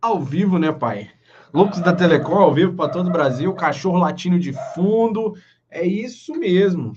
ao 0.00 0.20
vivo, 0.20 0.58
né, 0.58 0.72
pai? 0.72 1.10
Lucas 1.52 1.80
da 1.80 1.92
Telecom 1.92 2.38
ao 2.38 2.54
vivo 2.54 2.74
para 2.74 2.90
todo 2.90 3.08
o 3.08 3.12
Brasil, 3.12 3.52
cachorro 3.54 3.98
latino 3.98 4.38
de 4.38 4.52
fundo. 4.74 5.34
É 5.68 5.84
isso 5.84 6.32
mesmo. 6.34 6.92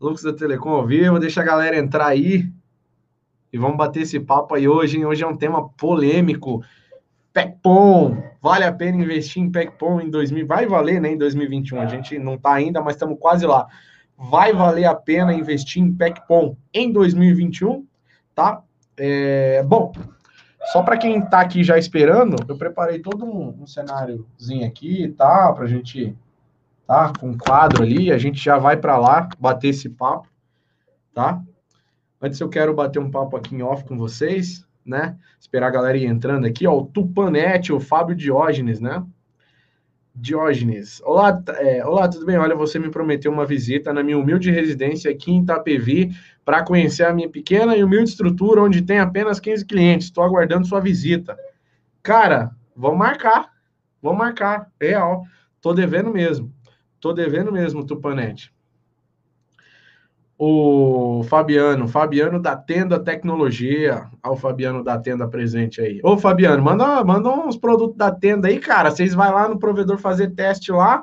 Lucas 0.00 0.22
da 0.22 0.32
Telecom 0.32 0.70
ao 0.70 0.86
vivo, 0.86 1.18
deixa 1.18 1.40
a 1.40 1.44
galera 1.44 1.76
entrar 1.76 2.06
aí 2.06 2.50
e 3.52 3.58
vamos 3.58 3.76
bater 3.76 4.02
esse 4.02 4.20
papo 4.20 4.54
aí 4.54 4.68
hoje. 4.68 4.98
Hein? 4.98 5.06
Hoje 5.06 5.24
é 5.24 5.26
um 5.26 5.36
tema 5.36 5.68
polêmico. 5.70 6.62
PECPOM, 7.32 8.22
vale 8.40 8.64
a 8.64 8.72
pena 8.72 8.96
investir 8.96 9.42
em 9.42 9.50
PECPOM 9.50 10.00
em 10.00 10.10
2000? 10.10 10.46
Vai 10.46 10.66
valer, 10.66 11.00
né, 11.00 11.12
em 11.12 11.18
2021. 11.18 11.80
A 11.80 11.86
gente 11.86 12.18
não 12.18 12.34
está 12.34 12.54
ainda, 12.54 12.80
mas 12.80 12.94
estamos 12.94 13.18
quase 13.18 13.46
lá. 13.46 13.66
Vai 14.16 14.52
valer 14.52 14.86
a 14.86 14.94
pena 14.94 15.32
investir 15.32 15.82
em 15.82 15.92
PECPOM 15.92 16.56
em 16.74 16.90
2021, 16.90 17.86
tá? 18.34 18.62
É, 18.96 19.62
bom, 19.62 19.92
só 20.72 20.82
para 20.82 20.98
quem 20.98 21.18
está 21.18 21.40
aqui 21.40 21.64
já 21.64 21.78
esperando, 21.78 22.36
eu 22.46 22.56
preparei 22.56 22.98
todo 22.98 23.24
um, 23.24 23.62
um 23.62 23.66
cenáriozinho 23.66 24.66
aqui, 24.66 25.08
tá? 25.16 25.52
Para 25.52 25.64
a 25.64 25.68
gente, 25.68 26.16
tá? 26.86 27.12
Com 27.18 27.30
um 27.30 27.38
quadro 27.38 27.82
ali, 27.82 28.12
a 28.12 28.18
gente 28.18 28.38
já 28.38 28.58
vai 28.58 28.76
para 28.76 28.98
lá 28.98 29.28
bater 29.38 29.68
esse 29.68 29.88
papo, 29.88 30.28
tá? 31.14 31.42
Antes 32.20 32.38
eu 32.40 32.48
quero 32.48 32.74
bater 32.74 32.98
um 32.98 33.10
papo 33.10 33.36
aqui 33.36 33.54
em 33.54 33.62
off 33.62 33.84
com 33.84 33.96
vocês, 33.96 34.66
né? 34.84 35.16
Esperar 35.40 35.68
a 35.68 35.70
galera 35.70 35.96
ir 35.96 36.04
entrando 36.04 36.46
aqui, 36.46 36.66
ó. 36.66 36.76
O 36.76 36.84
Tupanete, 36.84 37.72
o 37.72 37.80
Fábio 37.80 38.14
Diógenes, 38.14 38.80
né? 38.80 39.02
Diógenes. 40.20 41.00
Olá, 41.04 41.40
é, 41.58 41.86
olá, 41.86 42.08
tudo 42.08 42.26
bem? 42.26 42.36
Olha, 42.36 42.56
você 42.56 42.76
me 42.76 42.90
prometeu 42.90 43.30
uma 43.30 43.46
visita 43.46 43.92
na 43.92 44.02
minha 44.02 44.18
humilde 44.18 44.50
residência 44.50 45.08
aqui 45.10 45.30
em 45.30 45.42
Itapevi 45.42 46.10
para 46.44 46.64
conhecer 46.64 47.04
a 47.04 47.12
minha 47.12 47.28
pequena 47.28 47.76
e 47.76 47.84
humilde 47.84 48.10
estrutura 48.10 48.62
onde 48.62 48.82
tem 48.82 48.98
apenas 48.98 49.38
15 49.38 49.64
clientes. 49.64 50.08
Estou 50.08 50.24
aguardando 50.24 50.66
sua 50.66 50.80
visita. 50.80 51.38
Cara, 52.02 52.50
vamos 52.74 52.98
marcar. 52.98 53.52
Vamos 54.02 54.18
marcar. 54.18 54.68
Real. 54.80 55.22
Tô 55.60 55.72
devendo 55.72 56.10
mesmo. 56.12 56.52
Tô 56.98 57.12
devendo 57.12 57.52
mesmo, 57.52 57.86
Tupanete. 57.86 58.52
O 60.40 61.24
Fabiano, 61.24 61.88
Fabiano 61.88 62.40
da 62.40 62.54
Tenda 62.54 63.00
Tecnologia. 63.00 64.08
Olha 64.22 64.32
o 64.34 64.36
Fabiano 64.36 64.84
da 64.84 64.96
Tenda 64.96 65.26
presente 65.26 65.80
aí. 65.80 66.00
Ô, 66.04 66.16
Fabiano, 66.16 66.62
manda, 66.62 67.02
manda 67.02 67.28
uns 67.28 67.56
produtos 67.56 67.96
da 67.96 68.12
tenda 68.12 68.46
aí, 68.46 68.60
cara. 68.60 68.92
Vocês 68.92 69.14
vai 69.14 69.32
lá 69.32 69.48
no 69.48 69.58
provedor 69.58 69.98
fazer 69.98 70.30
teste 70.30 70.70
lá 70.70 71.02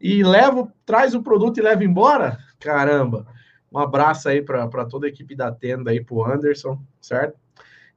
e 0.00 0.22
leva, 0.22 0.72
traz 0.86 1.12
o 1.12 1.22
produto 1.22 1.58
e 1.58 1.62
leva 1.62 1.82
embora? 1.82 2.38
Caramba. 2.60 3.26
Um 3.72 3.80
abraço 3.80 4.28
aí 4.28 4.40
para 4.40 4.84
toda 4.86 5.06
a 5.06 5.08
equipe 5.08 5.34
da 5.34 5.50
tenda 5.50 5.90
aí, 5.90 6.02
pro 6.02 6.24
Anderson, 6.24 6.80
certo? 7.00 7.36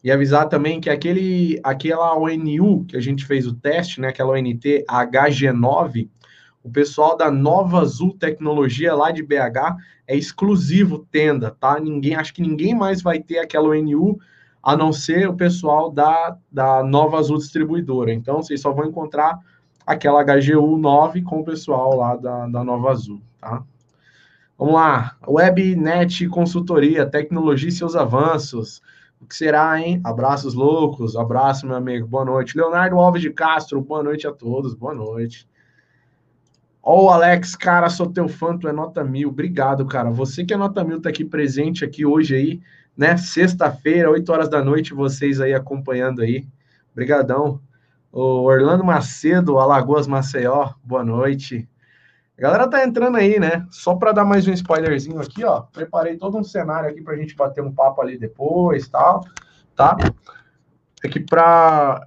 E 0.04 0.12
avisar 0.12 0.50
também 0.50 0.82
que 0.82 0.90
aquele, 0.90 1.60
aquela 1.64 2.18
ONU 2.18 2.86
que 2.86 2.98
a 2.98 3.00
gente 3.00 3.24
fez 3.24 3.46
o 3.46 3.54
teste, 3.54 4.02
né? 4.02 4.08
Aquela 4.08 4.32
ONT 4.32 4.84
HG9, 4.90 6.10
o 6.64 6.70
pessoal 6.70 7.18
da 7.18 7.32
Nova 7.32 7.80
Azul 7.80 8.16
Tecnologia 8.18 8.94
lá 8.94 9.12
de 9.12 9.24
BH 9.24 9.78
é 10.08 10.16
exclusivo 10.16 11.00
tenda, 11.12 11.52
tá? 11.52 11.80
Ninguém, 11.80 12.16
acho 12.16 12.34
que 12.34 12.42
ninguém 12.42 12.76
mais 12.76 13.02
vai 13.02 13.20
ter 13.20 13.40
aquela 13.40 13.70
ONU 13.70 14.20
a 14.62 14.76
não 14.78 14.94
ser 14.94 15.28
o 15.28 15.36
pessoal 15.36 15.92
da, 15.92 16.38
da 16.52 16.84
Nova 16.84 17.18
Azul 17.18 17.38
Distribuidora. 17.38 18.14
Então, 18.14 18.44
vocês 18.44 18.62
só 18.62 18.72
vão 18.72 18.86
encontrar 18.86 19.40
aquela 19.86 20.24
HGU 20.24 20.78
9 20.78 21.24
com 21.24 21.40
o 21.40 21.44
pessoal 21.44 21.96
lá 21.96 22.16
da, 22.16 22.48
da 22.48 22.64
Nova 22.64 22.92
Azul, 22.92 23.22
tá? 23.40 23.64
Vamos 24.58 24.76
lá, 24.76 25.18
Webnet 25.28 26.28
Consultoria, 26.28 27.08
tecnologia 27.08 27.70
e 27.70 27.72
seus 27.72 27.96
avanços. 27.96 28.80
O 29.20 29.26
que 29.26 29.36
será, 29.36 29.80
hein? 29.80 30.00
Abraços 30.04 30.54
loucos, 30.54 31.16
abraço, 31.16 31.66
meu 31.66 31.76
amigo, 31.76 32.08
boa 32.08 32.24
noite. 32.24 32.56
Leonardo 32.56 33.00
Alves 33.00 33.24
de 33.24 33.32
Castro, 33.32 33.82
boa 33.82 34.04
noite 34.04 34.28
a 34.28 34.32
todos, 34.32 34.76
boa 34.76 34.94
noite. 34.94 35.48
Ó, 36.84 37.06
oh, 37.06 37.10
Alex, 37.10 37.56
cara, 37.56 37.90
sou 37.90 38.12
teu 38.12 38.28
fã, 38.28 38.58
tu 38.58 38.68
é 38.68 38.72
nota 38.72 39.04
mil. 39.04 39.30
Obrigado, 39.30 39.86
cara. 39.86 40.10
Você 40.10 40.44
que 40.44 40.54
é 40.54 40.58
nota 40.58 40.84
mil 40.84 41.00
tá 41.00 41.10
aqui 41.10 41.24
presente 41.24 41.86
aqui 41.86 42.06
hoje 42.06 42.36
aí, 42.36 42.62
né? 42.98 43.18
Sexta-feira, 43.18 44.10
8 44.10 44.32
horas 44.32 44.50
da 44.50 44.64
noite, 44.64 44.94
vocês 44.94 45.40
aí 45.40 45.54
acompanhando 45.54 46.22
aí. 46.22 46.48
Obrigadão. 46.92 47.62
O 48.12 48.44
Orlando 48.44 48.84
Macedo, 48.84 49.60
Alagoas 49.60 50.08
Maceió, 50.08 50.74
boa 50.84 51.04
noite. 51.04 51.70
A 52.38 52.42
galera 52.42 52.68
tá 52.68 52.84
entrando 52.84 53.18
aí, 53.18 53.40
né? 53.40 53.68
Só 53.70 53.96
para 53.96 54.12
dar 54.12 54.26
mais 54.26 54.48
um 54.48 54.52
spoilerzinho 54.52 55.22
aqui, 55.22 55.44
ó. 55.44 55.62
Preparei 55.62 56.18
todo 56.18 56.36
um 56.36 56.44
cenário 56.44 56.90
aqui 56.90 57.02
pra 57.04 57.16
gente 57.16 57.36
bater 57.36 57.62
um 57.64 57.72
papo 57.72 58.02
ali 58.02 58.18
depois, 58.18 58.90
tal, 58.90 59.24
tá? 59.76 59.96
É 61.04 61.08
que 61.08 61.20
para, 61.20 62.06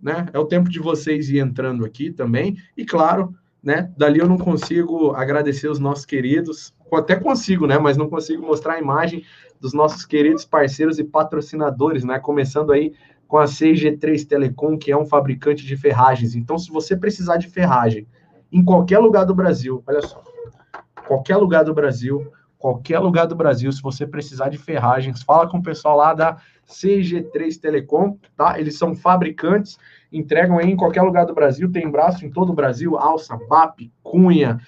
né, 0.00 0.26
é 0.32 0.38
o 0.38 0.46
tempo 0.46 0.70
de 0.70 0.80
vocês 0.80 1.28
ir 1.28 1.38
entrando 1.38 1.84
aqui 1.84 2.10
também. 2.10 2.56
E 2.74 2.86
claro, 2.86 3.34
né, 3.62 3.90
dali 3.96 4.18
eu 4.18 4.28
não 4.28 4.38
consigo 4.38 5.12
agradecer 5.12 5.68
os 5.68 5.78
nossos 5.78 6.04
queridos, 6.04 6.74
até 6.92 7.16
consigo, 7.16 7.66
né, 7.66 7.78
mas 7.78 7.96
não 7.96 8.08
consigo 8.08 8.46
mostrar 8.46 8.74
a 8.74 8.78
imagem 8.78 9.24
dos 9.60 9.72
nossos 9.72 10.04
queridos 10.04 10.44
parceiros 10.44 10.98
e 10.98 11.04
patrocinadores, 11.04 12.04
né, 12.04 12.18
começando 12.18 12.72
aí 12.72 12.92
com 13.26 13.36
a 13.36 13.44
CG3 13.44 14.26
Telecom, 14.26 14.78
que 14.78 14.90
é 14.90 14.96
um 14.96 15.04
fabricante 15.04 15.66
de 15.66 15.76
ferragens. 15.76 16.34
Então, 16.34 16.58
se 16.58 16.70
você 16.70 16.96
precisar 16.96 17.36
de 17.36 17.48
ferragem, 17.48 18.06
em 18.50 18.64
qualquer 18.64 18.98
lugar 18.98 19.24
do 19.24 19.34
Brasil. 19.34 19.82
Olha 19.86 20.02
só. 20.02 20.22
Qualquer 21.06 21.36
lugar 21.36 21.64
do 21.64 21.74
Brasil, 21.74 22.30
qualquer 22.58 22.98
lugar 22.98 23.26
do 23.26 23.36
Brasil, 23.36 23.70
se 23.72 23.80
você 23.80 24.06
precisar 24.06 24.48
de 24.48 24.58
ferragens, 24.58 25.22
fala 25.22 25.48
com 25.48 25.58
o 25.58 25.62
pessoal 25.62 25.96
lá 25.96 26.12
da 26.12 26.36
CG3 26.66 27.58
Telecom, 27.60 28.18
tá? 28.36 28.58
Eles 28.58 28.76
são 28.76 28.94
fabricantes, 28.94 29.78
entregam 30.12 30.58
aí 30.58 30.70
em 30.70 30.76
qualquer 30.76 31.02
lugar 31.02 31.26
do 31.26 31.34
Brasil, 31.34 31.70
tem 31.70 31.90
braço 31.90 32.24
em 32.24 32.30
todo 32.30 32.50
o 32.50 32.54
Brasil, 32.54 32.96
alça, 32.96 33.38
BAP, 33.48 33.90
cunha, 34.02 34.60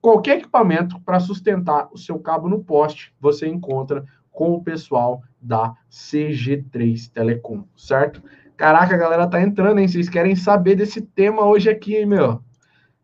qualquer 0.00 0.38
equipamento 0.38 1.00
para 1.00 1.20
sustentar 1.20 1.88
o 1.92 1.98
seu 1.98 2.18
cabo 2.18 2.48
no 2.48 2.62
poste, 2.62 3.14
você 3.20 3.46
encontra 3.46 4.04
com 4.30 4.52
o 4.52 4.62
pessoal 4.62 5.22
da 5.40 5.74
CG3 5.90 7.10
Telecom, 7.10 7.64
certo? 7.76 8.22
Caraca, 8.56 8.94
a 8.94 8.98
galera 8.98 9.26
tá 9.26 9.40
entrando, 9.40 9.78
hein? 9.78 9.88
Vocês 9.88 10.08
querem 10.08 10.36
saber 10.36 10.76
desse 10.76 11.00
tema 11.00 11.44
hoje 11.46 11.70
aqui, 11.70 11.96
hein, 11.96 12.06
meu? 12.06 12.42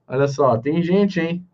Olha 0.06 0.28
só, 0.28 0.58
tem 0.58 0.82
gente, 0.82 1.20
hein? 1.20 1.46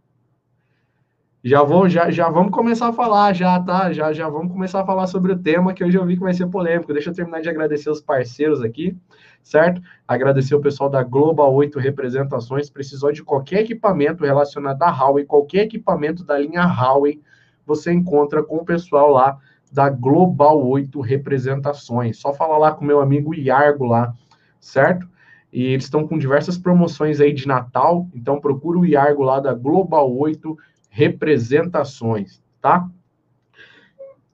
Já 1.47 1.63
vou, 1.63 1.89
já, 1.89 2.11
já 2.11 2.29
vamos 2.29 2.51
começar 2.51 2.89
a 2.89 2.93
falar, 2.93 3.33
já, 3.33 3.61
tá? 3.61 3.93
Já, 3.93 4.13
já 4.13 4.29
vamos 4.29 4.51
começar 4.51 4.81
a 4.81 4.85
falar 4.85 5.07
sobre 5.07 5.31
o 5.31 5.39
tema 5.39 5.73
que 5.73 5.85
hoje 5.85 5.97
eu 5.97 6.05
vi 6.05 6.17
que 6.17 6.23
vai 6.25 6.35
ser 6.35 6.49
polêmico. 6.49 6.93
Deixa 6.93 7.11
eu 7.11 7.15
terminar 7.15 7.41
de 7.41 7.49
agradecer 7.49 7.89
os 7.89 8.01
parceiros 8.01 8.61
aqui, 8.63 8.97
certo? 9.45 9.81
Agradecer 10.09 10.57
o 10.57 10.61
pessoal 10.61 10.91
da 10.91 11.05
Global 11.05 11.55
8 11.55 11.79
Representações. 11.79 12.69
Precisou 12.69 13.13
de 13.13 13.23
qualquer 13.23 13.61
equipamento 13.61 14.25
relacionado 14.25 14.83
à 14.83 14.91
Huawei, 14.91 15.25
qualquer 15.25 15.67
equipamento 15.67 16.25
da 16.25 16.37
linha 16.37 16.65
Huawei, 16.65 17.23
você 17.65 17.93
encontra 17.93 18.43
com 18.43 18.57
o 18.57 18.65
pessoal 18.65 19.13
lá 19.13 19.39
da 19.71 19.89
Global 19.89 20.67
8 20.67 21.01
Representações. 21.01 22.19
Só 22.19 22.35
falar 22.35 22.59
lá 22.59 22.73
com 22.73 22.85
meu 22.85 23.01
amigo 23.01 23.33
Iargo 23.33 23.85
lá, 23.85 24.13
certo? 24.59 25.09
E 25.53 25.63
eles 25.67 25.85
estão 25.85 26.09
com 26.09 26.19
diversas 26.19 26.59
promoções 26.59 27.21
aí 27.21 27.33
de 27.33 27.47
Natal, 27.47 28.09
então 28.13 28.41
procura 28.41 28.81
o 28.81 28.85
Iargo 28.85 29.23
lá 29.23 29.39
da 29.39 29.55
Global 29.55 30.13
8 30.13 30.55
Representações, 30.55 30.76
tá? 32.61 32.89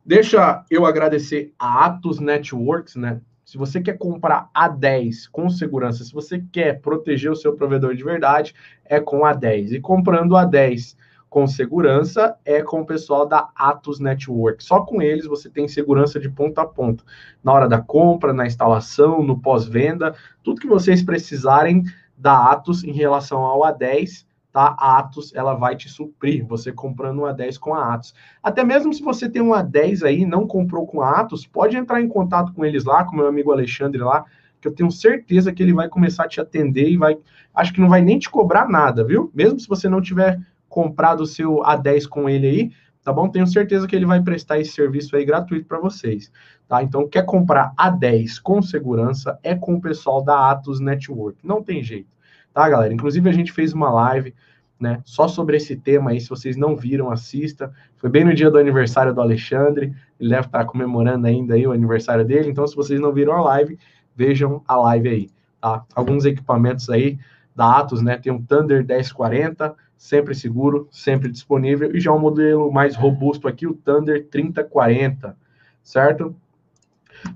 Deixa 0.06 0.64
eu 0.70 0.86
agradecer 0.86 1.52
a 1.58 1.86
Atos 1.86 2.20
Networks, 2.20 2.94
né? 2.94 3.20
Se 3.44 3.58
você 3.58 3.80
quer 3.80 3.98
comprar 3.98 4.48
A10 4.56 5.28
com 5.30 5.50
segurança, 5.50 6.04
se 6.04 6.12
você 6.12 6.42
quer 6.52 6.80
proteger 6.80 7.32
o 7.32 7.36
seu 7.36 7.54
provedor 7.54 7.96
de 7.96 8.04
verdade, 8.04 8.54
é 8.84 9.00
com 9.00 9.22
A10. 9.22 9.72
E 9.72 9.80
comprando 9.80 10.36
A10 10.36 10.96
com 11.28 11.46
segurança 11.48 12.36
é 12.44 12.62
com 12.62 12.82
o 12.82 12.86
pessoal 12.86 13.26
da 13.26 13.48
Atos 13.56 13.98
Network. 13.98 14.62
Só 14.62 14.82
com 14.82 15.02
eles 15.02 15.26
você 15.26 15.50
tem 15.50 15.66
segurança 15.66 16.20
de 16.20 16.30
ponta 16.30 16.62
a 16.62 16.66
ponta. 16.66 17.02
Na 17.42 17.52
hora 17.52 17.68
da 17.68 17.80
compra, 17.80 18.32
na 18.32 18.46
instalação, 18.46 19.22
no 19.22 19.40
pós-venda, 19.40 20.14
tudo 20.44 20.60
que 20.60 20.68
vocês 20.68 21.02
precisarem 21.02 21.82
da 22.16 22.52
Atos 22.52 22.84
em 22.84 22.92
relação 22.92 23.40
ao 23.40 23.60
A10, 23.62 24.24
tá? 24.52 24.76
A 24.78 24.98
Atos, 24.98 25.34
ela 25.34 25.54
vai 25.54 25.74
te 25.74 25.88
suprir, 25.88 26.44
você 26.46 26.70
comprando 26.70 27.22
um 27.22 27.24
A10 27.24 27.58
com 27.58 27.74
a 27.74 27.94
Atos. 27.94 28.14
Até 28.42 28.62
mesmo 28.62 28.92
se 28.92 29.02
você 29.02 29.28
tem 29.28 29.40
um 29.40 29.52
A10 29.52 30.04
aí, 30.04 30.26
não 30.26 30.46
comprou 30.46 30.86
com 30.86 31.00
a 31.00 31.20
Atos, 31.20 31.46
pode 31.46 31.76
entrar 31.76 32.00
em 32.00 32.08
contato 32.08 32.52
com 32.52 32.64
eles 32.64 32.84
lá, 32.84 33.04
com 33.04 33.16
meu 33.16 33.26
amigo 33.26 33.50
Alexandre 33.50 34.00
lá, 34.00 34.24
que 34.60 34.68
eu 34.68 34.74
tenho 34.74 34.90
certeza 34.90 35.52
que 35.52 35.62
ele 35.62 35.72
vai 35.72 35.88
começar 35.88 36.24
a 36.24 36.28
te 36.28 36.40
atender 36.40 36.88
e 36.88 36.96
vai, 36.96 37.18
acho 37.54 37.72
que 37.72 37.80
não 37.80 37.88
vai 37.88 38.02
nem 38.02 38.18
te 38.18 38.30
cobrar 38.30 38.68
nada, 38.68 39.02
viu? 39.02 39.30
Mesmo 39.34 39.58
se 39.58 39.66
você 39.66 39.88
não 39.88 40.00
tiver 40.00 40.38
comprado 40.68 41.22
o 41.22 41.26
seu 41.26 41.56
A10 41.56 42.06
com 42.06 42.28
ele 42.28 42.46
aí, 42.46 42.70
tá 43.02 43.12
bom? 43.12 43.28
Tenho 43.28 43.46
certeza 43.46 43.86
que 43.86 43.96
ele 43.96 44.06
vai 44.06 44.22
prestar 44.22 44.60
esse 44.60 44.72
serviço 44.72 45.16
aí 45.16 45.24
gratuito 45.24 45.66
para 45.66 45.80
vocês, 45.80 46.30
tá? 46.68 46.82
Então, 46.82 47.08
quer 47.08 47.24
comprar 47.24 47.72
A10 47.76 48.40
com 48.40 48.62
segurança, 48.62 49.38
é 49.42 49.54
com 49.54 49.74
o 49.74 49.80
pessoal 49.80 50.22
da 50.22 50.50
Atos 50.50 50.78
Network. 50.78 51.38
Não 51.42 51.62
tem 51.62 51.82
jeito, 51.82 52.08
tá, 52.52 52.68
galera? 52.68 52.92
Inclusive, 52.92 53.28
a 53.28 53.32
gente 53.32 53.52
fez 53.52 53.72
uma 53.72 53.90
live, 53.90 54.34
né, 54.78 55.00
só 55.04 55.28
sobre 55.28 55.56
esse 55.56 55.76
tema 55.76 56.10
aí. 56.10 56.20
Se 56.20 56.28
vocês 56.28 56.56
não 56.56 56.76
viram, 56.76 57.10
assista. 57.10 57.72
Foi 57.96 58.10
bem 58.10 58.24
no 58.24 58.34
dia 58.34 58.50
do 58.50 58.58
aniversário 58.58 59.14
do 59.14 59.20
Alexandre. 59.20 59.94
Ele 60.18 60.30
deve 60.30 60.46
estar 60.46 60.64
comemorando 60.64 61.26
ainda 61.26 61.54
aí 61.54 61.66
o 61.66 61.72
aniversário 61.72 62.24
dele. 62.24 62.50
Então, 62.50 62.66
se 62.66 62.74
vocês 62.74 63.00
não 63.00 63.12
viram 63.12 63.32
a 63.34 63.40
live, 63.40 63.78
vejam 64.14 64.62
a 64.66 64.76
live 64.76 65.08
aí, 65.08 65.30
tá? 65.60 65.84
Alguns 65.94 66.24
equipamentos 66.24 66.90
aí 66.90 67.18
da 67.54 67.78
Atos, 67.78 68.02
né? 68.02 68.16
Tem 68.16 68.32
um 68.32 68.42
Thunder 68.42 68.84
1040, 68.84 69.74
sempre 69.96 70.34
seguro, 70.34 70.88
sempre 70.90 71.30
disponível, 71.30 71.94
e 71.94 72.00
já 72.00 72.12
um 72.12 72.18
modelo 72.18 72.72
mais 72.72 72.96
robusto 72.96 73.46
aqui, 73.46 73.66
o 73.66 73.74
Thunder 73.74 74.26
3040, 74.28 75.36
certo? 75.82 76.34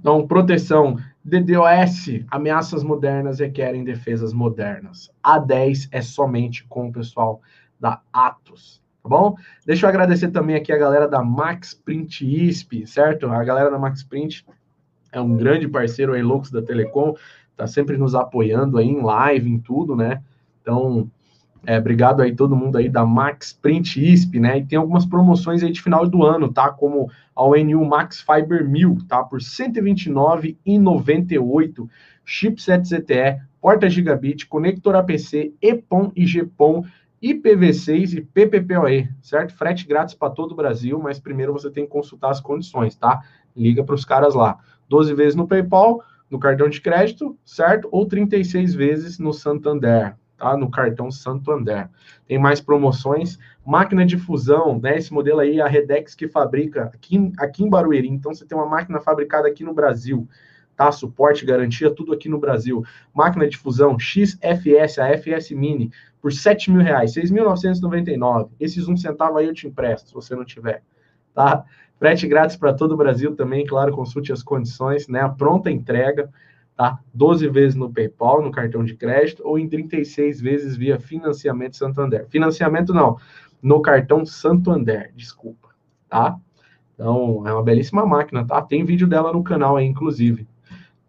Então, 0.00 0.26
proteção 0.26 0.98
DDoS, 1.26 2.24
ameaças 2.30 2.84
modernas 2.84 3.40
requerem 3.40 3.82
defesas 3.82 4.32
modernas. 4.32 5.10
A10 5.24 5.88
é 5.90 6.00
somente 6.00 6.64
com 6.68 6.86
o 6.86 6.92
pessoal 6.92 7.40
da 7.80 8.00
Atos, 8.12 8.80
tá 9.02 9.08
bom? 9.08 9.34
Deixa 9.66 9.86
eu 9.86 9.90
agradecer 9.90 10.30
também 10.30 10.54
aqui 10.54 10.72
a 10.72 10.78
galera 10.78 11.08
da 11.08 11.24
Max 11.24 11.74
Print 11.74 12.24
ISP, 12.24 12.86
certo? 12.86 13.26
A 13.26 13.42
galera 13.42 13.72
da 13.72 13.78
Max 13.78 14.04
Print 14.04 14.46
é 15.10 15.20
um 15.20 15.36
grande 15.36 15.66
parceiro 15.66 16.12
aí, 16.12 16.22
loucos 16.22 16.52
da 16.52 16.62
Telecom, 16.62 17.16
tá 17.56 17.66
sempre 17.66 17.96
nos 17.96 18.14
apoiando 18.14 18.78
aí 18.78 18.86
em 18.86 19.02
live, 19.02 19.50
em 19.50 19.58
tudo, 19.58 19.96
né? 19.96 20.22
Então, 20.62 21.10
é, 21.66 21.78
obrigado 21.78 22.22
aí 22.22 22.34
todo 22.34 22.54
mundo 22.54 22.78
aí 22.78 22.88
da 22.88 23.04
Max 23.04 23.52
Print 23.52 24.00
ISP, 24.00 24.38
né? 24.38 24.58
E 24.58 24.64
tem 24.64 24.78
algumas 24.78 25.04
promoções 25.04 25.64
aí 25.64 25.72
de 25.72 25.82
final 25.82 26.06
do 26.06 26.24
ano, 26.24 26.52
tá? 26.52 26.70
Como 26.70 27.10
a 27.34 27.42
ONU 27.42 27.84
Max 27.84 28.20
Fiber 28.20 28.64
1000, 28.66 28.98
tá? 29.08 29.24
Por 29.24 29.40
R$ 29.40 29.44
129,98, 29.44 31.88
chipset 32.24 32.86
ZTE, 32.86 33.40
porta 33.60 33.90
gigabit, 33.90 34.46
conector 34.46 34.94
APC, 34.94 35.52
EPON 35.60 36.12
e 36.14 36.24
GPON, 36.24 36.84
IPv6 37.20 38.18
e 38.18 38.20
PPPoE, 38.20 39.08
certo? 39.20 39.52
Frete 39.54 39.88
grátis 39.88 40.14
para 40.14 40.30
todo 40.30 40.52
o 40.52 40.56
Brasil, 40.56 41.00
mas 41.02 41.18
primeiro 41.18 41.52
você 41.52 41.68
tem 41.68 41.84
que 41.84 41.90
consultar 41.90 42.30
as 42.30 42.40
condições, 42.40 42.94
tá? 42.94 43.24
Liga 43.56 43.82
para 43.82 43.96
os 43.96 44.04
caras 44.04 44.36
lá. 44.36 44.56
12 44.88 45.12
vezes 45.14 45.34
no 45.34 45.48
PayPal, 45.48 46.00
no 46.30 46.38
cartão 46.38 46.68
de 46.68 46.80
crédito, 46.80 47.36
certo? 47.44 47.88
Ou 47.90 48.06
36 48.06 48.72
vezes 48.72 49.18
no 49.18 49.32
Santander, 49.32 50.14
tá? 50.36 50.56
No 50.56 50.70
cartão 50.70 51.10
Santander. 51.10 51.88
Tem 52.26 52.38
mais 52.38 52.60
promoções. 52.60 53.38
Máquina 53.64 54.04
de 54.04 54.16
fusão, 54.16 54.78
né? 54.78 54.96
Esse 54.96 55.12
modelo 55.12 55.40
aí, 55.40 55.60
a 55.60 55.66
Redex 55.66 56.14
que 56.14 56.28
fabrica 56.28 56.90
aqui, 56.94 57.32
aqui 57.38 57.64
em 57.64 57.70
Barueri. 57.70 58.08
Então, 58.08 58.34
você 58.34 58.44
tem 58.44 58.56
uma 58.56 58.66
máquina 58.66 59.00
fabricada 59.00 59.48
aqui 59.48 59.64
no 59.64 59.74
Brasil, 59.74 60.28
tá? 60.76 60.92
Suporte, 60.92 61.44
garantia, 61.44 61.90
tudo 61.90 62.12
aqui 62.12 62.28
no 62.28 62.38
Brasil. 62.38 62.84
Máquina 63.14 63.48
de 63.48 63.56
fusão 63.56 63.98
XFS, 63.98 64.98
a 64.98 65.08
FS 65.16 65.50
Mini, 65.52 65.90
por 66.20 66.32
7 66.32 66.70
mil 66.70 66.82
reais, 66.82 67.14
6.999. 67.14 68.50
Esses 68.58 68.88
um 68.88 68.96
centavo 68.96 69.38
aí 69.38 69.46
eu 69.46 69.54
te 69.54 69.66
empresto, 69.66 70.08
se 70.08 70.14
você 70.14 70.34
não 70.34 70.44
tiver, 70.44 70.82
tá? 71.34 71.64
Frete 71.98 72.26
grátis 72.26 72.56
para 72.56 72.74
todo 72.74 72.92
o 72.92 72.96
Brasil 72.96 73.34
também, 73.34 73.64
claro, 73.64 73.92
consulte 73.92 74.32
as 74.32 74.42
condições, 74.42 75.08
né? 75.08 75.20
A 75.20 75.28
pronta 75.28 75.70
entrega, 75.70 76.30
tá? 76.76 76.98
12 77.14 77.48
vezes 77.48 77.74
no 77.74 77.92
PayPal, 77.92 78.42
no 78.42 78.50
cartão 78.50 78.84
de 78.84 78.94
crédito, 78.94 79.42
ou 79.44 79.58
em 79.58 79.68
36 79.68 80.40
vezes 80.40 80.76
via 80.76 81.00
financiamento 81.00 81.76
Santander. 81.76 82.26
Financiamento 82.28 82.92
não, 82.92 83.16
no 83.62 83.80
cartão 83.80 84.24
Santander, 84.26 85.12
desculpa, 85.14 85.68
tá? 86.08 86.36
Então, 86.94 87.42
é 87.46 87.52
uma 87.52 87.62
belíssima 87.62 88.06
máquina, 88.06 88.46
tá? 88.46 88.60
Tem 88.62 88.84
vídeo 88.84 89.06
dela 89.06 89.32
no 89.32 89.42
canal 89.42 89.76
aí, 89.76 89.86
inclusive. 89.86 90.46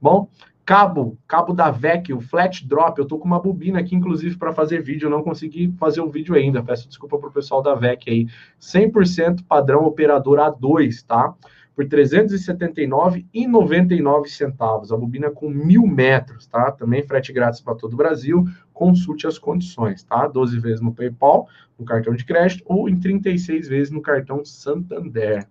Bom, 0.02 0.30
Cabo, 0.68 1.18
cabo 1.26 1.54
da 1.54 1.72
VEC, 1.72 2.12
o 2.12 2.20
flat 2.20 2.68
drop, 2.68 3.00
eu 3.00 3.06
tô 3.06 3.18
com 3.18 3.24
uma 3.24 3.40
bobina 3.40 3.80
aqui, 3.80 3.96
inclusive, 3.96 4.36
para 4.36 4.52
fazer 4.52 4.84
vídeo, 4.84 5.06
eu 5.06 5.10
não 5.10 5.24
consegui 5.24 5.74
fazer 5.80 6.02
o 6.02 6.10
vídeo 6.10 6.36
ainda, 6.36 6.62
peço 6.62 6.90
desculpa 6.90 7.18
pro 7.18 7.32
pessoal 7.32 7.62
da 7.62 7.74
VEC 7.74 8.10
aí. 8.10 8.28
100% 8.60 9.46
padrão 9.48 9.86
operador 9.86 10.40
A2, 10.40 11.06
tá? 11.08 11.34
Por 11.78 11.86
R$ 11.86 11.92
379,99 11.92 14.28
centavos. 14.30 14.92
A 14.92 14.98
bobina 14.98 15.30
com 15.30 15.48
mil 15.48 15.86
metros, 15.86 16.48
tá? 16.48 16.72
Também 16.72 17.04
frete 17.04 17.32
grátis 17.32 17.62
para 17.62 17.76
todo 17.76 17.94
o 17.94 17.98
Brasil. 17.98 18.46
Consulte 18.74 19.28
as 19.28 19.38
condições, 19.38 20.04
tá? 20.04 20.28
12 20.28 20.60
vezes 20.60 20.82
no 20.82 20.92
PayPal, 20.92 21.48
no 21.78 21.86
cartão 21.86 22.16
de 22.16 22.26
crédito, 22.26 22.64
ou 22.66 22.90
em 22.90 23.00
36 23.00 23.68
vezes 23.68 23.92
no 23.92 24.02
cartão 24.02 24.44
Santander 24.44 25.48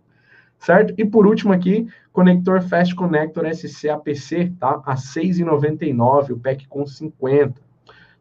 certo? 0.58 0.94
E 0.96 1.04
por 1.04 1.26
último 1.26 1.52
aqui, 1.52 1.86
conector 2.12 2.62
Fast 2.62 2.94
Connector 2.96 3.46
SC-APC, 3.46 4.54
tá? 4.58 4.82
A 4.84 4.96
6,99, 4.96 6.32
o 6.32 6.38
pack 6.38 6.66
com 6.66 6.84
50, 6.84 7.60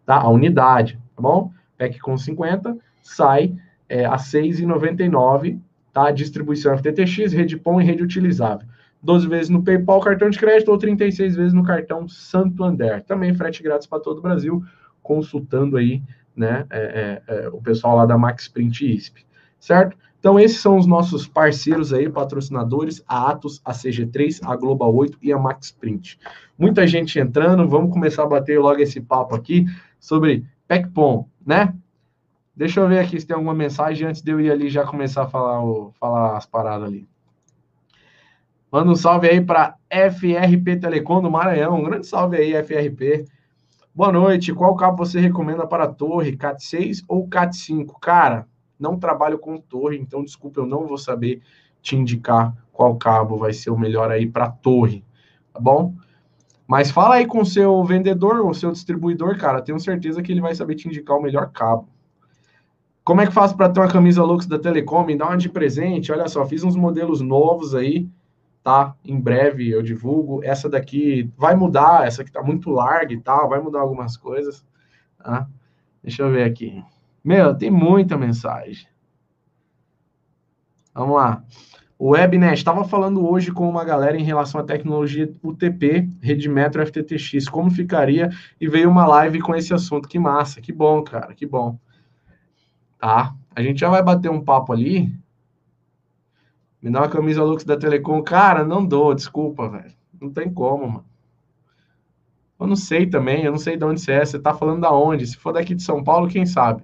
tá? 0.05 0.17
A 0.17 0.29
unidade, 0.29 0.99
tá 1.15 1.21
bom? 1.21 1.51
Pack 1.77 1.97
com 1.99 2.15
50 2.15 2.77
sai 3.01 3.55
é, 3.87 4.05
a 4.05 4.17
6,99, 4.17 5.59
tá? 5.95 6.11
Distribuição 6.11 6.77
FTTX, 6.77 7.31
rede 7.31 7.55
POM 7.55 7.79
e 7.79 7.85
rede 7.85 8.03
utilizável. 8.03 8.67
12 9.01 9.27
vezes 9.29 9.49
no 9.49 9.63
PayPal, 9.63 10.01
cartão 10.01 10.29
de 10.29 10.37
crédito, 10.37 10.69
ou 10.69 10.77
36 10.77 11.37
vezes 11.37 11.53
no 11.53 11.63
cartão 11.63 12.05
Santander. 12.05 13.01
Também 13.05 13.33
frete 13.33 13.63
grátis 13.63 13.87
para 13.87 14.01
todo 14.01 14.17
o 14.17 14.21
Brasil, 14.21 14.61
consultando 15.01 15.77
aí, 15.77 16.03
né, 16.35 16.65
é, 16.69 17.21
é, 17.27 17.33
é, 17.33 17.47
o 17.47 17.61
pessoal 17.61 17.95
lá 17.95 18.05
da 18.05 18.17
Max 18.17 18.49
Print 18.49 18.93
ISP, 18.93 19.25
certo? 19.57 19.95
Então, 20.19 20.37
esses 20.37 20.59
são 20.59 20.77
os 20.77 20.85
nossos 20.85 21.25
parceiros 21.27 21.93
aí, 21.93 22.09
patrocinadores, 22.09 23.01
a 23.07 23.29
Atos, 23.29 23.61
a 23.63 23.71
CG3, 23.71 24.39
a 24.43 24.55
Global 24.57 24.93
8 24.93 25.17
e 25.21 25.31
a 25.31 25.37
Max 25.37 25.71
Print. 25.71 26.19
Muita 26.57 26.85
gente 26.85 27.17
entrando, 27.17 27.65
vamos 27.69 27.93
começar 27.93 28.23
a 28.23 28.27
bater 28.27 28.59
logo 28.59 28.81
esse 28.81 28.99
papo 28.99 29.33
aqui 29.33 29.65
sobre 29.97 30.43
PECPOM, 30.67 31.25
né? 31.45 31.73
Deixa 32.55 32.79
eu 32.79 32.87
ver 32.87 32.99
aqui 32.99 33.19
se 33.19 33.27
tem 33.27 33.35
alguma 33.35 33.53
mensagem 33.53 34.07
antes 34.07 34.21
de 34.21 34.31
eu 34.31 34.39
ir 34.39 34.49
ali 34.49 34.69
já 34.69 34.85
começar 34.85 35.23
a 35.23 35.27
falar, 35.27 35.63
o, 35.63 35.91
falar 35.99 36.37
as 36.37 36.45
paradas 36.45 36.87
ali. 36.87 37.07
Manda 38.71 38.91
um 38.91 38.95
salve 38.95 39.27
aí 39.29 39.41
para 39.41 39.75
FRP 39.89 40.77
Telecom 40.77 41.21
do 41.21 41.29
Maranhão. 41.29 41.75
Um 41.75 41.83
grande 41.83 42.07
salve 42.07 42.37
aí, 42.37 42.53
FRP. 42.63 43.25
Boa 43.93 44.11
noite. 44.11 44.53
Qual 44.53 44.75
cabo 44.75 45.05
você 45.05 45.19
recomenda 45.19 45.67
para 45.67 45.85
a 45.85 45.87
torre? 45.87 46.35
CAT6 46.35 47.03
ou 47.07 47.27
CAT5? 47.27 47.93
Cara, 48.01 48.47
não 48.79 48.97
trabalho 48.97 49.39
com 49.39 49.57
torre, 49.57 49.97
então 49.97 50.23
desculpa, 50.23 50.59
eu 50.59 50.65
não 50.65 50.85
vou 50.85 50.97
saber 50.97 51.41
te 51.81 51.95
indicar 51.95 52.53
qual 52.71 52.95
cabo 52.97 53.37
vai 53.37 53.53
ser 53.53 53.69
o 53.69 53.77
melhor 53.77 54.11
aí 54.11 54.27
para 54.27 54.49
torre, 54.49 55.03
tá 55.53 55.59
bom? 55.59 55.95
Mas 56.67 56.91
fala 56.91 57.15
aí 57.15 57.25
com 57.25 57.41
o 57.41 57.45
seu 57.45 57.83
vendedor 57.83 58.39
ou 58.41 58.53
seu 58.53 58.71
distribuidor, 58.71 59.37
cara, 59.37 59.61
tenho 59.61 59.79
certeza 59.79 60.21
que 60.21 60.31
ele 60.31 60.41
vai 60.41 60.55
saber 60.55 60.75
te 60.75 60.87
indicar 60.87 61.15
o 61.15 61.21
melhor 61.21 61.51
cabo. 61.51 61.87
Como 63.05 63.21
é 63.21 63.27
que 63.27 63.31
faço 63.31 63.55
para 63.55 63.69
ter 63.69 63.79
uma 63.79 63.87
camisa 63.87 64.23
Lux 64.23 64.47
da 64.47 64.57
Telecom? 64.57 65.05
Me 65.05 65.15
dá 65.15 65.27
uma 65.27 65.37
de 65.37 65.47
presente. 65.47 66.11
Olha 66.11 66.27
só, 66.27 66.43
fiz 66.43 66.63
uns 66.63 66.75
modelos 66.75 67.21
novos 67.21 67.75
aí, 67.75 68.09
tá? 68.63 68.95
Em 69.05 69.19
breve 69.19 69.69
eu 69.69 69.83
divulgo. 69.83 70.43
Essa 70.43 70.67
daqui 70.67 71.31
vai 71.37 71.55
mudar, 71.55 72.07
essa 72.07 72.23
aqui 72.23 72.31
tá 72.31 72.41
muito 72.41 72.71
larga 72.71 73.13
e 73.13 73.21
tal, 73.21 73.47
vai 73.47 73.61
mudar 73.61 73.81
algumas 73.81 74.17
coisas, 74.17 74.65
tá? 75.23 75.47
Deixa 76.01 76.23
eu 76.23 76.31
ver 76.31 76.45
aqui. 76.45 76.83
Meu, 77.23 77.55
tem 77.55 77.69
muita 77.69 78.17
mensagem. 78.17 78.87
Vamos 80.91 81.15
lá. 81.15 81.43
O 81.99 82.09
Webnet 82.09 82.55
estava 82.55 82.83
falando 82.85 83.29
hoje 83.29 83.51
com 83.51 83.69
uma 83.69 83.85
galera 83.85 84.17
em 84.17 84.23
relação 84.23 84.59
à 84.59 84.63
tecnologia 84.63 85.31
UTP, 85.43 86.09
Rede 86.21 86.49
Metro 86.49 86.83
FTTX, 86.85 87.47
como 87.49 87.69
ficaria, 87.69 88.31
e 88.59 88.67
veio 88.67 88.89
uma 88.89 89.05
live 89.05 89.41
com 89.41 89.55
esse 89.55 89.75
assunto. 89.75 90.09
Que 90.09 90.17
massa, 90.17 90.59
que 90.59 90.73
bom, 90.73 91.03
cara, 91.03 91.35
que 91.35 91.45
bom. 91.45 91.77
Tá? 93.05 93.35
A 93.55 93.61
gente 93.61 93.79
já 93.79 93.87
vai 93.87 94.01
bater 94.01 94.31
um 94.31 94.43
papo 94.43 94.73
ali. 94.73 95.15
Me 96.81 96.89
dá 96.89 97.01
uma 97.01 97.07
camisa 97.07 97.43
Lux 97.43 97.63
da 97.63 97.77
Telecom. 97.77 98.19
Cara, 98.23 98.65
não 98.65 98.83
dou, 98.83 99.13
desculpa, 99.13 99.69
velho. 99.69 99.93
Não 100.19 100.31
tem 100.31 100.51
como, 100.51 100.87
mano. 100.87 101.05
Eu 102.59 102.65
não 102.65 102.75
sei 102.75 103.05
também, 103.05 103.43
eu 103.43 103.51
não 103.51 103.59
sei 103.59 103.77
de 103.77 103.85
onde 103.85 104.01
você 104.01 104.13
é. 104.13 104.25
Você 104.25 104.39
tá 104.39 104.55
falando 104.55 104.81
da 104.81 104.91
onde? 104.91 105.27
Se 105.27 105.37
for 105.37 105.53
daqui 105.53 105.75
de 105.75 105.83
São 105.83 106.03
Paulo, 106.03 106.27
quem 106.27 106.47
sabe? 106.47 106.83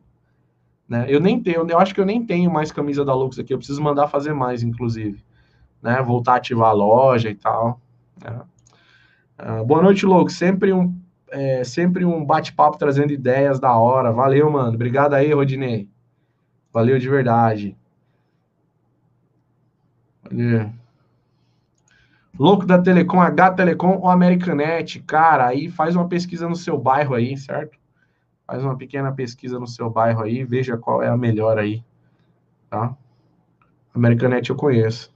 Né? 0.87 1.07
Eu 1.09 1.19
nem 1.19 1.41
tenho, 1.41 1.67
eu 1.67 1.79
acho 1.79 1.91
que 1.91 1.99
eu 1.99 2.05
nem 2.05 2.23
tenho 2.23 2.51
mais 2.51 2.71
camisa 2.71 3.03
da 3.03 3.15
Lux 3.15 3.39
aqui, 3.39 3.51
eu 3.51 3.57
preciso 3.57 3.81
mandar 3.81 4.07
fazer 4.07 4.31
mais, 4.31 4.61
inclusive. 4.61 5.25
Né? 5.81 6.03
Voltar 6.03 6.33
a 6.33 6.35
ativar 6.35 6.69
a 6.69 6.73
loja 6.73 7.31
e 7.31 7.35
tal. 7.35 7.81
Né? 8.23 8.41
Uh, 9.39 9.65
boa 9.65 9.81
noite, 9.81 10.05
Lux. 10.05 10.35
Sempre 10.35 10.71
um, 10.71 10.95
é, 11.31 11.63
sempre 11.63 12.05
um 12.05 12.23
bate-papo 12.23 12.77
trazendo 12.77 13.11
ideias 13.11 13.59
da 13.59 13.75
hora. 13.75 14.11
Valeu, 14.11 14.51
mano. 14.51 14.75
Obrigado 14.75 15.15
aí, 15.15 15.33
Rodinei. 15.33 15.89
Valeu 16.73 16.97
de 16.97 17.09
verdade. 17.09 17.77
Valeu. 20.23 20.71
Louco 22.39 22.65
da 22.65 22.81
Telecom, 22.81 23.21
H 23.21 23.51
Telecom 23.51 23.97
ou 23.97 24.09
Americanet? 24.09 24.99
Cara, 25.01 25.47
aí 25.47 25.69
faz 25.69 25.95
uma 25.95 26.07
pesquisa 26.07 26.47
no 26.47 26.55
seu 26.55 26.77
bairro 26.77 27.13
aí, 27.13 27.37
certo? 27.37 27.81
faz 28.51 28.65
uma 28.65 28.75
pequena 28.75 29.13
pesquisa 29.13 29.57
no 29.57 29.65
seu 29.65 29.89
bairro 29.89 30.21
aí, 30.21 30.43
veja 30.43 30.77
qual 30.77 31.01
é 31.01 31.07
a 31.07 31.15
melhor 31.15 31.57
aí, 31.57 31.81
tá? 32.69 32.93
Americanet 33.95 34.49
eu 34.49 34.57
conheço. 34.57 35.09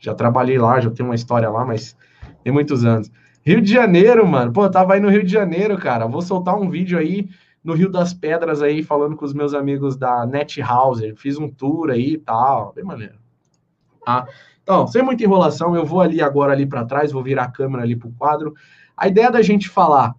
Já 0.00 0.12
trabalhei 0.12 0.58
lá, 0.58 0.80
já 0.80 0.90
tenho 0.90 1.08
uma 1.08 1.14
história 1.14 1.48
lá, 1.48 1.64
mas 1.64 1.96
tem 2.42 2.52
muitos 2.52 2.84
anos. 2.84 3.12
Rio 3.46 3.60
de 3.60 3.72
Janeiro, 3.72 4.26
mano. 4.26 4.52
Pô, 4.52 4.64
eu 4.64 4.70
tava 4.72 4.94
aí 4.94 5.00
no 5.00 5.08
Rio 5.08 5.22
de 5.22 5.30
Janeiro, 5.30 5.78
cara. 5.78 6.06
Vou 6.08 6.20
soltar 6.20 6.56
um 6.56 6.68
vídeo 6.68 6.98
aí 6.98 7.28
no 7.68 7.74
Rio 7.74 7.90
das 7.90 8.14
Pedras 8.14 8.62
aí, 8.62 8.82
falando 8.82 9.14
com 9.14 9.26
os 9.26 9.34
meus 9.34 9.52
amigos 9.52 9.94
da 9.94 10.24
Net 10.24 10.58
House. 10.62 11.02
Fiz 11.16 11.36
um 11.36 11.50
tour 11.50 11.90
aí 11.90 12.14
e 12.14 12.18
tal. 12.18 12.72
Bem 12.72 12.82
maneiro. 12.82 13.16
Tá? 14.02 14.26
Então, 14.62 14.86
sem 14.86 15.02
muita 15.02 15.22
enrolação, 15.22 15.76
eu 15.76 15.84
vou 15.84 16.00
ali 16.00 16.22
agora 16.22 16.54
ali 16.54 16.64
para 16.64 16.86
trás, 16.86 17.12
vou 17.12 17.22
virar 17.22 17.44
a 17.44 17.50
câmera 17.50 17.82
ali 17.82 17.94
para 17.94 18.08
o 18.08 18.12
quadro. 18.12 18.54
A 18.96 19.06
ideia 19.06 19.30
da 19.30 19.42
gente 19.42 19.68
falar, 19.68 20.14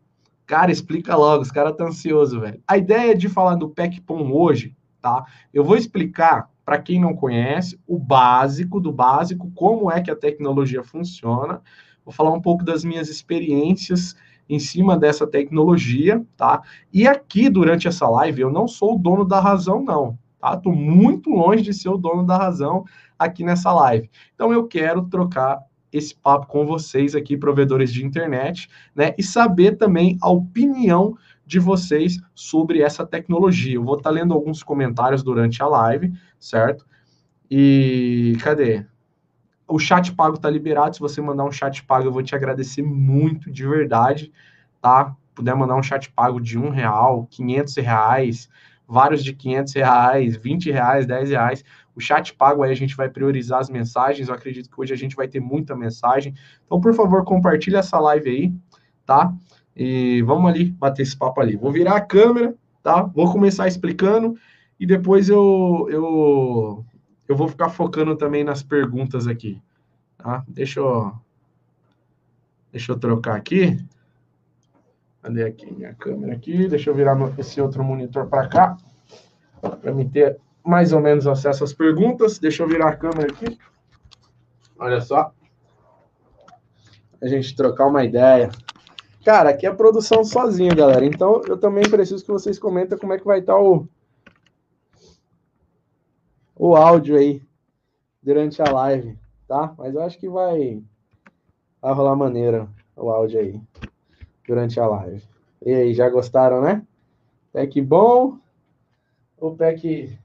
cara, 0.45 0.71
explica 0.71 1.15
logo, 1.15 1.41
os 1.41 1.51
caras 1.51 1.71
estão 1.71 1.87
ansiosos, 1.87 2.39
velho. 2.39 2.61
A 2.67 2.77
ideia 2.77 3.17
de 3.17 3.27
falar 3.27 3.55
do 3.55 3.69
PECPOM 3.69 4.31
hoje, 4.31 4.75
tá? 5.01 5.25
Eu 5.51 5.63
vou 5.63 5.75
explicar 5.75 6.51
para 6.63 6.77
quem 6.77 7.01
não 7.01 7.15
conhece 7.15 7.79
o 7.87 7.97
básico 7.97 8.79
do 8.79 8.91
básico, 8.91 9.51
como 9.55 9.91
é 9.91 10.01
que 10.01 10.11
a 10.11 10.15
tecnologia 10.15 10.83
funciona. 10.83 11.63
Vou 12.05 12.13
falar 12.13 12.31
um 12.31 12.41
pouco 12.41 12.63
das 12.63 12.83
minhas 12.83 13.09
experiências 13.09 14.15
em 14.49 14.59
cima 14.59 14.97
dessa 14.97 15.27
tecnologia, 15.27 16.25
tá? 16.35 16.61
E 16.91 17.07
aqui 17.07 17.49
durante 17.49 17.87
essa 17.87 18.09
live 18.09 18.41
eu 18.41 18.51
não 18.51 18.67
sou 18.67 18.95
o 18.95 18.99
dono 18.99 19.23
da 19.23 19.39
razão, 19.39 19.83
não, 19.83 20.17
tá? 20.39 20.57
Tô 20.57 20.71
muito 20.71 21.29
longe 21.29 21.61
de 21.61 21.73
ser 21.73 21.89
o 21.89 21.97
dono 21.97 22.25
da 22.25 22.35
razão 22.35 22.83
aqui 23.17 23.43
nessa 23.43 23.71
live. 23.71 24.09
Então 24.33 24.51
eu 24.51 24.67
quero 24.67 25.03
trocar 25.03 25.59
esse 25.91 26.15
papo 26.15 26.47
com 26.47 26.65
vocês 26.65 27.15
aqui, 27.15 27.37
provedores 27.37 27.91
de 27.91 28.05
internet, 28.05 28.69
né? 28.95 29.13
E 29.17 29.23
saber 29.23 29.77
também 29.77 30.17
a 30.21 30.29
opinião 30.29 31.15
de 31.45 31.59
vocês 31.59 32.19
sobre 32.33 32.81
essa 32.81 33.05
tecnologia. 33.05 33.75
Eu 33.75 33.83
vou 33.83 33.97
estar 33.97 34.09
tá 34.09 34.15
lendo 34.15 34.33
alguns 34.33 34.61
comentários 34.63 35.23
durante 35.23 35.61
a 35.63 35.67
live, 35.67 36.13
certo? 36.39 36.85
E 37.49 38.37
cadê? 38.41 38.85
O 39.69 39.77
chat 39.77 40.13
pago 40.13 40.35
está 40.35 40.49
liberado. 40.49 40.95
Se 40.95 40.99
você 40.99 41.21
mandar 41.21 41.45
um 41.45 41.51
chat 41.51 41.83
pago, 41.83 42.07
eu 42.07 42.11
vou 42.11 42.23
te 42.23 42.35
agradecer 42.35 42.81
muito, 42.81 43.51
de 43.51 43.67
verdade, 43.67 44.31
tá? 44.81 45.15
Puder 45.35 45.55
mandar 45.55 45.75
um 45.75 45.83
chat 45.83 46.11
pago 46.11 46.41
de 46.41 46.57
um 46.57 46.69
real, 46.69 47.27
quinhentos 47.29 47.75
reais, 47.75 48.49
vários 48.87 49.23
de 49.23 49.33
quinhentos 49.33 49.73
reais, 49.73 50.35
vinte 50.35 50.71
reais, 50.71 51.05
dez 51.05 51.29
reais. 51.29 51.63
O 51.95 52.01
chat 52.01 52.33
pago 52.33 52.63
aí 52.63 52.71
a 52.71 52.75
gente 52.75 52.95
vai 52.95 53.07
priorizar 53.09 53.59
as 53.59 53.69
mensagens. 53.69 54.27
Eu 54.27 54.35
acredito 54.35 54.69
que 54.69 54.81
hoje 54.81 54.93
a 54.93 54.97
gente 54.97 55.15
vai 55.15 55.27
ter 55.27 55.39
muita 55.39 55.75
mensagem. 55.75 56.33
Então, 56.65 56.81
por 56.81 56.93
favor, 56.93 57.23
compartilhe 57.23 57.75
essa 57.75 57.99
live 57.99 58.29
aí, 58.29 58.53
tá? 59.05 59.33
E 59.75 60.21
vamos 60.23 60.49
ali 60.49 60.65
bater 60.71 61.03
esse 61.03 61.15
papo 61.15 61.39
ali. 61.39 61.55
Vou 61.55 61.71
virar 61.71 61.95
a 61.95 62.01
câmera, 62.01 62.55
tá? 62.81 63.03
Vou 63.03 63.31
começar 63.31 63.67
explicando 63.67 64.35
e 64.79 64.85
depois 64.85 65.29
eu, 65.29 65.87
eu, 65.89 66.85
eu 67.29 67.35
vou 67.35 67.47
ficar 67.47 67.69
focando 67.69 68.15
também 68.15 68.43
nas 68.43 68.63
perguntas 68.63 69.27
aqui, 69.27 69.61
tá? 70.17 70.43
Deixa 70.47 70.79
eu, 70.79 71.13
deixa 72.71 72.91
eu 72.91 72.97
trocar 72.97 73.35
aqui. 73.35 73.77
Cadê 75.21 75.43
aqui 75.43 75.71
minha 75.71 75.93
câmera 75.93 76.33
aqui? 76.33 76.67
Deixa 76.67 76.89
eu 76.89 76.95
virar 76.95 77.15
esse 77.37 77.61
outro 77.61 77.83
monitor 77.83 78.25
para 78.25 78.47
cá, 78.47 78.77
para 79.61 79.93
me 79.93 80.09
ter 80.09 80.39
mais 80.65 80.91
ou 80.91 80.99
menos 80.99 81.27
acesso 81.27 81.63
às 81.63 81.71
perguntas. 81.71 82.39
Deixa 82.39 82.63
eu 82.63 82.67
virar 82.67 82.89
a 82.89 82.95
câmera 82.95 83.31
aqui. 83.31 83.59
Olha 84.79 84.99
só. 84.99 85.31
A 87.21 87.27
gente 87.27 87.55
trocar 87.55 87.85
uma 87.85 88.03
ideia. 88.03 88.49
Cara, 89.23 89.49
aqui 89.51 89.67
é 89.67 89.73
produção 89.73 90.23
sozinho, 90.23 90.75
galera. 90.75 91.05
Então 91.05 91.43
eu 91.47 91.57
também 91.57 91.87
preciso 91.87 92.25
que 92.25 92.31
vocês 92.31 92.57
comentem 92.57 92.97
como 92.97 93.13
é 93.13 93.19
que 93.19 93.25
vai 93.25 93.39
estar 93.39 93.53
tá 93.53 93.59
o, 93.59 93.87
o 96.59 96.75
áudio 96.75 97.17
aí 97.17 97.41
durante 98.21 98.61
a 98.61 98.69
live, 98.69 99.17
tá? 99.47 99.73
Mas 99.77 99.95
eu 99.95 100.03
acho 100.03 100.19
que 100.19 100.27
vai, 100.27 100.83
vai 101.81 101.93
rolar 101.93 102.17
maneira 102.17 102.67
o 102.97 103.09
áudio 103.09 103.39
aí 103.39 103.61
durante 104.45 104.77
a 104.77 104.85
live. 104.85 105.23
E 105.65 105.73
aí, 105.73 105.93
já 105.93 106.09
gostaram, 106.09 106.61
né? 106.61 106.85
Pack 107.53 107.81
bom 107.81 108.37
ou 109.37 109.55
pack 109.55 110.19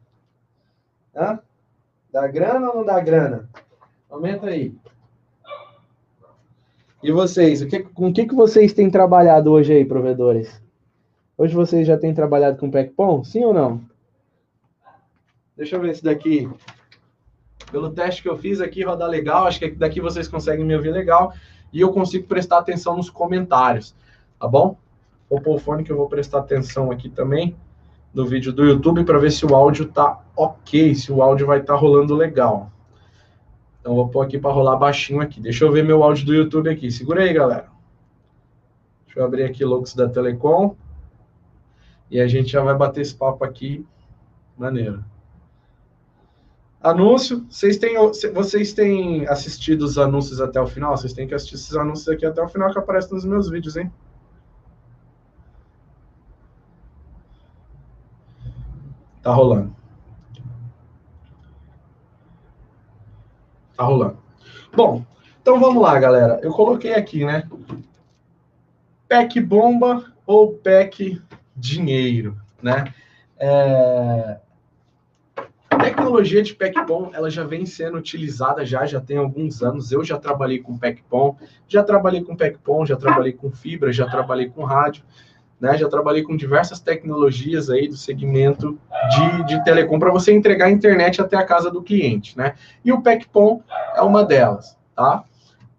Hã? 1.14 1.38
Dá 2.12 2.26
grana 2.26 2.70
ou 2.70 2.76
não 2.78 2.84
dá 2.84 2.98
grana? 2.98 3.48
Aumenta 4.10 4.48
aí. 4.48 4.74
E 7.00 7.12
vocês, 7.12 7.62
o 7.62 7.68
que, 7.68 7.80
com 7.80 8.08
o 8.08 8.12
que, 8.12 8.26
que 8.26 8.34
vocês 8.34 8.72
têm 8.72 8.90
trabalhado 8.90 9.52
hoje 9.52 9.72
aí, 9.72 9.84
provedores? 9.84 10.60
Hoje 11.38 11.54
vocês 11.54 11.86
já 11.86 11.96
têm 11.96 12.12
trabalhado 12.12 12.58
com 12.58 12.70
PECPOM? 12.70 13.22
Sim 13.22 13.44
ou 13.44 13.54
não? 13.54 13.93
Deixa 15.56 15.76
eu 15.76 15.80
ver 15.80 15.94
se 15.94 16.02
daqui, 16.02 16.50
pelo 17.70 17.90
teste 17.90 18.23
que 18.23 18.28
eu 18.28 18.37
fiz 18.37 18.61
aqui, 18.61 18.84
rodar 18.84 19.08
legal. 19.08 19.46
Acho 19.46 19.61
que 19.61 19.70
daqui 19.70 20.00
vocês 20.00 20.26
conseguem 20.26 20.64
me 20.64 20.75
ouvir 20.75 20.90
legal. 20.90 21.32
E 21.73 21.80
eu 21.80 21.92
consigo 21.92 22.26
prestar 22.26 22.58
atenção 22.58 22.96
nos 22.96 23.11
comentários, 23.11 23.94
tá 24.38 24.46
bom? 24.46 24.76
Vou 25.28 25.40
pôr 25.40 25.56
o 25.56 25.58
fone 25.58 25.82
que 25.82 25.90
eu 25.90 25.96
vou 25.96 26.08
prestar 26.08 26.38
atenção 26.38 26.90
aqui 26.90 27.08
também 27.08 27.56
no 28.14 28.25
vídeo 28.25 28.52
do 28.52 28.64
YouTube 28.64 29.04
para 29.04 29.18
ver 29.18 29.32
se 29.32 29.44
o 29.44 29.54
áudio 29.54 29.87
tá 29.87 30.23
ok, 30.37 30.94
se 30.94 31.11
o 31.11 31.20
áudio 31.20 31.46
vai 31.46 31.58
estar 31.58 31.75
tá 31.75 31.78
rolando 31.78 32.14
legal. 32.14 32.70
Então 33.80 33.94
vou 33.96 34.08
pôr 34.08 34.25
aqui 34.25 34.38
para 34.38 34.52
rolar 34.52 34.76
baixinho 34.76 35.20
aqui. 35.20 35.40
Deixa 35.40 35.64
eu 35.64 35.73
ver 35.73 35.84
meu 35.84 36.02
áudio 36.02 36.25
do 36.25 36.34
YouTube 36.34 36.70
aqui. 36.70 36.90
Segura 36.90 37.23
aí, 37.23 37.32
galera. 37.32 37.66
Deixa 39.04 39.20
eu 39.20 39.25
abrir 39.25 39.44
aqui 39.44 39.64
Lux 39.64 39.94
da 39.94 40.08
Telecom. 40.08 40.76
E 42.11 42.20
a 42.20 42.28
gente 42.28 42.50
já 42.52 42.62
vai 42.62 42.75
bater 42.76 43.00
esse 43.00 43.14
papo 43.14 43.44
aqui. 43.44 43.84
Maneiro. 44.56 45.04
Anúncio. 46.84 47.46
Vocês 47.48 47.78
têm, 47.78 47.96
vocês 48.34 48.74
têm 48.74 49.26
assistido 49.26 49.82
os 49.82 49.96
anúncios 49.96 50.38
até 50.38 50.60
o 50.60 50.66
final? 50.66 50.94
Vocês 50.94 51.14
têm 51.14 51.26
que 51.26 51.34
assistir 51.34 51.54
esses 51.54 51.74
anúncios 51.74 52.06
aqui 52.10 52.26
até 52.26 52.42
o 52.42 52.48
final 52.48 52.70
que 52.70 52.78
aparecem 52.78 53.14
nos 53.14 53.24
meus 53.24 53.48
vídeos, 53.48 53.74
hein? 53.76 53.90
Tá 59.22 59.32
rolando. 59.32 59.74
Tá 63.74 63.84
rolando. 63.84 64.18
Bom, 64.76 65.06
então 65.40 65.58
vamos 65.58 65.82
lá, 65.82 65.98
galera. 65.98 66.38
Eu 66.42 66.52
coloquei 66.52 66.92
aqui, 66.92 67.24
né? 67.24 67.48
PEC 69.08 69.40
bomba 69.40 70.12
ou 70.26 70.52
PEC 70.52 71.18
dinheiro, 71.56 72.36
né? 72.62 72.92
É... 73.38 74.43
Tecnologia 75.84 76.42
de 76.42 76.54
PEC-POM, 76.54 77.10
ela 77.12 77.30
já 77.30 77.44
vem 77.44 77.66
sendo 77.66 77.98
utilizada 77.98 78.64
já, 78.64 78.86
já 78.86 79.00
tem 79.00 79.16
alguns 79.16 79.62
anos. 79.62 79.92
Eu 79.92 80.02
já 80.04 80.18
trabalhei 80.18 80.60
com 80.60 80.78
PEC-POM, 80.78 81.36
já 81.68 81.82
trabalhei 81.82 82.22
com 82.22 82.36
PEC-POM, 82.36 82.86
já 82.86 82.96
trabalhei 82.96 83.32
com 83.32 83.50
fibra, 83.50 83.92
já 83.92 84.08
trabalhei 84.08 84.48
com 84.48 84.64
rádio 84.64 85.04
né? 85.64 85.78
Já 85.78 85.88
trabalhei 85.88 86.22
com 86.22 86.36
diversas 86.36 86.80
tecnologias 86.80 87.70
aí 87.70 87.88
do 87.88 87.96
segmento 87.96 88.78
de, 89.10 89.44
de 89.44 89.64
telecom 89.64 89.98
para 89.98 90.10
você 90.10 90.32
entregar 90.32 90.66
a 90.66 90.70
internet 90.70 91.20
até 91.20 91.36
a 91.36 91.44
casa 91.44 91.70
do 91.70 91.82
cliente, 91.82 92.36
né? 92.36 92.54
E 92.84 92.92
o 92.92 93.00
PECPOM 93.00 93.62
é 93.96 94.02
uma 94.02 94.24
delas, 94.24 94.76
tá? 94.94 95.24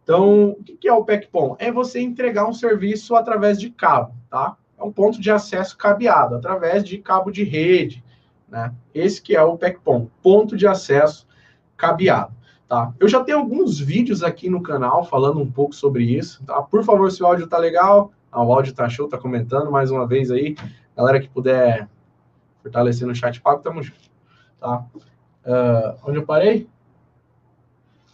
Então, 0.04 0.50
o 0.52 0.64
que 0.64 0.88
é 0.88 0.94
o 0.94 1.04
PECPOM? 1.04 1.56
É 1.60 1.72
você 1.72 2.00
entregar 2.00 2.48
um 2.48 2.54
serviço 2.54 3.16
através 3.16 3.60
de 3.60 3.70
cabo, 3.70 4.14
tá? 4.30 4.56
É 4.78 4.84
um 4.84 4.92
ponto 4.92 5.20
de 5.20 5.32
acesso 5.32 5.78
cabeado, 5.78 6.36
através 6.36 6.84
de 6.84 6.98
cabo 6.98 7.32
de 7.32 7.44
rede, 7.44 8.04
né? 8.48 8.74
Esse 8.94 9.22
que 9.22 9.36
é 9.36 9.42
o 9.42 9.58
PECPOM, 9.58 10.08
ponto 10.22 10.56
de 10.56 10.68
acesso 10.68 11.28
cabeado. 11.78 12.34
Tá? 12.68 12.94
Eu 13.00 13.08
já 13.08 13.24
tenho 13.24 13.38
alguns 13.38 13.80
vídeos 13.80 14.24
aqui 14.24 14.50
no 14.50 14.62
canal 14.62 15.04
falando 15.04 15.40
um 15.40 15.50
pouco 15.50 15.76
sobre 15.76 16.04
isso. 16.04 16.44
Tá? 16.46 16.62
Por 16.62 16.84
favor, 16.84 17.12
se 17.12 17.22
o 17.22 17.26
áudio 17.26 17.48
tá 17.48 17.58
legal, 17.58 18.12
ah, 18.32 18.44
o 18.44 18.52
áudio 18.52 18.74
tá 18.74 18.90
show, 18.90 19.08
tá 19.08 19.18
comentando 19.18 19.72
mais 19.72 19.92
uma 19.92 20.08
vez 20.08 20.32
aí. 20.32 20.56
Galera 20.96 21.20
que 21.20 21.30
puder 21.30 21.88
fortalecer 22.64 23.08
no 23.08 23.14
chat 23.14 23.40
pago, 23.40 23.62
tamo 23.62 23.84
junto. 23.84 24.10
Tá? 24.60 24.84
Uh, 25.46 25.98
onde 26.08 26.18
eu 26.18 26.26
parei? 26.26 26.68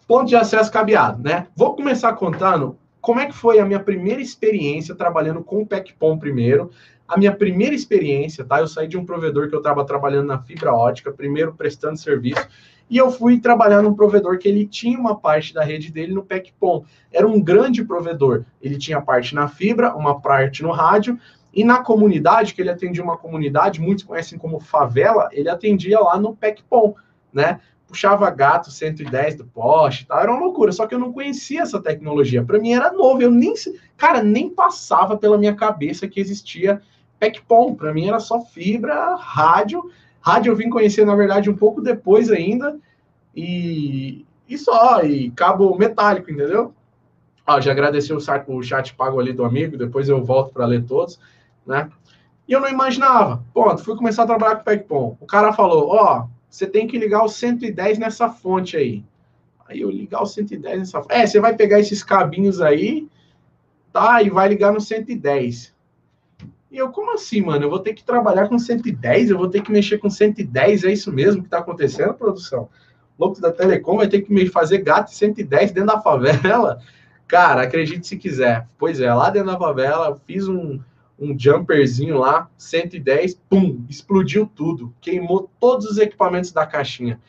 Ponto 0.05 0.27
de 0.27 0.35
acesso 0.35 0.69
cabeado, 0.69 1.23
né? 1.23 1.47
Vou 1.55 1.73
começar 1.73 2.11
contando 2.13 2.77
como 3.00 3.21
é 3.21 3.25
que 3.27 3.33
foi 3.33 3.59
a 3.59 3.65
minha 3.65 3.79
primeira 3.79 4.21
experiência 4.21 4.93
trabalhando 4.93 5.41
com 5.41 5.61
o 5.61 5.65
PECPOM 5.65 6.19
primeiro. 6.19 6.69
A 7.12 7.18
minha 7.18 7.36
primeira 7.36 7.75
experiência, 7.75 8.46
tá? 8.46 8.62
Eu 8.62 8.70
saí 8.70 8.88
de 8.88 8.98
um 8.98 9.03
provedor 9.03 9.50
que 9.50 9.53
eu 9.53 9.60
estava 9.60 9.84
trabalhando 9.84 10.27
na 10.27 10.39
fibra 10.39 10.74
ótica, 10.74 11.12
primeiro 11.12 11.53
prestando 11.53 12.00
serviço, 12.00 12.48
e 12.89 12.98
eu 12.98 13.12
fui 13.12 13.38
trabalhar 13.38 13.82
num 13.82 13.94
provedor 13.94 14.38
que 14.38 14.48
ele 14.48 14.65
tinha 14.65 14.98
uma 14.98 15.20
parte 15.20 15.53
da 15.53 15.62
rede 15.62 15.91
dele 15.91 16.13
no 16.13 16.24
PECPOM. 16.24 16.86
Era 17.12 17.27
um 17.27 17.41
grande 17.41 17.84
provedor. 17.84 18.46
Ele 18.62 18.77
tinha 18.77 19.01
parte 19.01 19.36
na 19.36 19.50
fibra, 19.50 19.94
uma 19.94 20.22
parte 20.22 20.63
no 20.63 20.72
rádio, 20.72 21.20
e 21.53 21.65
na 21.65 21.84
comunidade, 21.84 22.53
que 22.53 22.62
ele 22.62 22.70
atendia 22.70 23.03
uma 23.03 23.18
comunidade, 23.18 23.82
muitos 23.82 24.06
conhecem 24.06 24.39
como 24.39 24.62
favela, 24.62 25.27
ele 25.34 25.50
atendia 25.50 26.00
lá 26.00 26.18
no 26.18 26.34
PECPOM, 26.34 26.96
né? 27.34 27.60
Puxava 27.86 28.30
gato 28.30 28.72
110 28.72 29.36
do 29.36 29.46
poste, 29.46 30.08
tá? 30.08 30.22
Era 30.22 30.32
uma 30.32 30.39
loucura, 30.39 30.72
só 30.72 30.88
que 30.88 30.96
eu 30.96 31.00
não 31.00 31.12
conhecia 31.12 31.63
essa 31.63 31.82
tecnologia. 31.82 32.41
Para 32.41 32.58
mim 32.58 32.72
era 32.72 32.94
novo, 32.94 33.22
eu 33.22 33.30
nem, 33.30 33.53
cara, 33.98 34.24
nem 34.24 34.50
passava 34.50 35.18
pela 35.18 35.38
minha 35.38 35.53
cabeça 35.53 36.08
que 36.08 36.22
existia 36.22 36.82
PECPOM. 37.22 37.75
Para 37.75 37.94
mim 37.94 38.10
era 38.10 38.20
só 38.20 38.42
fibra, 38.42 39.16
rádio 39.16 39.90
Rádio 40.22 40.51
eu 40.51 40.56
vim 40.56 40.70
conhecer, 40.70 41.04
na 41.04 41.16
verdade, 41.16 41.50
um 41.50 41.58
pouco 41.58 41.82
depois 41.82 42.30
ainda, 42.30 42.78
e, 43.36 44.24
e 44.48 44.58
só, 44.58 45.01
e 45.01 45.32
cabo 45.32 45.75
metálico, 45.75 46.30
entendeu? 46.30 46.74
Ó, 47.46 47.60
já 47.60 47.72
agradeci 47.72 48.13
o, 48.13 48.20
o 48.48 48.63
chat 48.63 48.94
pago 48.94 49.20
ali 49.20 49.34
do 49.34 49.44
amigo, 49.44 49.75
depois 49.75 50.08
eu 50.08 50.24
volto 50.24 50.54
para 50.54 50.68
ler 50.68 50.86
todos, 50.86 51.20
né? 51.66 51.90
E 52.48 52.54
eu 52.54 52.60
não 52.60 52.70
imaginava. 52.70 53.44
Ponto, 53.51 53.84
fui 53.84 53.96
começar 53.96 54.24
a 54.24 54.28
trabalhar 54.28 54.56
com 54.56 54.62
o 54.62 54.66
PECPOM. 54.66 55.18
O 55.20 55.25
cara 55.25 55.51
falou, 55.54 55.90
ó, 55.90 56.28
você 56.48 56.68
tem 56.68 56.86
que 56.86 57.00
ligar 57.00 57.24
o 57.24 57.30
110 57.30 57.98
nessa 57.98 58.30
fonte 58.30 58.78
aí. 58.78 59.04
Aí 59.68 59.82
eu 59.82 59.90
ligar 59.90 60.22
o 60.22 60.25
110 60.25 60.80
nessa. 60.80 61.01
É, 61.10 61.25
você 61.25 61.40
vai 61.40 61.56
pegar 61.56 61.80
esses 61.80 62.04
cabinhos 62.04 62.62
aí, 62.62 63.08
tá? 63.92 64.22
E 64.22 64.30
vai 64.30 64.50
ligar 64.50 64.72
no 64.72 64.82
110. 64.82 65.74
E 66.72 66.78
eu, 66.78 66.90
como 66.90 67.13
assim, 67.13 67.42
mano? 67.42 67.66
Eu 67.66 67.70
vou 67.70 67.80
ter 67.80 67.94
que 67.94 68.04
trabalhar 68.04 68.48
com 68.48 68.58
110? 68.58 69.30
Eu 69.30 69.38
vou 69.38 69.50
ter 69.50 69.62
que 69.62 69.72
mexer 69.72 69.98
com 69.98 70.10
110? 70.10 70.86
É 70.86 70.94
isso 70.94 71.12
mesmo 71.12 71.44
que 71.44 71.50
tá 71.50 71.58
acontecendo, 71.58 72.13
produção? 72.13 72.70
Loucos 73.20 73.42
da 73.42 73.51
Telecom 73.51 73.98
vai 73.98 74.08
ter 74.08 74.22
que 74.22 74.46
fazer 74.48 74.78
gato 74.78 75.13
110 75.13 75.74
dentro 75.74 75.94
da 75.94 76.01
favela? 76.01 76.80
Cara, 77.28 77.63
acredite 77.63 78.08
se 78.08 78.16
quiser. 78.16 78.68
Pois 78.78 79.01
é, 79.01 79.13
lá 79.13 79.30
dentro 79.30 79.51
da 79.51 79.60
favela, 79.60 80.20
fiz 80.25 80.48
um, 80.48 80.80
um 81.20 81.38
jumperzinho 81.38 82.18
lá, 82.18 82.50
110, 82.58 83.36
pum, 83.50 83.86
explodiu 83.90 84.46
tudo, 84.48 84.94
queimou 85.01 85.50
todos 85.60 85.86
os 85.86 85.98
equipamentos 85.98 86.54
da 86.54 86.66
caixinha. 86.66 87.20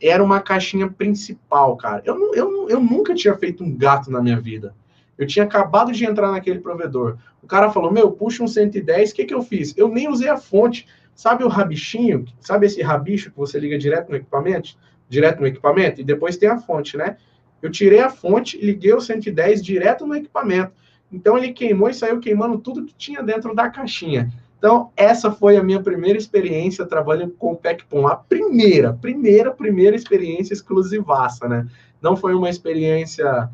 Era 0.00 0.22
uma 0.22 0.40
caixinha 0.40 0.88
principal, 0.88 1.76
cara. 1.76 2.02
Eu, 2.04 2.34
eu, 2.34 2.68
eu 2.68 2.80
nunca 2.80 3.14
tinha 3.14 3.36
feito 3.36 3.62
um 3.64 3.76
gato 3.76 4.10
na 4.10 4.22
minha 4.22 4.40
vida. 4.40 4.74
Eu 5.18 5.26
tinha 5.26 5.44
acabado 5.44 5.92
de 5.92 6.04
entrar 6.04 6.30
naquele 6.30 6.60
provedor. 6.60 7.16
O 7.42 7.46
cara 7.46 7.70
falou: 7.70 7.92
Meu, 7.92 8.10
puxa 8.10 8.42
um 8.42 8.48
110, 8.48 9.10
o 9.10 9.14
que, 9.14 9.24
que 9.24 9.34
eu 9.34 9.42
fiz? 9.42 9.74
Eu 9.76 9.88
nem 9.88 10.08
usei 10.08 10.28
a 10.28 10.36
fonte. 10.36 10.86
Sabe 11.14 11.44
o 11.44 11.48
rabichinho? 11.48 12.24
Sabe 12.40 12.66
esse 12.66 12.80
rabicho 12.82 13.30
que 13.30 13.36
você 13.36 13.58
liga 13.58 13.78
direto 13.78 14.08
no 14.08 14.16
equipamento? 14.16 14.76
Direto 15.08 15.40
no 15.40 15.46
equipamento? 15.46 16.00
E 16.00 16.04
depois 16.04 16.36
tem 16.36 16.48
a 16.48 16.58
fonte, 16.58 16.96
né? 16.96 17.16
Eu 17.60 17.70
tirei 17.70 18.00
a 18.00 18.08
fonte, 18.08 18.58
liguei 18.58 18.92
o 18.92 19.00
110 19.00 19.62
direto 19.62 20.06
no 20.06 20.16
equipamento. 20.16 20.72
Então 21.12 21.36
ele 21.36 21.52
queimou 21.52 21.90
e 21.90 21.94
saiu 21.94 22.18
queimando 22.18 22.58
tudo 22.58 22.84
que 22.84 22.94
tinha 22.94 23.22
dentro 23.22 23.54
da 23.54 23.68
caixinha. 23.68 24.32
Então, 24.62 24.92
essa 24.96 25.32
foi 25.32 25.56
a 25.56 25.62
minha 25.62 25.82
primeira 25.82 26.16
experiência 26.16 26.86
trabalhando 26.86 27.32
com 27.32 27.50
o 27.50 27.56
PECPOM. 27.56 28.06
A 28.06 28.14
primeira, 28.14 28.92
primeira, 28.92 29.50
primeira 29.50 29.96
experiência 29.96 30.54
exclusivaça, 30.54 31.48
né? 31.48 31.66
Não 32.00 32.16
foi 32.16 32.32
uma 32.32 32.48
experiência 32.48 33.50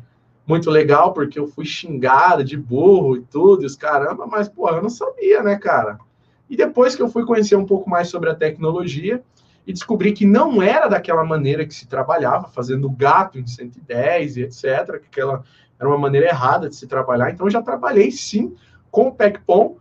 muito 0.49 0.71
legal, 0.71 1.13
porque 1.13 1.37
eu 1.37 1.47
fui 1.47 1.63
xingado 1.63 2.43
de 2.43 2.57
burro 2.57 3.17
e 3.17 3.21
tudo, 3.21 3.61
e 3.61 3.67
os 3.67 3.75
caramba, 3.75 4.25
mas, 4.25 4.49
pô, 4.49 4.67
eu 4.67 4.81
não 4.81 4.89
sabia, 4.89 5.43
né, 5.43 5.55
cara? 5.55 5.99
E 6.49 6.57
depois 6.57 6.95
que 6.95 7.03
eu 7.03 7.07
fui 7.07 7.23
conhecer 7.23 7.55
um 7.55 7.67
pouco 7.67 7.87
mais 7.87 8.09
sobre 8.09 8.31
a 8.31 8.35
tecnologia 8.35 9.21
e 9.67 9.71
descobri 9.71 10.11
que 10.11 10.25
não 10.25 10.59
era 10.59 10.87
daquela 10.87 11.23
maneira 11.23 11.67
que 11.67 11.75
se 11.75 11.87
trabalhava, 11.87 12.47
fazendo 12.47 12.89
gato 12.89 13.37
em 13.37 13.45
110 13.45 14.37
e 14.37 14.41
etc., 14.41 14.99
que 14.99 15.05
aquela 15.05 15.43
era 15.79 15.87
uma 15.87 15.99
maneira 15.99 16.25
errada 16.25 16.67
de 16.67 16.75
se 16.75 16.87
trabalhar. 16.87 17.29
Então, 17.29 17.45
eu 17.45 17.51
já 17.51 17.61
trabalhei 17.61 18.09
sim 18.09 18.55
com 18.89 19.09
o 19.09 19.13
PECPOM, 19.13 19.77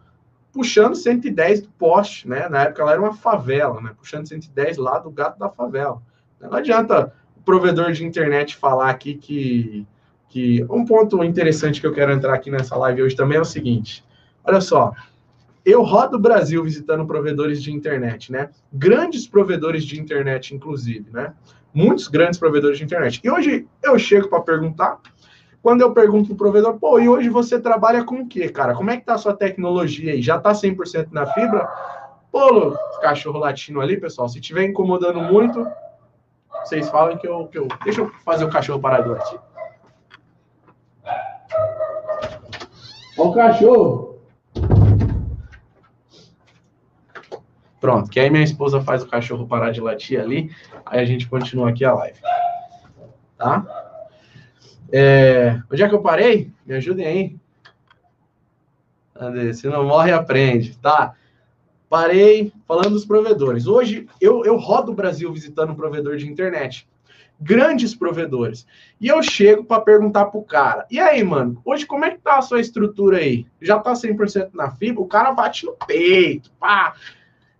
puxando 0.53 0.95
110 0.95 1.63
do 1.63 1.71
poste, 1.71 2.29
né? 2.29 2.47
Na 2.51 2.65
época 2.65 2.83
ela 2.83 2.93
era 2.93 3.01
uma 3.01 3.15
favela, 3.15 3.81
né? 3.81 3.93
Puxando 3.97 4.29
110 4.29 4.77
lá 4.77 4.99
do 4.99 5.11
gato 5.11 5.39
da 5.39 5.49
favela. 5.49 6.03
Não 6.39 6.53
adianta 6.53 7.15
o 7.35 7.41
provedor 7.41 7.93
de 7.93 8.05
internet 8.05 8.55
falar 8.55 8.91
aqui 8.91 9.15
que, 9.15 9.87
que. 10.29 10.65
Um 10.71 10.85
ponto 10.85 11.23
interessante 11.25 11.81
que 11.81 11.87
eu 11.87 11.93
quero 11.93 12.13
entrar 12.13 12.35
aqui 12.35 12.51
nessa 12.51 12.77
live 12.77 13.03
hoje 13.03 13.17
também 13.17 13.39
é 13.39 13.41
o 13.41 13.45
seguinte: 13.45 14.05
olha 14.45 14.61
só. 14.61 14.93
Eu 15.65 15.83
rodo 15.83 16.17
o 16.17 16.21
Brasil 16.21 16.65
visitando 16.65 17.05
provedores 17.05 17.63
de 17.63 17.71
internet, 17.71 18.33
né? 18.33 18.49
Grandes 18.73 19.27
provedores 19.27 19.85
de 19.85 20.01
internet, 20.01 20.55
inclusive, 20.55 21.11
né? 21.11 21.35
Muitos 21.75 22.09
grandes 22.09 22.39
provedores 22.39 22.79
de 22.79 22.85
internet. 22.85 23.21
E 23.23 23.31
hoje 23.31 23.67
eu 23.83 23.99
chego 23.99 24.29
para 24.29 24.41
perguntar 24.41 24.99
quando 25.63 25.83
eu 25.83 25.93
pergunto 25.93 26.29
pro 26.29 26.37
provedor, 26.37 26.79
pô, 26.79 26.99
e 26.99 27.09
hoje 27.09 27.29
você 27.29 27.61
trabalha 27.61 28.05
com 28.05 28.23
o 28.23 28.27
quê, 28.27 28.49
cara? 28.49 28.75
Como 28.75 28.91
é 28.91 28.97
que 28.97 29.05
tá 29.05 29.15
a 29.15 29.19
sua 29.19 29.35
tecnologia 29.35 30.13
aí? 30.13 30.23
Já 30.23 30.39
tá 30.39 30.53
100% 30.53 31.09
na 31.11 31.27
fibra? 31.27 31.69
Pô, 32.31 32.77
cachorro 33.03 33.39
latino 33.39 33.81
ali, 33.81 34.01
pessoal, 34.01 34.29
se 34.29 34.41
tiver 34.41 34.65
incomodando 34.65 35.21
muito, 35.21 35.67
vocês 36.65 36.89
falam 36.89 37.19
que 37.19 37.27
eu, 37.27 37.47
que 37.49 37.59
eu... 37.59 37.67
Deixa 37.85 38.01
eu 38.01 38.11
fazer 38.25 38.45
o 38.45 38.51
cachorro 38.51 38.81
parar 38.81 39.01
de 39.01 39.09
Ó 43.19 43.29
o 43.29 43.35
cachorro. 43.35 44.19
Pronto, 47.81 48.11
que 48.11 48.19
aí 48.19 48.31
minha 48.31 48.45
esposa 48.45 48.81
faz 48.81 49.03
o 49.03 49.09
cachorro 49.09 49.47
parar 49.47 49.71
de 49.73 49.81
latir 49.81 50.21
ali, 50.21 50.51
aí 50.87 51.01
a 51.01 51.05
gente 51.05 51.29
continua 51.29 51.71
aqui 51.71 51.85
a 51.85 51.95
live. 51.95 52.19
Tá? 53.37 53.65
É, 54.91 55.61
onde 55.71 55.83
é 55.83 55.89
que 55.89 55.95
eu 55.95 56.03
parei? 56.03 56.51
Me 56.65 56.75
ajudem 56.75 57.07
aí. 57.07 57.37
Cadê? 59.15 59.53
Se 59.53 59.69
não 59.69 59.85
morre, 59.85 60.13
aprende. 60.13 60.77
Tá. 60.79 61.15
Parei 61.89 62.53
falando 62.67 62.91
dos 62.91 63.05
provedores. 63.05 63.67
Hoje 63.67 64.09
eu, 64.21 64.45
eu 64.45 64.57
rodo 64.57 64.93
o 64.93 64.95
Brasil 64.95 65.33
visitando 65.33 65.73
um 65.73 65.77
provedor 65.77 66.17
de 66.17 66.29
internet. 66.29 66.89
Grandes 67.41 67.95
provedores. 67.95 68.67
E 69.01 69.07
eu 69.07 69.23
chego 69.23 69.65
para 69.65 69.81
perguntar 69.81 70.27
pro 70.27 70.43
cara: 70.43 70.87
e 70.91 70.99
aí, 70.99 71.23
mano, 71.23 71.61
hoje 71.65 71.87
como 71.87 72.05
é 72.05 72.11
que 72.11 72.19
tá 72.19 72.39
a 72.39 72.43
sua 72.43 72.61
estrutura 72.61 73.19
aí? 73.19 73.47
Já 73.61 73.79
tá 73.79 73.93
100% 73.93 74.51
na 74.55 74.71
fibra? 74.73 75.03
O 75.03 75.07
cara 75.07 75.33
bate 75.33 75.65
no 75.65 75.77
peito, 75.87 76.51
pá. 76.59 76.95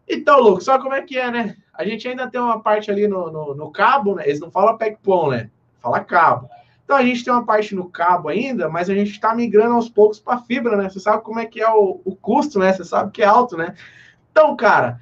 Então, 0.09 0.41
louco, 0.41 0.61
sabe 0.61 0.83
como 0.83 0.95
é 0.95 1.03
que 1.03 1.19
é, 1.19 1.31
né? 1.31 1.57
A 1.73 1.85
gente 1.85 2.09
ainda 2.09 2.29
tem 2.29 2.41
uma 2.41 2.61
parte 2.61 2.91
ali 2.91 3.07
no, 3.07 3.31
no, 3.31 3.55
no 3.55 3.71
cabo, 3.71 4.17
né? 4.17 4.25
Eles 4.27 4.41
não 4.41 4.51
falam 4.51 4.77
PECPOM, 4.77 5.31
né? 5.31 5.51
Fala 5.81 6.01
cabo. 6.01 6.49
Então 6.89 6.97
a 6.97 7.05
gente 7.05 7.23
tem 7.23 7.31
uma 7.31 7.45
parte 7.45 7.75
no 7.75 7.91
cabo 7.91 8.31
ainda, 8.31 8.67
mas 8.67 8.89
a 8.89 8.95
gente 8.95 9.11
está 9.11 9.35
migrando 9.35 9.75
aos 9.75 9.91
poucos 9.91 10.19
para 10.19 10.41
fibra, 10.41 10.75
né? 10.75 10.89
Você 10.89 10.99
sabe 10.99 11.23
como 11.23 11.39
é 11.39 11.45
que 11.45 11.61
é 11.61 11.71
o, 11.71 12.01
o 12.03 12.17
custo, 12.17 12.59
né? 12.59 12.73
Você 12.73 12.83
sabe 12.83 13.11
que 13.13 13.23
é 13.23 13.27
alto, 13.27 13.59
né? 13.59 13.75
Então, 14.33 14.57
cara, 14.57 14.99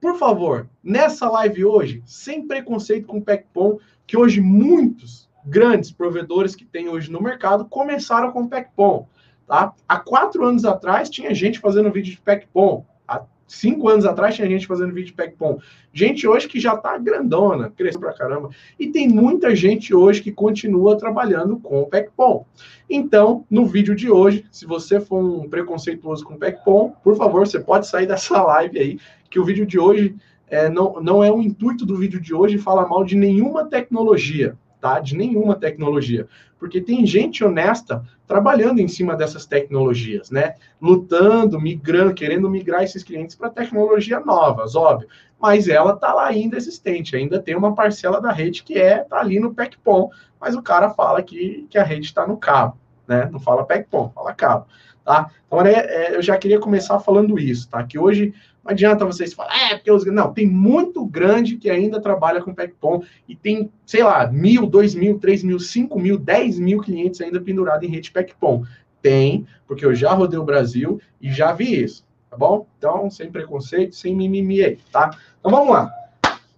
por 0.00 0.16
favor, 0.16 0.68
nessa 0.82 1.30
live 1.30 1.64
hoje, 1.64 2.02
sem 2.04 2.46
preconceito 2.46 3.06
com 3.06 3.18
o 3.18 3.22
PECPOM, 3.22 3.78
que 4.10 4.16
hoje 4.16 4.40
muitos 4.40 5.30
grandes 5.44 5.92
provedores 5.92 6.56
que 6.56 6.64
tem 6.64 6.88
hoje 6.88 7.12
no 7.12 7.22
mercado 7.22 7.64
começaram 7.64 8.32
com 8.32 8.42
o 8.42 8.48
PECPOM. 8.48 9.06
Tá? 9.46 9.72
Há 9.88 10.00
quatro 10.00 10.44
anos 10.44 10.64
atrás 10.64 11.08
tinha 11.08 11.32
gente 11.32 11.60
fazendo 11.60 11.92
vídeo 11.92 12.10
de 12.10 12.20
PECPOM. 12.20 12.84
Há 13.06 13.22
Cinco 13.46 13.88
anos 13.88 14.04
atrás 14.04 14.34
tinha 14.34 14.48
gente 14.48 14.66
fazendo 14.66 14.92
vídeo 14.92 15.06
de 15.06 15.12
PECPOM. 15.12 15.60
Gente 15.92 16.26
hoje 16.26 16.48
que 16.48 16.58
já 16.58 16.76
tá 16.76 16.98
grandona, 16.98 17.70
cresceu 17.70 18.00
pra 18.00 18.12
caramba. 18.12 18.50
E 18.76 18.88
tem 18.88 19.08
muita 19.08 19.54
gente 19.54 19.94
hoje 19.94 20.22
que 20.22 20.32
continua 20.32 20.98
trabalhando 20.98 21.60
com 21.60 21.80
o 21.80 21.86
PECPOM. 21.86 22.44
Então, 22.88 23.44
no 23.48 23.64
vídeo 23.64 23.94
de 23.94 24.10
hoje, 24.10 24.44
se 24.50 24.66
você 24.66 24.98
for 24.98 25.22
um 25.22 25.48
preconceituoso 25.48 26.24
com 26.24 26.34
o 26.34 26.38
PECPOM, 26.38 26.94
por 27.04 27.16
favor, 27.16 27.46
você 27.46 27.60
pode 27.60 27.86
sair 27.86 28.06
dessa 28.06 28.42
live 28.42 28.76
aí, 28.76 28.98
que 29.30 29.38
o 29.38 29.44
vídeo 29.44 29.64
de 29.64 29.78
hoje 29.78 30.16
é, 30.50 30.68
não, 30.68 31.00
não 31.00 31.24
é 31.24 31.30
o 31.30 31.40
intuito 31.40 31.86
do 31.86 31.96
vídeo 31.96 32.20
de 32.20 32.34
hoje 32.34 32.58
falar 32.58 32.86
mal 32.86 33.04
de 33.04 33.16
nenhuma 33.16 33.64
tecnologia 33.64 34.56
tá? 34.80 34.98
De 34.98 35.16
nenhuma 35.16 35.54
tecnologia. 35.54 36.26
Porque 36.58 36.80
tem 36.80 37.06
gente 37.06 37.44
honesta 37.44 38.04
trabalhando 38.26 38.80
em 38.80 38.88
cima 38.88 39.16
dessas 39.16 39.46
tecnologias, 39.46 40.30
né? 40.30 40.54
Lutando, 40.80 41.60
migrando, 41.60 42.14
querendo 42.14 42.48
migrar 42.48 42.82
esses 42.82 43.02
clientes 43.02 43.36
para 43.36 43.50
tecnologias 43.50 44.24
novas, 44.24 44.74
óbvio. 44.74 45.08
Mas 45.38 45.68
ela 45.68 45.96
tá 45.96 46.12
lá 46.12 46.26
ainda 46.26 46.56
existente, 46.56 47.16
ainda 47.16 47.40
tem 47.40 47.56
uma 47.56 47.74
parcela 47.74 48.20
da 48.20 48.32
rede 48.32 48.62
que 48.62 48.78
é 48.78 48.98
tá 48.98 49.20
ali 49.20 49.38
no 49.38 49.54
PECPOM, 49.54 50.10
mas 50.40 50.54
o 50.54 50.62
cara 50.62 50.90
fala 50.90 51.22
que, 51.22 51.66
que 51.70 51.78
a 51.78 51.84
rede 51.84 52.06
está 52.06 52.26
no 52.26 52.36
cabo, 52.36 52.76
né? 53.06 53.28
Não 53.30 53.40
fala 53.40 53.64
PECPOM, 53.64 54.10
fala 54.10 54.34
cabo, 54.34 54.66
tá? 55.04 55.30
Então, 55.46 55.60
é, 55.62 55.72
é, 55.72 56.16
eu 56.16 56.22
já 56.22 56.36
queria 56.36 56.60
começar 56.60 56.98
falando 57.00 57.38
isso, 57.38 57.68
tá? 57.70 57.82
Que 57.82 57.98
hoje 57.98 58.34
não 58.64 58.72
adianta 58.72 59.06
vocês 59.06 59.32
falarem, 59.32 59.72
é, 59.72 59.74
porque 59.74 59.90
os. 59.90 60.04
Não, 60.04 60.32
tem 60.32 60.46
muito 60.46 61.04
grande 61.06 61.56
que 61.56 61.70
ainda 61.70 62.00
trabalha 62.00 62.42
com 62.42 62.54
PECPOM 62.54 63.02
e 63.26 63.34
tem, 63.34 63.72
sei 63.86 64.02
lá, 64.02 64.30
mil, 64.30 64.66
dois 64.66 64.94
mil, 64.94 65.18
três 65.18 65.42
mil, 65.42 65.58
cinco 65.58 65.98
mil, 65.98 66.18
dez 66.18 66.58
mil 66.58 66.80
clientes 66.80 67.20
ainda 67.20 67.40
pendurados 67.40 67.88
em 67.88 67.90
rede 67.90 68.10
PECPOM. 68.10 68.64
Tem, 69.00 69.46
porque 69.66 69.84
eu 69.84 69.94
já 69.94 70.12
rodei 70.12 70.38
o 70.38 70.44
Brasil 70.44 71.00
e 71.20 71.32
já 71.32 71.52
vi 71.52 71.82
isso, 71.82 72.04
tá 72.28 72.36
bom? 72.36 72.66
Então, 72.76 73.10
sem 73.10 73.30
preconceito, 73.32 73.96
sem 73.96 74.14
mimimi 74.14 74.62
aí, 74.62 74.78
tá? 74.92 75.16
Então 75.38 75.50
vamos 75.50 75.70
lá. 75.72 75.90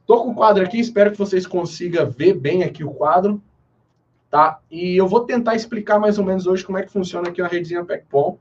Tô 0.05 0.25
com 0.25 0.31
o 0.31 0.35
quadro 0.35 0.65
aqui, 0.65 0.81
espero 0.81 1.13
que 1.13 1.19
vocês 1.19 1.47
consigam 1.47 2.11
ver 2.11 2.35
bem 2.35 2.65
aqui 2.65 2.83
o 2.83 2.91
quadro, 2.91 3.41
tá? 4.29 4.59
E 4.69 4.97
eu 4.97 5.07
vou 5.07 5.21
tentar 5.21 5.55
explicar 5.55 6.01
mais 6.01 6.19
ou 6.19 6.25
menos 6.25 6.49
hoje 6.49 6.65
como 6.65 6.79
é 6.79 6.83
que 6.83 6.91
funciona 6.91 7.29
aqui 7.29 7.41
a 7.41 7.47
redezinha 7.47 7.85
PECPOM, 7.85 8.37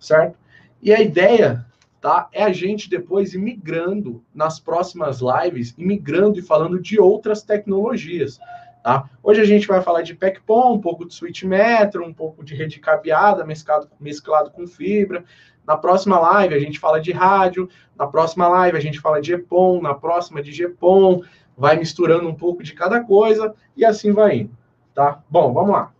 certo? 0.00 0.36
E 0.82 0.92
a 0.92 1.00
ideia 1.00 1.64
tá? 2.00 2.28
É 2.32 2.42
a 2.42 2.52
gente 2.52 2.88
depois 2.88 3.34
ir 3.34 3.38
migrando 3.38 4.22
nas 4.34 4.60
próximas 4.60 5.20
lives, 5.20 5.74
e 5.76 5.84
migrando 5.84 6.38
e 6.38 6.42
falando 6.42 6.80
de 6.80 7.00
outras 7.00 7.42
tecnologias, 7.42 8.38
tá? 8.82 9.08
Hoje 9.22 9.40
a 9.40 9.44
gente 9.44 9.66
vai 9.66 9.82
falar 9.82 10.02
de 10.02 10.14
PECPOM, 10.14 10.74
um 10.74 10.80
pouco 10.80 11.06
de 11.06 11.14
switch 11.14 11.42
metro, 11.42 12.04
um 12.04 12.14
pouco 12.14 12.44
de 12.44 12.54
rede 12.54 12.78
cabeada 12.78 13.44
mesclado, 13.44 13.88
mesclado 13.98 14.50
com 14.50 14.66
fibra. 14.66 15.24
Na 15.66 15.76
próxima 15.76 16.18
live 16.18 16.54
a 16.54 16.60
gente 16.60 16.78
fala 16.78 17.00
de 17.00 17.10
rádio, 17.10 17.68
na 17.98 18.06
próxima 18.06 18.46
live 18.46 18.76
a 18.76 18.80
gente 18.80 19.00
fala 19.00 19.20
de 19.20 19.34
EPOM, 19.34 19.82
na 19.82 19.94
próxima 19.94 20.40
de 20.40 20.52
GPOM, 20.52 21.22
vai 21.56 21.76
misturando 21.76 22.28
um 22.28 22.34
pouco 22.34 22.62
de 22.62 22.74
cada 22.74 23.02
coisa 23.02 23.54
e 23.76 23.84
assim 23.84 24.12
vai 24.12 24.40
indo, 24.40 24.56
tá? 24.94 25.20
Bom, 25.28 25.52
vamos 25.52 25.72
lá. 25.72 25.92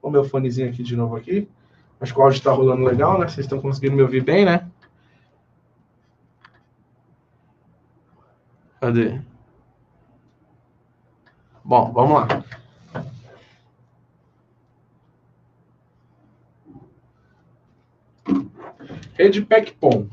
O 0.00 0.10
meu 0.10 0.24
fonezinho 0.24 0.68
aqui 0.68 0.82
de 0.82 0.96
novo 0.96 1.16
aqui. 1.16 1.48
Acho 2.00 2.14
que 2.14 2.18
o 2.18 2.22
áudio 2.22 2.38
está 2.38 2.50
rolando 2.50 2.82
legal, 2.82 3.18
né? 3.18 3.28
Vocês 3.28 3.46
estão 3.46 3.60
conseguindo 3.60 3.94
me 3.94 4.02
ouvir 4.02 4.24
bem, 4.24 4.44
né? 4.44 4.68
Cadê? 8.82 9.20
Bom, 11.64 11.92
vamos 11.92 12.14
lá. 12.14 12.44
Rede 19.14 19.42
PECPOM. 19.42 20.08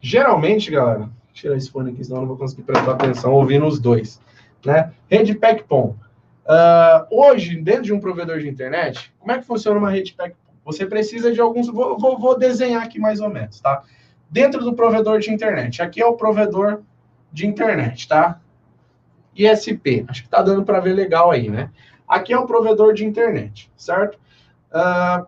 Geralmente, 0.00 0.70
galera, 0.70 1.10
tirar 1.32 1.56
esse 1.56 1.68
fone 1.68 1.90
aqui, 1.90 2.04
senão 2.04 2.18
eu 2.18 2.20
não 2.20 2.28
vou 2.28 2.36
conseguir 2.36 2.62
prestar 2.62 2.92
atenção 2.92 3.32
ouvindo 3.32 3.66
os 3.66 3.80
dois. 3.80 4.22
Né? 4.64 4.92
Rede 5.10 5.34
PECPOM. 5.34 5.96
Uh, 6.46 7.06
hoje, 7.10 7.56
dentro 7.56 7.82
de 7.82 7.92
um 7.92 7.98
provedor 7.98 8.38
de 8.38 8.48
internet, 8.48 9.12
como 9.18 9.32
é 9.32 9.38
que 9.38 9.44
funciona 9.44 9.80
uma 9.80 9.90
rede 9.90 10.12
PECPOM? 10.12 10.54
Você 10.64 10.86
precisa 10.86 11.32
de 11.32 11.40
alguns. 11.40 11.66
Vou, 11.66 11.98
vou, 11.98 12.16
vou 12.16 12.38
desenhar 12.38 12.84
aqui 12.84 13.00
mais 13.00 13.18
ou 13.18 13.28
menos, 13.28 13.58
tá? 13.60 13.82
Dentro 14.30 14.62
do 14.62 14.74
provedor 14.74 15.18
de 15.18 15.32
internet. 15.32 15.82
Aqui 15.82 16.00
é 16.00 16.06
o 16.06 16.16
provedor 16.16 16.84
de 17.32 17.46
internet, 17.46 18.08
tá? 18.08 18.40
ISP. 19.34 20.04
Acho 20.08 20.22
que 20.22 20.28
tá 20.28 20.42
dando 20.42 20.64
para 20.64 20.80
ver 20.80 20.92
legal 20.92 21.30
aí, 21.30 21.48
né? 21.48 21.70
Aqui 22.06 22.32
é 22.32 22.38
o 22.38 22.46
provedor 22.46 22.92
de 22.92 23.04
internet, 23.04 23.70
certo? 23.76 24.18
Uh, 24.72 25.26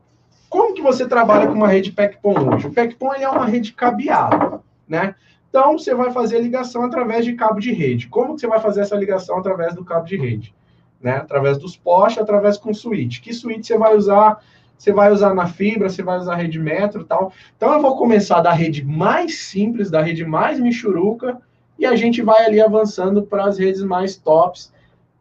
como 0.49 0.75
que 0.75 0.83
você 0.83 1.09
trabalha 1.09 1.47
com 1.47 1.55
uma 1.55 1.69
rede 1.69 1.93
PECPOM 1.93 2.55
hoje? 2.55 2.67
O 2.67 2.73
PECPOM 2.73 3.15
é 3.15 3.29
uma 3.29 3.47
rede 3.47 3.73
cabeada, 3.73 4.61
né? 4.87 5.15
Então, 5.49 5.79
você 5.79 5.95
vai 5.95 6.11
fazer 6.11 6.37
a 6.37 6.41
ligação 6.41 6.83
através 6.83 7.25
de 7.25 7.35
cabo 7.35 7.61
de 7.61 7.73
rede. 7.73 8.09
Como 8.09 8.35
que 8.35 8.41
você 8.41 8.47
vai 8.47 8.59
fazer 8.59 8.81
essa 8.81 8.97
ligação 8.97 9.39
através 9.39 9.75
do 9.75 9.85
cabo 9.85 10.07
de 10.07 10.17
rede? 10.17 10.55
Né? 10.99 11.17
Através 11.17 11.59
dos 11.59 11.77
postes, 11.77 12.23
através 12.23 12.57
com 12.57 12.73
switch. 12.73 13.21
Que 13.21 13.35
switch 13.35 13.67
você 13.67 13.77
vai 13.77 13.95
usar? 13.95 14.43
Você 14.79 14.93
vai 14.93 15.13
usar 15.13 15.35
na 15.35 15.47
fibra, 15.47 15.91
você 15.91 16.03
vai 16.03 16.19
usar 16.19 16.37
rede 16.37 16.59
metro 16.59 17.05
tal. 17.05 17.33
Então, 17.55 17.73
eu 17.73 17.83
vou 17.83 17.99
começar 17.99 18.41
da 18.41 18.51
rede 18.51 18.83
mais 18.83 19.41
simples, 19.41 19.91
da 19.91 20.01
rede 20.01 20.25
mais 20.25 20.59
michuruca, 20.59 21.39
e 21.83 21.87
a 21.87 21.97
gente 21.97 22.23
vai 22.23 22.47
ali 22.47 22.61
avançando 22.61 23.25
para 23.25 23.45
as 23.45 23.59
redes 23.59 23.83
mais 23.83 24.17
tops, 24.17 24.73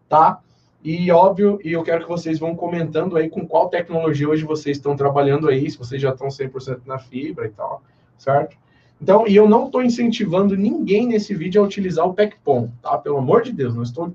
tá? 0.08 0.40
E 0.84 1.12
óbvio, 1.12 1.60
e 1.64 1.72
eu 1.72 1.82
quero 1.82 2.04
que 2.04 2.08
vocês 2.08 2.38
vão 2.38 2.56
comentando 2.56 3.18
aí 3.18 3.32
com 3.32 3.48
qual 3.48 3.68
tecnologia 3.68 4.30
hoje 4.30 4.44
vocês 4.44 4.78
estão 4.78 4.96
trabalhando 4.96 5.50
aí, 5.50 5.68
se 5.72 5.76
vocês 5.76 6.00
já 6.00 6.12
estão 6.12 6.28
100% 6.28 6.82
na 6.86 7.00
fibra 7.00 7.48
e 7.48 7.50
tal, 7.50 7.82
certo? 8.16 8.56
Então, 9.02 9.28
e 9.28 9.36
eu 9.36 9.50
não 9.50 9.66
estou 9.66 9.82
incentivando 9.82 10.56
ninguém 10.56 11.08
nesse 11.08 11.34
vídeo 11.34 11.60
a 11.60 11.66
utilizar 11.66 12.08
o 12.08 12.14
PECPOM, 12.14 12.70
tá? 12.80 12.96
Pelo 12.96 13.18
amor 13.18 13.42
de 13.42 13.52
Deus, 13.52 13.74
não 13.74 13.82
estou. 13.82 14.14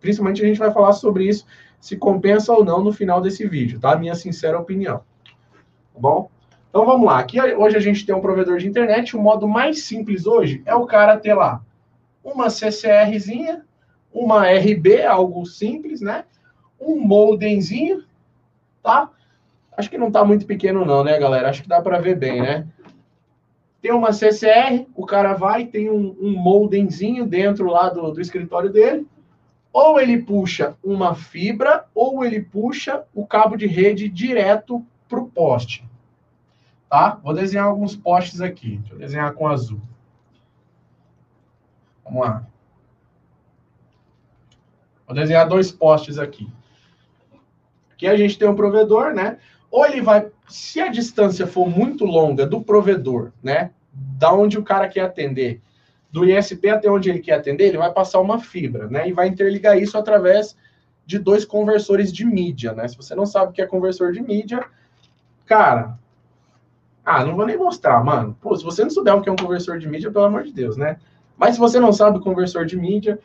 Principalmente 0.00 0.42
a 0.42 0.48
gente 0.48 0.58
vai 0.58 0.72
falar 0.72 0.94
sobre 0.94 1.28
isso, 1.28 1.46
se 1.80 1.96
compensa 1.96 2.52
ou 2.52 2.64
não 2.64 2.82
no 2.82 2.92
final 2.92 3.20
desse 3.20 3.46
vídeo, 3.46 3.78
tá? 3.78 3.94
Minha 3.94 4.16
sincera 4.16 4.58
opinião. 4.58 4.98
Tá 5.94 6.00
bom? 6.00 6.28
Então 6.70 6.86
vamos 6.86 7.06
lá. 7.06 7.18
Aqui 7.18 7.40
hoje 7.40 7.76
a 7.76 7.80
gente 7.80 8.06
tem 8.06 8.14
um 8.14 8.20
provedor 8.20 8.56
de 8.58 8.66
internet. 8.66 9.14
O 9.16 9.20
modo 9.20 9.46
mais 9.46 9.82
simples 9.82 10.26
hoje 10.26 10.62
é 10.64 10.74
o 10.74 10.86
cara 10.86 11.18
ter 11.18 11.34
lá 11.34 11.60
uma 12.24 12.48
CCRzinha 12.48 13.64
uma 14.12 14.50
RB, 14.50 15.04
algo 15.04 15.46
simples, 15.46 16.00
né? 16.00 16.24
Um 16.80 16.98
modemzinho, 17.00 18.04
tá? 18.82 19.10
Acho 19.76 19.88
que 19.88 19.98
não 19.98 20.10
tá 20.10 20.24
muito 20.24 20.46
pequeno 20.46 20.84
não, 20.84 21.04
né, 21.04 21.18
galera? 21.18 21.48
Acho 21.48 21.62
que 21.62 21.68
dá 21.68 21.80
para 21.80 22.00
ver 22.00 22.16
bem, 22.16 22.42
né? 22.42 22.66
Tem 23.80 23.92
uma 23.92 24.12
CCR, 24.12 24.86
o 24.94 25.06
cara 25.06 25.32
vai, 25.32 25.64
tem 25.64 25.88
um, 25.90 26.14
um 26.20 27.26
dentro 27.26 27.70
lá 27.70 27.88
do, 27.88 28.10
do 28.10 28.20
escritório 28.20 28.70
dele, 28.70 29.06
ou 29.72 29.98
ele 29.98 30.18
puxa 30.18 30.76
uma 30.84 31.14
fibra, 31.14 31.86
ou 31.94 32.24
ele 32.24 32.42
puxa 32.42 33.04
o 33.14 33.26
cabo 33.26 33.56
de 33.56 33.66
rede 33.66 34.08
direto 34.08 34.84
para 35.08 35.20
o 35.20 35.28
poste. 35.28 35.84
Tá? 36.90 37.20
Vou 37.22 37.32
desenhar 37.32 37.66
alguns 37.66 37.94
postes 37.94 38.40
aqui. 38.40 38.78
Deixa 38.78 38.94
eu 38.94 38.98
desenhar 38.98 39.32
com 39.34 39.46
azul. 39.46 39.80
Vamos 42.04 42.26
lá. 42.26 42.44
Vou 45.06 45.14
desenhar 45.14 45.48
dois 45.48 45.70
postes 45.70 46.18
aqui. 46.18 46.52
Aqui 47.92 48.08
a 48.08 48.16
gente 48.16 48.36
tem 48.36 48.48
um 48.48 48.56
provedor, 48.56 49.14
né? 49.14 49.38
Ou 49.70 49.86
ele 49.86 50.02
vai, 50.02 50.32
se 50.48 50.80
a 50.80 50.88
distância 50.88 51.46
for 51.46 51.68
muito 51.68 52.04
longa 52.04 52.44
do 52.44 52.60
provedor, 52.60 53.30
né? 53.40 53.70
Da 53.92 54.32
onde 54.32 54.58
o 54.58 54.64
cara 54.64 54.88
quer 54.88 55.02
atender, 55.02 55.60
do 56.10 56.24
ISP 56.24 56.68
até 56.68 56.90
onde 56.90 57.08
ele 57.08 57.20
quer 57.20 57.34
atender, 57.34 57.68
ele 57.68 57.78
vai 57.78 57.92
passar 57.92 58.18
uma 58.18 58.40
fibra, 58.40 58.88
né? 58.88 59.08
E 59.08 59.12
vai 59.12 59.28
interligar 59.28 59.78
isso 59.78 59.96
através 59.96 60.56
de 61.06 61.20
dois 61.20 61.44
conversores 61.44 62.12
de 62.12 62.24
mídia, 62.24 62.72
né? 62.72 62.88
Se 62.88 62.96
você 62.96 63.14
não 63.14 63.26
sabe 63.26 63.50
o 63.50 63.52
que 63.52 63.62
é 63.62 63.66
conversor 63.66 64.12
de 64.12 64.20
mídia, 64.20 64.64
cara, 65.46 65.99
ah, 67.10 67.24
não 67.24 67.36
vou 67.36 67.46
nem 67.46 67.56
mostrar, 67.56 68.02
mano. 68.04 68.36
Pô, 68.40 68.56
se 68.56 68.62
você 68.62 68.82
não 68.82 68.90
souber 68.90 69.16
o 69.16 69.20
que 69.20 69.28
é 69.28 69.32
um 69.32 69.36
conversor 69.36 69.78
de 69.78 69.88
mídia, 69.88 70.10
pelo 70.10 70.24
amor 70.24 70.44
de 70.44 70.52
Deus, 70.52 70.76
né? 70.76 70.96
Mas 71.36 71.54
se 71.54 71.60
você 71.60 71.80
não 71.80 71.92
sabe 71.92 72.18
o 72.18 72.20
conversor 72.20 72.64
de 72.66 72.76
mídia, 72.76 73.18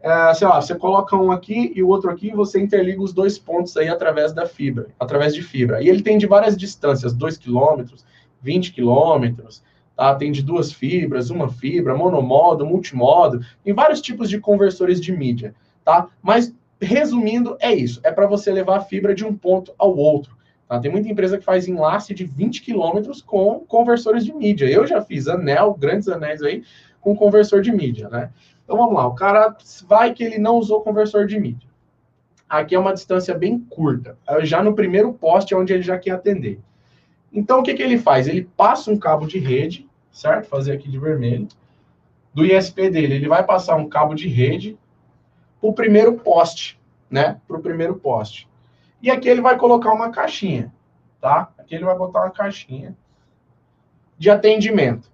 é, 0.00 0.34
sei 0.34 0.48
lá, 0.48 0.60
você 0.60 0.74
coloca 0.74 1.14
um 1.14 1.30
aqui 1.30 1.72
e 1.76 1.82
o 1.82 1.88
outro 1.88 2.10
aqui, 2.10 2.30
você 2.30 2.58
interliga 2.58 3.02
os 3.02 3.12
dois 3.12 3.38
pontos 3.38 3.76
aí 3.76 3.88
através 3.88 4.32
da 4.32 4.46
fibra, 4.46 4.88
através 4.98 5.34
de 5.34 5.42
fibra. 5.42 5.82
E 5.82 5.88
ele 5.88 6.02
tem 6.02 6.16
de 6.16 6.26
várias 6.26 6.56
distâncias, 6.56 7.12
2 7.12 7.36
km, 7.36 7.84
20 8.42 8.72
km, 8.72 9.42
tá? 9.94 10.14
Tem 10.14 10.32
de 10.32 10.42
duas 10.42 10.72
fibras, 10.72 11.28
uma 11.28 11.48
fibra, 11.48 11.94
monomodo, 11.94 12.64
multimodo, 12.64 13.44
tem 13.62 13.74
vários 13.74 14.00
tipos 14.00 14.30
de 14.30 14.40
conversores 14.40 15.00
de 15.00 15.12
mídia, 15.12 15.54
tá? 15.84 16.08
Mas 16.22 16.54
resumindo, 16.80 17.56
é 17.60 17.74
isso, 17.74 18.00
é 18.02 18.10
para 18.10 18.26
você 18.26 18.50
levar 18.50 18.78
a 18.78 18.80
fibra 18.80 19.14
de 19.14 19.24
um 19.24 19.36
ponto 19.36 19.74
ao 19.78 19.94
outro. 19.94 20.34
Tá? 20.70 20.78
Tem 20.78 20.88
muita 20.88 21.08
empresa 21.08 21.36
que 21.36 21.44
faz 21.44 21.66
enlace 21.66 22.14
de 22.14 22.24
20 22.24 22.62
km 22.62 23.10
com 23.26 23.58
conversores 23.66 24.24
de 24.24 24.32
mídia. 24.32 24.70
Eu 24.70 24.86
já 24.86 25.02
fiz 25.02 25.26
anel, 25.26 25.74
grandes 25.74 26.06
anéis 26.06 26.40
aí, 26.44 26.62
com 27.00 27.16
conversor 27.16 27.60
de 27.60 27.72
mídia, 27.72 28.08
né? 28.08 28.30
Então 28.62 28.76
vamos 28.76 28.94
lá, 28.94 29.04
o 29.04 29.16
cara 29.16 29.56
vai 29.88 30.14
que 30.14 30.22
ele 30.22 30.38
não 30.38 30.54
usou 30.54 30.80
conversor 30.80 31.26
de 31.26 31.40
mídia. 31.40 31.68
Aqui 32.48 32.76
é 32.76 32.78
uma 32.78 32.94
distância 32.94 33.36
bem 33.36 33.58
curta, 33.58 34.16
é 34.28 34.44
já 34.44 34.62
no 34.62 34.72
primeiro 34.72 35.12
poste 35.12 35.56
onde 35.56 35.72
ele 35.72 35.82
já 35.82 35.98
quer 35.98 36.12
atender. 36.12 36.60
Então 37.32 37.58
o 37.58 37.62
que, 37.64 37.74
que 37.74 37.82
ele 37.82 37.98
faz? 37.98 38.28
Ele 38.28 38.48
passa 38.56 38.92
um 38.92 38.96
cabo 38.96 39.26
de 39.26 39.40
rede, 39.40 39.88
certo? 40.12 40.46
Fazer 40.46 40.70
aqui 40.70 40.88
de 40.88 41.00
vermelho. 41.00 41.48
Do 42.32 42.46
ISP 42.46 42.90
dele, 42.90 43.14
ele 43.14 43.28
vai 43.28 43.42
passar 43.42 43.74
um 43.74 43.88
cabo 43.88 44.14
de 44.14 44.28
rede 44.28 44.78
para 45.60 45.68
o 45.68 45.72
primeiro 45.72 46.12
poste, 46.14 46.78
né? 47.10 47.40
Para 47.48 47.56
o 47.56 47.60
primeiro 47.60 47.96
poste. 47.96 48.48
E 49.02 49.10
aqui 49.10 49.28
ele 49.28 49.40
vai 49.40 49.56
colocar 49.56 49.92
uma 49.92 50.10
caixinha, 50.10 50.72
tá? 51.20 51.50
Aqui 51.58 51.74
ele 51.74 51.84
vai 51.84 51.96
botar 51.96 52.20
uma 52.20 52.30
caixinha 52.30 52.96
de 54.18 54.30
atendimento. 54.30 55.10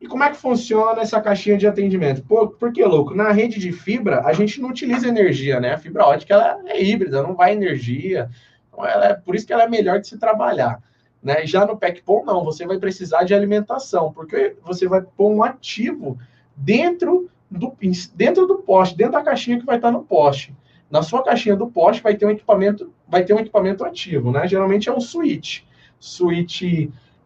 E 0.00 0.06
como 0.06 0.22
é 0.22 0.30
que 0.30 0.36
funciona 0.36 1.00
essa 1.00 1.20
caixinha 1.20 1.56
de 1.56 1.66
atendimento? 1.66 2.22
Por, 2.22 2.50
porque, 2.52 2.84
louco, 2.84 3.14
na 3.14 3.32
rede 3.32 3.58
de 3.58 3.72
fibra, 3.72 4.22
a 4.24 4.32
gente 4.32 4.60
não 4.60 4.68
utiliza 4.68 5.08
energia, 5.08 5.58
né? 5.58 5.74
A 5.74 5.78
fibra 5.78 6.06
ótica 6.06 6.34
ela 6.34 6.60
é 6.66 6.82
híbrida, 6.82 7.22
não 7.22 7.34
vai 7.34 7.52
energia. 7.52 8.30
Então, 8.68 8.86
ela 8.86 9.06
é, 9.06 9.14
por 9.14 9.34
isso 9.34 9.46
que 9.46 9.52
ela 9.52 9.64
é 9.64 9.68
melhor 9.68 10.00
de 10.00 10.06
se 10.06 10.18
trabalhar. 10.18 10.80
Né? 11.22 11.44
Já 11.46 11.66
no 11.66 11.76
PECPOM, 11.76 12.24
não, 12.24 12.44
você 12.44 12.64
vai 12.64 12.78
precisar 12.78 13.24
de 13.24 13.34
alimentação, 13.34 14.12
porque 14.12 14.56
você 14.62 14.86
vai 14.86 15.02
pôr 15.02 15.30
um 15.30 15.42
ativo 15.42 16.16
dentro 16.56 17.28
do, 17.50 17.76
dentro 18.14 18.46
do 18.46 18.58
poste, 18.58 18.96
dentro 18.96 19.14
da 19.14 19.22
caixinha 19.22 19.58
que 19.58 19.66
vai 19.66 19.76
estar 19.76 19.90
no 19.90 20.04
poste. 20.04 20.54
Na 20.88 21.02
sua 21.02 21.24
caixinha 21.24 21.56
do 21.56 21.66
poste 21.66 22.02
vai 22.02 22.14
ter 22.14 22.24
um 22.24 22.30
equipamento, 22.30 22.92
vai 23.08 23.24
ter 23.24 23.34
um 23.34 23.38
equipamento 23.38 23.84
ativo, 23.84 24.30
né? 24.30 24.46
Geralmente 24.46 24.88
é 24.88 24.92
um 24.92 25.00
switch. 25.00 25.62
Switch, 25.98 26.62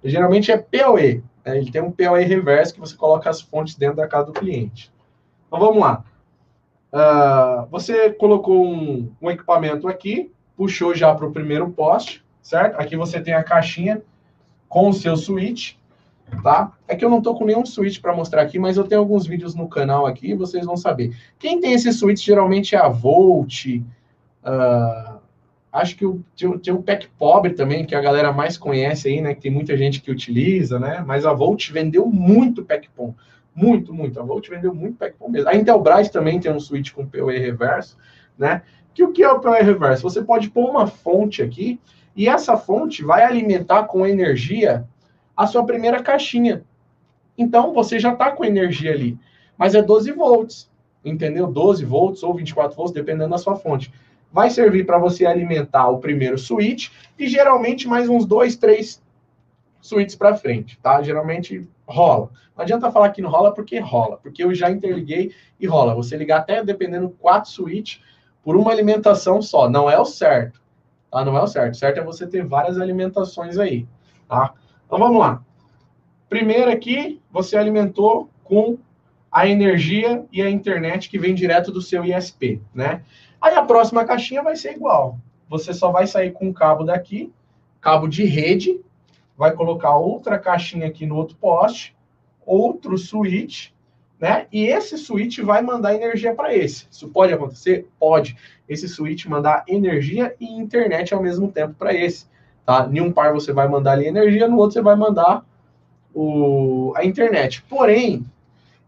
geralmente 0.02 0.50
é 0.50 0.56
PoE, 0.56 1.22
é, 1.44 1.58
ele 1.58 1.70
tem 1.70 1.82
um 1.82 1.90
POE 1.90 2.24
reverso 2.24 2.74
que 2.74 2.80
você 2.80 2.96
coloca 2.96 3.28
as 3.28 3.40
fontes 3.40 3.74
dentro 3.74 3.96
da 3.96 4.06
casa 4.06 4.26
do 4.26 4.32
cliente. 4.32 4.92
Então 5.46 5.58
vamos 5.58 5.80
lá. 5.80 6.04
Uh, 6.92 7.66
você 7.70 8.10
colocou 8.10 8.66
um, 8.66 9.10
um, 9.20 9.30
equipamento 9.30 9.88
aqui, 9.88 10.30
puxou 10.56 10.94
já 10.94 11.14
para 11.14 11.26
o 11.26 11.32
primeiro 11.32 11.70
poste, 11.70 12.24
certo? 12.42 12.78
Aqui 12.78 12.96
você 12.96 13.20
tem 13.20 13.34
a 13.34 13.42
caixinha 13.42 14.02
com 14.68 14.90
o 14.90 14.92
seu 14.92 15.16
switch, 15.16 15.74
tá? 16.42 16.72
É 16.86 16.94
que 16.94 17.04
eu 17.04 17.10
não 17.10 17.18
estou 17.18 17.34
com 17.34 17.46
nenhum 17.46 17.64
switch 17.64 18.00
para 18.00 18.14
mostrar 18.14 18.42
aqui, 18.42 18.58
mas 18.58 18.76
eu 18.76 18.84
tenho 18.84 19.00
alguns 19.00 19.26
vídeos 19.26 19.54
no 19.54 19.68
canal 19.68 20.06
aqui 20.06 20.34
vocês 20.34 20.66
vão 20.66 20.76
saber. 20.76 21.16
Quem 21.38 21.60
tem 21.60 21.72
esse 21.72 21.92
switch 21.92 22.22
geralmente 22.22 22.76
é 22.76 22.78
a 22.78 22.88
Volt, 22.88 23.66
uh, 23.66 25.21
Acho 25.72 25.96
que 25.96 26.04
o, 26.04 26.22
tem, 26.36 26.58
tem 26.58 26.74
um 26.74 26.82
pack 26.82 27.08
pobre 27.18 27.54
também, 27.54 27.86
que 27.86 27.94
a 27.94 28.00
galera 28.00 28.30
mais 28.30 28.58
conhece 28.58 29.08
aí, 29.08 29.22
né? 29.22 29.34
Que 29.34 29.40
tem 29.40 29.50
muita 29.50 29.74
gente 29.74 30.02
que 30.02 30.10
utiliza, 30.10 30.78
né? 30.78 31.02
Mas 31.06 31.24
a 31.24 31.32
Volt 31.32 31.70
vendeu 31.70 32.06
muito 32.06 32.62
pack 32.62 32.90
POM. 32.90 33.14
Muito, 33.54 33.94
muito. 33.94 34.20
A 34.20 34.22
Volt 34.22 34.46
vendeu 34.50 34.74
muito 34.74 34.98
pack 34.98 35.16
POM 35.16 35.30
mesmo. 35.30 35.48
A 35.48 35.56
Intelbras 35.56 36.10
também 36.10 36.38
tem 36.38 36.52
um 36.52 36.60
switch 36.60 36.92
com 36.92 37.06
PoE 37.06 37.38
reverso, 37.38 37.96
né? 38.36 38.62
Que 38.92 39.02
o 39.02 39.12
que 39.12 39.22
é 39.22 39.30
o 39.30 39.40
PoE 39.40 39.62
reverso? 39.62 40.02
Você 40.02 40.22
pode 40.22 40.50
pôr 40.50 40.68
uma 40.68 40.86
fonte 40.86 41.40
aqui 41.40 41.80
e 42.14 42.28
essa 42.28 42.54
fonte 42.58 43.02
vai 43.02 43.24
alimentar 43.24 43.84
com 43.84 44.06
energia 44.06 44.86
a 45.34 45.46
sua 45.46 45.64
primeira 45.64 46.02
caixinha. 46.02 46.62
Então, 47.36 47.72
você 47.72 47.98
já 47.98 48.12
está 48.12 48.30
com 48.30 48.44
energia 48.44 48.92
ali. 48.92 49.18
Mas 49.56 49.74
é 49.74 49.80
12 49.80 50.12
volts, 50.12 50.70
entendeu? 51.02 51.46
12 51.46 51.82
volts 51.86 52.22
ou 52.22 52.34
24 52.34 52.76
volts, 52.76 52.92
dependendo 52.92 53.30
da 53.30 53.38
sua 53.38 53.56
fonte 53.56 53.90
vai 54.32 54.50
servir 54.50 54.86
para 54.86 54.98
você 54.98 55.26
alimentar 55.26 55.88
o 55.88 55.98
primeiro 55.98 56.38
switch 56.38 56.88
e 57.18 57.28
geralmente 57.28 57.86
mais 57.86 58.08
uns 58.08 58.24
dois, 58.24 58.56
três 58.56 59.02
switches 59.80 60.16
para 60.16 60.36
frente, 60.36 60.78
tá? 60.82 61.02
Geralmente 61.02 61.68
rola. 61.86 62.30
Não 62.56 62.62
adianta 62.62 62.90
falar 62.90 63.10
que 63.10 63.20
não 63.20 63.30
rola 63.30 63.52
porque 63.52 63.78
rola, 63.78 64.16
porque 64.16 64.42
eu 64.42 64.54
já 64.54 64.70
interliguei 64.70 65.34
e 65.60 65.66
rola. 65.66 65.94
Você 65.94 66.16
ligar 66.16 66.38
até 66.38 66.64
dependendo 66.64 67.10
quatro 67.10 67.50
switches 67.50 68.00
por 68.42 68.56
uma 68.56 68.70
alimentação 68.72 69.42
só, 69.42 69.68
não 69.68 69.90
é 69.90 69.98
o 69.98 70.04
certo, 70.04 70.60
tá? 71.10 71.24
Não 71.24 71.36
é 71.36 71.42
o 71.42 71.46
certo. 71.46 71.74
O 71.74 71.78
certo 71.78 71.98
é 71.98 72.04
você 72.04 72.26
ter 72.26 72.44
várias 72.44 72.78
alimentações 72.80 73.58
aí, 73.58 73.86
tá? 74.28 74.54
Então 74.86 74.98
vamos 74.98 75.18
lá. 75.18 75.42
Primeiro 76.28 76.70
aqui, 76.70 77.20
você 77.30 77.56
alimentou 77.56 78.30
com 78.44 78.78
a 79.30 79.46
energia 79.46 80.24
e 80.32 80.42
a 80.42 80.50
internet 80.50 81.08
que 81.08 81.18
vem 81.18 81.34
direto 81.34 81.72
do 81.72 81.80
seu 81.80 82.04
ISP, 82.04 82.60
né? 82.74 83.02
Aí 83.42 83.56
a 83.56 83.62
próxima 83.62 84.04
caixinha 84.04 84.40
vai 84.40 84.54
ser 84.54 84.76
igual. 84.76 85.18
Você 85.48 85.74
só 85.74 85.90
vai 85.90 86.06
sair 86.06 86.30
com 86.30 86.48
o 86.48 86.54
cabo 86.54 86.84
daqui, 86.84 87.32
cabo 87.80 88.06
de 88.06 88.24
rede, 88.24 88.80
vai 89.36 89.52
colocar 89.52 89.96
outra 89.96 90.38
caixinha 90.38 90.86
aqui 90.86 91.04
no 91.04 91.16
outro 91.16 91.36
poste, 91.36 91.96
outro 92.46 92.96
switch, 92.96 93.70
né? 94.20 94.46
E 94.52 94.66
esse 94.66 94.96
switch 94.96 95.40
vai 95.40 95.60
mandar 95.60 95.92
energia 95.92 96.32
para 96.32 96.54
esse. 96.54 96.86
Isso 96.88 97.08
pode 97.08 97.32
acontecer? 97.32 97.88
Pode. 97.98 98.36
Esse 98.68 98.88
switch 98.88 99.26
mandar 99.26 99.64
energia 99.66 100.36
e 100.38 100.46
internet 100.46 101.12
ao 101.12 101.20
mesmo 101.20 101.50
tempo 101.50 101.74
para 101.74 101.92
esse. 101.92 102.26
Tá? 102.64 102.88
Em 102.90 103.00
um 103.00 103.10
par 103.10 103.32
você 103.32 103.52
vai 103.52 103.66
mandar 103.66 103.94
ali 103.94 104.06
energia, 104.06 104.46
no 104.46 104.56
outro 104.56 104.74
você 104.74 104.82
vai 104.82 104.94
mandar 104.94 105.44
o, 106.14 106.92
a 106.94 107.04
internet. 107.04 107.60
Porém, 107.68 108.24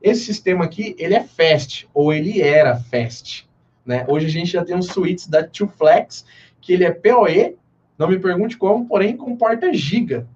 esse 0.00 0.24
sistema 0.24 0.64
aqui, 0.64 0.94
ele 0.96 1.14
é 1.14 1.24
fast, 1.24 1.88
ou 1.92 2.12
ele 2.12 2.40
era 2.40 2.76
fast. 2.76 3.48
Né? 3.84 4.04
Hoje 4.08 4.26
a 4.26 4.30
gente 4.30 4.52
já 4.52 4.64
tem 4.64 4.76
um 4.76 4.82
switch 4.82 5.26
da 5.28 5.48
Flex, 5.76 6.24
que 6.60 6.72
ele 6.72 6.84
é 6.84 6.90
PoE, 6.90 7.56
não 7.98 8.08
me 8.08 8.18
pergunte 8.18 8.56
como, 8.56 8.86
porém 8.86 9.16
comporta 9.16 9.72
giga. 9.72 10.26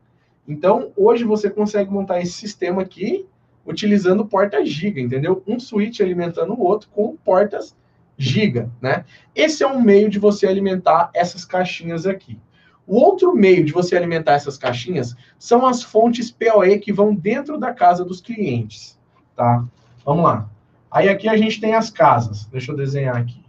Então, 0.47 0.93
hoje 0.97 1.25
você 1.25 1.51
consegue 1.51 1.91
montar 1.91 2.21
esse 2.21 2.33
sistema 2.33 2.83
aqui 2.83 3.27
utilizando 3.67 4.25
porta 4.25 4.65
giga, 4.65 5.01
entendeu? 5.01 5.43
Um 5.47 5.61
switch 5.61 6.01
alimentando 6.01 6.55
o 6.55 6.63
outro 6.63 6.89
com 6.89 7.17
portas 7.17 7.77
giga, 8.17 8.71
né? 8.81 9.05
Esse 9.35 9.63
é 9.63 9.67
um 9.67 9.81
meio 9.81 10.09
de 10.09 10.19
você 10.19 10.47
alimentar 10.47 11.11
essas 11.15 11.45
caixinhas 11.45 12.07
aqui. 12.07 12.39
O 12.87 12.97
outro 12.97 13.35
meio 13.35 13.63
de 13.65 13.73
você 13.73 13.95
alimentar 13.97 14.33
essas 14.33 14.57
caixinhas 14.57 15.15
são 15.39 15.67
as 15.67 15.83
fontes 15.83 16.31
PoE 16.31 16.79
que 16.79 16.93
vão 16.93 17.15
dentro 17.15 17.59
da 17.59 17.73
casa 17.73 18.03
dos 18.03 18.21
clientes, 18.21 18.99
tá? 19.37 19.65
Vamos 20.05 20.25
lá. 20.25 20.49
Aí 20.91 21.09
aqui 21.09 21.29
a 21.29 21.37
gente 21.37 21.61
tem 21.61 21.75
as 21.75 21.91
casas. 21.91 22.47
Deixa 22.47 22.73
eu 22.73 22.77
desenhar 22.77 23.17
aqui. 23.17 23.45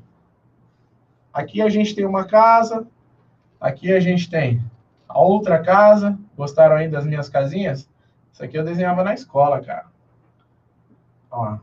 Aqui 1.33 1.61
a 1.61 1.69
gente 1.69 1.95
tem 1.95 2.05
uma 2.05 2.25
casa. 2.25 2.87
Aqui 3.59 3.91
a 3.93 3.99
gente 3.99 4.29
tem 4.29 4.61
a 5.07 5.19
outra 5.19 5.59
casa. 5.59 6.17
Gostaram 6.35 6.75
aí 6.75 6.89
das 6.89 7.05
minhas 7.05 7.29
casinhas? 7.29 7.89
Isso 8.31 8.43
aqui 8.43 8.57
eu 8.57 8.63
desenhava 8.63 9.03
na 9.03 9.13
escola, 9.13 9.61
cara. 9.61 9.87
Ó, 11.31 11.57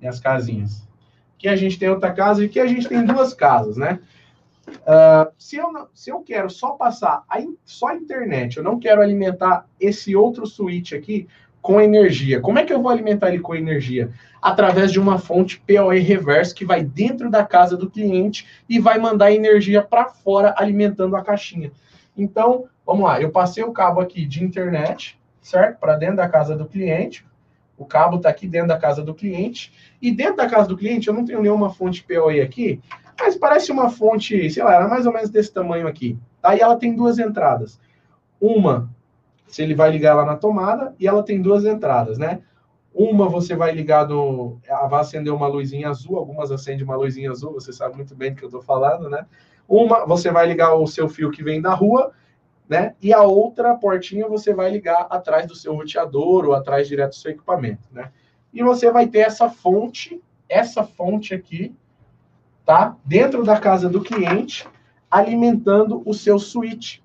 minhas 0.00 0.20
casinhas. 0.20 0.86
Aqui 1.36 1.48
a 1.48 1.56
gente 1.56 1.78
tem 1.78 1.88
outra 1.88 2.12
casa 2.12 2.42
e 2.42 2.46
aqui 2.46 2.58
a 2.58 2.66
gente 2.66 2.88
tem 2.88 3.04
duas 3.04 3.34
casas, 3.34 3.76
né? 3.76 4.00
Uh, 4.66 5.30
se, 5.38 5.56
eu 5.56 5.88
se 5.92 6.10
eu 6.10 6.20
quero 6.22 6.48
só 6.48 6.70
passar 6.70 7.22
a, 7.28 7.38
só 7.64 7.88
a 7.88 7.96
internet, 7.96 8.56
eu 8.56 8.64
não 8.64 8.78
quero 8.78 9.02
alimentar 9.02 9.66
esse 9.78 10.16
outro 10.16 10.46
switch 10.46 10.92
aqui 10.92 11.28
com 11.64 11.80
energia. 11.80 12.42
Como 12.42 12.58
é 12.58 12.62
que 12.62 12.74
eu 12.74 12.82
vou 12.82 12.90
alimentar 12.90 13.30
ele 13.30 13.38
com 13.38 13.54
energia? 13.54 14.10
Através 14.42 14.92
de 14.92 15.00
uma 15.00 15.18
fonte 15.18 15.58
PoE 15.58 15.98
reverso 15.98 16.54
que 16.54 16.62
vai 16.62 16.84
dentro 16.84 17.30
da 17.30 17.42
casa 17.42 17.74
do 17.74 17.88
cliente 17.88 18.46
e 18.68 18.78
vai 18.78 18.98
mandar 18.98 19.32
energia 19.32 19.80
para 19.80 20.10
fora 20.10 20.54
alimentando 20.58 21.16
a 21.16 21.24
caixinha. 21.24 21.72
Então, 22.14 22.66
vamos 22.84 23.06
lá, 23.06 23.18
eu 23.18 23.30
passei 23.30 23.64
o 23.64 23.72
cabo 23.72 23.98
aqui 23.98 24.26
de 24.26 24.44
internet, 24.44 25.18
certo? 25.40 25.78
Para 25.80 25.96
dentro 25.96 26.16
da 26.16 26.28
casa 26.28 26.54
do 26.54 26.66
cliente. 26.66 27.24
O 27.78 27.86
cabo 27.86 28.18
está 28.18 28.28
aqui 28.28 28.46
dentro 28.46 28.68
da 28.68 28.76
casa 28.76 29.02
do 29.02 29.14
cliente. 29.14 29.72
E 30.02 30.12
dentro 30.12 30.36
da 30.36 30.46
casa 30.46 30.68
do 30.68 30.76
cliente, 30.76 31.08
eu 31.08 31.14
não 31.14 31.24
tenho 31.24 31.40
nenhuma 31.40 31.70
fonte 31.70 32.04
PoE 32.04 32.42
aqui, 32.42 32.78
mas 33.18 33.36
parece 33.36 33.72
uma 33.72 33.88
fonte, 33.88 34.50
sei 34.50 34.62
lá, 34.62 34.74
era 34.74 34.86
mais 34.86 35.06
ou 35.06 35.14
menos 35.14 35.30
desse 35.30 35.50
tamanho 35.50 35.88
aqui. 35.88 36.18
E 36.44 36.60
ela 36.60 36.76
tem 36.76 36.94
duas 36.94 37.18
entradas. 37.18 37.80
Uma, 38.38 38.93
se 39.46 39.62
ele 39.62 39.74
vai 39.74 39.90
ligar 39.90 40.14
lá 40.14 40.24
na 40.24 40.36
tomada, 40.36 40.94
e 40.98 41.06
ela 41.06 41.22
tem 41.22 41.40
duas 41.40 41.64
entradas, 41.64 42.18
né? 42.18 42.40
Uma 42.94 43.28
você 43.28 43.56
vai 43.56 43.72
ligar 43.72 44.08
no. 44.08 44.58
Ela 44.66 44.86
vai 44.86 45.00
acender 45.00 45.32
uma 45.32 45.46
luzinha 45.46 45.88
azul, 45.88 46.16
algumas 46.16 46.52
acendem 46.52 46.84
uma 46.84 46.96
luzinha 46.96 47.30
azul, 47.30 47.52
você 47.52 47.72
sabe 47.72 47.96
muito 47.96 48.14
bem 48.14 48.32
do 48.32 48.36
que 48.36 48.44
eu 48.44 48.48
estou 48.48 48.62
falando, 48.62 49.10
né? 49.10 49.26
Uma, 49.68 50.06
você 50.06 50.30
vai 50.30 50.46
ligar 50.46 50.74
o 50.74 50.86
seu 50.86 51.08
fio 51.08 51.30
que 51.30 51.42
vem 51.42 51.60
da 51.60 51.74
rua, 51.74 52.12
né? 52.68 52.94
E 53.02 53.12
a 53.12 53.22
outra 53.22 53.74
portinha 53.74 54.28
você 54.28 54.54
vai 54.54 54.70
ligar 54.70 55.06
atrás 55.10 55.46
do 55.46 55.54
seu 55.54 55.74
roteador 55.74 56.46
ou 56.46 56.54
atrás 56.54 56.86
direto 56.86 57.10
do 57.10 57.16
seu 57.16 57.32
equipamento, 57.32 57.88
né? 57.90 58.12
E 58.52 58.62
você 58.62 58.90
vai 58.90 59.08
ter 59.08 59.20
essa 59.20 59.50
fonte, 59.50 60.22
essa 60.48 60.84
fonte 60.84 61.34
aqui, 61.34 61.74
tá? 62.64 62.96
Dentro 63.04 63.44
da 63.44 63.58
casa 63.58 63.88
do 63.88 64.00
cliente, 64.00 64.68
alimentando 65.10 66.02
o 66.06 66.14
seu 66.14 66.38
switch. 66.38 67.00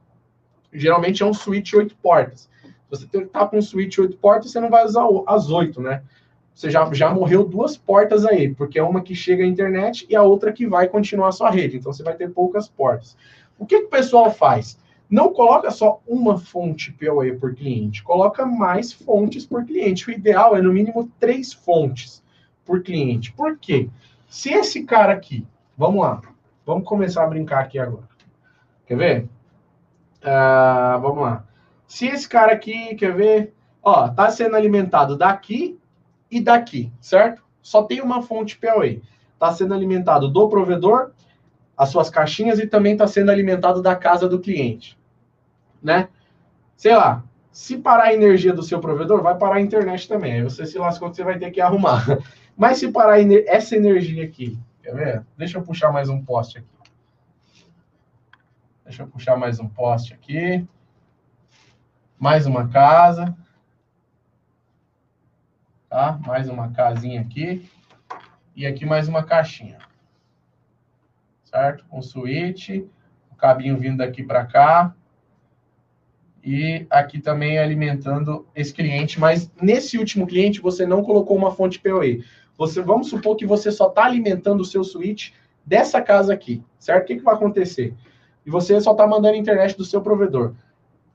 Geralmente 0.72 1.24
é 1.24 1.26
um 1.26 1.34
switch 1.34 1.74
8 1.74 1.96
portas. 1.96 2.50
Você 2.90 3.06
está 3.06 3.46
com 3.46 3.58
um 3.58 3.62
switch 3.62 3.98
8 3.98 4.18
portas, 4.18 4.52
você 4.52 4.60
não 4.60 4.70
vai 4.70 4.86
usar 4.86 5.06
as 5.28 5.50
8, 5.50 5.82
né? 5.82 6.02
Você 6.54 6.70
já, 6.70 6.92
já 6.94 7.14
morreu 7.14 7.46
duas 7.46 7.78
portas 7.78 8.26
aí, 8.26 8.54
porque 8.54 8.78
é 8.78 8.84
uma 8.84 9.02
que 9.02 9.16
chega 9.16 9.44
à 9.44 9.48
internet 9.48 10.06
e 10.10 10.16
a 10.16 10.24
outra 10.24 10.52
que 10.52 10.68
vai 10.68 10.88
continuar 10.88 11.30
a 11.30 11.32
sua 11.32 11.50
rede. 11.50 11.78
Então 11.78 11.94
você 11.94 12.04
vai 12.04 12.16
ter 12.16 12.30
poucas 12.32 12.68
portas. 12.68 13.16
O 13.58 13.66
que, 13.66 13.80
que 13.80 13.86
o 13.86 13.90
pessoal 13.90 14.32
faz? 14.32 14.78
Não 15.10 15.34
coloca 15.34 15.72
só 15.72 16.02
uma 16.08 16.38
fonte 16.38 16.92
PoE 16.92 17.34
por 17.34 17.56
cliente, 17.56 18.04
coloca 18.04 18.46
mais 18.46 18.92
fontes 18.92 19.46
por 19.46 19.66
cliente. 19.66 20.08
O 20.08 20.12
ideal 20.12 20.56
é 20.56 20.62
no 20.62 20.74
mínimo 20.74 21.10
três 21.20 21.52
fontes 21.54 22.22
por 22.64 22.84
cliente. 22.84 23.32
Por 23.32 23.58
quê? 23.58 23.90
Se 24.28 24.52
esse 24.52 24.84
cara 24.84 25.14
aqui, 25.14 25.48
vamos 25.76 26.02
lá, 26.02 26.22
vamos 26.66 26.88
começar 26.88 27.24
a 27.24 27.28
brincar 27.28 27.62
aqui 27.62 27.80
agora. 27.80 28.08
Quer 28.86 28.98
ver? 28.98 29.30
Uh, 30.22 31.00
vamos 31.02 31.22
lá. 31.22 31.46
Se 31.88 32.08
esse 32.08 32.28
cara 32.28 32.54
aqui, 32.54 32.96
quer 32.96 33.16
ver? 33.16 33.54
Ó, 33.82 34.10
tá 34.10 34.30
sendo 34.30 34.56
alimentado 34.56 35.18
daqui 35.18 35.80
e 36.30 36.42
daqui, 36.42 36.92
certo? 37.00 37.44
Só 37.62 37.84
tem 37.84 38.02
uma 38.02 38.22
fonte 38.22 38.58
PoE. 38.58 39.02
Tá 39.40 39.54
sendo 39.54 39.74
alimentado 39.74 40.28
do 40.28 40.50
provedor, 40.50 41.12
as 41.78 41.90
suas 41.90 42.10
caixinhas 42.10 42.60
e 42.60 42.68
também 42.68 42.94
está 42.94 43.08
sendo 43.08 43.32
alimentado 43.32 43.82
da 43.82 43.96
casa 43.96 44.28
do 44.28 44.40
cliente, 44.40 45.00
né? 45.82 46.10
Sei 46.76 46.94
lá, 46.94 47.24
se 47.52 47.78
parar 47.78 48.06
a 48.06 48.14
energia 48.14 48.54
do 48.54 48.62
seu 48.62 48.80
provedor, 48.80 49.22
vai 49.22 49.38
parar 49.38 49.56
a 49.56 49.62
internet 49.62 50.08
também. 50.08 50.34
Aí 50.34 50.44
você 50.44 50.66
se 50.66 50.78
lascou 50.78 51.10
que 51.10 51.16
você 51.16 51.24
vai 51.24 51.40
ter 51.40 51.52
que 51.52 51.62
arrumar. 51.62 52.06
Mas 52.56 52.80
se 52.80 52.92
parar 52.92 53.20
essa 53.22 53.78
energia 53.78 54.26
aqui, 54.26 54.60
quer 54.84 54.94
ver? 54.94 55.26
Deixa 55.38 55.58
eu 55.58 55.62
puxar 55.62 55.92
mais 55.92 56.10
um 56.10 56.22
poste 56.22 56.58
aqui. 56.58 56.79
Deixa 58.90 59.04
eu 59.04 59.08
puxar 59.08 59.38
mais 59.38 59.60
um 59.60 59.70
poste 59.70 60.16
aqui. 60.16 60.68
Mais 62.18 62.48
uma 62.48 62.70
casa. 62.70 63.38
Tá? 65.88 66.20
Mais 66.26 66.50
uma 66.50 66.72
casinha 66.72 67.22
aqui. 67.22 67.70
E 68.56 68.66
aqui 68.66 68.88
mais 68.88 69.08
uma 69.08 69.24
caixinha. 69.24 69.78
Certo? 71.44 71.86
Um 71.92 72.02
switch. 72.02 72.70
O 73.32 73.36
cabinho 73.36 73.78
vindo 73.78 73.98
daqui 73.98 74.24
para 74.24 74.44
cá. 74.48 74.96
E 76.44 76.88
aqui 76.90 77.22
também 77.22 77.60
alimentando 77.60 78.48
esse 78.56 78.74
cliente. 78.74 79.20
Mas 79.20 79.52
nesse 79.62 80.00
último 80.00 80.26
cliente, 80.26 80.60
você 80.60 80.84
não 80.88 81.04
colocou 81.04 81.38
uma 81.38 81.52
fonte 81.52 81.80
PoE. 81.80 82.26
Você, 82.58 82.82
vamos 82.82 83.08
supor 83.08 83.36
que 83.36 83.46
você 83.46 83.72
só 83.72 83.90
está 83.90 84.06
alimentando 84.06 84.62
o 84.62 84.66
seu 84.66 84.84
switch 84.84 85.32
dessa 85.64 86.02
casa 86.02 86.34
aqui, 86.34 86.64
certo? 86.80 87.04
O 87.04 87.06
que, 87.06 87.18
que 87.18 87.24
vai 87.24 87.36
acontecer? 87.36 87.94
E 88.50 88.52
você 88.52 88.82
só 88.82 88.94
está 88.94 89.06
mandando 89.06 89.36
a 89.36 89.38
internet 89.38 89.78
do 89.78 89.86
seu 89.86 90.02
provedor. 90.02 90.54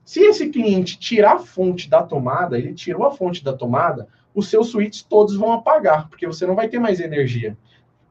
Se 0.05 0.21
esse 0.21 0.47
cliente 0.47 0.97
tirar 0.97 1.33
a 1.33 1.39
fonte 1.39 1.89
da 1.89 2.01
tomada, 2.01 2.57
ele 2.57 2.73
tirou 2.73 3.05
a 3.05 3.11
fonte 3.11 3.43
da 3.43 3.51
tomada, 3.51 4.07
os 4.33 4.49
seus 4.49 4.69
switches 4.69 5.03
todos 5.03 5.35
vão 5.35 5.51
apagar, 5.51 6.07
porque 6.07 6.25
você 6.25 6.47
não 6.47 6.55
vai 6.55 6.69
ter 6.69 6.79
mais 6.79 7.01
energia 7.01 7.57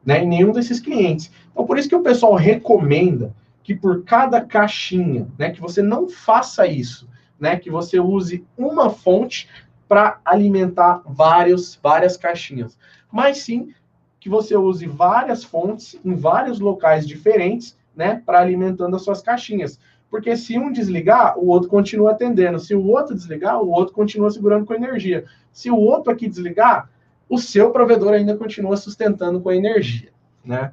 né, 0.05 0.23
em 0.23 0.29
nenhum 0.29 0.53
desses 0.53 0.79
clientes. 0.79 1.33
Então, 1.51 1.65
por 1.65 1.79
isso 1.79 1.89
que 1.89 1.97
o 1.97 2.03
pessoal 2.03 2.35
recomenda 2.35 3.35
que 3.63 3.75
por 3.75 4.05
cada 4.05 4.43
caixinha, 4.43 5.27
né, 5.39 5.49
que 5.51 5.61
você 5.63 5.81
não 5.81 6.07
faça 6.07 6.67
isso, 6.67 7.09
né, 7.41 7.57
que 7.57 7.71
você 7.71 7.99
use 7.99 8.45
uma 8.59 8.91
fonte 8.91 9.49
para 9.89 10.21
alimentar 10.23 11.01
vários, 11.07 11.79
várias 11.83 12.19
caixinhas 12.19 12.77
mas 13.15 13.39
sim 13.39 13.73
que 14.19 14.29
você 14.29 14.57
use 14.57 14.89
várias 14.89 15.45
fontes 15.45 15.97
em 16.05 16.17
vários 16.17 16.59
locais 16.59 17.07
diferentes, 17.07 17.79
né, 17.97 18.23
para 18.25 18.41
alimentando 18.41 18.97
as 18.97 19.03
suas 19.03 19.21
caixinhas. 19.21 19.79
Porque 20.11 20.37
se 20.37 20.59
um 20.59 20.71
desligar, 20.71 21.39
o 21.39 21.49
outro 21.49 21.69
continua 21.69 22.13
atendendo. 22.13 22.59
Se 22.59 22.75
o 22.75 22.87
outro 22.87 23.15
desligar, 23.15 23.61
o 23.61 23.71
outro 23.71 23.95
continua 23.95 24.31
segurando 24.31 24.65
com 24.65 24.75
energia. 24.75 25.25
Se 25.53 25.71
o 25.71 25.77
outro 25.77 26.13
aqui 26.13 26.29
desligar, 26.29 26.89
o 27.29 27.39
seu 27.39 27.71
provedor 27.71 28.13
ainda 28.13 28.37
continua 28.37 28.77
sustentando 28.77 29.41
com 29.41 29.51
energia, 29.51 30.11
né? 30.45 30.73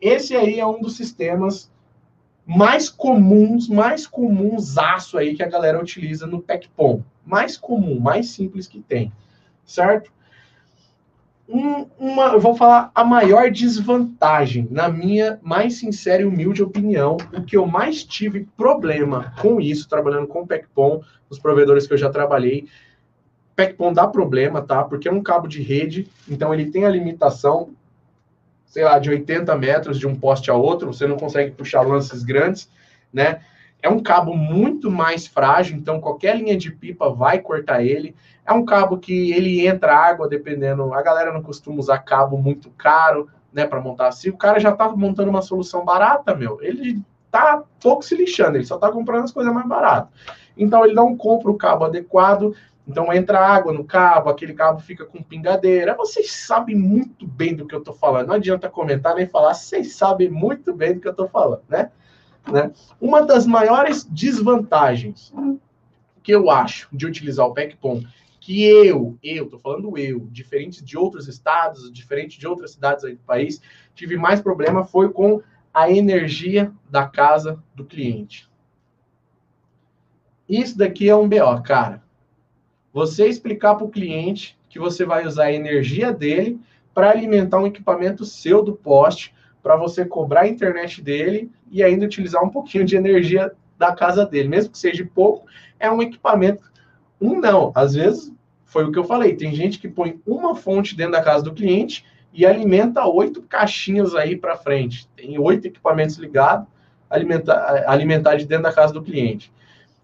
Esse 0.00 0.34
aí 0.34 0.58
é 0.58 0.66
um 0.66 0.80
dos 0.80 0.96
sistemas 0.96 1.70
mais 2.44 2.88
comuns, 2.88 3.68
mais 3.68 4.06
comuns 4.06 4.76
aço 4.76 5.16
aí 5.16 5.34
que 5.34 5.42
a 5.42 5.48
galera 5.48 5.80
utiliza 5.80 6.26
no 6.26 6.42
PECPOM. 6.42 7.02
Mais 7.24 7.56
comum, 7.56 8.00
mais 8.00 8.30
simples 8.30 8.66
que 8.66 8.80
tem, 8.80 9.12
certo? 9.64 10.12
Um, 11.52 11.86
uma, 11.98 12.28
eu 12.28 12.40
vou 12.40 12.56
falar 12.56 12.90
a 12.94 13.04
maior 13.04 13.50
desvantagem, 13.50 14.66
na 14.70 14.88
minha 14.88 15.38
mais 15.42 15.74
sincera 15.74 16.22
e 16.22 16.24
humilde 16.24 16.62
opinião, 16.62 17.18
o 17.32 17.42
que 17.42 17.56
eu 17.56 17.66
mais 17.66 18.02
tive 18.02 18.48
problema 18.56 19.34
com 19.40 19.60
isso, 19.60 19.88
trabalhando 19.88 20.26
com 20.26 20.40
o 20.40 20.46
PECPOM, 20.46 21.02
os 21.28 21.38
provedores 21.38 21.86
que 21.86 21.92
eu 21.92 21.98
já 21.98 22.08
trabalhei. 22.08 22.66
PECPOM 23.54 23.92
dá 23.92 24.06
problema, 24.06 24.62
tá? 24.62 24.82
Porque 24.82 25.08
é 25.08 25.12
um 25.12 25.22
cabo 25.22 25.46
de 25.46 25.60
rede, 25.60 26.08
então 26.26 26.54
ele 26.54 26.70
tem 26.70 26.86
a 26.86 26.90
limitação, 26.90 27.70
sei 28.64 28.84
lá, 28.84 28.98
de 28.98 29.10
80 29.10 29.54
metros 29.56 29.98
de 29.98 30.06
um 30.06 30.16
poste 30.16 30.50
a 30.50 30.54
outro, 30.54 30.92
você 30.92 31.06
não 31.06 31.16
consegue 31.16 31.50
puxar 31.50 31.82
lances 31.82 32.22
grandes, 32.22 32.70
né? 33.12 33.42
É 33.82 33.90
um 33.90 34.00
cabo 34.00 34.34
muito 34.34 34.90
mais 34.90 35.26
frágil, 35.26 35.76
então 35.76 36.00
qualquer 36.00 36.36
linha 36.36 36.56
de 36.56 36.70
pipa 36.70 37.10
vai 37.10 37.40
cortar 37.40 37.84
ele. 37.84 38.14
É 38.44 38.52
um 38.52 38.64
cabo 38.64 38.98
que 38.98 39.32
ele 39.32 39.66
entra 39.66 39.94
água, 39.96 40.28
dependendo. 40.28 40.92
A 40.92 41.02
galera 41.02 41.32
não 41.32 41.42
costuma 41.42 41.78
usar 41.78 41.98
cabo 41.98 42.36
muito 42.36 42.70
caro, 42.70 43.28
né, 43.52 43.66
para 43.66 43.80
montar 43.80 44.08
assim. 44.08 44.30
O 44.30 44.36
cara 44.36 44.58
já 44.58 44.72
tá 44.72 44.88
montando 44.88 45.30
uma 45.30 45.42
solução 45.42 45.84
barata, 45.84 46.34
meu. 46.34 46.60
Ele 46.62 47.00
tá 47.30 47.62
pouco 47.80 48.04
se 48.04 48.14
lixando, 48.14 48.56
ele 48.56 48.64
só 48.64 48.76
tá 48.78 48.90
comprando 48.90 49.24
as 49.24 49.32
coisas 49.32 49.52
mais 49.52 49.66
baratas. 49.66 50.10
Então 50.56 50.84
ele 50.84 50.94
não 50.94 51.16
compra 51.16 51.50
o 51.50 51.56
cabo 51.56 51.84
adequado, 51.84 52.54
então 52.86 53.12
entra 53.12 53.38
água 53.38 53.72
no 53.72 53.84
cabo, 53.84 54.28
aquele 54.28 54.52
cabo 54.52 54.80
fica 54.80 55.04
com 55.04 55.22
pingadeira. 55.22 55.94
Vocês 55.94 56.32
sabem 56.32 56.76
muito 56.76 57.26
bem 57.26 57.54
do 57.54 57.66
que 57.66 57.74
eu 57.74 57.82
tô 57.82 57.92
falando. 57.92 58.28
Não 58.28 58.34
adianta 58.34 58.68
comentar 58.68 59.14
nem 59.14 59.26
falar, 59.26 59.54
vocês 59.54 59.94
sabem 59.94 60.28
muito 60.28 60.74
bem 60.74 60.94
do 60.94 61.00
que 61.00 61.08
eu 61.08 61.14
tô 61.14 61.28
falando, 61.28 61.62
né? 61.68 61.90
Né? 62.50 62.72
Uma 63.00 63.22
das 63.22 63.46
maiores 63.46 64.04
desvantagens 64.04 65.32
que 66.22 66.32
eu 66.32 66.50
acho 66.50 66.88
de 66.92 67.06
utilizar 67.06 67.46
o 67.46 67.54
PECPOM, 67.54 68.02
que 68.42 68.64
eu, 68.64 69.16
eu, 69.22 69.48
tô 69.48 69.56
falando 69.56 69.96
eu, 69.96 70.26
diferente 70.32 70.82
de 70.82 70.98
outros 70.98 71.28
estados, 71.28 71.92
diferente 71.92 72.40
de 72.40 72.46
outras 72.48 72.72
cidades 72.72 73.04
aí 73.04 73.14
do 73.14 73.22
país, 73.22 73.62
tive 73.94 74.16
mais 74.16 74.40
problema 74.40 74.82
foi 74.82 75.12
com 75.12 75.40
a 75.72 75.88
energia 75.88 76.72
da 76.90 77.06
casa 77.06 77.62
do 77.72 77.84
cliente. 77.84 78.50
Isso 80.48 80.76
daqui 80.76 81.08
é 81.08 81.14
um 81.14 81.28
BO, 81.28 81.62
cara. 81.62 82.02
Você 82.92 83.28
explicar 83.28 83.76
para 83.76 83.86
o 83.86 83.90
cliente 83.90 84.58
que 84.68 84.80
você 84.80 85.04
vai 85.04 85.24
usar 85.24 85.44
a 85.44 85.52
energia 85.52 86.12
dele 86.12 86.60
para 86.92 87.10
alimentar 87.10 87.60
um 87.60 87.66
equipamento 87.68 88.24
seu 88.24 88.60
do 88.60 88.74
poste, 88.74 89.32
para 89.62 89.76
você 89.76 90.04
cobrar 90.04 90.40
a 90.40 90.48
internet 90.48 91.00
dele 91.00 91.48
e 91.70 91.80
ainda 91.80 92.06
utilizar 92.06 92.42
um 92.42 92.50
pouquinho 92.50 92.84
de 92.84 92.96
energia 92.96 93.52
da 93.78 93.94
casa 93.94 94.26
dele, 94.26 94.48
mesmo 94.48 94.72
que 94.72 94.78
seja 94.78 95.08
pouco, 95.14 95.46
é 95.78 95.88
um 95.88 96.02
equipamento. 96.02 96.71
Um 97.22 97.40
não, 97.40 97.70
às 97.74 97.94
vezes 97.94 98.32
foi 98.64 98.84
o 98.84 98.90
que 98.90 98.98
eu 98.98 99.04
falei. 99.04 99.36
Tem 99.36 99.54
gente 99.54 99.78
que 99.78 99.88
põe 99.88 100.20
uma 100.26 100.56
fonte 100.56 100.96
dentro 100.96 101.12
da 101.12 101.22
casa 101.22 101.44
do 101.44 101.54
cliente 101.54 102.04
e 102.32 102.44
alimenta 102.44 103.06
oito 103.06 103.42
caixinhas 103.42 104.14
aí 104.14 104.36
para 104.36 104.56
frente. 104.56 105.08
Tem 105.14 105.38
oito 105.38 105.66
equipamentos 105.66 106.16
ligados, 106.16 106.66
alimentar, 107.08 107.84
alimentar 107.86 108.34
de 108.34 108.44
dentro 108.44 108.64
da 108.64 108.72
casa 108.72 108.92
do 108.92 109.02
cliente. 109.02 109.52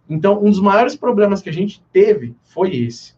Então, 0.09 0.39
um 0.39 0.49
dos 0.49 0.61
maiores 0.61 0.95
problemas 0.95 1.43
que 1.43 1.51
a 1.51 1.53
gente 1.53 1.83
teve 1.93 2.37
foi 2.45 2.77
esse. 2.77 3.15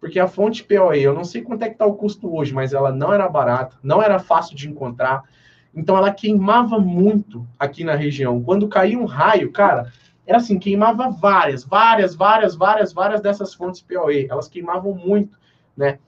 Porque 0.00 0.18
a 0.18 0.26
fonte 0.26 0.64
PoE, 0.64 1.02
eu 1.02 1.14
não 1.14 1.24
sei 1.24 1.42
quanto 1.42 1.62
é 1.62 1.68
que 1.68 1.74
está 1.74 1.86
o 1.86 1.94
custo 1.94 2.34
hoje, 2.34 2.52
mas 2.52 2.72
ela 2.72 2.90
não 2.90 3.12
era 3.12 3.28
barata, 3.28 3.76
não 3.82 4.02
era 4.02 4.18
fácil 4.18 4.56
de 4.56 4.68
encontrar. 4.68 5.22
Então 5.74 5.96
ela 5.96 6.12
queimava 6.12 6.78
muito 6.78 7.46
aqui 7.58 7.84
na 7.84 7.94
região. 7.94 8.42
Quando 8.42 8.66
caía 8.66 8.98
um 8.98 9.04
raio, 9.04 9.52
cara, 9.52 9.92
era 10.30 10.38
assim, 10.38 10.60
queimava 10.60 11.10
várias, 11.10 11.64
várias, 11.64 12.14
várias, 12.14 12.54
várias, 12.54 12.92
várias 12.92 13.20
dessas 13.20 13.52
fontes 13.52 13.82
PoE. 13.82 14.28
Elas 14.30 14.46
queimavam 14.46 14.94
muito, 14.94 15.36
né? 15.76 15.98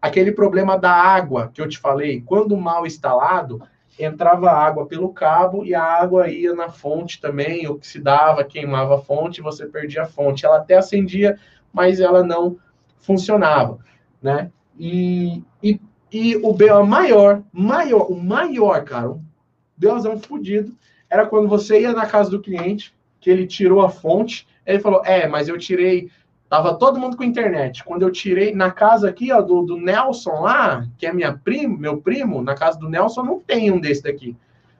Aquele 0.00 0.30
problema 0.30 0.78
da 0.78 0.92
água 0.92 1.50
que 1.52 1.60
eu 1.60 1.68
te 1.68 1.78
falei, 1.78 2.20
quando 2.20 2.56
mal 2.56 2.86
instalado, 2.86 3.60
entrava 3.98 4.50
água 4.50 4.86
pelo 4.86 5.12
cabo 5.12 5.64
e 5.64 5.74
a 5.74 5.82
água 5.82 6.28
ia 6.28 6.54
na 6.54 6.68
fonte 6.68 7.20
também, 7.20 7.68
oxidava, 7.68 8.44
queimava 8.44 8.94
a 8.94 9.02
fonte, 9.02 9.42
você 9.42 9.66
perdia 9.66 10.02
a 10.02 10.06
fonte. 10.06 10.46
Ela 10.46 10.58
até 10.58 10.76
acendia, 10.76 11.36
mas 11.72 11.98
ela 11.98 12.22
não 12.22 12.56
funcionava, 13.00 13.80
né? 14.22 14.50
E, 14.78 15.42
e 15.60 15.80
e 16.12 16.36
o 16.36 16.52
BO 16.52 16.86
maior, 16.86 17.42
maior, 17.50 18.12
o 18.12 18.14
maior, 18.14 18.84
cara, 18.84 19.10
o 19.10 19.22
BOzão 19.76 20.20
fudido, 20.20 20.76
era 21.08 21.26
quando 21.26 21.48
você 21.48 21.80
ia 21.80 21.92
na 21.92 22.04
casa 22.04 22.30
do 22.30 22.42
cliente, 22.42 22.94
que 23.22 23.30
ele 23.30 23.46
tirou 23.46 23.80
a 23.80 23.88
fonte, 23.88 24.46
ele 24.66 24.80
falou, 24.80 25.00
é, 25.04 25.28
mas 25.28 25.48
eu 25.48 25.56
tirei, 25.56 26.10
tava 26.48 26.74
todo 26.74 26.98
mundo 26.98 27.16
com 27.16 27.22
internet. 27.22 27.84
Quando 27.84 28.02
eu 28.02 28.10
tirei, 28.10 28.52
na 28.52 28.72
casa 28.72 29.08
aqui, 29.08 29.32
ó, 29.32 29.40
do, 29.40 29.62
do 29.62 29.76
Nelson 29.76 30.40
lá, 30.40 30.84
que 30.98 31.06
é 31.06 31.12
minha 31.12 31.32
primo, 31.32 31.78
meu 31.78 31.98
primo, 31.98 32.42
na 32.42 32.56
casa 32.56 32.78
do 32.78 32.88
Nelson 32.88 33.22
não 33.22 33.38
tem 33.38 33.70
um 33.70 33.80
desse 33.80 34.02
daqui. 34.02 34.36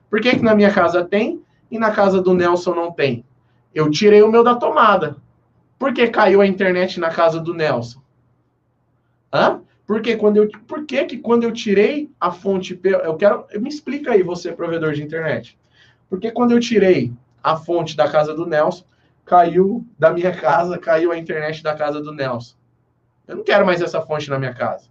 Por 0.09 0.19
que 0.19 0.35
que 0.35 0.43
na 0.43 0.53
minha 0.53 0.71
casa 0.71 1.05
tem 1.05 1.41
e 1.71 1.79
na 1.79 1.91
casa 1.91 2.21
do 2.21 2.33
Nelson 2.33 2.75
não 2.75 2.91
tem? 2.91 3.25
Eu 3.73 3.89
tirei 3.89 4.21
o 4.21 4.29
meu 4.29 4.43
da 4.43 4.55
tomada. 4.55 5.15
Por 5.79 5.93
que 5.93 6.07
caiu 6.07 6.41
a 6.41 6.45
internet 6.45 6.99
na 6.99 7.09
casa 7.09 7.39
do 7.39 7.53
Nelson? 7.53 8.01
Hã? 9.33 9.61
Porque 9.87 10.17
quando 10.17 10.37
eu, 10.37 10.49
por 10.67 10.85
que, 10.85 11.05
que 11.05 11.17
quando 11.17 11.43
eu 11.43 11.51
tirei 11.53 12.09
a 12.19 12.29
fonte, 12.29 12.79
eu 12.83 13.15
quero, 13.15 13.45
me 13.59 13.69
explica 13.69 14.11
aí 14.11 14.21
você, 14.21 14.51
provedor 14.51 14.93
de 14.93 15.01
internet. 15.01 15.57
Porque 16.09 16.29
quando 16.29 16.51
eu 16.51 16.59
tirei 16.59 17.11
a 17.43 17.57
fonte 17.57 17.95
da 17.97 18.09
casa 18.09 18.33
do 18.33 18.45
Nelson, 18.45 18.85
caiu 19.25 19.85
da 19.99 20.11
minha 20.11 20.35
casa, 20.35 20.77
caiu 20.77 21.11
a 21.11 21.17
internet 21.17 21.61
da 21.61 21.75
casa 21.75 22.01
do 22.01 22.13
Nelson. 22.13 22.55
Eu 23.27 23.37
não 23.37 23.43
quero 23.43 23.65
mais 23.65 23.81
essa 23.81 24.01
fonte 24.01 24.29
na 24.29 24.39
minha 24.39 24.53
casa. 24.53 24.87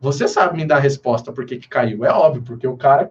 Você 0.00 0.26
sabe 0.28 0.56
me 0.56 0.64
dar 0.64 0.76
a 0.76 0.80
resposta 0.80 1.32
por 1.32 1.44
que, 1.44 1.56
que 1.56 1.68
caiu. 1.68 2.04
É 2.04 2.10
óbvio, 2.10 2.42
porque 2.42 2.66
o 2.66 2.76
cara 2.76 3.10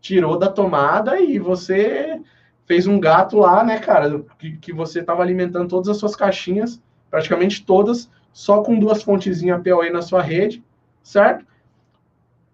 tirou 0.00 0.38
da 0.38 0.48
tomada 0.48 1.20
e 1.20 1.38
você 1.38 2.20
fez 2.64 2.86
um 2.86 2.98
gato 2.98 3.38
lá, 3.38 3.64
né, 3.64 3.78
cara? 3.78 4.20
Que, 4.38 4.56
que 4.56 4.72
você 4.72 5.00
estava 5.00 5.22
alimentando 5.22 5.68
todas 5.68 5.88
as 5.88 5.96
suas 5.96 6.14
caixinhas, 6.14 6.80
praticamente 7.10 7.64
todas, 7.64 8.10
só 8.32 8.62
com 8.62 8.78
duas 8.78 9.02
fontezinhas 9.02 9.62
PoE 9.62 9.90
na 9.90 10.02
sua 10.02 10.22
rede, 10.22 10.64
certo? 11.02 11.42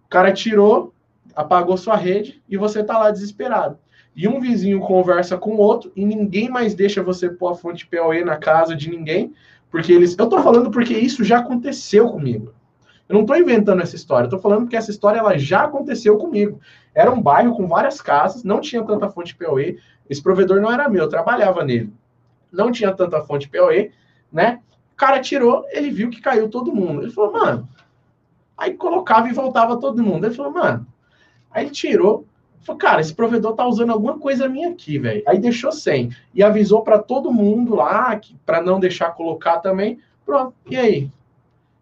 O 0.05 0.09
cara 0.09 0.33
tirou, 0.33 0.95
apagou 1.35 1.77
sua 1.77 1.97
rede 1.97 2.42
e 2.49 2.57
você 2.57 2.83
tá 2.83 2.99
lá 2.99 3.11
desesperado. 3.11 3.79
E 4.14 4.29
um 4.29 4.40
vizinho 4.40 4.81
conversa 4.81 5.38
com 5.38 5.53
o 5.55 5.59
outro 5.59 5.90
e 5.97 6.05
ninguém 6.05 6.49
mais 6.49 6.75
deixa 6.75 7.03
você 7.03 7.31
pôr 7.31 7.53
a 7.53 7.55
fonte 7.55 7.87
PoE 7.87 8.25
na 8.25 8.37
casa 8.37 8.77
de 8.77 8.90
ninguém, 8.90 9.33
porque 9.71 9.92
eles. 9.92 10.16
Eu 10.18 10.29
tô 10.29 10.42
falando 10.42 10.71
porque 10.71 10.92
isso 10.92 11.25
já 11.25 11.38
aconteceu 11.38 12.09
comigo. 12.11 12.53
Eu 13.09 13.18
não 13.18 13.27
tô 13.27 13.35
inventando 13.35 13.83
essa 13.83 13.97
história, 13.97 14.29
tô 14.29 14.38
falando 14.38 14.62
porque 14.62 14.77
essa 14.77 14.90
história 14.90 15.18
ela 15.18 15.37
já 15.38 15.64
aconteceu 15.64 16.18
comigo. 16.18 16.61
Era 16.95 17.11
um 17.11 17.21
bairro 17.21 17.57
com 17.57 17.66
várias 17.66 18.01
casas, 18.01 18.45
não 18.45 18.61
tinha 18.61 18.85
tanta 18.85 19.09
fonte 19.09 19.35
PoE. 19.35 19.79
Esse 20.09 20.23
provedor 20.23 20.61
não 20.61 20.71
era 20.71 20.88
meu, 20.88 21.05
eu 21.05 21.09
trabalhava 21.09 21.64
nele. 21.64 21.92
Não 22.51 22.71
tinha 22.71 22.92
tanta 22.92 23.23
fonte 23.23 23.49
PoE, 23.49 23.92
né? 24.31 24.61
O 24.92 24.97
cara 24.97 25.21
tirou, 25.21 25.64
ele 25.71 25.90
viu 25.90 26.11
que 26.11 26.21
caiu 26.21 26.49
todo 26.49 26.75
mundo. 26.75 27.03
Ele 27.03 27.11
falou, 27.11 27.33
mano. 27.33 27.68
Aí 28.57 28.75
colocava 28.75 29.29
e 29.29 29.33
voltava 29.33 29.81
todo 29.81 30.03
mundo. 30.03 30.27
Ele 30.27 30.35
falou, 30.35 30.53
mano. 30.53 30.87
Aí 31.53 31.65
ele 31.65 31.71
tirou. 31.71 32.27
Falou, 32.62 32.79
cara, 32.79 33.01
esse 33.01 33.12
provedor 33.12 33.55
tá 33.55 33.67
usando 33.67 33.91
alguma 33.91 34.19
coisa 34.19 34.49
minha 34.49 34.71
aqui, 34.71 34.99
velho. 34.99 35.23
Aí 35.27 35.38
deixou 35.38 35.73
sem. 35.73 36.11
E 36.33 36.43
avisou 36.43 36.83
para 36.83 36.99
todo 36.99 37.33
mundo 37.33 37.75
lá, 37.75 38.21
para 38.47 38.62
não 38.62 38.79
deixar 38.79 39.11
colocar 39.11 39.59
também. 39.59 39.99
Pronto. 40.25 40.55
E 40.71 40.77
aí? 40.77 41.11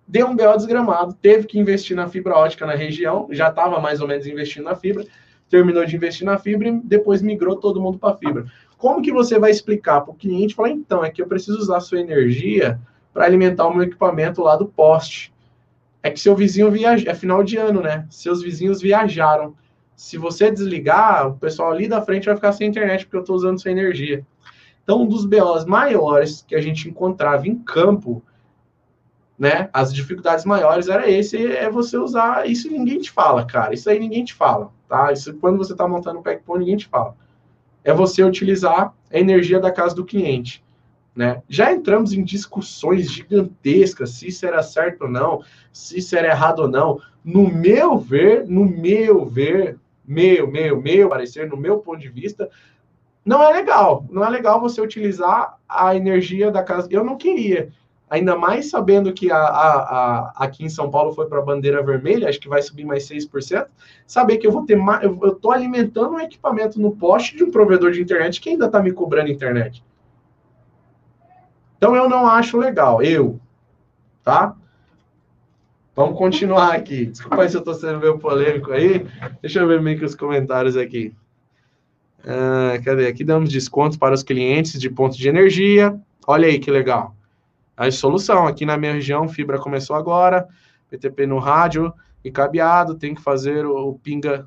Deu 0.08 0.26
um 0.26 0.34
BO 0.34 0.56
desgramado. 0.56 1.14
Teve 1.20 1.46
que 1.46 1.58
investir 1.58 1.94
na 1.94 2.08
fibra 2.08 2.34
ótica 2.36 2.66
na 2.66 2.74
região. 2.74 3.28
Já 3.30 3.48
estava 3.48 3.78
mais 3.78 4.00
ou 4.00 4.08
menos 4.08 4.26
investindo 4.26 4.64
na 4.64 4.74
fibra. 4.74 5.04
Terminou 5.50 5.84
de 5.84 5.96
investir 5.96 6.24
na 6.24 6.38
fibra 6.38 6.68
e 6.68 6.72
depois 6.72 7.20
migrou 7.20 7.56
todo 7.56 7.80
mundo 7.80 7.98
para 7.98 8.16
fibra. 8.16 8.46
Como 8.78 9.02
que 9.02 9.12
você 9.12 9.38
vai 9.38 9.50
explicar 9.50 10.00
para 10.00 10.12
o 10.12 10.16
cliente? 10.16 10.54
Falar, 10.54 10.70
então, 10.70 11.04
é 11.04 11.10
que 11.10 11.20
eu 11.20 11.26
preciso 11.26 11.58
usar 11.58 11.80
sua 11.80 12.00
energia 12.00 12.80
para 13.12 13.26
alimentar 13.26 13.66
o 13.66 13.74
meu 13.74 13.82
equipamento 13.82 14.42
lá 14.42 14.56
do 14.56 14.66
poste. 14.66 15.32
É 16.02 16.10
que 16.10 16.18
seu 16.18 16.34
vizinho 16.34 16.70
viaja, 16.70 17.10
é 17.10 17.14
final 17.14 17.42
de 17.42 17.56
ano, 17.56 17.82
né? 17.82 18.06
Seus 18.10 18.42
vizinhos 18.42 18.80
viajaram. 18.80 19.54
Se 19.94 20.16
você 20.16 20.50
desligar, 20.50 21.28
o 21.28 21.36
pessoal 21.36 21.72
ali 21.72 21.86
da 21.86 22.00
frente 22.00 22.24
vai 22.24 22.34
ficar 22.34 22.52
sem 22.52 22.68
internet 22.68 23.04
porque 23.04 23.18
eu 23.18 23.20
estou 23.20 23.36
usando 23.36 23.60
sua 23.60 23.70
energia. 23.70 24.24
Então, 24.82 25.02
um 25.02 25.06
dos 25.06 25.26
BOs 25.26 25.66
maiores 25.66 26.42
que 26.48 26.54
a 26.54 26.60
gente 26.60 26.88
encontrava 26.88 27.46
em 27.46 27.54
campo, 27.56 28.22
né? 29.38 29.68
As 29.72 29.92
dificuldades 29.92 30.44
maiores 30.44 30.88
era 30.88 31.08
esse, 31.10 31.36
é 31.46 31.70
você 31.70 31.96
usar. 31.96 32.48
Isso 32.48 32.70
ninguém 32.70 32.98
te 32.98 33.10
fala, 33.10 33.44
cara. 33.44 33.74
Isso 33.74 33.88
aí 33.88 33.98
ninguém 33.98 34.24
te 34.24 34.34
fala, 34.34 34.70
tá? 34.88 35.12
Isso 35.12 35.34
quando 35.34 35.58
você 35.58 35.72
está 35.72 35.86
montando 35.86 36.18
o 36.18 36.22
packpoint, 36.22 36.60
ninguém 36.60 36.76
te 36.76 36.88
fala. 36.88 37.14
É 37.84 37.92
você 37.92 38.22
utilizar 38.22 38.94
a 39.12 39.18
energia 39.18 39.60
da 39.60 39.70
casa 39.70 39.94
do 39.94 40.04
cliente. 40.04 40.64
Né? 41.14 41.42
Já 41.48 41.72
entramos 41.72 42.12
em 42.12 42.22
discussões 42.22 43.10
gigantescas 43.10 44.10
se 44.10 44.28
isso 44.28 44.46
era 44.46 44.62
certo 44.62 45.02
ou 45.02 45.10
não, 45.10 45.42
se 45.72 45.98
isso 45.98 46.16
era 46.16 46.28
errado 46.28 46.60
ou 46.60 46.68
não. 46.68 47.00
No 47.24 47.48
meu 47.48 47.98
ver, 47.98 48.46
no 48.46 48.64
meu 48.64 49.24
ver, 49.26 49.76
meu, 50.06 50.46
meu, 50.46 50.80
meu 50.80 51.08
parecer, 51.08 51.48
no 51.48 51.56
meu 51.56 51.78
ponto 51.78 51.98
de 51.98 52.08
vista, 52.08 52.48
não 53.24 53.42
é 53.42 53.52
legal. 53.52 54.06
Não 54.10 54.24
é 54.24 54.30
legal 54.30 54.60
você 54.60 54.80
utilizar 54.80 55.58
a 55.68 55.94
energia 55.94 56.50
da 56.50 56.62
casa. 56.62 56.88
Eu 56.90 57.04
não 57.04 57.16
queria 57.16 57.70
ainda 58.10 58.36
mais 58.36 58.68
sabendo 58.68 59.12
que 59.12 59.30
a, 59.30 59.38
a, 59.38 59.78
a 59.78 60.32
aqui 60.44 60.64
em 60.64 60.68
São 60.68 60.90
Paulo 60.90 61.12
foi 61.12 61.26
para 61.26 61.38
a 61.38 61.42
bandeira 61.42 61.80
vermelha, 61.80 62.28
acho 62.28 62.40
que 62.40 62.48
vai 62.48 62.60
subir 62.60 62.84
mais 62.84 63.08
6%, 63.08 63.68
saber 64.04 64.38
que 64.38 64.46
eu 64.46 64.50
vou 64.50 64.66
ter 64.66 64.76
mais, 64.76 65.04
eu 65.04 65.16
estou 65.28 65.52
alimentando 65.52 66.14
um 66.14 66.20
equipamento 66.20 66.80
no 66.80 66.90
poste 66.90 67.36
de 67.36 67.44
um 67.44 67.50
provedor 67.52 67.92
de 67.92 68.02
internet 68.02 68.40
que 68.40 68.50
ainda 68.50 68.66
está 68.66 68.82
me 68.82 68.90
cobrando 68.90 69.30
internet. 69.30 69.84
Então 71.80 71.96
eu 71.96 72.10
não 72.10 72.26
acho 72.26 72.58
legal, 72.58 73.02
eu, 73.02 73.40
tá? 74.22 74.54
Vamos 75.96 76.18
continuar 76.18 76.74
aqui. 76.74 77.06
Desculpa 77.06 77.48
se 77.48 77.56
eu 77.56 77.60
estou 77.60 77.72
sendo 77.72 78.00
meio 78.00 78.18
polêmico 78.18 78.70
aí. 78.70 79.06
Deixa 79.40 79.60
eu 79.60 79.66
ver 79.66 79.80
meio 79.80 79.98
que 79.98 80.04
os 80.04 80.14
comentários 80.14 80.76
aqui. 80.76 81.14
Uh, 82.18 82.84
cadê? 82.84 83.06
Aqui 83.06 83.24
damos 83.24 83.48
descontos 83.48 83.96
para 83.96 84.14
os 84.14 84.22
clientes 84.22 84.78
de 84.78 84.90
ponto 84.90 85.16
de 85.16 85.26
energia. 85.26 85.98
Olha 86.26 86.48
aí 86.48 86.58
que 86.58 86.70
legal. 86.70 87.16
A 87.74 87.90
solução 87.90 88.46
aqui 88.46 88.66
na 88.66 88.76
minha 88.76 88.92
região, 88.92 89.26
fibra 89.26 89.58
começou 89.58 89.96
agora, 89.96 90.46
PTP 90.90 91.26
no 91.26 91.38
rádio 91.38 91.90
e 92.22 92.30
cabeado, 92.30 92.94
tem 92.94 93.14
que 93.14 93.22
fazer 93.22 93.64
o 93.64 93.98
pinga 94.02 94.46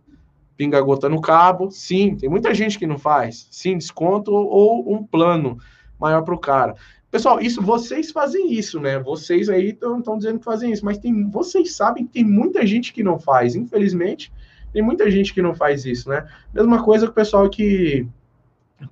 pinga 0.55 0.79
gota 0.81 1.09
no 1.09 1.19
cabo. 1.19 1.71
Sim, 1.71 2.15
tem 2.15 2.29
muita 2.29 2.53
gente 2.53 2.77
que 2.77 2.85
não 2.85 2.99
faz. 2.99 3.47
Sim, 3.49 3.75
desconto 3.75 4.31
ou 4.31 4.93
um 4.93 5.03
plano 5.03 5.57
maior 5.99 6.21
para 6.21 6.35
o 6.35 6.37
cara. 6.37 6.75
Pessoal, 7.13 7.39
isso 7.39 7.61
vocês 7.61 8.09
fazem 8.09 8.51
isso, 8.51 8.79
né? 8.79 8.97
Vocês 8.97 9.47
aí 9.47 9.69
estão 9.69 10.17
dizendo 10.17 10.39
que 10.39 10.45
fazem 10.45 10.71
isso, 10.71 10.83
mas 10.83 10.97
tem, 10.97 11.29
vocês 11.29 11.75
sabem 11.75 12.07
que 12.07 12.11
tem 12.11 12.23
muita 12.23 12.65
gente 12.65 12.91
que 12.91 13.03
não 13.03 13.19
faz. 13.19 13.55
Infelizmente, 13.55 14.33
tem 14.73 14.81
muita 14.81 15.11
gente 15.11 15.31
que 15.31 15.39
não 15.39 15.53
faz 15.53 15.85
isso, 15.85 16.09
né? 16.09 16.27
Mesma 16.51 16.83
coisa 16.83 17.05
com 17.05 17.11
o 17.11 17.15
pessoal 17.15 17.47
que 17.47 18.07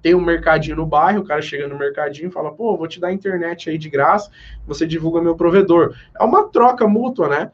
tem 0.03 0.13
um 0.13 0.22
mercadinho 0.22 0.76
no 0.76 0.86
bairro, 0.86 1.22
o 1.22 1.26
cara 1.26 1.41
chega 1.41 1.67
no 1.67 1.76
mercadinho 1.80 2.28
e 2.28 2.32
fala, 2.32 2.51
pô, 2.51 2.78
vou 2.78 2.88
te 2.88 2.99
dar 2.99 3.11
internet 3.11 3.72
aí 3.72 3.78
de 3.80 3.89
graça, 3.89 4.30
você 4.67 4.86
divulga 4.86 5.19
meu 5.19 5.36
provedor. 5.36 5.95
É 6.19 6.24
uma 6.24 6.47
troca 6.47 6.88
mútua, 6.88 7.28
né? 7.28 7.51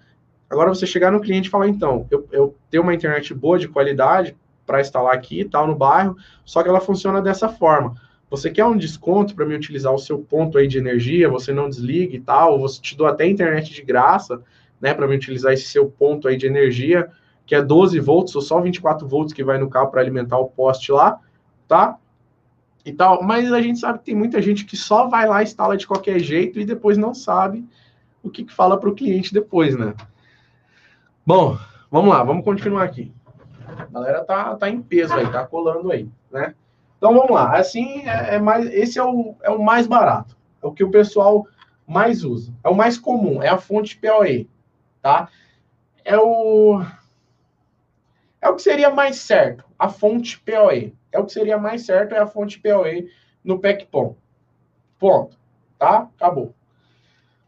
Agora 0.49 0.67
você 0.67 0.85
chegar 0.85 1.13
no 1.13 1.21
cliente 1.21 1.47
e 1.47 1.49
falar, 1.49 1.69
então, 1.69 2.05
eu, 2.11 2.27
eu 2.29 2.55
tenho 2.69 2.83
uma 2.83 2.93
internet 2.93 3.33
boa 3.33 3.57
de 3.57 3.69
qualidade 3.69 4.35
para 4.65 4.81
instalar 4.81 5.15
aqui 5.15 5.39
e 5.39 5.45
tal 5.45 5.65
no 5.65 5.77
bairro, 5.77 6.17
só 6.43 6.61
que 6.61 6.67
ela 6.67 6.81
funciona 6.81 7.21
dessa 7.21 7.47
forma. 7.47 7.95
Você 8.29 8.51
quer 8.51 8.65
um 8.65 8.77
desconto 8.77 9.33
para 9.35 9.45
me 9.45 9.55
utilizar 9.55 9.93
o 9.93 9.97
seu 9.97 10.19
ponto 10.19 10.57
aí 10.57 10.67
de 10.67 10.77
energia, 10.77 11.29
você 11.29 11.53
não 11.53 11.69
desliga 11.69 12.15
e 12.15 12.19
tal, 12.19 12.59
você 12.59 12.81
te 12.81 12.95
dou 12.95 13.07
até 13.07 13.25
internet 13.25 13.73
de 13.73 13.81
graça, 13.81 14.41
né, 14.81 14.93
para 14.93 15.07
me 15.07 15.15
utilizar 15.15 15.53
esse 15.53 15.67
seu 15.67 15.89
ponto 15.89 16.27
aí 16.27 16.35
de 16.35 16.45
energia, 16.45 17.09
que 17.45 17.55
é 17.55 17.61
12 17.61 17.99
volts 17.99 18.35
ou 18.35 18.41
só 18.41 18.59
24 18.59 19.07
volts 19.07 19.33
que 19.33 19.43
vai 19.43 19.57
no 19.57 19.69
carro 19.69 19.89
para 19.89 20.01
alimentar 20.01 20.37
o 20.37 20.49
poste 20.49 20.91
lá, 20.91 21.19
tá? 21.67 21.97
e 22.87 22.93
tal, 22.93 23.21
mas 23.21 23.51
a 23.51 23.61
gente 23.61 23.79
sabe 23.79 23.99
que 23.99 24.05
tem 24.05 24.15
muita 24.15 24.41
gente 24.41 24.63
que 24.63 24.77
só 24.77 25.07
vai 25.07 25.27
lá, 25.27 25.43
instala 25.43 25.75
de 25.75 25.85
qualquer 25.85 26.19
jeito 26.19 26.57
e 26.57 26.65
depois 26.65 26.97
não 26.97 27.13
sabe 27.13 27.67
o 28.23 28.29
que, 28.29 28.45
que 28.45 28.53
fala 28.53 28.79
para 28.79 28.87
o 28.87 28.95
cliente 28.95 29.33
depois, 29.33 29.77
né? 29.77 29.93
Bom, 31.25 31.57
vamos 31.91 32.09
lá, 32.09 32.23
vamos 32.23 32.45
continuar 32.45 32.83
aqui. 32.83 33.11
A 33.77 33.85
galera 33.87 34.23
tá, 34.23 34.55
tá 34.55 34.69
em 34.69 34.81
peso 34.81 35.13
aí, 35.13 35.29
tá 35.29 35.45
colando 35.45 35.91
aí, 35.91 36.09
né? 36.31 36.55
Então 36.97 37.13
vamos 37.13 37.29
lá, 37.29 37.57
assim 37.57 38.07
é, 38.07 38.35
é 38.35 38.39
mais, 38.39 38.65
esse 38.73 38.97
é 38.97 39.03
o, 39.03 39.35
é 39.41 39.49
o 39.51 39.61
mais 39.61 39.85
barato, 39.85 40.35
é 40.63 40.67
o 40.67 40.71
que 40.71 40.83
o 40.83 40.89
pessoal 40.91 41.47
mais 41.85 42.23
usa, 42.23 42.53
é 42.63 42.69
o 42.69 42.75
mais 42.75 42.97
comum, 42.97 43.41
é 43.41 43.49
a 43.49 43.57
fonte 43.57 43.97
PoE, 43.97 44.49
tá? 45.01 45.29
É 46.03 46.17
o 46.17 46.81
é 48.41 48.49
o 48.49 48.55
que 48.55 48.61
seria 48.61 48.89
mais 48.89 49.17
certo, 49.17 49.65
a 49.77 49.89
fonte 49.89 50.39
PoE. 50.39 50.95
É 51.11 51.19
o 51.19 51.25
que 51.25 51.31
seria 51.31 51.57
mais 51.57 51.85
certo, 51.85 52.13
é 52.13 52.19
a 52.19 52.27
fonte 52.27 52.59
PoE 52.59 53.11
no 53.43 53.59
PECPOM. 53.59 54.15
Ponto. 54.99 55.37
Tá? 55.77 56.09
Acabou. 56.15 56.53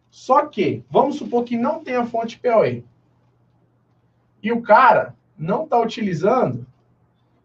Só 0.09 0.45
que, 0.47 0.83
vamos 0.89 1.17
supor 1.17 1.43
que 1.43 1.55
não 1.55 1.83
tem 1.83 1.95
a 1.95 2.05
fonte 2.05 2.39
PoE. 2.39 2.83
E 4.41 4.51
o 4.51 4.61
cara 4.61 5.15
não 5.37 5.63
está 5.63 5.79
utilizando 5.79 6.65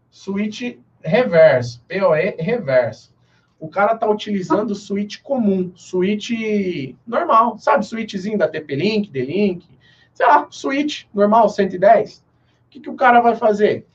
switch 0.09 0.77
reverso, 1.05 1.81
PoE 1.87 2.35
reverso. 2.39 3.13
O 3.59 3.69
cara 3.69 3.93
está 3.93 4.09
utilizando 4.09 4.75
switch 4.75 5.21
comum, 5.21 5.71
switch 5.75 6.31
normal, 7.07 7.57
sabe? 7.57 7.85
Switchzinho 7.85 8.37
da 8.37 8.47
TP-Link, 8.47 9.09
D-Link, 9.09 9.65
sei 10.13 10.25
lá, 10.25 10.47
switch 10.49 11.05
normal, 11.13 11.47
110. 11.47 12.17
O 12.17 12.23
que, 12.69 12.79
que 12.79 12.89
o 12.89 12.95
cara 12.95 13.21
vai 13.21 13.35
fazer? 13.35 13.87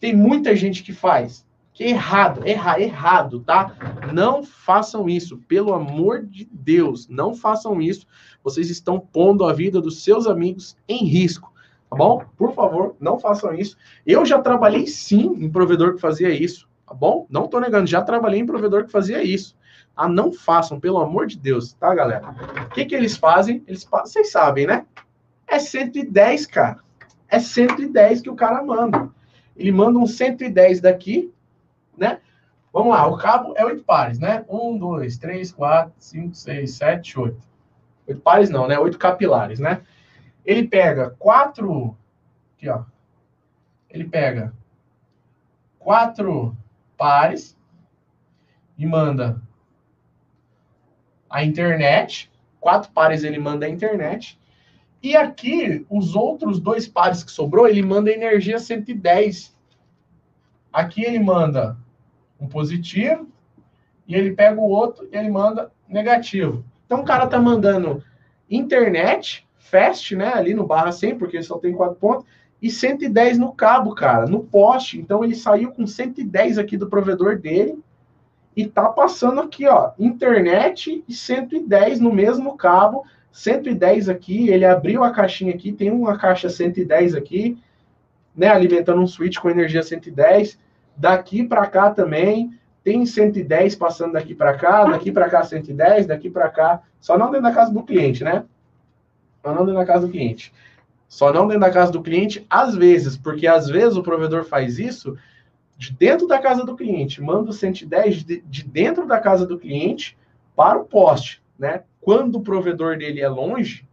Tem 0.00 0.16
muita 0.16 0.56
gente 0.56 0.82
que 0.82 0.92
faz. 0.92 1.46
Que 1.74 1.84
errado, 1.84 2.42
erra, 2.44 2.80
errado, 2.80 3.40
tá? 3.40 3.72
Não 4.12 4.42
façam 4.42 5.08
isso, 5.08 5.38
pelo 5.46 5.72
amor 5.72 6.26
de 6.26 6.48
Deus, 6.50 7.06
não 7.08 7.34
façam 7.34 7.80
isso. 7.80 8.06
Vocês 8.42 8.70
estão 8.70 8.98
pondo 8.98 9.44
a 9.44 9.52
vida 9.52 9.80
dos 9.80 10.02
seus 10.02 10.26
amigos 10.26 10.76
em 10.88 11.04
risco, 11.04 11.52
tá 11.90 11.96
bom? 11.96 12.22
Por 12.36 12.54
favor, 12.54 12.96
não 13.00 13.18
façam 13.18 13.54
isso. 13.54 13.76
Eu 14.06 14.24
já 14.24 14.40
trabalhei 14.40 14.86
sim 14.86 15.34
em 15.38 15.50
provedor 15.50 15.94
que 15.94 16.00
fazia 16.00 16.30
isso, 16.30 16.68
tá 16.86 16.94
bom? 16.94 17.26
Não 17.28 17.48
tô 17.48 17.60
negando, 17.60 17.86
já 17.86 18.02
trabalhei 18.02 18.40
em 18.40 18.46
provedor 18.46 18.84
que 18.84 18.92
fazia 18.92 19.22
isso. 19.22 19.56
Ah, 19.96 20.08
não 20.08 20.32
façam, 20.32 20.78
pelo 20.78 20.98
amor 20.98 21.26
de 21.26 21.36
Deus, 21.36 21.72
tá, 21.72 21.92
galera? 21.94 22.34
O 22.66 22.70
que 22.70 22.84
que 22.84 22.94
eles 22.94 23.16
fazem? 23.16 23.64
Eles, 23.66 23.84
vocês 23.84 24.30
sabem, 24.30 24.66
né? 24.66 24.86
É 25.46 25.58
110, 25.58 26.46
cara. 26.46 26.78
É 27.28 27.40
110 27.40 28.22
que 28.22 28.30
o 28.30 28.36
cara 28.36 28.62
manda 28.62 29.10
ele 29.58 29.72
manda 29.72 29.98
um 29.98 30.06
110 30.06 30.80
daqui, 30.80 31.34
né? 31.96 32.20
Vamos 32.72 32.92
lá, 32.92 33.06
o 33.08 33.16
cabo 33.16 33.54
é 33.56 33.64
oito 33.64 33.82
pares, 33.82 34.18
né? 34.20 34.44
Um, 34.48 34.78
dois, 34.78 35.18
três, 35.18 35.50
quatro, 35.50 35.92
cinco, 35.98 36.34
seis, 36.34 36.74
sete, 36.74 37.18
oito. 37.18 37.40
Oito 38.06 38.20
pares 38.20 38.50
não, 38.50 38.68
né? 38.68 38.78
Oito 38.78 38.96
capilares, 38.96 39.58
né? 39.58 39.80
Ele 40.48 40.66
pega 40.66 41.10
quatro. 41.18 41.94
Aqui, 42.56 42.70
ó. 42.70 42.84
Ele 43.90 44.04
pega 44.04 44.54
quatro 45.78 46.56
pares 46.96 47.54
e 48.78 48.86
manda 48.86 49.42
a 51.28 51.44
internet. 51.44 52.32
Quatro 52.58 52.90
pares 52.92 53.24
ele 53.24 53.38
manda 53.38 53.66
a 53.66 53.68
internet. 53.68 54.40
E 55.02 55.14
aqui, 55.14 55.84
os 55.90 56.16
outros 56.16 56.58
dois 56.58 56.88
pares 56.88 57.22
que 57.22 57.30
sobrou, 57.30 57.68
ele 57.68 57.82
manda 57.82 58.10
energia 58.10 58.58
110. 58.58 59.54
Aqui 60.72 61.04
ele 61.04 61.18
manda 61.18 61.76
um 62.40 62.48
positivo, 62.48 63.28
e 64.06 64.14
ele 64.14 64.34
pega 64.34 64.58
o 64.58 64.70
outro 64.70 65.06
e 65.12 65.16
ele 65.16 65.28
manda 65.28 65.70
negativo. 65.86 66.64
Então 66.86 67.02
o 67.02 67.04
cara 67.04 67.26
tá 67.26 67.38
mandando 67.38 68.02
internet, 68.48 69.46
fast, 69.70 70.16
né, 70.16 70.32
ali 70.34 70.54
no 70.54 70.66
barra 70.66 70.92
100, 70.92 71.18
porque 71.18 71.36
ele 71.36 71.44
só 71.44 71.58
tem 71.58 71.72
quatro 71.72 71.96
pontos, 71.96 72.24
e 72.60 72.70
110 72.70 73.38
no 73.38 73.52
cabo, 73.52 73.94
cara, 73.94 74.26
no 74.26 74.40
poste. 74.42 74.98
Então 74.98 75.22
ele 75.22 75.34
saiu 75.34 75.70
com 75.70 75.86
110 75.86 76.58
aqui 76.58 76.76
do 76.76 76.88
provedor 76.88 77.38
dele, 77.38 77.78
e 78.56 78.66
tá 78.66 78.88
passando 78.88 79.40
aqui, 79.40 79.66
ó, 79.68 79.92
internet 79.98 81.04
e 81.06 81.14
110 81.14 82.00
no 82.00 82.12
mesmo 82.12 82.56
cabo, 82.56 83.04
110 83.30 84.08
aqui, 84.08 84.48
ele 84.48 84.64
abriu 84.64 85.04
a 85.04 85.12
caixinha 85.12 85.54
aqui, 85.54 85.70
tem 85.72 85.92
uma 85.92 86.18
caixa 86.18 86.48
110 86.48 87.14
aqui, 87.14 87.56
né, 88.34 88.48
alimentando 88.48 89.00
um 89.00 89.06
switch 89.06 89.38
com 89.38 89.50
energia 89.50 89.82
110. 89.82 90.58
Daqui 90.96 91.44
para 91.44 91.66
cá 91.66 91.90
também 91.90 92.52
tem 92.82 93.04
110 93.06 93.76
passando 93.76 94.14
daqui 94.14 94.34
para 94.34 94.54
cá, 94.54 94.84
daqui 94.84 95.12
para 95.12 95.28
cá 95.28 95.44
110, 95.44 96.06
daqui 96.06 96.28
para 96.30 96.48
cá, 96.48 96.82
só 97.00 97.16
não 97.16 97.30
dentro 97.30 97.42
da 97.42 97.52
casa 97.52 97.72
do 97.72 97.82
cliente, 97.82 98.24
né? 98.24 98.44
Só 99.42 99.54
não 99.54 99.64
dentro 99.64 99.80
da 99.80 99.86
casa 99.86 100.06
do 100.06 100.12
cliente. 100.12 100.52
Só 101.08 101.32
não 101.32 101.46
dentro 101.46 101.60
da 101.60 101.70
casa 101.70 101.90
do 101.92 102.02
cliente, 102.02 102.46
às 102.50 102.74
vezes, 102.74 103.16
porque 103.16 103.46
às 103.46 103.68
vezes 103.68 103.96
o 103.96 104.02
provedor 104.02 104.44
faz 104.44 104.78
isso 104.78 105.16
de 105.76 105.92
dentro 105.92 106.26
da 106.26 106.38
casa 106.38 106.64
do 106.64 106.74
cliente, 106.74 107.22
manda 107.22 107.50
o 107.50 107.52
110 107.52 108.24
de, 108.24 108.40
de 108.40 108.64
dentro 108.64 109.06
da 109.06 109.20
casa 109.20 109.46
do 109.46 109.58
cliente 109.58 110.18
para 110.56 110.78
o 110.78 110.84
poste, 110.84 111.40
né? 111.56 111.84
quando 112.00 112.36
o 112.36 112.40
provedor 112.40 112.96
dele 112.96 113.20
é 113.20 113.28
longe, 113.28 113.86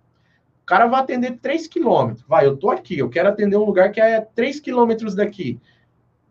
o 0.63 0.65
cara 0.65 0.87
vai 0.87 1.01
atender 1.01 1.37
3 1.41 1.67
quilômetros. 1.67 2.25
Vai, 2.27 2.45
eu 2.45 2.57
tô 2.57 2.69
aqui, 2.69 2.97
eu 2.97 3.09
quero 3.09 3.29
atender 3.29 3.57
um 3.57 3.65
lugar 3.65 3.91
que 3.91 3.99
é 3.99 4.21
3 4.21 4.59
quilômetros 4.61 5.13
daqui. 5.13 5.59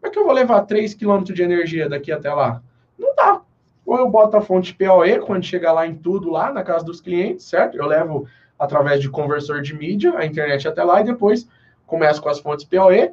Como 0.00 0.10
é 0.10 0.10
que 0.10 0.18
eu 0.18 0.24
vou 0.24 0.32
levar 0.32 0.62
3 0.62 0.94
quilômetros 0.94 1.36
de 1.36 1.42
energia 1.42 1.88
daqui 1.88 2.10
até 2.10 2.32
lá? 2.32 2.62
Não 2.98 3.14
dá. 3.14 3.42
Ou 3.86 3.98
eu 3.98 4.08
boto 4.08 4.36
a 4.36 4.40
fonte 4.40 4.74
PoE 4.74 5.20
quando 5.20 5.44
chegar 5.44 5.72
lá 5.72 5.86
em 5.86 5.94
tudo, 5.94 6.30
lá 6.30 6.50
na 6.50 6.62
casa 6.62 6.84
dos 6.84 7.00
clientes, 7.00 7.44
certo? 7.44 7.76
Eu 7.76 7.86
levo 7.86 8.26
através 8.64 9.00
de 9.00 9.08
conversor 9.08 9.62
de 9.62 9.74
mídia 9.74 10.16
a 10.16 10.26
internet 10.26 10.66
até 10.66 10.82
lá 10.82 11.00
e 11.00 11.04
depois 11.04 11.48
começo 11.86 12.20
com 12.20 12.28
as 12.28 12.40
fontes 12.40 12.64
PoE. 12.64 13.12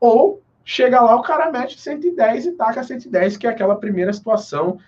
Ou 0.00 0.42
chega 0.64 1.00
lá, 1.00 1.16
o 1.16 1.22
cara 1.22 1.50
mete 1.50 1.80
110 1.80 2.46
e 2.46 2.52
taca 2.52 2.82
110, 2.82 3.36
que 3.36 3.46
é 3.46 3.50
aquela 3.50 3.76
primeira 3.76 4.12
situação 4.12 4.78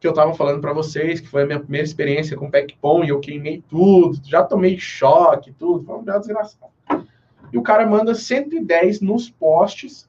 que 0.00 0.06
eu 0.06 0.12
estava 0.12 0.32
falando 0.34 0.60
para 0.60 0.72
vocês, 0.72 1.20
que 1.20 1.28
foi 1.28 1.42
a 1.42 1.46
minha 1.46 1.60
primeira 1.60 1.84
experiência 1.84 2.36
com 2.36 2.50
Packpon 2.50 3.04
e 3.04 3.08
eu 3.08 3.18
queimei 3.18 3.62
tudo, 3.68 4.18
já 4.24 4.44
tomei 4.44 4.78
choque, 4.78 5.52
tudo, 5.52 5.84
foi 5.84 5.96
um 5.96 6.02
belo 6.02 6.20
desgraçado. 6.20 6.72
E 7.52 7.58
o 7.58 7.62
cara 7.62 7.86
manda 7.86 8.14
110 8.14 9.00
nos 9.00 9.28
postes 9.28 10.07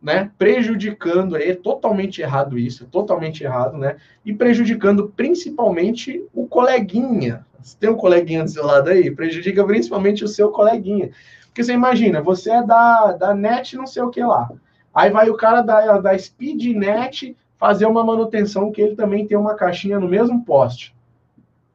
né, 0.00 0.30
prejudicando, 0.38 1.36
é 1.36 1.54
totalmente 1.54 2.22
errado 2.22 2.58
isso, 2.58 2.84
é 2.84 2.86
totalmente 2.86 3.42
errado, 3.42 3.76
né, 3.76 3.96
e 4.24 4.32
prejudicando 4.32 5.12
principalmente 5.16 6.24
o 6.32 6.46
coleguinha. 6.46 7.44
Você 7.60 7.76
tem 7.78 7.90
um 7.90 7.96
coleguinha 7.96 8.44
do 8.44 8.50
seu 8.50 8.64
lado 8.64 8.90
aí? 8.90 9.10
Prejudica 9.10 9.64
principalmente 9.64 10.24
o 10.24 10.28
seu 10.28 10.50
coleguinha. 10.50 11.10
Porque 11.46 11.64
você 11.64 11.72
imagina, 11.72 12.22
você 12.22 12.50
é 12.52 12.62
da, 12.62 13.12
da 13.12 13.34
net 13.34 13.76
não 13.76 13.86
sei 13.86 14.02
o 14.02 14.10
que 14.10 14.22
lá. 14.22 14.48
Aí 14.94 15.10
vai 15.10 15.28
o 15.28 15.36
cara 15.36 15.60
da, 15.60 15.98
da 15.98 16.16
SpeedNet 16.16 17.36
fazer 17.56 17.86
uma 17.86 18.04
manutenção 18.04 18.70
que 18.70 18.80
ele 18.80 18.94
também 18.94 19.26
tem 19.26 19.36
uma 19.36 19.54
caixinha 19.54 19.98
no 19.98 20.08
mesmo 20.08 20.44
poste. 20.44 20.94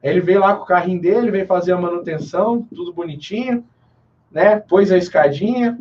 Ele 0.02 0.20
veio 0.20 0.40
lá 0.40 0.54
com 0.54 0.64
o 0.64 0.66
carrinho 0.66 1.00
dele, 1.00 1.30
veio 1.30 1.46
fazer 1.46 1.72
a 1.72 1.80
manutenção, 1.80 2.66
tudo 2.74 2.92
bonitinho, 2.92 3.64
né? 4.30 4.58
Pôs 4.58 4.90
a 4.90 4.98
escadinha, 4.98 5.78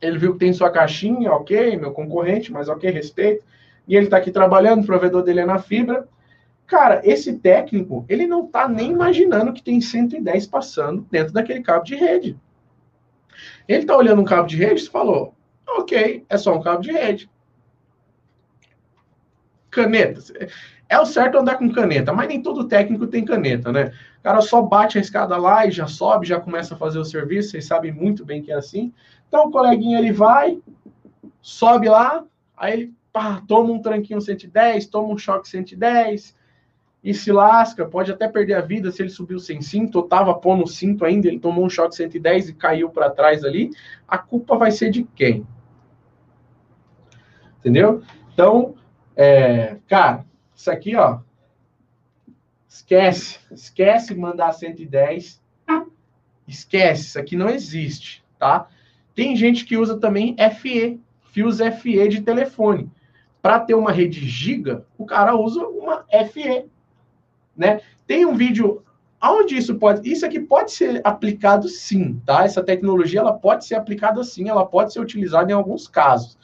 ele 0.00 0.18
viu 0.18 0.32
que 0.34 0.38
tem 0.38 0.52
sua 0.52 0.70
caixinha, 0.70 1.32
ok, 1.32 1.76
meu 1.76 1.92
concorrente, 1.92 2.52
mas 2.52 2.68
ok, 2.68 2.90
respeito. 2.90 3.44
E 3.86 3.96
ele 3.96 4.06
está 4.06 4.18
aqui 4.18 4.30
trabalhando, 4.30 4.82
o 4.82 4.86
provedor 4.86 5.22
dele 5.22 5.40
é 5.40 5.46
na 5.46 5.58
fibra. 5.58 6.06
Cara, 6.66 7.00
esse 7.02 7.38
técnico, 7.38 8.04
ele 8.08 8.26
não 8.26 8.44
está 8.44 8.68
nem 8.68 8.92
imaginando 8.92 9.52
que 9.52 9.62
tem 9.62 9.80
110 9.80 10.46
passando 10.46 11.06
dentro 11.10 11.32
daquele 11.32 11.62
cabo 11.62 11.84
de 11.84 11.96
rede. 11.96 12.38
Ele 13.66 13.80
está 13.80 13.96
olhando 13.96 14.20
um 14.20 14.24
cabo 14.24 14.46
de 14.46 14.56
rede 14.56 14.82
e 14.82 14.88
falou, 14.88 15.34
ok, 15.66 16.24
é 16.28 16.36
só 16.36 16.54
um 16.54 16.62
cabo 16.62 16.82
de 16.82 16.92
rede. 16.92 17.30
Caneta. 19.70 20.20
É 20.88 20.98
o 20.98 21.04
certo 21.04 21.38
andar 21.38 21.56
com 21.58 21.70
caneta, 21.70 22.12
mas 22.12 22.28
nem 22.28 22.42
todo 22.42 22.68
técnico 22.68 23.06
tem 23.06 23.24
caneta, 23.24 23.70
né? 23.70 23.92
O 24.20 24.22
cara 24.22 24.40
só 24.40 24.62
bate 24.62 24.98
a 24.98 25.00
escada 25.00 25.36
lá 25.36 25.66
e 25.66 25.70
já 25.70 25.86
sobe, 25.86 26.26
já 26.26 26.40
começa 26.40 26.74
a 26.74 26.78
fazer 26.78 26.98
o 26.98 27.04
serviço, 27.04 27.50
vocês 27.50 27.66
sabem 27.66 27.92
muito 27.92 28.24
bem 28.24 28.42
que 28.42 28.50
é 28.50 28.54
assim. 28.54 28.92
Então 29.28 29.46
o 29.46 29.50
coleguinha 29.50 29.98
ele 29.98 30.12
vai, 30.12 30.58
sobe 31.40 31.88
lá, 31.88 32.24
aí 32.56 32.72
ele 32.72 32.94
pá, 33.12 33.42
toma 33.46 33.72
um 33.72 33.80
tranquinho 33.80 34.20
110, 34.20 34.86
toma 34.86 35.12
um 35.12 35.18
choque 35.18 35.48
110 35.48 36.36
e 37.02 37.14
se 37.14 37.30
lasca, 37.30 37.86
pode 37.86 38.10
até 38.10 38.26
perder 38.26 38.54
a 38.54 38.60
vida 38.60 38.90
se 38.90 39.02
ele 39.02 39.10
subiu 39.10 39.38
sem 39.38 39.60
cinto, 39.60 39.96
ou 39.96 40.02
tava 40.02 40.34
pondo 40.34 40.66
cinto 40.66 41.04
ainda, 41.04 41.28
ele 41.28 41.38
tomou 41.38 41.64
um 41.64 41.70
choque 41.70 41.94
110 41.94 42.48
e 42.48 42.54
caiu 42.54 42.90
para 42.90 43.10
trás 43.10 43.44
ali, 43.44 43.70
a 44.06 44.18
culpa 44.18 44.56
vai 44.56 44.70
ser 44.70 44.90
de 44.90 45.04
quem? 45.14 45.46
Entendeu? 47.60 48.02
Então, 48.32 48.74
é, 49.14 49.76
cara, 49.86 50.24
isso 50.54 50.70
aqui, 50.70 50.96
ó, 50.96 51.20
esquece, 52.68 53.38
esquece 53.50 54.14
mandar 54.14 54.52
110, 54.52 55.40
esquece, 56.46 57.02
isso 57.02 57.18
aqui 57.18 57.36
não 57.36 57.48
existe, 57.48 58.24
tá? 58.38 58.68
Tem 59.18 59.34
gente 59.34 59.64
que 59.64 59.76
usa 59.76 59.98
também 59.98 60.36
FE, 60.60 61.00
fios 61.32 61.58
FE 61.58 62.06
de 62.06 62.20
telefone. 62.20 62.88
Para 63.42 63.58
ter 63.58 63.74
uma 63.74 63.90
rede 63.90 64.24
giga, 64.24 64.86
o 64.96 65.04
cara 65.04 65.34
usa 65.34 65.60
uma 65.66 66.04
FE, 66.30 66.66
né? 67.56 67.80
Tem 68.06 68.24
um 68.24 68.36
vídeo 68.36 68.80
aonde 69.20 69.56
isso 69.56 69.74
pode, 69.74 70.08
isso 70.08 70.24
aqui 70.24 70.38
pode 70.38 70.70
ser 70.70 71.00
aplicado 71.02 71.68
sim, 71.68 72.22
tá? 72.24 72.44
Essa 72.44 72.62
tecnologia 72.62 73.18
ela 73.18 73.32
pode 73.32 73.64
ser 73.64 73.74
aplicada 73.74 74.22
sim, 74.22 74.48
ela 74.48 74.64
pode 74.64 74.92
ser 74.92 75.00
utilizada 75.00 75.50
em 75.50 75.54
alguns 75.54 75.88
casos, 75.88 76.38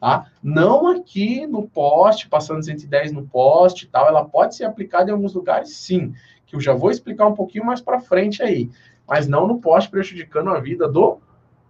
tá? 0.00 0.26
Não 0.42 0.88
aqui 0.88 1.46
no 1.46 1.68
poste, 1.68 2.28
passando 2.28 2.64
110 2.64 3.12
no 3.12 3.24
poste, 3.24 3.86
tal, 3.86 4.08
ela 4.08 4.24
pode 4.24 4.56
ser 4.56 4.64
aplicada 4.64 5.10
em 5.10 5.12
alguns 5.12 5.32
lugares 5.32 5.76
sim, 5.76 6.12
que 6.44 6.56
eu 6.56 6.60
já 6.60 6.74
vou 6.74 6.90
explicar 6.90 7.28
um 7.28 7.34
pouquinho 7.34 7.64
mais 7.64 7.80
para 7.80 8.00
frente 8.00 8.42
aí, 8.42 8.68
mas 9.06 9.28
não 9.28 9.46
no 9.46 9.60
poste 9.60 9.88
prejudicando 9.88 10.50
a 10.50 10.58
vida 10.58 10.88
do 10.88 11.20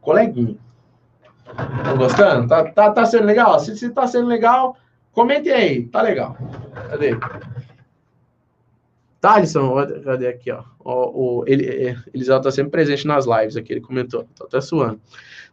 coleguinha. 0.07 0.57
Estão 1.79 1.99
gostando? 1.99 2.49
Tá, 2.49 2.71
tá, 2.71 2.91
tá 2.93 3.05
sendo 3.05 3.25
legal? 3.25 3.59
Se, 3.59 3.77
se 3.77 3.91
tá 3.91 4.07
sendo 4.07 4.29
legal, 4.29 4.77
comente 5.13 5.51
aí. 5.51 5.85
Tá 5.89 6.01
legal. 6.01 6.37
Cadê? 6.89 7.17
Thalisson, 9.21 9.75
cadê 10.05 10.29
aqui, 10.29 10.53
ó? 10.53 10.63
O, 10.79 11.41
o, 11.41 11.45
ele, 11.49 11.67
é, 11.67 11.97
Eliseu 12.15 12.41
tá 12.41 12.53
sempre 12.53 12.71
presente 12.71 13.05
nas 13.07 13.27
lives 13.27 13.57
aqui, 13.57 13.73
ele 13.73 13.81
comentou, 13.81 14.23
tá 14.37 14.45
até 14.45 14.61
suando. 14.61 15.01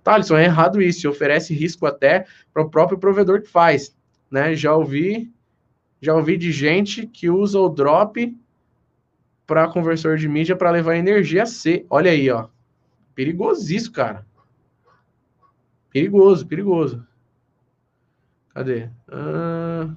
Thalisson, 0.04 0.38
é 0.38 0.44
errado 0.44 0.80
isso, 0.80 1.10
oferece 1.10 1.56
risco 1.56 1.88
até 1.88 2.28
para 2.54 2.62
o 2.62 2.70
próprio 2.70 3.00
provedor 3.00 3.42
que 3.42 3.48
faz, 3.48 3.96
né? 4.30 4.56
Já 4.56 4.76
ouvi, 4.76 5.34
já 6.00 6.14
ouvi 6.14 6.38
de 6.38 6.52
gente 6.52 7.08
que 7.08 7.30
usa 7.30 7.58
o 7.60 7.70
drop 7.70 8.38
para 9.48 9.68
conversor 9.68 10.18
de 10.18 10.28
mídia 10.28 10.56
para 10.56 10.70
levar 10.70 10.96
energia 10.96 11.48
C. 11.48 11.86
Olha 11.90 12.12
aí, 12.12 12.30
ó. 12.30 12.48
Perigosíssimo, 13.16 13.96
cara. 13.96 14.26
Perigoso, 15.94 16.48
perigoso. 16.48 17.06
Cadê? 18.54 18.90
Ah, 19.10 19.90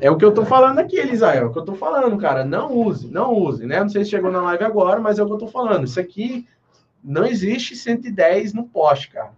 é 0.00 0.10
o 0.10 0.16
que 0.16 0.24
eu 0.24 0.32
tô 0.32 0.44
falando 0.44 0.78
aqui, 0.78 0.98
Elisael. 0.98 1.44
É 1.44 1.46
o 1.46 1.52
que 1.52 1.58
eu 1.58 1.64
tô 1.64 1.74
falando, 1.74 2.16
cara. 2.18 2.44
Não 2.44 2.72
use, 2.72 3.08
não 3.08 3.34
use, 3.34 3.66
né? 3.66 3.80
Não 3.80 3.88
sei 3.88 4.04
se 4.04 4.10
chegou 4.10 4.32
na 4.32 4.42
live 4.42 4.64
agora, 4.64 4.98
mas 4.98 5.18
é 5.18 5.22
o 5.22 5.26
que 5.26 5.32
eu 5.32 5.38
tô 5.38 5.48
falando. 5.48 5.84
Isso 5.84 6.00
aqui 6.00 6.48
não 7.02 7.24
existe 7.24 7.76
110 7.76 8.54
no 8.54 8.64
poste, 8.64 9.10
cara. 9.10 9.32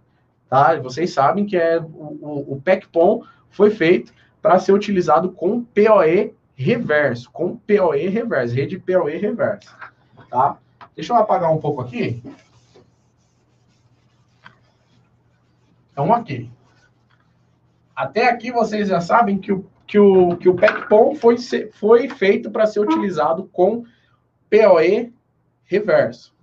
Tá? 0.49 0.79
Vocês 0.79 1.13
sabem 1.13 1.45
que 1.45 1.57
é 1.57 1.79
o, 1.79 1.83
o, 1.83 2.53
o 2.53 2.61
PECPOM 2.61 3.23
foi 3.49 3.69
feito 3.69 4.13
para 4.41 4.59
ser 4.59 4.71
utilizado 4.71 5.31
com 5.31 5.63
PoE 5.63 6.33
reverso, 6.55 7.29
com 7.31 7.55
PoE 7.55 8.07
reverso, 8.07 8.55
rede 8.55 8.77
PoE 8.77 9.17
reverso, 9.17 9.75
tá? 10.29 10.57
Deixa 10.95 11.13
eu 11.13 11.17
apagar 11.17 11.51
um 11.51 11.57
pouco 11.57 11.81
aqui. 11.81 12.21
Então, 15.91 16.09
ok. 16.09 16.49
Até 17.95 18.29
aqui 18.29 18.51
vocês 18.51 18.87
já 18.87 19.01
sabem 19.01 19.37
que 19.37 19.51
o, 19.51 19.65
que 19.85 19.99
o, 19.99 20.37
que 20.37 20.49
o 20.49 20.55
PECPOM 20.55 21.15
foi, 21.15 21.37
foi 21.73 22.09
feito 22.09 22.49
para 22.49 22.65
ser 22.65 22.79
utilizado 22.79 23.49
com 23.51 23.83
PoE 24.49 25.13
reverso. 25.65 26.35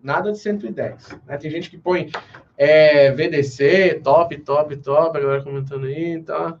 Nada 0.00 0.32
de 0.32 0.38
110. 0.38 1.20
Né? 1.26 1.36
Tem 1.36 1.50
gente 1.50 1.70
que 1.70 1.78
põe 1.78 2.10
é, 2.56 3.10
VDC, 3.12 4.00
top, 4.02 4.38
top, 4.38 4.76
top, 4.76 5.20
galera 5.20 5.42
comentando 5.42 5.86
aí, 5.86 6.10
então... 6.10 6.60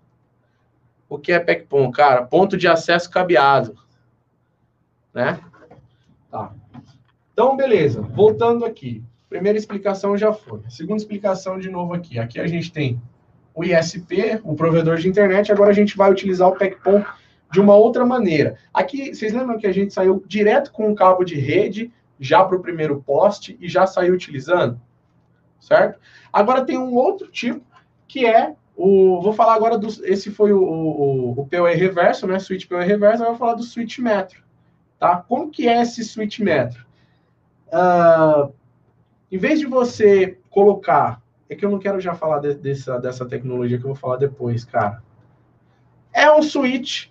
O 1.08 1.18
que 1.18 1.30
é 1.30 1.38
PECPOM? 1.38 1.90
Cara, 1.90 2.24
ponto 2.24 2.56
de 2.56 2.66
acesso 2.66 3.10
cabeado. 3.10 3.76
Né? 5.12 5.38
Tá. 6.30 6.54
Então, 7.32 7.54
beleza. 7.54 8.00
Voltando 8.00 8.64
aqui. 8.64 9.04
Primeira 9.32 9.56
explicação 9.56 10.14
já 10.14 10.30
foi. 10.30 10.60
Segunda 10.68 10.98
explicação 10.98 11.58
de 11.58 11.70
novo 11.70 11.94
aqui. 11.94 12.18
Aqui 12.18 12.38
a 12.38 12.46
gente 12.46 12.70
tem 12.70 13.00
o 13.54 13.64
ISP, 13.64 14.38
o 14.44 14.54
provedor 14.54 14.98
de 14.98 15.08
internet, 15.08 15.50
agora 15.50 15.70
a 15.70 15.72
gente 15.72 15.96
vai 15.96 16.12
utilizar 16.12 16.48
o 16.48 16.54
PECPOM 16.54 17.02
de 17.50 17.58
uma 17.58 17.74
outra 17.74 18.04
maneira. 18.04 18.58
Aqui, 18.74 19.14
vocês 19.14 19.32
lembram 19.32 19.56
que 19.56 19.66
a 19.66 19.72
gente 19.72 19.94
saiu 19.94 20.22
direto 20.26 20.70
com 20.70 20.92
o 20.92 20.94
cabo 20.94 21.24
de 21.24 21.34
rede, 21.34 21.90
já 22.20 22.44
para 22.44 22.58
o 22.58 22.60
primeiro 22.60 23.02
poste, 23.02 23.56
e 23.58 23.70
já 23.70 23.86
saiu 23.86 24.12
utilizando? 24.12 24.78
Certo? 25.58 25.98
Agora 26.30 26.66
tem 26.66 26.76
um 26.76 26.94
outro 26.94 27.26
tipo, 27.28 27.64
que 28.06 28.26
é 28.26 28.54
o... 28.76 29.18
Vou 29.22 29.32
falar 29.32 29.54
agora 29.54 29.78
do... 29.78 29.88
Esse 30.04 30.30
foi 30.30 30.52
o, 30.52 30.62
o, 30.62 31.40
o 31.40 31.46
PoE 31.46 31.74
reverso, 31.74 32.26
né? 32.26 32.38
Switch 32.38 32.68
PoE 32.68 32.84
reverso, 32.84 33.22
agora 33.22 33.30
vou 33.30 33.38
falar 33.38 33.54
do 33.54 33.62
switch 33.62 33.98
metro. 33.98 34.42
Tá? 34.98 35.24
Como 35.26 35.50
que 35.50 35.66
é 35.66 35.80
esse 35.80 36.04
switch 36.04 36.38
metro? 36.40 36.84
Uh, 37.68 38.52
em 39.32 39.38
vez 39.38 39.58
de 39.58 39.64
você 39.64 40.38
colocar, 40.50 41.22
é 41.48 41.54
que 41.54 41.64
eu 41.64 41.70
não 41.70 41.78
quero 41.78 41.98
já 41.98 42.14
falar 42.14 42.38
de, 42.40 42.52
dessa, 42.52 42.98
dessa 42.98 43.24
tecnologia 43.24 43.78
que 43.78 43.84
eu 43.84 43.88
vou 43.88 43.96
falar 43.96 44.18
depois, 44.18 44.62
cara. 44.62 45.02
É 46.12 46.30
um 46.30 46.42
switch 46.42 47.06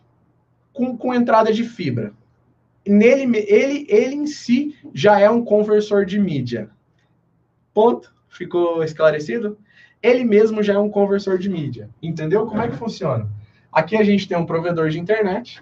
com, 0.72 0.96
com 0.96 1.16
entrada 1.16 1.52
de 1.52 1.64
fibra. 1.64 2.14
Nele, 2.88 3.38
ele, 3.48 3.88
ele 3.90 4.16
em 4.16 4.28
si 4.28 4.78
já 4.94 5.20
é 5.20 5.30
um 5.32 5.44
conversor 5.44 6.06
de 6.06 6.20
mídia. 6.20 6.70
Ponto. 7.74 8.14
Ficou 8.30 8.84
esclarecido? 8.84 9.58
Ele 10.02 10.24
mesmo 10.24 10.62
já 10.62 10.74
é 10.74 10.80
um 10.80 10.90
conversor 10.90 11.40
de 11.40 11.50
mídia. 11.50 11.90
Entendeu 12.02 12.46
como 12.46 12.62
é 12.62 12.68
que 12.68 12.78
funciona? 12.78 13.28
Aqui 13.72 13.98
a 13.98 14.04
gente 14.04 14.28
tem 14.28 14.38
um 14.38 14.46
provedor 14.46 14.90
de 14.90 15.00
internet, 15.00 15.62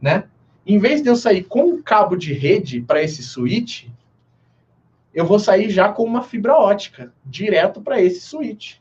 né? 0.00 0.24
Em 0.66 0.78
vez 0.78 1.02
de 1.02 1.08
eu 1.08 1.16
sair 1.16 1.44
com 1.44 1.60
um 1.60 1.82
cabo 1.82 2.16
de 2.16 2.32
rede 2.32 2.80
para 2.80 3.02
esse 3.02 3.22
switch, 3.22 3.86
eu 5.14 5.24
vou 5.24 5.38
sair 5.38 5.70
já 5.70 5.88
com 5.90 6.02
uma 6.02 6.22
fibra 6.22 6.54
ótica, 6.54 7.12
direto 7.24 7.80
para 7.80 8.00
esse 8.00 8.20
switch. 8.20 8.76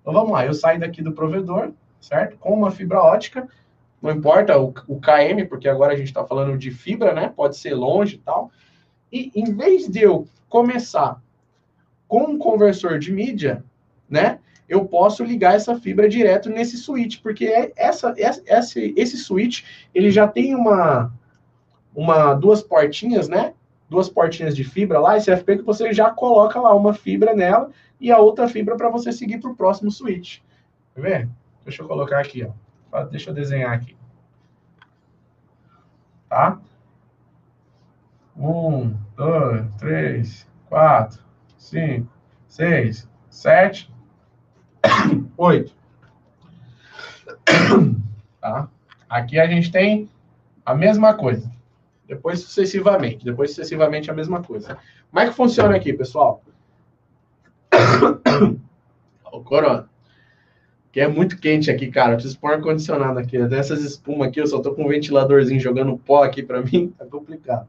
Então 0.00 0.12
vamos 0.12 0.30
lá, 0.30 0.44
eu 0.44 0.52
saio 0.52 0.78
daqui 0.78 1.02
do 1.02 1.12
provedor, 1.12 1.72
certo? 2.00 2.36
Com 2.36 2.52
uma 2.52 2.70
fibra 2.70 3.00
ótica, 3.00 3.48
não 4.00 4.10
importa 4.10 4.58
o, 4.58 4.72
o 4.86 5.00
KM, 5.00 5.46
porque 5.48 5.68
agora 5.68 5.94
a 5.94 5.96
gente 5.96 6.08
está 6.08 6.24
falando 6.24 6.56
de 6.58 6.70
fibra, 6.70 7.12
né? 7.12 7.32
Pode 7.34 7.56
ser 7.56 7.74
longe 7.74 8.16
e 8.16 8.18
tal. 8.18 8.50
E 9.10 9.32
em 9.34 9.54
vez 9.54 9.88
de 9.88 10.02
eu 10.02 10.28
começar 10.48 11.20
com 12.06 12.22
um 12.22 12.38
conversor 12.38 12.98
de 12.98 13.10
mídia, 13.10 13.64
né? 14.08 14.38
Eu 14.68 14.84
posso 14.84 15.24
ligar 15.24 15.54
essa 15.54 15.80
fibra 15.80 16.08
direto 16.08 16.50
nesse 16.50 16.76
switch, 16.76 17.20
porque 17.22 17.46
é 17.46 17.72
essa, 17.74 18.14
essa, 18.18 18.78
esse 18.78 19.16
switch 19.16 19.64
ele 19.94 20.10
já 20.10 20.28
tem 20.28 20.54
uma, 20.54 21.10
uma 21.94 22.34
duas 22.34 22.62
portinhas, 22.62 23.28
né? 23.28 23.54
Duas 23.88 24.08
portinhas 24.08 24.54
de 24.54 24.64
fibra 24.64 25.00
lá, 25.00 25.16
esse 25.16 25.34
FP 25.34 25.58
que 25.58 25.62
você 25.62 25.92
já 25.92 26.10
coloca 26.10 26.60
lá 26.60 26.74
uma 26.74 26.92
fibra 26.92 27.34
nela 27.34 27.70
e 28.00 28.12
a 28.12 28.18
outra 28.18 28.48
fibra 28.48 28.76
para 28.76 28.90
você 28.90 29.12
seguir 29.12 29.38
para 29.38 29.50
o 29.50 29.56
próximo 29.56 29.90
switch. 29.90 30.40
Quer 30.94 31.00
ver? 31.00 31.28
Deixa 31.64 31.82
eu 31.82 31.88
colocar 31.88 32.20
aqui, 32.20 32.46
ó. 32.92 33.04
Deixa 33.04 33.30
eu 33.30 33.34
desenhar 33.34 33.72
aqui. 33.72 33.96
Tá? 36.28 36.58
Um, 38.36 38.94
dois, 39.16 39.66
três, 39.78 40.46
quatro, 40.66 41.22
cinco, 41.56 42.08
seis, 42.46 43.08
sete, 43.30 43.92
oito. 45.36 45.74
Tá? 48.40 48.68
Aqui 49.10 49.36
a 49.40 49.48
gente 49.48 49.72
tem 49.72 50.08
a 50.64 50.72
mesma 50.72 51.12
coisa. 51.12 51.50
Depois 52.08 52.40
sucessivamente. 52.40 53.24
Depois 53.24 53.50
sucessivamente 53.50 54.10
a 54.10 54.14
mesma 54.14 54.42
coisa. 54.42 54.78
Como 55.10 55.22
é 55.22 55.28
que 55.28 55.34
funciona 55.34 55.76
aqui, 55.76 55.92
pessoal? 55.92 56.42
o 59.30 59.44
corona. 59.44 59.88
Que 60.90 61.00
é 61.00 61.06
muito 61.06 61.38
quente 61.38 61.70
aqui, 61.70 61.90
cara. 61.90 62.12
Eu 62.12 62.16
preciso 62.16 62.40
pôr 62.40 62.52
ar-condicionado 62.52 63.18
aqui. 63.18 63.38
Dessas 63.46 63.84
espumas 63.84 64.28
aqui, 64.28 64.40
eu 64.40 64.46
só 64.46 64.60
tô 64.60 64.74
com 64.74 64.84
um 64.84 64.88
ventiladorzinho 64.88 65.60
jogando 65.60 65.98
pó 65.98 66.24
aqui 66.24 66.42
para 66.42 66.62
mim. 66.62 66.92
Tá 66.98 67.04
complicado. 67.04 67.68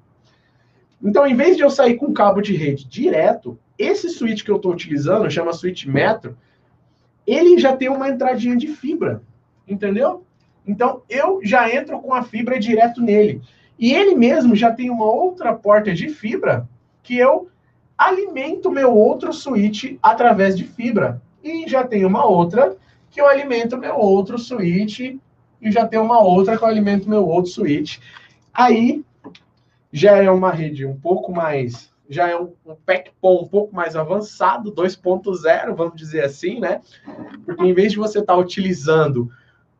Então, 1.03 1.27
em 1.27 1.35
vez 1.35 1.57
de 1.57 1.63
eu 1.63 1.69
sair 1.69 1.95
com 1.95 2.13
cabo 2.13 2.41
de 2.41 2.55
rede 2.55 2.85
direto, 2.85 3.59
esse 3.77 4.09
switch 4.09 4.43
que 4.43 4.51
eu 4.51 4.57
estou 4.57 4.71
utilizando, 4.71 5.29
chama 5.29 5.53
switch 5.53 5.85
metro, 5.85 6.37
ele 7.25 7.57
já 7.57 7.75
tem 7.75 7.89
uma 7.89 8.09
entradinha 8.09 8.57
de 8.57 8.67
fibra, 8.67 9.21
entendeu? 9.67 10.25
Então, 10.67 11.03
eu 11.09 11.39
já 11.43 11.73
entro 11.73 11.99
com 11.99 12.13
a 12.13 12.23
fibra 12.23 12.59
direto 12.59 13.01
nele. 13.01 13.41
E 13.79 13.93
ele 13.93 14.13
mesmo 14.13 14.55
já 14.55 14.71
tem 14.71 14.89
uma 14.89 15.05
outra 15.05 15.53
porta 15.53 15.93
de 15.93 16.09
fibra 16.09 16.67
que 17.01 17.17
eu 17.17 17.49
alimento 17.97 18.69
meu 18.69 18.93
outro 18.93 19.31
switch 19.31 19.97
através 20.03 20.57
de 20.57 20.65
fibra. 20.65 21.21
E 21.41 21.67
já 21.67 21.87
tem 21.87 22.05
uma 22.05 22.25
outra 22.25 22.75
que 23.09 23.21
eu 23.21 23.27
alimento 23.27 23.77
meu 23.77 23.95
outro 23.95 24.37
switch 24.37 24.99
e 24.99 25.71
já 25.71 25.87
tem 25.87 25.99
uma 25.99 26.21
outra 26.21 26.57
que 26.57 26.63
eu 26.63 26.67
alimento 26.67 27.09
meu 27.09 27.25
outro 27.25 27.51
switch. 27.51 27.99
Aí 28.53 29.03
já 29.91 30.17
é 30.17 30.29
uma 30.29 30.51
rede 30.51 30.85
um 30.85 30.95
pouco 30.95 31.31
mais, 31.31 31.89
já 32.09 32.29
é 32.29 32.37
um, 32.37 32.51
PECPOM 32.85 33.43
um 33.43 33.47
pouco 33.47 33.75
mais 33.75 33.95
avançado, 33.95 34.73
2.0, 34.73 35.75
vamos 35.75 35.95
dizer 35.95 36.23
assim, 36.23 36.59
né? 36.59 36.81
Porque 37.45 37.65
em 37.65 37.73
vez 37.73 37.93
de 37.93 37.97
você 37.97 38.19
estar 38.19 38.33
tá 38.33 38.39
utilizando 38.39 39.31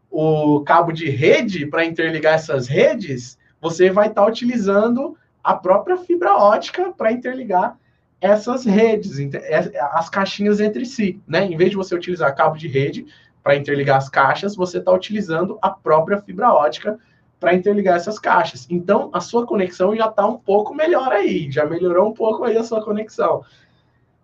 o 0.10 0.62
cabo 0.62 0.92
de 0.92 1.10
rede 1.10 1.66
para 1.66 1.86
interligar 1.86 2.34
essas 2.34 2.68
redes, 2.68 3.38
você 3.62 3.90
vai 3.90 4.08
estar 4.08 4.24
tá 4.24 4.28
utilizando 4.28 5.18
a 5.44 5.54
própria 5.54 5.98
fibra 5.98 6.36
ótica 6.36 6.92
para 6.92 7.12
interligar 7.12 7.78
essas 8.22 8.66
redes, 8.66 9.18
é, 9.34 9.80
as 9.92 10.10
caixinhas 10.10 10.60
entre 10.60 10.86
si, 10.86 11.22
né? 11.28 11.46
Em 11.46 11.56
vez 11.56 11.70
de 11.70 11.78
você 11.78 11.96
utilizar 11.96 12.36
cabo 12.36 12.58
de 12.58 12.68
rede 12.68 13.06
para 13.42 13.56
interligar 13.56 13.98
as 13.98 14.10
caixas, 14.10 14.56
você 14.56 14.80
está 14.80 14.92
utilizando 14.92 15.58
a 15.62 15.70
própria 15.70 16.22
fibra 16.22 16.52
ótica 16.52 17.00
para 17.40 17.54
interligar 17.54 17.96
essas 17.96 18.20
caixas. 18.20 18.68
Então, 18.70 19.10
a 19.14 19.22
sua 19.22 19.46
conexão 19.46 19.96
já 19.96 20.08
está 20.08 20.28
um 20.28 20.38
pouco 20.38 20.76
melhor 20.76 21.14
aí, 21.14 21.50
já 21.50 21.66
melhorou 21.66 22.10
um 22.10 22.14
pouco 22.14 22.44
aí 22.44 22.58
a 22.58 22.64
sua 22.64 22.84
conexão, 22.84 23.44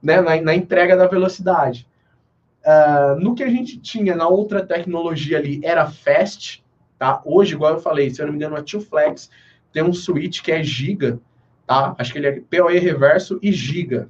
né, 0.04 0.20
na, 0.20 0.42
na 0.42 0.54
entrega 0.54 0.98
da 0.98 1.08
velocidade. 1.08 1.88
Uh, 2.66 3.20
no 3.20 3.36
que 3.36 3.44
a 3.44 3.50
gente 3.50 3.80
tinha 3.80 4.16
na 4.16 4.28
outra 4.28 4.66
tecnologia 4.66 5.38
ali 5.38 5.62
era 5.64 5.86
fast, 5.86 6.65
tá? 6.98 7.22
Hoje, 7.26 7.54
igual 7.54 7.74
eu 7.74 7.80
falei, 7.80 8.10
se 8.10 8.22
eu 8.22 8.26
não 8.26 8.34
me 8.34 8.38
engano, 8.38 8.56
a 8.56 8.64
Tio 8.64 8.82
Flex 8.82 9.30
tem 9.72 9.84
um 9.84 9.94
switch 9.94 10.42
que 10.42 10.52
é 10.52 10.64
giga, 10.64 11.20
tá? 11.66 11.96
Acho 11.98 12.12
que 12.12 12.20
ele 12.20 12.28
é 12.28 12.40
PoE 12.40 12.80
reverso 12.80 13.40
e 13.42 13.52
giga. 13.52 14.10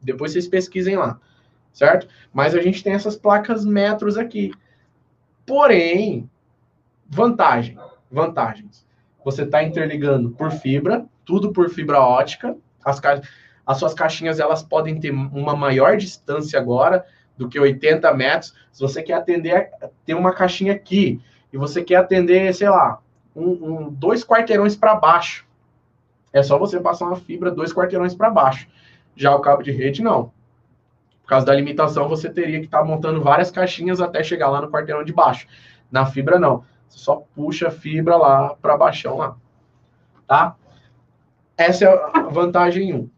Depois 0.00 0.32
vocês 0.32 0.46
pesquisem 0.46 0.96
lá, 0.96 1.18
certo? 1.72 2.08
Mas 2.32 2.54
a 2.54 2.60
gente 2.60 2.82
tem 2.82 2.92
essas 2.92 3.16
placas 3.16 3.64
metros 3.64 4.16
aqui. 4.16 4.52
Porém, 5.44 6.30
vantagem 7.08 7.78
vantagens. 8.10 8.86
Você 9.24 9.42
está 9.42 9.62
interligando 9.62 10.30
por 10.30 10.50
fibra, 10.50 11.04
tudo 11.24 11.52
por 11.52 11.68
fibra 11.70 12.00
ótica. 12.00 12.56
As, 12.84 12.98
ca... 12.98 13.20
as 13.66 13.78
suas 13.78 13.94
caixinhas 13.94 14.40
elas 14.40 14.62
podem 14.62 14.98
ter 14.98 15.10
uma 15.10 15.54
maior 15.54 15.96
distância 15.96 16.58
agora 16.58 17.04
do 17.36 17.48
que 17.48 17.58
80 17.58 18.12
metros. 18.14 18.54
Se 18.72 18.80
você 18.80 19.02
quer 19.02 19.14
atender, 19.14 19.70
tem 20.04 20.14
uma 20.14 20.32
caixinha 20.32 20.72
aqui 20.72 21.20
e 21.52 21.56
você 21.56 21.82
quer 21.82 21.96
atender, 21.96 22.54
sei 22.54 22.68
lá, 22.68 23.00
um, 23.34 23.50
um 23.50 23.90
dois 23.90 24.24
quarteirões 24.24 24.76
para 24.76 24.94
baixo. 24.94 25.46
É 26.32 26.42
só 26.42 26.58
você 26.58 26.78
passar 26.78 27.06
uma 27.06 27.16
fibra 27.16 27.50
dois 27.50 27.72
quarteirões 27.72 28.14
para 28.14 28.30
baixo. 28.30 28.68
Já 29.16 29.34
o 29.34 29.40
cabo 29.40 29.62
de 29.62 29.70
rede, 29.70 30.02
não. 30.02 30.32
Por 31.22 31.28
causa 31.28 31.46
da 31.46 31.54
limitação, 31.54 32.08
você 32.08 32.28
teria 32.30 32.58
que 32.58 32.66
estar 32.66 32.78
tá 32.78 32.84
montando 32.84 33.22
várias 33.22 33.50
caixinhas 33.50 34.00
até 34.00 34.22
chegar 34.22 34.48
lá 34.48 34.60
no 34.60 34.70
quarteirão 34.70 35.04
de 35.04 35.12
baixo. 35.12 35.46
Na 35.90 36.06
fibra, 36.06 36.38
não. 36.38 36.64
Você 36.88 36.98
só 36.98 37.22
puxa 37.34 37.68
a 37.68 37.70
fibra 37.70 38.16
lá 38.16 38.54
para 38.54 38.76
baixão 38.76 39.16
lá. 39.16 39.36
Tá? 40.26 40.54
Essa 41.56 41.86
é 41.86 42.10
a 42.14 42.22
vantagem 42.22 42.94
1. 42.94 43.10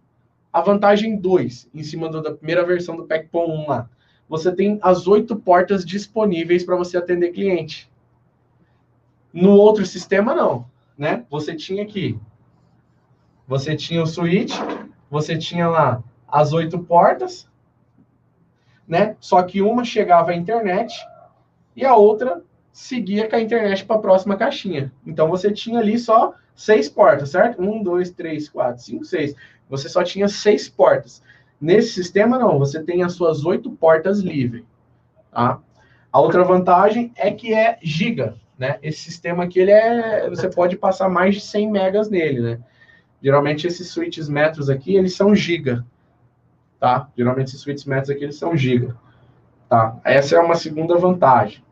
A 0.52 0.60
vantagem 0.60 1.16
2, 1.16 1.68
em 1.72 1.82
cima 1.82 2.10
da 2.10 2.32
primeira 2.32 2.64
versão 2.64 2.96
do 2.96 3.04
PECPOM 3.04 3.64
1 3.64 3.68
lá, 3.68 3.88
você 4.28 4.52
tem 4.52 4.78
as 4.82 5.06
oito 5.06 5.36
portas 5.36 5.84
disponíveis 5.84 6.64
para 6.64 6.76
você 6.76 6.96
atender 6.96 7.32
cliente. 7.32 7.89
No 9.32 9.52
outro 9.52 9.84
sistema, 9.86 10.34
não. 10.34 10.66
Né? 10.96 11.24
Você 11.30 11.54
tinha 11.54 11.82
aqui, 11.82 12.18
você 13.46 13.74
tinha 13.74 14.02
o 14.02 14.06
switch, 14.06 14.54
você 15.10 15.36
tinha 15.36 15.68
lá 15.68 16.02
as 16.28 16.52
oito 16.52 16.78
portas, 16.78 17.48
né? 18.86 19.16
Só 19.20 19.42
que 19.42 19.62
uma 19.62 19.84
chegava 19.84 20.32
à 20.32 20.36
internet 20.36 20.94
e 21.74 21.84
a 21.84 21.96
outra 21.96 22.42
seguia 22.72 23.28
com 23.28 23.36
a 23.36 23.40
internet 23.40 23.84
para 23.84 23.96
a 23.96 24.00
próxima 24.00 24.36
caixinha. 24.36 24.92
Então 25.06 25.28
você 25.28 25.50
tinha 25.50 25.80
ali 25.80 25.98
só 25.98 26.34
seis 26.54 26.88
portas, 26.88 27.30
certo? 27.30 27.62
Um, 27.62 27.82
dois, 27.82 28.10
três, 28.10 28.48
quatro, 28.48 28.82
cinco, 28.82 29.04
seis. 29.04 29.34
Você 29.68 29.88
só 29.88 30.02
tinha 30.02 30.28
seis 30.28 30.68
portas. 30.68 31.22
Nesse 31.60 31.92
sistema, 31.92 32.38
não, 32.38 32.58
você 32.58 32.82
tem 32.82 33.02
as 33.02 33.12
suas 33.12 33.44
oito 33.44 33.70
portas 33.72 34.20
livres. 34.20 34.64
Tá? 35.30 35.60
A 36.12 36.20
outra 36.20 36.44
vantagem 36.44 37.12
é 37.16 37.30
que 37.30 37.54
é 37.54 37.78
giga, 37.82 38.36
né? 38.60 38.78
Esse 38.82 39.00
sistema 39.00 39.44
aqui, 39.44 39.58
ele 39.58 39.70
é, 39.70 40.28
você 40.28 40.46
pode 40.46 40.76
passar 40.76 41.08
mais 41.08 41.36
de 41.36 41.40
100 41.40 41.70
megas 41.70 42.10
nele, 42.10 42.40
né? 42.42 42.60
Geralmente 43.22 43.66
esses 43.66 43.88
switches 43.88 44.28
metros 44.28 44.68
aqui, 44.68 44.94
eles 44.94 45.16
são 45.16 45.34
giga, 45.34 45.82
tá? 46.78 47.08
Geralmente 47.16 47.48
esses 47.48 47.62
switches 47.62 47.86
metros 47.86 48.10
aqui, 48.10 48.22
eles 48.22 48.36
são 48.36 48.54
giga, 48.54 48.94
tá? 49.66 49.96
Essa 50.04 50.36
é 50.36 50.40
uma 50.40 50.56
segunda 50.56 50.98
vantagem. 50.98 51.64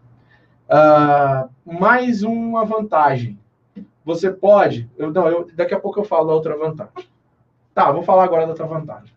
Uh, 0.66 1.50
mais 1.80 2.22
uma 2.22 2.64
vantagem. 2.64 3.38
Você 4.02 4.30
pode. 4.30 4.90
Eu, 4.96 5.12
não, 5.12 5.28
eu, 5.28 5.46
daqui 5.54 5.74
a 5.74 5.80
pouco 5.80 6.00
eu 6.00 6.04
falo 6.04 6.28
da 6.28 6.32
outra 6.32 6.56
vantagem. 6.56 7.08
Tá, 7.74 7.92
vou 7.92 8.02
falar 8.02 8.24
agora 8.24 8.44
da 8.44 8.52
outra 8.52 8.66
vantagem. 8.66 9.12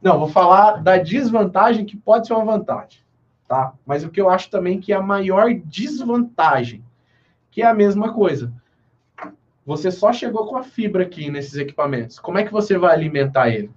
Não, 0.00 0.20
vou 0.20 0.28
falar 0.28 0.82
da 0.82 0.98
desvantagem 0.98 1.84
que 1.84 1.96
pode 1.96 2.28
ser 2.28 2.34
uma 2.34 2.44
vantagem. 2.44 3.03
Tá? 3.46 3.74
Mas 3.84 4.04
o 4.04 4.10
que 4.10 4.20
eu 4.20 4.30
acho 4.30 4.50
também 4.50 4.80
que 4.80 4.92
é 4.92 4.96
a 4.96 5.02
maior 5.02 5.52
desvantagem, 5.52 6.84
que 7.50 7.62
é 7.62 7.66
a 7.66 7.74
mesma 7.74 8.12
coisa. 8.12 8.52
Você 9.66 9.90
só 9.90 10.12
chegou 10.12 10.46
com 10.46 10.56
a 10.56 10.62
fibra 10.62 11.04
aqui 11.04 11.30
nesses 11.30 11.56
equipamentos. 11.56 12.18
Como 12.18 12.38
é 12.38 12.44
que 12.44 12.52
você 12.52 12.76
vai 12.76 12.94
alimentar 12.94 13.48
ele? 13.48 13.70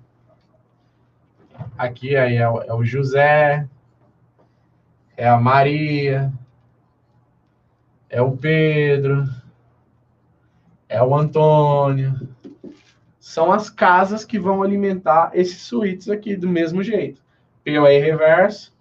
Aqui 1.78 2.16
aí 2.16 2.36
é 2.36 2.50
o, 2.50 2.62
é 2.62 2.74
o 2.74 2.84
José, 2.84 3.68
é 5.16 5.28
a 5.28 5.38
Maria, 5.38 6.32
é 8.10 8.22
o 8.22 8.38
Pedro, 8.38 9.26
é 10.88 11.02
o 11.02 11.16
Antônio. 11.16 12.30
São 13.20 13.52
as 13.52 13.70
casas 13.70 14.24
que 14.24 14.40
vão 14.40 14.64
alimentar 14.64 15.32
esses 15.34 15.62
suítes 15.62 16.10
aqui 16.10 16.36
do 16.36 16.48
mesmo 16.48 16.84
jeito. 16.84 17.22
POE 17.64 18.00
reverso, 18.00 18.77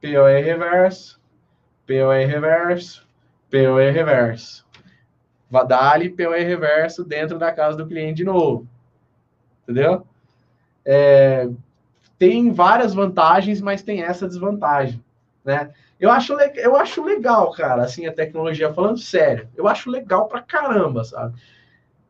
POE 0.00 0.40
reverso, 0.40 1.20
POE 1.86 2.24
reverso, 2.24 3.06
POE 3.50 3.90
reverso. 3.90 4.66
Vadali 5.50 6.08
POE 6.08 6.42
reverso 6.42 7.04
dentro 7.04 7.38
da 7.38 7.52
casa 7.52 7.76
do 7.76 7.86
cliente 7.86 8.18
de 8.18 8.24
novo. 8.24 8.66
Entendeu? 9.62 10.06
É, 10.84 11.48
tem 12.18 12.52
várias 12.52 12.94
vantagens, 12.94 13.60
mas 13.60 13.82
tem 13.82 14.02
essa 14.02 14.26
desvantagem, 14.26 15.02
né? 15.44 15.70
Eu 15.98 16.10
acho, 16.10 16.32
eu 16.32 16.76
acho 16.76 17.04
legal, 17.04 17.50
cara, 17.52 17.82
assim, 17.82 18.06
a 18.06 18.12
tecnologia, 18.12 18.72
falando 18.72 18.98
sério, 18.98 19.48
eu 19.54 19.68
acho 19.68 19.90
legal 19.90 20.26
pra 20.28 20.40
caramba, 20.40 21.04
sabe? 21.04 21.34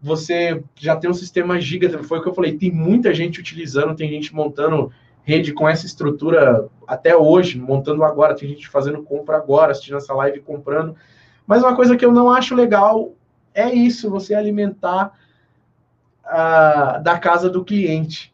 Você 0.01 0.63
já 0.77 0.97
tem 0.97 1.11
um 1.11 1.15
sistema 1.15 1.61
giga, 1.61 2.03
foi 2.05 2.19
o 2.19 2.23
que 2.23 2.29
eu 2.29 2.35
falei, 2.35 2.57
tem 2.57 2.71
muita 2.71 3.13
gente 3.13 3.41
utilizando, 3.41 3.97
tem 3.97 4.09
gente 4.09 4.35
montando 4.35 4.93
rede 5.23 5.53
com 5.53 5.69
essa 5.69 5.87
estrutura 5.87 6.69
até 6.87 7.17
hoje, 7.17 7.59
montando 7.59 8.03
agora, 8.05 8.35
tem 8.35 8.49
gente 8.49 8.69
fazendo 8.69 9.03
compra 9.03 9.37
agora, 9.37 9.73
assistindo 9.73 9.97
essa 9.97 10.15
live 10.15 10.41
comprando. 10.41 10.97
Mas 11.47 11.63
uma 11.63 11.77
coisa 11.77 11.97
que 11.97 12.05
eu 12.05 12.13
não 12.13 12.31
acho 12.31 12.55
legal 12.55 13.13
é 13.55 13.73
isso, 13.73 14.11
você 14.11 14.35
alimentar 14.35 15.13
da 17.03 17.19
casa 17.19 17.51
do 17.51 17.65
cliente, 17.65 18.33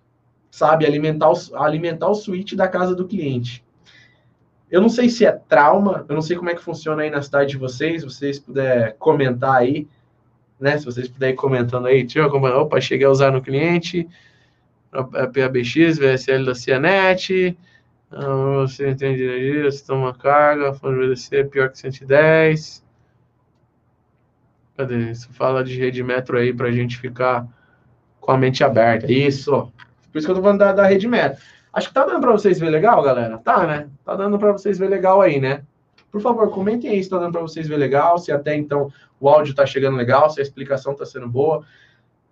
sabe? 0.51 0.85
Alimentar 0.85 1.31
o, 1.31 1.57
alimentar 1.57 2.09
o 2.09 2.15
switch 2.15 2.55
da 2.55 2.69
casa 2.69 2.95
do 2.95 3.07
cliente. 3.07 3.65
Eu 4.71 4.81
não 4.81 4.89
sei 4.89 5.09
se 5.09 5.25
é 5.25 5.33
trauma, 5.33 6.05
eu 6.09 6.15
não 6.15 6.23
sei 6.23 6.37
como 6.37 6.51
é 6.51 6.55
que 6.55 6.63
funciona 6.63 7.03
aí 7.03 7.11
na 7.11 7.23
cidade 7.23 7.51
de 7.51 7.57
vocês, 7.57 8.05
vocês 8.05 8.39
puderem 8.39 8.95
comentar 8.99 9.55
aí, 9.55 9.87
né? 10.61 10.77
Se 10.77 10.85
vocês 10.85 11.09
puderem 11.09 11.35
ir 11.35 11.39
comentando 11.39 11.87
aí, 11.87 12.05
tio, 12.05 12.27
opa, 12.27 12.81
cheguei 12.81 13.07
a 13.07 13.11
usar 13.11 13.31
no 13.31 13.41
cliente, 13.41 14.09
a 14.93 15.05
PABX, 15.05 15.99
VSL 15.99 16.45
da 16.45 16.55
Cianet, 16.55 17.57
você 18.11 18.91
entende 18.91 19.23
energia, 19.23 19.71
você 19.71 19.85
toma 19.85 20.15
carga, 20.15 20.73
fonte 20.73 20.99
VDC 20.99 21.37
é 21.37 21.45
pior 21.45 21.71
que 21.71 21.79
110. 21.79 22.85
Cadê? 24.77 25.11
Isso 25.11 25.33
fala 25.33 25.65
de 25.65 25.79
rede 25.79 26.03
metro 26.03 26.39
aí 26.39 26.53
para 26.53 26.69
a 26.69 26.73
gente 26.73 26.99
ficar 26.99 27.47
com 28.21 28.33
a 28.33 28.39
mente 28.39 28.63
aberta. 28.63 29.11
Isso. 29.11 29.73
Por 30.13 30.19
isso 30.19 30.27
que 30.27 30.31
eu 30.31 30.37
tô 30.37 30.43
falando 30.43 30.59
da, 30.59 30.73
da 30.73 30.87
rede 30.87 31.09
metro. 31.09 31.43
Acho 31.73 31.89
que 31.89 31.95
tá 31.95 32.05
dando 32.05 32.21
para 32.21 32.33
vocês 32.33 32.59
ver 32.59 32.71
legal, 32.71 33.03
galera. 33.03 33.39
Tá, 33.39 33.67
né? 33.67 33.89
Tá 34.05 34.15
dando 34.15 34.39
para 34.39 34.53
vocês 34.53 34.79
ver 34.79 34.89
legal 34.89 35.21
aí, 35.21 35.41
né? 35.41 35.63
Por 36.11 36.21
favor, 36.21 36.51
comentem 36.51 36.91
aí 36.91 37.03
se 37.03 37.11
tá 37.11 37.19
dando 37.19 37.33
para 37.33 37.43
vocês 37.43 37.69
ver 37.69 37.77
legal, 37.77 38.17
se 38.19 38.33
até 38.33 38.55
então 38.55 38.91
o 39.21 39.29
áudio 39.29 39.55
tá 39.55 39.67
chegando 39.67 39.97
legal, 39.97 40.31
se 40.31 40.41
a 40.41 40.43
explicação 40.43 40.95
tá 40.95 41.05
sendo 41.05 41.29
boa. 41.29 41.65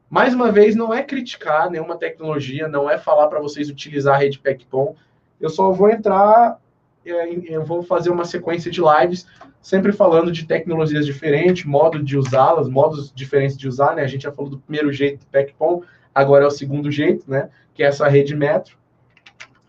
Mais 0.08 0.34
uma 0.34 0.52
vez, 0.52 0.76
não 0.76 0.92
é 0.92 1.02
criticar 1.02 1.70
nenhuma 1.70 1.96
tecnologia, 1.96 2.68
não 2.68 2.88
é 2.88 2.98
falar 2.98 3.28
para 3.28 3.40
vocês 3.40 3.68
utilizar 3.68 4.16
a 4.16 4.18
rede 4.18 4.38
PECPOM. 4.38 4.94
Eu 5.40 5.50
só 5.50 5.70
vou 5.72 5.90
entrar, 5.90 6.58
é, 7.04 7.54
eu 7.54 7.64
vou 7.64 7.82
fazer 7.82 8.10
uma 8.10 8.24
sequência 8.24 8.70
de 8.70 8.80
lives 8.80 9.26
sempre 9.64 9.92
falando 9.92 10.30
de 10.30 10.46
tecnologias 10.46 11.06
diferentes, 11.06 11.64
modo 11.64 12.02
de 12.02 12.18
usá-las, 12.18 12.68
modos 12.68 13.10
diferentes 13.14 13.56
de 13.56 13.66
usar, 13.66 13.96
né? 13.96 14.02
A 14.02 14.06
gente 14.06 14.24
já 14.24 14.30
falou 14.30 14.50
do 14.50 14.58
primeiro 14.58 14.92
jeito 14.92 15.20
do 15.20 15.26
PECPOM, 15.26 15.82
agora 16.14 16.44
é 16.44 16.46
o 16.46 16.50
segundo 16.50 16.90
jeito, 16.90 17.28
né? 17.30 17.48
Que 17.72 17.82
é 17.82 17.86
essa 17.86 18.06
rede 18.06 18.36
metro, 18.36 18.76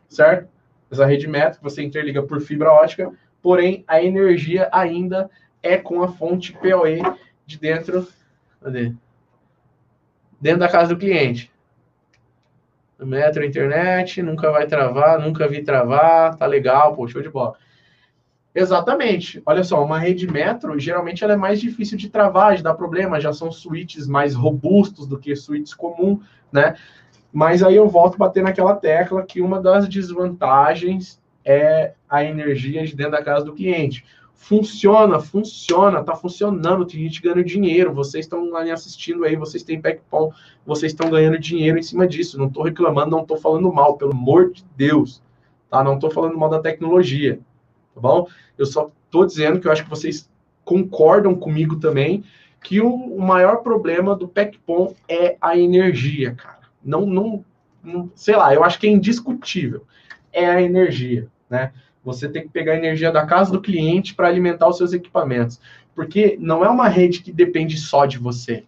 certo? 0.09 0.49
Essa 0.91 1.05
rede 1.05 1.27
metro 1.27 1.59
que 1.59 1.63
você 1.63 1.81
interliga 1.81 2.21
por 2.21 2.41
fibra 2.41 2.73
ótica, 2.73 3.09
porém 3.41 3.85
a 3.87 4.03
energia 4.03 4.67
ainda 4.69 5.29
é 5.63 5.77
com 5.77 6.03
a 6.03 6.09
fonte 6.09 6.51
PoE 6.51 7.01
de 7.45 7.57
dentro, 7.57 8.05
cadê? 8.61 8.93
Dentro 10.45 10.59
da 10.59 10.69
casa 10.69 10.93
do 10.93 10.99
cliente. 10.99 11.51
Metro 12.99 13.43
internet, 13.43 14.21
nunca 14.21 14.51
vai 14.51 14.67
travar, 14.67 15.19
nunca 15.19 15.47
vi 15.47 15.63
travar, 15.63 16.35
tá 16.35 16.45
legal, 16.45 16.95
pô, 16.95 17.07
show 17.07 17.19
de 17.19 17.29
bola. 17.29 17.55
Exatamente. 18.53 19.41
Olha 19.43 19.63
só, 19.63 19.83
uma 19.83 19.97
rede 19.97 20.31
metro, 20.31 20.77
geralmente 20.77 21.23
ela 21.23 21.33
é 21.33 21.35
mais 21.35 21.59
difícil 21.59 21.97
de 21.97 22.11
travar, 22.11 22.55
de 22.55 22.61
dar 22.61 22.75
problema, 22.75 23.19
já 23.19 23.33
são 23.33 23.51
switches 23.51 24.05
mais 24.05 24.35
robustos 24.35 25.07
do 25.07 25.17
que 25.17 25.35
switches 25.35 25.73
comum, 25.73 26.21
né? 26.51 26.75
Mas 27.33 27.63
aí 27.63 27.75
eu 27.75 27.89
volto 27.89 28.13
a 28.13 28.19
bater 28.19 28.43
naquela 28.43 28.75
tecla 28.75 29.25
que 29.25 29.41
uma 29.41 29.59
das 29.59 29.89
desvantagens 29.89 31.19
é 31.43 31.93
a 32.07 32.23
energia 32.23 32.85
de 32.85 32.95
dentro 32.95 33.13
da 33.13 33.23
casa 33.23 33.45
do 33.45 33.55
cliente. 33.55 34.05
Funciona, 34.47 35.19
funciona, 35.19 36.03
tá 36.03 36.15
funcionando, 36.15 36.85
tem 36.85 37.01
gente 37.01 37.19
ganhando 37.19 37.43
dinheiro, 37.43 37.91
vocês 37.91 38.25
estão 38.25 38.47
lá 38.51 38.61
assistindo 38.71 39.25
aí, 39.25 39.35
vocês 39.35 39.63
têm 39.63 39.81
PECPOM, 39.81 40.31
vocês 40.63 40.91
estão 40.91 41.09
ganhando 41.09 41.39
dinheiro 41.39 41.79
em 41.79 41.81
cima 41.81 42.07
disso. 42.07 42.37
Não 42.37 42.45
estou 42.45 42.61
reclamando, 42.61 43.09
não 43.09 43.23
estou 43.23 43.37
falando 43.37 43.73
mal, 43.73 43.97
pelo 43.97 44.11
amor 44.11 44.51
de 44.51 44.63
Deus, 44.77 45.19
tá? 45.67 45.83
Não 45.83 45.95
estou 45.95 46.11
falando 46.11 46.37
mal 46.37 46.47
da 46.47 46.59
tecnologia, 46.59 47.39
tá 47.95 47.99
bom? 47.99 48.27
Eu 48.55 48.67
só 48.67 48.91
estou 49.05 49.25
dizendo 49.25 49.59
que 49.59 49.67
eu 49.67 49.71
acho 49.71 49.83
que 49.83 49.89
vocês 49.89 50.29
concordam 50.63 51.33
comigo 51.33 51.79
também 51.79 52.23
que 52.61 52.79
o, 52.79 53.17
maior 53.17 53.63
problema 53.63 54.15
do 54.15 54.27
PECPOM 54.27 54.93
é 55.09 55.37
a 55.41 55.57
energia, 55.57 56.35
cara. 56.35 56.69
Não, 56.83 57.03
não, 57.03 57.43
não, 57.83 58.11
sei 58.13 58.35
lá, 58.35 58.53
eu 58.53 58.63
acho 58.63 58.79
que 58.79 58.85
é 58.85 58.91
indiscutível. 58.91 59.87
É 60.31 60.45
a 60.45 60.61
energia, 60.61 61.27
né? 61.49 61.73
Você 62.05 62.29
tem 62.29 62.43
que 62.43 62.49
pegar 62.49 62.73
a 62.73 62.77
energia 62.77 63.11
da 63.11 63.25
casa 63.25 63.51
do 63.51 63.59
cliente 63.59 64.13
para 64.13 64.27
alimentar 64.27 64.69
os 64.69 64.77
seus 64.77 64.93
equipamentos. 64.93 65.59
Porque 65.95 66.37
não 66.39 66.63
é 66.63 66.69
uma 66.69 66.87
rede 66.87 67.21
que 67.21 67.31
depende 67.31 67.77
só 67.77 68.05
de 68.05 68.19
você. 68.19 68.63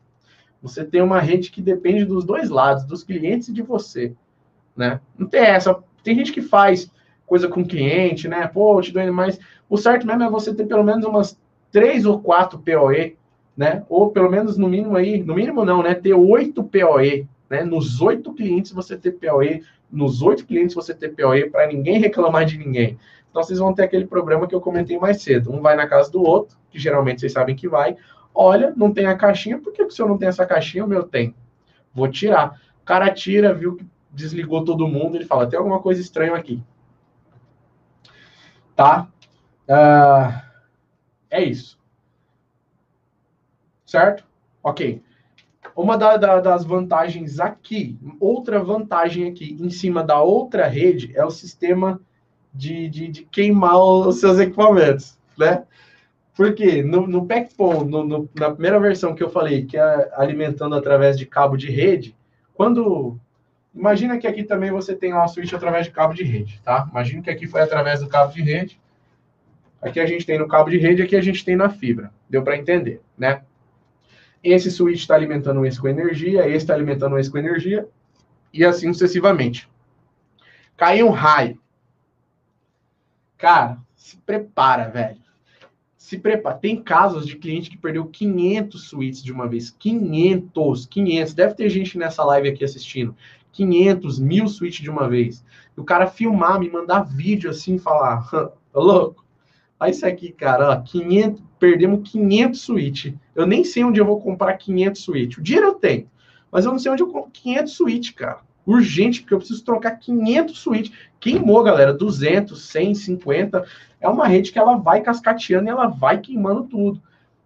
Você 0.62 0.84
tem 0.84 1.02
uma 1.02 1.20
rede 1.20 1.52
que 1.52 1.62
depende 1.62 2.04
dos 2.04 2.26
dois 2.26 2.50
lados, 2.50 2.84
dos 2.84 3.04
clientes 3.04 3.48
e 3.48 3.54
de 3.54 3.62
você. 3.62 4.14
Né? 4.76 5.00
Não 5.18 5.28
tem 5.28 5.42
essa. 5.42 5.78
Tem 6.04 6.16
gente 6.16 6.32
que 6.32 6.42
faz 6.42 6.92
coisa 7.28 7.48
com 7.48 7.66
cliente, 7.66 8.28
né? 8.28 8.48
Pô, 8.48 8.82
te 8.82 8.92
dou 8.92 9.14
mais. 9.14 9.40
O 9.70 9.78
certo 9.78 10.08
mesmo 10.08 10.24
é 10.24 10.30
você 10.30 10.54
ter 10.56 10.66
pelo 10.66 10.84
menos 10.84 11.06
umas 11.06 11.40
três 11.72 12.06
ou 12.06 12.20
quatro 12.20 12.58
POE, 12.58 13.18
né? 13.56 13.84
Ou 13.90 14.10
pelo 14.10 14.32
menos 14.32 14.58
no 14.58 14.68
mínimo 14.68 14.96
aí, 14.96 15.22
no 15.22 15.36
mínimo 15.36 15.66
não, 15.66 15.84
né? 15.84 15.94
Ter 15.94 16.14
oito 16.14 16.64
POE, 16.64 17.28
né? 17.50 17.64
Nos 17.64 18.02
oito 18.02 18.34
clientes 18.34 18.72
você 18.72 18.96
ter 18.96 19.12
POE, 19.12 19.62
nos 19.92 20.22
oito 20.22 20.46
clientes 20.46 20.74
você 20.74 20.94
ter 20.94 21.10
POE 21.10 21.50
para 21.50 21.68
ninguém 21.68 22.00
reclamar 22.00 22.46
de 22.46 22.58
ninguém. 22.58 22.98
Então 23.38 23.46
vocês 23.46 23.60
vão 23.60 23.72
ter 23.72 23.84
aquele 23.84 24.08
problema 24.08 24.48
que 24.48 24.56
eu 24.56 24.60
comentei 24.60 24.98
mais 24.98 25.22
cedo. 25.22 25.54
Um 25.54 25.62
vai 25.62 25.76
na 25.76 25.86
casa 25.86 26.12
do 26.12 26.24
outro, 26.24 26.58
que 26.72 26.80
geralmente 26.80 27.22
vocês 27.22 27.32
sabem 27.32 27.56
que 27.56 27.70
vai. 27.70 27.96
Olha, 28.34 28.74
não 28.76 28.92
tem 28.92 29.06
a 29.06 29.16
caixinha, 29.16 29.60
por 29.60 29.72
que 29.72 29.84
o 29.84 29.92
senhor 29.92 30.08
não 30.08 30.18
tem 30.18 30.28
essa 30.28 30.44
caixinha? 30.44 30.84
O 30.84 30.88
meu 30.88 31.04
tem. 31.04 31.36
Vou 31.94 32.10
tirar. 32.10 32.60
O 32.82 32.84
cara 32.84 33.14
tira, 33.14 33.54
viu 33.54 33.76
que 33.76 33.86
desligou 34.12 34.66
todo 34.66 34.88
mundo, 34.88 35.18
ele 35.18 35.26
fala, 35.26 35.46
tem 35.46 35.60
alguma 35.60 35.80
coisa 35.80 36.02
estranha 36.02 36.34
aqui. 36.34 36.64
Tá? 38.76 39.08
Uh, 39.70 40.42
é 41.30 41.44
isso. 41.44 41.80
Certo? 43.86 44.24
Ok. 44.64 45.04
Uma 45.76 45.96
da, 45.96 46.18
da, 46.18 46.42
das 46.42 46.66
vantagens 46.66 47.40
aqui, 47.40 48.00
outra 48.20 48.64
vantagem 48.64 49.30
aqui, 49.30 49.56
em 49.60 49.70
cima 49.70 50.04
da 50.04 50.24
outra 50.24 50.66
rede, 50.66 51.16
é 51.16 51.24
o 51.24 51.30
sistema 51.30 52.02
de, 52.58 52.90
de, 52.90 53.08
de 53.08 53.24
queimar 53.24 53.78
os 53.78 54.20
seus 54.20 54.40
equipamentos, 54.40 55.18
né? 55.38 55.64
Porque 56.36 56.84
no, 56.84 57.08
no 57.08 57.26
PECPON, 57.26 57.84
no, 57.84 58.04
no, 58.04 58.30
na 58.36 58.52
primeira 58.52 58.80
versão 58.80 59.16
que 59.16 59.24
eu 59.24 59.30
falei, 59.30 59.66
que 59.66 59.78
é 59.78 60.12
alimentando 60.16 60.76
através 60.76 61.18
de 61.18 61.26
cabo 61.26 61.56
de 61.56 61.70
rede, 61.70 62.16
quando. 62.54 63.20
Imagina 63.74 64.18
que 64.18 64.26
aqui 64.26 64.44
também 64.44 64.72
você 64.72 64.96
tem 64.96 65.14
uma 65.14 65.28
switch 65.28 65.54
através 65.54 65.86
de 65.86 65.92
cabo 65.92 66.14
de 66.14 66.24
rede, 66.24 66.60
tá? 66.64 66.88
Imagina 66.90 67.22
que 67.22 67.30
aqui 67.30 67.46
foi 67.46 67.62
através 67.62 68.00
do 68.00 68.08
cabo 68.08 68.34
de 68.34 68.42
rede. 68.42 68.80
Aqui 69.80 70.00
a 70.00 70.06
gente 70.08 70.26
tem 70.26 70.40
no 70.40 70.48
cabo 70.48 70.72
de 70.72 70.80
rede, 70.80 71.04
aqui 71.04 71.16
a 71.16 71.22
gente 71.22 71.46
tem 71.46 71.56
na 71.56 71.70
fibra. 71.70 72.12
Deu 72.28 72.42
para 72.42 72.58
entender, 72.58 73.02
né? 73.16 73.44
Esse 74.44 74.72
switch 74.72 75.02
está 75.02 75.14
alimentando 75.14 75.64
esse 75.64 75.80
com 75.80 75.88
energia, 75.88 76.48
esse 76.48 76.58
está 76.58 76.74
alimentando 76.74 77.20
esse 77.20 77.30
com 77.30 77.38
energia, 77.38 77.88
e 78.52 78.66
assim 78.66 78.92
sucessivamente. 78.92 79.70
Cai 80.76 81.04
um 81.04 81.10
raio. 81.10 81.60
Cara, 83.38 83.78
se 83.96 84.18
prepara, 84.18 84.90
velho. 84.90 85.18
Se 85.96 86.18
prepara. 86.18 86.58
Tem 86.58 86.82
casos 86.82 87.28
de 87.28 87.36
cliente 87.36 87.70
que 87.70 87.78
perdeu 87.78 88.06
500 88.06 88.90
suítes 88.90 89.24
de 89.24 89.32
uma 89.32 89.48
vez. 89.48 89.70
500, 89.70 90.86
500. 90.88 91.34
Deve 91.34 91.54
ter 91.54 91.70
gente 91.70 91.98
nessa 91.98 92.24
live 92.24 92.50
aqui 92.50 92.64
assistindo. 92.64 93.16
500, 93.52 94.20
mil 94.20 94.48
suítes 94.48 94.82
de 94.82 94.90
uma 94.90 95.08
vez. 95.08 95.44
E 95.76 95.80
o 95.80 95.84
cara 95.84 96.08
filmar, 96.08 96.60
me 96.60 96.70
mandar 96.70 97.04
vídeo 97.04 97.50
assim, 97.50 97.78
falar, 97.78 98.30
tá 98.30 98.52
louco? 98.74 99.26
Olha 99.80 99.92
isso 99.92 100.06
aqui, 100.06 100.32
cara, 100.32 100.72
ó, 100.72 100.82
500, 100.82 101.44
perdemos 101.60 102.10
500 102.10 102.60
suítes. 102.60 103.14
Eu 103.36 103.46
nem 103.46 103.64
sei 103.64 103.84
onde 103.84 104.00
eu 104.00 104.06
vou 104.06 104.20
comprar 104.20 104.58
500 104.58 105.02
suítes. 105.02 105.38
O 105.38 105.42
dinheiro 105.42 105.68
eu 105.68 105.74
tenho, 105.76 106.10
mas 106.52 106.66
eu 106.66 106.72
não 106.72 106.80
sei 106.80 106.92
onde 106.92 107.04
eu 107.04 107.08
compro 107.08 107.32
500 107.32 107.74
suítes, 107.74 108.12
cara 108.12 108.47
urgente, 108.68 109.22
porque 109.22 109.34
eu 109.34 109.38
preciso 109.38 109.64
trocar 109.64 109.92
500 109.92 110.60
switches. 110.60 110.96
Queimou, 111.20 111.64
galera, 111.64 111.94
200, 111.94 112.62
150. 112.62 113.66
É 114.02 114.10
uma 114.10 114.28
rede 114.28 114.52
que 114.52 114.60
ela 114.60 114.76
vai 114.76 115.02
cascateando 115.02 115.70
e 115.70 115.72
ela 115.72 115.88
vai 115.88 116.20
queimando 116.20 116.66
tudo. 116.66 117.02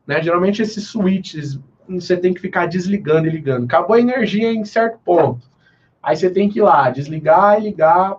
Né? 0.05 0.21
Geralmente 0.21 0.61
esses 0.61 0.87
switches 0.87 1.59
você 1.87 2.17
tem 2.17 2.33
que 2.33 2.41
ficar 2.41 2.65
desligando 2.65 3.27
e 3.27 3.29
ligando. 3.29 3.65
Acabou 3.65 3.95
a 3.95 3.99
energia 3.99 4.51
em 4.51 4.65
certo 4.65 4.99
ponto. 5.05 5.45
Aí 6.01 6.15
você 6.15 6.29
tem 6.29 6.49
que 6.49 6.59
ir 6.59 6.63
lá, 6.63 6.89
desligar 6.89 7.59
e 7.59 7.63
ligar. 7.63 8.17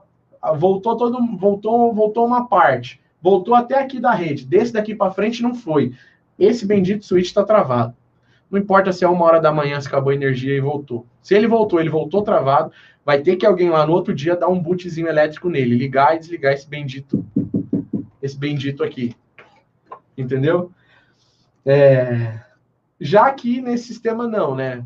Voltou 0.57 0.97
todo, 0.97 1.19
voltou, 1.37 1.93
voltou 1.93 2.27
uma 2.27 2.47
parte. 2.47 3.01
Voltou 3.21 3.55
até 3.55 3.81
aqui 3.81 3.99
da 3.99 4.13
rede. 4.13 4.45
Desse 4.45 4.73
daqui 4.73 4.95
para 4.95 5.11
frente 5.11 5.43
não 5.43 5.55
foi. 5.55 5.95
Esse 6.39 6.67
bendito 6.67 7.05
switch 7.05 7.27
está 7.27 7.43
travado. 7.43 7.95
Não 8.51 8.61
importa 8.61 8.93
se 8.93 9.05
é 9.05 9.09
uma 9.09 9.25
hora 9.25 9.41
da 9.41 9.51
manhã, 9.51 9.81
se 9.81 9.89
acabou 9.89 10.11
a 10.11 10.15
energia 10.15 10.55
e 10.55 10.61
voltou. 10.61 11.07
Se 11.23 11.35
ele 11.35 11.47
voltou, 11.47 11.81
ele 11.81 11.89
voltou 11.89 12.23
travado 12.23 12.73
vai 13.05 13.21
ter 13.21 13.37
que 13.37 13.47
alguém 13.47 13.71
lá 13.71 13.87
no 13.87 13.93
outro 13.93 14.15
dia 14.15 14.37
dar 14.37 14.49
um 14.49 14.59
bootzinho 14.59 15.09
elétrico 15.09 15.49
nele, 15.49 15.75
ligar 15.75 16.15
e 16.15 16.19
desligar 16.19 16.53
esse 16.53 16.69
bendito, 16.69 17.25
esse 18.23 18.39
bendito 18.39 18.83
aqui. 18.83 19.15
Entendeu? 20.17 20.71
É... 21.65 22.41
Já 23.01 23.27
aqui 23.27 23.61
nesse 23.61 23.85
sistema 23.85 24.29
não, 24.29 24.55
né? 24.55 24.85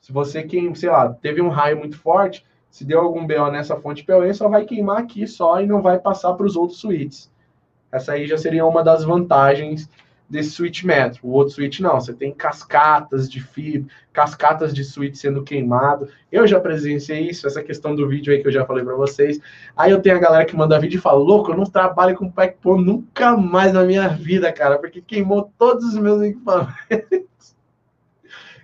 Se 0.00 0.12
você 0.12 0.42
quem, 0.42 0.74
sei 0.74 0.90
lá, 0.90 1.12
teve 1.12 1.40
um 1.40 1.48
raio 1.48 1.78
muito 1.78 1.96
forte, 1.96 2.44
se 2.68 2.84
deu 2.84 3.00
algum 3.00 3.26
BO 3.26 3.50
nessa 3.52 3.76
fonte 3.76 4.02
PoE, 4.02 4.34
só 4.34 4.48
vai 4.48 4.64
queimar 4.64 4.98
aqui 4.98 5.26
só 5.28 5.60
e 5.60 5.66
não 5.66 5.80
vai 5.80 5.98
passar 5.98 6.32
para 6.34 6.46
os 6.46 6.56
outros 6.56 6.80
switches. 6.80 7.30
Essa 7.92 8.12
aí 8.12 8.26
já 8.26 8.36
seria 8.36 8.66
uma 8.66 8.82
das 8.82 9.04
vantagens 9.04 9.88
desse 10.32 10.52
switch 10.52 10.82
metro. 10.82 11.20
O 11.22 11.32
outro 11.32 11.52
switch 11.52 11.80
não, 11.80 12.00
você 12.00 12.14
tem 12.14 12.32
cascatas 12.32 13.30
de 13.30 13.38
fibra, 13.38 13.92
cascatas 14.14 14.72
de 14.72 14.82
switch 14.82 15.14
sendo 15.14 15.44
queimado. 15.44 16.08
Eu 16.32 16.46
já 16.46 16.58
presenciei 16.58 17.28
isso, 17.28 17.46
essa 17.46 17.62
questão 17.62 17.94
do 17.94 18.08
vídeo 18.08 18.32
aí 18.32 18.40
que 18.40 18.48
eu 18.48 18.52
já 18.52 18.64
falei 18.64 18.82
para 18.82 18.96
vocês. 18.96 19.38
Aí 19.76 19.90
eu 19.90 20.00
tenho 20.00 20.16
a 20.16 20.18
galera 20.18 20.46
que 20.46 20.56
manda 20.56 20.80
vídeo 20.80 20.96
e 20.96 21.00
fala: 21.00 21.18
"Louco, 21.18 21.52
eu 21.52 21.56
não 21.56 21.64
trabalho 21.64 22.16
com 22.16 22.30
PECPON 22.30 22.80
nunca 22.80 23.36
mais 23.36 23.74
na 23.74 23.84
minha 23.84 24.08
vida, 24.08 24.50
cara, 24.50 24.78
porque 24.78 25.02
queimou 25.02 25.52
todos 25.58 25.84
os 25.84 25.98
meus 25.98 26.22
equipamentos". 26.22 27.54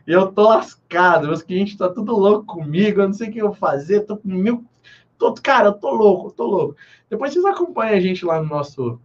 E 0.06 0.10
eu 0.10 0.32
tô 0.32 0.48
lascado, 0.48 1.26
meus 1.26 1.42
clientes 1.42 1.76
tá 1.76 1.90
tudo 1.90 2.16
louco 2.16 2.46
comigo, 2.46 3.02
eu 3.02 3.08
não 3.08 3.12
sei 3.12 3.28
o 3.28 3.32
que 3.32 3.38
eu 3.42 3.52
fazer, 3.52 4.06
tô 4.06 4.16
com 4.16 4.28
mil. 4.28 4.64
Tô, 5.18 5.34
cara, 5.34 5.66
eu 5.68 5.72
tô 5.74 5.90
louco, 5.90 6.28
eu 6.28 6.32
tô 6.32 6.46
louco. 6.46 6.76
Depois 7.10 7.32
vocês 7.32 7.44
acompanham 7.44 7.94
a 7.94 8.00
gente 8.00 8.24
lá 8.24 8.40
no 8.40 8.48
nosso 8.48 8.98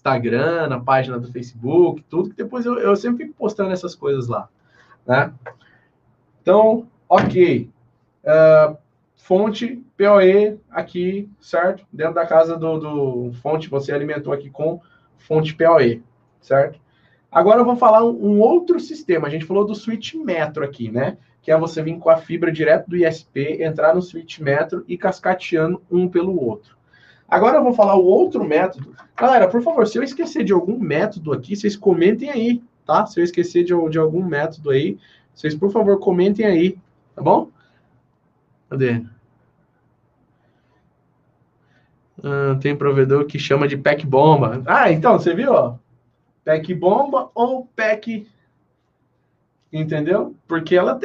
Instagram, 0.00 0.68
na 0.68 0.80
página 0.80 1.18
do 1.18 1.30
Facebook, 1.30 2.02
tudo, 2.08 2.30
que 2.30 2.36
depois 2.36 2.64
eu, 2.64 2.78
eu 2.78 2.96
sempre 2.96 3.26
fico 3.26 3.36
postando 3.36 3.70
essas 3.70 3.94
coisas 3.94 4.28
lá, 4.28 4.48
né? 5.06 5.32
Então, 6.40 6.88
ok. 7.06 7.68
Uh, 8.24 8.76
fonte 9.16 9.84
POE 9.98 10.58
aqui, 10.70 11.28
certo? 11.38 11.86
Dentro 11.92 12.14
da 12.14 12.26
casa 12.26 12.56
do, 12.56 12.78
do 12.78 13.32
fonte, 13.42 13.68
você 13.68 13.92
alimentou 13.92 14.32
aqui 14.32 14.48
com 14.48 14.80
fonte 15.18 15.54
POE, 15.54 16.02
certo? 16.40 16.80
Agora 17.30 17.60
eu 17.60 17.64
vou 17.64 17.76
falar 17.76 18.02
um, 18.02 18.40
outro 18.40 18.80
sistema. 18.80 19.28
A 19.28 19.30
gente 19.30 19.44
falou 19.44 19.66
do 19.66 19.74
switch 19.74 20.14
metro 20.14 20.64
aqui, 20.64 20.90
né? 20.90 21.18
Que 21.42 21.52
é 21.52 21.58
você 21.58 21.82
vir 21.82 21.98
com 21.98 22.10
a 22.10 22.16
fibra 22.16 22.50
direto 22.50 22.88
do 22.88 22.96
ISP, 22.96 23.62
entrar 23.62 23.94
no 23.94 24.02
switch 24.02 24.40
metro 24.40 24.82
e 24.88 24.96
cascateando 24.96 25.82
um 25.90 26.08
pelo 26.08 26.42
outro. 26.42 26.79
Agora 27.30 27.58
eu 27.58 27.62
vou 27.62 27.72
falar 27.72 27.94
o 27.94 28.04
outro 28.04 28.44
método. 28.44 28.92
Galera, 29.16 29.46
por 29.46 29.62
favor, 29.62 29.86
se 29.86 29.96
eu 29.96 30.02
esquecer 30.02 30.42
de 30.42 30.52
algum 30.52 30.78
método 30.78 31.32
aqui, 31.32 31.54
vocês 31.54 31.76
comentem 31.76 32.28
aí, 32.28 32.60
tá? 32.84 33.06
Se 33.06 33.20
eu 33.20 33.24
esquecer 33.24 33.62
de, 33.62 33.72
de 33.88 33.98
algum 33.98 34.24
método 34.24 34.70
aí, 34.70 34.98
vocês, 35.32 35.54
por 35.54 35.70
favor, 35.70 36.00
comentem 36.00 36.44
aí, 36.44 36.76
tá 37.14 37.22
bom? 37.22 37.48
Cadê? 38.68 39.02
Ah, 42.22 42.58
tem 42.60 42.76
provedor 42.76 43.24
que 43.26 43.38
chama 43.38 43.68
de 43.68 43.76
pack 43.76 44.04
bomba. 44.04 44.62
Ah, 44.66 44.90
então, 44.90 45.18
você 45.18 45.32
viu? 45.32 45.78
Pack 46.44 46.74
bomba 46.74 47.30
ou 47.34 47.68
pack. 47.76 48.26
Entendeu? 49.72 50.34
Porque 50.48 50.74
ela 50.74 50.98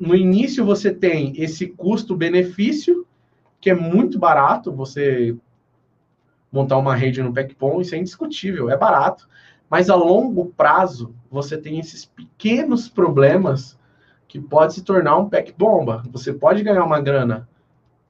no 0.00 0.16
início 0.16 0.64
você 0.64 0.92
tem 0.92 1.34
esse 1.36 1.68
custo-benefício 1.68 3.06
que 3.62 3.70
é 3.70 3.74
muito 3.74 4.18
barato 4.18 4.72
você 4.72 5.36
montar 6.50 6.76
uma 6.76 6.96
rede 6.96 7.22
no 7.22 7.32
PECPOM, 7.32 7.80
isso 7.80 7.94
é 7.94 7.98
indiscutível, 7.98 8.68
é 8.68 8.76
barato. 8.76 9.28
Mas 9.70 9.88
a 9.88 9.94
longo 9.94 10.46
prazo, 10.46 11.14
você 11.30 11.56
tem 11.56 11.78
esses 11.78 12.04
pequenos 12.04 12.88
problemas 12.88 13.78
que 14.26 14.40
pode 14.40 14.74
se 14.74 14.82
tornar 14.82 15.16
um 15.16 15.28
PEC 15.28 15.54
bomba. 15.56 16.02
Você 16.10 16.32
pode 16.32 16.62
ganhar 16.62 16.84
uma 16.84 17.00
grana. 17.00 17.48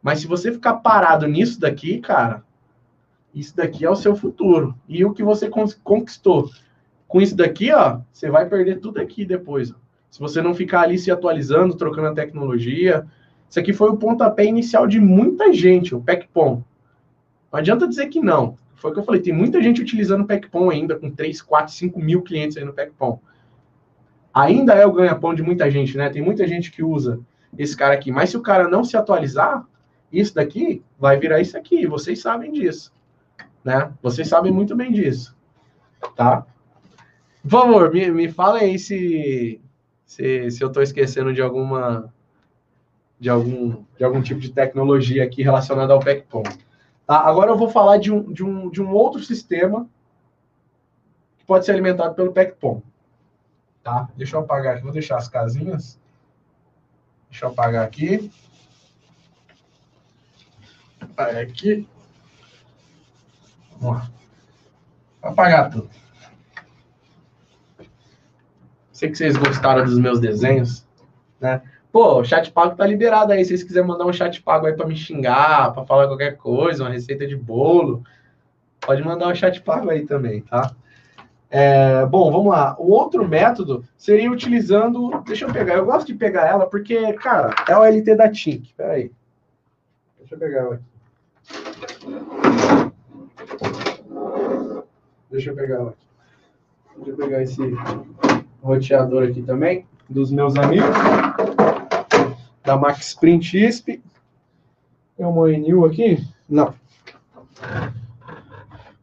Mas 0.03 0.21
se 0.21 0.27
você 0.27 0.51
ficar 0.51 0.77
parado 0.77 1.29
nisso 1.29 1.61
daqui, 1.61 2.01
cara, 2.01 2.43
isso 3.35 3.55
daqui 3.55 3.85
é 3.85 3.91
o 3.91 3.95
seu 3.95 4.17
futuro. 4.17 4.75
E 4.89 5.05
o 5.05 5.13
que 5.13 5.23
você 5.23 5.51
conquistou 5.85 6.51
com 7.07 7.21
isso 7.21 7.37
daqui, 7.37 7.71
ó, 7.73 8.01
você 8.11 8.31
vai 8.31 8.49
perder 8.49 8.81
tudo 8.81 8.99
aqui 8.99 9.27
depois. 9.27 9.73
Se 10.11 10.19
você 10.19 10.41
não 10.41 10.55
ficar 10.55 10.81
ali 10.81 10.99
se 10.99 11.11
atualizando, 11.11 11.77
trocando 11.77 12.09
a 12.09 12.15
tecnologia, 12.15 13.07
isso 13.53 13.61
aqui 13.61 13.75
foi 13.75 13.91
o 13.91 13.99
pontapé 13.99 14.47
inicial 14.47 14.87
de 14.87 14.99
muita 14.99 15.53
gente, 15.53 15.95
o 15.95 16.01
PECPOM. 16.01 16.63
Não 17.53 17.61
adianta 17.61 17.87
dizer 17.87 18.07
que 18.07 18.19
não. 18.19 18.57
Foi 18.77 18.91
o 18.91 18.95
que 18.95 19.01
eu 19.01 19.05
falei, 19.05 19.21
tem 19.21 19.35
muita 19.35 19.63
gente 19.63 19.83
utilizando 19.83 20.23
o 20.23 20.27
PECPOM 20.27 20.71
ainda, 20.71 20.97
com 20.97 21.11
3, 21.11 21.43
4, 21.43 21.71
5 21.71 22.01
mil 22.01 22.23
clientes 22.23 22.57
aí 22.57 22.65
no 22.65 22.73
PECPOM. 22.73 23.19
Ainda 24.33 24.73
é 24.73 24.87
o 24.87 24.93
ganha-pão 24.93 25.35
de 25.35 25.43
muita 25.43 25.71
gente, 25.71 25.99
né? 25.99 26.09
Tem 26.09 26.23
muita 26.23 26.49
gente 26.49 26.71
que 26.71 26.83
usa 26.83 27.21
esse 27.59 27.77
cara 27.77 27.93
aqui. 27.93 28.11
Mas 28.11 28.31
se 28.31 28.39
o 28.39 28.41
cara 28.41 28.67
não 28.69 28.83
se 28.83 28.97
atualizar, 28.97 29.67
isso 30.11 30.35
daqui 30.35 30.83
vai 30.99 31.19
virar 31.19 31.39
isso 31.39 31.55
aqui. 31.55 31.87
Vocês 31.87 32.23
sabem 32.23 32.53
disso. 32.53 32.91
Né? 33.63 33.93
Vocês 34.03 34.29
sabem 34.29 34.51
muito 34.51 34.75
bem 34.75 34.91
disso. 34.91 35.37
Tá? 36.17 36.47
Por 37.43 37.51
favor, 37.51 37.93
me, 37.93 38.11
me 38.11 38.31
falem 38.31 38.63
aí 38.63 38.79
se, 38.79 39.61
se, 40.07 40.51
se 40.51 40.65
eu 40.65 40.69
estou 40.69 40.83
esquecendo 40.83 41.35
de 41.35 41.43
alguma 41.43 42.11
de 43.23 43.31
algum, 43.31 43.85
de 43.97 44.03
algum 44.03 44.21
tipo 44.21 44.41
de 44.41 44.51
tecnologia 44.51 45.23
aqui 45.23 45.45
relacionada 45.45 45.93
ao 45.93 46.01
PECPOM. 46.01 46.43
Tá? 47.07 47.21
Agora 47.21 47.53
eu 47.53 47.57
vou 47.57 47.71
falar 47.71 47.99
de 47.99 48.11
um, 48.11 48.33
de, 48.33 48.43
um, 48.43 48.69
de 48.69 48.83
um 48.83 48.93
outro 48.93 49.23
sistema 49.23 49.89
que 51.39 51.45
pode 51.45 51.65
ser 51.65 51.71
alimentado 51.71 52.17
pelo 52.17 52.33
PECPOM. 52.33 52.83
Tá? 53.81 54.09
Deixa 54.17 54.35
eu 54.35 54.41
apagar 54.41 54.75
aqui, 54.75 54.83
vou 54.83 54.93
deixar 54.93 55.19
as 55.19 55.29
casinhas. 55.29 56.01
Deixa 57.31 57.45
eu 57.45 57.51
apagar 57.51 57.87
aqui. 57.87 58.29
Aqui. 61.17 61.89
Vamos 63.79 63.99
lá. 63.99 64.11
Vou 65.23 65.31
apagar 65.31 65.71
tudo. 65.71 65.89
Sei 68.91 69.09
que 69.09 69.15
vocês 69.15 69.37
gostaram 69.37 69.85
dos 69.85 69.97
meus 69.97 70.19
desenhos, 70.19 70.85
né? 71.41 71.63
Pô, 71.93 72.21
o 72.21 72.25
chat 72.25 72.51
pago 72.51 72.75
tá 72.75 72.87
liberado 72.87 73.33
aí. 73.33 73.45
Se 73.45 73.51
vocês 73.51 73.63
quiserem 73.63 73.87
mandar 73.87 74.07
um 74.07 74.13
chat 74.13 74.43
pago 74.43 74.67
aí 74.67 74.73
para 74.73 74.87
me 74.87 74.97
xingar, 74.97 75.75
para 75.75 75.85
falar 75.85 76.09
qualquer 76.09 76.39
coisa, 76.39 76.85
uma 76.85 76.91
receita 76.91 77.27
de 77.27 77.37
bolo, 77.37 78.03
pode 78.81 79.03
mandar 79.05 79.29
um 79.29 79.35
chat 79.35 79.61
pago 79.61 79.91
aí 79.91 80.07
também, 80.07 80.41
tá? 80.41 80.75
É, 81.51 82.07
bom, 82.07 82.33
vamos 82.33 82.51
lá. 82.51 82.75
O 82.79 82.91
outro 82.91 83.29
método 83.29 83.85
seria 83.95 84.33
utilizando. 84.33 85.23
Deixa 85.27 85.45
eu 85.45 85.53
pegar. 85.53 85.75
Eu 85.75 85.85
gosto 85.85 86.07
de 86.07 86.15
pegar 86.15 86.47
ela 86.47 86.67
porque, 86.67 87.13
cara, 87.13 87.55
é 87.69 87.77
o 87.77 87.85
LT 87.85 88.17
da 88.17 88.31
Tink. 88.31 88.73
Pera 88.75 88.95
aí. 88.95 89.13
Deixa 90.19 90.35
eu 90.35 90.39
pegar 90.39 90.61
ela 90.61 90.75
aqui. 90.77 90.85
Deixa 95.31 95.51
eu 95.51 95.55
pegar 95.55 95.75
ela 95.75 95.91
aqui. 95.91 96.07
Deixa 96.97 97.11
eu 97.11 97.17
pegar 97.17 97.43
esse 97.43 97.77
roteador 98.63 99.25
aqui 99.25 99.43
também, 99.43 99.87
dos 100.09 100.31
meus 100.31 100.57
amigos 100.57 100.89
da 102.65 102.77
Max 102.77 103.15
Print 103.15 103.59
ISP. 103.59 104.03
Tem 105.17 105.27
uma 105.27 105.43
ONU 105.43 105.85
aqui? 105.85 106.27
Não. 106.49 106.75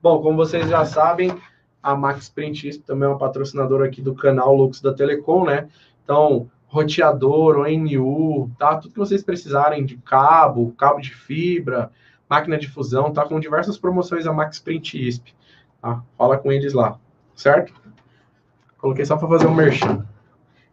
Bom, 0.01 0.21
como 0.21 0.37
vocês 0.37 0.67
já 0.69 0.85
sabem, 0.85 1.33
a 1.81 1.95
Max 1.95 2.29
Print 2.29 2.67
ISP 2.67 2.83
também 2.83 3.07
é 3.07 3.11
uma 3.11 3.17
patrocinadora 3.17 3.85
aqui 3.85 4.01
do 4.01 4.15
canal 4.15 4.55
Lux 4.55 4.81
da 4.81 4.93
Telecom, 4.93 5.45
né? 5.45 5.69
Então, 6.03 6.49
roteador, 6.67 7.57
ONU, 7.57 8.49
tá? 8.57 8.77
Tudo 8.77 8.93
que 8.93 8.99
vocês 8.99 9.23
precisarem 9.23 9.85
de 9.85 9.97
cabo, 9.97 10.73
cabo 10.77 10.99
de 10.99 11.13
fibra, 11.13 11.91
máquina 12.29 12.57
de 12.57 12.67
fusão, 12.67 13.11
tá? 13.11 13.25
Com 13.25 13.39
diversas 13.39 13.77
promoções 13.77 14.25
a 14.25 14.33
Max 14.33 14.59
Print 14.59 15.07
ISP, 15.07 15.33
tá? 15.81 16.01
Fala 16.17 16.37
com 16.37 16.51
eles 16.51 16.73
lá, 16.73 16.97
certo? 17.35 17.73
Coloquei 18.77 19.05
só 19.05 19.17
para 19.17 19.27
fazer 19.27 19.47
um 19.47 19.53
merchan. 19.53 20.05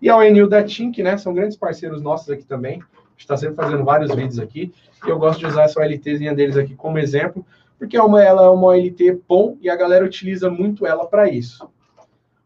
E 0.01 0.09
a 0.11 0.17
ONU 0.17 0.49
da 0.49 0.63
Tink, 0.63 1.03
né? 1.03 1.17
São 1.17 1.33
grandes 1.33 1.57
parceiros 1.57 2.03
nossos 2.03 2.31
aqui 2.31 2.45
também. 2.45 2.83
Está 3.17 3.37
sempre 3.37 3.57
fazendo 3.57 3.85
vários 3.85 4.15
vídeos 4.15 4.39
aqui. 4.39 4.73
E 5.07 5.09
eu 5.09 5.19
gosto 5.19 5.41
de 5.41 5.47
usar 5.47 5.65
essa 5.65 5.81
OLTzinha 5.81 6.35
deles 6.35 6.57
aqui 6.57 6.75
como 6.75 6.99
exemplo, 6.99 7.45
porque 7.79 7.99
uma, 7.99 8.23
ela 8.23 8.45
é 8.45 8.49
uma 8.49 8.69
OLT 8.69 9.21
bom 9.27 9.57
e 9.61 9.71
a 9.71 9.77
galera 9.77 10.05
utiliza 10.05 10.51
muito 10.51 10.87
ela 10.87 11.07
para 11.07 11.29
isso. 11.31 11.69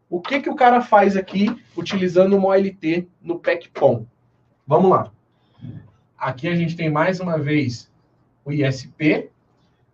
O 0.09 0.19
que, 0.19 0.41
que 0.41 0.49
o 0.49 0.55
cara 0.55 0.81
faz 0.81 1.15
aqui 1.15 1.55
utilizando 1.75 2.35
uma 2.35 2.49
OLT 2.49 3.07
no 3.21 3.39
PEC-POM? 3.39 4.05
Vamos 4.67 4.91
lá. 4.91 5.11
Aqui 6.17 6.47
a 6.47 6.55
gente 6.55 6.75
tem 6.75 6.89
mais 6.89 7.19
uma 7.19 7.37
vez 7.37 7.89
o 8.45 8.51
ISP, 8.51 9.29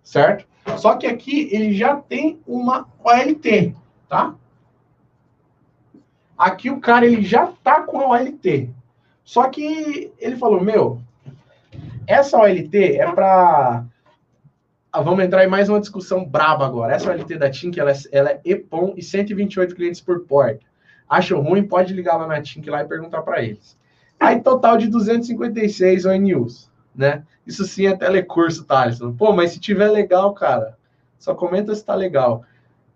certo? 0.03 0.45
Só 0.77 0.95
que 0.95 1.07
aqui 1.07 1.49
ele 1.51 1.73
já 1.73 1.95
tem 1.95 2.39
uma 2.45 2.87
OLT, 3.03 3.75
tá? 4.09 4.35
Aqui 6.37 6.69
o 6.69 6.79
cara 6.79 7.05
ele 7.05 7.23
já 7.23 7.47
tá 7.63 7.81
com 7.81 7.99
a 7.99 8.09
OLT. 8.09 8.69
Só 9.23 9.49
que 9.49 10.11
ele 10.19 10.37
falou: 10.37 10.63
Meu, 10.63 11.01
essa 12.05 12.37
OLT 12.37 12.97
é 12.97 13.11
para. 13.11 13.83
Ah, 14.91 15.01
vamos 15.01 15.23
entrar 15.23 15.43
em 15.43 15.49
mais 15.49 15.67
uma 15.67 15.79
discussão 15.79 16.23
braba 16.23 16.65
agora. 16.65 16.93
Essa 16.93 17.11
OLT 17.11 17.37
da 17.37 17.49
Tink 17.49 17.79
ela, 17.79 17.91
é, 17.91 17.95
ela 18.11 18.29
é 18.31 18.41
EPOM 18.45 18.93
e 18.95 19.03
128 19.03 19.75
clientes 19.75 19.99
por 19.99 20.21
porta. 20.21 20.65
Achou 21.09 21.41
ruim? 21.41 21.63
Pode 21.63 21.93
ligar 21.93 22.17
lá 22.17 22.27
na 22.27 22.41
Tink 22.41 22.69
lá 22.69 22.81
e 22.81 22.87
perguntar 22.87 23.21
para 23.21 23.41
eles. 23.43 23.77
Aí, 24.19 24.41
total 24.41 24.77
de 24.77 24.87
256 24.87 26.05
ONUs, 26.05 26.71
né? 26.95 27.23
Isso 27.45 27.63
sim 27.65 27.87
é 27.87 27.95
telecurso, 27.95 28.65
Thaleson. 28.65 29.13
Pô, 29.13 29.31
mas 29.31 29.51
se 29.51 29.59
tiver 29.59 29.89
legal, 29.89 30.33
cara, 30.33 30.77
só 31.19 31.35
comenta 31.35 31.73
se 31.75 31.85
tá 31.85 31.95
legal. 31.95 32.43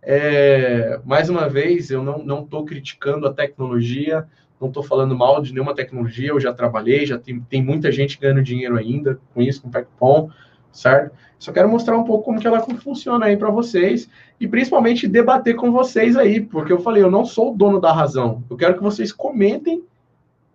É, 0.04 1.00
mais 1.06 1.30
uma 1.30 1.48
vez, 1.48 1.92
eu 1.92 2.04
não 2.04 2.44
estou 2.44 2.66
criticando 2.66 3.28
a 3.28 3.34
tecnologia, 3.34 4.28
não 4.60 4.68
estou 4.68 4.84
falando 4.84 5.16
mal 5.18 5.42
de 5.42 5.54
nenhuma 5.54 5.76
tecnologia, 5.76 6.30
eu 6.30 6.40
já 6.40 6.54
trabalhei, 6.54 7.06
já 7.06 7.18
tem, 7.18 7.40
tem 7.42 7.64
muita 7.64 7.92
gente 7.92 8.20
ganhando 8.20 8.44
dinheiro 8.44 8.78
ainda 8.78 9.20
com 9.34 9.42
isso, 9.42 9.62
com 9.62 9.68
o 9.68 9.72
PECPOM, 9.72 10.30
certo? 10.72 11.16
Só 11.38 11.52
quero 11.52 11.68
mostrar 11.68 11.98
um 11.98 12.04
pouco 12.04 12.24
como 12.24 12.40
que 12.40 12.46
ela 12.46 12.62
funciona 12.62 13.26
aí 13.26 13.36
para 13.36 13.50
vocês 13.50 14.08
e 14.40 14.48
principalmente 14.48 15.08
debater 15.08 15.56
com 15.56 15.72
vocês 15.72 16.16
aí, 16.16 16.40
porque 16.40 16.72
eu 16.72 16.80
falei, 16.80 17.02
eu 17.02 17.10
não 17.10 17.26
sou 17.26 17.52
o 17.52 17.58
dono 17.58 17.82
da 17.82 17.92
razão. 17.92 18.44
Eu 18.50 18.56
quero 18.56 18.76
que 18.76 18.84
vocês 18.84 19.12
comentem, 19.12 19.84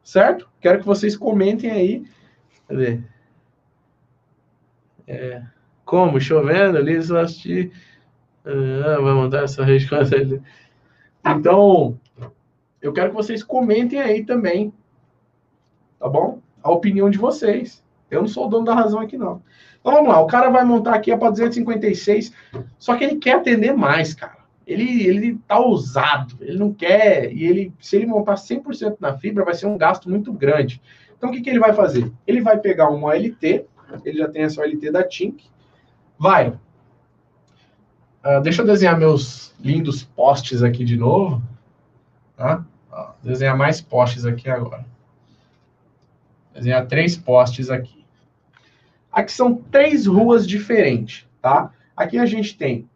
certo? 0.04 0.48
Quero 0.60 0.78
que 0.78 0.86
vocês 0.86 1.16
comentem 1.16 1.70
aí. 1.70 2.04
Cadê? 2.68 3.00
É, 5.08 5.42
como? 5.84 6.20
Chovendo 6.20 6.78
ali, 6.78 7.02
só 7.02 7.18
assistir. 7.18 7.72
Ah, 8.46 9.00
vai 9.00 9.12
montar 9.12 9.42
essa 9.42 9.64
rede. 9.64 9.88
Então, 11.24 11.98
eu 12.80 12.92
quero 12.92 13.10
que 13.10 13.16
vocês 13.16 13.42
comentem 13.42 14.00
aí 14.00 14.24
também, 14.24 14.72
tá 15.98 16.08
bom? 16.08 16.40
A 16.62 16.70
opinião 16.70 17.10
de 17.10 17.18
vocês. 17.18 17.84
Eu 18.08 18.20
não 18.20 18.28
sou 18.28 18.46
o 18.46 18.48
dono 18.48 18.64
da 18.64 18.74
razão 18.74 19.00
aqui, 19.00 19.16
não. 19.16 19.42
Então 19.80 19.92
vamos 19.92 20.08
lá, 20.08 20.20
o 20.20 20.26
cara 20.26 20.48
vai 20.50 20.64
montar 20.64 20.94
aqui 20.94 21.10
é 21.10 21.16
para 21.16 21.30
256, 21.30 22.32
só 22.78 22.96
que 22.96 23.04
ele 23.04 23.16
quer 23.16 23.36
atender 23.36 23.72
mais, 23.72 24.14
cara. 24.14 24.36
Ele, 24.66 25.04
ele 25.06 25.38
tá 25.46 25.58
ousado, 25.58 26.36
ele 26.40 26.58
não 26.58 26.72
quer, 26.72 27.32
e 27.32 27.44
ele, 27.44 27.72
se 27.80 27.96
ele 27.96 28.06
montar 28.06 28.34
100% 28.34 28.96
na 28.98 29.16
fibra, 29.16 29.44
vai 29.44 29.54
ser 29.54 29.66
um 29.66 29.78
gasto 29.78 30.10
muito 30.10 30.32
grande. 30.32 30.82
Então 31.16 31.30
o 31.30 31.32
que, 31.32 31.40
que 31.40 31.50
ele 31.50 31.60
vai 31.60 31.72
fazer? 31.72 32.12
Ele 32.26 32.40
vai 32.40 32.58
pegar 32.58 32.88
uma 32.88 33.08
OLT, 33.08 33.64
ele 34.04 34.18
já 34.18 34.28
tem 34.28 34.42
essa 34.42 34.60
OLT 34.60 34.90
da 34.90 35.04
Tink, 35.04 35.44
vai. 36.18 36.52
Uh, 38.26 38.40
deixa 38.40 38.62
eu 38.62 38.66
desenhar 38.66 38.98
meus 38.98 39.54
lindos 39.60 40.02
postes 40.02 40.60
aqui 40.60 40.84
de 40.84 40.96
novo. 40.96 41.40
Tá? 42.36 42.66
Ó, 42.90 43.12
desenhar 43.22 43.56
mais 43.56 43.80
postes 43.80 44.26
aqui 44.26 44.50
agora. 44.50 44.84
Desenhar 46.52 46.84
três 46.88 47.16
postes 47.16 47.70
aqui. 47.70 48.04
Aqui 49.12 49.30
são 49.30 49.54
três 49.54 50.06
ruas 50.06 50.44
diferentes, 50.44 51.24
tá? 51.40 51.72
Aqui 51.96 52.18
a 52.18 52.26
gente 52.26 52.58
tem, 52.58 52.90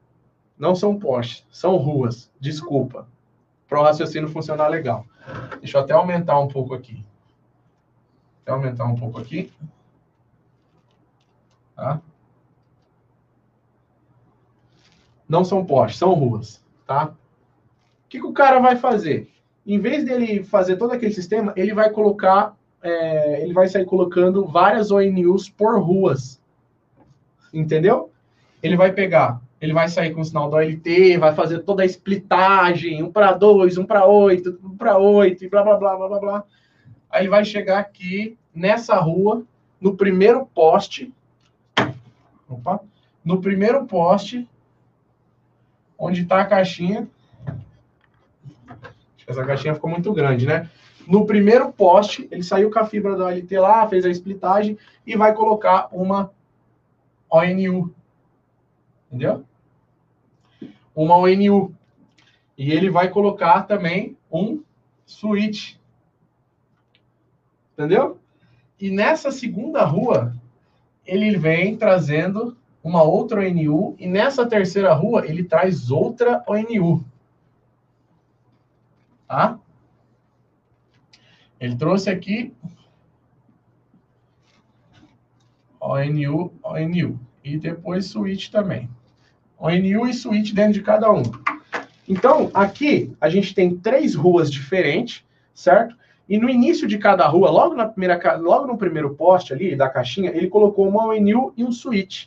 não 0.58 0.74
são 0.74 0.98
postes, 0.98 1.46
são 1.52 1.76
ruas, 1.76 2.28
desculpa. 2.40 3.06
Para 3.68 3.80
o 3.80 3.84
raciocínio 3.84 4.28
funcionar 4.28 4.66
legal. 4.66 5.06
Deixa 5.60 5.78
eu 5.78 5.82
até 5.82 5.92
aumentar 5.92 6.40
um 6.40 6.48
pouco 6.48 6.74
aqui. 6.74 7.06
Até 8.42 8.50
aumentar 8.50 8.84
um 8.84 8.96
pouco 8.96 9.20
aqui. 9.20 9.52
Tá? 11.76 12.02
Não 15.30 15.44
são 15.44 15.64
postes, 15.64 15.98
são 15.98 16.12
ruas, 16.12 16.60
tá? 16.86 17.06
O 17.06 18.08
que, 18.08 18.18
que 18.18 18.26
o 18.26 18.32
cara 18.32 18.58
vai 18.58 18.74
fazer? 18.74 19.30
Em 19.64 19.78
vez 19.78 20.04
dele 20.04 20.42
fazer 20.42 20.76
todo 20.76 20.92
aquele 20.92 21.14
sistema, 21.14 21.52
ele 21.56 21.72
vai 21.72 21.88
colocar 21.90 22.56
é, 22.82 23.42
ele 23.42 23.52
vai 23.52 23.68
sair 23.68 23.84
colocando 23.84 24.44
várias 24.46 24.90
ONUs 24.90 25.48
por 25.48 25.80
ruas. 25.80 26.40
Entendeu? 27.52 28.10
Ele 28.62 28.76
vai 28.76 28.92
pegar, 28.92 29.40
ele 29.60 29.72
vai 29.72 29.88
sair 29.88 30.12
com 30.12 30.20
o 30.20 30.24
sinal 30.24 30.50
do 30.50 30.56
OLT, 30.56 31.16
vai 31.18 31.34
fazer 31.34 31.60
toda 31.60 31.82
a 31.82 31.86
splitagem, 31.86 33.02
um 33.02 33.10
para 33.10 33.32
dois, 33.32 33.78
um 33.78 33.84
para 33.84 34.06
oito, 34.06 34.58
um 34.64 34.76
para 34.76 34.98
oito, 34.98 35.44
e 35.44 35.48
blá, 35.48 35.62
blá, 35.62 35.76
blá, 35.76 35.96
blá, 35.96 36.08
blá, 36.08 36.18
blá. 36.18 36.44
Aí 37.10 37.22
ele 37.22 37.30
vai 37.30 37.44
chegar 37.44 37.78
aqui 37.78 38.36
nessa 38.54 38.96
rua, 38.96 39.44
no 39.80 39.96
primeiro 39.96 40.46
poste. 40.46 41.12
Opa! 42.48 42.80
No 43.24 43.40
primeiro 43.40 43.84
poste, 43.86 44.48
onde 46.00 46.22
está 46.22 46.40
a 46.40 46.46
caixinha. 46.46 47.06
Acho 47.46 49.26
que 49.26 49.30
essa 49.30 49.44
caixinha 49.44 49.74
ficou 49.74 49.90
muito 49.90 50.12
grande, 50.14 50.46
né? 50.46 50.70
No 51.06 51.26
primeiro 51.26 51.70
poste, 51.70 52.26
ele 52.30 52.42
saiu 52.42 52.70
com 52.70 52.78
a 52.78 52.86
fibra 52.86 53.16
da 53.16 53.26
OLT 53.26 53.58
lá, 53.58 53.86
fez 53.86 54.06
a 54.06 54.10
splitagem 54.10 54.78
e 55.06 55.14
vai 55.16 55.34
colocar 55.34 55.88
uma 55.92 56.32
ONU. 57.28 57.94
Entendeu? 59.08 59.44
Uma 60.94 61.16
ONU. 61.16 61.74
E 62.56 62.72
ele 62.72 62.90
vai 62.90 63.08
colocar 63.08 63.62
também 63.62 64.16
um 64.30 64.62
switch. 65.04 65.74
Entendeu? 67.74 68.18
E 68.78 68.90
nessa 68.90 69.30
segunda 69.30 69.84
rua, 69.84 70.34
ele 71.04 71.36
vem 71.36 71.76
trazendo 71.76 72.56
uma 72.82 73.02
outra 73.02 73.40
ONU. 73.40 73.94
E 73.98 74.06
nessa 74.06 74.46
terceira 74.46 74.92
rua, 74.92 75.26
ele 75.26 75.44
traz 75.44 75.90
outra 75.90 76.42
ONU. 76.46 77.04
Tá? 79.28 79.58
Ele 81.60 81.76
trouxe 81.76 82.10
aqui 82.10 82.52
ONU, 85.80 86.52
ONU. 86.62 87.20
E 87.42 87.58
depois 87.58 88.06
switch 88.06 88.50
também. 88.50 88.88
ONU 89.58 90.06
e 90.06 90.14
switch 90.14 90.52
dentro 90.52 90.74
de 90.74 90.82
cada 90.82 91.10
um. 91.10 91.22
Então, 92.08 92.50
aqui 92.52 93.14
a 93.20 93.28
gente 93.28 93.54
tem 93.54 93.76
três 93.76 94.14
ruas 94.14 94.50
diferentes, 94.50 95.24
certo? 95.54 95.96
E 96.28 96.38
no 96.38 96.48
início 96.48 96.86
de 96.86 96.98
cada 96.98 97.26
rua, 97.26 97.50
logo, 97.50 97.74
na 97.74 97.86
primeira, 97.86 98.36
logo 98.36 98.66
no 98.66 98.78
primeiro 98.78 99.14
poste 99.14 99.52
ali 99.52 99.74
da 99.76 99.88
caixinha, 99.88 100.30
ele 100.30 100.48
colocou 100.48 100.88
uma 100.88 101.06
ONU 101.06 101.52
e 101.56 101.64
um 101.64 101.72
switch. 101.72 102.26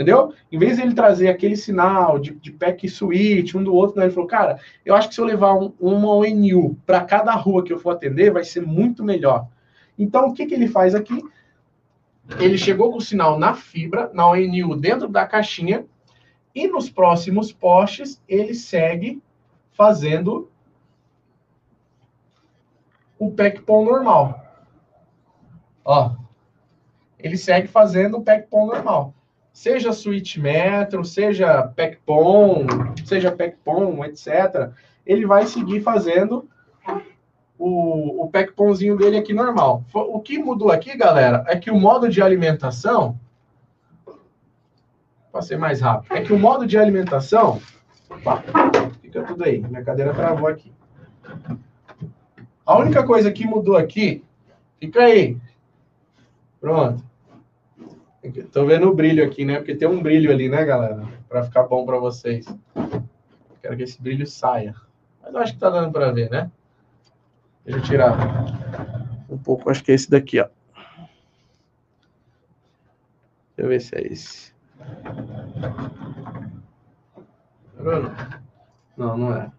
Entendeu? 0.00 0.32
Em 0.50 0.58
vez 0.58 0.76
de 0.78 0.82
ele 0.82 0.94
trazer 0.94 1.28
aquele 1.28 1.54
sinal 1.54 2.18
de, 2.18 2.30
de 2.30 2.50
pack 2.50 2.88
switch, 2.88 3.54
um 3.54 3.62
do 3.62 3.74
outro, 3.74 3.98
né, 3.98 4.06
ele 4.06 4.14
falou, 4.14 4.26
cara, 4.26 4.58
eu 4.82 4.94
acho 4.94 5.10
que 5.10 5.14
se 5.14 5.20
eu 5.20 5.26
levar 5.26 5.54
um, 5.54 5.74
uma 5.78 6.08
ONU 6.14 6.74
para 6.86 7.04
cada 7.04 7.34
rua 7.34 7.62
que 7.62 7.70
eu 7.70 7.78
for 7.78 7.90
atender, 7.90 8.32
vai 8.32 8.42
ser 8.42 8.62
muito 8.62 9.04
melhor. 9.04 9.46
Então, 9.98 10.28
o 10.28 10.32
que, 10.32 10.46
que 10.46 10.54
ele 10.54 10.68
faz 10.68 10.94
aqui? 10.94 11.22
Ele 12.38 12.56
chegou 12.56 12.90
com 12.90 12.96
o 12.96 13.02
sinal 13.02 13.38
na 13.38 13.52
fibra, 13.52 14.10
na 14.14 14.26
ONU 14.26 14.74
dentro 14.74 15.06
da 15.06 15.26
caixinha, 15.26 15.84
e 16.54 16.66
nos 16.66 16.88
próximos 16.88 17.52
postes, 17.52 18.22
ele 18.26 18.54
segue 18.54 19.22
fazendo 19.72 20.50
o 23.18 23.30
PECPON 23.30 23.84
normal. 23.84 24.42
Ó, 25.84 26.16
ele 27.18 27.36
segue 27.36 27.68
fazendo 27.68 28.16
o 28.16 28.22
PECPON 28.22 28.64
normal 28.64 29.14
seja 29.60 29.92
switch 29.92 30.38
metro, 30.38 31.04
seja 31.04 31.62
PECPON, 31.76 32.64
seja 33.04 33.30
PECPON, 33.30 34.02
etc., 34.06 34.70
ele 35.04 35.26
vai 35.26 35.46
seguir 35.46 35.82
fazendo 35.82 36.48
o, 37.58 38.24
o 38.24 38.30
dele 38.96 39.18
aqui 39.18 39.34
normal. 39.34 39.84
O 39.92 40.18
que 40.18 40.38
mudou 40.38 40.70
aqui, 40.70 40.96
galera, 40.96 41.44
é 41.46 41.58
que 41.58 41.70
o 41.70 41.78
modo 41.78 42.08
de 42.08 42.22
alimentação, 42.22 43.20
para 45.30 45.42
ser 45.42 45.58
mais 45.58 45.82
rápido, 45.82 46.16
é 46.16 46.22
que 46.22 46.32
o 46.32 46.38
modo 46.38 46.66
de 46.66 46.78
alimentação, 46.78 47.60
opa, 48.08 48.42
fica 49.02 49.22
tudo 49.24 49.44
aí, 49.44 49.58
minha 49.60 49.84
cadeira 49.84 50.14
travou 50.14 50.48
aqui. 50.48 50.72
A 52.64 52.78
única 52.78 53.04
coisa 53.04 53.30
que 53.30 53.46
mudou 53.46 53.76
aqui, 53.76 54.24
fica 54.78 55.02
aí, 55.02 55.36
pronto. 56.58 57.09
Estou 58.22 58.66
vendo 58.66 58.88
o 58.88 58.94
brilho 58.94 59.24
aqui, 59.24 59.44
né? 59.44 59.56
Porque 59.56 59.74
tem 59.74 59.88
um 59.88 60.02
brilho 60.02 60.30
ali, 60.30 60.48
né, 60.48 60.64
galera? 60.64 61.08
Para 61.28 61.42
ficar 61.42 61.62
bom 61.62 61.86
para 61.86 61.98
vocês. 61.98 62.46
Quero 63.62 63.76
que 63.76 63.82
esse 63.82 64.00
brilho 64.00 64.26
saia. 64.26 64.74
Mas 65.22 65.32
eu 65.32 65.40
acho 65.40 65.52
que 65.54 65.58
tá 65.58 65.70
dando 65.70 65.90
para 65.90 66.12
ver, 66.12 66.28
né? 66.30 66.50
Deixa 67.64 67.78
eu 67.78 67.82
tirar 67.82 68.16
um 69.28 69.38
pouco. 69.38 69.70
Acho 69.70 69.82
que 69.82 69.92
é 69.92 69.94
esse 69.94 70.10
daqui, 70.10 70.38
ó. 70.38 70.48
Deixa 73.56 73.58
eu 73.58 73.68
ver 73.68 73.80
se 73.80 73.96
é 73.96 74.06
esse. 74.06 74.52
Bruno? 77.74 78.14
Não, 78.96 79.16
não 79.16 79.36
é. 79.36 79.50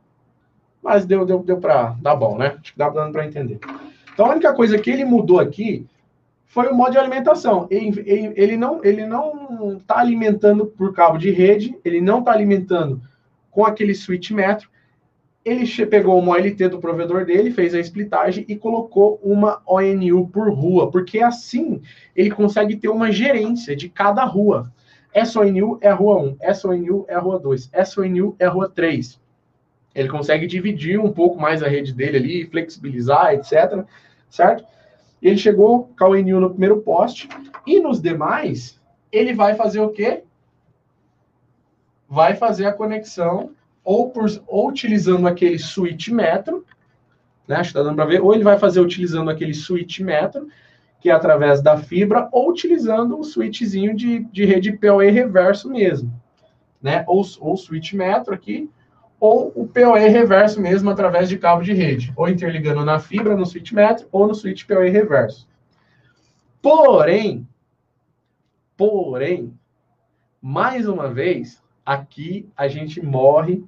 Mas 0.83 1.05
deu, 1.05 1.25
deu, 1.25 1.43
deu 1.43 1.59
para 1.59 1.95
dar 2.01 2.15
bom, 2.15 2.37
né? 2.37 2.57
Acho 2.59 2.73
que 2.73 2.77
dá 2.77 2.89
dando 2.89 3.11
para 3.11 3.25
entender. 3.25 3.59
Então, 4.13 4.25
a 4.25 4.31
única 4.31 4.53
coisa 4.53 4.77
que 4.77 4.89
ele 4.89 5.05
mudou 5.05 5.39
aqui 5.39 5.87
foi 6.51 6.67
o 6.67 6.75
modo 6.75 6.91
de 6.91 6.97
alimentação. 6.97 7.65
Ele, 7.71 8.03
ele, 8.35 8.57
não 8.57 8.83
ele 8.83 9.05
não 9.05 9.77
está 9.77 9.99
alimentando 9.99 10.65
por 10.65 10.93
cabo 10.93 11.17
de 11.17 11.31
rede, 11.31 11.77
ele 11.83 12.01
não 12.01 12.19
está 12.19 12.33
alimentando 12.33 13.01
com 13.49 13.65
aquele 13.65 13.95
switch 13.95 14.31
metro. 14.31 14.69
Ele 15.45 15.65
pegou 15.85 16.19
uma 16.19 16.33
OLT 16.33 16.67
do 16.67 16.79
provedor 16.79 17.25
dele, 17.25 17.51
fez 17.51 17.73
a 17.73 17.79
splitagem 17.79 18.43
e 18.49 18.57
colocou 18.57 19.17
uma 19.23 19.61
ONU 19.65 20.27
por 20.27 20.53
rua, 20.53 20.91
porque 20.91 21.19
assim 21.19 21.81
ele 22.13 22.29
consegue 22.29 22.75
ter 22.75 22.89
uma 22.89 23.11
gerência 23.13 23.73
de 23.73 23.87
cada 23.87 24.25
rua. 24.25 24.71
Essa 25.13 25.39
ONU 25.39 25.79
é 25.81 25.87
a 25.87 25.95
rua 25.95 26.21
1, 26.21 26.37
essa 26.41 26.67
ONU 26.67 27.05
é 27.07 27.15
a 27.15 27.19
rua 27.19 27.39
2, 27.39 27.69
essa 27.71 28.01
ONU 28.01 28.35
é 28.37 28.45
a 28.45 28.49
rua 28.49 28.69
3. 28.69 29.19
Ele 29.95 30.09
consegue 30.09 30.45
dividir 30.47 30.99
um 30.99 31.13
pouco 31.13 31.39
mais 31.39 31.63
a 31.63 31.69
rede 31.69 31.93
dele 31.93 32.17
ali, 32.17 32.45
flexibilizar, 32.45 33.33
etc. 33.33 33.85
Certo? 34.29 34.65
Ele 35.21 35.37
chegou 35.37 35.91
a 35.99 36.07
ONU 36.07 36.39
no 36.39 36.49
primeiro 36.49 36.81
poste. 36.81 37.29
E 37.65 37.79
nos 37.79 38.01
demais, 38.01 38.81
ele 39.11 39.33
vai 39.33 39.55
fazer 39.55 39.79
o 39.79 39.89
quê? 39.89 40.23
Vai 42.09 42.35
fazer 42.35 42.65
a 42.65 42.73
conexão 42.73 43.51
ou, 43.83 44.09
por, 44.09 44.27
ou 44.47 44.69
utilizando 44.69 45.27
aquele 45.27 45.59
switch 45.59 46.09
metro, 46.09 46.65
né? 47.47 47.57
Acho 47.57 47.69
que 47.69 47.77
tá 47.77 47.83
dando 47.83 47.95
para 47.95 48.05
ver. 48.05 48.21
Ou 48.21 48.33
ele 48.33 48.43
vai 48.43 48.57
fazer 48.57 48.79
utilizando 48.79 49.29
aquele 49.29 49.53
switch 49.53 49.99
metro, 49.99 50.47
que 50.99 51.09
é 51.09 51.13
através 51.13 51.61
da 51.61 51.77
fibra, 51.77 52.29
ou 52.31 52.49
utilizando 52.49 53.19
o 53.19 53.23
switchzinho 53.23 53.95
de, 53.95 54.19
de 54.25 54.45
rede 54.45 54.71
PoE 54.73 55.09
reverso 55.09 55.69
mesmo, 55.69 56.11
né? 56.81 57.03
Ou, 57.07 57.23
ou 57.39 57.57
switch 57.57 57.93
metro 57.93 58.33
aqui, 58.33 58.69
ou 59.21 59.53
o 59.55 59.67
PoE 59.67 60.09
reverso 60.09 60.59
mesmo 60.59 60.89
através 60.89 61.29
de 61.29 61.37
cabo 61.37 61.61
de 61.61 61.73
rede, 61.73 62.11
ou 62.15 62.27
interligando 62.27 62.83
na 62.83 62.99
fibra 62.99 63.37
no 63.37 63.45
switch 63.45 63.71
metro 63.71 64.07
ou 64.11 64.27
no 64.27 64.33
switch 64.33 64.65
PoE 64.65 64.89
reverso. 64.89 65.47
Porém, 66.59 67.47
porém, 68.75 69.53
mais 70.41 70.87
uma 70.87 71.07
vez, 71.07 71.61
aqui 71.85 72.49
a 72.57 72.67
gente 72.67 72.99
morre 72.99 73.63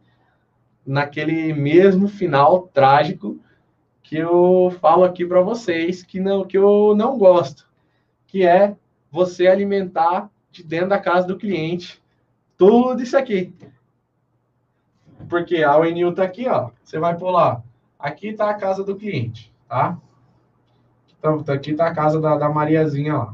naquele 0.84 1.54
mesmo 1.54 2.08
final 2.08 2.68
trágico 2.74 3.40
que 4.02 4.18
eu 4.18 4.76
falo 4.82 5.04
aqui 5.04 5.24
para 5.24 5.42
vocês 5.42 6.02
que 6.02 6.20
não 6.20 6.46
que 6.46 6.58
eu 6.58 6.96
não 6.96 7.16
gosto, 7.16 7.70
que 8.26 8.44
é 8.44 8.76
você 9.12 9.46
alimentar 9.46 10.32
de 10.52 10.64
dentro 10.64 10.90
da 10.90 11.00
casa 11.00 11.28
do 11.28 11.38
cliente 11.38 12.02
tudo 12.58 13.04
isso 13.04 13.16
aqui. 13.16 13.54
Porque 15.30 15.64
a 15.64 15.76
ONU 15.78 16.10
está 16.10 16.24
aqui, 16.24 16.48
ó. 16.48 16.70
Você 16.84 17.00
vai 17.00 17.18
pular. 17.18 17.64
Aqui 17.98 18.30
está 18.30 18.50
a 18.50 18.54
casa 18.54 18.84
do 18.84 18.96
cliente, 18.96 19.54
tá? 19.68 19.98
Então, 21.18 21.44
aqui 21.48 21.72
está 21.72 21.88
a 21.88 21.96
casa 21.96 22.20
da, 22.20 22.36
da 22.38 22.50
Mariazinha, 22.50 23.16
ó. 23.16 23.34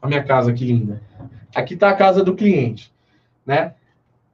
A 0.00 0.08
minha 0.08 0.24
casa, 0.24 0.52
que 0.52 0.64
linda. 0.64 1.02
Aqui 1.54 1.74
está 1.74 1.90
a 1.90 1.96
casa 1.96 2.24
do 2.24 2.34
cliente, 2.34 2.92
né? 3.44 3.74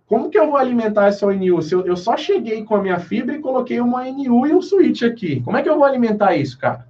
Como 0.07 0.31
que 0.31 0.39
eu 0.39 0.47
vou 0.47 0.57
alimentar 0.57 1.09
essa 1.09 1.27
ONU? 1.27 1.61
Se 1.61 1.75
eu, 1.75 1.85
eu, 1.85 1.97
só 1.97 2.17
cheguei 2.17 2.65
com 2.65 2.75
a 2.75 2.83
minha 2.83 2.99
fibra 2.99 3.35
e 3.35 3.41
coloquei 3.41 3.81
uma 3.81 4.01
ONU 4.03 4.47
e 4.47 4.55
um 4.55 4.63
switch 4.63 5.03
aqui. 5.03 5.43
Como 5.43 5.57
é 5.57 5.63
que 5.63 5.69
eu 5.69 5.77
vou 5.77 5.85
alimentar 5.85 6.35
isso, 6.35 6.59
cara? 6.59 6.89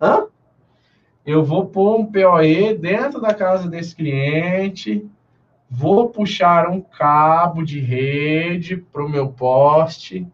Hã? 0.00 0.26
Eu 1.24 1.44
vou 1.44 1.66
pôr 1.66 1.98
um 1.98 2.06
PoE 2.06 2.74
dentro 2.74 3.20
da 3.20 3.34
casa 3.34 3.68
desse 3.68 3.96
cliente, 3.96 5.10
vou 5.70 6.08
puxar 6.08 6.68
um 6.68 6.80
cabo 6.80 7.64
de 7.64 7.80
rede 7.80 8.76
para 8.76 9.04
o 9.04 9.08
meu 9.08 9.28
poste, 9.28 10.26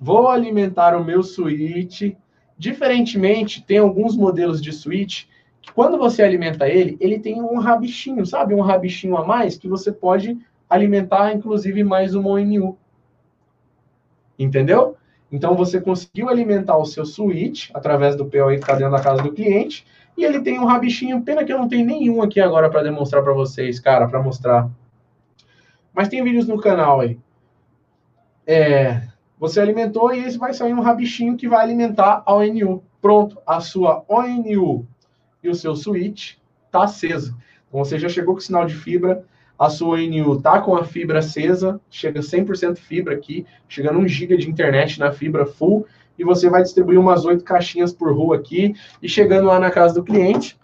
vou 0.00 0.28
alimentar 0.28 0.96
o 0.96 1.04
meu 1.04 1.22
switch. 1.22 2.14
Diferentemente, 2.56 3.62
tem 3.62 3.78
alguns 3.78 4.16
modelos 4.16 4.62
de 4.62 4.72
switch 4.72 5.24
que 5.60 5.72
quando 5.72 5.96
você 5.96 6.22
alimenta 6.22 6.68
ele, 6.68 6.96
ele 7.00 7.18
tem 7.18 7.40
um 7.40 7.58
rabichinho, 7.58 8.24
sabe? 8.26 8.54
Um 8.54 8.60
rabichinho 8.60 9.16
a 9.16 9.24
mais 9.24 9.56
que 9.56 9.68
você 9.68 9.90
pode 9.90 10.38
alimentar, 10.68 11.32
inclusive, 11.32 11.82
mais 11.82 12.14
uma 12.14 12.30
ONU. 12.30 12.76
Entendeu? 14.38 14.96
Então, 15.32 15.56
você 15.56 15.80
conseguiu 15.80 16.28
alimentar 16.28 16.76
o 16.76 16.84
seu 16.84 17.04
switch 17.04 17.70
através 17.74 18.14
do 18.14 18.26
POE 18.26 18.56
que 18.56 18.62
está 18.62 18.74
dentro 18.74 18.92
da 18.92 19.02
casa 19.02 19.22
do 19.22 19.32
cliente, 19.32 19.86
e 20.16 20.24
ele 20.24 20.40
tem 20.40 20.58
um 20.58 20.64
rabichinho, 20.64 21.22
pena 21.22 21.44
que 21.44 21.52
eu 21.52 21.58
não 21.58 21.68
tenho 21.68 21.84
nenhum 21.84 22.22
aqui 22.22 22.40
agora 22.40 22.70
para 22.70 22.82
demonstrar 22.82 23.22
para 23.22 23.32
vocês, 23.32 23.80
cara, 23.80 24.08
para 24.08 24.22
mostrar. 24.22 24.70
Mas 25.92 26.08
tem 26.08 26.22
vídeos 26.22 26.46
no 26.46 26.60
canal 26.60 27.00
aí. 27.00 27.18
É, 28.46 29.02
você 29.38 29.60
alimentou 29.60 30.14
e 30.14 30.24
esse 30.24 30.38
vai 30.38 30.52
sair 30.52 30.74
um 30.74 30.80
rabichinho 30.80 31.36
que 31.36 31.48
vai 31.48 31.62
alimentar 31.62 32.22
a 32.24 32.34
ONU. 32.34 32.82
Pronto, 33.00 33.38
a 33.46 33.60
sua 33.60 34.04
ONU 34.08 34.86
e 35.42 35.48
o 35.48 35.54
seu 35.54 35.76
switch 35.76 36.34
está 36.66 36.84
aceso. 36.84 37.36
Então 37.68 37.84
você 37.84 37.98
já 37.98 38.08
chegou 38.08 38.34
com 38.34 38.40
sinal 38.40 38.64
de 38.64 38.74
fibra, 38.74 39.24
a 39.58 39.68
sua 39.70 39.98
NU 39.98 40.40
tá 40.40 40.60
com 40.60 40.76
a 40.76 40.84
fibra 40.84 41.20
acesa, 41.20 41.80
chega 41.88 42.20
100% 42.20 42.76
fibra 42.76 43.14
aqui, 43.14 43.46
chegando 43.68 43.98
1 44.00 44.08
GB 44.08 44.36
de 44.36 44.50
internet 44.50 44.98
na 44.98 45.12
fibra 45.12 45.46
full, 45.46 45.86
e 46.18 46.24
você 46.24 46.48
vai 46.48 46.62
distribuir 46.62 46.98
umas 46.98 47.24
oito 47.24 47.44
caixinhas 47.44 47.92
por 47.92 48.14
rua 48.14 48.36
aqui, 48.36 48.74
e 49.02 49.08
chegando 49.08 49.46
lá 49.46 49.58
na 49.58 49.70
casa 49.70 49.94
do 49.94 50.04
cliente, 50.04 50.58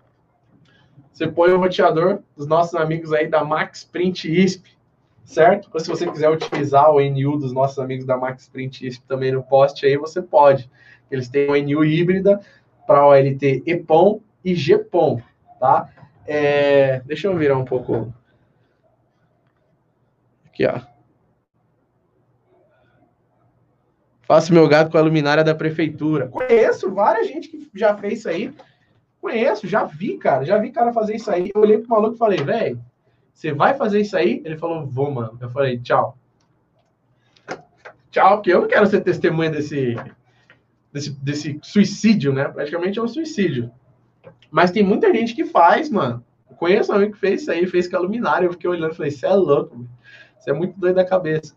você 1.12 1.26
põe 1.26 1.51
o 1.53 1.59
roteador 1.59 2.20
dos 2.36 2.46
nossos 2.46 2.74
amigos 2.74 3.12
aí 3.12 3.28
da 3.28 3.44
Max 3.44 3.84
Print 3.84 4.30
ISP, 4.30 4.70
certo? 5.24 5.68
Ou 5.72 5.80
se 5.80 5.88
você 5.88 6.11
quiser 6.11 6.30
utilizar 6.30 6.90
o 6.90 7.01
NU 7.01 7.38
dos 7.38 7.53
nossos 7.53 7.78
amigos 7.78 8.07
da 8.07 8.16
Max 8.16 8.48
Print 8.48 8.86
ISP 8.86 9.05
também 9.07 9.32
no 9.32 9.42
post 9.42 9.84
aí, 9.84 9.96
você 9.96 10.22
pode. 10.22 10.70
Eles 11.11 11.28
têm 11.28 11.48
uma 11.48 11.59
NU 11.59 11.84
híbrida 11.84 12.40
para 12.86 13.07
OLT 13.07 13.62
EPOM 13.66 14.20
e 14.44 14.55
GPOM, 14.55 15.20
tá? 15.59 15.88
É, 16.26 17.01
deixa 17.01 17.28
eu 17.28 17.36
virar 17.36 17.59
um 17.59 17.64
pouco 17.64 18.12
Aqui, 20.61 20.66
ó. 20.66 20.89
Faço 24.31 24.55
meu 24.55 24.68
gato 24.68 24.93
com 24.93 24.97
a 24.97 25.01
luminária 25.01 25.43
da 25.43 25.57
prefeitura. 25.57 26.28
Conheço 26.28 26.89
várias 26.95 27.26
gente 27.26 27.49
que 27.49 27.68
já 27.74 27.97
fez 27.97 28.20
isso 28.20 28.28
aí. 28.28 28.55
Conheço, 29.20 29.66
já 29.66 29.83
vi, 29.83 30.18
cara. 30.18 30.45
Já 30.45 30.57
vi 30.57 30.70
cara 30.70 30.93
fazer 30.93 31.16
isso 31.16 31.28
aí. 31.28 31.51
Eu 31.53 31.61
olhei 31.61 31.78
pro 31.78 31.89
maluco 31.89 32.14
e 32.14 32.18
falei, 32.18 32.39
velho, 32.39 32.81
você 33.35 33.53
vai 33.53 33.74
fazer 33.74 34.03
isso 34.03 34.16
aí? 34.16 34.41
Ele 34.45 34.57
falou, 34.57 34.87
vou, 34.87 35.11
mano. 35.11 35.37
Eu 35.41 35.51
falei, 35.51 35.81
tchau. 35.81 36.16
Tchau, 38.12 38.37
porque 38.37 38.53
eu 38.53 38.61
não 38.61 38.68
quero 38.68 38.87
ser 38.87 39.01
testemunha 39.01 39.51
desse, 39.51 39.97
desse, 40.93 41.11
desse 41.11 41.59
suicídio, 41.61 42.33
né? 42.33 42.45
Praticamente 42.45 43.01
é 43.01 43.03
um 43.03 43.09
suicídio. 43.09 43.68
Mas 44.49 44.70
tem 44.70 44.85
muita 44.85 45.12
gente 45.12 45.35
que 45.35 45.45
faz, 45.45 45.91
mano. 45.91 46.24
Conheço 46.57 46.93
um 46.93 46.95
amigo 46.95 47.14
que 47.14 47.18
fez 47.18 47.43
isso 47.43 47.51
aí, 47.51 47.66
fez 47.66 47.89
com 47.89 47.97
a 47.97 48.01
luminária. 48.01 48.47
Eu 48.47 48.53
fiquei 48.53 48.70
olhando 48.70 48.93
e 48.93 48.97
falei, 48.97 49.11
você 49.11 49.26
é 49.26 49.35
louco. 49.35 49.89
Você 50.39 50.51
é 50.51 50.55
muito 50.55 50.78
doido 50.78 50.95
da 50.95 51.05
cabeça, 51.05 51.53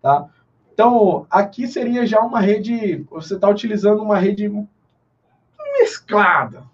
tá? 0.00 0.26
Então, 0.74 1.24
aqui 1.30 1.68
seria 1.68 2.04
já 2.04 2.20
uma 2.20 2.40
rede, 2.40 3.06
você 3.08 3.36
está 3.36 3.48
utilizando 3.48 4.02
uma 4.02 4.18
rede 4.18 4.50
mesclada, 5.78 6.64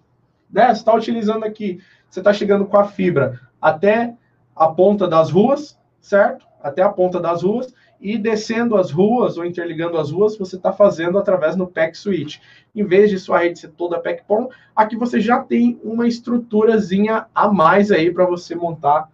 né? 0.51 0.65
Você 0.69 0.79
está 0.79 0.95
utilizando 0.95 1.43
aqui, 1.43 1.79
você 2.09 2.19
está 2.19 2.33
chegando 2.33 2.65
com 2.65 2.77
a 2.77 2.85
fibra 2.85 3.39
até 3.61 4.15
a 4.55 4.67
ponta 4.67 5.07
das 5.07 5.29
ruas, 5.29 5.79
certo? 5.99 6.47
Até 6.63 6.81
a 6.81 6.89
ponta 6.89 7.19
das 7.19 7.43
ruas, 7.43 7.71
e 7.99 8.17
descendo 8.17 8.75
as 8.75 8.89
ruas 8.89 9.37
ou 9.37 9.45
interligando 9.45 9.99
as 9.99 10.09
ruas, 10.09 10.35
você 10.35 10.55
está 10.55 10.73
fazendo 10.73 11.19
através 11.19 11.55
do 11.55 11.67
PAC 11.67 11.95
Switch. 11.95 12.39
Em 12.75 12.83
vez 12.83 13.11
de 13.11 13.19
sua 13.19 13.37
rede 13.37 13.59
ser 13.59 13.69
toda 13.69 13.99
PAC-POM, 13.99 14.49
aqui 14.75 14.95
você 14.95 15.21
já 15.21 15.43
tem 15.43 15.79
uma 15.83 16.07
estruturazinha 16.07 17.27
a 17.35 17.53
mais 17.53 17.91
aí 17.91 18.11
para 18.11 18.25
você 18.25 18.55
montar, 18.55 19.07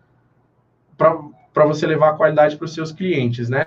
para 0.95 1.65
você 1.65 1.85
levar 1.85 2.11
a 2.11 2.13
qualidade 2.13 2.55
para 2.55 2.63
os 2.63 2.73
seus 2.73 2.93
clientes, 2.93 3.49
né? 3.49 3.65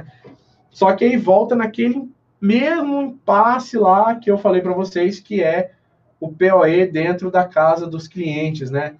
Só 0.71 0.93
que 0.95 1.05
aí 1.05 1.16
volta 1.16 1.55
naquele 1.55 2.09
mesmo 2.41 3.03
impasse 3.03 3.77
lá 3.77 4.14
que 4.14 4.31
eu 4.31 4.39
falei 4.39 4.62
para 4.62 4.73
vocês, 4.73 5.21
que 5.21 5.43
é 5.43 5.73
o 6.18 6.33
POE 6.33 6.87
dentro 6.87 7.31
da 7.31 7.45
casa 7.45 7.87
dos 7.87 8.07
clientes, 8.07 8.71
né? 8.71 8.95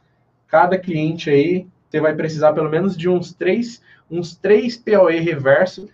Cada 0.49 0.79
cliente 0.79 1.31
aí, 1.31 1.67
você 1.89 2.01
vai 2.01 2.15
precisar 2.15 2.53
pelo 2.53 2.69
menos 2.69 2.97
de 2.97 3.09
uns 3.09 3.33
três, 3.33 3.83
uns 4.11 4.35
três 4.35 4.77
POE 4.77 5.21
reverso 5.21 5.89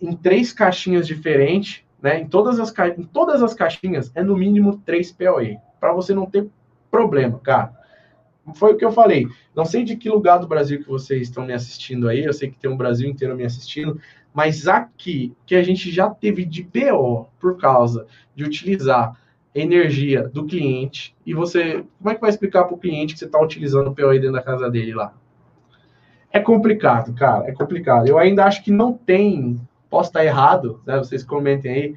em 0.00 0.14
três 0.14 0.52
caixinhas 0.52 1.06
diferentes, 1.06 1.82
né? 2.00 2.20
Em 2.20 2.26
todas 2.26 2.60
as, 2.60 2.70
ca... 2.70 2.88
em 2.88 3.02
todas 3.02 3.42
as 3.42 3.54
caixinhas 3.54 4.12
é 4.14 4.22
no 4.22 4.36
mínimo 4.36 4.80
três 4.84 5.10
POE, 5.10 5.58
para 5.80 5.92
você 5.92 6.14
não 6.14 6.26
ter 6.26 6.48
problema, 6.90 7.38
cara 7.38 7.72
foi 8.54 8.74
o 8.74 8.76
que 8.76 8.84
eu 8.84 8.92
falei. 8.92 9.26
Não 9.54 9.64
sei 9.64 9.84
de 9.84 9.96
que 9.96 10.08
lugar 10.08 10.38
do 10.38 10.46
Brasil 10.46 10.78
que 10.78 10.88
vocês 10.88 11.22
estão 11.22 11.44
me 11.44 11.52
assistindo 11.52 12.08
aí, 12.08 12.24
eu 12.24 12.32
sei 12.32 12.50
que 12.50 12.58
tem 12.58 12.70
um 12.70 12.76
Brasil 12.76 13.08
inteiro 13.08 13.36
me 13.36 13.44
assistindo, 13.44 14.00
mas 14.36 14.68
aqui, 14.68 15.34
que 15.46 15.54
a 15.54 15.62
gente 15.62 15.90
já 15.90 16.10
teve 16.10 16.44
de 16.44 16.62
BO 16.62 17.26
por 17.40 17.56
causa 17.56 18.06
de 18.34 18.44
utilizar 18.44 19.18
energia 19.54 20.28
do 20.28 20.44
cliente, 20.44 21.16
e 21.24 21.32
você, 21.32 21.86
como 21.96 22.10
é 22.10 22.14
que 22.14 22.20
vai 22.20 22.28
explicar 22.28 22.64
para 22.64 22.74
o 22.74 22.78
cliente 22.78 23.14
que 23.14 23.18
você 23.18 23.24
está 23.24 23.42
utilizando 23.42 23.86
o 23.88 23.94
PO 23.94 24.12
dentro 24.12 24.32
da 24.32 24.42
casa 24.42 24.70
dele 24.70 24.92
lá? 24.92 25.14
É 26.30 26.38
complicado, 26.38 27.14
cara, 27.14 27.48
é 27.48 27.52
complicado. 27.52 28.08
Eu 28.08 28.18
ainda 28.18 28.44
acho 28.44 28.62
que 28.62 28.70
não 28.70 28.92
tem, 28.92 29.58
posso 29.88 30.10
estar 30.10 30.22
errado, 30.22 30.82
né? 30.86 30.98
Vocês 30.98 31.24
comentem 31.24 31.72
aí. 31.72 31.94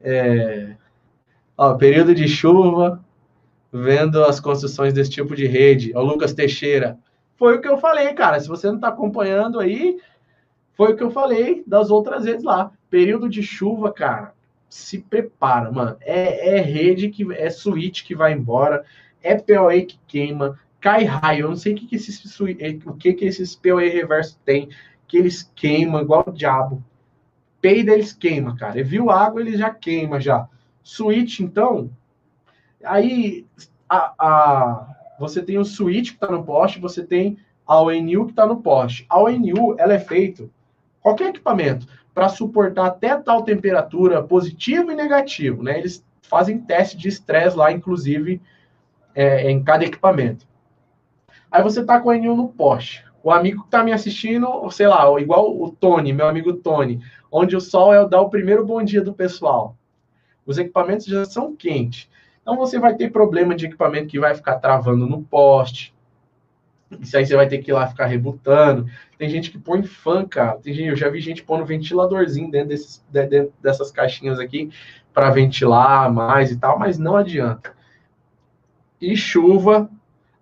É... 0.00 0.76
Ó, 1.58 1.74
período 1.74 2.14
de 2.14 2.26
chuva, 2.26 3.04
vendo 3.70 4.24
as 4.24 4.40
construções 4.40 4.94
desse 4.94 5.10
tipo 5.10 5.36
de 5.36 5.46
rede. 5.46 5.92
O 5.94 6.00
Lucas 6.00 6.32
Teixeira. 6.32 6.98
Foi 7.36 7.58
o 7.58 7.60
que 7.60 7.68
eu 7.68 7.76
falei, 7.76 8.14
cara. 8.14 8.40
Se 8.40 8.48
você 8.48 8.66
não 8.66 8.76
está 8.76 8.88
acompanhando 8.88 9.60
aí, 9.60 9.98
foi 10.76 10.92
o 10.92 10.96
que 10.96 11.02
eu 11.02 11.10
falei 11.10 11.64
das 11.66 11.90
outras 11.90 12.24
redes 12.24 12.44
lá. 12.44 12.70
Período 12.90 13.28
de 13.28 13.42
chuva, 13.42 13.92
cara, 13.92 14.34
se 14.68 14.98
prepara, 14.98 15.70
mano. 15.72 15.96
É, 16.00 16.56
é 16.56 16.60
rede 16.60 17.08
que 17.08 17.26
é 17.32 17.50
switch 17.50 18.04
que 18.04 18.14
vai 18.14 18.32
embora, 18.32 18.84
é 19.22 19.34
PoE 19.34 19.86
que 19.86 19.98
queima, 20.06 20.58
cai 20.80 21.04
raio. 21.04 21.46
Eu 21.46 21.48
não 21.48 21.56
sei 21.56 21.72
o 21.72 21.76
que, 21.76 21.86
que 21.86 21.96
esses 21.96 22.40
o 22.40 22.94
que, 22.94 23.12
que 23.14 23.24
esses 23.24 23.56
PoE 23.56 23.88
reverso 23.88 24.38
tem, 24.44 24.68
que 25.08 25.16
eles 25.16 25.50
queimam 25.54 26.02
igual 26.02 26.24
o 26.26 26.32
diabo. 26.32 26.84
Peida 27.60 27.92
eles 27.92 28.12
queima, 28.12 28.54
cara. 28.56 28.84
Viu 28.84 29.10
água, 29.10 29.40
ele 29.40 29.56
já 29.56 29.70
queima 29.70 30.20
já. 30.20 30.48
Switch, 30.82 31.40
então, 31.40 31.90
Aí 32.86 33.44
a, 33.88 34.14
a, 34.18 34.96
você 35.18 35.42
tem 35.42 35.58
o 35.58 35.64
switch 35.64 36.10
que 36.10 36.14
está 36.14 36.30
no 36.30 36.44
poste, 36.44 36.78
você 36.78 37.04
tem 37.04 37.38
a 37.66 37.80
ONU 37.80 38.26
que 38.26 38.32
está 38.32 38.46
no 38.46 38.62
poste. 38.62 39.04
A 39.08 39.18
ONU 39.18 39.74
ela 39.78 39.94
é 39.94 39.98
feita, 39.98 40.48
qualquer 41.06 41.28
equipamento, 41.28 41.86
para 42.12 42.28
suportar 42.28 42.86
até 42.86 43.16
tal 43.16 43.44
temperatura 43.44 44.24
positivo 44.24 44.90
e 44.90 44.94
negativo, 44.96 45.62
né? 45.62 45.78
Eles 45.78 46.04
fazem 46.20 46.58
teste 46.58 46.96
de 46.96 47.06
estresse 47.06 47.56
lá, 47.56 47.70
inclusive, 47.70 48.42
é, 49.14 49.48
em 49.48 49.62
cada 49.62 49.84
equipamento. 49.84 50.44
Aí 51.48 51.62
você 51.62 51.84
tá 51.84 52.00
com 52.00 52.08
o 52.08 52.12
N1 52.12 52.34
no 52.34 52.48
poste. 52.48 53.04
O 53.22 53.30
amigo 53.30 53.62
que 53.62 53.70
tá 53.70 53.84
me 53.84 53.92
assistindo, 53.92 54.68
sei 54.72 54.88
lá, 54.88 55.08
igual 55.20 55.56
o 55.56 55.70
Tony, 55.70 56.12
meu 56.12 56.26
amigo 56.26 56.54
Tony, 56.54 57.00
onde 57.30 57.54
o 57.54 57.60
sol 57.60 57.94
é 57.94 58.08
dar 58.08 58.20
o 58.20 58.28
primeiro 58.28 58.66
bom 58.66 58.82
dia 58.82 59.00
do 59.00 59.14
pessoal. 59.14 59.76
Os 60.44 60.58
equipamentos 60.58 61.06
já 61.06 61.24
são 61.24 61.54
quentes. 61.54 62.10
Então 62.42 62.56
você 62.56 62.80
vai 62.80 62.96
ter 62.96 63.12
problema 63.12 63.54
de 63.54 63.66
equipamento 63.66 64.08
que 64.08 64.18
vai 64.18 64.34
ficar 64.34 64.56
travando 64.56 65.06
no 65.06 65.22
poste. 65.22 65.94
Isso 67.00 67.16
aí 67.16 67.26
você 67.26 67.34
vai 67.34 67.48
ter 67.48 67.58
que 67.58 67.70
ir 67.70 67.74
lá 67.74 67.86
ficar 67.86 68.06
rebutando. 68.06 68.88
Tem 69.18 69.28
gente 69.28 69.50
que 69.50 69.58
põe 69.58 69.82
fã, 69.82 70.24
cara. 70.24 70.58
Tem 70.58 70.72
gente, 70.72 70.88
eu 70.88 70.96
já 70.96 71.08
vi 71.08 71.20
gente 71.20 71.42
pondo 71.42 71.64
ventiladorzinho 71.64 72.50
dentro, 72.50 72.68
desses, 72.68 73.04
dentro 73.10 73.52
dessas 73.60 73.90
caixinhas 73.90 74.38
aqui 74.38 74.70
para 75.12 75.30
ventilar 75.30 76.12
mais 76.12 76.50
e 76.50 76.56
tal, 76.56 76.78
mas 76.78 76.98
não 76.98 77.16
adianta. 77.16 77.74
E 79.00 79.16
chuva, 79.16 79.90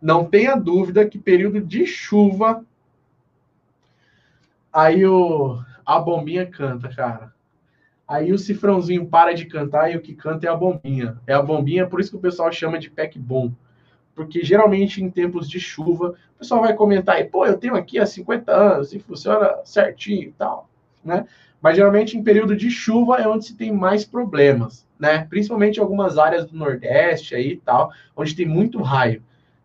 não 0.03 0.25
tenha 0.25 0.55
dúvida 0.55 1.07
que 1.07 1.19
período 1.19 1.61
de 1.61 1.87
chuva 1.87 2.65
aí 4.73 5.07
o, 5.07 5.63
a 5.87 6.01
bombinha 6.01 6.45
canta, 6.45 6.89
cara. 6.89 7.33
Aí 8.07 8.33
o 8.33 8.39
cifrãozinho 8.39 9.07
para 9.07 9.33
de 9.33 9.47
cantar 9.47 9.91
e 9.91 9.97
o 9.97 10.01
que 10.01 10.15
canta 10.15 10.47
é 10.47 10.51
a 10.51 10.57
bombinha. 10.57 11.19
É 11.27 11.33
a 11.33 11.41
bombinha, 11.41 11.87
por 11.87 12.01
isso 12.01 12.11
que 12.11 12.17
o 12.17 12.21
pessoal 12.21 12.53
chama 12.53 12.79
de 12.79 12.91
pack 12.91 13.19
bom. 13.19 13.53
Porque 14.15 14.45
geralmente 14.45 15.03
em 15.03 15.11
tempos 15.11 15.49
de 15.49 15.59
chuva, 15.59 16.15
o 16.37 16.39
pessoal 16.39 16.61
vai 16.61 16.75
comentar 16.75 17.17
aí, 17.17 17.25
pô, 17.25 17.45
eu 17.47 17.59
tenho 17.59 17.75
aqui 17.75 17.99
há 17.99 18.07
50 18.07 18.53
anos 18.53 18.93
e 18.93 18.99
funciona 18.99 19.59
certinho 19.65 20.29
e 20.29 20.33
tal, 20.33 20.69
né? 21.05 21.27
Mas 21.61 21.77
geralmente 21.77 22.17
em 22.17 22.23
período 22.23 22.55
de 22.55 22.71
chuva 22.71 23.17
é 23.17 23.27
onde 23.27 23.47
se 23.47 23.57
tem 23.57 23.73
mais 23.73 24.05
problemas, 24.05 24.87
né? 24.99 25.27
Principalmente 25.29 25.79
em 25.79 25.81
algumas 25.81 26.19
áreas 26.19 26.47
do 26.47 26.57
Nordeste 26.57 27.35
aí 27.35 27.53
e 27.53 27.57
tal, 27.57 27.91
onde 28.17 28.37
tem 28.37 28.47
muito 28.47 28.81
raio, 28.83 29.23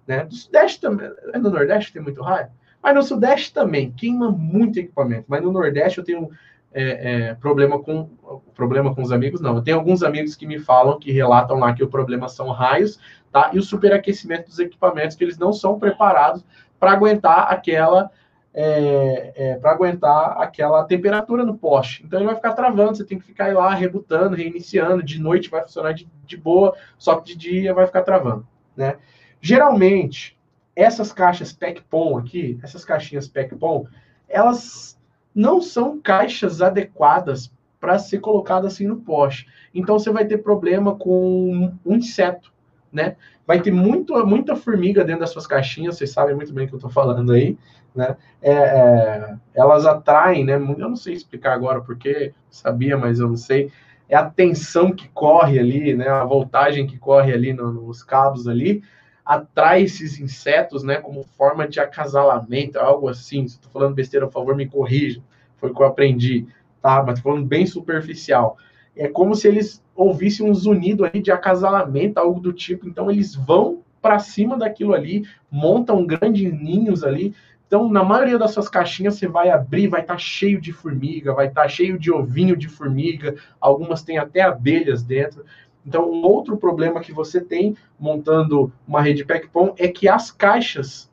né? 0.08 0.24
Do 0.24 0.34
Sudeste 0.34 0.80
também, 0.82 1.12
é 1.34 1.38
no 1.38 1.50
Nordeste 1.50 1.94
tem 1.94 2.02
muito 2.02 2.22
raio? 2.22 2.48
Mas 2.82 2.96
no 2.96 3.04
Sudeste 3.04 3.54
também, 3.54 3.92
queima 3.92 4.32
muito 4.32 4.80
equipamento. 4.80 5.26
Mas 5.28 5.44
no 5.44 5.52
Nordeste 5.52 5.98
eu 5.98 6.04
tenho 6.04 6.32
é, 6.72 7.30
é, 7.30 7.34
problema 7.36 7.80
com 7.80 8.10
problema 8.54 8.94
com 8.94 9.02
os 9.02 9.12
amigos, 9.12 9.42
não. 9.42 9.62
Tenho 9.64 9.78
alguns 9.78 10.04
amigos 10.04 10.36
que 10.36 10.46
me 10.46 10.60
falam, 10.60 11.00
que 11.00 11.12
relatam 11.12 11.58
lá 11.58 11.74
que 11.74 11.84
o 11.84 11.88
problema 11.88 12.28
são 12.28 12.50
raios, 12.50 13.00
tá? 13.32 13.50
E 13.54 13.58
o 13.58 13.64
superaquecimento 13.64 14.50
dos 14.50 14.60
equipamentos, 14.60 15.16
que 15.16 15.24
eles 15.24 15.38
não 15.38 15.52
são 15.52 15.80
preparados 15.80 16.46
para 16.80 16.92
aguentar 16.92 17.52
aquela 17.52 18.12
é, 18.54 19.34
é, 19.36 19.56
para 19.56 19.72
aguentar 19.72 20.42
aquela 20.42 20.84
temperatura 20.84 21.46
no 21.46 21.58
poste. 21.58 22.04
Então 22.04 22.20
ele 22.20 22.26
vai 22.26 22.36
ficar 22.36 22.54
travando, 22.54 22.96
você 22.96 23.06
tem 23.06 23.20
que 23.20 23.26
ficar 23.26 23.54
lá 23.54 23.74
rebutando, 23.74 24.36
reiniciando. 24.36 25.04
De 25.04 25.20
noite 25.20 25.50
vai 25.50 25.62
funcionar 25.62 25.94
de, 25.94 26.08
de 26.26 26.38
boa, 26.38 26.76
só 26.98 27.16
que 27.16 27.34
de 27.34 27.38
dia 27.38 27.74
vai 27.74 27.86
ficar 27.86 28.02
travando, 28.04 28.46
né? 28.76 28.98
Geralmente, 29.42 30.38
essas 30.76 31.14
caixas 31.14 31.54
PECPOM 31.54 32.18
aqui, 32.18 32.60
essas 32.62 32.84
caixinhas 32.84 33.28
PECPOM, 33.28 33.86
elas 34.28 34.99
não 35.34 35.62
são 35.62 36.00
caixas 36.00 36.62
adequadas 36.62 37.52
para 37.80 37.98
ser 37.98 38.20
colocada 38.20 38.68
assim 38.68 38.86
no 38.86 38.98
poste. 38.98 39.48
Então 39.74 39.98
você 39.98 40.12
vai 40.12 40.26
ter 40.26 40.40
problema 40.40 40.96
com 40.96 41.72
um 41.86 41.96
inseto, 41.96 42.52
né? 42.92 43.16
Vai 43.48 43.62
ter 43.62 43.72
muito, 43.72 44.14
muita 44.26 44.56
formiga 44.56 45.04
dentro 45.04 45.22
das 45.22 45.32
suas 45.32 45.48
caixinhas, 45.48 45.98
vocês 45.98 46.12
sabem 46.12 46.36
muito 46.36 46.54
bem 46.54 46.66
o 46.66 46.68
que 46.68 46.74
eu 46.74 46.78
estou 46.78 46.92
falando 46.92 47.32
aí, 47.32 47.58
né? 47.96 48.18
É, 48.42 48.52
é, 48.52 49.36
elas 49.54 49.86
atraem, 49.86 50.46
né? 50.46 50.56
Eu 50.56 50.90
não 50.90 50.96
sei 50.96 51.14
explicar 51.14 51.54
agora 51.54 51.82
porque 51.82 52.34
sabia, 52.50 52.98
mas 52.98 53.20
eu 53.20 53.30
não 53.30 53.38
sei. 53.38 53.72
É 54.08 54.16
a 54.16 54.26
tensão 54.26 54.92
que 54.92 55.08
corre 55.10 55.60
ali, 55.60 55.96
né? 55.96 56.10
A 56.10 56.26
voltagem 56.26 56.86
que 56.86 56.98
corre 56.98 57.32
ali 57.32 57.54
no, 57.54 57.72
nos 57.72 58.04
cabos 58.04 58.48
ali, 58.48 58.84
atrai 59.30 59.84
esses 59.84 60.20
insetos, 60.20 60.84
né, 60.84 60.96
como 60.96 61.24
forma 61.38 61.68
de 61.68 61.80
acasalamento, 61.80 62.80
algo 62.80 63.08
assim. 63.08 63.48
Se 63.48 63.58
estou 63.58 63.72
falando 63.72 63.94
besteira, 63.94 64.26
por 64.26 64.34
favor, 64.34 64.56
me 64.56 64.68
corrija. 64.68 65.22
Foi 65.58 65.70
o 65.70 65.76
que 65.76 65.84
eu 65.84 65.86
aprendi, 65.86 66.48
tá? 66.82 67.04
Mas 67.06 67.20
tô 67.20 67.30
falando 67.30 67.46
bem 67.46 67.68
superficial. 67.68 68.58
É 68.96 69.08
como 69.08 69.36
se 69.36 69.48
eles 69.48 69.84
ouvissem 69.96 70.50
um 70.50 70.54
zunido 70.54 71.06
aí 71.06 71.22
de 71.22 71.32
acasalamento, 71.32 72.20
algo 72.20 72.40
do 72.40 72.52
tipo. 72.52 72.90
Então 72.90 73.12
eles 73.12 73.36
vão 73.36 73.84
para 74.02 74.18
cima 74.18 74.58
daquilo 74.58 74.96
ali, 74.96 75.28
montam 75.52 76.08
grandes 76.08 76.52
ninhos 76.52 77.04
ali. 77.04 77.36
Então, 77.68 77.88
na 77.88 78.04
maioria 78.04 78.40
das 78.40 78.50
suas 78.50 78.68
caixinhas, 78.68 79.14
você 79.14 79.28
vai 79.28 79.52
abrir, 79.52 79.88
vai 79.88 80.02
estar 80.02 80.16
tá 80.16 80.20
cheio 80.20 80.60
de 80.60 80.74
formiga, 80.74 81.36
vai 81.36 81.50
estar 81.50 81.62
tá 81.62 81.68
cheio 81.68 82.00
de 82.00 82.12
ovinho 82.12 82.58
de 82.58 82.68
formiga, 82.68 83.36
algumas 83.62 84.02
têm 84.02 84.18
até 84.18 84.42
abelhas 84.42 85.04
dentro. 85.04 85.46
Então, 85.90 86.08
um 86.08 86.24
outro 86.24 86.56
problema 86.56 87.02
que 87.02 87.12
você 87.12 87.42
tem 87.42 87.76
montando 88.00 88.72
uma 88.88 89.02
rede 89.02 89.26
PECPOM 89.26 89.74
é 89.76 89.88
que 89.88 90.08
as 90.08 90.30
caixas 90.30 91.10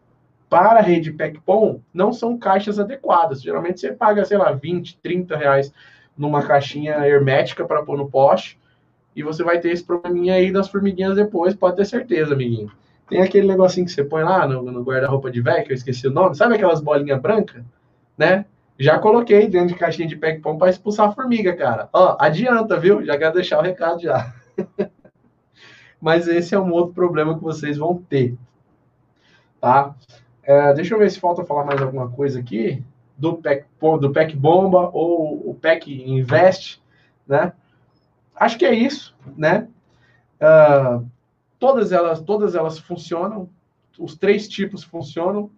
para 0.51 0.81
a 0.81 0.83
rede 0.83 1.11
PECPOM 1.11 1.81
não 1.95 2.13
são 2.13 2.37
caixas 2.37 2.79
adequadas. 2.79 3.41
Geralmente 3.41 3.81
você 3.81 3.95
paga, 3.95 4.23
sei 4.27 4.37
lá, 4.37 4.53
20, 4.53 4.99
30 4.99 5.35
reais 5.35 5.73
numa 6.17 6.43
caixinha 6.43 6.93
hermética 7.07 7.65
para 7.65 7.83
pôr 7.83 7.97
no 7.97 8.11
poste 8.11 8.61
e 9.15 9.23
você 9.23 9.43
vai 9.43 9.59
ter 9.59 9.71
esse 9.71 9.83
probleminha 9.83 10.35
aí 10.35 10.53
das 10.53 10.69
formiguinhas 10.69 11.17
depois, 11.17 11.55
pode 11.55 11.77
ter 11.77 11.87
certeza, 11.87 12.35
amiguinho. 12.35 12.71
Tem 13.09 13.23
aquele 13.23 13.49
negocinho 13.49 13.87
que 13.87 13.93
você 13.93 14.05
põe 14.05 14.23
lá 14.25 14.47
no, 14.47 14.63
no 14.63 14.83
guarda-roupa 14.83 15.31
de 15.31 15.41
velho, 15.41 15.65
que 15.65 15.73
eu 15.73 15.77
esqueci 15.77 16.07
o 16.07 16.13
nome, 16.13 16.37
sabe 16.37 16.57
aquelas 16.57 16.83
bolinhas 16.83 17.19
brancas, 17.19 17.65
né? 18.19 18.45
Já 18.79 18.99
coloquei 18.99 19.49
dentro 19.49 19.69
de 19.69 19.75
caixinha 19.75 20.07
de 20.07 20.17
PECPOM 20.17 20.59
para 20.59 20.69
expulsar 20.69 21.09
a 21.09 21.13
formiga, 21.13 21.57
cara. 21.57 21.89
Ó, 21.95 22.15
adianta, 22.21 22.79
viu? 22.79 23.03
Já 23.03 23.17
quero 23.17 23.33
deixar 23.33 23.59
o 23.59 23.63
recado 23.63 24.03
já. 24.03 24.35
Mas 26.01 26.29
esse 26.29 26.55
é 26.55 26.59
um 26.59 26.73
outro 26.73 26.95
problema 26.95 27.37
que 27.37 27.43
vocês 27.43 27.79
vão 27.79 27.97
ter. 27.97 28.37
Tá? 29.61 29.95
É, 30.43 30.75
deixa 30.75 30.95
eu 30.95 30.99
ver 30.99 31.11
se 31.11 31.19
falta 31.19 31.45
falar 31.45 31.65
mais 31.65 31.81
alguma 31.81 32.09
coisa 32.11 32.39
aqui 32.39 32.83
do 33.17 33.35
PEC, 33.37 33.65
do 34.01 34.13
PEC 34.13 34.37
Bomba 34.37 34.91
ou 34.93 35.51
o 35.51 35.55
PEC 35.55 35.89
Invest, 36.07 36.83
né? 37.27 37.53
Acho 38.35 38.59
que 38.59 38.67
é 38.67 38.75
isso, 38.75 39.17
né? 39.37 39.69
Uh, 40.39 41.09
todas 41.59 41.91
elas, 41.91 42.21
todas 42.21 42.55
elas 42.55 42.79
funcionam, 42.79 43.49
os 43.99 44.15
três 44.15 44.47
tipos 44.47 44.85
funcionam, 44.85 45.51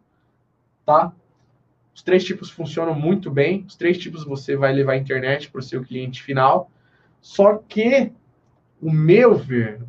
tá? 0.86 1.12
Os 1.94 2.02
três 2.02 2.24
tipos 2.24 2.48
funcionam 2.48 2.94
muito 2.94 3.28
bem. 3.28 3.64
Os 3.66 3.74
três 3.74 3.98
tipos 3.98 4.24
você 4.24 4.54
vai 4.54 4.72
levar 4.72 4.92
a 4.92 4.96
internet 4.96 5.50
para 5.50 5.58
o 5.58 5.62
seu 5.62 5.82
cliente 5.82 6.22
final. 6.22 6.70
Só 7.20 7.56
que 7.56 8.12
o 8.80 8.92
meu 8.92 9.34
ver, 9.34 9.80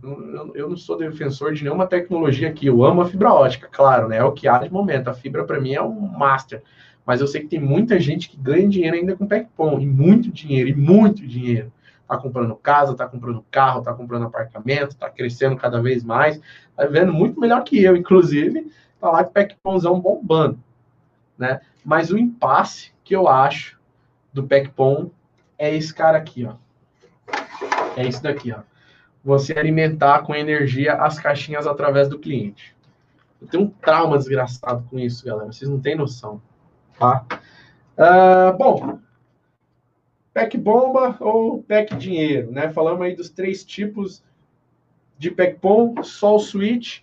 eu 0.56 0.68
não 0.68 0.78
sou 0.78 0.98
defensor 0.98 1.53
de 1.53 1.64
nenhuma 1.64 1.86
tecnologia 1.86 2.49
aqui. 2.49 2.66
Eu 2.66 2.84
amo 2.84 3.02
a 3.02 3.06
fibra 3.06 3.32
ótica, 3.32 3.68
claro, 3.72 4.07
né? 4.07 4.18
É 4.18 4.24
o 4.24 4.32
que 4.32 4.48
há 4.48 4.57
de 4.57 4.72
momento. 4.72 5.10
A 5.10 5.14
fibra 5.14 5.44
para 5.44 5.60
mim 5.60 5.74
é 5.74 5.82
um 5.82 5.99
master. 5.99 6.64
Mas 7.06 7.22
eu 7.22 7.28
sei 7.28 7.41
que 7.41 7.48
tem 7.48 7.60
muita 7.60 7.99
gente 7.99 8.30
que 8.30 8.38
ganha 8.38 8.68
dinheiro 8.68 8.95
ainda 8.95 9.16
com 9.16 9.28
PECPOM, 9.28 9.80
e 9.80 9.86
muito 9.86 10.32
dinheiro, 10.32 10.70
e 10.70 10.76
muito 10.76 11.26
dinheiro. 11.26 11.72
Tá 12.07 12.18
comprando 12.18 12.56
casa, 12.56 12.95
tá 12.95 13.07
comprando 13.07 13.45
carro, 13.52 13.84
tá 13.84 13.94
comprando 13.94 14.26
apartamento, 14.26 14.95
tá 14.95 15.10
crescendo 15.10 15.56
cada 15.56 15.80
vez 15.80 16.03
mais, 16.03 16.41
tá 16.76 16.86
vendo 16.86 17.14
muito 17.14 17.40
melhor 17.40 17.64
que 17.64 17.84
eu, 17.84 17.95
inclusive, 17.95 18.72
tá 18.99 19.11
lá 19.11 19.24
com 19.24 19.32
PECPOMzão 19.32 19.99
bombando, 19.99 20.60
né? 21.38 21.61
Mas 21.86 22.11
o 22.11 22.18
impasse 22.18 22.91
que 23.03 23.16
eu 23.16 23.28
acho 23.28 23.80
do 24.34 24.44
PECPOM 24.44 25.11
é 25.57 25.76
esse 25.76 25.94
cara 25.94 26.18
aqui, 26.18 26.45
ó. 26.45 26.56
É 27.95 28.07
isso 28.07 28.24
daqui, 28.24 28.52
ó 28.52 28.69
você 29.24 29.54
alimentar 29.54 30.24
com 30.24 30.34
energia 30.34 30.94
as 30.94 31.20
caixinhas 31.20 31.68
através 31.68 32.08
do 32.08 32.20
cliente. 32.20 32.76
Eu 33.41 33.48
tenho 33.48 33.64
um 33.64 33.70
trauma 33.70 34.18
desgraçado 34.18 34.86
com 34.90 35.00
isso, 35.00 35.26
galera. 35.26 35.52
Vocês 35.52 35.70
não 35.70 35.80
têm 35.80 35.96
noção. 35.96 36.41
Tá? 36.98 37.26
Uh, 37.98 38.58
bom, 38.58 39.00
pack 40.34 40.58
bomba 40.58 41.18
ou 41.20 41.64
pack 41.64 41.96
dinheiro, 41.96 42.52
né? 42.52 42.70
Falamos 42.70 43.02
aí 43.02 43.16
dos 43.16 43.30
três 43.30 43.64
tipos 43.64 44.24
de 45.18 45.32
pack 45.32 45.60
pom, 45.60 46.02
sol 46.04 46.40
switch. 46.40 47.02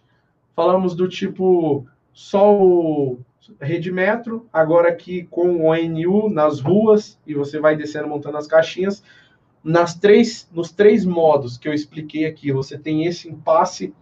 Falamos 0.54 0.94
do 0.94 1.08
tipo 1.08 1.86
sol 2.12 3.18
rede 3.60 3.92
metro, 3.92 4.48
agora 4.52 4.88
aqui 4.88 5.24
com 5.24 5.56
o 5.56 5.64
ONU 5.66 6.28
nas 6.28 6.60
ruas 6.60 7.18
e 7.26 7.34
você 7.34 7.60
vai 7.60 7.76
descendo 7.76 8.08
montando 8.08 8.38
as 8.38 8.46
caixinhas 8.46 9.02
nas 9.66 9.96
três, 9.96 10.48
nos 10.54 10.70
três 10.70 11.04
modos 11.04 11.58
que 11.58 11.68
eu 11.68 11.74
expliquei 11.74 12.24
aqui, 12.24 12.52
você 12.52 12.78
tem 12.78 13.04
esse 13.04 13.28
impasse 13.28 13.92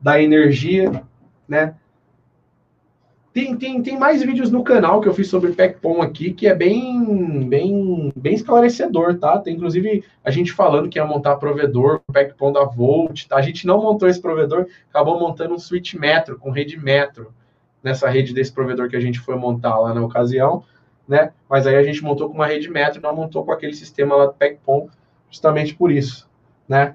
da 0.00 0.20
energia, 0.20 1.04
né? 1.46 1.76
Tem, 3.32 3.56
tem, 3.56 3.80
tem 3.80 3.96
mais 3.96 4.20
vídeos 4.22 4.50
no 4.50 4.64
canal 4.64 5.00
que 5.00 5.08
eu 5.08 5.14
fiz 5.14 5.28
sobre 5.28 5.52
PECPOM 5.52 6.02
aqui, 6.02 6.32
que 6.32 6.48
é 6.48 6.54
bem, 6.54 7.48
bem, 7.48 8.12
bem 8.16 8.34
esclarecedor, 8.34 9.16
tá? 9.16 9.38
Tem 9.38 9.54
inclusive 9.54 10.04
a 10.24 10.30
gente 10.30 10.52
falando 10.52 10.88
que 10.88 10.98
ia 10.98 11.06
montar 11.06 11.36
provedor 11.36 12.00
PECPOM 12.12 12.52
da 12.52 12.64
Volt, 12.64 13.26
tá? 13.28 13.36
A 13.36 13.42
gente 13.42 13.64
não 13.64 13.80
montou 13.80 14.08
esse 14.08 14.20
provedor, 14.20 14.66
acabou 14.90 15.20
montando 15.20 15.54
um 15.54 15.58
switch 15.58 15.94
metro, 15.94 16.36
com 16.36 16.50
rede 16.50 16.76
metro, 16.76 17.32
nessa 17.80 18.08
rede 18.08 18.34
desse 18.34 18.52
provedor 18.52 18.88
que 18.88 18.96
a 18.96 19.00
gente 19.00 19.20
foi 19.20 19.36
montar 19.36 19.78
lá 19.78 19.94
na 19.94 20.02
ocasião, 20.02 20.64
né? 21.06 21.32
Mas 21.48 21.64
aí 21.64 21.76
a 21.76 21.82
gente 21.84 22.02
montou 22.02 22.28
com 22.28 22.34
uma 22.34 22.46
rede 22.46 22.68
metro, 22.68 23.00
não 23.00 23.14
montou 23.14 23.44
com 23.44 23.52
aquele 23.52 23.72
sistema 23.72 24.16
lá 24.16 24.26
do 24.26 24.34
PECPOM, 24.34 24.88
justamente 25.32 25.74
por 25.74 25.90
isso, 25.90 26.30
né? 26.68 26.94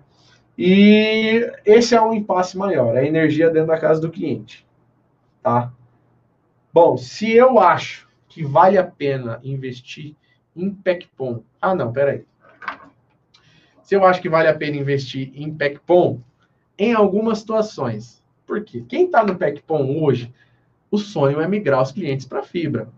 E 0.57 1.51
esse 1.65 1.93
é 1.93 2.01
um 2.01 2.13
impasse 2.13 2.57
maior, 2.57 2.95
é 2.95 3.01
a 3.01 3.05
energia 3.05 3.49
dentro 3.49 3.67
da 3.67 3.79
casa 3.79 3.99
do 3.99 4.09
cliente. 4.09 4.65
Tá? 5.43 5.71
Bom, 6.73 6.97
se 6.97 7.31
eu 7.31 7.59
acho 7.59 8.07
que 8.29 8.43
vale 8.43 8.77
a 8.77 8.83
pena 8.83 9.39
investir 9.43 10.15
em 10.55 10.73
PECPOM. 10.73 11.41
Ah, 11.61 11.75
não, 11.75 11.91
peraí. 11.91 12.25
Se 13.83 13.95
eu 13.95 14.05
acho 14.05 14.21
que 14.21 14.29
vale 14.29 14.47
a 14.47 14.55
pena 14.55 14.77
investir 14.77 15.31
em 15.35 15.53
PECPOM, 15.53 16.19
em 16.77 16.93
algumas 16.93 17.39
situações. 17.39 18.23
Por 18.45 18.63
quê? 18.63 18.83
Quem 18.87 19.05
está 19.05 19.23
no 19.23 19.35
PECPOM 19.35 20.03
hoje, 20.03 20.33
o 20.91 20.97
sonho 20.97 21.41
é 21.41 21.47
migrar 21.47 21.81
os 21.81 21.91
clientes 21.91 22.25
para 22.25 22.43
fibra. 22.43 22.89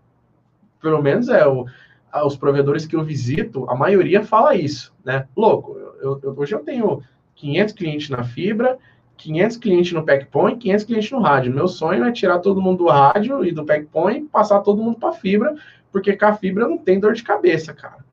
Pelo 0.80 1.02
menos 1.02 1.28
é 1.28 1.46
o, 1.46 1.66
os 2.24 2.36
provedores 2.36 2.86
que 2.86 2.96
eu 2.96 3.04
visito, 3.04 3.68
a 3.70 3.74
maioria 3.74 4.22
fala 4.24 4.54
isso, 4.54 4.94
né? 5.04 5.26
Louco, 5.36 5.76
eu, 6.00 6.20
eu, 6.22 6.34
hoje 6.36 6.54
eu 6.54 6.60
tenho 6.60 7.02
500 7.36 7.74
clientes 7.74 8.08
na 8.10 8.24
fibra, 8.24 8.78
500 9.16 9.56
clientes 9.58 9.92
no 9.92 10.04
e 10.50 10.56
500 10.56 10.84
clientes 10.84 11.10
no 11.10 11.20
rádio. 11.20 11.54
Meu 11.54 11.68
sonho 11.68 12.04
é 12.04 12.12
tirar 12.12 12.38
todo 12.38 12.60
mundo 12.60 12.78
do 12.78 12.90
rádio 12.90 13.44
e 13.44 13.52
do 13.52 13.64
e 14.10 14.20
passar 14.22 14.60
todo 14.60 14.82
mundo 14.82 14.98
para 14.98 15.12
fibra, 15.12 15.54
porque 15.92 16.16
com 16.16 16.26
a 16.26 16.34
fibra 16.34 16.66
não 16.66 16.78
tem 16.78 16.98
dor 16.98 17.12
de 17.12 17.22
cabeça, 17.22 17.74
cara. 17.74 18.04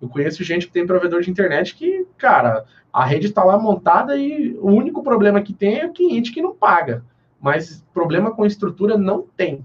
Eu 0.00 0.08
conheço 0.08 0.44
gente 0.44 0.66
que 0.66 0.72
tem 0.72 0.86
provedor 0.86 1.22
de 1.22 1.30
internet 1.30 1.74
que, 1.74 2.06
cara, 2.16 2.64
a 2.92 3.04
rede 3.04 3.26
está 3.26 3.44
lá 3.44 3.58
montada 3.58 4.16
e 4.16 4.56
o 4.60 4.68
único 4.68 5.02
problema 5.02 5.42
que 5.42 5.52
tem 5.52 5.80
é 5.80 5.86
o 5.86 5.92
cliente 5.92 6.32
que 6.32 6.42
não 6.42 6.54
paga. 6.54 7.04
Mas 7.40 7.84
problema 7.92 8.30
com 8.30 8.46
estrutura 8.46 8.96
não 8.96 9.22
tem, 9.36 9.64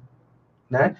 né? 0.69 0.95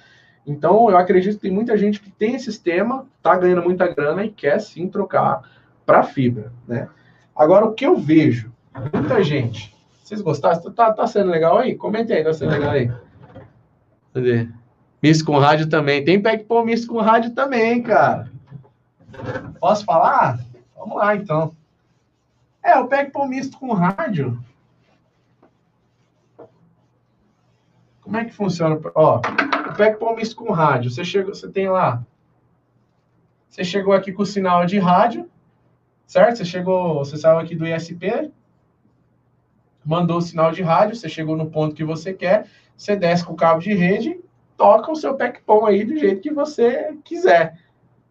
Então, 0.46 0.90
eu 0.90 0.98
acredito 0.98 1.36
que 1.36 1.42
tem 1.42 1.52
muita 1.52 1.78
gente 1.78 2.00
que 2.00 2.10
tem 2.10 2.36
esse 2.36 2.46
sistema, 2.46 3.06
está 3.18 3.36
ganhando 3.36 3.64
muita 3.64 3.88
grana 3.88 4.24
e 4.24 4.32
quer 4.32 4.60
sim 4.60 4.88
trocar 4.88 5.44
para 5.86 6.04
fibra, 6.04 6.52
né? 6.68 6.90
Agora, 7.36 7.66
o 7.66 7.74
que 7.74 7.86
eu 7.86 7.96
vejo, 7.96 8.52
muita 8.94 9.24
gente. 9.24 9.76
Vocês 10.04 10.22
gostaram? 10.22 10.60
Tá, 10.74 10.92
tá 10.92 11.08
sendo 11.08 11.32
legal 11.32 11.60
aí? 11.60 11.76
Comente 11.76 12.12
aí, 12.12 12.24
tá 12.24 12.34
sendo 12.34 12.52
legal 12.52 12.72
aí. 12.72 12.92
Cadê? 14.14 14.50
Misto 15.02 15.26
com 15.26 15.40
rádio 15.40 15.70
também. 15.70 16.04
Tem 16.04 16.22
pack 16.22 16.44
pô 16.44 16.64
misto 16.64 16.88
com 16.88 17.00
rádio 17.00 17.34
também, 17.34 17.82
cara. 17.82 18.30
Posso 19.60 19.86
falar? 19.86 20.40
Vamos 20.76 20.98
lá, 20.98 21.16
então. 21.16 21.56
É, 22.64 22.78
o 22.78 22.88
pack 22.88 23.12
pô 23.12 23.26
misto 23.26 23.58
com 23.58 23.74
rádio. 23.74 24.38
Como 28.02 28.18
é 28.18 28.26
que 28.26 28.34
funciona? 28.34 28.80
Ó, 28.94 29.22
pô 29.90 30.16
misto 30.16 30.36
com 30.36 30.52
rádio. 30.52 30.92
Você 30.92 31.04
chegou, 31.04 31.34
você 31.34 31.50
tem 31.50 31.70
lá. 31.70 32.06
Você 33.50 33.64
chegou 33.64 33.94
aqui 33.94 34.12
com 34.12 34.24
o 34.24 34.26
sinal 34.26 34.66
de 34.66 34.78
rádio, 34.78 35.30
certo? 36.06 36.38
Você 36.38 36.46
chegou, 36.46 37.00
você 37.00 37.18
saiu 37.18 37.40
aqui 37.40 37.56
do 37.56 37.68
ISP, 37.68 38.32
mandou 39.84 40.18
o 40.18 40.22
sinal 40.22 40.52
de 40.52 40.62
rádio, 40.62 40.96
você 40.96 41.10
chegou 41.10 41.36
no 41.36 41.50
ponto 41.50 41.76
que 41.76 41.84
você 41.84 42.14
quer, 42.14 42.48
você 42.78 42.96
desce 42.96 43.26
com 43.26 43.34
o 43.34 43.36
cabo 43.36 43.60
de 43.60 43.74
rede 43.74 44.22
toca 44.62 44.92
o 44.92 44.96
seu 44.96 45.16
PECPOM 45.16 45.66
aí 45.66 45.84
do 45.84 45.98
jeito 45.98 46.22
que 46.22 46.32
você 46.32 46.96
quiser, 47.04 47.58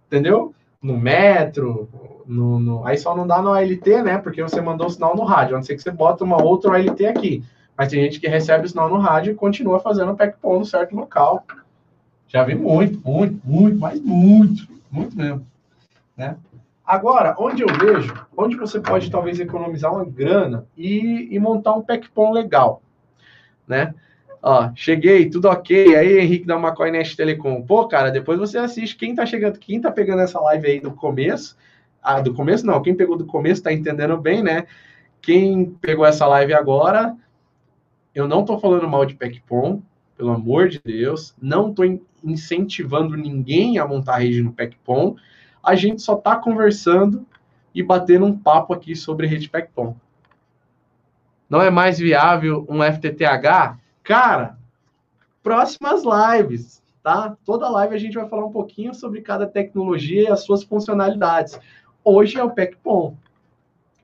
entendeu? 0.08 0.52
No 0.82 0.96
metro, 0.96 1.88
no, 2.26 2.58
no, 2.58 2.84
aí 2.84 2.98
só 2.98 3.14
não 3.14 3.24
dá 3.24 3.40
no 3.40 3.52
ALT, 3.52 3.86
né? 4.02 4.18
Porque 4.18 4.42
você 4.42 4.60
mandou 4.60 4.88
o 4.88 4.90
sinal 4.90 5.14
no 5.14 5.22
rádio, 5.22 5.54
a 5.54 5.58
não 5.58 5.62
ser 5.62 5.76
que 5.76 5.82
você 5.82 5.92
bota 5.92 6.24
uma 6.24 6.42
outra 6.42 6.76
ALT 6.76 7.00
aqui. 7.02 7.44
Mas 7.76 7.88
tem 7.88 8.02
gente 8.02 8.18
que 8.18 8.26
recebe 8.26 8.66
o 8.66 8.68
sinal 8.68 8.88
no 8.88 8.98
rádio 8.98 9.30
e 9.30 9.36
continua 9.36 9.78
fazendo 9.78 10.10
o 10.10 10.16
PECPOM 10.16 10.58
no 10.58 10.64
certo 10.64 10.96
local. 10.96 11.44
Já 12.30 12.44
vi 12.44 12.54
muito, 12.54 13.00
muito, 13.04 13.40
muito, 13.44 13.78
mas 13.80 14.00
muito, 14.00 14.68
muito 14.88 15.16
mesmo, 15.16 15.44
né? 16.16 16.36
Agora, 16.86 17.34
onde 17.36 17.62
eu 17.62 17.66
vejo, 17.66 18.14
onde 18.36 18.56
você 18.56 18.78
pode 18.78 19.10
talvez 19.10 19.40
economizar 19.40 19.92
uma 19.92 20.04
grana 20.04 20.64
e, 20.76 21.28
e 21.28 21.38
montar 21.40 21.74
um 21.74 21.82
PECPOM 21.82 22.30
legal, 22.30 22.82
né? 23.66 23.92
Ó, 24.40 24.70
cheguei, 24.76 25.28
tudo 25.28 25.48
ok. 25.48 25.96
Aí, 25.96 26.20
Henrique 26.20 26.46
da 26.46 26.54
McCoy 26.54 26.92
Nest 26.92 27.16
Telecom. 27.16 27.62
Pô, 27.62 27.88
cara, 27.88 28.12
depois 28.12 28.38
você 28.38 28.58
assiste. 28.58 28.96
Quem 28.96 29.12
tá 29.12 29.26
chegando, 29.26 29.58
quem 29.58 29.80
tá 29.80 29.90
pegando 29.90 30.22
essa 30.22 30.40
live 30.40 30.66
aí 30.68 30.80
do 30.80 30.92
começo, 30.92 31.56
ah, 32.00 32.20
do 32.20 32.32
começo 32.32 32.64
não, 32.64 32.80
quem 32.80 32.94
pegou 32.94 33.16
do 33.16 33.26
começo 33.26 33.62
tá 33.62 33.72
entendendo 33.72 34.16
bem, 34.16 34.40
né? 34.40 34.68
Quem 35.20 35.66
pegou 35.80 36.06
essa 36.06 36.28
live 36.28 36.54
agora, 36.54 37.14
eu 38.14 38.28
não 38.28 38.44
tô 38.44 38.56
falando 38.56 38.88
mal 38.88 39.04
de 39.04 39.16
PECPOM, 39.16 39.82
pelo 40.20 40.32
amor 40.32 40.68
de 40.68 40.78
Deus. 40.84 41.34
Não 41.40 41.72
tô 41.72 41.82
incentivando 42.22 43.16
ninguém 43.16 43.78
a 43.78 43.86
montar 43.86 44.18
rede 44.18 44.42
no 44.42 44.52
PECPOM. 44.52 45.16
A 45.62 45.74
gente 45.74 46.02
só 46.02 46.14
tá 46.14 46.36
conversando 46.36 47.26
e 47.74 47.82
batendo 47.82 48.26
um 48.26 48.36
papo 48.36 48.74
aqui 48.74 48.94
sobre 48.94 49.26
rede 49.26 49.48
PECPOM. 49.48 49.96
Não 51.48 51.62
é 51.62 51.70
mais 51.70 51.98
viável 51.98 52.66
um 52.68 52.82
FTTH? 52.82 53.78
Cara, 54.04 54.58
próximas 55.42 56.02
lives, 56.04 56.82
tá? 57.02 57.34
Toda 57.46 57.70
live 57.70 57.94
a 57.94 57.98
gente 57.98 58.14
vai 58.14 58.28
falar 58.28 58.44
um 58.44 58.52
pouquinho 58.52 58.94
sobre 58.94 59.22
cada 59.22 59.46
tecnologia 59.46 60.24
e 60.24 60.28
as 60.28 60.44
suas 60.44 60.62
funcionalidades. 60.62 61.58
Hoje 62.04 62.38
é 62.38 62.44
o 62.44 62.50
PECPOM. 62.50 63.16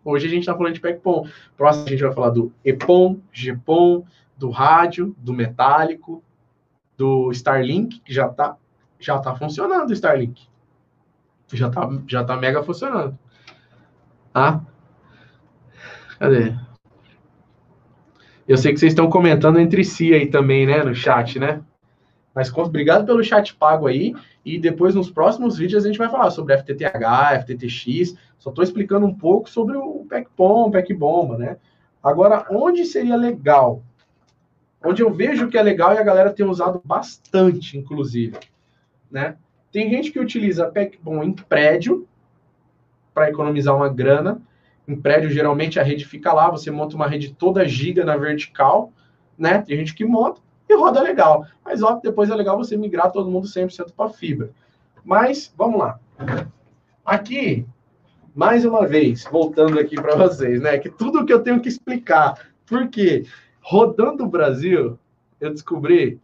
Hoje 0.03 0.29
a 0.29 0.31
gente 0.31 0.41
está 0.41 0.57
falando 0.57 0.73
de 0.73 0.81
PECPOM. 0.81 1.29
Próximo 1.59 1.87
a 1.87 1.91
gente 1.91 2.03
vai 2.03 2.15
falar 2.15 2.31
do 2.31 2.51
EPOM, 2.65 3.19
GPOM, 3.35 4.03
do 4.37 4.51
rádio, 4.51 5.15
do 5.19 5.33
metálico, 5.33 6.23
do 6.97 7.31
Starlink, 7.33 8.01
que 8.01 8.13
já 8.13 8.27
está 8.27 8.57
já 8.99 9.19
tá 9.19 9.35
funcionando 9.35 9.91
o 9.91 9.93
Starlink. 9.93 10.47
Já 11.53 11.69
está 11.69 11.89
já 12.07 12.25
tá 12.25 12.37
mega 12.37 12.63
funcionando. 12.63 13.19
Tá? 14.33 14.63
Cadê? 16.19 16.55
Eu 18.49 18.57
sei 18.57 18.73
que 18.73 18.79
vocês 18.79 18.93
estão 18.93 19.11
comentando 19.11 19.59
entre 19.59 19.83
si 19.85 20.15
aí 20.15 20.27
também, 20.27 20.67
né, 20.67 20.83
no 20.83 20.95
chat, 20.95 21.39
né? 21.39 21.63
Mas 22.33 22.53
obrigado 22.57 23.05
pelo 23.05 23.25
chat 23.25 23.55
pago 23.55 23.87
aí. 23.87 24.15
E 24.45 24.59
depois, 24.59 24.95
nos 24.95 25.11
próximos 25.11 25.57
vídeos, 25.57 25.85
a 25.85 25.89
gente 25.89 25.99
vai 25.99 26.09
falar 26.09 26.31
sobre 26.31 26.57
FTTH, 26.57 27.41
FTTX. 27.43 28.15
Só 28.39 28.51
estou 28.51 28.63
explicando 28.63 29.07
um 29.07 29.15
pouco 29.15 29.49
sobre 29.49 29.77
o 29.77 30.05
PECPOM, 30.09 30.71
PECBomba, 30.71 31.39
né? 31.39 31.57
Agora, 32.03 32.47
onde 32.51 32.85
seria 32.85 33.17
legal? 33.17 33.83
Onde 34.85 35.03
eu 35.03 35.13
vejo 35.13 35.49
que 35.49 35.59
é 35.59 35.63
legal 35.63 35.95
e 35.95 35.99
a 35.99 36.03
galera 36.03 36.33
tem 36.33 36.47
usado 36.47 36.81
bastante, 36.85 37.77
inclusive, 37.77 38.39
né? 39.11 39.37
Tem 39.73 39.91
gente 39.91 40.11
que 40.11 40.21
utiliza 40.21 40.71
PECBom 40.71 41.23
em 41.23 41.33
prédio 41.33 42.07
para 43.13 43.29
economizar 43.29 43.75
uma 43.75 43.89
grana 43.89 44.41
em 44.89 44.95
prédio, 44.95 45.31
geralmente 45.31 45.81
a 45.81 45.83
rede 45.83 46.05
fica 46.05 46.33
lá, 46.33 46.49
você 46.49 46.71
monta 46.71 46.95
uma 46.95 47.09
rede 47.09 47.35
toda 47.35 47.67
giga 47.67 48.05
na 48.05 48.17
vertical, 48.17 48.93
né? 49.37 49.61
Tem 49.61 49.77
gente 49.77 49.95
que 49.95 50.05
monta 50.05 50.41
e 50.69 50.75
roda 50.77 51.01
legal. 51.03 51.45
Mas, 51.65 51.83
óbvio, 51.83 52.03
depois 52.03 52.31
é 52.31 52.35
legal 52.35 52.57
você 52.57 52.77
migrar 52.77 53.11
todo 53.11 53.31
mundo 53.31 53.47
100% 53.47 53.93
para 53.97 54.11
fibra. 54.11 54.51
Mas, 55.05 55.53
vamos 55.57 55.79
lá. 55.79 55.99
Aqui, 57.05 57.67
mais 58.35 58.65
uma 58.65 58.87
vez, 58.87 59.25
voltando 59.25 59.79
aqui 59.79 59.97
para 59.97 60.15
vocês, 60.15 60.61
né? 60.61 60.79
Que 60.79 60.91
tudo 60.91 61.25
que 61.25 61.33
eu 61.33 61.43
tenho 61.43 61.61
que 61.61 61.69
explicar. 61.69 62.39
Porque 62.65 63.25
rodando 63.69 64.25
o 64.25 64.29
Brasil, 64.29 64.99
eu 65.41 65.51
descobri 65.51 66.21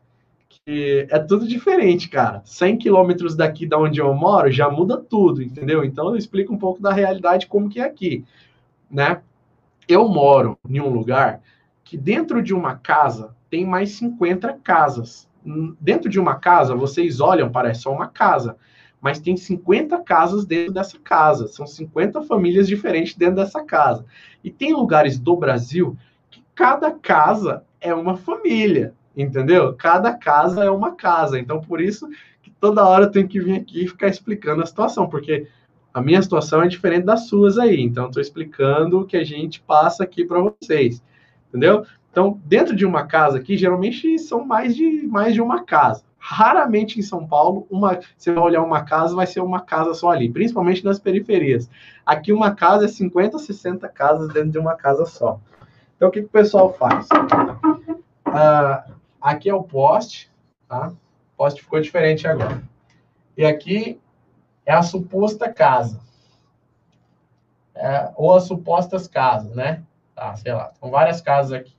que 0.48 1.06
é 1.10 1.18
tudo 1.18 1.48
diferente, 1.48 2.08
cara. 2.08 2.42
100 2.44 2.78
quilômetros 2.78 3.34
daqui 3.34 3.66
da 3.66 3.78
onde 3.78 4.00
eu 4.00 4.12
moro 4.14 4.50
já 4.50 4.70
muda 4.70 4.96
tudo, 4.96 5.42
entendeu? 5.42 5.82
Então 5.82 6.10
eu 6.10 6.16
explico 6.16 6.52
um 6.52 6.58
pouco 6.58 6.80
da 6.80 6.92
realidade 6.92 7.46
como 7.46 7.68
que 7.68 7.80
é 7.80 7.84
aqui 7.84 8.24
né? 8.92 9.22
Eu 9.88 10.06
moro 10.06 10.58
em 10.68 10.80
um 10.80 10.90
lugar 10.90 11.40
que 11.82 11.96
dentro 11.96 12.42
de 12.42 12.54
uma 12.54 12.76
casa 12.76 13.34
tem 13.48 13.64
mais 13.64 13.92
50 13.92 14.52
casas. 14.62 15.28
Dentro 15.80 16.08
de 16.08 16.20
uma 16.20 16.36
casa, 16.36 16.76
vocês 16.76 17.18
olham, 17.18 17.50
parece 17.50 17.82
só 17.82 17.92
uma 17.92 18.06
casa, 18.06 18.56
mas 19.00 19.18
tem 19.18 19.36
50 19.36 19.98
casas 20.02 20.44
dentro 20.44 20.74
dessa 20.74 20.98
casa. 20.98 21.48
São 21.48 21.66
50 21.66 22.22
famílias 22.22 22.68
diferentes 22.68 23.16
dentro 23.16 23.36
dessa 23.36 23.64
casa. 23.64 24.04
E 24.44 24.50
tem 24.50 24.72
lugares 24.72 25.18
do 25.18 25.34
Brasil 25.34 25.96
cada 26.54 26.90
casa 26.90 27.64
é 27.80 27.94
uma 27.94 28.16
família, 28.16 28.94
entendeu? 29.16 29.74
Cada 29.74 30.12
casa 30.12 30.64
é 30.64 30.70
uma 30.70 30.94
casa. 30.94 31.38
Então, 31.38 31.60
por 31.60 31.80
isso 31.80 32.08
que 32.42 32.50
toda 32.50 32.86
hora 32.86 33.04
eu 33.04 33.10
tenho 33.10 33.28
que 33.28 33.40
vir 33.40 33.56
aqui 33.56 33.84
e 33.84 33.88
ficar 33.88 34.08
explicando 34.08 34.62
a 34.62 34.66
situação, 34.66 35.08
porque 35.08 35.46
a 35.92 36.00
minha 36.00 36.22
situação 36.22 36.62
é 36.62 36.68
diferente 36.68 37.04
das 37.04 37.26
suas 37.26 37.58
aí, 37.58 37.80
então 37.80 38.06
estou 38.06 38.22
explicando 38.22 39.00
o 39.00 39.06
que 39.06 39.16
a 39.16 39.24
gente 39.24 39.60
passa 39.60 40.04
aqui 40.04 40.24
para 40.24 40.40
vocês, 40.40 41.02
entendeu? 41.48 41.84
Então, 42.10 42.40
dentro 42.44 42.74
de 42.74 42.84
uma 42.84 43.06
casa 43.06 43.38
aqui, 43.38 43.56
geralmente 43.56 44.18
são 44.18 44.44
mais 44.44 44.76
de, 44.76 45.06
mais 45.06 45.34
de 45.34 45.40
uma 45.40 45.64
casa. 45.64 46.04
Raramente 46.18 46.98
em 46.98 47.02
São 47.02 47.26
Paulo, 47.26 47.66
uma, 47.70 47.98
você 48.16 48.32
vai 48.32 48.44
olhar 48.44 48.62
uma 48.62 48.84
casa, 48.84 49.14
vai 49.14 49.26
ser 49.26 49.40
uma 49.40 49.60
casa 49.60 49.92
só 49.94 50.10
ali, 50.10 50.30
principalmente 50.30 50.84
nas 50.84 50.98
periferias. 50.98 51.68
Aqui 52.06 52.32
uma 52.32 52.54
casa 52.54 52.84
é 52.84 52.88
50, 52.88 53.38
60 53.38 53.88
casas 53.88 54.28
dentro 54.28 54.50
de 54.50 54.58
uma 54.58 54.74
casa 54.74 55.04
só. 55.04 55.40
Então, 56.02 56.08
o 56.08 56.12
que, 56.12 56.22
que 56.22 56.26
o 56.26 56.30
pessoal 56.30 56.72
faz? 56.72 57.06
Ah, 58.26 58.86
aqui 59.20 59.48
é 59.48 59.54
o 59.54 59.62
poste, 59.62 60.28
tá? 60.66 60.88
O 60.88 61.36
poste 61.36 61.62
ficou 61.62 61.80
diferente 61.80 62.26
agora. 62.26 62.60
E 63.36 63.44
aqui 63.44 64.00
é 64.66 64.72
a 64.72 64.82
suposta 64.82 65.48
casa. 65.52 66.00
é, 67.76 68.10
ou 68.16 68.34
as 68.34 68.42
supostas 68.42 69.06
casas, 69.06 69.54
né? 69.54 69.84
Tá, 70.12 70.34
sei 70.34 70.52
lá, 70.52 70.72
são 70.72 70.90
várias 70.90 71.20
casas 71.20 71.52
aqui. 71.52 71.76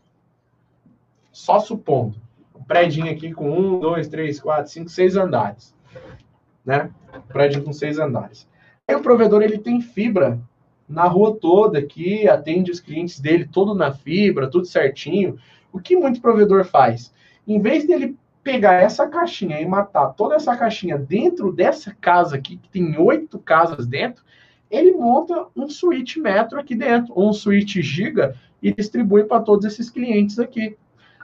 Só 1.29 1.59
supondo, 1.59 2.15
um 2.55 2.63
prédio 2.63 3.03
aqui 3.11 3.33
com 3.33 3.51
um, 3.51 3.77
dois, 3.77 4.07
três, 4.07 4.39
quatro, 4.39 4.71
cinco, 4.71 4.89
seis 4.89 5.17
andares, 5.17 5.75
né? 6.63 6.89
Um 7.13 7.19
prédio 7.23 7.61
com 7.61 7.73
seis 7.73 7.99
andares. 7.99 8.47
Aí 8.87 8.95
o 8.95 9.01
provedor 9.01 9.41
ele 9.41 9.57
tem 9.57 9.81
fibra 9.81 10.39
na 10.93 11.05
rua 11.07 11.35
toda 11.39 11.79
aqui, 11.79 12.27
atende 12.29 12.71
os 12.71 12.79
clientes 12.79 13.19
dele 13.19 13.49
todo 13.51 13.73
na 13.73 13.91
fibra, 13.91 14.49
tudo 14.49 14.65
certinho. 14.65 15.37
O 15.71 15.79
que 15.79 15.97
muito 15.97 16.21
provedor 16.21 16.63
faz? 16.63 17.11
Em 17.47 17.59
vez 17.59 17.85
dele 17.85 18.15
pegar 18.43 18.73
essa 18.73 19.07
caixinha 19.07 19.59
e 19.59 19.65
matar 19.65 20.09
toda 20.09 20.35
essa 20.35 20.55
caixinha 20.55 20.97
dentro 20.97 21.51
dessa 21.51 21.95
casa 21.99 22.35
aqui, 22.35 22.57
que 22.57 22.69
tem 22.69 22.97
oito 22.97 23.39
casas 23.39 23.87
dentro, 23.87 24.23
ele 24.69 24.91
monta 24.91 25.47
um 25.55 25.67
switch 25.67 26.17
metro 26.17 26.59
aqui 26.59 26.75
dentro, 26.75 27.13
um 27.17 27.33
switch 27.33 27.77
giga, 27.77 28.35
e 28.61 28.73
distribui 28.73 29.23
para 29.23 29.41
todos 29.41 29.65
esses 29.65 29.89
clientes 29.89 30.39
aqui. 30.39 30.77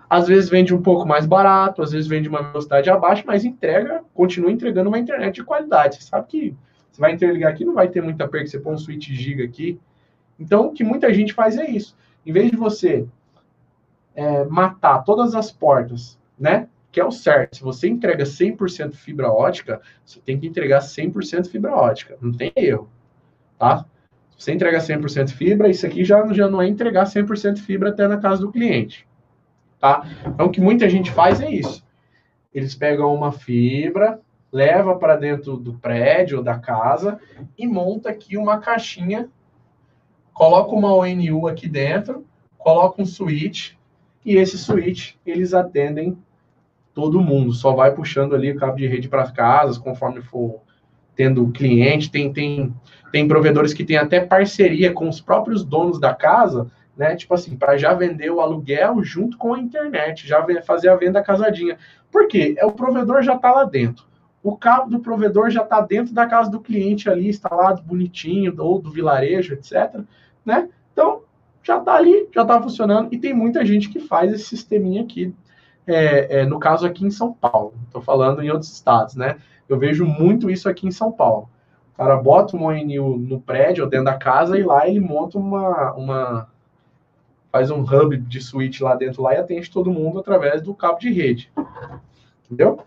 Às 0.09 0.27
vezes 0.27 0.49
vende 0.49 0.73
um 0.73 0.81
pouco 0.81 1.07
mais 1.07 1.25
barato, 1.25 1.81
às 1.81 1.91
vezes 1.91 2.07
vende 2.07 2.27
uma 2.27 2.41
velocidade 2.41 2.89
abaixo, 2.89 3.23
mas 3.25 3.45
entrega, 3.45 4.03
continua 4.13 4.51
entregando 4.51 4.89
uma 4.89 4.99
internet 4.99 5.35
de 5.35 5.43
qualidade. 5.43 5.95
Você 5.95 6.01
sabe 6.03 6.27
que 6.27 6.55
você 6.99 7.01
vai 7.01 7.13
interligar 7.13 7.51
aqui, 7.51 7.63
não 7.63 7.73
vai 7.73 7.87
ter 7.87 8.01
muita 8.01 8.27
perda, 8.27 8.47
você 8.47 8.59
põe 8.59 8.73
um 8.73 8.77
switch 8.77 9.09
giga 9.09 9.43
aqui. 9.43 9.79
Então, 10.39 10.67
o 10.67 10.73
que 10.73 10.83
muita 10.83 11.13
gente 11.13 11.33
faz 11.33 11.57
é 11.57 11.69
isso. 11.69 11.97
Em 12.25 12.31
vez 12.31 12.51
de 12.51 12.57
você 12.57 13.07
é, 14.15 14.43
matar 14.45 15.03
todas 15.03 15.33
as 15.33 15.51
portas, 15.51 16.19
né? 16.37 16.67
Que 16.91 16.99
é 16.99 17.05
o 17.05 17.11
certo. 17.11 17.57
Se 17.57 17.63
você 17.63 17.87
entrega 17.87 18.23
100% 18.23 18.93
fibra 18.93 19.31
ótica, 19.31 19.81
você 20.03 20.19
tem 20.19 20.39
que 20.39 20.47
entregar 20.47 20.79
100% 20.79 21.47
fibra 21.47 21.73
ótica. 21.73 22.17
Não 22.21 22.31
tem 22.31 22.51
erro 22.55 22.89
tá? 23.59 23.85
Se 24.31 24.45
você 24.45 24.53
entrega 24.53 24.79
100% 24.79 25.31
fibra, 25.31 25.69
isso 25.69 25.85
aqui 25.85 26.05
já, 26.05 26.25
já 26.31 26.49
não 26.49 26.61
é 26.61 26.67
entregar 26.67 27.03
100% 27.03 27.57
fibra 27.57 27.89
até 27.89 28.07
na 28.07 28.17
casa 28.17 28.41
do 28.41 28.51
cliente, 28.51 29.05
tá? 29.79 30.07
Então, 30.25 30.47
o 30.47 30.49
que 30.49 30.61
muita 30.61 30.89
gente 30.89 31.11
faz 31.11 31.41
é 31.41 31.51
isso. 31.51 31.85
Eles 32.53 32.73
pegam 32.73 33.13
uma 33.13 33.33
fibra, 33.33 34.19
leva 34.51 34.95
para 34.95 35.15
dentro 35.15 35.57
do 35.57 35.73
prédio 35.73 36.41
da 36.41 36.57
casa 36.57 37.19
e 37.57 37.67
monta 37.67 38.09
aqui 38.09 38.37
uma 38.37 38.59
caixinha, 38.59 39.29
coloca 40.33 40.73
uma 40.73 40.93
ONU 40.93 41.47
aqui 41.47 41.67
dentro, 41.67 42.25
coloca 42.57 43.01
um 43.01 43.05
switch 43.05 43.73
e 44.25 44.35
esse 44.35 44.57
switch 44.57 45.13
eles 45.25 45.53
atendem 45.53 46.17
todo 46.93 47.21
mundo, 47.21 47.53
só 47.53 47.73
vai 47.73 47.93
puxando 47.93 48.35
ali 48.35 48.51
o 48.51 48.57
cabo 48.57 48.77
de 48.77 48.87
rede 48.87 49.07
para 49.07 49.21
as 49.21 49.31
casas 49.31 49.77
conforme 49.77 50.21
for 50.21 50.61
tendo 51.19 51.51
cliente, 51.51 52.09
tem, 52.09 52.31
tem, 52.31 52.73
tem 53.11 53.27
provedores 53.27 53.73
que 53.73 53.83
têm 53.83 53.97
até 53.97 54.21
parceria 54.21 54.93
com 54.93 55.09
os 55.09 55.19
próprios 55.19 55.65
donos 55.65 55.99
da 55.99 56.13
casa, 56.13 56.71
né? 56.95 57.13
Tipo 57.13 57.33
assim, 57.33 57.57
para 57.57 57.77
já 57.77 57.93
vender 57.93 58.29
o 58.29 58.39
aluguel 58.39 59.03
junto 59.03 59.37
com 59.37 59.53
a 59.53 59.59
internet, 59.59 60.25
já 60.25 60.45
fazer 60.63 60.87
a 60.87 60.95
venda 60.95 61.21
casadinha. 61.21 61.77
Por 62.09 62.27
quê? 62.29 62.55
É, 62.57 62.65
o 62.65 62.71
provedor 62.71 63.21
já 63.21 63.35
está 63.35 63.51
lá 63.51 63.65
dentro. 63.65 64.08
O 64.41 64.55
cabo 64.55 64.89
do 64.89 64.99
provedor 64.99 65.49
já 65.49 65.63
está 65.63 65.81
dentro 65.81 66.13
da 66.13 66.25
casa 66.25 66.49
do 66.49 66.59
cliente 66.59 67.09
ali, 67.09 67.29
instalado 67.29 67.81
bonitinho, 67.83 68.53
ou 68.57 68.81
do 68.81 68.89
vilarejo, 68.89 69.53
etc. 69.53 70.01
Né? 70.45 70.69
Então, 70.93 71.21
já 71.61 71.77
está 71.77 71.95
ali, 71.95 72.27
já 72.33 72.43
está 72.43 72.61
funcionando, 72.61 73.13
e 73.13 73.17
tem 73.17 73.33
muita 73.33 73.65
gente 73.65 73.89
que 73.89 73.99
faz 73.99 74.33
esse 74.33 74.45
sisteminha 74.45 75.01
aqui. 75.03 75.33
É, 75.85 76.41
é, 76.41 76.45
no 76.45 76.59
caso 76.59 76.85
aqui 76.85 77.05
em 77.05 77.11
São 77.11 77.33
Paulo, 77.33 77.73
estou 77.85 78.01
falando 78.01 78.41
em 78.41 78.49
outros 78.49 78.71
estados, 78.71 79.15
né? 79.15 79.37
Eu 79.67 79.77
vejo 79.77 80.05
muito 80.05 80.49
isso 80.49 80.69
aqui 80.69 80.87
em 80.87 80.91
São 80.91 81.11
Paulo. 81.11 81.49
O 81.93 81.97
cara 81.97 82.15
bota 82.15 82.55
um 82.55 82.63
ONU 82.63 83.17
no 83.17 83.41
prédio 83.41 83.83
ou 83.83 83.89
dentro 83.89 84.05
da 84.05 84.17
casa 84.17 84.57
e 84.57 84.63
lá 84.63 84.87
ele 84.87 84.99
monta 84.99 85.37
uma, 85.37 85.93
uma 85.93 86.49
faz 87.51 87.71
um 87.71 87.81
hub 87.81 88.17
de 88.17 88.41
switch 88.41 88.81
lá 88.81 88.95
dentro 88.95 89.21
lá 89.21 89.33
e 89.33 89.37
atende 89.37 89.69
todo 89.69 89.91
mundo 89.91 90.19
através 90.19 90.61
do 90.61 90.73
cabo 90.73 90.99
de 90.99 91.11
rede. 91.11 91.51
Entendeu? 92.45 92.79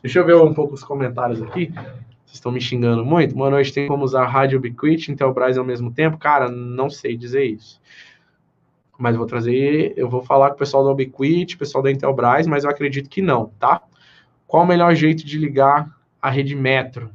Deixa 0.00 0.20
eu 0.20 0.24
ver 0.24 0.36
um 0.36 0.54
pouco 0.54 0.74
os 0.74 0.84
comentários 0.84 1.42
aqui. 1.42 1.72
Vocês 1.74 2.34
estão 2.34 2.52
me 2.52 2.60
xingando 2.60 3.04
muito. 3.04 3.34
Boa 3.34 3.50
noite, 3.50 3.72
tem 3.72 3.88
como 3.88 4.04
usar 4.04 4.26
Rádio 4.26 4.58
Ubiquiti 4.58 5.10
e 5.10 5.12
Intelbras 5.12 5.58
ao 5.58 5.64
mesmo 5.64 5.90
tempo? 5.90 6.16
Cara, 6.16 6.48
não 6.48 6.88
sei 6.88 7.16
dizer 7.16 7.44
isso. 7.44 7.80
Mas 8.96 9.16
vou 9.16 9.26
trazer, 9.26 9.94
eu 9.96 10.08
vou 10.08 10.22
falar 10.22 10.50
com 10.50 10.54
o 10.54 10.58
pessoal 10.58 10.84
da 10.84 10.90
Ubiquiti, 10.90 11.56
pessoal 11.56 11.82
da 11.82 11.90
Intelbras, 11.90 12.46
mas 12.46 12.62
eu 12.62 12.70
acredito 12.70 13.10
que 13.10 13.20
não, 13.20 13.46
tá? 13.58 13.82
Qual 14.46 14.62
o 14.62 14.66
melhor 14.66 14.94
jeito 14.94 15.26
de 15.26 15.36
ligar 15.36 15.90
a 16.22 16.30
rede 16.30 16.54
metro? 16.54 17.10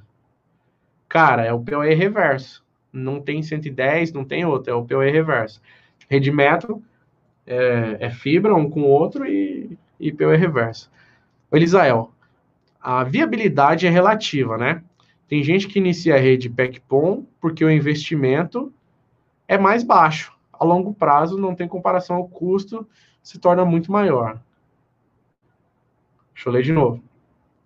Cara, 1.08 1.46
é 1.46 1.54
o 1.54 1.60
PoE 1.62 1.94
reverso. 1.94 2.66
Não 2.92 3.22
tem 3.22 3.42
110, 3.42 4.12
não 4.12 4.26
tem 4.26 4.44
outro, 4.46 4.72
é 4.72 4.76
o 4.76 4.84
PoE 4.84 5.10
reverso. 5.10 5.62
Rede 6.10 6.32
metro 6.32 6.84
é, 7.48 7.98
é 8.02 8.10
fibra 8.10 8.54
um 8.54 8.70
com 8.70 8.82
o 8.82 8.90
outro 8.90 9.26
e, 9.26 9.78
e 9.98 10.12
PoE 10.12 10.36
reverso. 10.36 10.92
Elisael, 11.52 12.12
a 12.84 13.04
viabilidade 13.04 13.88
é 13.88 13.90
relativa, 13.90 14.58
né? 14.58 14.84
Tem 15.28 15.42
gente 15.42 15.68
que 15.68 15.80
inicia 15.80 16.16
a 16.16 16.20
rede 16.20 16.50
PECPOM 16.50 17.26
porque 17.40 17.64
o 17.64 17.72
investimento 17.72 18.72
é 19.48 19.58
mais 19.58 19.84
baixo. 19.84 20.34
A 20.52 20.66
longo 20.66 20.94
prazo, 20.94 21.38
não 21.38 21.56
tem 21.56 21.68
comparação, 21.68 22.20
o 22.20 22.28
custo 22.28 22.88
se 23.22 23.40
torna 23.40 23.64
muito 23.64 23.92
maior. 23.92 24.40
Deixa 26.34 26.50
eu 26.50 26.54
ler 26.54 26.64
de 26.64 26.74
novo 26.74 27.02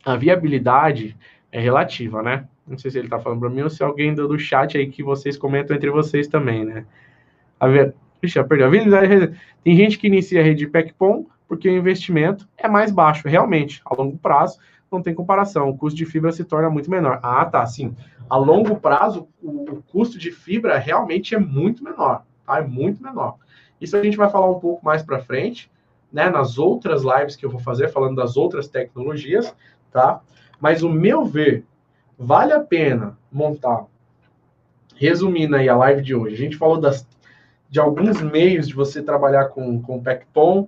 a 0.07 0.15
viabilidade 0.15 1.17
é 1.51 1.59
relativa, 1.59 2.23
né? 2.23 2.47
Não 2.65 2.77
sei 2.77 2.89
se 2.91 2.97
ele 2.97 3.07
está 3.07 3.19
falando 3.19 3.41
para 3.41 3.49
mim 3.49 3.61
ou 3.61 3.69
se 3.69 3.83
alguém 3.83 4.15
do, 4.15 4.39
chat 4.39 4.77
aí 4.77 4.87
que 4.87 5.03
vocês 5.03 5.37
comentam 5.37 5.75
entre 5.75 5.89
vocês 5.89 6.27
também, 6.27 6.63
né? 6.63 6.85
A 7.59 7.67
ver... 7.67 7.93
Ixi, 8.23 8.41
perdeu. 8.45 8.67
A 8.67 8.69
viabilidade... 8.69 9.37
Tem 9.63 9.75
gente 9.75 9.99
que 9.99 10.07
inicia 10.07 10.39
a 10.39 10.43
rede 10.43 10.59
de 10.59 10.67
PECPOM 10.67 11.25
porque 11.45 11.69
o 11.69 11.77
investimento 11.77 12.47
é 12.57 12.69
mais 12.69 12.89
baixo, 12.89 13.27
realmente. 13.27 13.81
A 13.85 13.93
longo 13.93 14.17
prazo, 14.17 14.59
não 14.91 15.01
tem 15.01 15.13
comparação. 15.13 15.69
O 15.69 15.77
custo 15.77 15.97
de 15.97 16.05
fibra 16.05 16.31
se 16.31 16.43
torna 16.43 16.69
muito 16.69 16.89
menor. 16.89 17.19
Ah, 17.21 17.45
tá, 17.45 17.65
sim. 17.65 17.95
A 18.29 18.37
longo 18.37 18.77
prazo, 18.77 19.27
o, 19.41 19.71
o 19.71 19.83
custo 19.83 20.17
de 20.17 20.31
fibra 20.31 20.77
realmente 20.77 21.35
é 21.35 21.39
muito 21.39 21.83
menor, 21.83 22.23
tá? 22.45 22.57
É 22.57 22.61
muito 22.61 23.01
menor. 23.01 23.37
Isso 23.79 23.95
a 23.95 24.03
gente 24.03 24.17
vai 24.17 24.29
falar 24.29 24.49
um 24.49 24.59
pouco 24.59 24.83
mais 24.83 25.03
para 25.03 25.19
frente, 25.19 25.71
né? 26.11 26.29
Nas 26.29 26.57
outras 26.57 27.03
lives 27.03 27.35
que 27.35 27.45
eu 27.45 27.49
vou 27.49 27.59
fazer, 27.59 27.89
falando 27.89 28.15
das 28.15 28.37
outras 28.37 28.67
tecnologias, 28.67 29.53
tá? 29.91 30.21
Mas 30.59 30.83
o 30.83 30.89
meu 30.89 31.25
ver, 31.25 31.65
vale 32.17 32.53
a 32.53 32.59
pena 32.59 33.17
montar. 33.31 33.85
Resumindo 34.95 35.55
aí 35.55 35.69
a 35.69 35.75
live 35.75 36.01
de 36.01 36.15
hoje, 36.15 36.35
a 36.35 36.39
gente 36.39 36.57
falou 36.57 36.79
das, 36.79 37.07
de 37.69 37.79
alguns 37.79 38.21
meios 38.21 38.67
de 38.67 38.73
você 38.73 39.01
trabalhar 39.01 39.49
com, 39.49 39.79
com 39.81 40.01
PECPOM, 40.01 40.67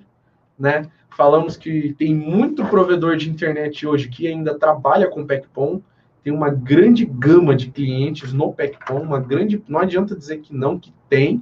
né? 0.60 0.90
Falamos 1.16 1.58
que 1.58 1.94
tem 1.94 2.14
muito 2.14 2.66
provedor 2.66 3.16
de 3.16 3.30
internet 3.30 3.88
hoje 3.88 4.10
que 4.10 4.28
ainda 4.28 4.58
trabalha 4.58 5.10
com 5.10 5.26
PECPOM, 5.26 5.82
tem 6.24 6.34
uma 6.34 6.50
grande 6.50 7.06
gama 7.06 7.56
de 7.56 7.72
clientes 7.72 8.34
no 8.34 8.54
PECPOM, 8.54 9.02
uma 9.02 9.20
grande, 9.20 9.64
não 9.68 9.80
adianta 9.80 10.16
dizer 10.16 10.40
que 10.40 10.54
não, 10.54 10.78
que 10.78 10.94
tem, 11.10 11.40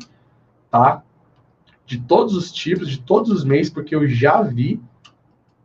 tá? 0.70 1.04
De 1.86 2.00
todos 2.00 2.36
os 2.36 2.52
tipos, 2.52 2.90
de 2.90 3.00
todos 3.02 3.32
os 3.32 3.44
meios, 3.44 3.70
porque 3.70 3.96
eu 3.96 4.08
já 4.08 4.42
vi. 4.42 4.80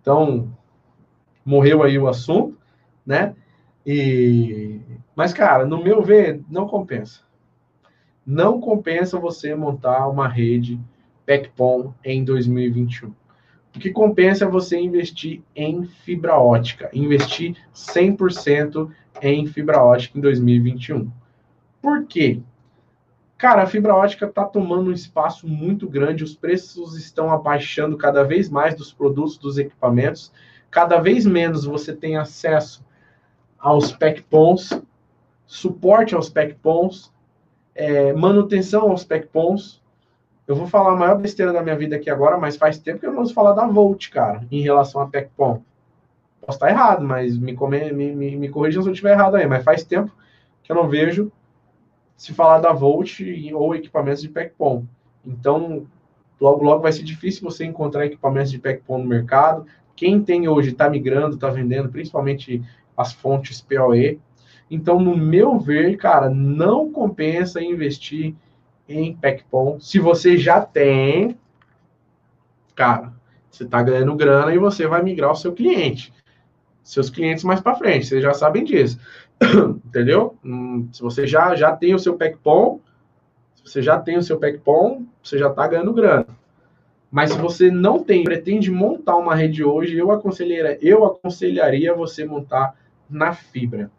Então, 0.01 0.51
morreu 1.45 1.83
aí 1.83 1.99
o 1.99 2.09
assunto, 2.09 2.57
né? 3.05 3.35
E 3.85 4.81
mas 5.15 5.33
cara, 5.33 5.67
no 5.67 5.83
meu 5.83 6.03
ver, 6.03 6.43
não 6.49 6.67
compensa. 6.67 7.21
Não 8.25 8.61
compensa 8.61 9.19
você 9.19 9.55
montar 9.55 10.09
uma 10.09 10.29
rede 10.29 10.81
PECPOM 11.27 11.93
em 12.05 12.25
2021. 12.25 13.13
O 13.75 13.79
que 13.79 13.91
compensa 13.91 14.45
é 14.45 14.49
você 14.49 14.79
investir 14.79 15.43
em 15.57 15.85
fibra 15.85 16.39
ótica, 16.39 16.91
investir 16.93 17.57
100% 17.75 18.91
em 19.23 19.47
fibra 19.47 19.83
ótica 19.83 20.19
em 20.19 20.21
2021. 20.21 21.11
Por 21.81 22.05
quê? 22.07 22.41
Cara, 23.39 23.63
a 23.63 23.67
fibra 23.67 23.95
ótica 23.95 24.27
está 24.27 24.45
tomando 24.45 24.91
um 24.91 24.95
espaço 24.95 25.49
muito 25.49 25.89
grande, 25.89 26.23
os 26.23 26.35
preços 26.35 26.97
estão 26.97 27.31
abaixando 27.31 27.97
cada 27.97 28.23
vez 28.23 28.49
mais 28.49 28.75
dos 28.75 28.93
produtos, 28.93 29.39
dos 29.39 29.59
equipamentos 29.59 30.33
cada 30.73 30.99
vez 30.99 31.27
menos 31.27 31.67
você 31.67 31.95
tem 31.95 32.17
acesso 32.17 32.83
aos 33.59 33.93
PECPONs, 33.93 34.83
suporte 35.47 36.15
aos 36.15 36.31
PECPONs, 36.31 37.13
é, 37.75 38.13
manutenção 38.15 38.91
aos 38.91 39.05
PECPONs. 39.05 39.82
Eu 40.47 40.57
vou 40.57 40.67
falar 40.67 40.93
a 40.93 40.97
maior 40.97 41.19
besteira 41.19 41.53
da 41.53 41.63
minha 41.63 41.77
vida 41.77 41.97
aqui 41.97 42.11
agora, 42.11 42.37
mas 42.37 42.57
faz 42.57 42.79
tempo 42.79 42.99
que 42.99 43.07
eu 43.07 43.13
não 43.13 43.21
ouço 43.21 43.33
falar 43.33 43.53
da 43.53 43.67
Volt, 43.67 44.11
cara, 44.11 44.47
em 44.51 44.61
relação 44.61 45.01
a 45.01 45.07
PECPON. 45.07 45.63
Posso 46.41 46.57
estar 46.57 46.69
errado, 46.69 47.05
mas 47.05 47.39
me, 47.39 47.55
come, 47.55 47.93
me, 47.93 48.13
me, 48.13 48.37
me 48.37 48.49
corrijam 48.49 48.83
se 48.83 48.89
eu 48.89 48.93
estiver 48.93 49.13
errado 49.13 49.37
aí. 49.37 49.47
Mas 49.47 49.63
faz 49.63 49.85
tempo 49.85 50.13
que 50.63 50.73
eu 50.73 50.77
não 50.77 50.89
vejo 50.89 51.31
se 52.17 52.33
falar 52.33 52.59
da 52.59 52.73
Volt 52.73 53.21
ou 53.55 53.75
equipamentos 53.75 54.21
de 54.21 54.29
PECPON. 54.29 54.85
Então, 55.25 55.87
logo, 56.41 56.65
logo 56.65 56.83
vai 56.83 56.91
ser 56.91 57.05
difícil 57.05 57.43
você 57.43 57.65
encontrar 57.65 58.07
equipamentos 58.07 58.51
de 58.51 58.59
PECPON 58.59 58.99
no 58.99 59.09
mercado. 59.09 59.65
Quem 59.95 60.21
tem 60.21 60.49
hoje 60.49 60.71
está 60.71 60.91
migrando, 60.91 61.37
está 61.37 61.49
vendendo, 61.49 61.89
principalmente 61.89 62.61
as 62.97 63.13
fontes 63.13 63.61
PoE. 63.61 64.21
Então, 64.69 64.99
no 64.99 65.17
meu 65.17 65.59
ver, 65.59 65.97
cara, 65.97 66.29
não 66.29 66.91
compensa 66.91 67.63
investir 67.63 68.35
em 68.95 69.17
PECPOM 69.17 69.81
se 69.81 69.99
você 69.99 70.37
já 70.37 70.61
tem, 70.61 71.39
cara, 72.75 73.13
você 73.51 73.65
está 73.65 73.83
ganhando 73.83 74.15
grana 74.15 74.55
e 74.55 74.59
você 74.59 74.87
vai 74.87 75.03
migrar 75.03 75.33
o 75.33 75.37
seu 75.37 75.53
cliente. 75.53 76.13
Seus 76.83 77.11
clientes 77.11 77.45
mais 77.45 77.61
para 77.61 77.77
frente, 77.77 78.07
vocês 78.07 78.23
já 78.23 78.35
sabem 78.35 78.65
disso. 78.65 78.99
Entendeu? 79.87 80.37
Hum, 80.45 80.89
se 80.93 81.01
você 81.01 81.27
já, 81.27 81.55
já 81.55 81.77
tem 81.77 81.95
o 81.95 81.99
seu 81.99 82.17
PECPOM, 82.17 82.81
se 83.55 83.63
você 83.65 83.83
já 83.83 83.99
tem 83.99 84.17
o 84.17 84.23
seu 84.23 84.39
PECPOM, 84.39 85.07
você 85.23 85.39
já 85.39 85.49
está 85.49 85.67
ganhando 85.69 85.93
grana. 85.93 86.27
Mas 87.11 87.31
se 87.31 87.39
você 87.39 87.71
não 87.71 88.03
tem, 88.03 88.25
pretende 88.25 88.71
montar 88.71 89.17
uma 89.17 89.35
rede 89.35 89.63
hoje, 89.63 89.99
eu 89.99 90.11
aconselharia, 90.11 90.79
eu 90.81 91.05
aconselharia 91.05 91.95
você 91.95 92.25
montar 92.25 92.75
na 93.09 93.35
fibra. 93.35 93.91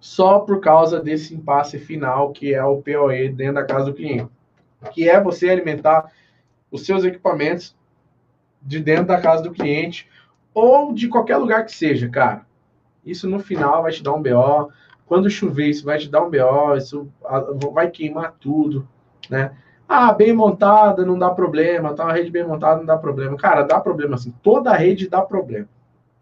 Só 0.00 0.40
por 0.40 0.60
causa 0.60 0.98
desse 0.98 1.34
impasse 1.34 1.78
final 1.78 2.32
que 2.32 2.54
é 2.54 2.64
o 2.64 2.80
PoE 2.80 3.28
dentro 3.28 3.54
da 3.54 3.64
casa 3.64 3.84
do 3.84 3.94
cliente, 3.94 4.30
que 4.92 5.08
é 5.08 5.22
você 5.22 5.50
alimentar 5.50 6.10
os 6.70 6.86
seus 6.86 7.04
equipamentos 7.04 7.76
de 8.62 8.80
dentro 8.80 9.06
da 9.06 9.20
casa 9.20 9.42
do 9.42 9.52
cliente 9.52 10.08
ou 10.54 10.92
de 10.92 11.08
qualquer 11.08 11.36
lugar 11.36 11.64
que 11.64 11.72
seja, 11.72 12.08
cara. 12.08 12.46
Isso 13.04 13.28
no 13.28 13.38
final 13.38 13.82
vai 13.82 13.92
te 13.92 14.02
dar 14.02 14.14
um 14.14 14.22
BO. 14.22 14.72
Quando 15.06 15.28
chover, 15.28 15.68
isso 15.68 15.84
vai 15.84 15.98
te 15.98 16.08
dar 16.08 16.22
um 16.22 16.30
BO, 16.30 16.76
isso 16.76 17.08
vai 17.72 17.90
queimar 17.90 18.34
tudo, 18.38 18.88
né? 19.28 19.52
Ah, 19.88 20.12
bem 20.12 20.32
montada, 20.32 21.04
não 21.04 21.18
dá 21.18 21.30
problema. 21.30 21.94
Tá 21.94 22.04
uma 22.04 22.12
rede 22.12 22.30
bem 22.30 22.46
montada, 22.46 22.78
não 22.78 22.86
dá 22.86 22.96
problema. 22.96 23.36
Cara, 23.36 23.64
dá 23.64 23.80
problema 23.80 24.14
assim. 24.14 24.32
Toda 24.42 24.72
rede 24.72 25.08
dá 25.08 25.20
problema. 25.20 25.68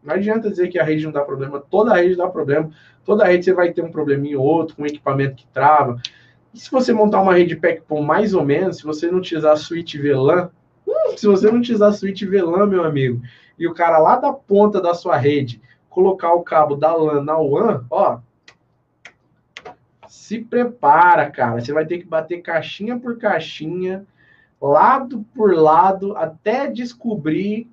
Não 0.02 0.14
adianta 0.14 0.50
dizer 0.50 0.68
que 0.68 0.78
a 0.78 0.84
rede 0.84 1.04
não 1.04 1.12
dá 1.12 1.22
problema. 1.22 1.60
Toda 1.60 1.94
rede 1.94 2.16
dá 2.16 2.28
problema. 2.28 2.70
Toda 3.04 3.24
rede 3.24 3.44
você 3.44 3.52
vai 3.52 3.72
ter 3.72 3.82
um 3.82 3.90
probleminha 3.90 4.38
ou 4.38 4.44
outro, 4.44 4.76
com 4.76 4.82
um 4.82 4.86
equipamento 4.86 5.36
que 5.36 5.46
trava. 5.48 6.00
E 6.54 6.58
se 6.58 6.70
você 6.70 6.92
montar 6.92 7.20
uma 7.20 7.34
rede 7.34 7.56
PECPOM 7.56 8.02
mais 8.02 8.34
ou 8.34 8.44
menos, 8.44 8.78
se 8.78 8.84
você 8.84 9.10
não 9.10 9.18
utilizar 9.18 9.52
a 9.52 9.56
suíte 9.56 9.98
VLAN, 9.98 10.50
hum, 10.86 11.16
se 11.16 11.26
você 11.26 11.50
não 11.50 11.58
utilizar 11.58 11.90
a 11.90 11.92
suíte 11.92 12.26
VLAN, 12.26 12.66
meu 12.66 12.84
amigo, 12.84 13.20
e 13.58 13.66
o 13.66 13.74
cara 13.74 13.98
lá 13.98 14.16
da 14.16 14.32
ponta 14.32 14.80
da 14.80 14.94
sua 14.94 15.16
rede 15.16 15.60
colocar 15.88 16.32
o 16.32 16.42
cabo 16.42 16.76
da 16.76 16.94
LAN 16.94 17.22
na 17.24 17.36
WAN, 17.36 17.84
ó, 17.90 18.20
se 20.06 20.38
prepara, 20.38 21.30
cara. 21.30 21.60
Você 21.60 21.72
vai 21.72 21.84
ter 21.86 21.98
que 21.98 22.06
bater 22.06 22.40
caixinha 22.40 22.98
por 22.98 23.18
caixinha, 23.18 24.06
lado 24.60 25.24
por 25.34 25.54
lado, 25.54 26.16
até 26.16 26.68
descobrir 26.68 27.68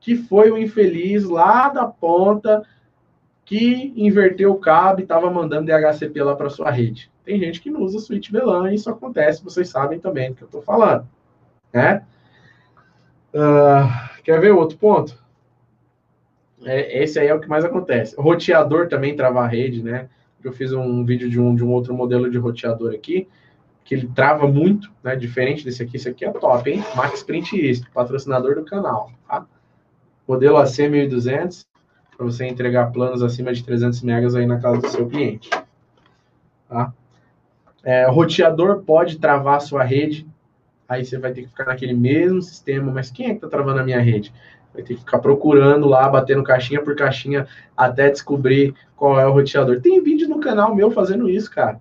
que 0.00 0.16
foi 0.16 0.50
o 0.50 0.58
infeliz 0.58 1.24
lá 1.24 1.68
da 1.68 1.86
ponta 1.86 2.62
que 3.44 3.92
inverteu 3.96 4.52
o 4.52 4.58
cabo 4.58 5.00
e 5.00 5.02
estava 5.02 5.30
mandando 5.30 5.66
DHCP 5.66 6.22
lá 6.22 6.34
para 6.34 6.48
sua 6.48 6.70
rede. 6.70 7.10
Tem 7.24 7.38
gente 7.38 7.60
que 7.60 7.70
não 7.70 7.82
usa 7.82 7.98
switch 7.98 8.30
VLAN 8.30 8.70
e 8.70 8.76
isso 8.76 8.88
acontece, 8.88 9.44
vocês 9.44 9.68
sabem 9.68 9.98
também 9.98 10.30
do 10.30 10.36
que 10.36 10.42
eu 10.42 10.46
estou 10.46 10.62
falando, 10.62 11.06
né? 11.72 12.04
Uh, 13.34 14.22
quer 14.24 14.40
ver 14.40 14.52
outro 14.52 14.78
ponto? 14.78 15.18
É, 16.64 17.02
esse 17.02 17.18
aí 17.18 17.28
é 17.28 17.34
o 17.34 17.40
que 17.40 17.48
mais 17.48 17.64
acontece. 17.64 18.14
O 18.18 18.22
roteador 18.22 18.88
também 18.88 19.16
trava 19.16 19.40
a 19.40 19.46
rede, 19.46 19.82
né? 19.82 20.08
Eu 20.42 20.52
fiz 20.52 20.72
um 20.72 21.04
vídeo 21.04 21.28
de 21.28 21.40
um, 21.40 21.54
de 21.54 21.64
um 21.64 21.70
outro 21.70 21.94
modelo 21.94 22.30
de 22.30 22.38
roteador 22.38 22.94
aqui, 22.94 23.28
que 23.84 23.94
ele 23.94 24.10
trava 24.14 24.46
muito, 24.46 24.90
né? 25.02 25.16
Diferente 25.16 25.64
desse 25.64 25.82
aqui, 25.82 25.96
esse 25.96 26.08
aqui 26.08 26.24
é 26.24 26.30
top, 26.30 26.70
hein? 26.70 26.84
Max 26.94 27.22
Print 27.22 27.82
patrocinador 27.92 28.54
do 28.54 28.64
canal, 28.64 29.10
tá? 29.28 29.46
Modelo 30.30 30.58
AC 30.58 30.88
1200, 30.88 31.66
para 32.16 32.24
você 32.24 32.46
entregar 32.46 32.92
planos 32.92 33.20
acima 33.20 33.52
de 33.52 33.64
300 33.64 34.00
megas 34.02 34.36
aí 34.36 34.46
na 34.46 34.60
casa 34.60 34.80
do 34.80 34.86
seu 34.86 35.08
cliente, 35.08 35.50
tá? 36.68 36.92
É, 37.82 38.06
o 38.06 38.12
roteador 38.12 38.82
pode 38.82 39.18
travar 39.18 39.56
a 39.56 39.60
sua 39.60 39.82
rede, 39.82 40.24
aí 40.88 41.04
você 41.04 41.18
vai 41.18 41.32
ter 41.32 41.42
que 41.42 41.48
ficar 41.48 41.64
naquele 41.64 41.94
mesmo 41.94 42.40
sistema, 42.40 42.92
mas 42.92 43.10
quem 43.10 43.26
é 43.26 43.28
que 43.30 43.34
está 43.38 43.48
travando 43.48 43.80
a 43.80 43.82
minha 43.82 43.98
rede? 43.98 44.32
Vai 44.72 44.84
ter 44.84 44.94
que 44.94 45.00
ficar 45.00 45.18
procurando 45.18 45.88
lá, 45.88 46.08
batendo 46.08 46.44
caixinha 46.44 46.80
por 46.80 46.94
caixinha, 46.94 47.48
até 47.76 48.08
descobrir 48.08 48.72
qual 48.94 49.18
é 49.18 49.26
o 49.26 49.32
roteador. 49.32 49.80
Tem 49.80 50.00
vídeo 50.00 50.28
no 50.28 50.38
canal 50.38 50.76
meu 50.76 50.92
fazendo 50.92 51.28
isso, 51.28 51.50
cara. 51.50 51.80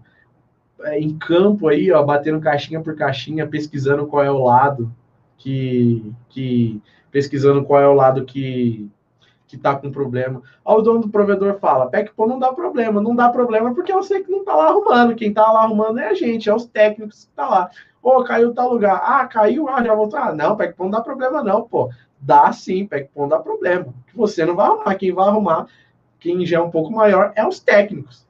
É, 0.85 0.99
em 0.99 1.15
campo 1.19 1.67
aí, 1.67 1.91
ó, 1.91 2.01
batendo 2.01 2.39
caixinha 2.39 2.81
por 2.81 2.95
caixinha, 2.95 3.45
pesquisando 3.45 4.07
qual 4.07 4.23
é 4.23 4.31
o 4.31 4.43
lado 4.43 4.91
que, 5.38 6.11
que 6.30 6.81
pesquisando 7.11 7.64
qual 7.64 7.81
é 7.81 7.88
o 7.88 7.94
lado 7.94 8.26
que 8.26 8.90
que 9.49 9.57
tá 9.57 9.76
com 9.76 9.91
problema. 9.91 10.44
Aí 10.64 10.76
o 10.76 10.81
dono 10.81 11.02
do 11.02 11.10
provedor 11.10 11.57
fala, 11.60 11.90
PECPO 11.90 12.27
não 12.27 12.38
dá 12.38 12.53
problema, 12.53 13.02
não 13.02 13.15
dá 13.15 13.30
problema 13.30 13.73
porque 13.73 13.91
eu 13.91 14.03
sei 14.03 14.23
que 14.23 14.30
não 14.30 14.45
tá 14.45 14.56
lá 14.56 14.68
arrumando, 14.68 15.15
quem 15.15 15.34
tá 15.34 15.52
lá 15.52 15.64
arrumando 15.64 15.99
é 15.99 16.10
a 16.10 16.14
gente, 16.14 16.48
é 16.48 16.53
os 16.53 16.68
técnicos 16.68 17.26
que 17.26 17.31
tá 17.31 17.49
lá. 17.49 17.72
Ô, 18.02 18.23
caiu 18.23 18.53
tal 18.53 18.72
lugar. 18.72 19.02
Ah, 19.03 19.26
caiu, 19.26 19.68
ah, 19.68 19.84
já 19.84 19.95
voltou. 19.95 20.19
Ah, 20.19 20.34
não, 20.34 20.56
PECPO 20.56 20.84
não 20.84 20.91
dá 20.91 21.02
problema 21.02 21.44
não, 21.44 21.64
pô. 21.64 21.90
Dá 22.22 22.52
sim, 22.53 22.88
não 23.15 23.27
dá 23.27 23.40
problema. 23.40 23.88
Você 24.14 24.45
não 24.45 24.56
vai 24.56 24.68
arrumar, 24.68 24.95
quem 24.95 25.11
vai 25.11 25.27
arrumar, 25.27 25.68
quem 26.19 26.45
já 26.45 26.57
é 26.57 26.61
um 26.61 26.69
pouco 26.69 26.91
maior, 26.91 27.34
é 27.36 27.45
os 27.45 27.60
técnicos. 27.60 28.27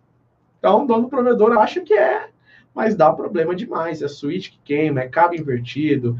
Então, 0.57 0.83
o 0.83 0.87
dono 0.87 1.03
do 1.03 1.09
provedor 1.09 1.57
acha 1.57 1.81
que 1.81 1.93
é, 1.93 2.29
mas 2.73 2.95
dá 2.95 3.11
problema 3.11 3.53
demais. 3.53 4.01
É 4.01 4.07
switch 4.07 4.51
que 4.51 4.59
queima, 4.63 5.01
é 5.01 5.09
cabo 5.09 5.35
invertido, 5.35 6.17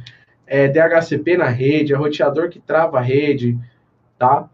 é 0.50 0.68
DHCP 0.68 1.38
na 1.38 1.48
rede, 1.48 1.94
é 1.94 1.96
roteador 1.96 2.50
que 2.50 2.60
trava 2.60 2.98
a 2.98 3.02
rede, 3.02 3.56
tá? 4.18 4.50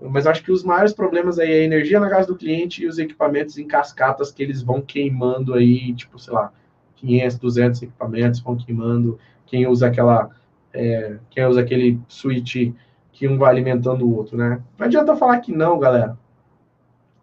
Mas 0.00 0.26
acho 0.26 0.42
que 0.42 0.50
os 0.50 0.64
maiores 0.64 0.92
problemas 0.92 1.38
aí 1.38 1.50
é 1.50 1.60
a 1.60 1.64
energia 1.64 2.00
na 2.00 2.10
casa 2.10 2.26
do 2.26 2.36
cliente 2.36 2.82
e 2.82 2.88
os 2.88 2.98
equipamentos 2.98 3.56
em 3.56 3.66
cascatas 3.66 4.32
que 4.32 4.42
eles 4.42 4.62
vão 4.62 4.82
queimando 4.82 5.54
aí, 5.54 5.94
tipo, 5.94 6.18
sei 6.18 6.34
lá, 6.34 6.52
500, 6.96 7.38
200 7.38 7.82
equipamentos 7.82 8.40
vão 8.40 8.56
queimando. 8.56 9.16
Quem 9.46 9.66
usa 9.68 9.86
aquela, 9.86 10.28
é, 10.72 11.18
quem 11.30 11.46
usa 11.46 11.60
aquele 11.60 12.00
switch 12.08 12.72
que 13.12 13.28
um 13.28 13.38
vai 13.38 13.50
alimentando 13.50 14.04
o 14.04 14.16
outro, 14.16 14.36
né? 14.36 14.60
Não 14.76 14.86
adianta 14.86 15.16
falar 15.16 15.38
que 15.38 15.52
não, 15.52 15.78
galera. 15.78 16.18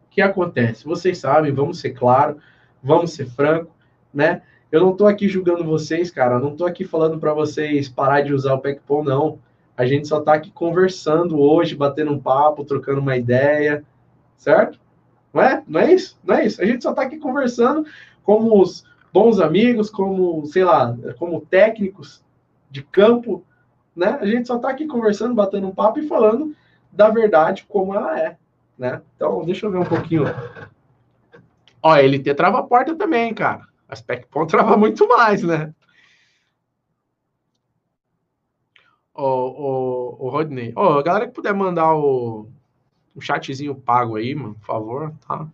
O 0.05 0.09
que 0.09 0.21
acontece? 0.21 0.85
Vocês 0.85 1.17
sabem, 1.17 1.51
vamos 1.51 1.79
ser 1.79 1.91
claro, 1.91 2.37
vamos 2.81 3.11
ser 3.11 3.25
franco, 3.25 3.75
né? 4.13 4.41
Eu 4.71 4.81
não 4.81 4.91
estou 4.91 5.07
aqui 5.07 5.27
julgando 5.27 5.63
vocês, 5.63 6.09
cara. 6.11 6.39
não 6.39 6.51
estou 6.51 6.67
aqui 6.67 6.83
falando 6.83 7.19
para 7.19 7.33
vocês 7.33 7.87
parar 7.87 8.21
de 8.21 8.33
usar 8.33 8.53
o 8.53 8.59
PECPOM, 8.59 9.03
não. 9.03 9.39
A 9.77 9.85
gente 9.85 10.07
só 10.07 10.19
está 10.19 10.33
aqui 10.33 10.51
conversando 10.51 11.39
hoje, 11.39 11.75
batendo 11.75 12.11
um 12.11 12.19
papo, 12.19 12.63
trocando 12.63 13.01
uma 13.01 13.17
ideia, 13.17 13.83
certo? 14.37 14.79
Não 15.33 15.41
é? 15.41 15.63
Não 15.67 15.79
é 15.81 15.93
isso? 15.93 16.17
Não 16.23 16.35
é 16.35 16.45
isso. 16.45 16.61
A 16.61 16.65
gente 16.65 16.83
só 16.83 16.91
está 16.91 17.03
aqui 17.03 17.17
conversando 17.17 17.85
como 18.23 18.61
os 18.61 18.85
bons 19.11 19.39
amigos, 19.39 19.89
como, 19.89 20.45
sei 20.45 20.63
lá, 20.63 20.97
como 21.17 21.41
técnicos 21.41 22.23
de 22.71 22.81
campo, 22.83 23.43
né? 23.95 24.17
A 24.19 24.25
gente 24.25 24.47
só 24.47 24.55
está 24.55 24.69
aqui 24.69 24.87
conversando, 24.87 25.35
batendo 25.35 25.67
um 25.67 25.75
papo 25.75 25.99
e 25.99 26.07
falando 26.07 26.55
da 26.91 27.09
verdade 27.09 27.65
como 27.67 27.93
ela 27.93 28.19
é, 28.19 28.37
né? 28.77 29.01
Então, 29.15 29.43
deixa 29.45 29.65
eu 29.65 29.71
ver 29.71 29.77
um 29.77 29.85
pouquinho. 29.85 30.23
Ó, 31.83 31.95
LT 31.95 32.33
trava 32.33 32.59
a 32.59 32.63
porta 32.63 32.95
também, 32.95 33.33
cara. 33.33 33.67
A 33.87 33.95
SpecPon 33.95 34.45
trava 34.45 34.75
muito 34.77 35.07
mais, 35.07 35.43
né? 35.43 35.73
Ô, 39.13 39.23
ô, 39.23 40.25
ô 40.25 40.29
Rodney, 40.29 40.73
a 40.75 41.01
galera 41.01 41.27
que 41.27 41.33
puder 41.33 41.53
mandar 41.53 41.95
o, 41.95 42.49
o 43.15 43.21
chatzinho 43.21 43.73
pago 43.73 44.17
aí, 44.17 44.35
mano, 44.35 44.55
por 44.55 44.65
favor, 44.65 45.13
tá? 45.25 45.47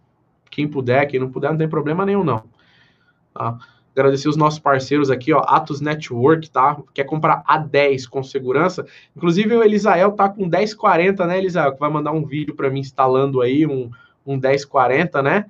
Quem 0.50 0.68
puder, 0.68 1.06
quem 1.06 1.20
não 1.20 1.32
puder, 1.32 1.52
não 1.52 1.58
tem 1.58 1.70
problema 1.70 2.06
nenhum, 2.06 2.24
não. 2.24 2.44
Tá? 3.34 3.58
Agradecer 3.96 4.30
os 4.30 4.38
nossos 4.38 4.58
parceiros 4.60 5.12
aqui, 5.12 5.34
ó, 5.34 5.42
Atos 5.42 5.80
Network, 5.80 6.50
tá? 6.50 6.82
Quer 6.94 7.04
comprar 7.04 7.44
A10 7.44 8.08
com 8.08 8.24
segurança? 8.24 8.86
Inclusive 9.16 9.56
o 9.56 9.64
Elisael 9.64 10.14
tá 10.14 10.30
com 10.30 10.48
1040, 10.48 11.26
né, 11.28 11.38
Elisael? 11.38 11.74
Que 11.74 11.80
vai 11.80 11.90
mandar 11.90 12.12
um 12.14 12.26
vídeo 12.26 12.56
para 12.56 12.70
mim 12.70 12.80
instalando 12.80 13.42
aí 13.42 13.68
um, 13.68 13.92
um 14.26 14.38
1040, 14.38 15.22
né? 15.22 15.46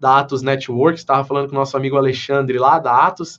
Da 0.00 0.18
Atos 0.20 0.40
Network, 0.40 0.98
estava 0.98 1.22
falando 1.22 1.48
com 1.48 1.54
o 1.54 1.58
nosso 1.58 1.76
amigo 1.76 1.96
Alexandre 1.96 2.58
lá 2.58 2.78
da 2.78 3.06
Atos. 3.06 3.38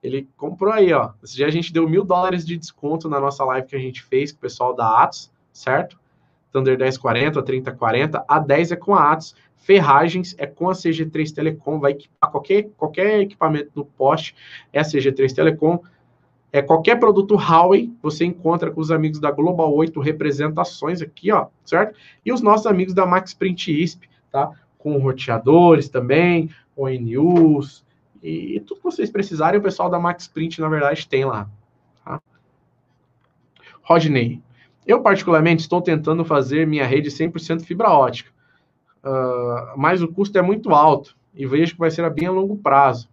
Ele 0.00 0.28
comprou 0.36 0.72
aí, 0.72 0.92
ó. 0.92 1.10
Esse 1.22 1.34
dia 1.34 1.46
a 1.46 1.50
gente 1.50 1.72
deu 1.72 1.88
mil 1.88 2.04
dólares 2.04 2.46
de 2.46 2.56
desconto 2.56 3.08
na 3.08 3.18
nossa 3.18 3.44
live 3.44 3.66
que 3.66 3.74
a 3.74 3.80
gente 3.80 4.02
fez 4.04 4.30
com 4.30 4.38
o 4.38 4.40
pessoal 4.40 4.74
da 4.74 5.02
Atos, 5.02 5.30
certo? 5.52 5.98
Thunder 6.52 6.78
1040, 6.78 7.42
3040, 7.42 8.24
a 8.26 8.38
10 8.38 8.72
é 8.72 8.76
com 8.76 8.94
a 8.94 9.12
Atos, 9.12 9.34
ferragens 9.56 10.34
é 10.38 10.46
com 10.46 10.70
a 10.70 10.72
CG3 10.72 11.34
Telecom, 11.34 11.80
vai 11.80 11.90
equipar 11.92 12.30
qualquer, 12.30 12.70
qualquer 12.76 13.20
equipamento 13.20 13.72
no 13.74 13.84
poste, 13.84 14.36
é 14.72 14.78
a 14.78 14.82
CG3 14.82 15.34
Telecom. 15.34 15.80
É 16.50 16.62
qualquer 16.62 16.98
produto 16.98 17.34
Huawei, 17.34 17.92
você 18.00 18.24
encontra 18.24 18.70
com 18.70 18.80
os 18.80 18.90
amigos 18.90 19.20
da 19.20 19.30
Global 19.30 19.74
8 19.74 20.00
representações 20.00 21.02
aqui, 21.02 21.30
ó, 21.30 21.48
certo? 21.62 21.98
E 22.24 22.32
os 22.32 22.40
nossos 22.40 22.66
amigos 22.66 22.94
da 22.94 23.04
Max 23.04 23.34
Print 23.34 23.82
ISP, 23.82 24.08
tá? 24.32 24.50
Com 24.78 24.96
roteadores 24.98 25.88
também, 25.88 26.48
ONUs, 26.76 27.84
e, 28.22 28.56
e, 28.56 28.60
tudo 28.60 28.78
que 28.78 28.84
vocês 28.84 29.10
precisarem, 29.10 29.60
o 29.60 29.62
pessoal 29.62 29.90
da 29.90 29.98
Max 29.98 30.26
Print, 30.26 30.60
na 30.60 30.68
verdade, 30.68 31.06
tem 31.06 31.24
lá. 31.24 31.48
Tá? 32.04 32.20
Rodney, 33.82 34.42
eu 34.86 35.02
particularmente 35.02 35.62
estou 35.62 35.82
tentando 35.82 36.24
fazer 36.24 36.66
minha 36.66 36.86
rede 36.86 37.10
100% 37.10 37.62
fibra 37.62 37.90
ótica. 37.90 38.30
uh, 39.04 39.76
mas 39.76 40.02
o 40.02 40.08
custo 40.08 40.38
é 40.38 40.42
muito 40.42 40.70
alto 40.70 41.16
e 41.34 41.46
vejo 41.46 41.74
que 41.74 41.78
vai 41.78 41.90
ser 41.90 42.04
a 42.04 42.10
bem 42.10 42.26
a 42.26 42.30
longo 42.30 42.56
prazo. 42.56 43.08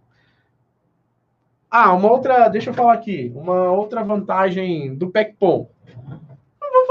Ah, 1.70 1.92
uma 1.92 2.10
outra, 2.10 2.48
deixa 2.48 2.70
eu 2.70 2.74
falar 2.74 2.94
aqui, 2.94 3.32
uma 3.34 3.70
outra 3.70 4.02
vantagem 4.02 4.94
do 4.94 5.10
PECPOM. 5.10 5.68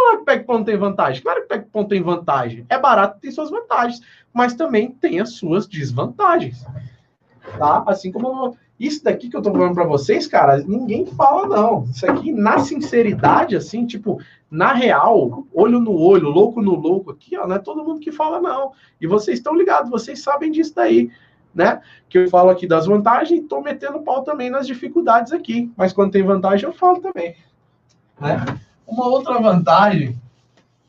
Falar 0.05 0.17
que 0.17 0.21
o 0.21 0.25
PECPOM 0.25 0.63
tem 0.63 0.77
vantagem. 0.77 1.23
Claro 1.23 1.39
que 1.39 1.45
o 1.45 1.49
PECPOM 1.49 1.85
tem 1.85 2.01
vantagem. 2.01 2.65
É 2.69 2.77
barato, 2.77 3.19
tem 3.19 3.31
suas 3.31 3.49
vantagens, 3.49 4.01
mas 4.31 4.53
também 4.53 4.91
tem 4.91 5.19
as 5.19 5.33
suas 5.33 5.67
desvantagens. 5.67 6.63
Tá? 7.57 7.83
Assim 7.87 8.11
como 8.11 8.55
isso 8.79 9.03
daqui 9.03 9.29
que 9.29 9.37
eu 9.37 9.41
tô 9.41 9.51
falando 9.51 9.73
para 9.73 9.85
vocês, 9.85 10.27
cara, 10.27 10.57
ninguém 10.57 11.05
fala 11.05 11.47
não. 11.47 11.85
Isso 11.85 12.05
aqui 12.05 12.31
na 12.31 12.59
sinceridade 12.59 13.55
assim, 13.55 13.85
tipo, 13.85 14.19
na 14.51 14.73
real, 14.73 15.45
olho 15.53 15.79
no 15.79 15.97
olho, 15.97 16.29
louco 16.29 16.61
no 16.61 16.75
louco 16.75 17.11
aqui, 17.11 17.37
ó, 17.37 17.47
não 17.47 17.55
é 17.55 17.59
todo 17.59 17.83
mundo 17.83 17.99
que 17.99 18.11
fala 18.11 18.39
não. 18.39 18.73
E 18.99 19.07
vocês 19.07 19.39
estão 19.39 19.55
ligados, 19.55 19.89
vocês 19.89 20.21
sabem 20.21 20.51
disso 20.51 20.73
daí 20.75 21.09
né? 21.53 21.81
Que 22.09 22.17
eu 22.17 22.29
falo 22.29 22.49
aqui 22.49 22.67
das 22.67 22.85
vantagens 22.85 23.39
e 23.39 23.43
estou 23.43 23.63
metendo 23.63 24.01
pau 24.01 24.23
também 24.23 24.49
nas 24.49 24.67
dificuldades 24.67 25.31
aqui. 25.31 25.71
Mas 25.77 25.93
quando 25.93 26.11
tem 26.11 26.21
vantagem, 26.21 26.67
eu 26.67 26.73
falo 26.73 26.99
também. 26.99 27.37
Né? 28.19 28.43
Uma 28.87 29.07
outra 29.07 29.39
vantagem, 29.39 30.19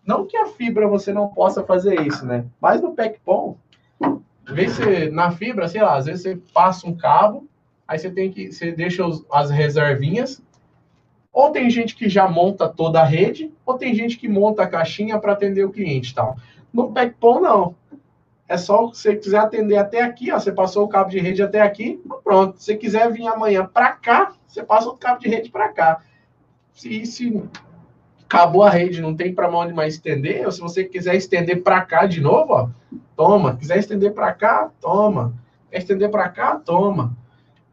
não 0.05 0.27
que 0.27 0.37
a 0.37 0.47
fibra 0.47 0.87
você 0.89 1.13
não 1.13 1.29
possa 1.29 1.65
fazer 1.65 2.01
isso, 2.07 2.25
né? 2.25 2.45
Mas 2.61 2.81
no 2.81 2.93
PECPOM, 2.93 3.57
vê 4.47 4.69
se 4.69 5.11
na 5.11 5.31
fibra, 5.31 5.69
sei 5.69 5.83
lá, 5.83 5.97
às 5.97 6.07
vezes 6.07 6.23
você 6.23 6.37
passa 6.53 6.87
um 6.87 6.97
cabo, 6.97 7.49
aí 7.87 7.99
você 7.99 8.11
tem 8.11 8.31
que, 8.31 8.53
você 8.53 8.73
deixa 8.73 9.05
os, 9.05 9.25
as 9.33 9.51
reservinhas. 9.51 10.43
Ou 11.33 11.51
tem 11.51 11.69
gente 11.69 11.95
que 11.95 12.09
já 12.09 12.27
monta 12.29 12.69
toda 12.69 13.01
a 13.01 13.05
rede, 13.05 13.53
ou 13.65 13.77
tem 13.77 13.95
gente 13.95 14.17
que 14.17 14.29
monta 14.29 14.63
a 14.63 14.69
caixinha 14.69 15.19
para 15.19 15.33
atender 15.33 15.65
o 15.65 15.71
cliente, 15.71 16.15
tal. 16.15 16.37
No 16.73 16.93
PECPOM 16.93 17.41
não 17.41 17.75
é 18.49 18.57
só 18.57 18.93
se 18.93 19.03
você 19.03 19.17
quiser 19.17 19.39
atender 19.39 19.77
até 19.77 20.03
aqui, 20.03 20.31
ó, 20.31 20.39
você 20.39 20.53
passou 20.53 20.85
o 20.85 20.89
cabo 20.89 21.11
de 21.11 21.19
rede 21.19 21.43
até 21.43 21.61
aqui, 21.61 22.01
pronto. 22.23 22.59
Se 22.59 22.67
você 22.67 22.77
quiser 22.77 23.11
vir 23.11 23.27
amanhã 23.27 23.67
para 23.67 23.93
cá, 23.93 24.33
você 24.47 24.63
passa 24.63 24.89
o 24.89 24.97
cabo 24.97 25.21
de 25.21 25.29
rede 25.29 25.51
para 25.51 25.69
cá. 25.71 26.01
Se, 26.73 27.05
se 27.07 27.43
acabou 28.37 28.63
a 28.63 28.71
rede, 28.71 29.01
não 29.01 29.15
tem 29.15 29.35
para 29.35 29.51
onde 29.51 29.73
mais 29.73 29.95
estender, 29.95 30.45
ou 30.45 30.53
se 30.53 30.61
você 30.61 30.85
quiser 30.85 31.17
estender 31.17 31.63
para 31.63 31.81
cá 31.81 32.07
de 32.07 32.21
novo, 32.21 32.53
ó, 32.53 32.69
toma. 33.17 33.57
Quiser 33.57 33.79
estender 33.79 34.13
para 34.13 34.33
cá, 34.33 34.71
toma. 34.81 35.35
Quer 35.71 35.79
estender 35.79 36.11
para 36.11 36.29
cá, 36.29 36.57
toma. 36.57 37.17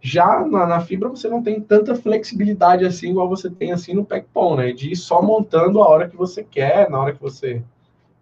Já 0.01 0.45
na, 0.45 0.65
na, 0.65 0.81
fibra 0.81 1.09
você 1.09 1.29
não 1.29 1.43
tem 1.43 1.61
tanta 1.61 1.95
flexibilidade 1.95 2.85
assim 2.85 3.11
igual 3.11 3.29
você 3.29 3.49
tem 3.49 3.71
assim 3.71 3.93
no 3.93 4.05
PECPON, 4.05 4.55
né? 4.57 4.71
De 4.71 4.91
ir 4.91 4.95
só 4.95 5.21
montando 5.21 5.81
a 5.81 5.87
hora 5.87 6.09
que 6.09 6.15
você 6.15 6.43
quer, 6.43 6.89
na 6.89 6.99
hora 6.99 7.13
que 7.13 7.21
você 7.21 7.63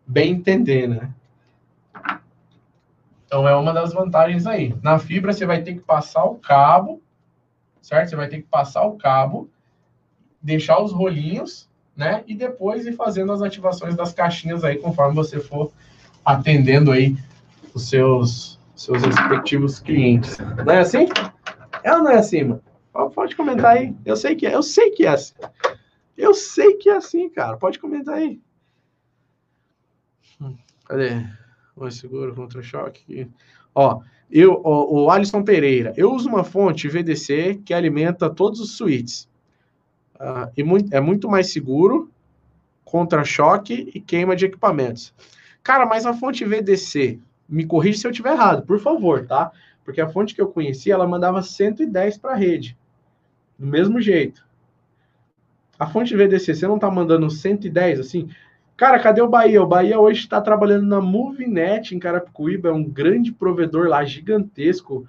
bem 0.05 0.34
entender, 0.34 0.88
né? 0.88 1.11
Então 3.26 3.47
é 3.47 3.55
uma 3.55 3.73
das 3.73 3.93
vantagens 3.93 4.45
aí. 4.45 4.76
Na 4.84 4.99
fibra 4.99 5.31
você 5.31 5.45
vai 5.45 5.63
ter 5.63 5.73
que 5.76 5.81
passar 5.81 6.23
o 6.26 6.35
cabo, 6.35 7.01
certo? 7.81 8.09
Você 8.09 8.15
vai 8.15 8.27
ter 8.27 8.38
que 8.38 8.47
passar 8.47 8.84
o 8.84 8.97
cabo, 8.97 9.49
deixar 10.41 10.80
os 10.80 10.91
rolinhos, 10.91 11.70
né? 11.95 12.23
E 12.27 12.35
depois 12.35 12.85
ir 12.85 12.93
fazendo 12.93 13.31
as 13.31 13.41
ativações 13.41 13.95
das 13.95 14.13
caixinhas 14.13 14.63
aí 14.63 14.77
conforme 14.77 15.15
você 15.15 15.39
for 15.39 15.72
atendendo 16.23 16.91
aí 16.91 17.15
os 17.73 17.89
seus 17.89 18.59
seus 18.76 19.03
respectivos 19.03 19.80
clientes. 19.80 20.38
Não 20.65 20.73
é 20.73 20.80
assim? 20.80 21.07
É 21.84 21.93
ou 21.93 22.03
não 22.03 22.11
é 22.11 22.18
assim, 22.18 22.43
mano? 22.43 22.63
Pode 23.13 23.35
comentar 23.35 23.77
aí. 23.77 23.95
Eu 24.03 24.15
sei 24.15 24.35
que 24.35 24.47
é. 24.47 24.55
Eu 24.55 24.63
sei 24.63 24.91
que 24.91 25.05
é 25.05 25.09
assim. 25.09 25.35
Eu 26.18 26.34
sei 26.34 26.73
que 26.76 26.89
é 26.89 26.97
assim, 26.97 27.30
cara. 27.30 27.57
Pode 27.57 27.77
comentar 27.77 28.15
aí. 28.15 28.41
Hum, 30.41 30.57
cadê? 30.85 31.23
mais 31.76 31.95
seguro 31.95 32.35
contra 32.35 32.59
o 32.59 32.63
choque. 32.63 33.30
Ó, 33.73 34.01
eu, 34.30 34.61
o, 34.63 35.03
o 35.03 35.11
Alisson 35.11 35.43
Pereira, 35.43 35.93
eu 35.97 36.13
uso 36.13 36.30
uma 36.30 36.43
fonte 36.43 36.88
VDC 36.88 37.61
que 37.65 37.73
alimenta 37.73 38.30
todos 38.30 38.59
os 38.59 38.77
suítes. 38.77 39.30
Uh, 40.22 40.52
e 40.56 40.64
muito, 40.64 40.93
é 40.93 41.02
muito 41.02 41.27
mais 41.27 41.52
seguro 41.52 42.11
contra 42.85 43.23
choque 43.23 43.91
e 43.95 43.99
queima 43.99 44.35
de 44.35 44.45
equipamentos. 44.45 45.11
Cara, 45.64 45.84
mas 45.84 46.06
a 46.06 46.14
fonte 46.14 46.45
VDC, 46.45 47.19
me 47.49 47.65
corrija 47.65 47.98
se 47.98 48.06
eu 48.06 48.11
estiver 48.11 48.34
errado, 48.34 48.64
por 48.64 48.80
favor, 48.80 49.26
tá? 49.26 49.52
Porque 49.84 49.99
a 49.99 50.07
fonte 50.07 50.35
que 50.35 50.41
eu 50.41 50.48
conheci, 50.48 50.91
ela 50.91 51.07
mandava 51.07 51.41
110 51.41 52.19
para 52.19 52.34
a 52.34 52.35
rede. 52.35 52.77
Do 53.57 53.65
mesmo 53.65 53.99
jeito. 53.99 54.45
A 55.80 55.88
fonte 55.88 56.15
VDC, 56.15 56.53
você 56.53 56.68
não 56.68 56.77
tá 56.77 56.91
mandando 56.91 57.27
110 57.27 57.99
assim? 57.99 58.30
Cara, 58.77 58.99
cadê 58.99 59.22
o 59.22 59.30
Bahia? 59.30 59.64
O 59.64 59.68
Bahia 59.68 59.99
hoje 59.99 60.19
está 60.19 60.39
trabalhando 60.39 60.85
na 60.85 61.02
Movinet 61.02 61.95
em 61.95 61.99
Carapicuíba, 61.99 62.69
é 62.69 62.72
um 62.72 62.84
grande 62.84 63.31
provedor 63.31 63.88
lá, 63.88 64.03
gigantesco. 64.06 65.07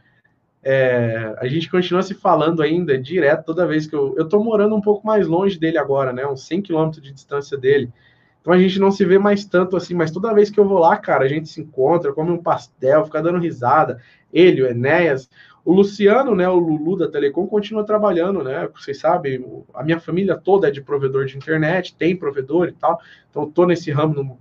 É, 0.64 1.34
a 1.39 1.48
gente 1.48 1.68
continua 1.68 2.02
se 2.02 2.14
falando 2.14 2.62
ainda 2.62 2.97
direto 2.97 3.47
toda 3.47 3.66
vez 3.66 3.86
que 3.86 3.94
eu. 3.94 4.14
Eu 4.16 4.28
tô 4.28 4.43
morando 4.43 4.76
um 4.76 4.80
pouco 4.80 5.05
mais 5.06 5.26
longe 5.26 5.59
dele 5.59 5.76
agora, 5.76 6.12
né? 6.12 6.26
Uns 6.26 6.47
100 6.47 6.62
quilômetros 6.62 7.02
de 7.02 7.12
distância 7.12 7.59
dele. 7.59 7.93
Então 8.40 8.52
a 8.52 8.59
gente 8.59 8.78
não 8.78 8.90
se 8.90 9.05
vê 9.05 9.18
mais 9.18 9.44
tanto 9.44 9.76
assim, 9.76 9.94
mas 9.94 10.10
toda 10.10 10.34
vez 10.34 10.51
que 10.51 10.59
eu 10.59 10.66
vou 10.66 10.78
lá, 10.78 10.97
cara, 10.97 11.24
a 11.24 11.28
gente 11.28 11.48
se 11.48 11.60
encontra, 11.60 12.12
come 12.12 12.30
um 12.32 12.43
pastel, 12.43 13.05
fica 13.05 13.22
dando 13.22 13.39
risada. 13.39 14.01
Ele, 14.32 14.62
o 14.62 14.66
Enéas, 14.66 15.30
o 15.64 15.72
Luciano, 15.72 16.34
né, 16.34 16.48
o 16.48 16.59
Lulu 16.59 16.97
da 16.97 17.09
Telecom, 17.09 17.47
continua 17.47 17.84
trabalhando, 17.84 18.43
né? 18.43 18.68
Vocês 18.74 18.98
sabem, 18.98 19.64
a 19.72 19.84
minha 19.84 20.01
família 20.01 20.36
toda 20.36 20.68
é 20.68 20.70
de 20.72 20.80
provedor 20.80 21.24
de 21.24 21.36
internet, 21.36 21.94
tem 21.94 22.16
provedor 22.16 22.68
e 22.68 22.72
tal. 22.72 23.01
Então, 23.30 23.48
tô 23.48 23.64
nesse 23.64 23.93
ramo, 23.93 24.14
não, 24.14 24.39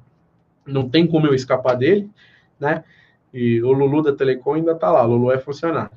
não 0.66 0.90
tem 0.90 1.06
como 1.06 1.28
eu 1.28 1.36
escapar 1.36 1.76
dele, 1.76 2.10
né? 2.60 2.84
E 3.32 3.62
o 3.62 3.72
Lulu 3.72 4.02
da 4.02 4.16
Telecom 4.16 4.56
ainda 4.56 4.74
tá 4.74 4.90
lá, 4.92 5.06
o 5.06 5.08
Lulu 5.08 5.32
é 5.32 5.38
funcionário. 5.38 5.92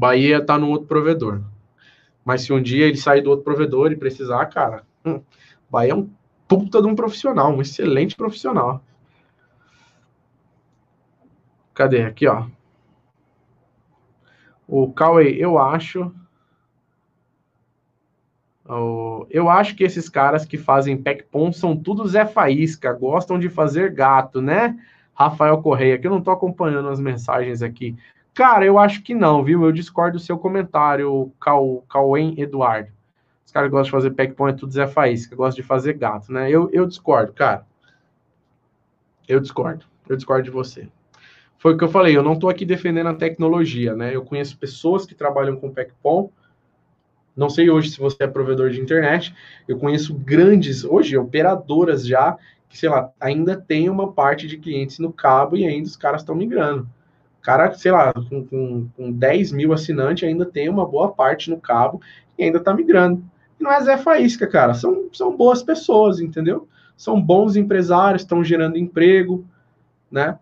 Bahia 0.00 0.42
tá 0.42 0.56
no 0.56 0.70
outro 0.70 0.88
provedor. 0.88 1.42
Mas 2.24 2.40
se 2.40 2.54
um 2.54 2.62
dia 2.62 2.86
ele 2.86 2.96
sair 2.96 3.20
do 3.20 3.28
outro 3.28 3.44
provedor 3.44 3.92
e 3.92 3.96
precisar, 3.96 4.46
cara, 4.46 4.82
hum, 5.04 5.20
Bahia 5.68 5.92
é 5.92 5.94
um 5.94 6.08
puta 6.48 6.80
de 6.80 6.88
um 6.88 6.94
profissional, 6.94 7.52
um 7.52 7.60
excelente 7.60 8.16
profissional. 8.16 8.82
Cadê? 11.74 12.02
Aqui, 12.02 12.26
ó. 12.26 12.46
O 14.66 14.90
Cauê, 14.90 15.36
eu 15.38 15.58
acho. 15.58 16.10
Eu 19.28 19.50
acho 19.50 19.76
que 19.76 19.84
esses 19.84 20.08
caras 20.08 20.46
que 20.46 20.56
fazem 20.56 20.96
PECPOM 20.96 21.52
são 21.52 21.76
tudo 21.76 22.08
Zé 22.08 22.24
Faísca, 22.24 22.90
gostam 22.94 23.38
de 23.38 23.50
fazer 23.50 23.92
gato, 23.92 24.40
né? 24.40 24.78
Rafael 25.12 25.60
Correia, 25.60 25.98
que 25.98 26.06
eu 26.06 26.10
não 26.10 26.22
tô 26.22 26.30
acompanhando 26.30 26.88
as 26.88 27.00
mensagens 27.00 27.60
aqui. 27.62 27.94
Cara, 28.40 28.64
eu 28.64 28.78
acho 28.78 29.02
que 29.02 29.14
não, 29.14 29.44
viu? 29.44 29.62
Eu 29.66 29.70
discordo 29.70 30.16
do 30.16 30.24
seu 30.24 30.38
comentário, 30.38 31.30
Cauê 31.38 32.32
Eduardo. 32.38 32.90
Os 33.44 33.52
caras 33.52 33.70
gostam 33.70 34.00
de 34.00 34.14
fazer 34.16 34.48
é 34.48 34.52
tudo 34.54 34.72
Zé 34.72 34.86
Faísca, 34.86 35.36
gostam 35.36 35.60
de 35.60 35.68
fazer 35.68 35.92
gato, 35.92 36.32
né? 36.32 36.50
Eu, 36.50 36.70
eu 36.72 36.86
discordo, 36.86 37.34
cara. 37.34 37.66
Eu 39.28 39.40
discordo. 39.40 39.84
Eu 40.08 40.16
discordo 40.16 40.44
de 40.44 40.50
você 40.50 40.88
foi 41.58 41.74
o 41.74 41.76
que 41.76 41.84
eu 41.84 41.90
falei, 41.90 42.16
eu 42.16 42.22
não 42.22 42.32
estou 42.32 42.48
aqui 42.48 42.64
defendendo 42.64 43.08
a 43.08 43.14
tecnologia, 43.14 43.94
né? 43.94 44.16
Eu 44.16 44.24
conheço 44.24 44.56
pessoas 44.56 45.04
que 45.04 45.14
trabalham 45.14 45.56
com 45.56 45.70
PECPOM, 45.70 46.30
não 47.36 47.50
sei 47.50 47.68
hoje 47.68 47.90
se 47.90 47.98
você 47.98 48.24
é 48.24 48.26
provedor 48.26 48.70
de 48.70 48.80
internet, 48.80 49.34
eu 49.68 49.78
conheço 49.78 50.14
grandes, 50.14 50.82
hoje, 50.82 51.18
operadoras 51.18 52.06
já, 52.06 52.38
que, 52.70 52.78
sei 52.78 52.88
lá, 52.88 53.12
ainda 53.20 53.60
tem 53.60 53.90
uma 53.90 54.10
parte 54.10 54.46
de 54.46 54.56
clientes 54.56 54.98
no 54.98 55.12
cabo 55.12 55.54
e 55.54 55.66
ainda 55.66 55.86
os 55.86 55.98
caras 55.98 56.22
estão 56.22 56.34
migrando. 56.34 56.88
Cara, 57.42 57.72
sei 57.74 57.90
lá, 57.90 58.12
com, 58.12 58.44
com, 58.46 58.88
com 58.96 59.12
10 59.12 59.52
mil 59.52 59.72
assinantes, 59.72 60.28
ainda 60.28 60.44
tem 60.44 60.68
uma 60.68 60.86
boa 60.86 61.10
parte 61.10 61.50
no 61.50 61.60
cabo 61.60 62.00
e 62.38 62.44
ainda 62.44 62.58
está 62.58 62.74
migrando. 62.74 63.24
E 63.58 63.62
não 63.62 63.72
é 63.72 63.80
Zé 63.80 63.96
Faísca, 63.96 64.46
cara, 64.46 64.74
são, 64.74 65.08
são 65.12 65.36
boas 65.36 65.62
pessoas, 65.62 66.20
entendeu? 66.20 66.68
São 66.96 67.20
bons 67.20 67.56
empresários, 67.56 68.22
estão 68.22 68.44
gerando 68.44 68.76
emprego, 68.76 69.44
né? 70.10 70.38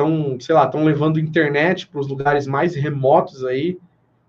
estão, 0.00 0.38
sei 0.40 0.54
lá, 0.54 0.64
estão 0.64 0.84
levando 0.84 1.20
internet 1.20 1.86
para 1.86 2.00
os 2.00 2.08
lugares 2.08 2.46
mais 2.46 2.74
remotos 2.74 3.44
aí, 3.44 3.78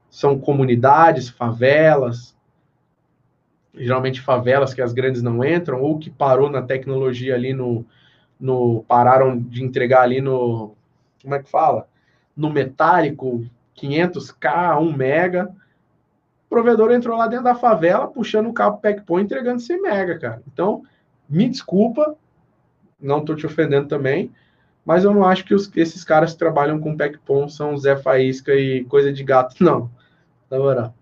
são 0.09 0.37
comunidades, 0.37 1.29
favelas, 1.29 2.35
geralmente 3.73 4.19
favelas 4.19 4.73
que 4.73 4.81
as 4.81 4.91
grandes 4.91 5.21
não 5.21 5.43
entram, 5.43 5.81
ou 5.81 5.97
que 5.97 6.09
parou 6.09 6.49
na 6.49 6.61
tecnologia 6.61 7.33
ali 7.35 7.53
no, 7.53 7.85
no 8.39 8.83
pararam 8.87 9.39
de 9.39 9.63
entregar 9.63 10.01
ali 10.01 10.19
no, 10.19 10.75
como 11.21 11.35
é 11.35 11.41
que 11.41 11.49
fala? 11.49 11.87
No 12.35 12.49
metálico, 12.49 13.45
500k, 13.75 14.79
1 14.79 14.93
mega, 14.93 15.51
o 16.45 16.49
provedor 16.49 16.91
entrou 16.91 17.17
lá 17.17 17.27
dentro 17.27 17.45
da 17.45 17.55
favela, 17.55 18.07
puxando 18.07 18.47
o 18.47 18.53
cabo 18.53 18.77
PECPON, 18.77 19.19
entregando 19.19 19.61
100 19.61 19.81
mega, 19.81 20.19
cara. 20.19 20.43
Então, 20.51 20.83
me 21.29 21.47
desculpa, 21.47 22.15
não 22.99 23.19
estou 23.19 23.35
te 23.35 23.45
ofendendo 23.45 23.87
também, 23.87 24.31
mas 24.85 25.03
eu 25.03 25.13
não 25.13 25.23
acho 25.23 25.45
que 25.45 25.53
os, 25.53 25.71
esses 25.75 26.03
caras 26.03 26.33
que 26.33 26.39
trabalham 26.39 26.79
com 26.79 26.97
PECPOM 26.97 27.47
são 27.47 27.77
Zé 27.77 27.95
Faísca 27.95 28.53
e 28.53 28.83
coisa 28.85 29.11
de 29.13 29.23
gato, 29.23 29.55
não. 29.63 29.89
Na 30.49 30.57
moral. 30.57 30.93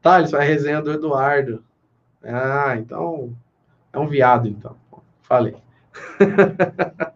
Tá, 0.00 0.18
eles 0.18 0.30
vai 0.30 0.46
resenha 0.46 0.82
do 0.82 0.92
Eduardo. 0.92 1.64
Ah, 2.22 2.76
então. 2.76 3.34
É 3.92 3.98
um 3.98 4.06
viado, 4.06 4.48
então. 4.48 4.76
Falei. 5.22 5.56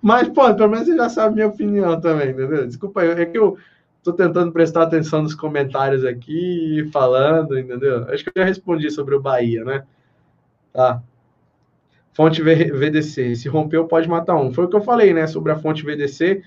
Mas, 0.00 0.28
pô, 0.28 0.54
pelo 0.54 0.70
menos 0.70 0.86
você 0.86 0.96
já 0.96 1.08
sabe 1.08 1.34
minha 1.34 1.48
opinião 1.48 2.00
também, 2.00 2.30
entendeu? 2.30 2.66
Desculpa, 2.66 3.02
é 3.02 3.26
que 3.26 3.38
eu 3.38 3.58
tô 4.02 4.12
tentando 4.12 4.52
prestar 4.52 4.82
atenção 4.84 5.22
nos 5.22 5.34
comentários 5.34 6.04
aqui 6.04 6.80
e 6.80 6.90
falando, 6.90 7.58
entendeu? 7.58 8.04
Acho 8.08 8.24
que 8.24 8.30
eu 8.30 8.42
já 8.42 8.44
respondi 8.44 8.90
sobre 8.90 9.14
o 9.14 9.20
Bahia, 9.20 9.64
né? 9.64 9.84
Tá. 10.72 11.02
Fonte 12.12 12.42
VDC. 12.42 13.36
Se 13.36 13.48
rompeu, 13.48 13.86
pode 13.86 14.08
matar 14.08 14.36
um. 14.36 14.52
Foi 14.52 14.64
o 14.64 14.68
que 14.68 14.76
eu 14.76 14.80
falei, 14.82 15.12
né? 15.12 15.26
Sobre 15.26 15.52
a 15.52 15.56
fonte 15.56 15.84
VDC. 15.84 16.42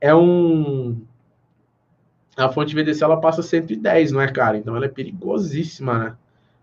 É 0.00 0.14
um. 0.14 1.02
A 2.36 2.48
fonte 2.48 2.74
VDC 2.74 3.02
ela 3.02 3.20
passa 3.20 3.42
110, 3.42 4.12
não 4.12 4.20
é, 4.20 4.30
cara? 4.30 4.56
Então 4.56 4.76
ela 4.76 4.86
é 4.86 4.88
perigosíssima, 4.88 5.98
né? 5.98 6.16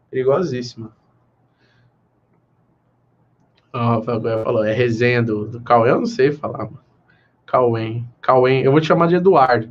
Perigosíssima. 0.10 0.92
O 3.76 3.78
Rafael 3.78 4.22
falou, 4.22 4.64
é 4.64 4.72
resenha 4.72 5.22
do, 5.22 5.48
do 5.48 5.60
Cauê. 5.60 5.92
Eu 5.92 6.00
não 6.00 6.06
sei 6.06 6.32
falar, 6.32 6.60
mano. 6.60 6.80
Cauê. 7.46 8.02
Cauê. 8.22 8.66
Eu 8.66 8.72
vou 8.72 8.80
te 8.80 8.88
chamar 8.88 9.08
de 9.08 9.16
Eduardo. 9.16 9.70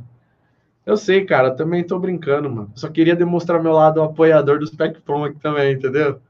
Eu 0.85 0.95
sei, 0.95 1.25
cara. 1.25 1.47
Eu 1.47 1.55
também 1.55 1.83
tô 1.83 1.97
brincando, 1.97 2.47
mano. 2.47 2.71
Só 2.75 2.87
queria 2.87 3.15
demonstrar 3.15 3.63
meu 3.63 3.73
lado 3.73 4.03
apoiador 4.03 4.59
do 4.59 4.67
Spectrum 4.67 5.23
aqui 5.23 5.39
também, 5.39 5.73
entendeu? 5.73 6.21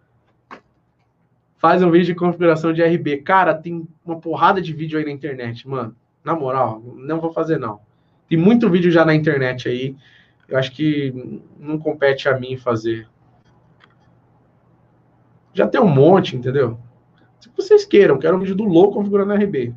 Faz 1.57 1.84
um 1.84 1.91
vídeo 1.91 2.06
de 2.06 2.15
configuração 2.15 2.72
de 2.72 2.81
RB. 2.81 3.18
Cara, 3.18 3.53
tem 3.53 3.85
uma 4.06 4.22
porrada 4.22 4.61
de 4.61 4.72
vídeo 4.72 4.97
aí 4.97 5.03
na 5.03 5.11
internet, 5.11 5.68
mano. 5.68 5.93
Na 6.23 6.34
moral, 6.34 6.81
não 6.95 7.19
vou 7.19 7.34
fazer, 7.34 7.60
não. 7.60 7.81
Tem 8.30 8.38
muito 8.38 8.69
vídeo 8.69 8.89
já 8.89 9.03
na 9.03 9.14
internet 9.14 9.68
aí. 9.68 9.97
Eu 10.47 10.57
acho 10.57 10.72
que 10.72 11.41
não 11.60 11.77
compete 11.77 12.30
a 12.30 12.39
mim 12.39 12.56
fazer. 12.56 13.06
Já 15.53 15.68
tem 15.68 15.81
um 15.81 15.89
monte, 15.89 16.38
entendeu? 16.38 16.80
Se 17.45 17.51
vocês 17.55 17.85
queiram, 17.85 18.17
quero 18.17 18.35
um 18.35 18.39
vídeo 18.39 18.55
do 18.55 18.63
louco 18.63 18.95
configurando 18.95 19.34
RB. 19.34 19.76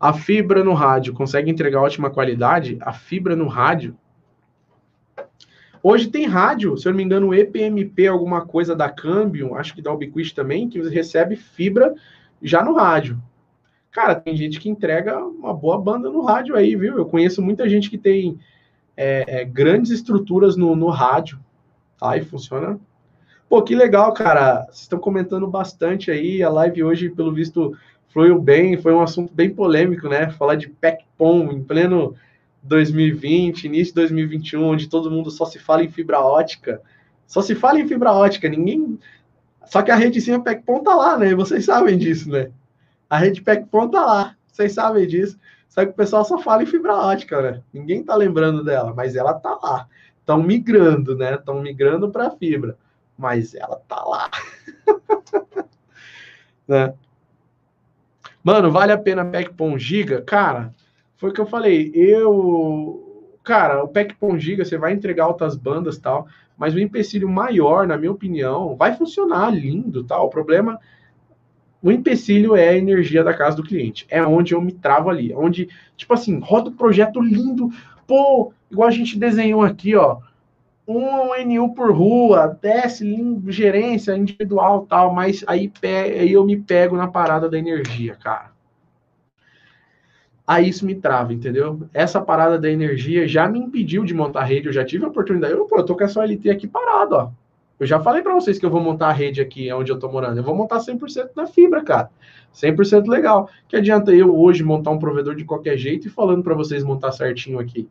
A 0.00 0.14
fibra 0.14 0.64
no 0.64 0.72
rádio 0.72 1.12
consegue 1.12 1.50
entregar 1.50 1.82
ótima 1.82 2.08
qualidade? 2.08 2.78
A 2.80 2.92
fibra 2.92 3.36
no 3.36 3.46
rádio. 3.46 3.94
Hoje 5.82 6.08
tem 6.08 6.26
rádio, 6.26 6.76
se 6.78 6.88
eu 6.88 6.92
não 6.92 6.96
me 6.96 7.04
engano, 7.04 7.34
EPMP, 7.34 8.06
alguma 8.06 8.46
coisa 8.46 8.74
da 8.74 8.88
Cambium, 8.88 9.54
acho 9.54 9.74
que 9.74 9.82
da 9.82 9.92
Ubiquiti 9.92 10.34
também, 10.34 10.68
que 10.68 10.80
recebe 10.88 11.36
fibra 11.36 11.94
já 12.42 12.64
no 12.64 12.74
rádio. 12.74 13.22
Cara, 13.90 14.14
tem 14.14 14.34
gente 14.36 14.58
que 14.58 14.70
entrega 14.70 15.18
uma 15.18 15.52
boa 15.52 15.78
banda 15.78 16.10
no 16.10 16.22
rádio 16.22 16.56
aí, 16.56 16.74
viu? 16.74 16.96
Eu 16.96 17.04
conheço 17.04 17.42
muita 17.42 17.68
gente 17.68 17.90
que 17.90 17.98
tem 17.98 18.40
é, 18.96 19.40
é, 19.40 19.44
grandes 19.44 19.90
estruturas 19.90 20.56
no, 20.56 20.74
no 20.74 20.88
rádio, 20.88 21.38
tá? 21.98 22.18
Funciona 22.22 22.80
Pô, 23.48 23.62
que 23.62 23.74
legal, 23.74 24.12
cara. 24.12 24.64
Vocês 24.64 24.80
estão 24.80 24.98
comentando 24.98 25.46
bastante 25.46 26.10
aí. 26.10 26.42
A 26.42 26.50
live 26.50 26.84
hoje, 26.84 27.08
pelo 27.08 27.32
visto, 27.32 27.74
fluiu 28.10 28.38
bem. 28.38 28.76
Foi 28.76 28.92
um 28.92 29.00
assunto 29.00 29.32
bem 29.32 29.48
polêmico, 29.48 30.06
né? 30.06 30.30
Falar 30.30 30.56
de 30.56 30.68
PECPOM 30.68 31.50
em 31.50 31.64
pleno 31.64 32.14
2020, 32.62 33.64
início 33.64 33.94
de 33.94 34.00
2021, 34.00 34.62
onde 34.62 34.88
todo 34.88 35.10
mundo 35.10 35.30
só 35.30 35.46
se 35.46 35.58
fala 35.58 35.82
em 35.82 35.88
fibra 35.88 36.20
ótica. 36.20 36.82
Só 37.26 37.40
se 37.40 37.54
fala 37.54 37.80
em 37.80 37.88
fibra 37.88 38.12
ótica. 38.12 38.50
Ninguém. 38.50 38.98
Só 39.64 39.80
que 39.80 39.90
a 39.90 39.96
rede 39.96 40.20
sim, 40.20 40.34
a 40.34 40.40
PECPOM 40.40 40.82
tá 40.82 40.94
lá, 40.94 41.16
né? 41.16 41.34
Vocês 41.34 41.64
sabem 41.64 41.96
disso, 41.96 42.28
né? 42.30 42.50
A 43.08 43.16
rede 43.16 43.40
PECPOM 43.40 43.88
tá 43.88 44.04
lá. 44.04 44.36
Vocês 44.46 44.72
sabem 44.72 45.06
disso. 45.06 45.38
Só 45.70 45.86
que 45.86 45.92
o 45.92 45.94
pessoal 45.94 46.22
só 46.22 46.36
fala 46.36 46.64
em 46.64 46.66
fibra 46.66 46.94
ótica, 46.94 47.40
né? 47.40 47.62
Ninguém 47.72 48.02
tá 48.02 48.14
lembrando 48.14 48.62
dela, 48.62 48.92
mas 48.94 49.16
ela 49.16 49.32
tá 49.32 49.58
lá. 49.62 49.88
Estão 50.20 50.42
migrando, 50.42 51.16
né? 51.16 51.36
Estão 51.36 51.62
migrando 51.62 52.10
para 52.10 52.30
fibra 52.30 52.76
mas 53.18 53.54
ela 53.54 53.82
tá 53.88 54.02
lá. 54.04 54.30
né? 56.68 56.94
Mano, 58.44 58.70
vale 58.70 58.92
a 58.92 58.98
pena 58.98 59.24
PEC 59.24 59.52
Giga? 59.76 60.22
Cara, 60.22 60.72
foi 61.16 61.30
o 61.30 61.32
que 61.32 61.40
eu 61.40 61.46
falei. 61.46 61.90
Eu. 61.92 63.36
Cara, 63.42 63.82
o 63.82 63.88
PEC 63.88 64.14
Giga, 64.36 64.64
você 64.64 64.78
vai 64.78 64.92
entregar 64.92 65.24
altas 65.24 65.56
bandas 65.56 65.98
tal, 65.98 66.28
mas 66.56 66.74
o 66.74 66.78
empecilho 66.78 67.28
maior, 67.28 67.86
na 67.86 67.98
minha 67.98 68.12
opinião, 68.12 68.76
vai 68.76 68.94
funcionar 68.94 69.50
lindo 69.50 70.04
tal. 70.04 70.26
O 70.26 70.30
problema. 70.30 70.78
O 71.80 71.92
empecilho 71.92 72.56
é 72.56 72.70
a 72.70 72.76
energia 72.76 73.22
da 73.22 73.32
casa 73.32 73.56
do 73.56 73.62
cliente. 73.62 74.04
É 74.08 74.20
onde 74.22 74.52
eu 74.52 74.60
me 74.60 74.72
travo 74.72 75.10
ali. 75.10 75.32
Onde, 75.32 75.68
tipo 75.96 76.12
assim, 76.12 76.40
roda 76.40 76.70
o 76.70 76.74
projeto 76.74 77.20
lindo. 77.20 77.70
Pô, 78.04 78.52
igual 78.68 78.88
a 78.88 78.92
gente 78.92 79.16
desenhou 79.16 79.62
aqui, 79.62 79.94
ó 79.94 80.18
um 80.88 81.34
NU 81.44 81.74
por 81.74 81.92
rua, 81.92 82.58
desce, 82.62 83.04
gerência 83.48 84.16
individual 84.16 84.86
tal, 84.88 85.12
mas 85.12 85.44
aí, 85.46 85.70
aí 85.82 86.32
eu 86.32 86.46
me 86.46 86.56
pego 86.56 86.96
na 86.96 87.06
parada 87.06 87.46
da 87.46 87.58
energia, 87.58 88.16
cara. 88.16 88.52
Aí 90.46 90.66
isso 90.66 90.86
me 90.86 90.94
trava, 90.94 91.34
entendeu? 91.34 91.86
Essa 91.92 92.22
parada 92.22 92.58
da 92.58 92.70
energia 92.70 93.28
já 93.28 93.46
me 93.46 93.58
impediu 93.58 94.02
de 94.02 94.14
montar 94.14 94.44
rede, 94.44 94.68
eu 94.68 94.72
já 94.72 94.82
tive 94.82 95.04
a 95.04 95.08
oportunidade. 95.08 95.52
Eu, 95.52 95.66
pô, 95.66 95.76
eu 95.76 95.84
tô 95.84 95.94
com 95.94 96.04
essa 96.04 96.24
LT 96.24 96.48
aqui 96.48 96.66
parado, 96.66 97.16
ó. 97.16 97.30
Eu 97.78 97.86
já 97.86 98.00
falei 98.00 98.22
para 98.22 98.34
vocês 98.34 98.58
que 98.58 98.64
eu 98.64 98.70
vou 98.70 98.80
montar 98.80 99.08
a 99.08 99.12
rede 99.12 99.42
aqui 99.42 99.70
onde 99.72 99.92
eu 99.92 99.98
tô 99.98 100.10
morando. 100.10 100.38
Eu 100.38 100.42
vou 100.42 100.56
montar 100.56 100.78
100% 100.78 101.30
na 101.36 101.46
fibra, 101.46 101.84
cara. 101.84 102.10
100% 102.52 103.06
legal. 103.08 103.50
Que 103.68 103.76
adianta 103.76 104.12
eu 104.12 104.34
hoje 104.36 104.64
montar 104.64 104.90
um 104.90 104.98
provedor 104.98 105.36
de 105.36 105.44
qualquer 105.44 105.76
jeito 105.76 106.08
e 106.08 106.10
falando 106.10 106.42
para 106.42 106.54
vocês 106.54 106.82
montar 106.82 107.12
certinho 107.12 107.58
aqui? 107.58 107.86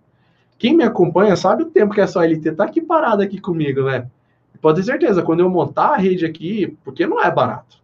Quem 0.57 0.75
me 0.75 0.83
acompanha 0.83 1.35
sabe 1.35 1.63
o 1.63 1.67
tempo 1.67 1.93
que 1.93 2.01
essa 2.01 2.19
OLT 2.19 2.49
está 2.49 2.65
aqui 2.65 2.81
parada 2.81 3.23
aqui 3.23 3.39
comigo, 3.39 3.83
né? 3.83 4.09
Pode 4.61 4.79
ter 4.81 4.85
certeza, 4.85 5.21
quando 5.21 5.41
eu 5.41 5.49
montar 5.49 5.89
a 5.89 5.97
rede 5.97 6.25
aqui, 6.25 6.75
porque 6.83 7.05
não 7.05 7.21
é 7.21 7.31
barato. 7.31 7.77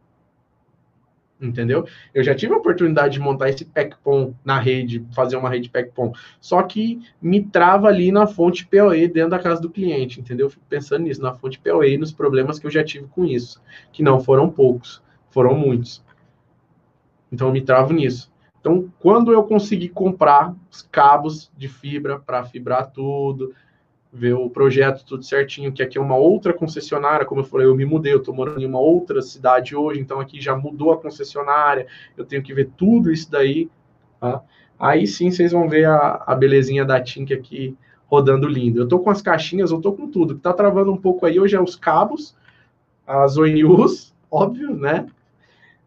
Entendeu? 1.40 1.86
Eu 2.14 2.24
já 2.24 2.34
tive 2.34 2.54
a 2.54 2.58
oportunidade 2.58 3.14
de 3.14 3.20
montar 3.20 3.50
esse 3.50 3.66
PECPOM 3.66 4.34
na 4.46 4.60
rede, 4.60 5.06
fazer 5.14 5.36
uma 5.36 5.50
rede 5.50 5.70
PECPOM, 5.70 6.14
só 6.40 6.64
que 6.64 7.02
me 7.22 7.44
trava 7.44 7.88
ali 7.88 8.12
na 8.12 8.26
fonte 8.26 8.66
PoE 8.66 9.08
dentro 9.08 9.32
da 9.32 9.40
casa 9.40 9.62
do 9.62 9.70
cliente, 9.70 10.22
entendeu? 10.22 10.50
Fico 10.50 10.66
pensando 10.70 11.04
nisso, 11.04 11.22
na 11.22 11.34
fonte 11.34 11.60
PoE, 11.60 11.98
nos 11.98 12.14
problemas 12.14 12.60
que 12.60 12.66
eu 12.66 12.72
já 12.72 12.84
tive 12.84 13.08
com 13.08 13.26
isso, 13.26 13.62
que 13.92 14.02
não 14.02 14.22
foram 14.22 14.50
poucos, 14.50 15.04
foram 15.32 15.54
muitos. 15.54 16.02
Então 17.32 17.48
eu 17.48 17.54
me 17.54 17.62
travo 17.62 17.94
nisso. 17.94 18.33
Então, 18.64 18.90
quando 18.98 19.34
eu 19.34 19.44
conseguir 19.44 19.90
comprar 19.90 20.56
os 20.72 20.82
cabos 20.84 21.52
de 21.58 21.68
fibra 21.68 22.18
para 22.18 22.46
fibrar 22.46 22.90
tudo, 22.92 23.54
ver 24.10 24.36
o 24.36 24.50
projeto 24.50 25.04
tudo 25.04 25.26
certinho, 25.26 25.74
que 25.74 25.84
aqui 25.84 25.98
é 25.98 26.02
uma 26.02 26.16
outra 26.16 26.54
concessionária, 26.54 27.26
como 27.26 27.42
eu 27.42 27.46
falei, 27.46 27.68
eu 27.68 27.76
me 27.76 27.84
mudei, 27.84 28.14
eu 28.14 28.20
estou 28.20 28.34
morando 28.34 28.62
em 28.62 28.66
uma 28.66 28.80
outra 28.80 29.22
cidade 29.22 29.76
hoje, 29.76 30.00
então 30.00 30.18
aqui 30.18 30.40
já 30.40 30.56
mudou 30.56 30.94
a 30.94 30.98
concessionária, 30.98 31.88
eu 32.16 32.24
tenho 32.24 32.42
que 32.42 32.54
ver 32.54 32.70
tudo 32.78 33.12
isso 33.12 33.30
daí, 33.30 33.70
tá? 34.18 34.42
Aí 34.80 35.06
sim 35.08 35.30
vocês 35.30 35.52
vão 35.52 35.68
ver 35.68 35.84
a, 35.84 36.24
a 36.26 36.34
belezinha 36.34 36.86
da 36.86 37.02
Tink 37.02 37.34
aqui 37.34 37.76
rodando 38.08 38.48
lindo. 38.48 38.80
Eu 38.80 38.86
estou 38.86 39.00
com 39.00 39.10
as 39.10 39.22
caixinhas, 39.22 39.72
eu 39.72 39.78
estou 39.78 39.94
com 39.94 40.10
tudo. 40.10 40.32
O 40.32 40.34
que 40.36 40.40
está 40.40 40.54
travando 40.54 40.90
um 40.90 40.98
pouco 40.98 41.26
aí 41.26 41.38
hoje 41.38 41.58
é 41.58 41.62
os 41.62 41.76
cabos, 41.76 42.34
as 43.06 43.36
ONUs, 43.36 44.16
óbvio, 44.32 44.74
né? 44.74 45.06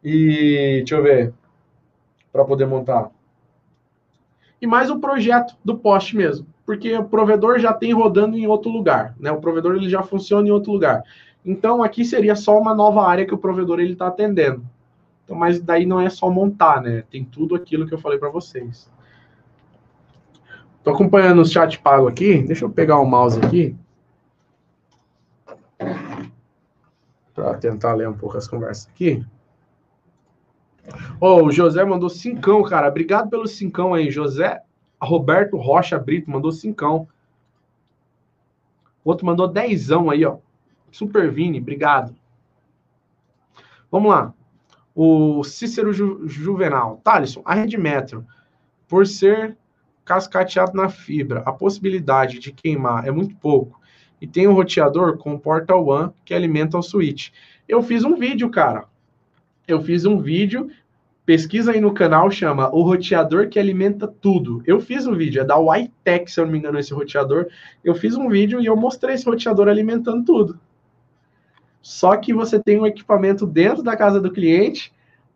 E 0.04 0.82
deixa 0.84 0.96
eu 0.96 1.02
ver 1.02 1.32
para 2.36 2.44
poder 2.44 2.66
montar. 2.66 3.10
E 4.60 4.66
mais 4.66 4.90
o 4.90 4.98
projeto 4.98 5.56
do 5.64 5.76
poste 5.78 6.16
mesmo, 6.16 6.46
porque 6.64 6.94
o 6.96 7.04
provedor 7.04 7.58
já 7.58 7.72
tem 7.72 7.92
rodando 7.92 8.36
em 8.36 8.46
outro 8.46 8.70
lugar, 8.70 9.14
né? 9.18 9.32
O 9.32 9.40
provedor 9.40 9.76
ele 9.76 9.88
já 9.88 10.02
funciona 10.02 10.46
em 10.46 10.50
outro 10.50 10.72
lugar. 10.72 11.02
Então 11.44 11.82
aqui 11.82 12.04
seria 12.04 12.36
só 12.36 12.58
uma 12.58 12.74
nova 12.74 13.06
área 13.06 13.26
que 13.26 13.34
o 13.34 13.38
provedor 13.38 13.80
ele 13.80 13.94
está 13.94 14.08
atendendo. 14.08 14.62
Então, 15.24 15.36
mas 15.36 15.60
daí 15.60 15.86
não 15.86 16.00
é 16.00 16.08
só 16.08 16.30
montar, 16.30 16.80
né? 16.82 17.02
Tem 17.10 17.24
tudo 17.24 17.54
aquilo 17.54 17.86
que 17.86 17.94
eu 17.94 17.98
falei 17.98 18.18
para 18.18 18.30
vocês. 18.30 18.90
Estou 20.78 20.94
acompanhando 20.94 21.40
o 21.40 21.44
chat 21.44 21.78
pago 21.80 22.06
aqui. 22.06 22.42
Deixa 22.42 22.64
eu 22.64 22.70
pegar 22.70 22.98
o 22.98 23.04
mouse 23.04 23.40
aqui. 23.40 23.74
Para 27.34 27.54
tentar 27.54 27.94
ler 27.94 28.08
um 28.08 28.14
pouco 28.16 28.36
as 28.36 28.46
conversas 28.46 28.88
aqui. 28.88 29.24
Oh, 31.20 31.44
o 31.44 31.52
José 31.52 31.84
mandou 31.84 32.08
cincão, 32.08 32.62
cara. 32.62 32.88
Obrigado 32.88 33.30
pelo 33.30 33.46
cincão 33.46 33.94
aí, 33.94 34.10
José 34.10 34.62
Roberto 35.00 35.56
Rocha 35.56 35.98
Brito 35.98 36.30
mandou 36.30 36.52
cincão. 36.52 37.08
Outro 39.04 39.26
mandou 39.26 39.46
dezão 39.46 40.10
aí, 40.10 40.24
ó. 40.24 40.38
Super 40.90 41.30
Vini, 41.30 41.60
obrigado. 41.60 42.14
Vamos 43.90 44.10
lá. 44.10 44.34
O 44.94 45.44
Cícero 45.44 45.92
Ju 45.92 46.26
Juvenal. 46.26 47.00
Thalisson, 47.04 47.42
a 47.44 47.54
rede 47.54 47.76
metro, 47.76 48.26
por 48.88 49.06
ser 49.06 49.56
cascateado 50.04 50.74
na 50.74 50.88
fibra, 50.88 51.40
a 51.40 51.52
possibilidade 51.52 52.38
de 52.38 52.52
queimar 52.52 53.06
é 53.06 53.10
muito 53.10 53.36
pouco. 53.36 53.80
E 54.20 54.26
tem 54.26 54.48
um 54.48 54.54
roteador 54.54 55.18
com 55.18 55.38
porta 55.38 55.74
one 55.74 56.12
que 56.24 56.32
alimenta 56.32 56.78
o 56.78 56.82
switch. 56.82 57.30
Eu 57.68 57.82
fiz 57.82 58.04
um 58.04 58.16
vídeo, 58.16 58.48
cara 58.50 58.86
eu 59.66 59.82
fiz 59.82 60.04
um 60.04 60.18
vídeo, 60.18 60.70
pesquisa 61.24 61.72
aí 61.72 61.80
no 61.80 61.92
canal, 61.92 62.30
chama 62.30 62.70
O 62.74 62.82
Roteador 62.82 63.48
que 63.48 63.58
Alimenta 63.58 64.06
Tudo. 64.06 64.62
Eu 64.66 64.80
fiz 64.80 65.06
um 65.06 65.14
vídeo, 65.14 65.42
é 65.42 65.44
da 65.44 65.56
Whitech, 65.58 66.30
se 66.30 66.40
eu 66.40 66.44
não 66.44 66.52
me 66.52 66.58
engano, 66.58 66.78
esse 66.78 66.94
roteador. 66.94 67.46
Eu 67.84 67.94
fiz 67.94 68.16
um 68.16 68.28
vídeo 68.28 68.60
e 68.60 68.66
eu 68.66 68.76
mostrei 68.76 69.14
esse 69.14 69.26
roteador 69.26 69.68
alimentando 69.68 70.24
tudo. 70.24 70.60
só 71.82 72.16
que 72.16 72.32
você 72.32 72.58
tem 72.58 72.80
um 72.80 72.86
equipamento 72.86 73.46
dentro 73.46 73.82
da 73.82 73.96
casa 73.96 74.20
do 74.20 74.32
cliente, 74.32 74.92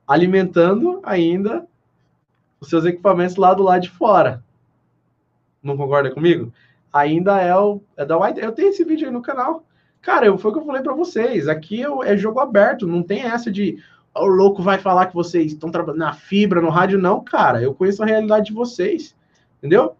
alimentando 0.06 1.00
ainda 1.04 1.66
os 2.60 2.68
seus 2.68 2.84
equipamentos 2.84 3.36
lá 3.36 3.54
do 3.54 3.62
lado 3.62 3.82
de 3.82 3.90
fora. 3.90 4.42
Não 5.62 5.76
concorda 5.76 6.10
comigo? 6.10 6.52
Ainda 6.92 7.40
é, 7.40 7.56
o, 7.56 7.80
é 7.96 8.04
da 8.04 8.18
White. 8.18 8.40
Eu 8.40 8.52
tenho 8.52 8.70
esse 8.70 8.84
vídeo 8.84 9.06
aí 9.06 9.12
no 9.12 9.22
canal. 9.22 9.64
Cara, 10.02 10.26
eu, 10.26 10.38
foi 10.38 10.50
o 10.50 10.54
que 10.54 10.60
eu 10.60 10.66
falei 10.66 10.82
para 10.82 10.94
vocês. 10.94 11.46
Aqui 11.46 11.82
é, 11.82 12.12
é, 12.12 12.16
jogo 12.16 12.40
aberto, 12.40 12.86
não 12.86 13.02
tem 13.02 13.22
essa 13.22 13.50
de 13.50 13.78
o 14.14 14.26
louco 14.26 14.62
vai 14.62 14.78
falar 14.78 15.06
que 15.06 15.14
vocês 15.14 15.52
estão 15.52 15.70
trabalhando 15.70 16.00
na 16.00 16.12
fibra, 16.12 16.60
no 16.60 16.68
rádio. 16.68 16.98
Não, 16.98 17.22
cara. 17.22 17.62
Eu 17.62 17.74
conheço 17.74 18.02
a 18.02 18.06
realidade 18.06 18.46
de 18.46 18.52
vocês. 18.52 19.14
Entendeu? 19.58 19.94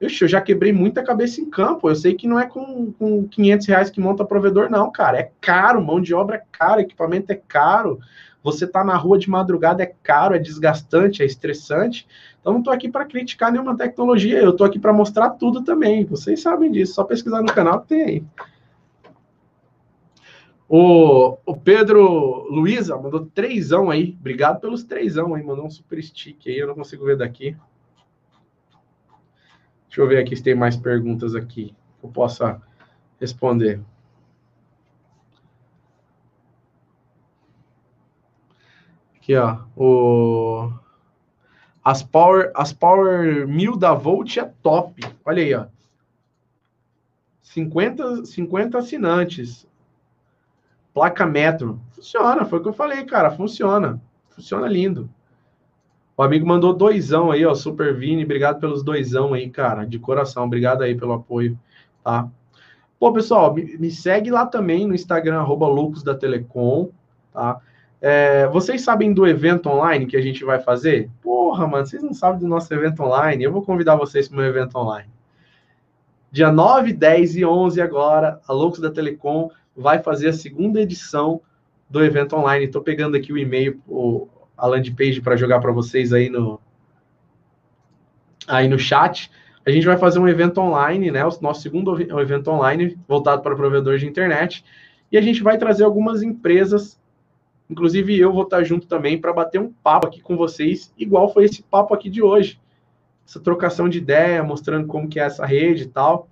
Ixi, 0.00 0.24
eu 0.24 0.28
já 0.28 0.40
quebrei 0.40 0.72
muita 0.72 1.02
cabeça 1.02 1.40
em 1.40 1.50
campo. 1.50 1.88
Eu 1.88 1.94
sei 1.94 2.14
que 2.14 2.26
não 2.26 2.38
é 2.38 2.46
com, 2.46 2.92
com 2.92 3.28
500 3.28 3.66
reais 3.66 3.90
que 3.90 4.00
monta 4.00 4.24
provedor, 4.24 4.70
não, 4.70 4.90
cara. 4.90 5.18
É 5.18 5.30
caro, 5.40 5.82
mão 5.82 6.00
de 6.00 6.14
obra 6.14 6.36
é 6.36 6.42
caro, 6.50 6.80
equipamento 6.80 7.30
é 7.32 7.36
caro. 7.36 8.00
Você 8.42 8.66
tá 8.66 8.82
na 8.82 8.96
rua 8.96 9.18
de 9.18 9.28
madrugada 9.28 9.82
é 9.82 9.92
caro, 10.02 10.34
é 10.34 10.38
desgastante, 10.38 11.22
é 11.22 11.26
estressante. 11.26 12.06
Então 12.40 12.54
não 12.54 12.62
tô 12.62 12.70
aqui 12.70 12.88
para 12.88 13.04
criticar 13.04 13.52
nenhuma 13.52 13.76
tecnologia, 13.76 14.38
eu 14.38 14.54
tô 14.54 14.64
aqui 14.64 14.78
para 14.78 14.92
mostrar 14.92 15.30
tudo 15.30 15.62
também. 15.62 16.06
Vocês 16.06 16.40
sabem 16.40 16.72
disso, 16.72 16.94
só 16.94 17.04
pesquisar 17.04 17.42
no 17.42 17.52
canal 17.52 17.82
que 17.82 17.88
tem 17.88 18.02
aí. 18.02 18.24
O, 20.72 21.36
o 21.44 21.56
Pedro 21.56 22.46
Luiza 22.48 22.96
mandou 22.96 23.26
trêsão 23.26 23.90
aí. 23.90 24.16
Obrigado 24.20 24.60
pelos 24.60 24.84
trêsão 24.84 25.34
aí. 25.34 25.42
Mandou 25.42 25.66
um 25.66 25.70
super 25.70 26.00
stick 26.00 26.46
aí. 26.46 26.56
Eu 26.56 26.68
não 26.68 26.76
consigo 26.76 27.04
ver 27.04 27.16
daqui. 27.16 27.56
Deixa 29.88 30.00
eu 30.00 30.06
ver 30.06 30.18
aqui 30.18 30.36
se 30.36 30.44
tem 30.44 30.54
mais 30.54 30.76
perguntas 30.76 31.34
aqui 31.34 31.74
que 31.98 32.06
eu 32.06 32.08
possa 32.08 32.62
responder. 33.18 33.80
Aqui, 39.16 39.34
ó. 39.34 39.64
O... 39.76 40.72
As 41.82 42.00
Power, 42.00 42.52
as 42.54 42.72
Power 42.72 43.48
1000 43.48 43.76
da 43.76 43.92
Volt 43.92 44.36
é 44.36 44.44
top. 44.62 45.02
Olha 45.24 45.42
aí, 45.42 45.52
ó. 45.52 45.66
50, 47.42 48.24
50 48.24 48.78
assinantes. 48.78 49.68
Placa 50.92 51.26
metro. 51.26 51.80
Funciona, 51.92 52.44
foi 52.44 52.58
o 52.58 52.62
que 52.62 52.68
eu 52.68 52.72
falei, 52.72 53.04
cara. 53.04 53.30
Funciona. 53.30 54.00
Funciona 54.30 54.66
lindo. 54.66 55.08
O 56.16 56.22
amigo 56.22 56.46
mandou 56.46 56.74
doisão 56.74 57.30
aí, 57.30 57.46
ó. 57.46 57.54
Super 57.54 57.94
Vini, 57.96 58.24
obrigado 58.24 58.60
pelos 58.60 58.82
doisão 58.82 59.32
aí, 59.32 59.48
cara. 59.48 59.86
De 59.86 59.98
coração, 59.98 60.44
obrigado 60.44 60.82
aí 60.82 60.94
pelo 60.94 61.12
apoio, 61.12 61.58
tá? 62.04 62.28
Pô, 62.98 63.10
pessoal, 63.12 63.54
me, 63.54 63.78
me 63.78 63.90
segue 63.90 64.30
lá 64.30 64.44
também 64.44 64.86
no 64.86 64.94
Instagram, 64.94 65.38
arroba 65.38 65.66
Loucos 65.66 66.02
da 66.02 66.14
Telecom, 66.14 66.90
tá? 67.32 67.60
É, 68.02 68.46
vocês 68.48 68.82
sabem 68.82 69.12
do 69.12 69.26
evento 69.26 69.68
online 69.68 70.06
que 70.06 70.16
a 70.16 70.20
gente 70.20 70.44
vai 70.44 70.58
fazer? 70.58 71.10
Porra, 71.22 71.66
mano, 71.66 71.86
vocês 71.86 72.02
não 72.02 72.12
sabem 72.12 72.40
do 72.40 72.46
nosso 72.46 72.72
evento 72.74 73.02
online? 73.02 73.42
Eu 73.42 73.52
vou 73.52 73.62
convidar 73.62 73.96
vocês 73.96 74.28
para 74.28 74.34
o 74.34 74.40
meu 74.40 74.46
evento 74.46 74.76
online. 74.76 75.08
Dia 76.30 76.52
9, 76.52 76.92
10 76.92 77.36
e 77.36 77.44
11 77.44 77.80
agora, 77.80 78.40
a 78.46 78.52
Loucos 78.52 78.80
da 78.80 78.90
Telecom 78.90 79.50
vai 79.80 80.02
fazer 80.02 80.28
a 80.28 80.32
segunda 80.32 80.80
edição 80.80 81.40
do 81.88 82.04
evento 82.04 82.36
online. 82.36 82.66
Estou 82.66 82.82
pegando 82.82 83.16
aqui 83.16 83.32
o 83.32 83.38
e-mail, 83.38 83.80
a 84.56 84.66
landing 84.66 84.94
page 84.94 85.20
para 85.20 85.36
jogar 85.36 85.60
para 85.60 85.72
vocês 85.72 86.12
aí 86.12 86.28
no, 86.28 86.60
aí 88.46 88.68
no 88.68 88.78
chat. 88.78 89.30
A 89.66 89.70
gente 89.70 89.86
vai 89.86 89.96
fazer 89.96 90.18
um 90.18 90.28
evento 90.28 90.60
online, 90.60 91.10
né? 91.10 91.24
O 91.24 91.30
nosso 91.40 91.62
segundo 91.62 92.00
evento 92.20 92.50
online 92.50 92.98
voltado 93.08 93.42
para 93.42 93.56
provedores 93.56 94.00
de 94.00 94.06
internet. 94.06 94.64
E 95.10 95.18
a 95.18 95.20
gente 95.20 95.42
vai 95.42 95.58
trazer 95.58 95.84
algumas 95.84 96.22
empresas 96.22 97.00
Inclusive, 97.70 98.18
eu 98.18 98.32
vou 98.32 98.42
estar 98.42 98.64
junto 98.64 98.88
também 98.88 99.16
para 99.16 99.32
bater 99.32 99.60
um 99.60 99.72
papo 99.72 100.08
aqui 100.08 100.20
com 100.20 100.36
vocês, 100.36 100.92
igual 100.98 101.32
foi 101.32 101.44
esse 101.44 101.62
papo 101.62 101.94
aqui 101.94 102.10
de 102.10 102.20
hoje. 102.20 102.60
Essa 103.24 103.38
trocação 103.38 103.88
de 103.88 103.98
ideia, 103.98 104.42
mostrando 104.42 104.88
como 104.88 105.08
que 105.08 105.20
é 105.20 105.22
essa 105.22 105.46
rede 105.46 105.84
e 105.84 105.86
tal, 105.86 106.28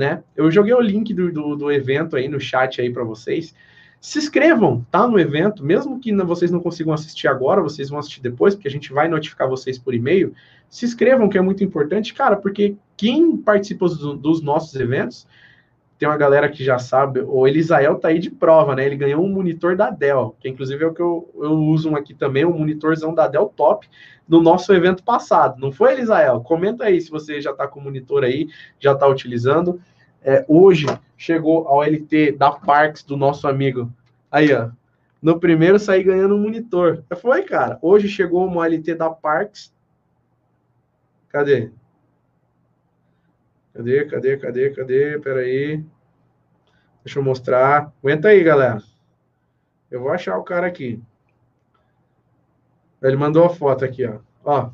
né? 0.00 0.24
Eu 0.34 0.50
joguei 0.50 0.72
o 0.72 0.80
link 0.80 1.12
do, 1.12 1.30
do, 1.30 1.54
do 1.54 1.70
evento 1.70 2.16
aí 2.16 2.26
no 2.26 2.40
chat 2.40 2.80
aí 2.80 2.90
para 2.90 3.04
vocês. 3.04 3.54
Se 4.00 4.18
inscrevam, 4.18 4.84
tá? 4.90 5.06
No 5.06 5.20
evento, 5.20 5.62
mesmo 5.62 6.00
que 6.00 6.10
vocês 6.24 6.50
não 6.50 6.58
consigam 6.58 6.94
assistir 6.94 7.28
agora, 7.28 7.60
vocês 7.60 7.90
vão 7.90 7.98
assistir 7.98 8.22
depois, 8.22 8.54
porque 8.54 8.66
a 8.66 8.70
gente 8.70 8.94
vai 8.94 9.08
notificar 9.08 9.46
vocês 9.46 9.78
por 9.78 9.94
e-mail. 9.94 10.32
Se 10.70 10.86
inscrevam, 10.86 11.28
que 11.28 11.36
é 11.36 11.42
muito 11.42 11.62
importante, 11.62 12.14
cara, 12.14 12.34
porque 12.34 12.76
quem 12.96 13.36
participa 13.36 13.86
dos, 13.86 14.18
dos 14.18 14.42
nossos 14.42 14.74
eventos 14.74 15.26
tem 15.98 16.08
uma 16.08 16.16
galera 16.16 16.48
que 16.48 16.64
já 16.64 16.78
sabe, 16.78 17.20
o 17.20 17.46
Elisael 17.46 17.96
tá 17.96 18.08
aí 18.08 18.18
de 18.18 18.30
prova, 18.30 18.74
né? 18.74 18.86
Ele 18.86 18.96
ganhou 18.96 19.22
um 19.22 19.28
monitor 19.28 19.76
da 19.76 19.90
Dell, 19.90 20.34
que 20.40 20.48
inclusive 20.48 20.82
é 20.82 20.86
o 20.86 20.94
que 20.94 21.02
eu, 21.02 21.28
eu 21.34 21.52
uso 21.52 21.94
aqui 21.94 22.14
também, 22.14 22.42
um 22.46 22.56
monitorzão 22.56 23.12
da 23.14 23.28
Dell 23.28 23.52
top, 23.54 23.86
no 24.26 24.40
nosso 24.40 24.72
evento 24.72 25.02
passado. 25.02 25.60
Não 25.60 25.70
foi, 25.70 25.92
Elisael? 25.92 26.40
Comenta 26.40 26.84
aí 26.84 27.02
se 27.02 27.10
você 27.10 27.38
já 27.38 27.52
tá 27.52 27.68
com 27.68 27.80
o 27.80 27.82
monitor 27.82 28.24
aí, 28.24 28.48
já 28.78 28.94
tá 28.94 29.06
utilizando. 29.06 29.78
É, 30.22 30.44
hoje 30.48 30.86
chegou 31.16 31.66
ao 31.66 31.82
LT 31.82 32.32
da 32.32 32.50
Parks 32.50 33.02
do 33.02 33.16
nosso 33.16 33.48
amigo. 33.48 33.92
Aí, 34.30 34.52
ó. 34.52 34.70
No 35.22 35.38
primeiro 35.38 35.78
saí 35.78 36.02
ganhando 36.02 36.34
um 36.34 36.42
monitor. 36.42 37.04
Foi, 37.20 37.42
cara. 37.42 37.78
Hoje 37.82 38.08
chegou 38.08 38.46
uma 38.46 38.66
LT 38.66 38.94
da 38.94 39.10
Parks. 39.10 39.72
Cadê? 41.28 41.70
Cadê, 43.74 44.04
cadê, 44.06 44.36
cadê, 44.36 44.70
cadê? 44.70 45.18
Pera 45.18 45.40
aí. 45.40 45.84
Deixa 47.04 47.18
eu 47.18 47.22
mostrar. 47.22 47.92
Aguenta 48.02 48.28
aí, 48.28 48.42
galera. 48.42 48.82
Eu 49.90 50.00
vou 50.00 50.10
achar 50.10 50.36
o 50.38 50.44
cara 50.44 50.66
aqui. 50.66 51.02
Ele 53.02 53.16
mandou 53.16 53.44
a 53.44 53.50
foto 53.50 53.84
aqui, 53.84 54.06
ó. 54.06 54.18
Ó. 54.44 54.70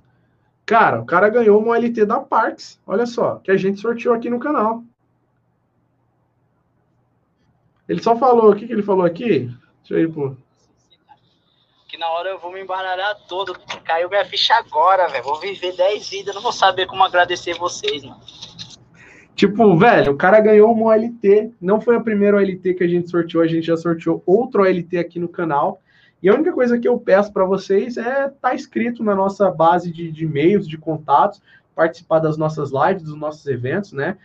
Cara, 0.64 1.00
o 1.00 1.06
cara 1.06 1.28
ganhou 1.28 1.62
uma 1.62 1.76
LT 1.78 2.04
da 2.04 2.18
Parks. 2.20 2.80
Olha 2.86 3.06
só, 3.06 3.36
que 3.36 3.50
a 3.50 3.56
gente 3.56 3.80
sorteou 3.80 4.14
aqui 4.14 4.28
no 4.28 4.40
canal. 4.40 4.82
Ele 7.88 8.02
só 8.02 8.16
falou, 8.16 8.50
o 8.50 8.56
que, 8.56 8.66
que 8.66 8.72
ele 8.72 8.82
falou 8.82 9.04
aqui? 9.04 9.50
Deixa 9.80 9.94
eu 9.94 10.00
ir, 10.00 10.12
pô. 10.12 10.34
Que 11.88 11.96
na 11.96 12.08
hora 12.08 12.30
eu 12.30 12.38
vou 12.38 12.52
me 12.52 12.60
embaralhar 12.60 13.16
todo. 13.28 13.56
Caiu 13.84 14.08
minha 14.08 14.24
ficha 14.24 14.54
agora, 14.54 15.08
velho. 15.08 15.22
Vou 15.22 15.38
viver 15.38 15.76
10 15.76 16.08
vidas, 16.08 16.34
não 16.34 16.42
vou 16.42 16.52
saber 16.52 16.86
como 16.86 17.04
agradecer 17.04 17.54
vocês, 17.54 18.04
mano. 18.04 18.20
Tipo, 19.36 19.76
velho, 19.76 20.12
o 20.12 20.16
cara 20.16 20.40
ganhou 20.40 20.72
uma 20.72 20.86
OLT. 20.86 21.52
Não 21.60 21.80
foi 21.80 21.94
a 21.94 22.00
primeira 22.00 22.38
OLT 22.38 22.74
que 22.74 22.82
a 22.82 22.88
gente 22.88 23.10
sorteou, 23.10 23.44
a 23.44 23.46
gente 23.46 23.66
já 23.66 23.76
sorteou 23.76 24.22
outro 24.26 24.62
OLT 24.62 24.98
aqui 24.98 25.20
no 25.20 25.28
canal. 25.28 25.80
E 26.22 26.28
a 26.28 26.34
única 26.34 26.52
coisa 26.52 26.78
que 26.78 26.88
eu 26.88 26.98
peço 26.98 27.32
para 27.32 27.44
vocês 27.44 27.96
é 27.96 28.26
estar 28.26 28.30
tá 28.40 28.54
inscrito 28.54 29.04
na 29.04 29.14
nossa 29.14 29.50
base 29.50 29.92
de, 29.92 30.10
de 30.10 30.24
e-mails, 30.24 30.66
de 30.66 30.78
contatos, 30.78 31.40
participar 31.74 32.18
das 32.18 32.38
nossas 32.38 32.70
lives, 32.72 33.02
dos 33.02 33.16
nossos 33.16 33.46
eventos, 33.46 33.92
né? 33.92 34.16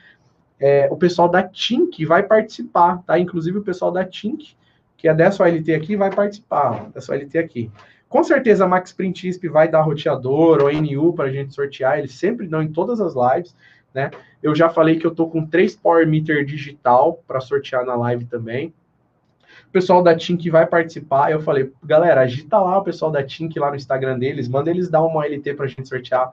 É, 0.62 0.88
o 0.92 0.96
pessoal 0.96 1.28
da 1.28 1.42
Tink 1.42 2.06
vai 2.06 2.24
participar, 2.24 3.02
tá? 3.04 3.18
Inclusive 3.18 3.58
o 3.58 3.64
pessoal 3.64 3.92
da 3.92 4.06
Tink, 4.06 4.56
que 4.96 5.08
é 5.08 5.14
dessa 5.14 5.44
OLT 5.44 5.74
aqui, 5.74 5.96
vai 5.96 6.14
participar, 6.14 6.90
dessa 6.92 7.12
OLT 7.12 7.38
aqui. 7.38 7.72
Com 8.08 8.24
certeza 8.24 8.66
a 8.66 8.68
Max 8.68 8.94
Printisp 8.94 9.44
vai 9.48 9.68
dar 9.68 9.82
roteador 9.82 10.62
ou 10.62 10.72
NU 10.72 11.14
para 11.14 11.26
a 11.26 11.32
gente 11.32 11.54
sortear, 11.54 11.98
eles 11.98 12.14
sempre 12.14 12.48
dão 12.48 12.62
em 12.62 12.72
todas 12.72 13.02
as 13.02 13.14
lives 13.16 13.56
né? 13.94 14.12
Eu 14.42 14.56
já 14.56 14.70
falei 14.70 14.98
que 14.98 15.06
eu 15.06 15.14
tô 15.14 15.28
com 15.28 15.46
três 15.46 15.76
Power 15.76 16.08
Meter 16.08 16.46
digital 16.46 17.22
para 17.28 17.40
sortear 17.40 17.86
na 17.86 17.96
live 17.96 18.26
também. 18.26 18.74
O 19.68 19.72
pessoal 19.72 20.02
da 20.02 20.16
Tink 20.16 20.50
vai 20.50 20.66
participar. 20.66 21.32
Eu 21.32 21.42
falei, 21.42 21.72
galera, 21.84 22.22
agita 22.22 22.60
lá 22.60 22.78
o 22.78 22.84
pessoal 22.84 23.12
da 23.12 23.24
Tink 23.24 23.58
lá 23.60 23.70
no 23.70 23.76
Instagram 23.76 24.18
deles, 24.18 24.48
manda 24.48 24.70
eles 24.70 24.90
dar 24.90 25.02
uma 25.02 25.26
LT 25.26 25.54
para 25.54 25.66
a 25.66 25.70
gente 25.70 25.88
sortear. 25.88 26.32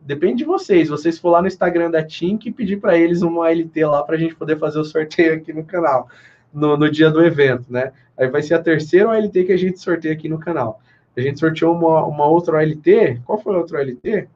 Depende 0.00 0.38
de 0.38 0.44
vocês. 0.44 0.88
Vocês 0.88 1.18
for 1.18 1.30
lá 1.30 1.42
no 1.42 1.48
Instagram 1.48 1.90
da 1.90 2.04
Tink 2.04 2.48
e 2.48 2.52
pedir 2.52 2.78
para 2.78 2.96
eles 2.96 3.22
uma 3.22 3.50
LT 3.50 3.84
lá 3.84 4.02
para 4.02 4.16
a 4.16 4.18
gente 4.18 4.34
poder 4.34 4.58
fazer 4.58 4.78
o 4.78 4.84
sorteio 4.84 5.34
aqui 5.34 5.52
no 5.52 5.64
canal, 5.64 6.08
no, 6.52 6.76
no 6.76 6.90
dia 6.90 7.10
do 7.10 7.22
evento, 7.22 7.70
né? 7.70 7.92
Aí 8.16 8.28
vai 8.28 8.42
ser 8.42 8.54
a 8.54 8.62
terceira 8.62 9.10
OLT 9.10 9.44
que 9.44 9.52
a 9.52 9.56
gente 9.56 9.78
sorteia 9.78 10.14
aqui 10.14 10.28
no 10.28 10.38
canal. 10.38 10.80
A 11.16 11.20
gente 11.20 11.38
sorteou 11.38 11.74
uma, 11.74 12.04
uma 12.04 12.26
outra 12.26 12.56
OLT. 12.58 13.20
Qual 13.24 13.38
foi 13.38 13.54
a 13.54 13.58
outra 13.58 13.80
OLT? 13.80 14.28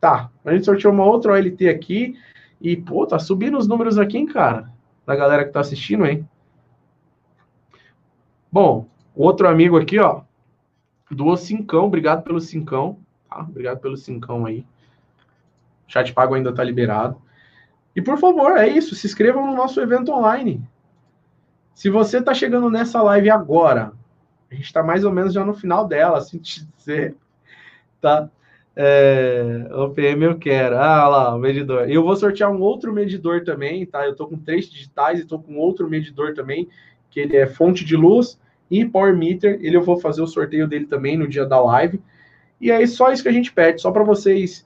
Tá, 0.00 0.30
a 0.44 0.52
gente 0.52 0.64
sorteou 0.64 0.92
uma 0.92 1.04
outra 1.04 1.32
OLT 1.32 1.68
aqui 1.68 2.16
e, 2.60 2.76
pô, 2.76 3.06
tá 3.06 3.18
subindo 3.18 3.58
os 3.58 3.66
números 3.66 3.98
aqui, 3.98 4.18
hein, 4.18 4.26
cara? 4.26 4.70
Da 5.06 5.16
galera 5.16 5.44
que 5.44 5.52
tá 5.52 5.60
assistindo, 5.60 6.06
hein? 6.06 6.28
Bom, 8.50 8.86
outro 9.14 9.48
amigo 9.48 9.76
aqui, 9.76 9.98
ó, 9.98 10.22
doou 11.10 11.36
cincão, 11.36 11.86
obrigado 11.86 12.22
pelo 12.22 12.40
cincão, 12.40 12.98
tá? 13.34 13.40
Obrigado 13.40 13.80
pelo 13.80 13.96
cincão 13.96 14.46
aí. 14.46 14.64
Chat 15.88 16.12
pago 16.12 16.34
ainda 16.34 16.54
tá 16.54 16.62
liberado. 16.62 17.20
E 17.94 18.00
por 18.00 18.18
favor, 18.18 18.56
é 18.56 18.68
isso, 18.68 18.94
se 18.94 19.06
inscrevam 19.06 19.46
no 19.46 19.54
nosso 19.54 19.80
evento 19.80 20.12
online. 20.12 20.62
Se 21.74 21.90
você 21.90 22.22
tá 22.22 22.32
chegando 22.32 22.70
nessa 22.70 23.02
live 23.02 23.30
agora, 23.30 23.92
a 24.50 24.54
gente 24.54 24.72
tá 24.72 24.82
mais 24.82 25.04
ou 25.04 25.12
menos 25.12 25.32
já 25.32 25.44
no 25.44 25.54
final 25.54 25.86
dela, 25.86 26.18
assim 26.18 26.38
te 26.38 26.66
dizer, 26.76 27.16
tá? 28.00 28.28
É, 28.76 29.68
o 29.72 29.90
PM 29.90 30.24
eu 30.24 30.38
quero. 30.38 30.76
Ah 30.76 31.08
lá, 31.08 31.34
o 31.34 31.38
medidor. 31.38 31.88
Eu 31.88 32.02
vou 32.02 32.16
sortear 32.16 32.50
um 32.50 32.60
outro 32.60 32.92
medidor 32.92 33.44
também, 33.44 33.86
tá? 33.86 34.04
Eu 34.04 34.16
tô 34.16 34.26
com 34.26 34.36
três 34.36 34.68
digitais 34.68 35.20
e 35.20 35.24
tô 35.24 35.38
com 35.38 35.56
outro 35.56 35.88
medidor 35.88 36.34
também, 36.34 36.68
que 37.10 37.20
ele 37.20 37.36
é 37.36 37.46
fonte 37.46 37.84
de 37.84 37.96
luz 37.96 38.38
e 38.68 38.84
power 38.84 39.16
meter. 39.16 39.60
Ele 39.64 39.76
eu 39.76 39.82
vou 39.82 39.96
fazer 39.96 40.22
o 40.22 40.26
sorteio 40.26 40.66
dele 40.66 40.86
também 40.86 41.16
no 41.16 41.28
dia 41.28 41.46
da 41.46 41.60
live. 41.60 42.00
E 42.64 42.72
aí 42.72 42.88
só 42.88 43.12
isso 43.12 43.22
que 43.22 43.28
a 43.28 43.32
gente 43.32 43.52
pede, 43.52 43.82
só 43.82 43.90
para 43.90 44.02
vocês 44.02 44.64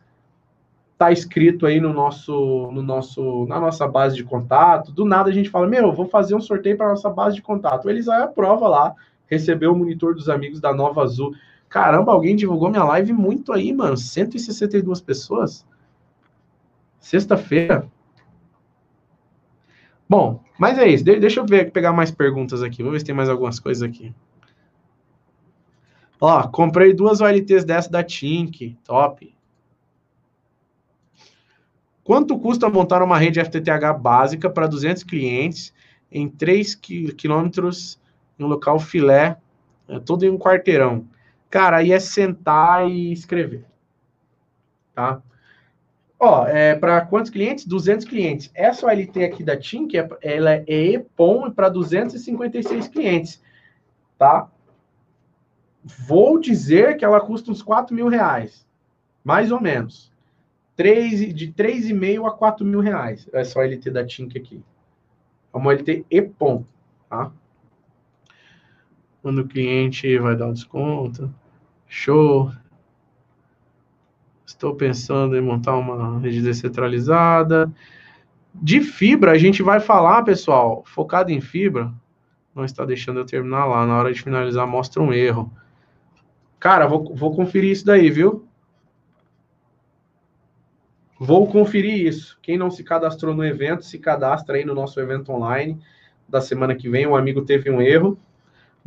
tá 0.96 1.10
escrito 1.10 1.66
aí 1.66 1.80
no 1.80 1.92
nosso, 1.92 2.70
no 2.70 2.80
nosso, 2.80 3.44
na 3.46 3.58
nossa 3.58 3.88
base 3.88 4.14
de 4.14 4.22
contato. 4.22 4.92
Do 4.92 5.04
nada 5.04 5.30
a 5.30 5.32
gente 5.32 5.50
fala, 5.50 5.66
meu, 5.66 5.92
vou 5.92 6.06
fazer 6.06 6.36
um 6.36 6.40
sorteio 6.40 6.76
para 6.76 6.90
nossa 6.90 7.10
base 7.10 7.34
de 7.34 7.42
contato. 7.42 7.90
Eles 7.90 8.08
aí 8.08 8.22
aprova 8.22 8.68
lá, 8.68 8.94
recebeu 9.26 9.72
o 9.72 9.76
monitor 9.76 10.14
dos 10.14 10.28
amigos 10.28 10.60
da 10.60 10.72
Nova 10.72 11.02
Azul. 11.02 11.34
Caramba, 11.68 12.12
alguém 12.12 12.36
divulgou 12.36 12.70
minha 12.70 12.84
live 12.84 13.12
muito 13.12 13.52
aí, 13.52 13.72
mano. 13.72 13.96
162 13.96 15.00
pessoas. 15.00 15.66
Sexta-feira. 17.00 17.84
Bom, 20.08 20.40
mas 20.56 20.78
é 20.78 20.86
isso. 20.86 21.02
deixa 21.02 21.40
eu 21.40 21.44
ver, 21.44 21.72
pegar 21.72 21.92
mais 21.92 22.12
perguntas 22.12 22.62
aqui. 22.62 22.78
Vamos 22.78 22.92
ver 22.92 23.00
se 23.00 23.06
tem 23.06 23.14
mais 23.14 23.28
algumas 23.28 23.58
coisas 23.58 23.82
aqui. 23.82 24.14
Ó, 26.20 26.48
comprei 26.48 26.92
duas 26.92 27.20
OLTs 27.20 27.64
dessa 27.64 27.90
da 27.90 28.02
Tink. 28.02 28.76
Top. 28.84 29.34
Quanto 32.02 32.38
custa 32.38 32.68
montar 32.68 33.02
uma 33.02 33.18
rede 33.18 33.38
FTTH 33.38 33.92
básica 34.00 34.48
para 34.48 34.66
200 34.66 35.04
clientes 35.04 35.74
em 36.10 36.28
3 36.28 36.74
quilômetros 36.74 38.00
em 38.38 38.44
um 38.44 38.46
local 38.46 38.78
filé, 38.78 39.36
é, 39.86 39.98
todo 40.00 40.24
em 40.24 40.30
um 40.30 40.38
quarteirão? 40.38 41.06
Cara, 41.50 41.78
aí 41.78 41.92
é 41.92 42.00
sentar 42.00 42.88
e 42.88 43.12
escrever. 43.12 43.64
Tá? 44.94 45.22
Ó, 46.18 46.46
é 46.46 46.74
para 46.74 47.00
quantos 47.02 47.30
clientes? 47.30 47.64
200 47.64 48.04
clientes. 48.06 48.50
Essa 48.54 48.86
OLT 48.86 49.22
aqui 49.22 49.44
da 49.44 49.56
que 49.56 49.96
é, 49.96 50.08
ela 50.20 50.52
é 50.52 50.64
EPOM 50.66 51.50
para 51.50 51.68
256 51.68 52.88
clientes, 52.88 53.40
tá? 54.18 54.50
Vou 55.96 56.38
dizer 56.38 56.96
que 56.98 57.04
ela 57.04 57.20
custa 57.20 57.50
uns 57.50 57.62
4 57.62 57.94
mil 57.94 58.08
reais, 58.08 58.66
mais 59.24 59.50
ou 59.50 59.60
menos. 59.60 60.12
3, 60.76 61.34
de 61.34 61.52
3,5 61.52 62.28
a 62.28 62.30
4 62.30 62.64
mil 62.64 62.80
reais. 62.80 63.28
Essa 63.32 63.58
OLT 63.58 63.90
da 63.90 64.04
TIM 64.04 64.28
aqui. 64.36 64.62
É 65.52 65.56
uma 65.56 65.70
OLT 65.70 66.04
EPOM, 66.10 66.64
tá? 67.08 67.32
Quando 69.22 69.40
o 69.40 69.48
cliente 69.48 70.18
vai 70.18 70.36
dar 70.36 70.46
um 70.46 70.52
desconto. 70.52 71.34
Show. 71.86 72.52
Estou 74.46 74.74
pensando 74.74 75.36
em 75.36 75.40
montar 75.40 75.74
uma 75.76 76.20
rede 76.20 76.42
descentralizada. 76.42 77.72
De 78.54 78.80
fibra, 78.80 79.32
a 79.32 79.38
gente 79.38 79.62
vai 79.62 79.80
falar, 79.80 80.22
pessoal, 80.22 80.84
focado 80.86 81.32
em 81.32 81.40
fibra. 81.40 81.92
Não 82.54 82.64
está 82.64 82.84
deixando 82.84 83.20
eu 83.20 83.26
terminar 83.26 83.64
lá. 83.64 83.86
Na 83.86 83.96
hora 83.98 84.12
de 84.12 84.22
finalizar, 84.22 84.66
mostra 84.66 85.02
um 85.02 85.12
erro. 85.12 85.50
Cara, 86.58 86.86
vou, 86.86 87.14
vou 87.14 87.34
conferir 87.34 87.70
isso 87.70 87.86
daí, 87.86 88.10
viu? 88.10 88.46
Vou 91.18 91.46
conferir 91.48 92.06
isso. 92.06 92.38
Quem 92.40 92.56
não 92.56 92.70
se 92.70 92.84
cadastrou 92.84 93.34
no 93.34 93.44
evento, 93.44 93.84
se 93.84 93.98
cadastra 93.98 94.56
aí 94.56 94.64
no 94.64 94.74
nosso 94.74 95.00
evento 95.00 95.32
online 95.32 95.80
da 96.28 96.40
semana 96.40 96.74
que 96.74 96.88
vem. 96.88 97.06
Um 97.06 97.16
amigo 97.16 97.42
teve 97.42 97.70
um 97.70 97.80
erro 97.80 98.18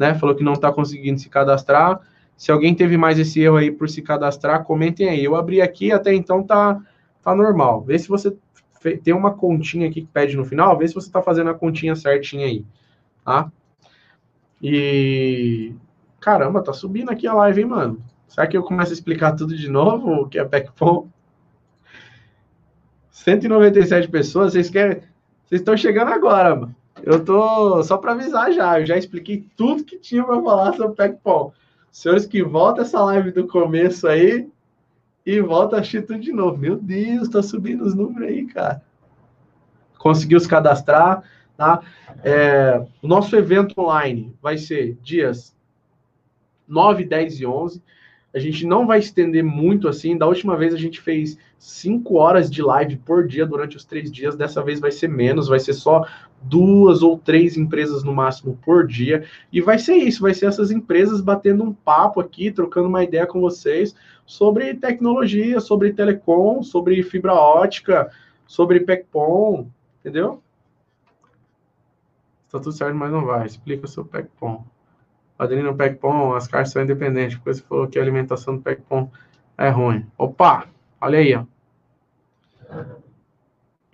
né? 0.01 0.15
Falou 0.15 0.35
que 0.35 0.43
não 0.43 0.53
está 0.53 0.71
conseguindo 0.71 1.19
se 1.19 1.29
cadastrar. 1.29 2.01
Se 2.35 2.51
alguém 2.51 2.73
teve 2.73 2.97
mais 2.97 3.19
esse 3.19 3.39
erro 3.39 3.57
aí 3.57 3.69
por 3.71 3.87
se 3.87 4.01
cadastrar, 4.01 4.63
comentem 4.63 5.07
aí. 5.07 5.23
Eu 5.23 5.35
abri 5.35 5.61
aqui, 5.61 5.91
até 5.91 6.11
então 6.11 6.43
tá, 6.43 6.81
tá 7.21 7.35
normal. 7.35 7.81
Vê 7.81 7.99
se 7.99 8.07
você 8.07 8.35
tem 9.03 9.13
uma 9.13 9.35
continha 9.35 9.87
aqui 9.87 10.01
que 10.01 10.07
pede 10.07 10.35
no 10.35 10.43
final, 10.43 10.75
vê 10.75 10.87
se 10.87 10.95
você 10.95 11.07
está 11.07 11.21
fazendo 11.21 11.51
a 11.51 11.53
continha 11.53 11.95
certinha 11.95 12.47
aí, 12.47 12.65
tá? 13.23 13.51
E 14.59 15.75
caramba, 16.21 16.63
tá 16.63 16.71
subindo 16.71 17.09
aqui 17.09 17.27
a 17.27 17.33
live, 17.33 17.61
hein, 17.61 17.67
mano? 17.67 18.03
Será 18.27 18.47
que 18.47 18.55
eu 18.55 18.63
começo 18.63 18.91
a 18.91 18.93
explicar 18.93 19.33
tudo 19.33 19.57
de 19.57 19.67
novo 19.67 20.21
o 20.21 20.29
que 20.29 20.39
é 20.39 20.45
PECPOM? 20.45 21.07
197 23.09 24.07
pessoas, 24.07 24.53
vocês 24.53 24.69
querem? 24.69 25.01
Vocês 25.45 25.59
estão 25.61 25.75
chegando 25.75 26.13
agora, 26.13 26.55
mano. 26.55 26.75
Eu 27.03 27.25
tô 27.25 27.83
só 27.83 27.97
para 27.97 28.13
avisar 28.13 28.53
já, 28.53 28.79
eu 28.79 28.85
já 28.85 28.97
expliquei 28.97 29.45
tudo 29.57 29.83
que 29.83 29.97
tinha 29.97 30.23
para 30.23 30.41
falar 30.41 30.73
sobre 30.73 30.95
PECPOL. 30.95 31.53
Senhores 31.91 32.25
que 32.25 32.41
volta 32.41 32.83
essa 32.83 33.03
live 33.03 33.31
do 33.31 33.47
começo 33.47 34.07
aí 34.07 34.47
e 35.25 35.41
volta 35.41 35.75
a 35.75 35.79
assistir 35.79 36.05
tudo 36.05 36.19
de 36.19 36.31
novo. 36.31 36.57
Meu 36.57 36.77
Deus, 36.77 37.27
tá 37.27 37.41
subindo 37.41 37.83
os 37.83 37.95
números 37.95 38.29
aí, 38.29 38.45
cara. 38.45 38.81
Conseguiu 39.97 40.39
se 40.39 40.47
cadastrar, 40.47 41.23
tá? 41.57 41.81
É, 42.23 42.81
o 43.01 43.07
nosso 43.07 43.35
evento 43.35 43.79
online 43.79 44.33
vai 44.41 44.57
ser 44.57 44.97
dias 45.01 45.53
9, 46.71 47.05
10 47.05 47.41
e 47.41 47.45
11. 47.45 47.83
A 48.33 48.39
gente 48.39 48.65
não 48.65 48.87
vai 48.87 48.99
estender 48.99 49.43
muito 49.43 49.87
assim. 49.87 50.17
Da 50.17 50.25
última 50.25 50.55
vez 50.55 50.73
a 50.73 50.77
gente 50.77 51.01
fez 51.01 51.37
5 51.59 52.15
horas 52.15 52.49
de 52.49 52.61
live 52.61 52.95
por 52.97 53.27
dia 53.27 53.45
durante 53.45 53.75
os 53.75 53.83
três 53.83 54.11
dias. 54.11 54.35
Dessa 54.35 54.63
vez 54.63 54.79
vai 54.79 54.91
ser 54.91 55.09
menos, 55.09 55.49
vai 55.49 55.59
ser 55.59 55.73
só 55.73 56.07
duas 56.41 57.03
ou 57.03 57.17
três 57.17 57.57
empresas 57.57 58.03
no 58.03 58.13
máximo 58.13 58.57
por 58.63 58.87
dia. 58.87 59.25
E 59.51 59.59
vai 59.59 59.77
ser 59.77 59.95
isso, 59.95 60.21
vai 60.21 60.33
ser 60.33 60.45
essas 60.45 60.71
empresas 60.71 61.19
batendo 61.19 61.63
um 61.63 61.73
papo 61.73 62.21
aqui, 62.21 62.51
trocando 62.51 62.87
uma 62.87 63.03
ideia 63.03 63.27
com 63.27 63.41
vocês 63.41 63.93
sobre 64.25 64.73
tecnologia, 64.75 65.59
sobre 65.59 65.91
telecom, 65.91 66.63
sobre 66.63 67.03
fibra 67.03 67.33
ótica, 67.33 68.09
sobre 68.47 68.79
PECPOM, 68.79 69.67
entendeu? 69.99 70.41
Está 72.45 72.59
tudo 72.59 72.71
certo, 72.71 72.95
mas 72.95 73.11
não 73.11 73.25
vai. 73.25 73.45
Explica 73.45 73.85
o 73.85 73.89
seu 73.89 74.05
PECPOM. 74.05 74.63
Padrinho 75.41 75.63
no 75.63 75.75
PECPOM, 75.75 76.35
as 76.35 76.47
caixas 76.47 76.71
são 76.71 76.83
independentes, 76.83 77.35
porque 77.35 77.55
você 77.55 77.63
falou 77.63 77.87
que 77.87 77.97
a 77.97 78.01
alimentação 78.03 78.57
do 78.57 78.61
PECPOM 78.61 79.09
é 79.57 79.69
ruim. 79.69 80.05
Opa, 80.15 80.67
olha 81.01 81.17
aí, 81.17 81.33
ó. 81.35 81.45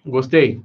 Gostei. 0.06 0.62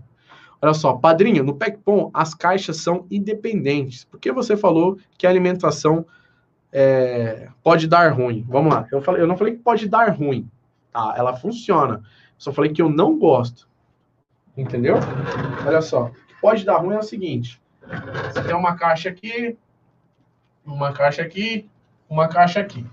Olha 0.60 0.74
só, 0.74 0.94
padrinho, 0.94 1.44
no 1.44 1.54
PECPOM 1.54 2.10
as 2.12 2.34
caixas 2.34 2.78
são 2.78 3.06
independentes. 3.12 4.02
Por 4.06 4.18
que 4.18 4.32
você 4.32 4.56
falou 4.56 4.98
que 5.16 5.24
a 5.24 5.30
alimentação 5.30 6.04
é, 6.72 7.48
pode 7.62 7.86
dar 7.86 8.12
ruim? 8.12 8.44
Vamos 8.48 8.74
lá, 8.74 8.84
eu, 8.90 9.00
falei, 9.00 9.22
eu 9.22 9.28
não 9.28 9.36
falei 9.36 9.54
que 9.54 9.62
pode 9.62 9.88
dar 9.88 10.10
ruim, 10.10 10.50
tá? 10.92 11.14
Ela 11.16 11.36
funciona. 11.36 12.02
Só 12.36 12.52
falei 12.52 12.72
que 12.72 12.82
eu 12.82 12.90
não 12.90 13.20
gosto. 13.20 13.68
Entendeu? 14.56 14.96
Olha 15.64 15.80
só, 15.80 16.10
pode 16.40 16.64
dar 16.64 16.78
ruim 16.78 16.96
é 16.96 16.98
o 16.98 17.04
seguinte: 17.04 17.62
você 18.32 18.42
tem 18.42 18.56
uma 18.56 18.74
caixa 18.74 19.10
aqui, 19.10 19.56
uma 20.64 20.92
caixa 20.92 21.22
aqui, 21.22 21.68
uma 22.08 22.28
caixa 22.28 22.60
aqui. 22.60 22.86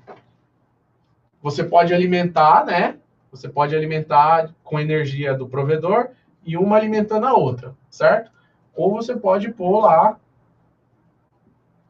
Você 1.42 1.64
pode 1.64 1.94
alimentar, 1.94 2.66
né? 2.66 2.98
Você 3.32 3.48
pode 3.48 3.76
alimentar 3.76 4.54
com 4.64 4.80
energia 4.80 5.34
do 5.34 5.48
provedor 5.48 6.10
e 6.44 6.58
uma 6.58 6.76
alimentando 6.76 7.28
a 7.28 7.34
outra, 7.34 7.76
certo? 7.90 8.32
Ou 8.76 8.92
você 8.92 9.16
pode 9.16 9.52
pôr 9.52 9.82
lá 9.82 10.20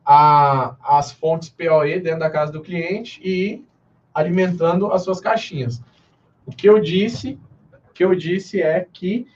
a, 0.06 0.76
as 0.98 1.12
fontes 1.12 1.50
PoE 1.50 2.00
dentro 2.00 2.20
da 2.20 2.30
casa 2.30 2.52
do 2.52 2.62
cliente 2.62 3.22
e 3.24 3.30
ir 3.30 3.68
alimentando 4.14 4.92
as 4.92 5.04
suas 5.04 5.22
caixinhas. 5.22 5.82
O 6.46 6.52
que 6.52 6.68
eu 6.68 6.80
disse, 6.80 7.40
o 7.90 7.94
que 7.94 8.04
eu 8.04 8.16
disse 8.16 8.62
é 8.62 8.86
que 8.92 9.28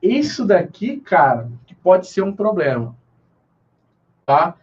isso 0.00 0.46
daqui, 0.46 0.98
cara, 1.00 1.50
que 1.66 1.74
pode 1.74 2.06
ser 2.06 2.22
um 2.22 2.34
problema, 2.34 2.96
tá? 4.24 4.54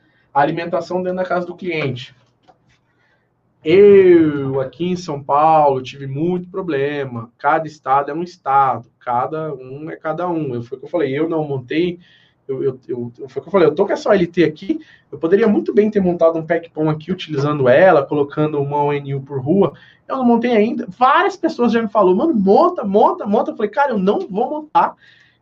Alimentação 0.41 1.01
dentro 1.01 1.17
da 1.17 1.25
casa 1.25 1.45
do 1.45 1.55
cliente. 1.55 2.15
Eu, 3.63 4.61
aqui 4.61 4.85
em 4.85 4.95
São 4.95 5.23
Paulo, 5.23 5.81
tive 5.81 6.05
muito 6.05 6.47
problema. 6.49 7.31
Cada 7.37 7.65
estado 7.65 8.11
é 8.11 8.13
um 8.13 8.21
estado, 8.21 8.87
cada 8.99 9.53
um 9.55 9.89
é 9.89 9.95
cada 9.95 10.29
um. 10.29 10.53
Eu, 10.53 10.61
foi 10.61 10.77
o 10.77 10.81
que 10.81 10.85
eu 10.85 10.89
falei, 10.89 11.17
eu 11.17 11.27
não 11.27 11.43
montei. 11.43 11.99
Eu, 12.47 12.63
eu, 12.63 12.79
eu, 12.87 13.11
foi 13.27 13.39
o 13.39 13.41
que 13.41 13.47
eu 13.47 13.51
falei, 13.51 13.67
eu 13.67 13.73
tô 13.73 13.87
com 13.87 13.93
essa 13.93 14.07
OLT 14.07 14.43
aqui, 14.43 14.79
eu 15.11 15.17
poderia 15.17 15.47
muito 15.47 15.73
bem 15.73 15.89
ter 15.89 15.99
montado 15.99 16.37
um 16.37 16.45
PECPOM 16.45 16.87
aqui, 16.91 17.11
utilizando 17.11 17.67
ela, 17.67 18.05
colocando 18.05 18.61
uma 18.61 18.83
ONU 18.83 19.21
por 19.21 19.41
rua. 19.41 19.73
Eu 20.07 20.17
não 20.17 20.25
montei 20.25 20.55
ainda. 20.55 20.85
Várias 20.87 21.35
pessoas 21.35 21.71
já 21.71 21.81
me 21.81 21.87
falaram, 21.87 22.15
mano, 22.15 22.35
monta, 22.35 22.83
monta, 22.83 23.25
monta. 23.25 23.49
Eu 23.49 23.55
falei, 23.55 23.71
cara, 23.71 23.93
eu 23.93 23.97
não 23.97 24.19
vou 24.19 24.47
montar 24.47 24.95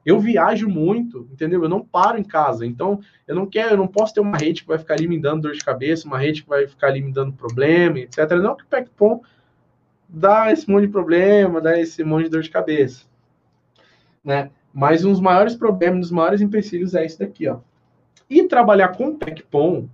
eu 0.06 0.20
viajo 0.20 0.68
muito, 0.68 1.28
entendeu? 1.32 1.64
Eu 1.64 1.70
não 1.70 1.84
paro 1.84 2.18
em 2.18 2.24
casa. 2.24 2.66
Então, 2.66 3.00
eu 3.28 3.36
não 3.36 3.46
quero, 3.46 3.74
eu 3.74 3.78
não 3.78 3.88
posso 3.88 4.14
ter 4.14 4.20
uma 4.20 4.38
rede 4.38 4.62
que 4.62 4.68
vai 4.68 4.78
ficar 4.78 4.96
ali 4.96 5.08
me 5.08 5.20
dando 5.20 5.44
dor 5.44 5.54
de 5.54 5.64
cabeça, 5.64 6.08
uma 6.08 6.18
rede 6.18 6.44
que 6.44 6.50
vai 6.50 6.68
ficar 6.68 6.88
ali 6.88 7.02
me 7.02 7.12
dando 7.12 7.34
problema, 7.34 8.00
etc. 8.00 8.32
Não 8.42 8.56
que 8.56 8.64
o 8.64 8.68
PECPOM 8.68 9.22
dá 10.10 10.52
esse 10.52 10.70
monte 10.70 10.88
de 10.88 10.92
problema, 10.92 11.62
dá 11.62 11.80
esse 11.80 12.04
monte 12.04 12.26
de 12.26 12.30
dor 12.30 12.42
de 12.42 12.50
cabeça. 12.50 13.06
Né? 14.24 14.52
Mas 14.74 15.06
um 15.06 15.12
dos 15.12 15.22
maiores 15.22 15.56
problemas, 15.56 15.98
um 15.98 16.02
dos 16.02 16.12
maiores 16.12 16.42
empecilhos 16.42 16.94
é 16.94 17.06
esse 17.06 17.20
daqui, 17.20 17.48
ó. 17.48 17.60
E 18.30 18.48
trabalhar 18.48 18.90
com 18.90 19.16
PECPOM 19.16 19.88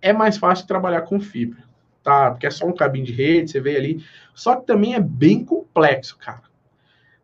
é 0.00 0.12
mais 0.12 0.36
fácil 0.36 0.64
que 0.64 0.68
trabalhar 0.68 1.02
com 1.02 1.20
fibra, 1.20 1.62
tá, 2.02 2.30
porque 2.30 2.46
é 2.46 2.50
só 2.50 2.66
um 2.66 2.72
cabinho 2.72 3.04
de 3.04 3.12
rede, 3.12 3.50
você 3.50 3.60
vê 3.60 3.76
ali. 3.76 4.04
Só 4.34 4.56
que 4.56 4.66
também 4.66 4.94
é 4.94 5.00
bem 5.00 5.44
complexo, 5.44 6.16
cara. 6.18 6.42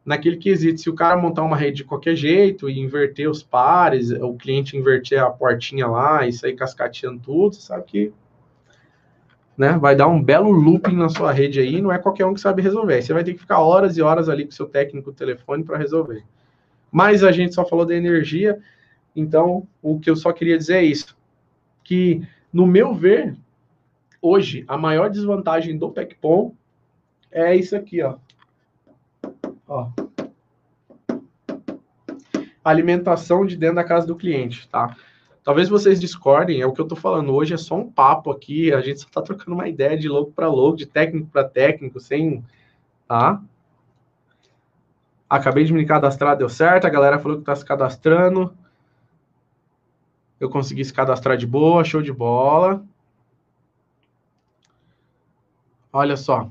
Naquele 0.05 0.37
quesito, 0.37 0.81
se 0.81 0.91
o 0.91 0.95
cara 0.95 1.17
montar 1.17 1.43
uma 1.43 1.57
rede 1.57 1.79
de 1.79 1.85
qualquer 1.85 2.17
jeito 2.17 2.69
e 2.69 2.79
inverter 2.79 3.31
os 3.31 3.43
pares, 3.43 4.11
o 4.11 4.35
cliente 4.35 4.77
inverter 4.77 5.23
a 5.23 5.31
portinha 5.31 5.87
lá 5.87 6.27
e 6.27 6.33
sair 6.33 6.55
cascateando 6.55 7.21
tudo, 7.21 7.55
você 7.55 7.63
sabe 7.63 7.85
que 7.85 8.13
né, 9.57 9.79
vai 9.79 9.95
dar 9.95 10.09
um 10.09 10.21
belo 10.21 10.51
looping 10.51 10.97
na 10.97 11.09
sua 11.09 11.31
rede 11.31 11.61
aí, 11.61 11.81
não 11.81 11.93
é 11.93 11.99
qualquer 11.99 12.27
um 12.27 12.35
que 12.35 12.41
sabe 12.41 12.63
resolver. 12.63 13.01
Você 13.01 13.13
vai 13.13 13.23
ter 13.23 13.35
que 13.35 13.41
ficar 13.41 13.61
horas 13.61 13.97
e 13.97 14.03
horas 14.03 14.29
ali 14.29 14.45
com 14.45 14.51
seu 14.51 14.67
técnico 14.67 15.13
telefone 15.13 15.63
para 15.63 15.79
resolver. 15.79 16.25
Mas 16.91 17.23
a 17.23 17.31
gente 17.31 17.55
só 17.55 17.65
falou 17.65 17.87
da 17.87 17.95
energia, 17.95 18.59
então 19.15 19.67
o 19.81 20.01
que 20.01 20.11
eu 20.11 20.17
só 20.17 20.33
queria 20.33 20.59
dizer 20.59 20.79
é 20.79 20.85
isso, 20.85 21.17
que 21.85 22.27
no 22.53 22.67
meu 22.67 22.93
ver, 22.95 23.37
hoje 24.21 24.65
a 24.67 24.77
maior 24.77 25.09
desvantagem 25.09 25.79
do 25.79 25.91
PECPOM 25.91 26.55
é 27.31 27.55
isso 27.55 27.77
aqui, 27.77 28.03
ó. 28.03 28.17
Ó. 29.73 29.89
Alimentação 32.65 33.45
de 33.45 33.57
dentro 33.57 33.77
da 33.77 33.85
casa 33.85 34.07
do 34.07 34.15
cliente, 34.15 34.69
tá? 34.69 34.97
Talvez 35.43 35.69
vocês 35.69 36.01
discordem, 36.01 36.61
é 36.61 36.67
o 36.67 36.73
que 36.73 36.81
eu 36.81 36.87
tô 36.87 36.95
falando 36.95 37.35
hoje, 37.35 37.55
é 37.55 37.57
só 37.57 37.75
um 37.75 37.91
papo 37.91 38.31
aqui, 38.31 38.73
a 38.73 38.81
gente 38.81 39.01
só 39.01 39.09
tá 39.11 39.23
trocando 39.23 39.55
uma 39.55 39.69
ideia 39.69 39.99
de 39.99 40.09
louco 40.09 40.31
para 40.31 40.49
louco, 40.49 40.77
de 40.77 40.87
técnico 40.87 41.29
para 41.29 41.43
técnico, 41.43 41.99
sem, 41.99 42.45
tá? 43.09 43.43
Acabei 45.29 45.65
de 45.65 45.73
me 45.73 45.85
cadastrar, 45.85 46.37
deu 46.37 46.49
certo, 46.49 46.87
a 46.87 46.91
galera 46.91 47.19
falou 47.19 47.39
que 47.39 47.45
tá 47.45 47.57
se 47.57 47.65
cadastrando. 47.65 48.55
Eu 50.39 50.51
consegui 50.51 50.85
se 50.85 50.93
cadastrar 50.93 51.37
de 51.37 51.47
boa, 51.47 51.83
show 51.85 52.03
de 52.03 52.13
bola. 52.13 52.85
Olha 55.93 56.17
só. 56.17 56.51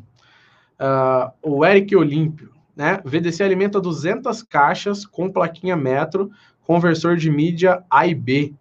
Uh, 0.79 1.31
o 1.41 1.65
Eric 1.65 1.95
Olímpio, 1.95 2.51
né? 2.75 3.01
VDC 3.03 3.43
alimenta 3.43 3.79
200 3.79 4.43
caixas 4.43 5.05
com 5.05 5.31
plaquinha 5.31 5.75
metro, 5.75 6.31
conversor 6.61 7.17
de 7.17 7.29
mídia 7.29 7.83
A 7.89 8.07
e 8.07 8.15
B 8.15 8.53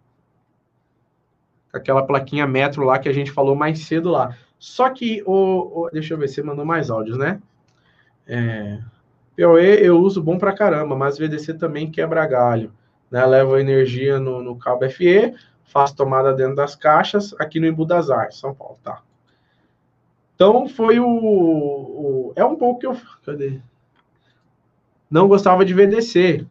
aquela 1.73 2.03
plaquinha 2.03 2.45
metro 2.45 2.83
lá 2.83 2.99
que 2.99 3.09
a 3.09 3.13
gente 3.13 3.31
falou 3.31 3.55
mais 3.55 3.79
cedo 3.85 4.09
lá. 4.09 4.35
Só 4.59 4.89
que 4.89 5.23
o, 5.25 5.85
o 5.85 5.89
deixa 5.91 6.13
eu 6.13 6.17
ver, 6.17 6.27
você 6.27 6.43
mandou 6.43 6.65
mais 6.65 6.89
áudios, 6.89 7.17
né? 7.17 7.41
É, 8.27 8.79
PoE 9.35 9.83
eu 9.83 9.99
uso 9.99 10.21
bom 10.21 10.37
pra 10.37 10.53
caramba, 10.53 10.95
mas 10.95 11.17
VDC 11.17 11.55
também 11.55 11.89
quebra 11.89 12.25
galho. 12.27 12.71
Né? 13.09 13.25
Levo 13.25 13.57
energia 13.57 14.19
no, 14.19 14.41
no 14.41 14.55
cabo 14.55 14.87
FE, 14.89 15.33
faço 15.65 15.95
tomada 15.95 16.33
dentro 16.33 16.55
das 16.55 16.75
caixas, 16.75 17.33
aqui 17.39 17.59
no 17.59 17.67
Embu 17.67 17.85
das 17.85 18.09
Artes, 18.09 18.39
São 18.39 18.53
Paulo, 18.53 18.77
tá? 18.83 19.01
Então 20.35 20.67
foi 20.67 20.99
o, 20.99 21.07
o, 21.07 22.33
É 22.35 22.43
um 22.43 22.55
pouco 22.55 22.79
que 22.79 22.87
eu. 22.87 22.97
Cadê? 23.25 23.61
Não 25.11 25.27
gostava 25.27 25.65
de 25.65 25.73
VDC, 25.73 26.47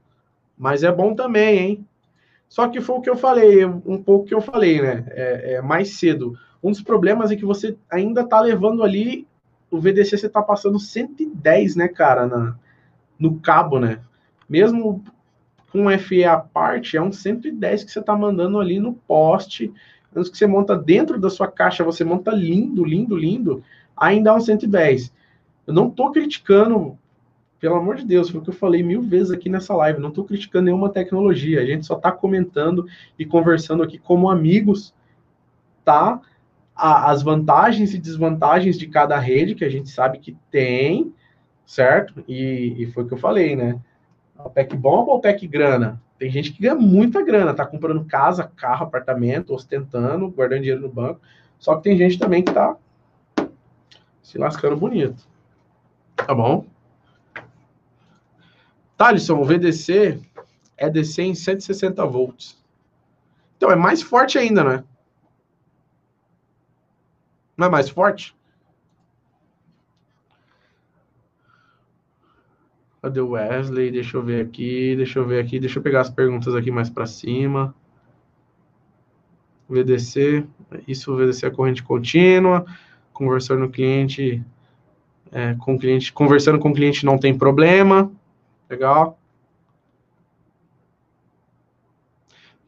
mas 0.57 0.85
é 0.85 0.93
bom 0.93 1.15
também, 1.15 1.59
hein? 1.59 1.87
Só 2.47 2.69
que 2.69 2.81
foi 2.81 2.97
o 2.97 3.01
que 3.01 3.09
eu 3.09 3.17
falei, 3.17 3.65
um 3.65 4.03
pouco 4.03 4.27
que 4.27 4.35
eu 4.35 4.41
falei, 4.41 4.83
né? 4.83 5.07
É, 5.09 5.55
é 5.55 5.63
mais 5.63 5.99
cedo. 5.99 6.39
Um 6.63 6.71
dos 6.71 6.83
problemas 6.83 7.31
é 7.31 7.37
que 7.37 7.45
você 7.45 7.77
ainda 7.91 8.23
tá 8.23 8.41
levando 8.41 8.83
ali 8.83 9.27
o 9.71 9.79
VDC 9.79 10.19
você 10.19 10.29
tá 10.29 10.43
passando 10.43 10.79
110, 10.79 11.77
né, 11.77 11.89
cara, 11.89 12.27
na, 12.27 12.57
no 13.19 13.39
cabo, 13.39 13.79
né? 13.79 14.01
Mesmo 14.49 15.03
com 15.71 15.89
FE 15.99 16.25
à 16.25 16.37
parte, 16.37 16.97
é 16.97 17.03
um 17.03 17.13
110 17.13 17.85
que 17.85 17.93
você 17.93 18.03
tá 18.03 18.17
mandando 18.17 18.59
ali 18.59 18.81
no 18.81 18.93
poste. 18.93 19.73
Antes 20.15 20.29
que 20.29 20.37
você 20.37 20.47
monta 20.47 20.77
dentro 20.77 21.21
da 21.21 21.31
sua 21.31 21.47
caixa, 21.47 21.85
você 21.85 22.03
monta 22.03 22.33
lindo, 22.33 22.85
lindo, 22.85 23.17
lindo, 23.17 23.63
ainda 23.97 24.31
é 24.31 24.33
um 24.33 24.41
110. 24.41 25.13
Eu 25.69 25.73
não 25.73 25.89
tô 25.89 26.11
criticando 26.11 26.99
pelo 27.61 27.77
amor 27.77 27.97
de 27.97 28.07
Deus, 28.07 28.31
foi 28.31 28.41
o 28.41 28.43
que 28.43 28.49
eu 28.49 28.55
falei 28.55 28.83
mil 28.83 29.03
vezes 29.03 29.31
aqui 29.31 29.51
nessa 29.51 29.75
live. 29.75 30.01
Não 30.01 30.09
estou 30.09 30.25
criticando 30.25 30.65
nenhuma 30.65 30.89
tecnologia, 30.89 31.61
a 31.61 31.67
gente 31.67 31.85
só 31.85 31.95
está 31.95 32.11
comentando 32.11 32.87
e 33.19 33.27
conversando 33.27 33.83
aqui 33.83 33.99
como 33.99 34.31
amigos, 34.31 34.95
tá? 35.85 36.21
A, 36.75 37.11
as 37.11 37.23
vantagens 37.23 37.93
e 37.93 37.99
desvantagens 37.99 38.79
de 38.79 38.87
cada 38.87 39.19
rede 39.19 39.55
que 39.55 39.65
a 39.65 39.69
gente 39.69 39.91
sabe 39.91 40.19
que 40.19 40.35
tem, 40.51 41.13
certo? 41.67 42.25
E, 42.27 42.77
e 42.79 42.87
foi 42.93 43.05
o 43.05 43.07
que 43.07 43.13
eu 43.13 43.19
falei, 43.19 43.55
né? 43.55 43.79
O 44.43 44.49
PEC 44.49 44.75
bom 44.75 45.05
ou 45.05 45.21
PEC 45.21 45.47
grana? 45.47 46.01
Tem 46.19 46.31
gente 46.31 46.53
que 46.53 46.63
ganha 46.63 46.75
muita 46.75 47.23
grana, 47.23 47.53
tá 47.53 47.67
comprando 47.67 48.05
casa, 48.07 48.51
carro, 48.57 48.87
apartamento, 48.87 49.55
ostentando, 49.55 50.31
guardando 50.31 50.61
dinheiro 50.61 50.81
no 50.81 50.89
banco. 50.89 51.21
Só 51.59 51.77
que 51.77 51.83
tem 51.83 51.97
gente 51.97 52.19
também 52.19 52.43
que 52.43 52.53
tá 52.53 52.75
se 54.23 54.39
lascando 54.39 54.77
bonito. 54.77 55.29
Tá 56.17 56.35
bom? 56.35 56.65
Thalisson, 59.01 59.41
o 59.41 59.45
VDC 59.47 60.21
é 60.77 60.91
DC 60.91 61.23
em 61.23 61.35
160 61.35 62.05
volts. 62.05 62.63
Então 63.57 63.71
é 63.71 63.75
mais 63.75 64.03
forte 64.03 64.37
ainda, 64.37 64.63
né? 64.63 64.85
Não 67.57 67.69
é 67.69 67.71
mais 67.71 67.89
forte? 67.89 68.37
Cadê 73.01 73.23
o 73.23 73.31
Wesley? 73.31 73.91
Deixa 73.91 74.19
eu 74.19 74.23
ver 74.23 74.45
aqui, 74.45 74.95
deixa 74.95 75.19
eu 75.19 75.27
ver 75.27 75.43
aqui, 75.43 75.59
deixa 75.59 75.79
eu 75.79 75.83
pegar 75.83 76.03
as 76.03 76.11
perguntas 76.11 76.55
aqui 76.55 76.71
mais 76.71 76.91
para 76.91 77.07
cima. 77.07 77.75
VDC, 79.67 80.47
isso 80.87 81.17
VDC 81.17 81.47
é 81.47 81.51
corrente 81.51 81.83
contínua, 81.83 82.67
conversando 83.15 83.61
no 83.61 83.71
cliente, 83.71 84.45
é, 85.33 85.55
com 85.55 85.79
cliente, 85.79 86.13
conversando 86.13 86.59
com 86.59 86.69
o 86.69 86.75
cliente 86.75 87.07
não 87.07 87.17
tem 87.17 87.35
problema. 87.35 88.13
Legal. 88.71 89.19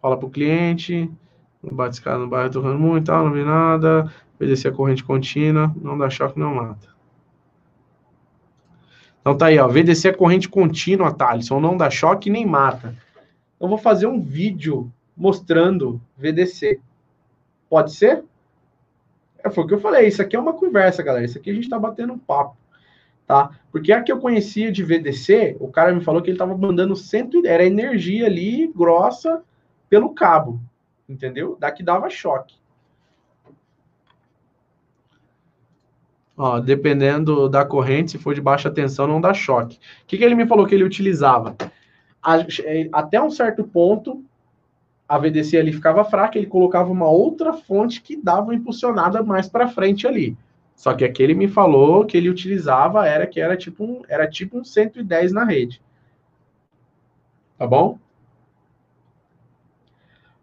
Fala 0.00 0.16
para 0.16 0.26
o 0.26 0.30
cliente. 0.30 1.08
Não 1.62 1.76
bate 1.76 1.94
escada 1.94 2.18
no 2.18 2.28
bairro 2.28 2.50
torrando 2.50 2.78
muito, 2.80 3.06
tal, 3.06 3.24
não 3.24 3.32
vi 3.32 3.44
nada. 3.44 4.12
Obedecer 4.34 4.72
a 4.72 4.74
corrente 4.74 5.04
contínua. 5.04 5.72
Não 5.80 5.96
dá 5.96 6.10
choque, 6.10 6.36
não 6.40 6.56
mata. 6.56 6.88
Então 9.20 9.38
tá 9.38 9.46
aí, 9.46 9.58
ó. 9.60 9.68
VDC 9.68 10.08
a 10.08 10.16
corrente 10.16 10.48
contínua, 10.48 11.14
Thaleson. 11.14 11.60
Não 11.60 11.76
dá 11.76 11.88
choque 11.88 12.28
nem 12.28 12.44
mata. 12.44 12.96
Eu 13.60 13.68
vou 13.68 13.78
fazer 13.78 14.08
um 14.08 14.20
vídeo 14.20 14.92
mostrando 15.16 16.02
VDC. 16.18 16.80
Pode 17.70 17.92
ser? 17.92 18.24
É, 19.38 19.48
foi 19.48 19.62
o 19.62 19.66
que 19.68 19.74
eu 19.74 19.80
falei. 19.80 20.08
Isso 20.08 20.20
aqui 20.20 20.34
é 20.34 20.40
uma 20.40 20.54
conversa, 20.54 21.00
galera. 21.00 21.24
Isso 21.24 21.38
aqui 21.38 21.50
a 21.50 21.54
gente 21.54 21.68
tá 21.68 21.78
batendo 21.78 22.12
um 22.12 22.18
papo 22.18 22.56
tá? 23.26 23.50
Porque 23.70 23.92
a 23.92 24.02
que 24.02 24.12
eu 24.12 24.20
conhecia 24.20 24.70
de 24.70 24.84
VDC, 24.84 25.56
o 25.60 25.68
cara 25.68 25.94
me 25.94 26.02
falou 26.02 26.20
que 26.20 26.28
ele 26.28 26.36
estava 26.36 26.56
mandando 26.56 26.94
cento, 26.96 27.44
era 27.46 27.64
energia 27.64 28.26
ali 28.26 28.70
grossa 28.74 29.42
pelo 29.88 30.10
cabo, 30.10 30.60
entendeu? 31.08 31.56
Daqui 31.58 31.82
dava 31.82 32.10
choque. 32.10 32.56
Ó, 36.36 36.58
dependendo 36.60 37.48
da 37.48 37.64
corrente, 37.64 38.12
se 38.12 38.18
for 38.18 38.34
de 38.34 38.40
baixa 38.40 38.70
tensão, 38.70 39.06
não 39.06 39.20
dá 39.20 39.34
choque. 39.34 39.76
O 39.76 40.06
que, 40.06 40.18
que 40.18 40.24
ele 40.24 40.34
me 40.34 40.46
falou 40.46 40.66
que 40.66 40.74
ele 40.74 40.84
utilizava? 40.84 41.56
A, 42.22 42.38
é, 42.64 42.88
até 42.92 43.20
um 43.20 43.30
certo 43.30 43.64
ponto, 43.64 44.24
a 45.08 45.18
VDC 45.18 45.58
ali 45.58 45.72
ficava 45.72 46.04
fraca, 46.04 46.38
ele 46.38 46.46
colocava 46.46 46.90
uma 46.90 47.08
outra 47.08 47.52
fonte 47.52 48.00
que 48.00 48.16
dava 48.16 48.54
impulsionada 48.54 49.22
mais 49.22 49.48
para 49.48 49.68
frente 49.68 50.06
ali. 50.06 50.36
Só 50.74 50.94
que 50.94 51.04
aquele 51.04 51.34
me 51.34 51.46
falou 51.46 52.04
que 52.04 52.16
ele 52.16 52.28
utilizava 52.28 53.06
era 53.06 53.26
que 53.26 53.40
era 53.40 53.56
tipo 53.56 53.84
um, 53.84 54.02
era 54.08 54.28
tipo 54.28 54.58
um 54.58 54.64
110 54.64 55.32
na 55.32 55.44
rede. 55.44 55.80
Tá 57.56 57.66
bom? 57.66 57.98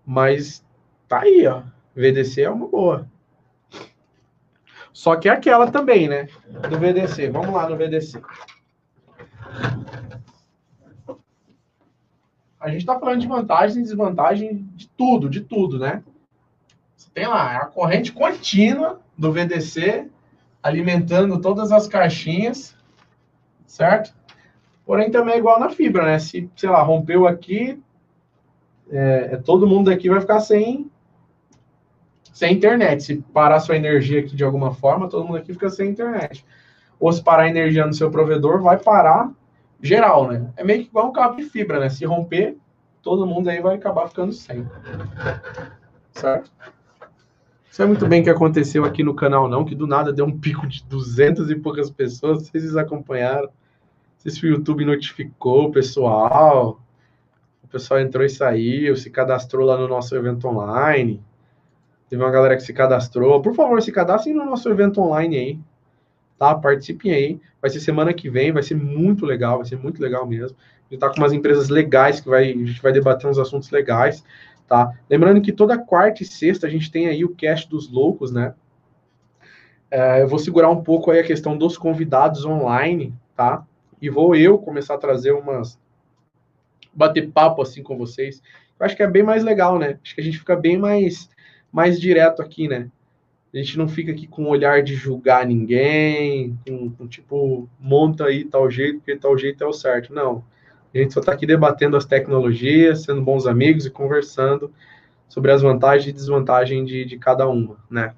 Mas 0.06 0.66
tá 1.08 1.22
aí, 1.22 1.46
ó. 1.46 1.64
VDC 1.96 2.44
é 2.44 2.50
uma 2.50 2.68
boa. 2.68 3.08
Só 4.94 5.16
que 5.16 5.30
é 5.30 5.32
aquela 5.32 5.70
também, 5.70 6.08
né? 6.08 6.28
Do 6.70 6.80
VDC. 6.80 7.30
Vamos 7.30 7.54
lá 7.54 7.70
no 7.70 7.78
VDC. 7.78 8.22
A 12.60 12.70
gente 12.70 12.86
tá 12.86 13.00
falando 13.00 13.22
de 13.22 13.28
vantagem 13.28 13.80
e 13.80 13.84
desvantagem 13.84 14.70
de 14.76 14.90
tudo, 14.90 15.30
de 15.30 15.42
tudo, 15.42 15.80
né? 15.80 16.04
Você 16.96 17.10
tem 17.14 17.28
lá 17.28 17.58
a 17.58 17.66
corrente 17.68 18.12
contínua 18.12 19.00
do 19.18 19.32
VDC 19.32 20.10
alimentando 20.62 21.40
todas 21.40 21.72
as 21.72 21.88
caixinhas, 21.88 22.76
certo? 23.66 24.14
Porém, 24.86 25.12
também 25.12 25.36
é 25.36 25.38
igual 25.38 25.60
na 25.60 25.70
fibra, 25.70 26.06
né? 26.06 26.20
Se, 26.20 26.50
sei 26.56 26.70
lá, 26.70 26.82
rompeu 26.82 27.28
aqui, 27.28 27.82
é, 28.90 29.30
é, 29.34 29.38
todo 29.38 29.68
mundo 29.68 29.92
aqui 29.92 30.10
vai 30.10 30.20
ficar 30.20 30.40
sem, 30.40 30.90
sem 32.34 32.56
internet. 32.56 33.04
Se 33.04 33.18
parar 33.34 33.60
sua 33.60 33.76
energia 33.76 34.20
aqui 34.20 34.36
de 34.36 34.44
alguma 34.44 34.74
forma, 34.74 35.08
todo 35.08 35.26
mundo 35.26 35.38
aqui 35.38 35.54
fica 35.54 35.70
sem 35.70 35.90
internet. 35.90 36.46
Ou 37.00 37.14
se 37.14 37.24
parar 37.24 37.44
a 37.44 37.50
energia 37.50 37.86
no 37.86 37.94
seu 37.94 38.10
provedor, 38.10 38.62
vai 38.62 38.78
parar 38.78 39.32
geral, 39.82 40.28
né? 40.28 40.52
É 40.58 40.64
meio 40.64 40.82
que 40.82 40.90
igual 40.90 41.08
um 41.08 41.14
cabo 41.14 41.36
de 41.36 41.44
fibra, 41.44 41.80
né? 41.80 41.90
Se 41.90 42.04
romper, 42.06 42.58
todo 43.02 43.28
mundo 43.28 43.48
aí 43.48 43.62
vai 43.62 43.76
acabar 43.76 44.08
ficando 44.08 44.34
sem. 44.34 44.68
Certo? 46.12 46.52
É 47.78 47.86
muito 47.86 48.06
bem 48.08 48.20
o 48.20 48.24
que 48.26 48.30
aconteceu 48.30 48.84
aqui 48.84 49.04
no 49.04 49.14
canal, 49.14 49.48
não, 49.48 49.64
que 49.64 49.74
do 49.74 49.88
nada 49.88 50.12
deu 50.12 50.26
um 50.26 50.38
pico 50.38 50.68
de 50.68 50.84
200 50.84 51.50
e 51.50 51.56
poucas 51.56 51.90
pessoas. 51.90 52.50
Vocês 52.50 52.76
acompanharam. 52.76 53.46
Não 53.46 53.52
sei 54.18 54.32
se 54.32 54.46
o 54.46 54.50
YouTube 54.50 54.84
notificou 54.84 55.66
o 55.66 55.72
pessoal. 55.72 56.82
O 57.64 57.68
pessoal 57.68 58.02
entrou 58.02 58.26
e 58.26 58.30
saiu, 58.30 58.98
se 58.98 59.10
cadastrou 59.10 59.66
lá 59.66 59.78
no 59.78 59.88
nosso 59.88 60.14
evento 60.14 60.46
online. 60.48 61.24
Teve 62.10 62.22
uma 62.22 62.32
galera 62.32 62.58
que 62.58 62.64
se 62.64 62.74
cadastrou. 62.74 63.42
Por 63.42 63.56
favor, 63.56 63.82
se 63.82 63.92
cadastrem 63.92 64.36
no 64.36 64.44
nosso 64.44 64.68
evento 64.68 65.00
online 65.00 65.38
aí. 65.38 65.60
Tá? 66.38 66.56
Participem 66.56 67.14
aí. 67.14 67.42
Vai 67.62 67.70
ser 67.70 67.80
semana 67.80 68.14
que 68.14 68.30
vem, 68.30 68.52
vai 68.52 68.64
ser 68.64 68.76
muito 68.76 69.26
legal, 69.26 69.58
vai 69.58 69.66
ser 69.66 69.78
muito 69.78 70.02
legal 70.02 70.26
mesmo. 70.26 70.58
A 70.90 70.94
gente 70.94 71.00
tá 71.00 71.10
com 71.10 71.18
umas 71.18 71.32
empresas 71.32 71.70
legais 71.70 72.20
que 72.20 72.28
vai, 72.28 72.52
a 72.52 72.66
gente 72.66 72.82
vai 72.82 72.92
debater 72.92 73.30
uns 73.30 73.38
assuntos 73.38 73.70
legais, 73.70 74.24
tá? 74.70 74.94
Lembrando 75.10 75.42
que 75.42 75.52
toda 75.52 75.78
quarta 75.78 76.22
e 76.22 76.26
sexta 76.26 76.68
a 76.68 76.70
gente 76.70 76.92
tem 76.92 77.08
aí 77.08 77.26
o 77.26 77.36
cast 77.36 77.68
dos 77.68 77.92
loucos, 77.92 78.32
né? 78.32 78.54
É, 79.90 80.22
eu 80.22 80.28
vou 80.28 80.38
segurar 80.38 80.70
um 80.70 80.84
pouco 80.84 81.10
aí 81.10 81.20
a 81.20 81.24
questão 81.24 81.58
dos 81.58 81.76
convidados 81.76 82.46
online, 82.46 83.12
tá? 83.36 83.66
E 84.00 84.10
vou 84.10 84.36
eu 84.36 84.60
começar 84.60 84.94
a 84.94 85.00
trazer 85.00 85.32
umas 85.32 85.80
bater 86.94 87.32
papo 87.32 87.62
assim 87.62 87.82
com 87.82 87.98
vocês. 87.98 88.42
Eu 88.80 88.86
acho 88.86 88.96
que 88.96 89.04
é 89.04 89.08
bem 89.08 89.24
mais 89.24 89.44
legal, 89.44 89.80
né? 89.80 89.98
Acho 90.04 90.14
que 90.14 90.22
a 90.22 90.24
gente 90.24 90.38
fica 90.38 90.56
bem 90.56 90.78
mais 90.78 91.28
mais 91.72 92.00
direto 92.00 92.42
aqui, 92.42 92.68
né? 92.68 92.90
A 93.52 93.58
gente 93.58 93.78
não 93.78 93.88
fica 93.88 94.12
aqui 94.12 94.28
com 94.28 94.44
o 94.44 94.50
olhar 94.50 94.84
de 94.84 94.94
julgar 94.94 95.46
ninguém, 95.46 96.58
com, 96.68 96.92
com 96.92 97.08
tipo, 97.08 97.68
monta 97.80 98.26
aí 98.26 98.46
tal 98.46 98.70
jeito, 98.70 99.00
porque 99.00 99.16
tal 99.16 99.36
jeito 99.36 99.64
é 99.64 99.68
o 99.68 99.74
certo. 99.74 100.14
Não. 100.14 100.44
A 100.94 100.98
gente 100.98 101.14
só 101.14 101.20
está 101.20 101.32
aqui 101.32 101.46
debatendo 101.46 101.96
as 101.96 102.06
tecnologias, 102.06 103.04
sendo 103.04 103.22
bons 103.22 103.46
amigos 103.46 103.86
e 103.86 103.92
conversando 103.92 104.74
sobre 105.28 105.52
as 105.52 105.62
vantagens 105.62 106.08
e 106.08 106.14
desvantagens 106.14 106.88
de, 106.88 107.06
de 107.06 107.18
cada 107.18 107.48
uma, 107.48 107.78
né? 107.90 108.16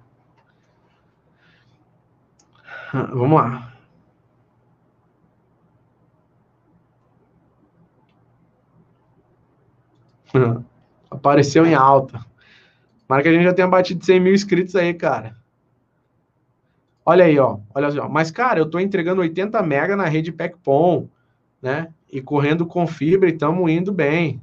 Vamos 2.94 3.40
lá. 3.40 3.74
Apareceu 11.10 11.66
em 11.66 11.74
alta. 11.74 12.26
Mas 13.08 13.24
que 13.24 13.30
a 13.30 13.34
gente 13.34 13.44
já 13.44 13.54
tenha 13.54 13.68
batido 13.68 14.04
100 14.04 14.20
mil 14.20 14.34
inscritos 14.34 14.76
aí, 14.76 14.94
cara. 14.94 15.36
Olha 17.06 17.26
aí, 17.26 17.38
ó. 17.38 17.60
Olha 17.76 17.92
só. 17.92 18.08
Mas, 18.08 18.32
cara, 18.32 18.60
eu 18.60 18.70
tô 18.70 18.80
entregando 18.80 19.22
80 19.22 19.62
mega 19.62 19.96
na 19.96 20.06
rede 20.06 20.32
PECPOM, 20.32 21.10
né? 21.62 21.90
E 22.12 22.22
correndo 22.22 22.66
com 22.66 22.88
fibra 22.88 23.30
e 23.30 23.34
estamos 23.34 23.70
indo 23.72 23.92
bem. 23.92 24.42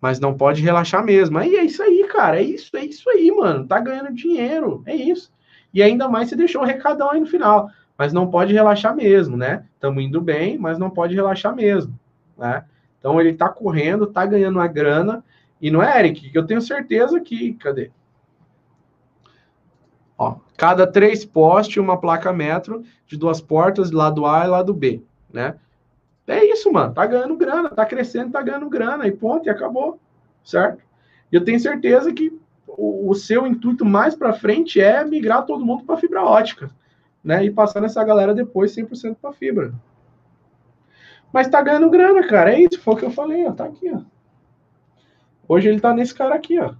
Mas 0.00 0.20
não 0.20 0.34
pode 0.34 0.62
relaxar 0.62 1.04
mesmo. 1.04 1.38
Aí 1.38 1.56
é 1.56 1.64
isso 1.64 1.82
aí, 1.82 2.06
cara. 2.08 2.38
É 2.38 2.42
isso, 2.42 2.76
é 2.76 2.84
isso 2.84 3.08
aí, 3.10 3.30
mano. 3.30 3.66
Tá 3.66 3.80
ganhando 3.80 4.12
dinheiro. 4.12 4.82
É 4.86 4.94
isso. 4.94 5.32
E 5.72 5.82
ainda 5.82 6.08
mais 6.08 6.28
você 6.28 6.36
deixou 6.36 6.62
um 6.62 6.66
recadão 6.66 7.10
aí 7.10 7.20
no 7.20 7.26
final. 7.26 7.68
Mas 7.96 8.12
não 8.12 8.30
pode 8.30 8.52
relaxar 8.52 8.94
mesmo, 8.94 9.36
né? 9.36 9.64
Estamos 9.74 10.02
indo 10.02 10.20
bem, 10.20 10.56
mas 10.56 10.78
não 10.78 10.88
pode 10.88 11.14
relaxar 11.14 11.54
mesmo, 11.54 11.98
né? 12.36 12.64
Então 12.98 13.20
ele 13.20 13.34
tá 13.34 13.48
correndo, 13.48 14.06
tá 14.06 14.24
ganhando 14.24 14.56
uma 14.56 14.68
grana 14.68 15.24
e 15.60 15.70
não 15.70 15.82
é, 15.82 15.98
Eric, 15.98 16.30
eu 16.32 16.46
tenho 16.46 16.60
certeza 16.60 17.20
que. 17.20 17.54
Cadê? 17.54 17.90
Ó, 20.16 20.36
cada 20.56 20.86
três 20.86 21.24
postes, 21.24 21.76
uma 21.76 22.00
placa 22.00 22.32
metro 22.32 22.82
de 23.06 23.16
duas 23.16 23.40
portas, 23.40 23.90
lado 23.90 24.26
A 24.26 24.44
e 24.44 24.48
lado 24.48 24.74
B, 24.74 25.02
né? 25.32 25.56
É 26.28 26.44
isso, 26.44 26.70
mano. 26.70 26.92
Tá 26.92 27.06
ganhando 27.06 27.36
grana, 27.36 27.70
tá 27.70 27.86
crescendo, 27.86 28.30
tá 28.32 28.42
ganhando 28.42 28.68
grana, 28.68 29.06
e 29.06 29.12
ponto, 29.12 29.46
e 29.46 29.50
acabou, 29.50 29.98
certo? 30.44 30.82
Eu 31.32 31.42
tenho 31.42 31.58
certeza 31.58 32.12
que 32.12 32.38
o, 32.66 33.10
o 33.10 33.14
seu 33.14 33.46
intuito 33.46 33.84
mais 33.84 34.14
para 34.14 34.34
frente 34.34 34.80
é 34.80 35.02
migrar 35.04 35.46
todo 35.46 35.64
mundo 35.64 35.84
para 35.84 35.96
fibra 35.96 36.22
ótica, 36.22 36.70
né? 37.24 37.44
E 37.44 37.50
passar 37.50 37.80
nessa 37.80 38.04
galera 38.04 38.34
depois 38.34 38.76
100% 38.76 39.16
para 39.20 39.32
fibra. 39.32 39.72
Mas 41.32 41.48
tá 41.48 41.60
ganhando 41.62 41.90
grana, 41.90 42.26
cara. 42.26 42.52
É 42.52 42.60
isso, 42.60 42.80
foi 42.80 42.94
o 42.94 42.96
que 42.96 43.04
eu 43.04 43.10
falei, 43.10 43.46
ó. 43.46 43.52
Tá 43.52 43.64
aqui, 43.64 43.90
ó. 43.90 44.00
Hoje 45.46 45.68
ele 45.68 45.80
tá 45.80 45.94
nesse 45.94 46.14
cara 46.14 46.34
aqui, 46.34 46.58
ó. 46.58 46.74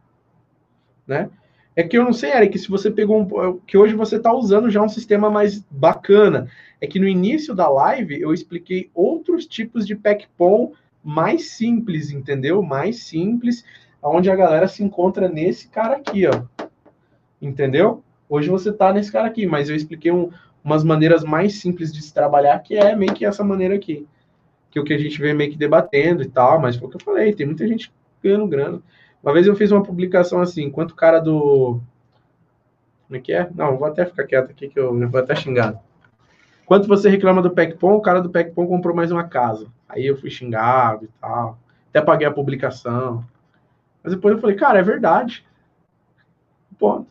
Né? 1.06 1.30
É 1.78 1.84
que 1.84 1.96
eu 1.96 2.02
não 2.02 2.12
sei, 2.12 2.32
Eric, 2.32 2.58
se 2.58 2.68
você 2.68 2.90
pegou 2.90 3.20
um. 3.20 3.60
Que 3.60 3.78
hoje 3.78 3.94
você 3.94 4.16
está 4.16 4.32
usando 4.34 4.68
já 4.68 4.82
um 4.82 4.88
sistema 4.88 5.30
mais 5.30 5.64
bacana. 5.70 6.50
É 6.80 6.88
que 6.88 6.98
no 6.98 7.06
início 7.06 7.54
da 7.54 7.68
live 7.68 8.20
eu 8.20 8.34
expliquei 8.34 8.90
outros 8.92 9.46
tipos 9.46 9.86
de 9.86 9.94
PECPOM 9.94 10.72
mais 11.04 11.50
simples, 11.50 12.10
entendeu? 12.10 12.64
Mais 12.64 13.04
simples, 13.04 13.64
onde 14.02 14.28
a 14.28 14.34
galera 14.34 14.66
se 14.66 14.82
encontra 14.82 15.28
nesse 15.28 15.68
cara 15.68 15.98
aqui, 15.98 16.26
ó. 16.26 16.66
Entendeu? 17.40 18.02
Hoje 18.28 18.48
você 18.48 18.70
está 18.70 18.92
nesse 18.92 19.12
cara 19.12 19.28
aqui, 19.28 19.46
mas 19.46 19.70
eu 19.70 19.76
expliquei 19.76 20.10
um, 20.10 20.32
umas 20.64 20.82
maneiras 20.82 21.22
mais 21.22 21.60
simples 21.60 21.92
de 21.92 22.02
se 22.02 22.12
trabalhar, 22.12 22.58
que 22.58 22.74
é 22.74 22.96
meio 22.96 23.14
que 23.14 23.24
essa 23.24 23.44
maneira 23.44 23.76
aqui. 23.76 24.04
Que 24.68 24.80
é 24.80 24.82
o 24.82 24.84
que 24.84 24.94
a 24.94 24.98
gente 24.98 25.16
vê 25.20 25.32
meio 25.32 25.52
que 25.52 25.56
debatendo 25.56 26.24
e 26.24 26.28
tal, 26.28 26.60
mas 26.60 26.74
foi 26.74 26.88
o 26.88 26.90
que 26.90 26.96
eu 26.96 27.04
falei, 27.04 27.32
tem 27.32 27.46
muita 27.46 27.68
gente 27.68 27.92
ganhando 28.20 28.48
grana. 28.48 28.82
Uma 29.22 29.32
vez 29.32 29.46
eu 29.46 29.56
fiz 29.56 29.70
uma 29.70 29.82
publicação 29.82 30.40
assim, 30.40 30.64
enquanto 30.64 30.92
o 30.92 30.96
cara 30.96 31.18
do. 31.18 31.80
Como 33.06 33.16
é 33.16 33.20
que 33.20 33.32
é? 33.32 33.48
Não, 33.54 33.76
vou 33.76 33.88
até 33.88 34.04
ficar 34.04 34.24
quieto 34.24 34.50
aqui 34.50 34.68
que 34.68 34.78
eu 34.78 35.08
vou 35.08 35.20
até 35.20 35.34
xingar. 35.34 35.80
Enquanto 36.62 36.86
você 36.86 37.08
reclama 37.08 37.40
do 37.40 37.50
PECPOM, 37.50 37.94
o 37.94 38.02
cara 38.02 38.20
do 38.20 38.28
PECPOM 38.28 38.66
comprou 38.66 38.94
mais 38.94 39.10
uma 39.10 39.24
casa. 39.24 39.66
Aí 39.88 40.06
eu 40.06 40.16
fui 40.18 40.30
xingado 40.30 41.06
e 41.06 41.08
tal. 41.20 41.58
Até 41.88 42.02
paguei 42.02 42.26
a 42.26 42.30
publicação. 42.30 43.24
Mas 44.04 44.12
depois 44.12 44.34
eu 44.34 44.40
falei, 44.40 44.54
cara, 44.54 44.78
é 44.78 44.82
verdade. 44.82 45.46
Ponto. 46.78 47.06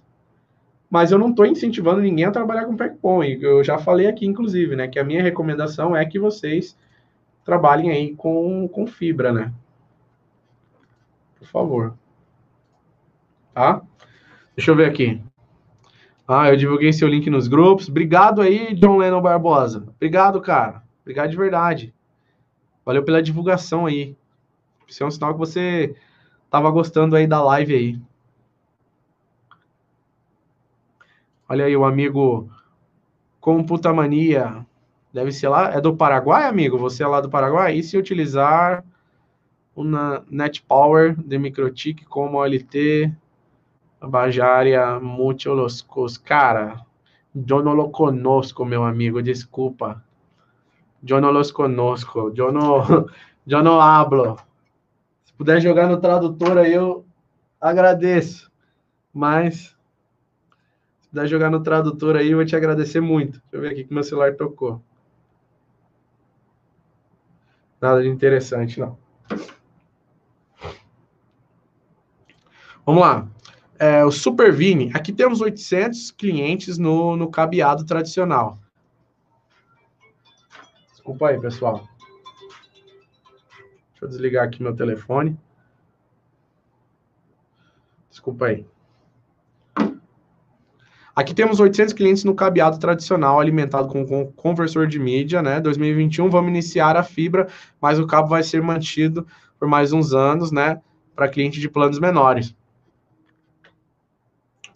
Mas 0.89 1.11
eu 1.11 1.17
não 1.17 1.31
estou 1.31 1.45
incentivando 1.45 2.01
ninguém 2.01 2.25
a 2.25 2.31
trabalhar 2.31 2.65
com 2.65 2.77
PECPOM. 2.77 3.23
Eu 3.23 3.63
já 3.63 3.77
falei 3.77 4.07
aqui, 4.07 4.25
inclusive, 4.25 4.75
né? 4.75 4.87
Que 4.87 4.99
a 4.99 5.03
minha 5.03 5.23
recomendação 5.23 5.95
é 5.95 6.05
que 6.05 6.19
vocês 6.19 6.77
trabalhem 7.43 7.89
aí 7.89 8.15
com, 8.15 8.67
com 8.67 8.85
fibra, 8.85 9.33
né? 9.33 9.51
Por 11.39 11.47
favor. 11.47 11.93
Tá? 13.53 13.81
Deixa 14.55 14.71
eu 14.71 14.75
ver 14.75 14.89
aqui. 14.89 15.21
Ah, 16.27 16.49
eu 16.49 16.57
divulguei 16.57 16.91
seu 16.91 17.07
link 17.07 17.29
nos 17.29 17.47
grupos. 17.47 17.87
Obrigado 17.87 18.41
aí, 18.41 18.75
John 18.75 18.97
Lennon 18.97 19.21
Barbosa. 19.21 19.85
Obrigado, 19.95 20.41
cara. 20.41 20.83
Obrigado 21.01 21.29
de 21.29 21.37
verdade. 21.37 21.93
Valeu 22.85 23.03
pela 23.03 23.23
divulgação 23.23 23.85
aí. 23.85 24.15
Isso 24.87 25.03
é 25.03 25.05
um 25.05 25.11
sinal 25.11 25.33
que 25.33 25.39
você 25.39 25.95
tava 26.49 26.69
gostando 26.69 27.15
aí 27.15 27.25
da 27.25 27.41
live 27.43 27.73
aí. 27.73 28.01
Olha 31.49 31.65
aí 31.65 31.75
o 31.77 31.85
amigo 31.85 32.49
Computamania. 33.39 34.65
Deve 35.13 35.31
ser 35.31 35.47
lá. 35.47 35.73
É 35.73 35.79
do 35.79 35.95
Paraguai, 35.95 36.45
amigo? 36.45 36.77
Você 36.77 37.03
é 37.03 37.07
lá 37.07 37.21
do 37.21 37.29
Paraguai? 37.29 37.77
E 37.77 37.83
se 37.83 37.97
utilizar 37.97 38.83
uma 39.77 40.25
NetPower 40.27 41.15
de 41.15 41.37
Microtik 41.37 42.03
como 42.05 42.39
OLT, 42.39 43.15
Bajaria 44.01 44.99
Multioloscos. 44.99 46.17
Cara, 46.17 46.83
eu 47.35 47.63
não 47.63 47.73
lo 47.73 47.91
conosco, 47.91 48.65
meu 48.65 48.83
amigo, 48.83 49.21
desculpa. 49.21 50.03
Eu 51.07 51.21
não 51.21 51.29
los 51.29 51.51
conosco, 51.51 52.33
eu 52.35 52.51
não, 52.51 53.07
eu 53.45 53.63
não 53.63 53.79
hablo. 53.79 54.39
Se 55.23 55.31
puder 55.33 55.61
jogar 55.61 55.87
no 55.87 56.01
tradutor 56.01 56.57
aí, 56.57 56.73
eu 56.73 57.05
agradeço. 57.61 58.51
Mas, 59.13 59.77
se 61.01 61.09
puder 61.09 61.27
jogar 61.27 61.51
no 61.51 61.61
tradutor 61.61 62.15
aí, 62.15 62.31
eu 62.31 62.37
vou 62.37 62.45
te 62.45 62.55
agradecer 62.55 62.99
muito. 62.99 63.39
Deixa 63.51 63.55
eu 63.55 63.61
ver 63.61 63.71
aqui 63.73 63.83
que 63.83 63.93
meu 63.93 64.03
celular 64.03 64.35
tocou. 64.35 64.81
Nada 67.79 68.01
de 68.01 68.09
interessante, 68.09 68.79
não. 68.79 68.97
Vamos 72.87 73.01
lá. 73.01 73.27
É, 73.77 74.05
o 74.05 74.11
Supervini, 74.11 74.91
aqui 74.93 75.11
temos 75.11 75.41
800 75.41 76.09
clientes 76.11 76.77
no, 76.77 77.17
no 77.17 77.29
cabeado 77.29 77.85
tradicional. 77.85 78.57
Desculpa 80.89 81.27
aí, 81.27 81.37
pessoal. 81.37 81.85
Deixa 83.89 84.03
eu 84.03 84.07
desligar 84.07 84.45
aqui 84.45 84.63
meu 84.63 84.73
telefone. 84.73 85.37
Desculpa 88.09 88.45
aí. 88.45 88.65
Aqui 91.13 91.33
temos 91.33 91.59
800 91.59 91.93
clientes 91.93 92.23
no 92.23 92.33
cabeado 92.33 92.79
tradicional, 92.79 93.37
alimentado 93.37 93.89
com, 93.89 94.05
com 94.05 94.31
conversor 94.31 94.87
de 94.87 94.97
mídia, 94.97 95.41
né? 95.41 95.59
2021 95.59 96.29
vamos 96.29 96.51
iniciar 96.51 96.95
a 96.95 97.03
fibra, 97.03 97.49
mas 97.81 97.99
o 97.99 98.07
cabo 98.07 98.29
vai 98.29 98.43
ser 98.43 98.61
mantido 98.61 99.27
por 99.59 99.67
mais 99.67 99.91
uns 99.91 100.13
anos, 100.13 100.53
né? 100.53 100.81
Para 101.13 101.27
cliente 101.27 101.59
de 101.59 101.67
planos 101.67 101.99
menores. 101.99 102.55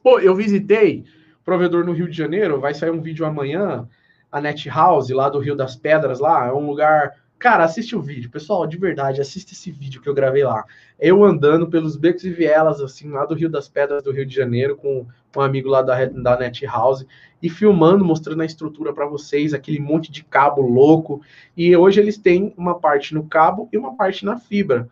Pô, 0.04 0.20
eu 0.20 0.36
visitei 0.36 1.04
provedor 1.46 1.86
no 1.86 1.92
Rio 1.92 2.10
de 2.10 2.18
Janeiro, 2.18 2.60
vai 2.60 2.74
sair 2.74 2.90
um 2.90 3.02
vídeo 3.02 3.26
amanhã, 3.26 3.88
a 4.32 4.42
Net 4.42 4.68
House, 4.68 5.10
lá 5.10 5.30
do 5.30 5.40
Rio 5.40 5.56
das 5.56 5.76
Pedras, 5.76 6.20
lá, 6.20 6.48
é 6.48 6.54
um 6.54 6.66
lugar. 6.66 7.14
Cara, 7.38 7.64
assiste 7.64 7.96
o 7.96 8.02
vídeo, 8.02 8.30
pessoal, 8.30 8.66
de 8.66 8.78
verdade, 8.78 9.22
assista 9.22 9.54
esse 9.54 9.70
vídeo 9.70 10.02
que 10.02 10.10
eu 10.10 10.14
gravei 10.14 10.44
lá. 10.44 10.64
Eu 11.00 11.24
andando 11.24 11.68
pelos 11.68 11.96
becos 11.96 12.24
e 12.24 12.32
vielas, 12.32 12.82
assim, 12.82 13.10
lá 13.10 13.26
do 13.26 13.36
Rio 13.36 13.50
das 13.50 13.68
Pedras 13.68 14.04
do 14.04 14.12
Rio 14.12 14.26
de 14.26 14.34
Janeiro, 14.34 14.76
com 14.76 15.06
um 15.36 15.42
amigo 15.42 15.70
lá 15.70 15.82
da, 15.82 16.06
da 16.06 16.38
Net 16.38 16.66
House, 16.66 17.06
e 17.42 17.50
filmando, 17.50 18.04
mostrando 18.04 18.42
a 18.42 18.46
estrutura 18.46 18.94
para 18.94 19.06
vocês, 19.06 19.54
aquele 19.54 19.80
monte 19.80 20.12
de 20.12 20.24
cabo 20.24 20.62
louco. 20.62 21.22
E 21.56 21.76
hoje 21.76 22.00
eles 22.00 22.18
têm 22.18 22.54
uma 22.58 22.80
parte 22.80 23.14
no 23.14 23.26
cabo 23.26 23.70
e 23.72 23.78
uma 23.78 23.96
parte 23.96 24.26
na 24.26 24.38
fibra, 24.38 24.88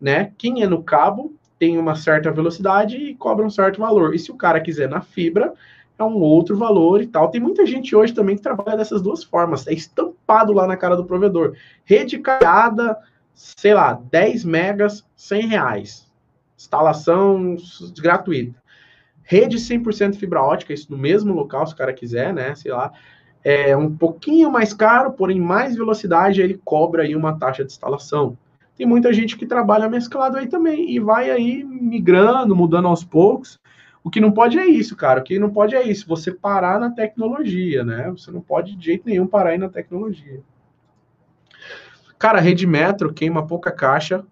né? 0.00 0.32
Quem 0.36 0.62
é 0.62 0.68
no 0.68 0.82
cabo 0.82 1.34
tem 1.62 1.78
uma 1.78 1.94
certa 1.94 2.28
velocidade 2.32 2.96
e 2.96 3.14
cobra 3.14 3.46
um 3.46 3.50
certo 3.50 3.78
valor. 3.78 4.16
E 4.16 4.18
se 4.18 4.32
o 4.32 4.36
cara 4.36 4.60
quiser 4.60 4.88
na 4.88 5.00
fibra, 5.00 5.54
é 5.96 6.02
um 6.02 6.16
outro 6.16 6.56
valor 6.56 7.00
e 7.00 7.06
tal. 7.06 7.30
Tem 7.30 7.40
muita 7.40 7.64
gente 7.64 7.94
hoje 7.94 8.12
também 8.12 8.34
que 8.34 8.42
trabalha 8.42 8.76
dessas 8.76 9.00
duas 9.00 9.22
formas. 9.22 9.64
É 9.68 9.72
estampado 9.72 10.52
lá 10.52 10.66
na 10.66 10.76
cara 10.76 10.96
do 10.96 11.04
provedor. 11.04 11.54
Rede 11.84 12.18
caiada, 12.18 12.98
sei 13.32 13.74
lá, 13.74 13.92
10 14.10 14.44
megas, 14.44 15.06
100 15.14 15.46
reais. 15.46 16.10
Instalação 16.58 17.54
gratuita. 17.96 18.60
Rede 19.22 19.56
100% 19.56 20.16
fibra 20.16 20.42
ótica, 20.42 20.72
isso 20.72 20.90
no 20.90 20.98
mesmo 20.98 21.32
local, 21.32 21.64
se 21.64 21.74
o 21.74 21.76
cara 21.76 21.92
quiser, 21.92 22.34
né? 22.34 22.56
Sei 22.56 22.72
lá. 22.72 22.90
É 23.44 23.76
um 23.76 23.96
pouquinho 23.96 24.50
mais 24.50 24.74
caro, 24.74 25.12
porém 25.12 25.38
mais 25.38 25.76
velocidade, 25.76 26.42
ele 26.42 26.60
cobra 26.64 27.04
aí 27.04 27.14
uma 27.14 27.38
taxa 27.38 27.64
de 27.64 27.70
instalação. 27.70 28.36
Tem 28.76 28.86
muita 28.86 29.12
gente 29.12 29.36
que 29.36 29.46
trabalha 29.46 29.88
mesclado 29.88 30.36
aí 30.36 30.46
também 30.46 30.90
e 30.90 30.98
vai 30.98 31.30
aí 31.30 31.62
migrando, 31.62 32.56
mudando 32.56 32.88
aos 32.88 33.04
poucos. 33.04 33.60
O 34.04 34.10
que 34.10 34.20
não 34.20 34.32
pode 34.32 34.58
é 34.58 34.66
isso, 34.66 34.96
cara. 34.96 35.20
O 35.20 35.22
que 35.22 35.38
não 35.38 35.50
pode 35.50 35.76
é 35.76 35.82
isso, 35.82 36.08
você 36.08 36.32
parar 36.32 36.80
na 36.80 36.90
tecnologia, 36.90 37.84
né? 37.84 38.10
Você 38.10 38.30
não 38.30 38.40
pode 38.40 38.74
de 38.74 38.84
jeito 38.84 39.06
nenhum 39.06 39.26
parar 39.26 39.50
aí 39.50 39.58
na 39.58 39.68
tecnologia. 39.68 40.40
Cara, 42.18 42.40
rede 42.40 42.66
metro 42.66 43.12
queima 43.12 43.46
pouca 43.46 43.70
caixa, 43.70 44.24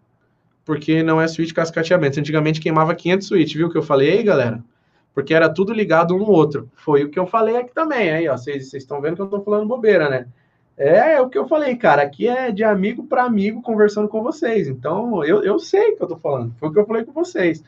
porque 0.65 1.03
não 1.03 1.21
é 1.21 1.29
switch 1.29 1.53
cascateamento. 1.53 2.19
Antigamente 2.19 2.61
queimava 2.61 2.95
500 2.95 3.27
switch, 3.29 3.55
viu 3.55 3.71
que 3.71 3.79
eu 3.79 3.83
falei 3.83 4.11
aí, 4.13 4.23
galera? 4.23 4.65
Porque 5.13 5.35
era 5.35 5.53
tudo 5.53 5.73
ligado 5.73 6.15
um 6.15 6.19
no 6.19 6.31
outro. 6.31 6.71
Foi 6.75 7.05
o 7.05 7.11
que 7.11 7.19
eu 7.19 7.27
falei 7.27 7.57
aqui 7.57 7.75
também, 7.75 8.11
aí, 8.11 8.29
ó. 8.29 8.37
Vocês 8.37 8.73
estão 8.73 9.01
vendo 9.01 9.17
que 9.17 9.23
eu 9.23 9.29
tô 9.29 9.41
falando 9.43 9.67
bobeira, 9.67 10.09
né? 10.09 10.27
É, 10.81 11.13
é 11.17 11.21
o 11.21 11.29
que 11.29 11.37
eu 11.37 11.47
falei, 11.47 11.77
cara. 11.77 12.03
Aqui 12.03 12.27
é 12.27 12.51
de 12.51 12.65
amigo 12.65 13.05
para 13.07 13.25
amigo 13.25 13.61
conversando 13.61 14.09
com 14.09 14.23
vocês. 14.23 14.67
Então, 14.67 15.23
eu, 15.23 15.45
eu 15.45 15.59
sei 15.59 15.91
o 15.91 15.97
que 15.97 16.03
eu 16.03 16.09
tô 16.09 16.17
falando. 16.17 16.55
Foi 16.59 16.71
o 16.71 16.73
que 16.73 16.79
eu 16.79 16.87
falei 16.87 17.05
com 17.05 17.13
vocês. 17.13 17.63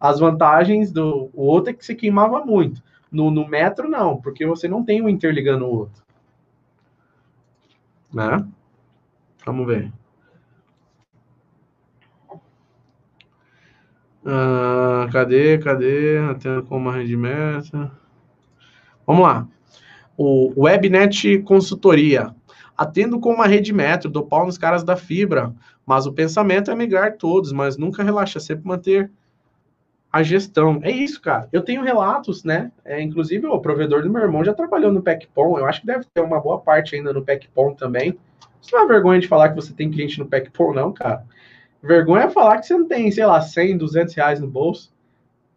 As 0.00 0.18
vantagens 0.18 0.90
do 0.90 1.30
o 1.32 1.44
outro 1.44 1.70
é 1.70 1.72
que 1.72 1.84
se 1.84 1.94
queimava 1.94 2.44
muito. 2.44 2.82
No, 3.12 3.30
no 3.30 3.46
metro, 3.46 3.88
não, 3.88 4.20
porque 4.20 4.44
você 4.44 4.66
não 4.66 4.84
tem 4.84 5.00
um 5.00 5.08
interligando 5.08 5.66
o 5.66 5.70
outro. 5.70 6.02
Né? 8.12 8.44
Vamos 9.46 9.64
ver. 9.64 9.92
Ah, 14.26 15.08
cadê, 15.12 15.58
cadê? 15.58 16.18
Atendo 16.18 16.64
com 16.64 16.76
uma 16.76 16.92
rendimento. 16.92 17.88
Vamos 19.06 19.22
lá. 19.22 19.46
O 20.16 20.64
Webnet 20.64 21.38
Consultoria. 21.42 22.34
Atendo 22.78 23.18
com 23.18 23.32
uma 23.32 23.48
rede 23.48 23.72
metro, 23.72 24.08
dou 24.08 24.24
pau 24.24 24.46
nos 24.46 24.56
caras 24.56 24.84
da 24.84 24.94
fibra, 24.94 25.52
mas 25.84 26.06
o 26.06 26.12
pensamento 26.12 26.70
é 26.70 26.76
migrar 26.76 27.16
todos, 27.16 27.50
mas 27.50 27.76
nunca 27.76 28.04
relaxa, 28.04 28.38
sempre 28.38 28.68
manter 28.68 29.10
a 30.12 30.22
gestão. 30.22 30.78
É 30.84 30.90
isso, 30.92 31.20
cara. 31.20 31.48
Eu 31.52 31.62
tenho 31.62 31.82
relatos, 31.82 32.44
né? 32.44 32.70
É, 32.84 33.02
inclusive, 33.02 33.48
o 33.48 33.58
provedor 33.58 34.02
do 34.02 34.10
meu 34.10 34.22
irmão 34.22 34.44
já 34.44 34.54
trabalhou 34.54 34.92
no 34.92 35.02
PECPOM. 35.02 35.58
Eu 35.58 35.66
acho 35.66 35.80
que 35.80 35.88
deve 35.88 36.04
ter 36.04 36.20
uma 36.20 36.40
boa 36.40 36.60
parte 36.60 36.94
ainda 36.94 37.12
no 37.12 37.24
PECPOM 37.24 37.74
também. 37.74 38.16
Isso 38.62 38.72
não 38.72 38.84
é 38.84 38.86
vergonha 38.86 39.18
de 39.18 39.26
falar 39.26 39.48
que 39.48 39.56
você 39.56 39.72
tem 39.72 39.90
cliente 39.90 40.18
no 40.20 40.26
PECPOM, 40.26 40.72
não, 40.72 40.92
cara. 40.92 41.24
Vergonha 41.82 42.26
é 42.26 42.30
falar 42.30 42.58
que 42.58 42.66
você 42.66 42.76
não 42.76 42.86
tem, 42.86 43.10
sei 43.10 43.26
lá, 43.26 43.40
100, 43.40 43.76
200 43.76 44.14
reais 44.14 44.40
no 44.40 44.46
bolso. 44.46 44.92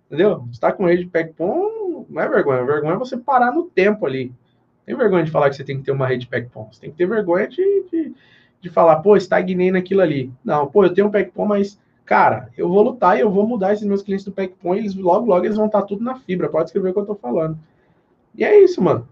Entendeu? 0.07 0.43
Você 0.51 0.59
tá 0.59 0.71
com 0.71 0.85
rede 0.87 1.03
de 1.03 1.09
PECPOM, 1.09 2.07
não 2.09 2.21
é 2.21 2.27
vergonha. 2.27 2.65
Vergonha 2.65 2.95
é 2.95 2.97
você 2.97 3.15
parar 3.15 3.51
no 3.51 3.63
tempo 3.63 4.07
ali. 4.07 4.33
Tem 4.85 4.95
vergonha 4.95 5.23
de 5.23 5.31
falar 5.31 5.49
que 5.49 5.55
você 5.55 5.63
tem 5.63 5.77
que 5.77 5.83
ter 5.83 5.91
uma 5.91 6.07
rede 6.07 6.21
de 6.21 6.27
PECPOM. 6.27 6.67
Você 6.71 6.81
tem 6.81 6.91
que 6.91 6.97
ter 6.97 7.05
vergonha 7.05 7.47
de, 7.47 7.85
de, 7.91 8.13
de 8.59 8.69
falar, 8.69 8.97
pô, 8.97 9.15
estagnei 9.15 9.71
naquilo 9.71 10.01
ali. 10.01 10.31
Não, 10.43 10.67
pô, 10.67 10.83
eu 10.83 10.93
tenho 10.93 11.07
um 11.07 11.11
PECPOM, 11.11 11.45
mas, 11.45 11.79
cara, 12.05 12.49
eu 12.57 12.67
vou 12.67 12.81
lutar 12.81 13.17
e 13.17 13.21
eu 13.21 13.29
vou 13.29 13.47
mudar 13.47 13.73
esses 13.73 13.85
meus 13.85 14.01
clientes 14.01 14.25
do 14.25 14.31
PECPOM 14.31 14.75
e 14.75 14.79
eles, 14.79 14.95
logo, 14.95 15.27
logo 15.27 15.45
eles 15.45 15.57
vão 15.57 15.67
estar 15.67 15.83
tudo 15.83 16.03
na 16.03 16.15
fibra. 16.15 16.49
Pode 16.49 16.69
escrever 16.69 16.89
o 16.89 16.93
que 16.93 16.99
eu 16.99 17.05
tô 17.05 17.15
falando. 17.15 17.57
E 18.35 18.43
é 18.43 18.59
isso, 18.63 18.81
mano. 18.81 19.07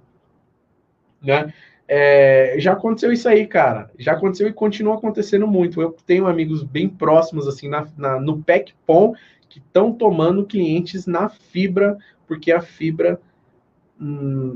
Né? 1.21 1.53
É, 1.91 2.55
já 2.59 2.73
aconteceu 2.73 3.11
isso 3.11 3.27
aí, 3.27 3.47
cara. 3.47 3.89
Já 3.97 4.13
aconteceu 4.13 4.47
e 4.47 4.53
continua 4.53 4.95
acontecendo 4.95 5.47
muito. 5.47 5.81
Eu 5.81 5.95
tenho 6.05 6.27
amigos 6.27 6.61
bem 6.63 6.87
próximos, 6.87 7.47
assim, 7.47 7.67
na, 7.67 7.87
na 7.97 8.19
no 8.19 8.43
PECPOM, 8.43 9.15
que 9.49 9.57
estão 9.57 9.91
tomando 9.91 10.45
clientes 10.45 11.07
na 11.07 11.29
fibra, 11.29 11.97
porque 12.27 12.51
a 12.51 12.61
fibra. 12.61 13.19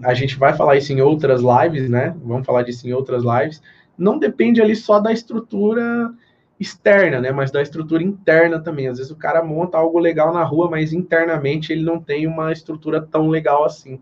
A 0.03 0.13
gente 0.13 0.37
vai 0.37 0.53
falar 0.53 0.77
isso 0.77 0.93
em 0.93 1.01
outras 1.01 1.41
lives, 1.41 1.89
né? 1.89 2.15
Vamos 2.23 2.45
falar 2.45 2.63
disso 2.63 2.87
em 2.87 2.93
outras 2.93 3.23
lives. 3.23 3.61
Não 3.97 4.17
depende 4.17 4.61
ali 4.61 4.75
só 4.75 4.99
da 4.99 5.11
estrutura 5.11 6.13
externa, 6.59 7.19
né? 7.19 7.31
Mas 7.31 7.51
da 7.51 7.61
estrutura 7.61 8.01
interna 8.01 8.59
também. 8.59 8.87
Às 8.87 8.97
vezes 8.97 9.11
o 9.11 9.17
cara 9.17 9.43
monta 9.43 9.77
algo 9.77 9.99
legal 9.99 10.33
na 10.33 10.43
rua, 10.43 10.69
mas 10.69 10.93
internamente 10.93 11.73
ele 11.73 11.83
não 11.83 11.99
tem 11.99 12.25
uma 12.25 12.51
estrutura 12.51 13.01
tão 13.01 13.27
legal 13.27 13.65
assim. 13.65 13.99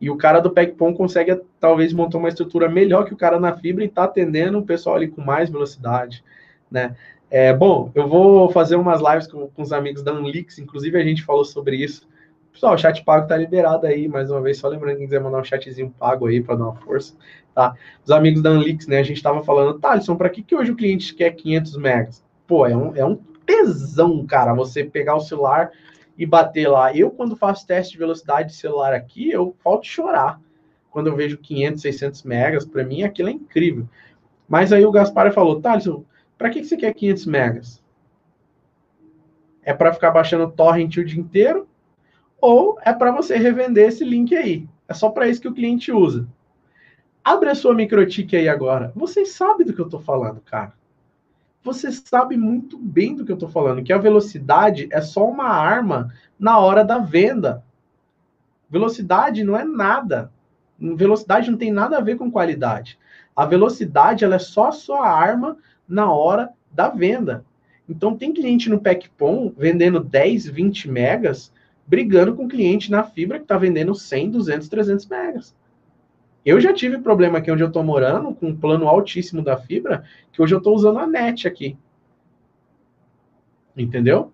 E 0.00 0.10
o 0.10 0.16
cara 0.16 0.40
do 0.40 0.50
PECPOM 0.50 0.94
consegue, 0.94 1.38
talvez, 1.58 1.92
montar 1.92 2.18
uma 2.18 2.28
estrutura 2.28 2.68
melhor 2.68 3.04
que 3.04 3.12
o 3.12 3.16
cara 3.16 3.38
na 3.38 3.56
fibra 3.56 3.84
e 3.84 3.86
está 3.86 4.04
atendendo 4.04 4.58
o 4.58 4.64
pessoal 4.64 4.96
ali 4.96 5.08
com 5.08 5.20
mais 5.20 5.50
velocidade, 5.50 6.24
né? 6.70 6.96
É, 7.30 7.52
bom, 7.52 7.92
eu 7.94 8.08
vou 8.08 8.50
fazer 8.50 8.76
umas 8.76 9.00
lives 9.00 9.26
com, 9.26 9.46
com 9.48 9.62
os 9.62 9.72
amigos 9.72 10.02
da 10.02 10.12
Unlix, 10.12 10.58
inclusive 10.58 10.98
a 10.98 11.04
gente 11.04 11.22
falou 11.22 11.44
sobre 11.44 11.76
isso. 11.76 12.08
Pessoal, 12.52 12.74
o 12.74 12.78
chat 12.78 13.04
pago 13.04 13.26
tá 13.26 13.36
liberado 13.36 13.86
aí, 13.86 14.08
mais 14.08 14.30
uma 14.30 14.40
vez, 14.40 14.58
só 14.58 14.68
lembrando 14.68 14.96
quem 14.96 15.06
quiser 15.06 15.20
mandar 15.20 15.40
um 15.40 15.44
chatzinho 15.44 15.94
pago 15.98 16.26
aí 16.26 16.42
para 16.42 16.56
dar 16.56 16.64
uma 16.64 16.76
força, 16.76 17.14
tá? 17.54 17.74
Os 18.04 18.10
amigos 18.10 18.42
da 18.42 18.50
Unlix, 18.50 18.86
né, 18.86 18.98
a 18.98 19.02
gente 19.02 19.22
tava 19.22 19.42
falando, 19.42 19.78
tá, 19.78 19.92
Alisson, 19.92 20.16
para 20.16 20.28
que, 20.28 20.42
que 20.42 20.54
hoje 20.54 20.72
o 20.72 20.76
cliente 20.76 21.14
quer 21.14 21.30
500 21.30 21.76
megas? 21.76 22.24
Pô, 22.46 22.66
é 22.66 22.76
um, 22.76 22.94
é 22.96 23.04
um 23.04 23.16
tesão, 23.46 24.26
cara, 24.26 24.52
você 24.52 24.84
pegar 24.84 25.14
o 25.14 25.20
celular, 25.20 25.70
e 26.20 26.26
bater 26.26 26.68
lá. 26.68 26.94
Eu, 26.94 27.10
quando 27.10 27.34
faço 27.34 27.66
teste 27.66 27.94
de 27.94 27.98
velocidade 27.98 28.50
de 28.50 28.54
celular 28.54 28.92
aqui, 28.92 29.30
eu 29.30 29.56
falto 29.64 29.86
chorar. 29.86 30.38
Quando 30.90 31.06
eu 31.06 31.16
vejo 31.16 31.38
500, 31.38 31.80
600 31.80 32.22
megas, 32.24 32.66
para 32.66 32.84
mim 32.84 33.02
aquilo 33.02 33.30
é 33.30 33.32
incrível. 33.32 33.88
Mas 34.46 34.70
aí 34.70 34.84
o 34.84 34.90
Gaspar 34.92 35.32
falou, 35.32 35.62
Thales, 35.62 35.88
para 36.36 36.50
que 36.50 36.62
você 36.62 36.76
quer 36.76 36.92
500 36.92 37.24
megas? 37.24 37.82
É 39.62 39.72
para 39.72 39.94
ficar 39.94 40.10
baixando 40.10 40.50
torrent 40.50 40.94
o 40.98 41.04
dia 41.04 41.18
inteiro? 41.18 41.66
Ou 42.40 42.78
é 42.84 42.92
para 42.92 43.12
você 43.12 43.36
revender 43.36 43.88
esse 43.88 44.04
link 44.04 44.34
aí? 44.34 44.66
É 44.88 44.94
só 44.94 45.10
para 45.10 45.28
isso 45.28 45.40
que 45.40 45.48
o 45.48 45.54
cliente 45.54 45.92
usa. 45.92 46.26
Abre 47.22 47.50
a 47.50 47.54
sua 47.54 47.74
microtik 47.74 48.34
aí 48.36 48.48
agora. 48.48 48.92
Vocês 48.94 49.32
sabem 49.32 49.66
do 49.66 49.72
que 49.72 49.80
eu 49.80 49.84
estou 49.84 50.00
falando, 50.00 50.40
cara 50.40 50.72
você 51.62 51.92
sabe 51.92 52.36
muito 52.36 52.78
bem 52.78 53.14
do 53.14 53.24
que 53.24 53.30
eu 53.30 53.34
estou 53.34 53.48
falando, 53.48 53.82
que 53.82 53.92
a 53.92 53.98
velocidade 53.98 54.88
é 54.90 55.00
só 55.00 55.28
uma 55.28 55.48
arma 55.48 56.12
na 56.38 56.58
hora 56.58 56.82
da 56.82 56.98
venda. 56.98 57.62
Velocidade 58.68 59.44
não 59.44 59.56
é 59.56 59.64
nada. 59.64 60.32
Velocidade 60.78 61.50
não 61.50 61.58
tem 61.58 61.70
nada 61.70 61.98
a 61.98 62.00
ver 62.00 62.16
com 62.16 62.30
qualidade. 62.30 62.98
A 63.36 63.44
velocidade 63.44 64.24
ela 64.24 64.36
é 64.36 64.38
só 64.38 64.68
a 64.68 64.72
sua 64.72 65.06
arma 65.06 65.58
na 65.86 66.10
hora 66.10 66.50
da 66.72 66.88
venda. 66.88 67.44
Então 67.88 68.16
tem 68.16 68.32
cliente 68.32 68.70
no 68.70 68.80
PECPOM 68.80 69.52
vendendo 69.56 70.00
10, 70.00 70.46
20 70.46 70.90
megas, 70.90 71.52
brigando 71.90 72.36
com 72.36 72.46
cliente 72.46 72.88
na 72.88 73.02
fibra 73.02 73.38
que 73.38 73.44
está 73.44 73.58
vendendo 73.58 73.96
100, 73.96 74.30
200, 74.30 74.68
300 74.68 75.06
megas. 75.06 75.56
Eu 76.46 76.60
já 76.60 76.72
tive 76.72 76.98
problema 76.98 77.38
aqui 77.38 77.50
onde 77.50 77.64
eu 77.64 77.66
estou 77.66 77.82
morando, 77.82 78.32
com 78.32 78.46
um 78.46 78.56
plano 78.56 78.88
altíssimo 78.88 79.42
da 79.42 79.56
fibra, 79.56 80.04
que 80.30 80.40
hoje 80.40 80.54
eu 80.54 80.58
estou 80.58 80.72
usando 80.72 81.00
a 81.00 81.06
net 81.06 81.48
aqui. 81.48 81.76
Entendeu? 83.76 84.32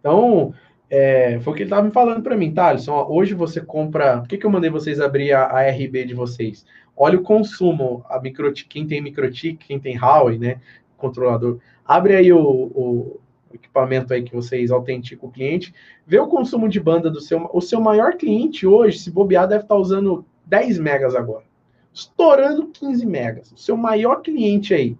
Então, 0.00 0.52
é, 0.90 1.38
foi 1.40 1.52
o 1.52 1.56
que 1.56 1.62
ele 1.62 1.68
estava 1.68 1.86
me 1.86 1.92
falando 1.92 2.22
para 2.24 2.36
mim, 2.36 2.52
tá, 2.52 2.70
Alisson? 2.70 3.06
Hoje 3.08 3.34
você 3.34 3.60
compra. 3.60 4.18
Por 4.18 4.28
que, 4.28 4.36
que 4.36 4.44
eu 4.44 4.50
mandei 4.50 4.68
vocês 4.68 5.00
abrir 5.00 5.32
a, 5.32 5.44
a 5.44 5.70
RB 5.70 6.06
de 6.06 6.14
vocês? 6.14 6.66
Olha 6.96 7.18
o 7.18 7.22
consumo, 7.22 8.04
a 8.10 8.20
microtik, 8.20 8.68
quem 8.68 8.84
tem 8.84 9.00
microtik, 9.00 9.64
quem 9.64 9.78
tem 9.78 9.96
Huawei, 9.96 10.38
né? 10.38 10.60
Controlador. 10.96 11.60
Abre 11.84 12.16
aí 12.16 12.32
o, 12.32 12.40
o, 12.40 13.20
equipamento 13.56 14.14
aí 14.14 14.22
que 14.22 14.34
vocês 14.34 14.70
autenticam 14.70 15.28
o 15.28 15.32
cliente, 15.32 15.74
vê 16.06 16.18
o 16.18 16.28
consumo 16.28 16.68
de 16.68 16.80
banda 16.80 17.10
do 17.10 17.20
seu. 17.20 17.48
O 17.52 17.60
seu 17.60 17.80
maior 17.80 18.14
cliente 18.16 18.66
hoje, 18.66 18.98
se 18.98 19.10
bobear, 19.10 19.48
deve 19.48 19.64
estar 19.64 19.76
usando 19.76 20.24
10 20.46 20.78
megas 20.78 21.14
agora. 21.14 21.44
Estourando 21.92 22.68
15 22.68 23.04
megas. 23.06 23.52
O 23.52 23.58
seu 23.58 23.76
maior 23.76 24.22
cliente 24.22 24.72
aí. 24.72 24.96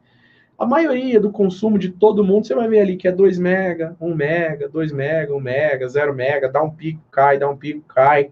A 0.58 0.64
maioria 0.64 1.20
do 1.20 1.30
consumo 1.30 1.78
de 1.78 1.90
todo 1.90 2.24
mundo, 2.24 2.46
você 2.46 2.54
vai 2.54 2.66
ver 2.66 2.80
ali 2.80 2.96
que 2.96 3.06
é 3.06 3.12
2 3.12 3.38
mega, 3.38 3.94
1 4.00 4.14
mega, 4.14 4.68
2 4.68 4.90
mega, 4.90 5.34
1 5.34 5.40
mega, 5.40 5.88
0 5.88 6.14
mega, 6.14 6.48
dá 6.48 6.62
um 6.62 6.70
pico, 6.70 7.02
cai, 7.10 7.38
dá 7.38 7.48
um 7.48 7.56
pico, 7.56 7.82
cai. 7.82 8.30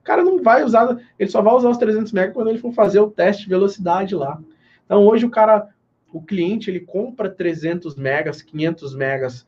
O 0.00 0.04
cara 0.04 0.22
não 0.22 0.40
vai 0.42 0.62
usar, 0.62 0.96
ele 1.18 1.30
só 1.30 1.42
vai 1.42 1.54
usar 1.54 1.70
os 1.70 1.78
300 1.78 2.12
mega 2.12 2.32
quando 2.32 2.50
ele 2.50 2.58
for 2.58 2.72
fazer 2.72 3.00
o 3.00 3.10
teste 3.10 3.42
de 3.42 3.48
velocidade 3.48 4.14
lá. 4.14 4.40
Então 4.84 5.04
hoje 5.04 5.26
o 5.26 5.30
cara, 5.30 5.68
o 6.14 6.22
cliente, 6.22 6.70
ele 6.70 6.78
compra 6.78 7.28
300 7.28 7.96
megas, 7.96 8.40
500 8.40 8.94
megas 8.94 9.44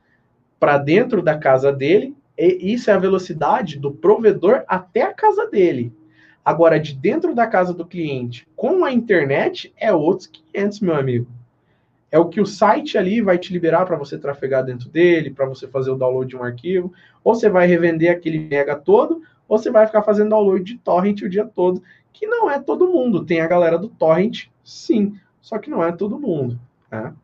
para 0.59 0.77
dentro 0.77 1.23
da 1.23 1.39
casa 1.39 1.73
dele, 1.73 2.13
E 2.37 2.75
isso 2.75 2.91
é 2.91 2.93
a 2.93 2.99
velocidade 2.99 3.79
do 3.79 3.93
provedor 3.93 4.65
até 4.67 5.03
a 5.03 5.15
casa 5.15 5.49
dele. 5.49 5.93
Agora, 6.45 6.79
de 6.79 6.93
dentro 6.93 7.35
da 7.35 7.47
casa 7.47 7.73
do 7.73 7.87
cliente 7.87 8.47
com 8.55 8.85
a 8.85 8.93
internet, 8.93 9.73
é 9.77 9.93
outros 9.93 10.27
500, 10.27 10.81
meu 10.81 10.97
amigo. 10.97 11.29
É 12.11 12.19
o 12.19 12.29
que 12.29 12.41
o 12.41 12.47
site 12.47 12.99
ali 12.99 13.23
vai 13.23 13.39
te 13.39 13.53
liberar 13.53 13.87
para 13.87 13.97
você 13.97 14.19
trafegar 14.19 14.65
dentro 14.65 14.89
dele, 14.89 15.31
para 15.31 15.47
você 15.47 15.67
fazer 15.67 15.91
o 15.91 15.97
download 15.97 16.29
de 16.29 16.37
um 16.37 16.43
arquivo. 16.43 16.93
Ou 17.25 17.35
você 17.35 17.49
vai 17.49 17.67
revender 17.67 18.11
aquele 18.11 18.39
mega 18.39 18.77
todo, 18.77 19.23
ou 19.49 19.57
você 19.57 19.71
vai 19.71 19.87
ficar 19.87 20.03
fazendo 20.03 20.31
download 20.31 20.65
de 20.65 20.79
torrent 20.79 21.23
o 21.23 21.29
dia 21.29 21.45
todo, 21.45 21.83
que 22.13 22.27
não 22.27 22.51
é 22.51 22.61
todo 22.61 22.89
mundo. 22.89 23.25
Tem 23.25 23.41
a 23.41 23.47
galera 23.47 23.79
do 23.79 23.89
torrent, 23.89 24.47
sim, 24.65 25.15
só 25.47 25.59
que 25.61 25.71
não 25.71 25.81
é 25.81 25.93
todo 25.93 26.19
mundo. 26.19 26.59
Né? 26.91 27.15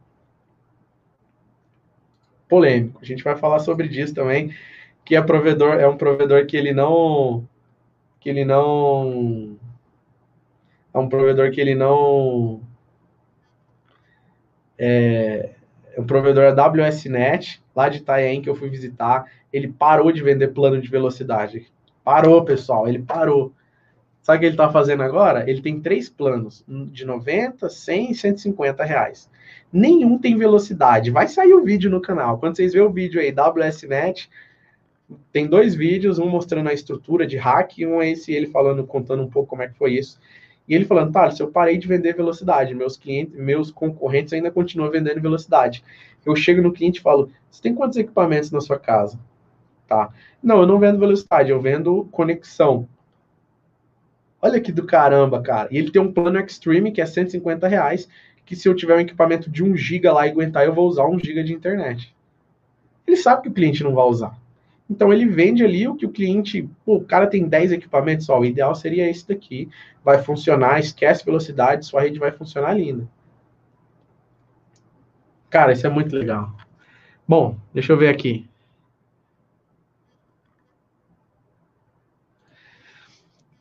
Polêmico. 2.48 3.00
A 3.02 3.04
gente 3.04 3.24
vai 3.24 3.34
falar 3.34 3.58
sobre 3.58 3.88
isso 3.88 4.14
também, 4.14 4.54
que 5.04 5.16
é 5.16 5.20
provedor, 5.20 5.74
é 5.80 5.88
um 5.88 5.96
provedor 5.96 6.46
que 6.46 6.56
ele 6.56 6.72
não 6.72 7.44
que 8.20 8.30
ele 8.30 8.44
não 8.44 9.58
é 10.94 10.98
um 11.00 11.08
provedor 11.08 11.50
que 11.50 11.60
ele 11.60 11.74
não 11.74 12.60
é, 14.78 15.56
é 15.92 16.00
um 16.00 16.06
provedor 16.06 16.56
AWSnet 16.56 17.60
lá 17.74 17.88
de 17.88 17.98
Itanhaém 17.98 18.40
que 18.40 18.48
eu 18.48 18.54
fui 18.54 18.70
visitar, 18.70 19.28
ele 19.52 19.66
parou 19.66 20.12
de 20.12 20.22
vender 20.22 20.46
plano 20.54 20.80
de 20.80 20.88
velocidade. 20.88 21.66
Parou, 22.04 22.44
pessoal, 22.44 22.86
ele 22.86 23.02
parou. 23.02 23.52
Sabe 24.22 24.36
o 24.36 24.40
que 24.40 24.46
ele 24.46 24.54
está 24.54 24.70
fazendo 24.70 25.02
agora? 25.02 25.48
Ele 25.50 25.60
tem 25.60 25.80
três 25.80 26.08
planos, 26.08 26.64
de 26.68 27.04
90, 27.04 27.68
100 27.68 28.12
e 28.12 28.14
150 28.14 28.84
reais. 28.84 29.28
Nenhum 29.72 30.16
tem 30.16 30.38
velocidade. 30.38 31.10
Vai 31.10 31.26
sair 31.26 31.52
o 31.52 31.64
vídeo 31.64 31.90
no 31.90 32.00
canal. 32.00 32.38
Quando 32.38 32.56
vocês 32.56 32.72
verem 32.72 32.86
o 32.86 32.92
vídeo 32.92 33.20
aí, 33.20 33.32
WSNet, 33.32 34.30
tem 35.32 35.48
dois 35.48 35.74
vídeos, 35.74 36.20
um 36.20 36.28
mostrando 36.28 36.68
a 36.68 36.72
estrutura 36.72 37.26
de 37.26 37.36
hack 37.36 37.78
e 37.78 37.86
um 37.86 38.00
é 38.00 38.10
esse 38.10 38.32
ele 38.32 38.46
falando, 38.46 38.86
contando 38.86 39.24
um 39.24 39.28
pouco 39.28 39.50
como 39.50 39.62
é 39.62 39.68
que 39.68 39.76
foi 39.76 39.94
isso. 39.94 40.20
E 40.68 40.74
ele 40.74 40.84
falando, 40.84 41.12
tá, 41.12 41.28
se 41.30 41.42
eu 41.42 41.50
parei 41.50 41.76
de 41.76 41.88
vender 41.88 42.14
velocidade, 42.14 42.74
meus 42.74 42.96
clientes, 42.96 43.34
meus 43.36 43.72
concorrentes 43.72 44.32
ainda 44.32 44.52
continuam 44.52 44.90
vendendo 44.90 45.20
velocidade. 45.20 45.82
Eu 46.24 46.36
chego 46.36 46.62
no 46.62 46.72
cliente 46.72 47.00
e 47.00 47.02
falo, 47.02 47.28
você 47.50 47.60
tem 47.60 47.74
quantos 47.74 47.98
equipamentos 47.98 48.52
na 48.52 48.60
sua 48.60 48.78
casa? 48.78 49.18
Tá. 49.88 50.10
Não, 50.40 50.60
eu 50.60 50.66
não 50.66 50.78
vendo 50.78 51.00
velocidade, 51.00 51.50
eu 51.50 51.60
vendo 51.60 52.08
conexão. 52.12 52.88
Olha 54.44 54.60
que 54.60 54.73
do 54.73 54.85
caramba, 54.85 55.40
cara. 55.40 55.69
E 55.70 55.78
ele 55.78 55.93
tem 55.93 56.02
um 56.02 56.12
plano 56.12 56.40
Extreme 56.40 56.90
que 56.90 57.01
é 57.01 57.06
150 57.06 57.69
reais, 57.69 58.09
que 58.44 58.56
se 58.56 58.69
eu 58.69 58.74
tiver 58.74 58.97
um 58.97 59.01
equipamento 59.01 59.48
de 59.48 59.62
1 59.62 59.77
GB 59.77 60.10
lá 60.10 60.27
e 60.27 60.31
aguentar, 60.31 60.66
eu 60.66 60.74
vou 60.74 60.89
usar 60.89 61.06
1 61.06 61.20
GB 61.20 61.44
de 61.44 61.55
internet. 61.55 62.12
Ele 63.06 63.16
sabe 63.16 63.43
que 63.43 63.48
o 63.48 63.52
cliente 63.52 63.85
não 63.85 63.94
vai 63.94 64.05
usar. 64.05 64.36
Então 64.90 65.12
ele 65.12 65.27
vende 65.27 65.64
ali 65.64 65.86
o 65.86 65.94
que 65.94 66.05
o 66.05 66.10
cliente, 66.10 66.69
pô, 66.85 66.97
o 66.97 67.05
cara 67.05 67.28
tem 67.28 67.48
10 67.48 67.73
equipamentos, 67.73 68.28
ó, 68.28 68.40
o 68.40 68.44
ideal 68.44 68.74
seria 68.74 69.09
esse 69.09 69.27
daqui, 69.27 69.70
vai 70.05 70.23
funcionar, 70.23 70.81
esquece 70.81 71.24
velocidade, 71.24 71.86
sua 71.86 72.02
rede 72.02 72.19
vai 72.19 72.32
funcionar 72.32 72.74
linda. 72.74 73.09
Cara, 75.48 75.73
isso 75.73 75.86
é 75.86 75.90
muito 75.90 76.16
legal. 76.16 76.52
Bom, 77.27 77.56
deixa 77.73 77.93
eu 77.93 77.97
ver 77.97 78.09
aqui. 78.09 78.48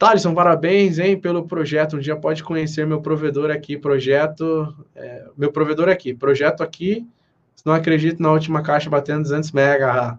Thaleson, 0.01 0.33
parabéns, 0.33 0.97
hein, 0.97 1.15
pelo 1.15 1.45
projeto. 1.45 1.95
Um 1.95 1.99
dia 1.99 2.15
pode 2.15 2.43
conhecer 2.43 2.87
meu 2.87 3.03
provedor 3.03 3.51
aqui, 3.51 3.77
projeto, 3.77 4.75
é, 4.95 5.27
meu 5.37 5.51
provedor 5.51 5.89
aqui, 5.89 6.11
projeto 6.11 6.63
aqui. 6.63 7.07
Não 7.63 7.71
acredito 7.71 8.19
na 8.19 8.31
última 8.31 8.63
caixa 8.63 8.89
batendo 8.89 9.21
200 9.21 9.51
mega 9.51 10.17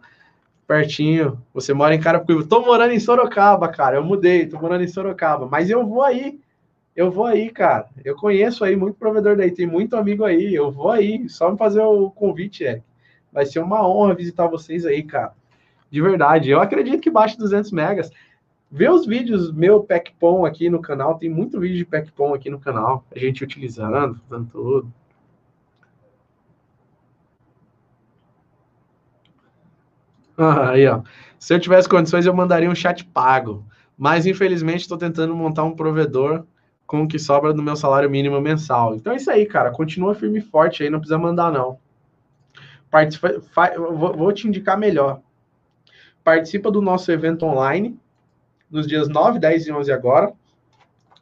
pertinho. 0.69 1.43
Você 1.53 1.75
mora 1.75 1.97
em 1.97 2.01
Carapicuíba. 2.01 2.45
Tô 2.45 2.65
morando 2.65 2.93
em 2.93 3.01
Sorocaba, 3.01 3.67
cara. 3.67 3.97
Eu 3.97 4.05
mudei, 4.05 4.47
tô 4.47 4.57
morando 4.61 4.85
em 4.85 4.87
Sorocaba. 4.87 5.49
Mas 5.51 5.69
eu 5.69 5.85
vou 5.85 6.05
aí. 6.05 6.39
Eu 6.95 7.11
vou 7.11 7.27
aí, 7.27 7.51
cara. 7.51 7.89
Eu 8.05 8.15
conheço 8.15 8.63
aí 8.63 8.77
muito 8.77 8.95
provedor 8.95 9.37
daí, 9.37 9.51
tem 9.51 9.67
muito 9.67 9.97
amigo 9.97 10.25
aí. 10.25 10.55
Eu 10.55 10.71
vou 10.71 10.93
aí. 10.93 11.29
Só 11.29 11.51
me 11.51 11.59
fazer 11.59 11.81
o 11.81 12.09
convite, 12.09 12.65
é. 12.65 12.81
Vai 13.33 13.47
ser 13.47 13.59
uma 13.59 13.85
honra 13.85 14.15
visitar 14.15 14.47
vocês 14.47 14.87
aí, 14.87 15.03
cara. 15.03 15.33
De 15.91 16.01
verdade. 16.01 16.51
Eu 16.51 16.61
acredito 16.61 17.01
que 17.01 17.11
baixe 17.11 17.37
200 17.37 17.73
megas. 17.73 18.13
Vê 18.74 18.89
os 18.89 19.05
vídeos 19.05 19.53
meu 19.53 19.85
PECPOM 19.85 20.47
aqui 20.47 20.70
no 20.70 20.81
canal. 20.81 21.19
Tem 21.19 21.28
muito 21.28 21.61
vídeo 21.61 21.77
de 21.77 21.85
PECPOM 21.85 22.32
aqui 22.32 22.49
no 22.49 22.59
canal. 22.59 23.05
A 23.15 23.19
gente 23.19 23.44
utilizando, 23.44 24.19
fazendo 24.27 24.49
tudo. 24.51 24.93
Ah, 30.39 30.70
aí, 30.70 30.86
ó. 30.86 31.03
Se 31.39 31.53
eu 31.53 31.61
tivesse 31.61 31.86
condições, 31.86 32.24
eu 32.24 32.32
mandaria 32.32 32.70
um 32.70 32.74
chat 32.74 33.05
pago. 33.05 33.62
Mas, 33.97 34.24
infelizmente, 34.24 34.81
estou 34.81 34.97
tentando 34.97 35.36
montar 35.36 35.65
um 35.65 35.77
provedor 35.77 36.47
com 36.86 37.03
o 37.03 37.09
que 37.09 37.19
sobra 37.19 37.53
do 37.53 37.62
meu 37.62 37.77
salário 37.77 38.09
mínimo 38.09 38.40
mensal. 38.40 38.94
Então 38.94 39.12
é 39.12 39.16
isso 39.16 39.31
aí, 39.31 39.44
cara. 39.44 39.70
Continua 39.70 40.15
firme 40.15 40.39
e 40.39 40.43
forte 40.43 40.82
aí, 40.82 40.89
não 40.89 40.99
precisa 40.99 41.19
mandar, 41.19 41.53
não. 41.53 41.78
Participa, 42.90 43.39
vou, 43.77 44.16
vou 44.16 44.32
te 44.32 44.49
indicar 44.49 44.78
melhor. 44.78 45.20
Participa 46.24 46.70
do 46.70 46.81
nosso 46.81 47.12
evento 47.12 47.44
online, 47.44 47.99
nos 48.73 48.86
dias 48.86 49.09
9, 49.09 49.39
10 49.39 49.66
e 49.66 49.73
11 49.73 49.93
agora. 49.93 50.32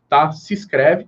Tá? 0.09 0.33
Se 0.33 0.55
inscreve. 0.55 1.07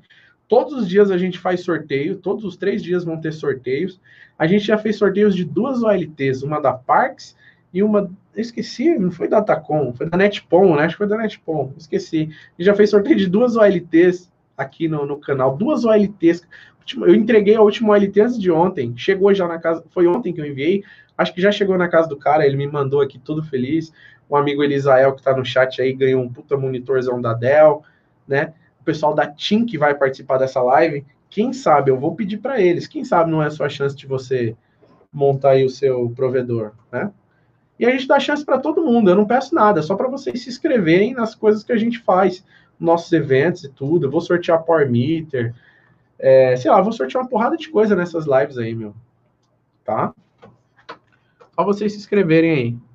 Todos 0.48 0.74
os 0.74 0.88
dias 0.88 1.10
a 1.10 1.16
gente 1.16 1.38
faz 1.38 1.62
sorteio, 1.62 2.16
todos 2.16 2.44
os 2.44 2.58
três 2.58 2.82
dias 2.82 3.04
vão 3.04 3.18
ter 3.18 3.32
sorteios. 3.32 3.98
A 4.38 4.46
gente 4.46 4.66
já 4.66 4.76
fez 4.76 4.96
sorteios 4.96 5.34
de 5.34 5.44
duas 5.44 5.82
OLTs, 5.82 6.42
uma 6.42 6.60
da 6.60 6.74
Parks 6.74 7.34
e 7.72 7.82
uma. 7.82 8.10
Esqueci, 8.36 8.98
não 8.98 9.10
foi 9.10 9.28
da 9.28 9.40
Datacom, 9.40 9.94
foi 9.94 10.08
da 10.08 10.16
Netpom, 10.18 10.76
né? 10.76 10.84
Acho 10.84 10.94
que 10.94 10.98
foi 10.98 11.06
da 11.06 11.16
Netpom, 11.16 11.72
esqueci. 11.78 12.30
E 12.58 12.64
já 12.64 12.74
fez 12.74 12.90
sorteio 12.90 13.16
de 13.16 13.26
duas 13.26 13.56
OLTs 13.56 14.30
aqui 14.56 14.88
no, 14.88 15.06
no 15.06 15.16
canal, 15.18 15.56
duas 15.56 15.84
OLTs. 15.84 16.42
Eu 16.96 17.14
entreguei 17.14 17.54
a 17.54 17.62
última 17.62 17.92
OLT 17.92 18.20
antes 18.20 18.38
de 18.38 18.50
ontem, 18.50 18.92
chegou 18.96 19.32
já 19.32 19.46
na 19.46 19.58
casa, 19.58 19.84
foi 19.90 20.06
ontem 20.06 20.32
que 20.32 20.40
eu 20.40 20.46
enviei, 20.46 20.82
acho 21.16 21.32
que 21.32 21.40
já 21.40 21.52
chegou 21.52 21.78
na 21.78 21.88
casa 21.88 22.08
do 22.08 22.16
cara, 22.16 22.44
ele 22.44 22.56
me 22.56 22.66
mandou 22.66 23.00
aqui 23.00 23.18
todo 23.18 23.42
feliz. 23.42 23.92
O 24.32 24.36
amigo 24.38 24.64
Elisael, 24.64 25.14
que 25.14 25.22
tá 25.22 25.36
no 25.36 25.44
chat 25.44 25.82
aí, 25.82 25.92
ganhou 25.92 26.22
um 26.22 26.32
puta 26.32 26.56
monitorzão 26.56 27.20
da 27.20 27.34
Dell, 27.34 27.82
né? 28.26 28.54
O 28.80 28.82
pessoal 28.82 29.14
da 29.14 29.26
TIM 29.26 29.66
que 29.66 29.76
vai 29.76 29.94
participar 29.94 30.38
dessa 30.38 30.62
live, 30.62 31.04
quem 31.28 31.52
sabe, 31.52 31.90
eu 31.90 32.00
vou 32.00 32.14
pedir 32.14 32.38
para 32.38 32.58
eles, 32.58 32.86
quem 32.86 33.04
sabe 33.04 33.30
não 33.30 33.42
é 33.42 33.48
a 33.48 33.50
sua 33.50 33.68
chance 33.68 33.94
de 33.94 34.06
você 34.06 34.56
montar 35.12 35.50
aí 35.50 35.66
o 35.66 35.68
seu 35.68 36.08
provedor, 36.16 36.72
né? 36.90 37.12
E 37.78 37.84
a 37.84 37.90
gente 37.90 38.08
dá 38.08 38.18
chance 38.18 38.42
para 38.42 38.58
todo 38.58 38.82
mundo. 38.82 39.10
Eu 39.10 39.16
não 39.16 39.26
peço 39.26 39.54
nada, 39.54 39.80
é 39.80 39.82
só 39.82 39.94
para 39.94 40.08
vocês 40.08 40.42
se 40.42 40.48
inscreverem 40.48 41.12
nas 41.12 41.34
coisas 41.34 41.62
que 41.62 41.72
a 41.72 41.76
gente 41.76 41.98
faz, 41.98 42.42
nossos 42.80 43.12
eventos 43.12 43.64
e 43.64 43.68
tudo. 43.68 44.06
Eu 44.06 44.10
vou 44.10 44.22
sortear 44.22 44.62
Power 44.62 44.90
Meter. 44.90 45.54
É, 46.18 46.56
sei 46.56 46.70
lá, 46.70 46.80
vou 46.80 46.92
sortear 46.92 47.22
uma 47.22 47.28
porrada 47.28 47.54
de 47.54 47.68
coisa 47.68 47.94
nessas 47.94 48.24
lives 48.24 48.56
aí, 48.56 48.74
meu. 48.74 48.94
Tá? 49.84 50.14
Só 51.54 51.64
vocês 51.66 51.92
se 51.92 51.98
inscreverem 51.98 52.50
aí. 52.50 52.91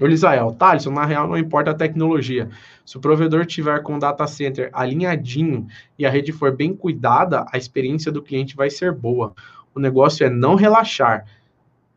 O 0.00 0.06
Lisael, 0.06 0.52
Thaleson, 0.52 0.90
na 0.90 1.04
real 1.04 1.28
não 1.28 1.36
importa 1.36 1.72
a 1.72 1.74
tecnologia. 1.74 2.48
Se 2.86 2.96
o 2.96 3.00
provedor 3.00 3.44
tiver 3.44 3.82
com 3.82 3.96
o 3.96 3.98
data 3.98 4.26
center 4.26 4.70
alinhadinho 4.72 5.66
e 5.98 6.06
a 6.06 6.10
rede 6.10 6.32
for 6.32 6.56
bem 6.56 6.74
cuidada, 6.74 7.44
a 7.52 7.58
experiência 7.58 8.10
do 8.10 8.22
cliente 8.22 8.56
vai 8.56 8.70
ser 8.70 8.92
boa. 8.92 9.34
O 9.74 9.78
negócio 9.78 10.24
é 10.24 10.30
não 10.30 10.54
relaxar. 10.54 11.26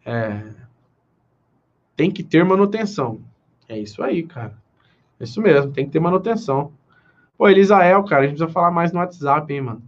É, 0.06 0.44
tem 1.96 2.12
que 2.12 2.24
ter 2.24 2.44
manutenção. 2.44 3.22
É 3.70 3.80
isso 3.80 4.04
aí, 4.04 4.24
cara. 4.24 4.54
É 5.20 5.24
isso 5.24 5.42
mesmo, 5.42 5.72
tem 5.72 5.86
que 5.86 5.92
ter 5.92 6.00
manutenção. 6.00 6.74
Pô, 7.38 7.48
Elisael, 7.48 8.04
cara, 8.04 8.24
a 8.24 8.28
gente 8.28 8.38
precisa 8.38 8.54
falar 8.54 8.72
mais 8.72 8.92
no 8.92 9.00
WhatsApp, 9.00 9.52
hein, 9.54 9.62
mano. 9.62 9.84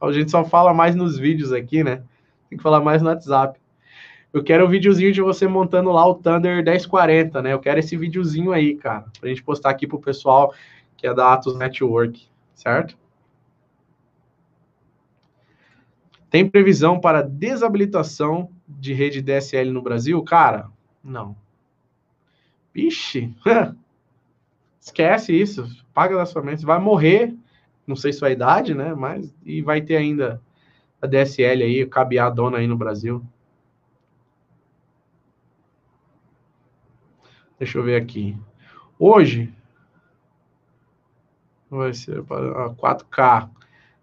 A 0.00 0.10
gente 0.12 0.30
só 0.30 0.44
fala 0.44 0.72
mais 0.72 0.94
nos 0.94 1.18
vídeos 1.18 1.52
aqui, 1.52 1.84
né? 1.84 2.02
Tem 2.48 2.56
que 2.56 2.62
falar 2.62 2.80
mais 2.80 3.02
no 3.02 3.08
WhatsApp. 3.08 3.60
Eu 4.32 4.44
quero 4.44 4.64
o 4.64 4.68
um 4.68 4.70
videozinho 4.70 5.12
de 5.12 5.20
você 5.20 5.48
montando 5.48 5.90
lá 5.90 6.06
o 6.06 6.14
Thunder 6.14 6.64
1040, 6.64 7.42
né? 7.42 7.52
Eu 7.52 7.58
quero 7.58 7.80
esse 7.80 7.96
videozinho 7.96 8.52
aí, 8.52 8.76
cara, 8.76 9.06
pra 9.18 9.28
gente 9.28 9.42
postar 9.42 9.70
aqui 9.70 9.86
pro 9.86 9.98
pessoal 9.98 10.54
que 10.96 11.06
é 11.06 11.14
da 11.14 11.32
Atos 11.32 11.56
Network, 11.56 12.28
certo? 12.54 12.96
Tem 16.28 16.48
previsão 16.48 17.00
para 17.00 17.22
desabilitação 17.22 18.50
de 18.68 18.92
rede 18.92 19.20
DSL 19.20 19.72
no 19.72 19.82
Brasil? 19.82 20.22
Cara, 20.22 20.70
não. 21.02 21.34
Vixe, 22.72 23.34
esquece 24.78 25.32
isso. 25.32 25.66
Paga 25.92 26.16
da 26.16 26.26
sua 26.26 26.42
mente. 26.42 26.64
Vai 26.64 26.78
morrer, 26.78 27.34
não 27.84 27.96
sei 27.96 28.12
sua 28.12 28.30
idade, 28.30 28.74
né? 28.74 28.94
Mas, 28.94 29.34
e 29.44 29.60
vai 29.60 29.80
ter 29.80 29.96
ainda 29.96 30.40
a 31.02 31.06
DSL 31.06 31.64
aí, 31.64 31.86
cabear 31.86 32.32
dona 32.32 32.58
aí 32.58 32.66
no 32.66 32.76
Brasil. 32.76 33.24
Deixa 37.60 37.76
eu 37.76 37.82
ver 37.82 38.00
aqui. 38.00 38.34
Hoje, 38.98 39.52
vai 41.68 41.92
ser 41.92 42.22
para 42.24 42.70
4K. 42.70 43.50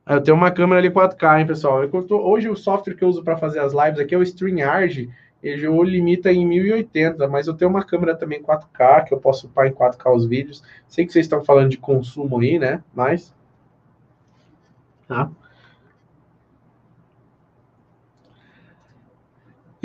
Eu 0.06 0.22
tenho 0.22 0.38
uma 0.38 0.52
câmera 0.52 0.80
ali 0.80 0.92
4K, 0.92 1.40
hein, 1.40 1.48
pessoal? 1.48 1.88
Tô, 1.90 2.18
hoje 2.22 2.48
o 2.48 2.56
software 2.56 2.94
que 2.94 3.04
eu 3.04 3.10
uso 3.10 3.24
para 3.24 3.36
fazer 3.36 3.60
as 3.60 3.74
lives 3.74 4.00
aqui 4.00 4.14
é 4.14 4.18
o 4.18 4.22
StreamYard, 4.22 5.10
ele 5.42 5.68
limita 5.86 6.32
em 6.32 6.46
1080, 6.46 7.28
mas 7.28 7.48
eu 7.48 7.56
tenho 7.56 7.72
uma 7.72 7.84
câmera 7.84 8.16
também 8.16 8.44
4K, 8.44 9.06
que 9.06 9.14
eu 9.16 9.20
posso 9.20 9.48
upar 9.48 9.66
em 9.66 9.74
4K 9.74 10.16
os 10.16 10.28
vídeos. 10.28 10.64
Sei 10.88 11.04
que 11.04 11.12
vocês 11.12 11.26
estão 11.26 11.44
falando 11.44 11.70
de 11.70 11.78
consumo 11.78 12.40
aí, 12.40 12.60
né? 12.60 12.84
Mas. 12.94 13.34
Tá. 15.08 15.32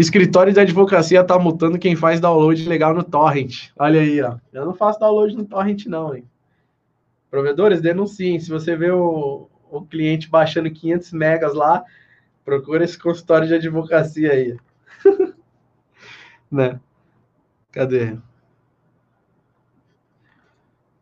Escritório 0.02 0.52
de 0.52 0.58
advocacia 0.58 1.22
tá 1.22 1.38
mutando 1.38 1.78
quem 1.78 1.94
faz 1.94 2.18
download 2.18 2.68
legal 2.68 2.92
no 2.92 3.04
torrent. 3.04 3.70
Olha 3.78 4.00
aí, 4.00 4.20
ó. 4.20 4.36
Eu 4.52 4.66
não 4.66 4.74
faço 4.74 4.98
download 4.98 5.36
no 5.36 5.44
torrent, 5.44 5.86
não, 5.86 6.14
hein? 6.14 6.24
Provedores, 7.30 7.80
denunciem. 7.80 8.40
Se 8.40 8.50
você 8.50 8.76
vê 8.76 8.90
o, 8.90 9.48
o 9.70 9.82
cliente 9.82 10.28
baixando 10.28 10.70
500 10.70 11.12
megas 11.12 11.54
lá, 11.54 11.84
procura 12.44 12.84
esse 12.84 12.98
consultório 12.98 13.46
de 13.46 13.54
advocacia 13.54 14.32
aí. 14.32 14.56
né? 16.50 16.80
Cadê? 17.70 18.18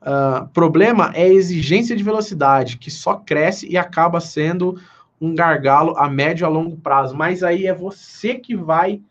Uh, 0.03 0.47
problema 0.53 1.11
é 1.15 1.23
a 1.23 1.29
exigência 1.29 1.97
de 1.97 2.05
velocidade, 2.05 2.77
que 2.77 2.91
só 2.91 3.17
cresce 3.17 3.67
e 3.67 3.79
acaba 3.79 4.21
sendo 4.21 4.79
um 5.21 5.35
gargalo 5.35 5.97
a 5.99 6.09
médio 6.09 6.47
a 6.47 6.49
longo 6.49 6.77
prazo. 6.77 7.15
Mas 7.15 7.43
aí 7.43 7.67
é 7.67 7.75
você 7.75 8.35
que 8.37 8.57
vai, 8.57 9.03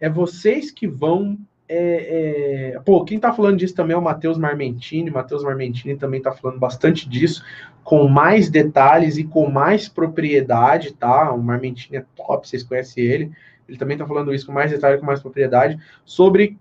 é 0.00 0.08
vocês 0.08 0.70
que 0.70 0.86
vão. 0.86 1.38
É, 1.68 2.74
é... 2.74 2.80
Pô, 2.80 3.04
quem 3.04 3.18
tá 3.18 3.32
falando 3.32 3.58
disso 3.58 3.74
também 3.74 3.94
é 3.94 3.98
o 3.98 4.02
Matheus 4.02 4.38
Marmentini. 4.38 5.10
Matheus 5.10 5.42
Marmentini 5.42 5.96
também 5.96 6.22
tá 6.22 6.32
falando 6.32 6.58
bastante 6.58 7.08
disso, 7.08 7.44
com 7.84 8.08
mais 8.08 8.48
detalhes 8.48 9.18
e 9.18 9.24
com 9.24 9.50
mais 9.50 9.88
propriedade, 9.88 10.94
tá? 10.94 11.32
O 11.32 11.42
Marmentini 11.42 11.98
é 11.98 12.04
top, 12.16 12.48
vocês 12.48 12.62
conhecem 12.62 13.04
ele. 13.04 13.32
Ele 13.68 13.76
também 13.76 13.96
está 13.96 14.06
falando 14.06 14.32
isso 14.32 14.46
com 14.46 14.52
mais 14.52 14.70
detalhe, 14.70 14.98
com 14.98 15.06
mais 15.06 15.20
propriedade, 15.20 15.78
sobre 16.04 16.56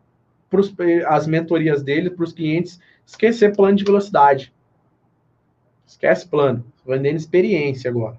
pros, 0.49 0.74
as 1.07 1.28
mentorias 1.28 1.84
dele 1.84 2.10
para 2.10 2.24
os 2.24 2.34
clientes 2.34 2.80
esquecer 3.06 3.56
plano 3.56 3.78
de 3.78 3.84
velocidade. 3.84 4.52
Esquece 5.86 6.28
plano. 6.28 6.66
Vendendo 6.86 7.18
experiência 7.18 7.90
agora. 7.90 8.18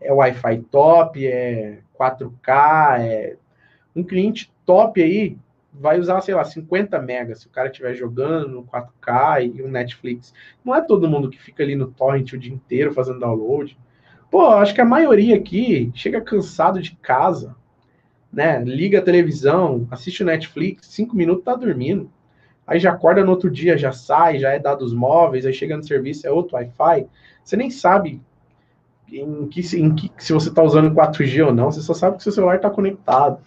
É 0.00 0.12
Wi-Fi 0.12 0.58
top, 0.70 1.26
é 1.26 1.80
4K, 1.98 3.00
é 3.00 3.36
um 3.94 4.02
cliente 4.02 4.52
top 4.64 5.02
aí 5.02 5.36
vai 5.78 6.00
usar, 6.00 6.20
sei 6.20 6.34
lá, 6.34 6.44
50 6.44 7.00
megas 7.00 7.40
se 7.40 7.46
o 7.46 7.50
cara 7.50 7.68
estiver 7.68 7.94
jogando 7.94 8.48
no 8.48 8.64
4K 8.64 9.54
e 9.56 9.62
o 9.62 9.68
Netflix. 9.68 10.32
Não 10.64 10.74
é 10.74 10.80
todo 10.80 11.08
mundo 11.08 11.30
que 11.30 11.40
fica 11.40 11.62
ali 11.62 11.76
no 11.76 11.88
torrent 11.88 12.32
o 12.32 12.38
dia 12.38 12.52
inteiro 12.52 12.92
fazendo 12.92 13.20
download. 13.20 13.78
Pô, 14.30 14.48
acho 14.48 14.74
que 14.74 14.80
a 14.80 14.86
maioria 14.86 15.36
aqui 15.36 15.90
chega 15.94 16.20
cansado 16.20 16.80
de 16.80 16.96
casa, 16.96 17.54
né? 18.32 18.62
Liga 18.64 18.98
a 18.98 19.02
televisão, 19.02 19.86
assiste 19.90 20.22
o 20.22 20.26
Netflix, 20.26 20.86
cinco 20.88 21.14
minutos 21.14 21.44
tá 21.44 21.54
dormindo. 21.54 22.10
Aí 22.66 22.80
já 22.80 22.90
acorda 22.90 23.22
no 23.22 23.30
outro 23.30 23.48
dia, 23.48 23.78
já 23.78 23.92
sai, 23.92 24.38
já 24.38 24.50
é 24.50 24.58
dados 24.58 24.92
móveis, 24.92 25.46
aí 25.46 25.52
chega 25.52 25.76
no 25.76 25.84
serviço, 25.84 26.26
é 26.26 26.30
outro 26.30 26.56
Wi-Fi. 26.56 27.06
Você 27.44 27.56
nem 27.56 27.70
sabe 27.70 28.20
em 29.10 29.46
que, 29.48 29.60
em 29.76 29.94
que 29.94 30.10
se 30.18 30.32
você 30.32 30.48
está 30.48 30.62
usando 30.62 30.94
4G 30.94 31.46
ou 31.46 31.54
não, 31.54 31.70
você 31.70 31.80
só 31.80 31.94
sabe 31.94 32.16
que 32.16 32.22
seu 32.22 32.32
celular 32.32 32.56
está 32.56 32.70
conectado. 32.70 33.38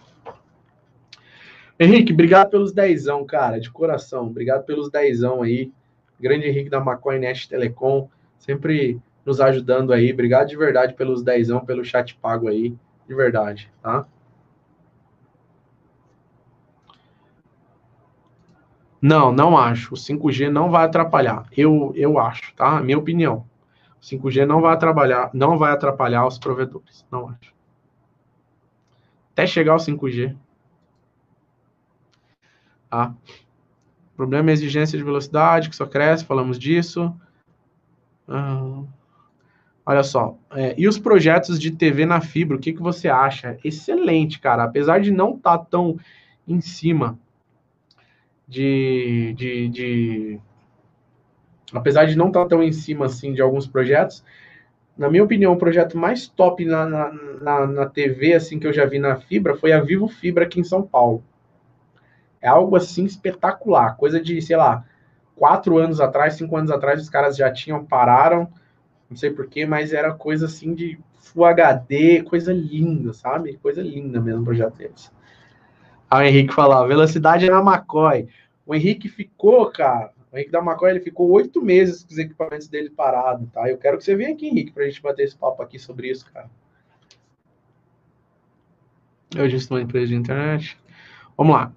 Henrique, 1.80 2.12
obrigado 2.12 2.50
pelos 2.50 2.74
dezão, 2.74 3.26
cara, 3.26 3.60
de 3.60 3.72
coração. 3.72 4.28
Obrigado 4.28 4.66
pelos 4.66 4.90
dezão 4.90 5.42
aí. 5.42 5.72
Grande 6.20 6.48
Henrique 6.48 6.70
da 6.70 6.80
Maconha 6.80 7.20
Nest 7.20 7.48
Telecom, 7.48 8.10
sempre 8.38 9.00
nos 9.26 9.40
ajudando 9.40 9.94
aí. 9.94 10.12
Obrigado 10.12 10.50
de 10.50 10.58
verdade 10.58 10.94
pelos 10.94 11.24
dezão, 11.24 11.64
pelo 11.64 11.86
chat 11.86 12.18
pago 12.18 12.50
aí, 12.50 12.76
de 13.08 13.16
verdade, 13.16 13.72
tá? 13.82 14.06
Não, 19.02 19.32
não 19.32 19.58
acho. 19.58 19.94
O 19.94 19.98
5G 19.98 20.50
não 20.50 20.70
vai 20.70 20.86
atrapalhar. 20.86 21.46
Eu, 21.56 21.94
eu 21.96 22.20
acho, 22.20 22.54
tá? 22.56 22.82
Minha 22.82 22.98
opinião. 22.98 23.46
O 24.02 24.06
5G 24.06 24.46
não 24.46 24.62
vai 24.62 24.74
atrapalhar, 24.74 25.30
não 25.34 25.58
vai 25.58 25.72
atrapalhar 25.72 26.26
os 26.26 26.38
provedores. 26.38 27.06
Não 27.12 27.30
acho. 27.30 27.54
Até 29.34 29.46
chegar 29.46 29.74
ao 29.74 29.80
5G. 29.80 30.36
Tá? 32.90 33.14
O 34.14 34.16
problema 34.16 34.50
é 34.50 34.52
a 34.52 34.54
exigência 34.54 34.98
de 34.98 35.04
velocidade, 35.04 35.70
que 35.70 35.76
só 35.76 35.86
cresce, 35.86 36.26
falamos 36.26 36.58
disso. 36.58 37.14
Ah, 38.28 38.84
olha 39.86 40.04
só. 40.04 40.38
É, 40.52 40.76
e 40.78 40.88
os 40.88 40.98
projetos 40.98 41.60
de 41.60 41.72
TV 41.72 42.06
na 42.06 42.22
fibra, 42.22 42.58
o 42.58 42.60
que, 42.60 42.74
que 42.74 42.82
você 42.82 43.08
acha? 43.08 43.58
Excelente, 43.64 44.40
cara. 44.40 44.64
Apesar 44.64 45.00
de 45.00 45.12
não 45.12 45.36
estar 45.36 45.58
tá 45.58 45.66
tão 45.66 45.98
em 46.48 46.60
cima 46.62 47.18
de, 48.48 49.34
de, 49.38 49.70
de 49.70 50.42
apesar 51.74 52.06
de 52.06 52.18
não 52.18 52.28
estar 52.28 52.46
tão 52.46 52.64
em 52.64 52.72
cima 52.72 53.06
assim 53.06 53.34
de 53.34 53.42
alguns 53.42 53.68
projetos, 53.68 54.24
na 54.98 55.10
minha 55.10 55.24
opinião, 55.24 55.54
o 55.54 55.58
projeto 55.58 55.98
mais 55.98 56.28
top 56.28 56.66
na, 56.66 56.86
na, 56.86 57.12
na, 57.42 57.68
na, 57.68 57.86
TV 57.86 58.34
assim 58.34 58.60
que 58.60 58.68
eu 58.68 58.74
já 58.74 58.86
vi 58.86 59.00
na 59.00 59.16
Fibra 59.16 59.56
foi 59.56 59.72
a 59.72 59.80
Vivo 59.80 60.08
Fibra 60.08 60.44
aqui 60.44 60.60
em 60.60 60.64
São 60.64 60.82
Paulo. 60.82 61.24
É 62.42 62.48
algo 62.48 62.76
assim 62.76 63.06
espetacular, 63.06 63.96
coisa 63.96 64.20
de, 64.20 64.42
sei 64.42 64.58
lá, 64.58 64.84
quatro 65.36 65.78
anos 65.78 66.02
atrás, 66.02 66.34
cinco 66.34 66.58
anos 66.58 66.70
atrás, 66.70 67.02
os 67.02 67.10
caras 67.10 67.38
já 67.38 67.52
tinham, 67.52 67.86
pararam, 67.86 68.52
não 69.10 69.16
sei 69.16 69.32
porquê, 69.32 69.66
mas 69.66 69.94
era 69.94 70.14
coisa 70.14 70.48
assim 70.48 70.74
de 70.74 71.00
Full 71.16 71.46
HD, 71.46 72.24
coisa 72.24 72.52
linda, 72.52 73.14
sabe? 73.14 73.58
Coisa 73.62 73.82
linda 73.82 74.20
mesmo 74.20 74.42
o 74.42 74.46
projeto 74.46 74.76
deles. 74.76 75.12
Aí 76.10 76.26
o 76.26 76.28
Henrique 76.28 76.54
falava, 76.54 76.88
velocidade 76.88 77.48
é 77.48 77.52
na 77.52 77.60
McCoy. 77.60 78.28
O 78.66 78.74
Henrique 78.74 79.08
ficou, 79.08 79.70
cara, 79.72 80.12
o 80.32 80.38
Henrique 80.38 80.52
da 80.52 80.60
McCoy, 80.60 80.92
ele 80.92 81.00
ficou 81.00 81.30
oito 81.32 81.62
meses 81.62 82.04
com 82.04 82.12
os 82.12 82.18
equipamentos 82.18 82.68
dele 82.68 82.90
parados, 82.90 83.48
tá? 83.52 83.70
Eu 83.70 83.78
quero 83.78 83.98
que 83.98 84.04
você 84.04 84.16
venha 84.16 84.32
aqui, 84.32 84.48
Henrique, 84.48 84.72
pra 84.72 84.86
gente 84.86 85.02
bater 85.02 85.24
esse 85.24 85.36
papo 85.36 85.62
aqui 85.62 85.80
sobre 85.80 86.10
isso, 86.10 86.26
cara. 86.32 86.50
Eu 89.36 89.44
administro 89.44 89.76
uma 89.76 89.82
empresa 89.82 90.08
de 90.08 90.16
internet. 90.16 90.78
Vamos 91.38 91.56
lá. 91.56 91.72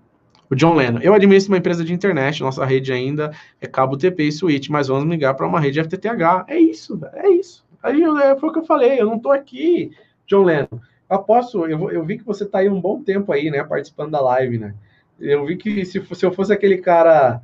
O 0.51 0.55
John 0.55 0.75
Lennon. 0.75 1.01
Eu 1.01 1.15
administro 1.15 1.53
uma 1.53 1.59
empresa 1.59 1.85
de 1.85 1.93
internet, 1.93 2.43
nossa 2.43 2.65
rede 2.65 2.93
ainda 2.93 3.33
é 3.61 3.67
cabo 3.67 3.97
TP 3.97 4.25
e 4.25 4.33
switch, 4.33 4.69
mas 4.69 4.89
vamos 4.89 5.09
ligar 5.09 5.35
para 5.35 5.47
uma 5.47 5.61
rede 5.61 5.83
FTTH. 5.83 6.45
É 6.49 6.59
isso, 6.59 7.01
é 7.15 7.29
isso. 7.31 7.65
Aí 7.83 8.03
foi 8.39 8.49
o 8.49 8.53
que 8.53 8.59
eu 8.59 8.65
falei, 8.65 9.01
eu 9.01 9.07
não 9.07 9.19
tô 9.19 9.31
aqui, 9.33 9.91
John 10.27 10.45
Lennon 10.45 10.81
aposto, 11.15 11.67
eu, 11.67 11.91
eu 11.91 12.05
vi 12.05 12.19
que 12.19 12.25
você 12.25 12.45
está 12.45 12.59
aí 12.59 12.69
um 12.69 12.81
bom 12.81 13.03
tempo 13.03 13.33
aí, 13.33 13.51
né, 13.51 13.63
participando 13.63 14.13
da 14.13 14.21
live, 14.21 14.59
né? 14.59 14.75
Eu 15.19 15.45
vi 15.45 15.57
que 15.57 15.85
se, 15.85 16.03
se 16.05 16.27
eu 16.27 16.33
fosse 16.33 16.53
aquele 16.53 16.79
cara 16.79 17.43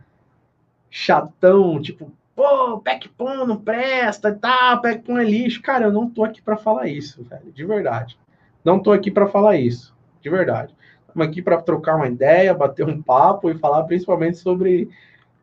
chatão, 0.90 1.81
tipo, 1.81 2.12
pô, 2.35 2.78
PECPOM 2.81 3.47
não 3.47 3.56
presta 3.56 4.31
e 4.31 4.35
tal, 4.35 4.81
PECPOM 4.81 5.19
é 5.19 5.24
lixo. 5.24 5.62
Cara, 5.62 5.86
eu 5.86 5.93
não 5.93 6.09
tô 6.09 6.24
aqui 6.24 6.40
para 6.40 6.56
falar 6.56 6.89
isso, 6.89 7.23
velho, 7.24 7.52
de 7.52 7.65
verdade. 7.65 8.19
Não 8.65 8.78
tô 8.78 8.93
aqui 8.93 9.10
para 9.10 9.27
falar 9.27 9.56
isso, 9.56 9.94
de 10.20 10.31
verdade. 10.31 10.74
Estamos 11.01 11.27
aqui 11.27 11.43
para 11.43 11.60
trocar 11.60 11.97
uma 11.97 12.06
ideia, 12.06 12.55
bater 12.55 12.86
um 12.86 13.02
papo 13.02 13.51
e 13.51 13.59
falar 13.59 13.85
principalmente 13.85 14.39
sobre 14.39 14.89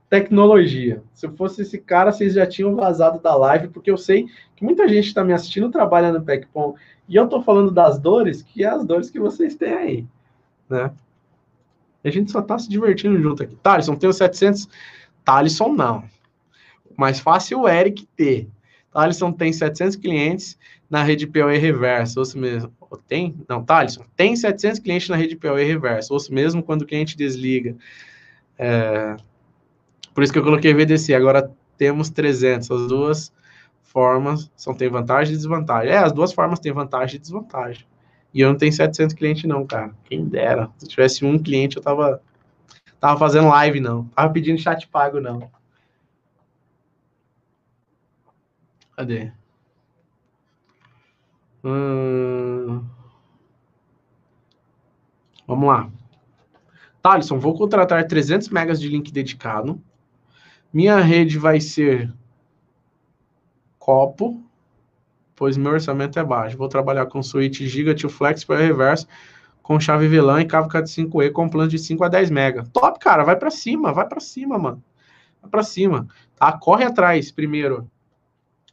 tecnologia. 0.10 1.02
Se 1.14 1.26
eu 1.26 1.34
fosse 1.34 1.64
esse 1.64 1.80
cara, 1.80 2.12
vocês 2.12 2.34
já 2.34 2.46
tinham 2.46 2.76
vazado 2.76 3.20
da 3.20 3.36
live, 3.36 3.70
porque 3.70 3.90
eu 3.90 3.98
sei 3.98 4.28
que 4.56 4.64
muita 4.64 4.88
gente 4.88 5.08
está 5.08 5.24
me 5.24 5.34
assistindo 5.34 5.72
trabalha 5.72 6.12
no 6.12 6.22
PECPOM 6.22 6.76
e 7.10 7.16
eu 7.16 7.28
tô 7.28 7.42
falando 7.42 7.72
das 7.72 8.00
dores, 8.00 8.42
que 8.42 8.64
é 8.64 8.68
as 8.68 8.86
dores 8.86 9.10
que 9.10 9.20
vocês 9.20 9.56
têm 9.56 9.74
aí, 9.74 10.06
né? 10.70 10.92
a 12.08 12.12
gente 12.12 12.32
só 12.32 12.42
tá 12.42 12.58
se 12.58 12.70
divertindo 12.70 13.20
junto 13.20 13.42
aqui. 13.42 13.56
Thaleson, 13.56 13.98
os 14.02 14.18
700? 14.18 14.70
Thaleson, 15.26 15.73
não. 15.73 16.03
Mais 16.95 17.19
fácil 17.19 17.61
o 17.61 17.68
Eric 17.68 18.07
ter. 18.15 18.47
Thaleson 18.91 19.31
tem 19.34 19.52
700 19.52 19.97
clientes 19.97 20.57
na 20.89 21.03
rede 21.03 21.27
POE 21.27 21.57
reversa, 21.57 22.19
ou 22.19 22.26
se 22.26 22.38
mesmo, 22.38 22.72
tem? 23.07 23.35
Não, 23.49 23.64
Thaleson, 23.64 24.06
tem 24.15 24.35
700 24.35 24.80
clientes 24.80 25.10
na 25.10 25.18
rede 25.18 25.35
POE 25.35 25.65
reversa, 25.65 26.14
ou 26.14 26.19
se 26.19 26.31
mesmo 26.31 26.64
quando 26.64 26.84
o 26.84 26.85
cliente 26.85 27.18
desliga. 27.18 27.76
É, 28.57 29.18
por 30.14 30.23
isso 30.23 30.31
que 30.31 30.39
eu 30.39 30.43
coloquei 30.43 30.73
VDC, 30.73 31.14
agora 31.14 31.52
temos 31.77 32.10
300, 32.10 32.72
as 32.72 32.88
duas 32.88 33.34
formas 33.84 34.52
são 34.56 34.73
tem 34.73 34.89
vantagem 34.89 35.34
e 35.34 35.38
desvantagem. 35.38 35.91
É, 35.91 35.97
as 35.97 36.11
duas 36.11 36.31
formas 36.31 36.60
têm 36.60 36.72
vantagem 36.72 37.15
e 37.15 37.19
desvantagem. 37.19 37.85
E 38.34 38.41
eu 38.41 38.49
não 38.49 38.57
tenho 38.57 38.72
700 38.72 39.15
clientes 39.15 39.45
não, 39.45 39.65
cara. 39.65 39.91
Quem 40.03 40.26
dera. 40.26 40.69
Se 40.77 40.88
tivesse 40.88 41.23
um 41.26 41.39
cliente, 41.39 41.77
eu 41.77 41.81
tava 41.81 42.22
tava 43.00 43.20
fazendo 43.20 43.50
live 43.50 43.80
não. 43.80 44.06
Tava 44.10 44.32
pedindo 44.34 44.60
chat 44.60 44.88
pago 44.88 45.20
não. 45.20 45.50
Cadê? 48.96 49.32
Hum... 51.64 52.86
Vamos 55.48 55.68
lá. 55.68 55.90
Thaleson, 57.02 57.38
vou 57.38 57.56
contratar 57.56 58.08
300 58.08 58.50
megas 58.50 58.80
de 58.80 58.90
link 58.90 59.12
dedicado. 59.12 59.82
Minha 60.74 61.00
rede 61.00 61.38
vai 61.38 61.62
ser 61.62 62.12
copo, 63.78 64.44
pois 65.36 65.56
meu 65.56 65.74
orçamento 65.74 66.18
é 66.18 66.24
baixo. 66.24 66.58
Vou 66.58 66.68
trabalhar 66.68 67.06
com 67.06 67.22
Switch 67.22 67.62
Giga 67.62 67.94
to 67.94 68.10
Flex 68.10 68.44
para 68.44 68.60
reverso 68.60 69.08
com 69.66 69.80
chave 69.80 70.08
VLAN 70.08 70.42
e 70.42 70.46
cabo 70.46 70.70
Cat5e 70.70 71.32
com 71.32 71.50
plano 71.50 71.68
de 71.68 71.80
5 71.80 72.04
a 72.04 72.08
10 72.08 72.30
mega. 72.30 72.64
Top, 72.72 73.00
cara, 73.00 73.24
vai 73.24 73.36
para 73.36 73.50
cima, 73.50 73.92
vai 73.92 74.08
para 74.08 74.20
cima, 74.20 74.60
mano. 74.60 74.84
Vai 75.42 75.50
para 75.50 75.64
cima, 75.64 76.08
tá? 76.36 76.56
Corre 76.56 76.86
atrás 76.86 77.32
primeiro. 77.32 77.90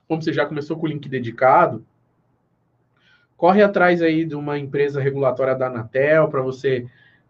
Como 0.06 0.20
você 0.20 0.34
já 0.34 0.44
começou 0.44 0.76
com 0.76 0.84
o 0.84 0.88
link 0.90 1.08
dedicado, 1.08 1.82
corre 3.38 3.62
atrás 3.62 4.02
aí 4.02 4.26
de 4.26 4.34
uma 4.34 4.58
empresa 4.58 5.00
regulatória 5.00 5.54
da 5.54 5.68
Anatel 5.68 6.28
para 6.28 6.42
você 6.42 6.86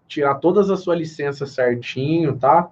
tirar 0.08 0.34
todas 0.34 0.68
as 0.68 0.80
suas 0.80 0.98
licenças 0.98 1.52
certinho, 1.52 2.36
tá? 2.36 2.68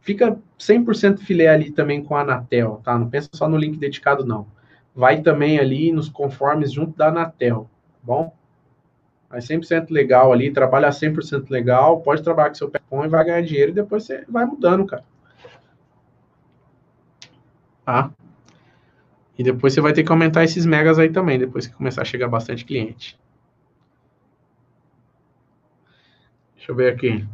Fica 0.00 0.36
100% 0.58 1.18
filé 1.18 1.46
ali 1.46 1.70
também 1.70 2.02
com 2.02 2.16
a 2.16 2.22
Anatel, 2.22 2.80
tá? 2.82 2.98
Não 2.98 3.08
pensa 3.08 3.30
só 3.32 3.48
no 3.48 3.56
link 3.56 3.78
dedicado, 3.78 4.26
não. 4.26 4.48
Vai 4.92 5.22
também 5.22 5.60
ali 5.60 5.92
nos 5.92 6.08
conformes 6.08 6.72
junto 6.72 6.98
da 6.98 7.10
Anatel, 7.10 7.70
tá 7.92 7.98
bom? 8.02 8.39
Vai 9.30 9.38
100% 9.40 9.90
legal 9.90 10.32
ali, 10.32 10.52
trabalha 10.52 10.90
100% 10.90 11.48
legal, 11.50 12.00
pode 12.00 12.20
trabalhar 12.20 12.48
com 12.48 12.56
seu 12.56 12.68
PECOM 12.68 13.04
e 13.04 13.08
vai 13.08 13.24
ganhar 13.24 13.42
dinheiro 13.42 13.70
e 13.70 13.74
depois 13.74 14.02
você 14.02 14.24
vai 14.28 14.44
mudando, 14.44 14.84
cara. 14.84 15.04
Tá? 17.84 18.10
E 19.38 19.44
depois 19.44 19.72
você 19.72 19.80
vai 19.80 19.92
ter 19.92 20.02
que 20.02 20.10
aumentar 20.10 20.42
esses 20.42 20.66
megas 20.66 20.98
aí 20.98 21.08
também, 21.08 21.38
depois 21.38 21.68
que 21.68 21.74
começar 21.74 22.02
a 22.02 22.04
chegar 22.04 22.26
bastante 22.26 22.64
cliente. 22.64 23.16
Deixa 26.56 26.72
eu 26.72 26.76
ver 26.76 26.92
aqui. 26.92 27.24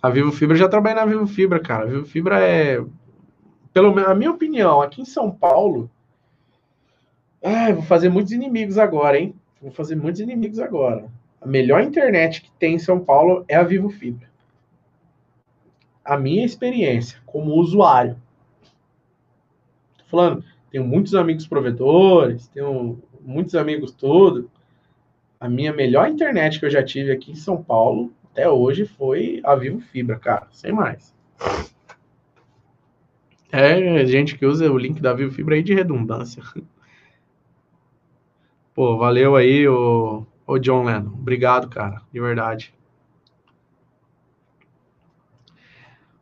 A 0.00 0.10
Vivo 0.10 0.30
Fibra 0.30 0.56
já 0.56 0.68
trabalha 0.68 0.96
na 0.96 1.06
Vivo 1.06 1.26
Fibra, 1.26 1.58
cara. 1.58 1.84
A 1.84 1.88
Vivo 1.88 2.04
Fibra 2.04 2.38
é, 2.38 2.84
pelo 3.72 3.94
menos, 3.94 4.10
a 4.10 4.14
minha 4.14 4.30
opinião, 4.30 4.82
aqui 4.82 5.00
em 5.00 5.06
São 5.06 5.30
Paulo, 5.30 5.90
é, 7.40 7.72
vou 7.72 7.82
fazer 7.82 8.10
muitos 8.10 8.32
inimigos 8.32 8.76
agora, 8.76 9.18
hein? 9.18 9.34
Vou 9.60 9.70
fazer 9.70 9.96
muitos 9.96 10.20
inimigos 10.20 10.58
agora. 10.58 11.10
A 11.40 11.46
melhor 11.46 11.82
internet 11.82 12.42
que 12.42 12.50
tem 12.52 12.74
em 12.74 12.78
São 12.78 12.98
Paulo 12.98 13.44
é 13.48 13.56
a 13.56 13.62
Vivo 13.62 13.88
Fibra. 13.88 14.28
A 16.04 16.16
minha 16.16 16.44
experiência 16.44 17.20
como 17.26 17.54
usuário. 17.54 18.16
Tô 19.98 20.04
falando, 20.06 20.44
tenho 20.70 20.84
muitos 20.84 21.14
amigos 21.14 21.46
provedores, 21.46 22.48
tenho 22.48 23.02
muitos 23.20 23.54
amigos 23.54 23.92
tudo. 23.92 24.50
A 25.38 25.48
minha 25.48 25.72
melhor 25.72 26.08
internet 26.08 26.58
que 26.58 26.66
eu 26.66 26.70
já 26.70 26.82
tive 26.82 27.12
aqui 27.12 27.32
em 27.32 27.36
São 27.36 27.62
Paulo 27.62 28.12
até 28.36 28.48
hoje 28.50 28.84
foi 28.84 29.40
a 29.42 29.54
Vivo 29.54 29.80
Fibra, 29.80 30.18
cara, 30.18 30.46
sem 30.52 30.70
mais. 30.70 31.14
É 33.50 34.04
gente 34.04 34.36
que 34.36 34.44
usa 34.44 34.70
o 34.70 34.76
link 34.76 35.00
da 35.00 35.14
Vivo 35.14 35.32
Fibra 35.32 35.54
aí 35.54 35.62
de 35.62 35.72
redundância. 35.72 36.42
Pô, 38.74 38.98
valeu 38.98 39.34
aí, 39.34 39.66
o, 39.66 40.26
o 40.46 40.58
John 40.58 40.84
Lennon. 40.84 41.12
Obrigado, 41.12 41.68
cara, 41.68 42.02
de 42.12 42.20
verdade. 42.20 42.74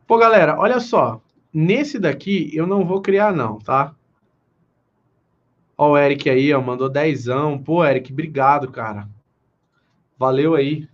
Pô, 0.07 0.17
galera, 0.17 0.57
olha 0.59 0.79
só. 0.79 1.21
Nesse 1.53 1.97
daqui 1.97 2.49
eu 2.53 2.67
não 2.67 2.85
vou 2.85 3.01
criar, 3.01 3.33
não, 3.33 3.59
tá? 3.59 3.95
Ó, 5.77 5.91
o 5.91 5.97
Eric 5.97 6.29
aí, 6.29 6.53
ó, 6.53 6.61
mandou 6.61 6.89
dezão. 6.89 7.57
Pô, 7.57 7.83
Eric, 7.85 8.11
obrigado, 8.11 8.71
cara. 8.71 9.07
Valeu 10.17 10.55
aí. 10.55 10.87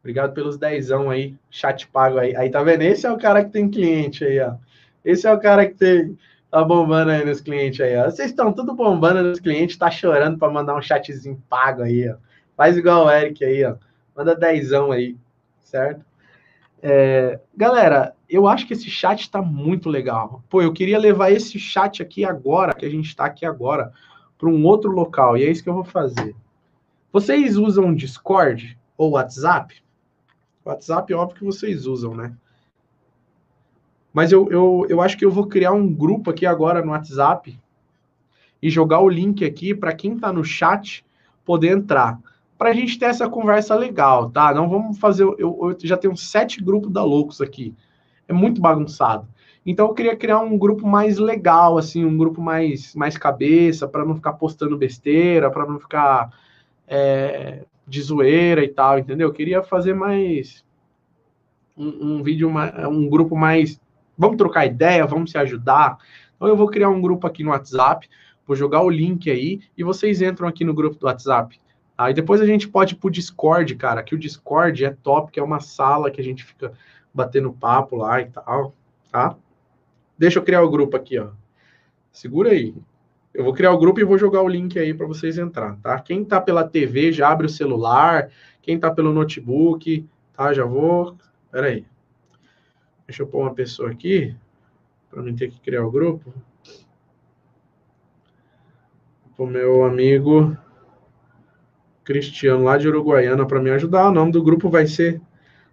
Obrigado 0.00 0.34
pelos 0.34 0.56
dezão 0.56 1.10
aí, 1.10 1.36
chat 1.50 1.88
pago 1.88 2.18
aí. 2.18 2.36
Aí 2.36 2.48
tá 2.48 2.62
vendo? 2.62 2.82
Esse 2.82 3.06
é 3.06 3.10
o 3.10 3.18
cara 3.18 3.44
que 3.44 3.50
tem 3.50 3.68
cliente 3.68 4.24
aí, 4.24 4.38
ó. 4.40 4.54
Esse 5.04 5.26
é 5.26 5.32
o 5.32 5.40
cara 5.40 5.66
que 5.66 5.74
tem, 5.74 6.16
tá 6.50 6.64
bombando 6.64 7.10
aí 7.10 7.24
nos 7.24 7.40
clientes 7.40 7.80
aí, 7.80 7.96
ó. 7.96 8.04
Vocês 8.04 8.30
estão 8.30 8.52
tudo 8.52 8.74
bombando 8.74 9.22
nos 9.22 9.40
clientes, 9.40 9.76
tá 9.76 9.90
chorando 9.90 10.38
para 10.38 10.52
mandar 10.52 10.76
um 10.76 10.82
chatzinho 10.82 11.42
pago 11.48 11.82
aí, 11.82 12.08
ó. 12.08 12.16
Faz 12.56 12.76
igual 12.76 13.06
o 13.06 13.10
Eric 13.10 13.44
aí, 13.44 13.64
ó. 13.64 13.76
Manda 14.16 14.34
dezão 14.34 14.90
aí, 14.90 15.16
certo? 15.60 16.04
É, 16.82 17.40
galera, 17.54 18.14
eu 18.28 18.46
acho 18.46 18.66
que 18.66 18.72
esse 18.72 18.88
chat 18.88 19.20
está 19.20 19.42
muito 19.42 19.88
legal. 19.88 20.42
Pô, 20.48 20.62
eu 20.62 20.72
queria 20.72 20.98
levar 20.98 21.30
esse 21.30 21.58
chat 21.58 22.02
aqui 22.02 22.24
agora, 22.24 22.74
que 22.74 22.86
a 22.86 22.90
gente 22.90 23.08
está 23.08 23.26
aqui 23.26 23.44
agora, 23.44 23.92
para 24.38 24.48
um 24.48 24.64
outro 24.64 24.90
local. 24.90 25.36
E 25.36 25.44
é 25.44 25.50
isso 25.50 25.62
que 25.62 25.68
eu 25.68 25.74
vou 25.74 25.84
fazer. 25.84 26.34
Vocês 27.12 27.56
usam 27.56 27.94
Discord 27.94 28.78
ou 28.96 29.12
WhatsApp? 29.12 29.82
WhatsApp, 30.64 31.12
óbvio 31.14 31.38
que 31.38 31.44
vocês 31.44 31.86
usam, 31.86 32.14
né? 32.14 32.34
Mas 34.12 34.32
eu, 34.32 34.50
eu, 34.50 34.86
eu 34.88 35.00
acho 35.02 35.16
que 35.16 35.24
eu 35.24 35.30
vou 35.30 35.46
criar 35.46 35.72
um 35.72 35.92
grupo 35.92 36.30
aqui 36.30 36.46
agora 36.46 36.82
no 36.82 36.92
WhatsApp 36.92 37.58
e 38.62 38.70
jogar 38.70 39.00
o 39.00 39.08
link 39.08 39.44
aqui 39.44 39.74
para 39.74 39.94
quem 39.94 40.14
está 40.14 40.32
no 40.32 40.42
chat 40.42 41.04
poder 41.44 41.76
entrar. 41.76 42.18
Para 42.58 42.70
a 42.70 42.72
gente 42.72 42.98
ter 42.98 43.06
essa 43.06 43.28
conversa 43.28 43.74
legal, 43.74 44.30
tá? 44.30 44.54
Não 44.54 44.68
vamos 44.68 44.98
fazer. 44.98 45.24
Eu, 45.24 45.36
eu 45.38 45.76
já 45.82 45.96
tenho 45.96 46.16
sete 46.16 46.62
grupos 46.62 46.90
da 46.90 47.04
Loucos 47.04 47.40
aqui. 47.40 47.74
É 48.26 48.32
muito 48.32 48.60
bagunçado. 48.60 49.28
Então 49.64 49.88
eu 49.88 49.94
queria 49.94 50.16
criar 50.16 50.38
um 50.38 50.56
grupo 50.56 50.86
mais 50.86 51.18
legal, 51.18 51.76
assim, 51.76 52.04
um 52.04 52.16
grupo 52.16 52.40
mais, 52.40 52.94
mais 52.94 53.18
cabeça, 53.18 53.88
para 53.88 54.04
não 54.04 54.14
ficar 54.14 54.34
postando 54.34 54.78
besteira, 54.78 55.50
para 55.50 55.66
não 55.66 55.80
ficar 55.80 56.30
é, 56.86 57.64
de 57.86 58.00
zoeira 58.00 58.64
e 58.64 58.68
tal, 58.68 58.98
entendeu? 58.98 59.28
Eu 59.28 59.32
queria 59.34 59.64
fazer 59.64 59.92
mais 59.92 60.64
um, 61.76 62.18
um 62.18 62.22
vídeo, 62.22 62.48
um 62.88 63.08
grupo 63.08 63.36
mais. 63.36 63.80
Vamos 64.16 64.36
trocar 64.36 64.66
ideia, 64.66 65.04
vamos 65.04 65.32
se 65.32 65.38
ajudar. 65.38 65.98
Então 66.36 66.48
eu 66.48 66.56
vou 66.56 66.68
criar 66.68 66.88
um 66.88 67.00
grupo 67.00 67.26
aqui 67.26 67.42
no 67.42 67.50
WhatsApp, 67.50 68.08
vou 68.46 68.56
jogar 68.56 68.82
o 68.82 68.90
link 68.90 69.30
aí 69.30 69.60
e 69.76 69.82
vocês 69.82 70.22
entram 70.22 70.46
aqui 70.46 70.64
no 70.64 70.74
grupo 70.74 70.96
do 70.96 71.06
WhatsApp. 71.06 71.58
Aí 71.96 72.12
depois 72.12 72.40
a 72.40 72.46
gente 72.46 72.68
pode 72.68 72.94
ir 72.94 72.98
pro 72.98 73.10
Discord, 73.10 73.74
cara, 73.76 74.02
que 74.02 74.14
o 74.14 74.18
Discord 74.18 74.84
é 74.84 74.90
top, 74.90 75.32
que 75.32 75.40
é 75.40 75.42
uma 75.42 75.60
sala 75.60 76.10
que 76.10 76.20
a 76.20 76.24
gente 76.24 76.44
fica 76.44 76.72
batendo 77.12 77.52
papo 77.52 77.96
lá 77.96 78.20
e 78.20 78.26
tal, 78.26 78.74
tá? 79.10 79.36
Deixa 80.18 80.38
eu 80.38 80.42
criar 80.42 80.62
o 80.62 80.70
grupo 80.70 80.96
aqui, 80.96 81.18
ó. 81.18 81.30
Segura 82.12 82.50
aí. 82.50 82.74
Eu 83.32 83.44
vou 83.44 83.52
criar 83.52 83.72
o 83.72 83.78
grupo 83.78 84.00
e 84.00 84.04
vou 84.04 84.18
jogar 84.18 84.42
o 84.42 84.48
link 84.48 84.78
aí 84.78 84.94
para 84.94 85.06
vocês 85.06 85.38
entrar, 85.38 85.76
tá? 85.76 85.98
Quem 86.00 86.24
tá 86.24 86.40
pela 86.40 86.66
TV 86.66 87.12
já 87.12 87.30
abre 87.30 87.46
o 87.46 87.50
celular, 87.50 88.30
quem 88.62 88.78
tá 88.78 88.90
pelo 88.90 89.12
notebook, 89.12 90.06
tá? 90.32 90.52
Já 90.52 90.64
vou. 90.64 91.16
Pera 91.50 91.68
aí. 91.68 91.86
Deixa 93.06 93.22
eu 93.22 93.26
pôr 93.26 93.40
uma 93.40 93.54
pessoa 93.54 93.90
aqui 93.90 94.34
para 95.10 95.22
não 95.22 95.34
ter 95.34 95.50
que 95.50 95.60
criar 95.60 95.84
o 95.84 95.90
grupo. 95.90 96.32
O 99.38 99.46
meu 99.46 99.84
amigo 99.84 100.56
Cristiano 102.06 102.62
lá 102.62 102.78
de 102.78 102.88
Uruguaiana 102.88 103.44
para 103.44 103.60
me 103.60 103.68
ajudar. 103.70 104.08
O 104.08 104.12
nome 104.12 104.30
do 104.30 104.42
grupo 104.42 104.70
vai 104.70 104.86
ser 104.86 105.20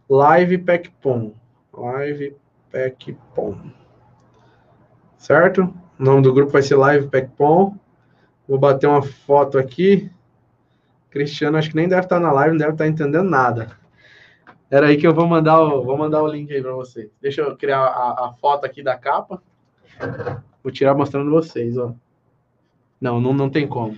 Live 0.10 0.58
Pecpom. 0.58 1.32
Live 1.72 2.36
Pecpom. 2.72 3.72
Certo? 5.16 5.72
O 6.00 6.04
nome 6.04 6.24
do 6.24 6.34
grupo 6.34 6.52
vai 6.52 6.64
ser 6.64 6.76
Live 6.76 7.08
PECPOM. 7.08 7.78
Vou 8.48 8.58
bater 8.58 8.88
uma 8.88 9.04
foto 9.04 9.60
aqui. 9.60 10.12
Cristiano, 11.12 11.56
acho 11.58 11.70
que 11.70 11.76
nem 11.76 11.88
deve 11.88 12.02
estar 12.02 12.20
na 12.20 12.32
live, 12.32 12.54
não 12.54 12.58
deve 12.58 12.72
estar 12.72 12.88
entendendo 12.88 13.30
nada. 13.30 13.78
Era 14.72 14.88
aí 14.88 14.98
que 14.98 15.06
eu 15.06 15.14
vou 15.14 15.28
mandar 15.28 15.62
o, 15.62 15.84
vou 15.84 15.96
mandar 15.96 16.24
o 16.24 16.28
link 16.28 16.52
aí 16.52 16.64
para 16.64 16.74
vocês. 16.74 17.12
Deixa 17.22 17.42
eu 17.42 17.56
criar 17.56 17.82
a, 17.82 18.26
a, 18.26 18.34
foto 18.34 18.66
aqui 18.66 18.82
da 18.82 18.98
capa. 18.98 19.40
Vou 20.64 20.74
tirar 20.74 20.96
mostrando 20.96 21.30
vocês, 21.30 21.78
ó. 21.78 21.94
Não, 23.00 23.22
não, 23.22 23.34
não 23.34 23.52
tem 23.52 23.68
como. 23.68 23.96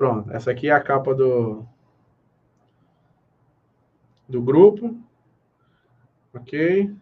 Pronto, 0.00 0.32
essa 0.32 0.50
aqui 0.50 0.70
é 0.70 0.72
a 0.72 0.80
capa 0.80 1.14
do 1.14 1.62
do 4.26 4.40
grupo. 4.40 4.96
Ok 6.32 6.96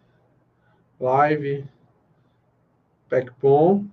live, 0.99 1.63
PECPOM, 3.07 3.85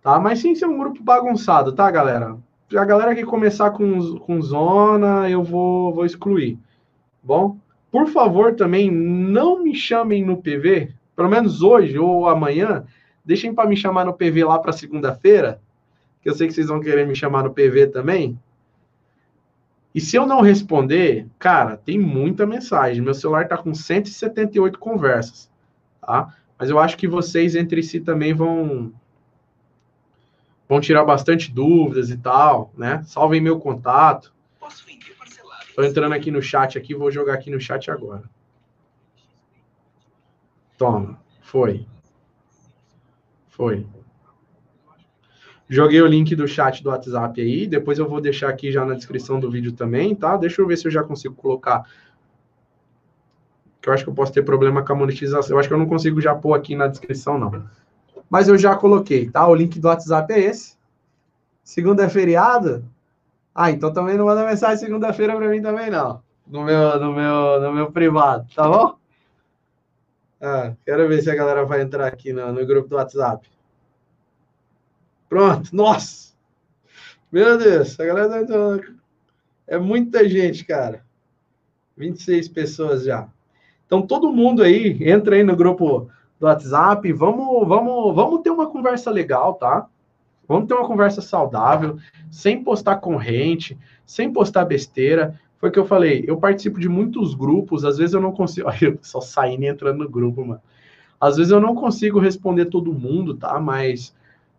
tá? 0.00 0.18
Mas 0.18 0.38
sim 0.38 0.54
ser 0.54 0.64
um 0.64 0.78
grupo 0.78 1.02
bagunçado, 1.02 1.74
tá, 1.74 1.90
galera? 1.90 2.38
A 2.74 2.84
galera 2.86 3.14
que 3.14 3.22
começar 3.22 3.70
com, 3.72 4.18
com 4.20 4.40
zona, 4.40 5.28
eu 5.28 5.44
vou, 5.44 5.92
vou 5.92 6.06
excluir, 6.06 6.58
bom? 7.22 7.58
Por 7.92 8.06
favor, 8.06 8.54
também 8.54 8.90
não 8.90 9.62
me 9.62 9.74
chamem 9.74 10.24
no 10.24 10.40
PV, 10.40 10.94
pelo 11.14 11.28
menos 11.28 11.60
hoje 11.60 11.98
ou 11.98 12.26
amanhã, 12.30 12.86
deixem 13.22 13.54
para 13.54 13.68
me 13.68 13.76
chamar 13.76 14.06
no 14.06 14.14
PV 14.14 14.44
lá 14.44 14.58
para 14.58 14.72
segunda-feira, 14.72 15.60
que 16.24 16.28
eu 16.28 16.34
sei 16.34 16.48
que 16.48 16.54
vocês 16.54 16.66
vão 16.66 16.80
querer 16.80 17.06
me 17.06 17.14
chamar 17.14 17.44
no 17.44 17.54
PV 17.54 17.86
também. 17.92 18.36
E 19.94 20.00
se 20.00 20.16
eu 20.16 20.26
não 20.26 20.40
responder, 20.40 21.28
cara, 21.38 21.76
tem 21.76 22.00
muita 22.00 22.44
mensagem. 22.44 23.00
Meu 23.00 23.14
celular 23.14 23.46
tá 23.46 23.56
com 23.56 23.72
178 23.72 24.76
conversas 24.80 25.48
tá? 26.04 26.34
Mas 26.58 26.70
eu 26.70 26.78
acho 26.78 26.96
que 26.96 27.08
vocês 27.08 27.54
entre 27.54 27.82
si 27.82 28.00
também 28.00 28.32
vão 28.32 28.92
vão 30.68 30.80
tirar 30.80 31.04
bastante 31.04 31.50
dúvidas 31.50 32.10
e 32.10 32.16
tal, 32.16 32.72
né? 32.76 33.02
Salvem 33.04 33.40
meu 33.40 33.58
contato. 33.58 34.32
Estou 35.68 35.84
entrando 35.84 36.12
aqui 36.12 36.30
no 36.30 36.40
chat 36.40 36.78
aqui, 36.78 36.94
vou 36.94 37.10
jogar 37.10 37.34
aqui 37.34 37.50
no 37.50 37.60
chat 37.60 37.90
agora. 37.90 38.22
Toma, 40.78 41.20
foi. 41.42 41.86
Foi. 43.48 43.86
Joguei 45.68 46.00
o 46.02 46.06
link 46.06 46.36
do 46.36 46.46
chat 46.46 46.82
do 46.82 46.90
WhatsApp 46.90 47.40
aí, 47.40 47.66
depois 47.66 47.98
eu 47.98 48.08
vou 48.08 48.20
deixar 48.20 48.50
aqui 48.50 48.70
já 48.70 48.84
na 48.84 48.94
descrição 48.94 49.40
do 49.40 49.50
vídeo 49.50 49.72
também, 49.72 50.14
tá? 50.14 50.36
Deixa 50.36 50.60
eu 50.60 50.66
ver 50.66 50.76
se 50.76 50.86
eu 50.86 50.92
já 50.92 51.02
consigo 51.02 51.34
colocar. 51.34 51.84
Que 53.80 53.88
eu 53.88 53.94
acho 53.94 54.04
que 54.04 54.10
eu 54.10 54.14
posso 54.14 54.32
ter 54.32 54.42
problema 54.42 54.84
com 54.84 54.92
a 54.92 54.96
monetização. 54.96 55.56
Eu 55.56 55.58
acho 55.58 55.68
que 55.68 55.74
eu 55.74 55.78
não 55.78 55.86
consigo 55.86 56.20
já 56.20 56.34
pôr 56.34 56.54
aqui 56.54 56.76
na 56.76 56.86
descrição, 56.86 57.38
não. 57.38 57.64
Mas 58.28 58.48
eu 58.48 58.58
já 58.58 58.76
coloquei, 58.76 59.30
tá? 59.30 59.46
O 59.46 59.54
link 59.54 59.78
do 59.78 59.88
WhatsApp 59.88 60.32
é 60.32 60.40
esse. 60.40 60.76
Segunda 61.62 62.04
é 62.04 62.08
feriado? 62.08 62.84
Ah, 63.54 63.70
então 63.70 63.92
também 63.92 64.18
não 64.18 64.26
manda 64.26 64.44
mensagem 64.44 64.76
segunda-feira 64.76 65.34
para 65.34 65.48
mim 65.48 65.62
também, 65.62 65.90
não. 65.90 66.22
No 66.46 66.62
meu, 66.62 67.00
no 67.00 67.12
meu, 67.12 67.60
no 67.60 67.72
meu 67.72 67.92
privado, 67.92 68.46
tá 68.54 68.68
bom? 68.68 68.96
Ah, 70.40 70.74
quero 70.84 71.08
ver 71.08 71.22
se 71.22 71.30
a 71.30 71.34
galera 71.34 71.64
vai 71.64 71.80
entrar 71.80 72.06
aqui 72.06 72.32
no, 72.32 72.52
no 72.52 72.66
grupo 72.66 72.88
do 72.88 72.96
WhatsApp. 72.96 73.48
Pronto, 75.28 75.74
nossa! 75.74 76.34
Meu 77.30 77.58
Deus, 77.58 77.98
a 77.98 78.04
galera 78.04 78.28
tá 78.28 78.40
entrando. 78.42 78.94
É 79.66 79.78
muita 79.78 80.28
gente, 80.28 80.64
cara. 80.64 81.04
26 81.96 82.48
pessoas 82.48 83.04
já. 83.04 83.28
Então, 83.86 84.02
todo 84.02 84.32
mundo 84.32 84.62
aí, 84.62 84.96
entra 85.00 85.36
aí 85.36 85.42
no 85.42 85.56
grupo 85.56 86.08
do 86.38 86.46
WhatsApp. 86.46 87.12
Vamos, 87.12 87.66
vamos, 87.66 88.14
vamos 88.14 88.42
ter 88.42 88.50
uma 88.50 88.68
conversa 88.68 89.10
legal, 89.10 89.54
tá? 89.54 89.86
Vamos 90.46 90.68
ter 90.68 90.74
uma 90.74 90.86
conversa 90.86 91.20
saudável, 91.22 91.98
sem 92.30 92.62
postar 92.62 92.96
corrente, 92.96 93.78
sem 94.04 94.32
postar 94.32 94.64
besteira. 94.64 95.40
Foi 95.58 95.70
o 95.70 95.72
que 95.72 95.78
eu 95.78 95.86
falei, 95.86 96.24
eu 96.26 96.36
participo 96.36 96.78
de 96.78 96.88
muitos 96.88 97.34
grupos, 97.34 97.84
às 97.84 97.96
vezes 97.96 98.12
eu 98.14 98.20
não 98.20 98.32
consigo. 98.32 98.68
Olha, 98.70 98.78
eu 98.82 98.98
só 99.00 99.20
saindo 99.20 99.64
e 99.64 99.68
entrando 99.68 99.98
no 99.98 100.08
grupo, 100.08 100.44
mano. 100.44 100.60
Às 101.20 101.36
vezes 101.36 101.50
eu 101.50 101.60
não 101.60 101.74
consigo 101.74 102.18
responder 102.18 102.66
todo 102.66 102.92
mundo, 102.92 103.34
tá? 103.34 103.58
Mas 103.58 104.14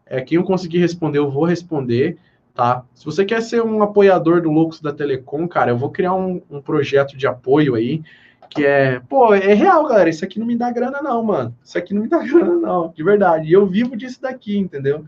é, 0.05 0.21
quem 0.21 0.37
eu 0.37 0.43
conseguir 0.43 0.79
responder, 0.79 1.17
eu 1.17 1.31
vou 1.31 1.45
responder, 1.45 2.17
tá? 2.53 2.83
Se 2.93 3.05
você 3.05 3.25
quer 3.25 3.41
ser 3.41 3.63
um 3.63 3.81
apoiador 3.81 4.41
do 4.41 4.51
Loucos 4.51 4.79
da 4.79 4.93
Telecom, 4.93 5.47
cara, 5.47 5.71
eu 5.71 5.77
vou 5.77 5.89
criar 5.89 6.13
um, 6.13 6.41
um 6.49 6.61
projeto 6.61 7.17
de 7.17 7.25
apoio 7.25 7.75
aí, 7.75 8.03
que 8.49 8.65
é, 8.65 8.99
pô, 8.99 9.33
é 9.33 9.53
real, 9.53 9.87
galera. 9.87 10.09
Isso 10.09 10.23
aqui 10.23 10.39
não 10.39 10.45
me 10.45 10.55
dá 10.55 10.71
grana, 10.71 11.01
não, 11.01 11.23
mano. 11.23 11.55
Isso 11.63 11.77
aqui 11.77 11.93
não 11.93 12.03
me 12.03 12.07
dá 12.07 12.19
grana, 12.23 12.55
não, 12.55 12.93
de 12.95 13.03
verdade. 13.03 13.49
E 13.49 13.53
eu 13.53 13.65
vivo 13.65 13.95
disso 13.97 14.21
daqui, 14.21 14.57
entendeu? 14.57 15.05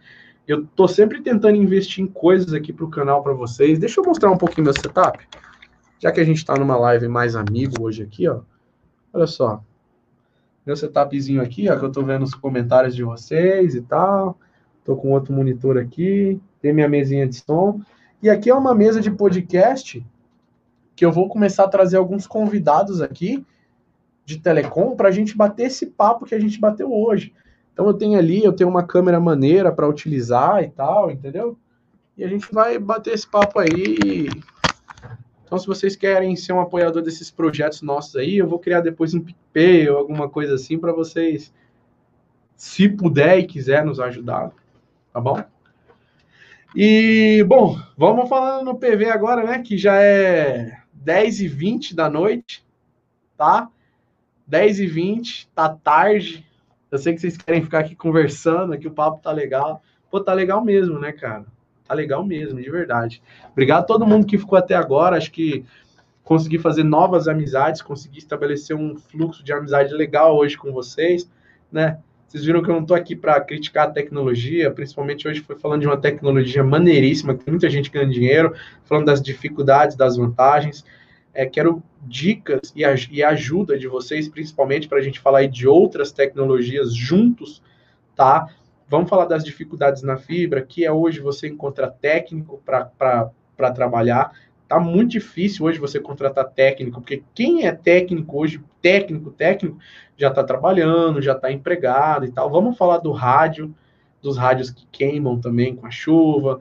Eu 0.47 0.65
tô 0.65 0.87
sempre 0.87 1.21
tentando 1.21 1.57
investir 1.57 2.03
em 2.03 2.07
coisas 2.07 2.53
aqui 2.53 2.71
para 2.73 2.85
o 2.85 2.89
canal 2.89 3.21
para 3.21 3.33
vocês. 3.33 3.77
Deixa 3.79 3.99
eu 3.99 4.05
mostrar 4.05 4.31
um 4.31 4.37
pouquinho 4.37 4.65
meu 4.65 4.73
setup. 4.73 5.19
Já 5.99 6.11
que 6.11 6.19
a 6.19 6.23
gente 6.23 6.37
está 6.37 6.55
numa 6.55 6.77
live 6.77 7.07
mais 7.07 7.35
amigo 7.35 7.83
hoje 7.83 8.03
aqui, 8.03 8.27
ó. 8.27 8.41
Olha 9.13 9.27
só. 9.27 9.61
Meu 10.65 10.75
setupzinho 10.75 11.41
aqui, 11.41 11.69
ó, 11.69 11.77
que 11.77 11.83
eu 11.83 11.91
tô 11.91 12.03
vendo 12.03 12.23
os 12.23 12.33
comentários 12.33 12.95
de 12.95 13.03
vocês 13.03 13.75
e 13.75 13.81
tal. 13.81 14.37
Tô 14.87 14.95
com 14.95 15.11
outro 15.11 15.33
monitor 15.33 15.77
aqui. 15.77 16.39
Tem 16.61 16.71
minha 16.71 16.87
mesinha 16.87 17.27
de 17.27 17.35
som. 17.35 17.81
E 18.23 18.29
aqui 18.29 18.49
é 18.49 18.55
uma 18.55 18.73
mesa 18.73 19.01
de 19.01 19.11
podcast 19.11 20.01
que 20.95 21.05
eu 21.05 21.11
vou 21.11 21.27
começar 21.27 21.65
a 21.65 21.67
trazer 21.67 21.97
alguns 21.97 22.25
convidados 22.25 23.01
aqui 23.01 23.45
de 24.23 24.39
telecom 24.39 24.95
para 24.95 25.09
a 25.09 25.11
gente 25.11 25.35
bater 25.35 25.65
esse 25.65 25.87
papo 25.87 26.25
que 26.25 26.33
a 26.33 26.39
gente 26.39 26.57
bateu 26.57 26.89
hoje. 26.89 27.33
Então 27.73 27.85
eu 27.85 27.93
tenho 27.93 28.17
ali, 28.17 28.41
eu 28.41 28.53
tenho 28.53 28.69
uma 28.69 28.81
câmera 28.81 29.19
maneira 29.19 29.73
para 29.73 29.89
utilizar 29.89 30.63
e 30.63 30.69
tal, 30.69 31.11
entendeu? 31.11 31.57
E 32.17 32.23
a 32.23 32.27
gente 32.29 32.47
vai 32.53 32.79
bater 32.79 33.13
esse 33.13 33.27
papo 33.29 33.59
aí. 33.59 34.29
Então, 35.43 35.57
se 35.57 35.67
vocês 35.67 35.97
querem 35.97 36.33
ser 36.37 36.53
um 36.53 36.61
apoiador 36.61 37.01
desses 37.01 37.29
projetos 37.29 37.81
nossos 37.81 38.15
aí, 38.15 38.37
eu 38.37 38.47
vou 38.47 38.57
criar 38.57 38.79
depois 38.79 39.13
um 39.13 39.19
PicPay 39.19 39.89
ou 39.89 39.97
alguma 39.97 40.29
coisa 40.29 40.55
assim 40.55 40.79
para 40.79 40.93
vocês, 40.93 41.53
se 42.55 42.87
puder 42.87 43.37
e 43.39 43.45
quiser 43.45 43.83
nos 43.83 43.99
ajudar, 43.99 44.53
tá 45.17 45.21
bom? 45.21 45.43
E, 46.75 47.43
bom, 47.47 47.75
vamos 47.97 48.29
falando 48.29 48.65
no 48.65 48.77
PV 48.77 49.09
agora, 49.09 49.43
né? 49.43 49.63
Que 49.63 49.75
já 49.75 49.95
é 49.95 50.77
10 50.93 51.41
e 51.41 51.47
20 51.47 51.95
da 51.95 52.07
noite, 52.07 52.63
tá? 53.35 53.67
10 54.45 54.81
e 54.81 54.85
20, 54.85 55.49
tá 55.55 55.69
tarde. 55.69 56.45
Eu 56.91 56.99
sei 56.99 57.15
que 57.15 57.19
vocês 57.19 57.35
querem 57.35 57.63
ficar 57.63 57.79
aqui 57.79 57.95
conversando, 57.95 58.77
que 58.77 58.87
o 58.87 58.91
papo 58.91 59.19
tá 59.19 59.31
legal. 59.31 59.81
Pô, 60.11 60.21
tá 60.21 60.33
legal 60.33 60.63
mesmo, 60.63 60.99
né, 60.99 61.11
cara? 61.11 61.47
Tá 61.87 61.95
legal 61.95 62.23
mesmo, 62.23 62.61
de 62.61 62.69
verdade. 62.69 63.23
Obrigado 63.51 63.79
a 63.81 63.87
todo 63.87 64.05
mundo 64.05 64.27
que 64.27 64.37
ficou 64.37 64.59
até 64.59 64.75
agora. 64.75 65.17
Acho 65.17 65.31
que 65.31 65.65
consegui 66.23 66.59
fazer 66.59 66.83
novas 66.83 67.27
amizades, 67.27 67.81
consegui 67.81 68.19
estabelecer 68.19 68.75
um 68.75 68.95
fluxo 68.95 69.43
de 69.43 69.51
amizade 69.51 69.95
legal 69.95 70.37
hoje 70.37 70.55
com 70.55 70.71
vocês, 70.71 71.27
né? 71.71 71.97
Vocês 72.27 72.43
viram 72.43 72.61
que 72.61 72.69
eu 72.69 72.75
não 72.75 72.81
estou 72.81 72.95
aqui 72.95 73.15
para 73.15 73.39
criticar 73.39 73.87
a 73.87 73.91
tecnologia, 73.91 74.69
principalmente 74.69 75.25
hoje 75.27 75.39
foi 75.39 75.57
falando 75.57 75.81
de 75.81 75.87
uma 75.87 75.95
tecnologia 75.95 76.61
maneiríssima, 76.61 77.33
que 77.33 77.49
muita 77.49 77.69
gente 77.69 77.89
ganhando 77.89 78.11
dinheiro, 78.11 78.53
falando 78.83 79.05
das 79.05 79.21
dificuldades, 79.21 79.95
das 79.95 80.17
vantagens. 80.17 80.83
É, 81.33 81.45
quero 81.45 81.81
dicas 82.01 82.73
e, 82.75 82.81
e 83.11 83.23
ajuda 83.23 83.77
de 83.77 83.87
vocês, 83.87 84.27
principalmente 84.27 84.89
para 84.89 84.97
a 84.97 85.01
gente 85.01 85.21
falar 85.21 85.45
de 85.47 85.67
outras 85.67 86.11
tecnologias 86.11 86.93
juntos, 86.93 87.63
tá? 88.13 88.49
Vamos 88.89 89.09
falar 89.09 89.25
das 89.25 89.43
dificuldades 89.43 90.01
na 90.01 90.17
fibra, 90.17 90.61
que 90.61 90.83
é 90.83 90.91
hoje 90.91 91.21
você 91.21 91.47
encontrar 91.47 91.91
técnico 91.91 92.61
para 92.65 93.71
trabalhar. 93.73 94.33
Tá 94.67 94.79
muito 94.79 95.11
difícil 95.11 95.65
hoje 95.65 95.79
você 95.79 95.99
contratar 95.99 96.49
técnico, 96.49 96.99
porque 96.99 97.23
quem 97.33 97.65
é 97.65 97.71
técnico 97.71 98.37
hoje, 98.37 98.61
técnico, 98.81 99.31
técnico, 99.31 99.77
já 100.17 100.27
está 100.27 100.43
trabalhando, 100.43 101.21
já 101.21 101.33
está 101.33 101.51
empregado 101.51 102.25
e 102.25 102.31
tal. 102.31 102.49
Vamos 102.49 102.77
falar 102.77 102.97
do 102.97 103.11
rádio, 103.11 103.73
dos 104.21 104.37
rádios 104.37 104.69
que 104.69 104.85
queimam 104.91 105.39
também 105.39 105.75
com 105.75 105.87
a 105.87 105.91
chuva, 105.91 106.59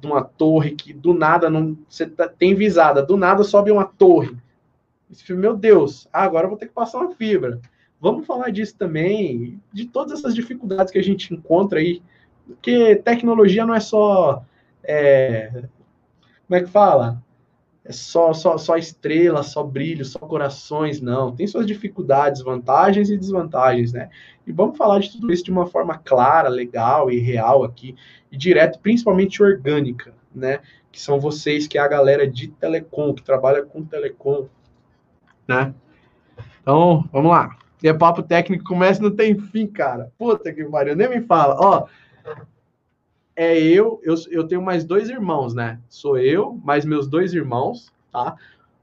de 0.00 0.06
uma 0.06 0.22
torre 0.24 0.70
que 0.70 0.94
do 0.94 1.12
nada 1.12 1.50
não 1.50 1.76
você 1.86 2.06
tá, 2.06 2.26
tem 2.28 2.54
visada, 2.54 3.02
do 3.02 3.16
nada 3.16 3.44
sobe 3.44 3.70
uma 3.70 3.84
torre. 3.84 4.34
Meu 5.28 5.54
Deus, 5.54 6.08
ah, 6.12 6.22
agora 6.22 6.48
vou 6.48 6.56
ter 6.56 6.66
que 6.66 6.72
passar 6.72 6.98
uma 6.98 7.14
fibra. 7.14 7.60
Vamos 8.00 8.26
falar 8.26 8.50
disso 8.50 8.76
também, 8.76 9.60
de 9.72 9.86
todas 9.86 10.18
essas 10.18 10.34
dificuldades 10.34 10.92
que 10.92 10.98
a 10.98 11.02
gente 11.02 11.32
encontra 11.32 11.78
aí, 11.78 12.02
porque 12.46 12.96
tecnologia 12.96 13.66
não 13.66 13.74
é 13.74 13.80
só 13.80 14.44
é, 14.82 15.64
como 16.46 16.58
é 16.58 16.62
que 16.62 16.70
fala? 16.70 17.22
É 17.84 17.92
só, 17.92 18.32
só, 18.32 18.56
só 18.56 18.76
estrela, 18.78 19.42
só 19.42 19.62
brilho, 19.62 20.06
só 20.06 20.18
corações, 20.18 21.02
não. 21.02 21.34
Tem 21.34 21.46
suas 21.46 21.66
dificuldades, 21.66 22.42
vantagens 22.42 23.10
e 23.10 23.16
desvantagens, 23.18 23.92
né? 23.92 24.08
E 24.46 24.52
vamos 24.52 24.78
falar 24.78 25.00
de 25.00 25.12
tudo 25.12 25.30
isso 25.30 25.44
de 25.44 25.50
uma 25.50 25.66
forma 25.66 25.98
clara, 25.98 26.48
legal 26.48 27.10
e 27.10 27.18
real 27.18 27.62
aqui, 27.62 27.94
e 28.32 28.38
direto, 28.38 28.78
principalmente 28.78 29.42
orgânica, 29.42 30.14
né? 30.34 30.60
Que 30.90 30.98
são 30.98 31.20
vocês, 31.20 31.66
que 31.66 31.76
é 31.76 31.80
a 31.80 31.88
galera 31.88 32.26
de 32.26 32.48
telecom, 32.48 33.12
que 33.12 33.22
trabalha 33.22 33.62
com 33.62 33.84
telecom, 33.84 34.46
né? 35.46 35.74
Então, 36.62 37.06
vamos 37.12 37.30
lá. 37.30 37.54
E 37.82 37.88
é 37.88 37.92
papo 37.92 38.22
técnico, 38.22 38.64
começa 38.64 39.02
não 39.02 39.14
tem 39.14 39.38
fim, 39.38 39.66
cara. 39.66 40.10
Puta 40.16 40.50
que 40.50 40.64
pariu, 40.64 40.96
nem 40.96 41.10
me 41.10 41.20
fala. 41.20 41.54
Ó, 41.60 41.86
é 43.36 43.58
eu, 43.58 44.00
eu, 44.02 44.14
eu 44.30 44.46
tenho 44.46 44.62
mais 44.62 44.84
dois 44.84 45.08
irmãos, 45.08 45.54
né? 45.54 45.80
Sou 45.88 46.18
eu, 46.18 46.60
mais 46.64 46.84
meus 46.84 47.06
dois 47.06 47.34
irmãos, 47.34 47.92
tá? 48.12 48.36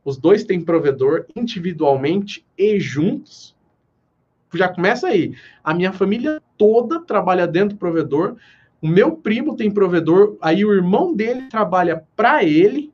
Os 0.04 0.18
dois 0.18 0.44
têm 0.44 0.62
provedor 0.62 1.26
individualmente 1.36 2.46
e 2.58 2.80
juntos. 2.80 3.56
Já 4.54 4.68
começa 4.68 5.08
aí. 5.08 5.36
A 5.64 5.74
minha 5.74 5.94
família 5.94 6.42
toda 6.58 7.00
trabalha 7.00 7.48
dentro 7.48 7.76
do 7.76 7.80
provedor. 7.80 8.36
O 8.82 8.88
meu 8.88 9.16
primo 9.16 9.56
tem 9.56 9.72
provedor, 9.72 10.38
aí 10.42 10.66
o 10.66 10.74
irmão 10.74 11.14
dele 11.14 11.48
trabalha 11.50 12.04
para 12.16 12.44
ele, 12.44 12.92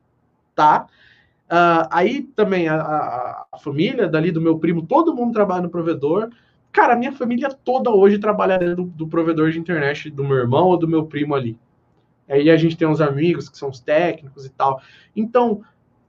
tá? 0.54 0.86
Uh, 1.46 1.88
aí 1.90 2.22
também 2.36 2.68
a, 2.68 2.76
a, 2.76 3.46
a, 3.52 3.58
família 3.58 4.06
dali 4.06 4.30
do 4.30 4.40
meu 4.40 4.58
primo, 4.58 4.86
todo 4.86 5.14
mundo 5.14 5.32
trabalha 5.32 5.62
no 5.62 5.70
provedor. 5.70 6.28
Cara, 6.72 6.96
minha 6.96 7.12
família 7.12 7.48
toda 7.48 7.90
hoje 7.90 8.18
trabalha 8.18 8.58
dentro 8.58 8.76
do, 8.76 8.84
do 8.84 9.08
provedor 9.08 9.50
de 9.50 9.58
internet 9.58 10.10
do 10.10 10.24
meu 10.24 10.36
irmão 10.36 10.66
ou 10.68 10.76
do 10.76 10.86
meu 10.86 11.06
primo 11.06 11.34
ali. 11.34 11.58
Aí 12.28 12.50
a 12.50 12.56
gente 12.56 12.76
tem 12.76 12.86
uns 12.86 13.00
amigos 13.00 13.48
que 13.48 13.56
são 13.56 13.70
os 13.70 13.80
técnicos 13.80 14.44
e 14.44 14.50
tal. 14.50 14.80
Então, 15.16 15.62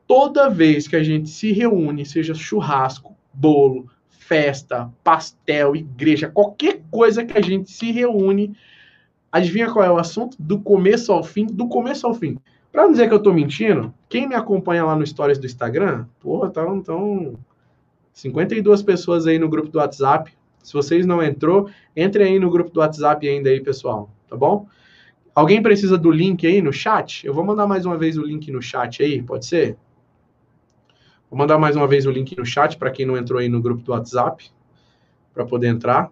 toda 0.05 0.49
vez 0.49 0.87
que 0.87 0.95
a 0.95 1.03
gente 1.03 1.29
se 1.29 1.51
reúne, 1.51 2.05
seja 2.05 2.33
churrasco, 2.33 3.15
bolo, 3.33 3.89
festa, 4.09 4.91
pastel, 5.03 5.75
igreja, 5.75 6.29
qualquer 6.29 6.81
coisa 6.91 7.25
que 7.25 7.37
a 7.37 7.41
gente 7.41 7.71
se 7.71 7.91
reúne, 7.91 8.55
adivinha 9.31 9.71
qual 9.71 9.85
é 9.85 9.91
o 9.91 9.97
assunto? 9.97 10.35
Do 10.39 10.59
começo 10.59 11.11
ao 11.11 11.23
fim, 11.23 11.45
do 11.45 11.67
começo 11.67 12.05
ao 12.05 12.13
fim. 12.13 12.37
Para 12.71 12.83
não 12.83 12.91
dizer 12.91 13.07
que 13.07 13.13
eu 13.13 13.23
tô 13.23 13.33
mentindo, 13.33 13.93
quem 14.07 14.27
me 14.27 14.35
acompanha 14.35 14.85
lá 14.85 14.95
no 14.95 15.05
Stories 15.05 15.39
do 15.39 15.47
Instagram, 15.47 16.05
porra, 16.19 16.49
tá, 16.51 16.63
então 16.75 17.39
52 18.13 18.83
pessoas 18.83 19.25
aí 19.25 19.39
no 19.39 19.49
grupo 19.49 19.69
do 19.69 19.79
WhatsApp. 19.79 20.31
Se 20.69 20.73
vocês 20.73 21.03
não 21.03 21.23
entrou, 21.23 21.67
entre 21.95 22.23
aí 22.23 22.37
no 22.37 22.51
grupo 22.51 22.69
do 22.69 22.79
WhatsApp 22.79 23.27
ainda 23.27 23.49
aí, 23.49 23.59
pessoal, 23.59 24.07
tá 24.29 24.37
bom? 24.37 24.67
Alguém 25.33 25.63
precisa 25.63 25.97
do 25.97 26.11
link 26.11 26.45
aí 26.45 26.61
no 26.61 26.71
chat? 26.71 27.25
Eu 27.25 27.33
vou 27.33 27.43
mandar 27.43 27.65
mais 27.65 27.87
uma 27.87 27.97
vez 27.97 28.19
o 28.19 28.21
link 28.21 28.51
no 28.51 28.61
chat 28.61 29.01
aí, 29.01 29.19
pode 29.19 29.47
ser? 29.47 29.75
Vou 31.27 31.39
mandar 31.39 31.57
mais 31.57 31.75
uma 31.75 31.87
vez 31.87 32.05
o 32.05 32.11
link 32.11 32.37
no 32.37 32.45
chat 32.45 32.77
para 32.77 32.91
quem 32.91 33.03
não 33.03 33.17
entrou 33.17 33.39
aí 33.39 33.49
no 33.49 33.59
grupo 33.59 33.81
do 33.81 33.93
WhatsApp, 33.93 34.51
para 35.33 35.43
poder 35.43 35.69
entrar. 35.69 36.11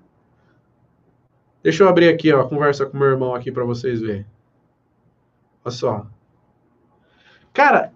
Deixa 1.62 1.84
eu 1.84 1.88
abrir 1.88 2.10
aqui 2.10 2.34
ó, 2.34 2.42
a 2.42 2.50
conversa 2.50 2.84
com 2.88 2.98
meu 2.98 3.10
irmão 3.10 3.36
aqui 3.36 3.52
para 3.52 3.64
vocês 3.64 4.02
verem. 4.02 4.26
Olha 5.64 5.72
só. 5.72 6.08
Cara, 7.54 7.94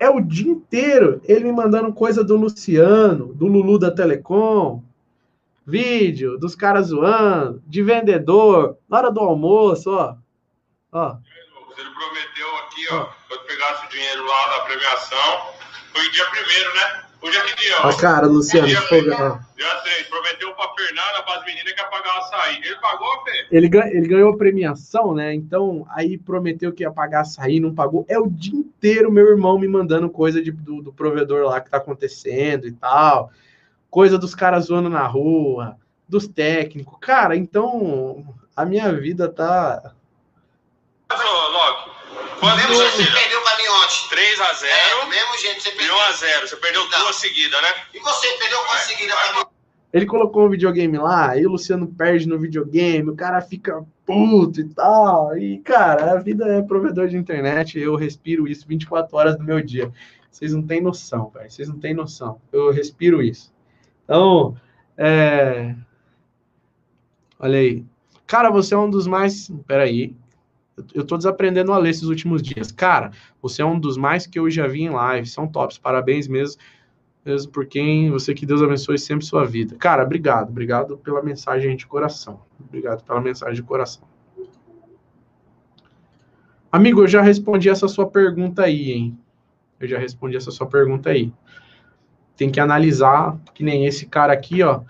é 0.00 0.10
o 0.10 0.20
dia 0.20 0.50
inteiro 0.50 1.20
ele 1.22 1.44
me 1.44 1.52
mandando 1.52 1.92
coisa 1.92 2.24
do 2.24 2.36
Luciano, 2.36 3.32
do 3.32 3.46
Lulu 3.46 3.78
da 3.78 3.92
Telecom, 3.92 4.82
vídeo 5.66 6.38
dos 6.38 6.54
caras 6.54 6.88
zoando, 6.88 7.60
de 7.66 7.82
vendedor, 7.82 8.78
na 8.88 8.98
hora 8.98 9.10
do 9.10 9.20
almoço, 9.20 9.90
ó. 9.90 10.14
ó. 10.92 11.16
Ele 11.76 11.90
prometeu 11.90 12.56
aqui, 12.58 12.86
ó, 12.92 13.06
quando 13.28 13.46
pegasse 13.46 13.86
o 13.86 13.88
dinheiro 13.88 14.24
lá 14.24 14.48
da 14.56 14.64
premiação, 14.64 15.50
foi 15.92 16.08
dia 16.10 16.24
primeiro, 16.26 16.74
né? 16.74 17.02
Hoje 17.22 17.38
é 17.38 17.40
que 17.42 17.56
dia? 17.56 17.74
Ó, 17.82 17.92
cara, 17.96 18.26
Luciano, 18.26 18.68
dia, 18.68 18.78
dia 18.78 19.80
3, 19.82 20.06
prometeu 20.08 20.54
pra 20.54 20.72
Fernanda, 20.74 21.22
para 21.24 21.40
as 21.40 21.44
meninas 21.44 21.72
que 21.72 21.80
ia 21.80 21.86
pagar 21.88 22.14
o 22.14 22.18
açaí. 22.18 22.56
Ele 22.56 22.76
pagou, 22.76 23.24
Fê? 23.24 23.46
Ele, 23.50 23.70
ele 23.90 24.08
ganhou 24.08 24.32
a 24.32 24.36
premiação, 24.36 25.14
né? 25.14 25.34
Então, 25.34 25.86
aí 25.90 26.16
prometeu 26.16 26.72
que 26.72 26.84
ia 26.84 26.90
pagar 26.92 27.22
açaí, 27.22 27.58
não 27.58 27.74
pagou. 27.74 28.04
É 28.08 28.18
o 28.18 28.28
dia 28.28 28.54
inteiro 28.54 29.10
meu 29.10 29.26
irmão 29.26 29.58
me 29.58 29.66
mandando 29.66 30.08
coisa 30.08 30.40
de, 30.40 30.52
do, 30.52 30.82
do 30.82 30.92
provedor 30.92 31.46
lá 31.46 31.60
que 31.60 31.70
tá 31.70 31.78
acontecendo 31.78 32.68
e 32.68 32.72
tal. 32.72 33.32
Coisa 33.96 34.18
dos 34.18 34.34
caras 34.34 34.66
zoando 34.66 34.90
na 34.90 35.06
rua, 35.06 35.78
dos 36.06 36.28
técnicos. 36.28 36.98
Cara, 37.00 37.34
então, 37.34 38.36
a 38.54 38.62
minha 38.66 38.92
vida 38.92 39.26
tá... 39.26 39.94
Ô, 41.10 41.14
Loki, 41.14 41.90
quando 42.38 42.56
mesmo 42.56 42.74
jeito 42.74 42.90
você 42.90 43.10
perdeu 43.10 43.40
pra 43.40 43.56
mim 43.56 43.62
ontem. 43.70 44.08
3 44.10 44.38
x 44.38 44.58
0 44.58 44.70
é, 44.70 45.06
mesmo 45.06 45.38
jeito 45.38 45.62
você 45.62 45.70
perdeu. 45.70 45.94
1 45.94 45.98
x 45.98 46.18
0 46.18 46.46
Você 46.46 46.56
perdeu 46.56 46.84
então. 46.84 47.00
duas 47.00 47.16
seguidas, 47.16 47.62
né? 47.62 47.68
E 47.94 48.00
você 48.00 48.28
perdeu 48.32 48.58
duas 48.66 48.80
seguidas 48.80 49.16
pra 49.16 49.38
mim. 49.38 49.44
Ele 49.94 50.04
colocou 50.04 50.44
um 50.44 50.50
videogame 50.50 50.98
lá, 50.98 51.30
aí 51.30 51.46
o 51.46 51.52
Luciano 51.52 51.86
perde 51.86 52.28
no 52.28 52.38
videogame, 52.38 53.08
o 53.08 53.16
cara 53.16 53.40
fica 53.40 53.82
puto 54.04 54.60
e 54.60 54.68
tal. 54.74 55.38
E, 55.38 55.56
cara, 55.60 56.12
a 56.12 56.16
vida 56.16 56.44
é 56.46 56.60
provedor 56.60 57.08
de 57.08 57.16
internet, 57.16 57.78
eu 57.78 57.96
respiro 57.96 58.46
isso 58.46 58.68
24 58.68 59.16
horas 59.16 59.38
do 59.38 59.42
meu 59.42 59.62
dia. 59.62 59.90
Vocês 60.30 60.52
não 60.52 60.60
têm 60.62 60.82
noção, 60.82 61.30
velho. 61.30 61.50
Vocês 61.50 61.66
não 61.66 61.80
têm 61.80 61.94
noção. 61.94 62.42
Eu 62.52 62.70
respiro 62.70 63.22
isso. 63.22 63.55
Então, 64.06 64.56
é. 64.96 65.76
Olha 67.38 67.58
aí. 67.58 67.84
Cara, 68.26 68.50
você 68.50 68.74
é 68.74 68.78
um 68.78 68.88
dos 68.88 69.06
mais. 69.06 69.52
Peraí 69.66 70.16
eu 70.94 71.04
tô 71.04 71.16
desaprendendo 71.16 71.72
a 71.72 71.78
ler 71.78 71.90
esses 71.90 72.04
últimos 72.04 72.42
dias. 72.42 72.70
Cara, 72.70 73.10
você 73.40 73.62
é 73.62 73.64
um 73.64 73.78
dos 73.78 73.96
mais 73.96 74.26
que 74.26 74.38
eu 74.38 74.50
já 74.50 74.66
vi 74.66 74.82
em 74.82 74.90
live. 74.90 75.26
São 75.26 75.48
tops. 75.48 75.78
Parabéns 75.78 76.28
mesmo. 76.28 76.60
Mesmo 77.24 77.50
por 77.50 77.66
quem 77.66 78.10
você 78.10 78.34
que 78.34 78.46
Deus 78.46 78.62
abençoe 78.62 78.98
sempre 78.98 79.24
sua 79.24 79.44
vida. 79.44 79.74
Cara, 79.76 80.04
obrigado. 80.04 80.50
Obrigado 80.50 80.98
pela 80.98 81.22
mensagem 81.22 81.76
de 81.76 81.86
coração. 81.86 82.40
Obrigado 82.60 83.02
pela 83.04 83.20
mensagem 83.20 83.54
de 83.54 83.62
coração. 83.62 84.06
Amigo, 86.70 87.02
eu 87.02 87.08
já 87.08 87.22
respondi 87.22 87.68
essa 87.68 87.88
sua 87.88 88.06
pergunta 88.06 88.62
aí, 88.62 88.92
hein? 88.92 89.18
Eu 89.80 89.88
já 89.88 89.98
respondi 89.98 90.36
essa 90.36 90.50
sua 90.50 90.66
pergunta 90.66 91.10
aí. 91.10 91.32
Tem 92.36 92.50
que 92.50 92.60
analisar, 92.60 93.36
que 93.54 93.64
nem 93.64 93.86
esse 93.86 94.06
cara 94.06 94.32
aqui, 94.32 94.62
ó. 94.62 94.82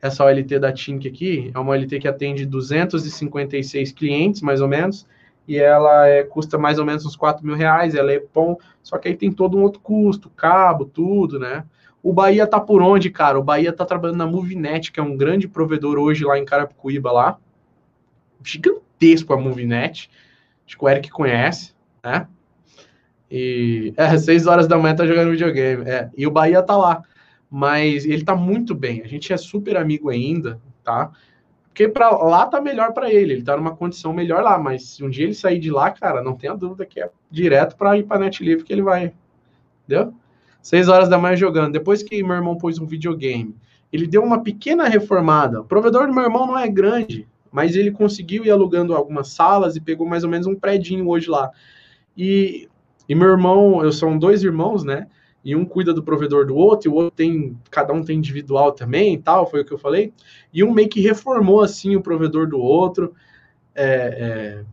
Essa 0.00 0.24
OLT 0.24 0.58
da 0.58 0.72
Tink 0.72 1.08
aqui 1.08 1.50
é 1.54 1.58
uma 1.58 1.72
OLT 1.72 1.98
que 1.98 2.06
atende 2.06 2.46
256 2.46 3.92
clientes, 3.92 4.40
mais 4.42 4.60
ou 4.60 4.68
menos 4.68 5.06
e 5.46 5.58
ela 5.58 6.06
é, 6.08 6.24
custa 6.24 6.58
mais 6.58 6.78
ou 6.78 6.84
menos 6.84 7.06
uns 7.06 7.16
4 7.16 7.44
mil 7.44 7.54
reais, 7.54 7.94
ela 7.94 8.12
é 8.12 8.22
bom, 8.34 8.58
só 8.82 8.98
que 8.98 9.08
aí 9.08 9.16
tem 9.16 9.30
todo 9.30 9.56
um 9.56 9.62
outro 9.62 9.80
custo, 9.80 10.28
cabo, 10.30 10.84
tudo, 10.84 11.38
né? 11.38 11.64
O 12.02 12.12
Bahia 12.12 12.46
tá 12.46 12.60
por 12.60 12.82
onde, 12.82 13.10
cara? 13.10 13.38
O 13.38 13.42
Bahia 13.42 13.72
tá 13.72 13.84
trabalhando 13.84 14.18
na 14.18 14.26
Movinet, 14.26 14.92
que 14.92 15.00
é 15.00 15.02
um 15.02 15.16
grande 15.16 15.48
provedor 15.48 15.98
hoje 15.98 16.24
lá 16.24 16.38
em 16.38 16.44
Carapicuíba, 16.44 17.10
lá. 17.10 17.38
Gigantesco 18.44 19.32
a 19.32 19.36
Movinet. 19.36 20.08
Acho 20.66 20.78
que 20.78 20.84
o 20.84 20.88
Eric 20.88 21.10
conhece, 21.10 21.74
né? 22.04 22.28
E 23.30 23.92
é, 23.96 24.16
6 24.16 24.46
horas 24.46 24.68
da 24.68 24.78
manhã 24.78 24.94
tá 24.94 25.06
jogando 25.06 25.30
videogame. 25.30 25.84
É, 25.88 26.10
e 26.16 26.26
o 26.26 26.30
Bahia 26.30 26.62
tá 26.62 26.76
lá. 26.76 27.02
Mas 27.50 28.04
ele 28.04 28.24
tá 28.24 28.34
muito 28.34 28.74
bem. 28.74 29.02
A 29.02 29.06
gente 29.06 29.32
é 29.32 29.36
super 29.36 29.76
amigo 29.76 30.10
ainda, 30.10 30.60
tá? 30.82 31.10
Porque 31.76 31.88
para 31.88 32.10
lá 32.10 32.46
tá 32.46 32.58
melhor 32.58 32.94
para 32.94 33.12
ele, 33.12 33.34
ele 33.34 33.42
tá 33.42 33.54
numa 33.54 33.76
condição 33.76 34.10
melhor 34.10 34.42
lá, 34.42 34.58
mas 34.58 34.82
se 34.82 35.04
um 35.04 35.10
dia 35.10 35.24
ele 35.24 35.34
sair 35.34 35.58
de 35.58 35.70
lá, 35.70 35.90
cara, 35.90 36.22
não 36.22 36.34
tenha 36.34 36.54
dúvida 36.54 36.86
que 36.86 36.98
é 36.98 37.10
direto 37.30 37.76
para 37.76 37.98
ir 37.98 38.04
para 38.04 38.18
Net 38.18 38.42
Livre 38.42 38.64
que 38.64 38.72
ele 38.72 38.80
vai. 38.80 39.12
Entendeu? 39.84 40.14
Seis 40.62 40.88
horas 40.88 41.06
da 41.06 41.18
manhã 41.18 41.36
jogando. 41.36 41.74
Depois 41.74 42.02
que 42.02 42.22
meu 42.22 42.34
irmão 42.34 42.56
pôs 42.56 42.78
um 42.78 42.86
videogame, 42.86 43.54
ele 43.92 44.06
deu 44.06 44.22
uma 44.24 44.42
pequena 44.42 44.88
reformada. 44.88 45.60
O 45.60 45.64
provedor 45.64 46.06
do 46.06 46.14
meu 46.14 46.24
irmão 46.24 46.46
não 46.46 46.58
é 46.58 46.66
grande, 46.66 47.28
mas 47.52 47.76
ele 47.76 47.90
conseguiu 47.90 48.44
ir 48.46 48.50
alugando 48.50 48.94
algumas 48.94 49.28
salas 49.28 49.76
e 49.76 49.80
pegou 49.80 50.06
mais 50.06 50.24
ou 50.24 50.30
menos 50.30 50.46
um 50.46 50.54
predinho 50.54 51.06
hoje 51.08 51.28
lá. 51.28 51.50
E, 52.16 52.68
e 53.08 53.14
meu 53.14 53.28
irmão, 53.28 53.82
eu 53.82 53.92
sou 53.92 54.18
dois 54.18 54.42
irmãos, 54.42 54.84
né? 54.84 55.06
e 55.46 55.54
um 55.54 55.64
cuida 55.64 55.94
do 55.94 56.02
provedor 56.02 56.44
do 56.44 56.56
outro, 56.56 56.90
e 56.90 56.92
o 56.92 56.94
outro 56.96 57.12
tem, 57.12 57.56
cada 57.70 57.92
um 57.92 58.02
tem 58.02 58.18
individual 58.18 58.72
também 58.72 59.14
e 59.14 59.18
tal, 59.18 59.48
foi 59.48 59.60
o 59.60 59.64
que 59.64 59.72
eu 59.72 59.78
falei, 59.78 60.12
e 60.52 60.64
um 60.64 60.72
meio 60.72 60.88
que 60.88 61.00
reformou 61.00 61.62
assim 61.62 61.94
o 61.94 62.02
provedor 62.02 62.48
do 62.48 62.58
outro, 62.58 63.14
é, 63.72 63.84
é, 63.84 64.64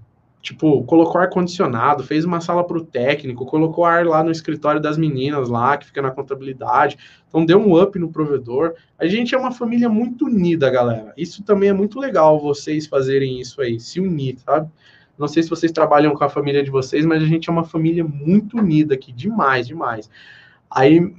tipo, 0.42 0.84
colocou 0.86 1.22
ar-condicionado, 1.22 2.04
fez 2.04 2.26
uma 2.26 2.42
sala 2.42 2.64
para 2.66 2.76
o 2.76 2.84
técnico, 2.84 3.46
colocou 3.46 3.86
ar 3.86 4.04
lá 4.04 4.24
no 4.24 4.32
escritório 4.32 4.82
das 4.82 4.98
meninas 4.98 5.48
lá, 5.48 5.78
que 5.78 5.86
fica 5.86 6.02
na 6.02 6.10
contabilidade, 6.10 6.98
então 7.30 7.46
deu 7.46 7.60
um 7.60 7.80
up 7.80 8.00
no 8.00 8.12
provedor. 8.12 8.74
A 8.98 9.06
gente 9.06 9.36
é 9.36 9.38
uma 9.38 9.52
família 9.52 9.88
muito 9.88 10.26
unida, 10.26 10.72
galera. 10.72 11.14
Isso 11.16 11.44
também 11.44 11.70
é 11.70 11.74
muito 11.74 12.00
legal 12.00 12.40
vocês 12.40 12.88
fazerem 12.88 13.40
isso 13.40 13.62
aí, 13.62 13.80
se 13.80 14.00
unir, 14.00 14.40
sabe? 14.40 14.72
Não 15.18 15.28
sei 15.28 15.44
se 15.44 15.50
vocês 15.50 15.72
trabalham 15.72 16.14
com 16.16 16.24
a 16.24 16.30
família 16.30 16.64
de 16.64 16.72
vocês, 16.72 17.06
mas 17.06 17.22
a 17.22 17.26
gente 17.26 17.50
é 17.50 17.52
uma 17.52 17.64
família 17.64 18.04
muito 18.04 18.58
unida 18.58 18.96
aqui, 18.96 19.12
demais, 19.12 19.68
demais. 19.68 20.10
Aí 20.70 21.14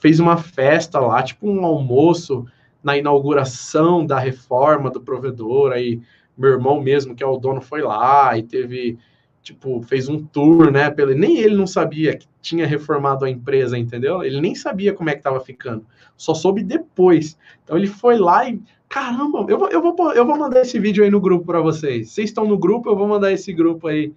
fez 0.00 0.20
uma 0.20 0.36
festa 0.36 0.98
lá, 0.98 1.22
tipo 1.22 1.48
um 1.48 1.64
almoço 1.64 2.46
na 2.82 2.96
inauguração 2.96 4.06
da 4.06 4.18
reforma 4.18 4.90
do 4.90 5.00
provedor. 5.00 5.72
Aí 5.72 6.00
meu 6.36 6.50
irmão 6.50 6.80
mesmo, 6.80 7.14
que 7.14 7.22
é 7.22 7.26
o 7.26 7.38
dono, 7.38 7.60
foi 7.60 7.80
lá 7.82 8.36
e 8.36 8.42
teve, 8.42 8.98
tipo, 9.42 9.80
fez 9.82 10.08
um 10.08 10.22
tour, 10.24 10.70
né? 10.70 10.94
Nem 11.16 11.38
ele 11.38 11.56
não 11.56 11.66
sabia 11.66 12.16
que 12.16 12.26
tinha 12.42 12.66
reformado 12.66 13.24
a 13.24 13.30
empresa, 13.30 13.78
entendeu? 13.78 14.22
Ele 14.22 14.40
nem 14.40 14.54
sabia 14.54 14.92
como 14.92 15.10
é 15.10 15.14
que 15.14 15.22
tava 15.22 15.40
ficando. 15.40 15.86
Só 16.16 16.34
soube 16.34 16.62
depois. 16.62 17.38
Então 17.64 17.76
ele 17.76 17.86
foi 17.86 18.18
lá 18.18 18.48
e 18.48 18.60
caramba, 18.88 19.44
eu 19.48 19.58
vou, 19.58 19.68
eu 19.68 19.82
vou, 19.82 20.12
eu 20.12 20.26
vou 20.26 20.38
mandar 20.38 20.62
esse 20.62 20.78
vídeo 20.78 21.04
aí 21.04 21.10
no 21.10 21.20
grupo 21.20 21.46
para 21.46 21.60
vocês. 21.60 22.10
Vocês 22.10 22.30
estão 22.30 22.46
no 22.46 22.58
grupo, 22.58 22.88
eu 22.88 22.96
vou 22.96 23.06
mandar 23.06 23.32
esse 23.32 23.52
grupo 23.52 23.88
aí. 23.88 24.12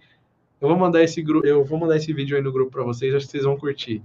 Eu 0.62 0.68
vou 0.68 0.78
mandar 0.78 1.04
esse 1.04 1.22
grupo, 1.22 1.48
eu 1.48 1.64
vou 1.64 1.80
mandar 1.80 1.98
esse 1.98 2.12
vídeo 2.14 2.36
aí 2.36 2.44
no 2.44 2.52
grupo 2.52 2.72
para 2.72 2.84
vocês, 2.84 3.16
acho 3.16 3.26
que 3.26 3.32
vocês 3.32 3.46
vão 3.46 3.58
curtir 3.58 4.04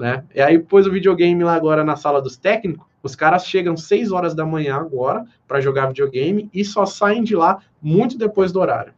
né? 0.00 0.24
E 0.34 0.40
aí 0.40 0.58
pôs 0.58 0.86
o 0.86 0.90
videogame 0.90 1.44
lá 1.44 1.54
agora 1.54 1.84
na 1.84 1.94
sala 1.94 2.22
dos 2.22 2.36
técnicos, 2.36 2.86
os 3.02 3.14
caras 3.14 3.46
chegam 3.46 3.76
6 3.76 4.10
horas 4.10 4.34
da 4.34 4.46
manhã 4.46 4.76
agora 4.76 5.26
para 5.46 5.60
jogar 5.60 5.88
videogame 5.88 6.50
e 6.52 6.64
só 6.64 6.86
saem 6.86 7.22
de 7.22 7.36
lá 7.36 7.62
muito 7.80 8.16
depois 8.16 8.50
do 8.50 8.60
horário. 8.60 8.94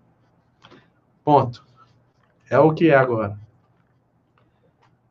Ponto. 1.25 1.65
É 2.49 2.59
o 2.59 2.73
que 2.73 2.91
é 2.91 2.95
agora. 2.95 3.39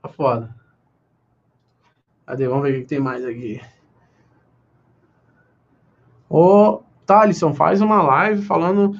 Tá 0.02 0.10
foda. 0.10 0.56
Cadê? 2.26 2.48
Vamos 2.48 2.64
ver 2.64 2.78
o 2.78 2.82
que 2.82 2.88
tem 2.88 3.00
mais 3.00 3.26
aqui. 3.26 3.62
Ô, 6.34 6.82
Thalisson, 7.06 7.54
faz 7.54 7.82
uma 7.82 8.02
live 8.02 8.42
falando 8.44 8.98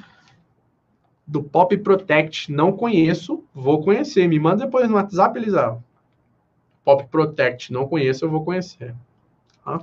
do 1.26 1.42
Pop 1.42 1.74
Protect. 1.78 2.52
Não 2.52 2.72
conheço, 2.72 3.42
vou 3.54 3.82
conhecer. 3.82 4.28
Me 4.28 4.38
manda 4.38 4.66
depois 4.66 4.86
no 4.86 4.96
WhatsApp, 4.96 5.38
Elisão. 5.38 5.82
Pop 6.84 7.08
Protect, 7.10 7.72
não 7.72 7.88
conheço, 7.88 8.26
eu 8.26 8.30
vou 8.30 8.44
conhecer. 8.44 8.94
Tá? 9.64 9.80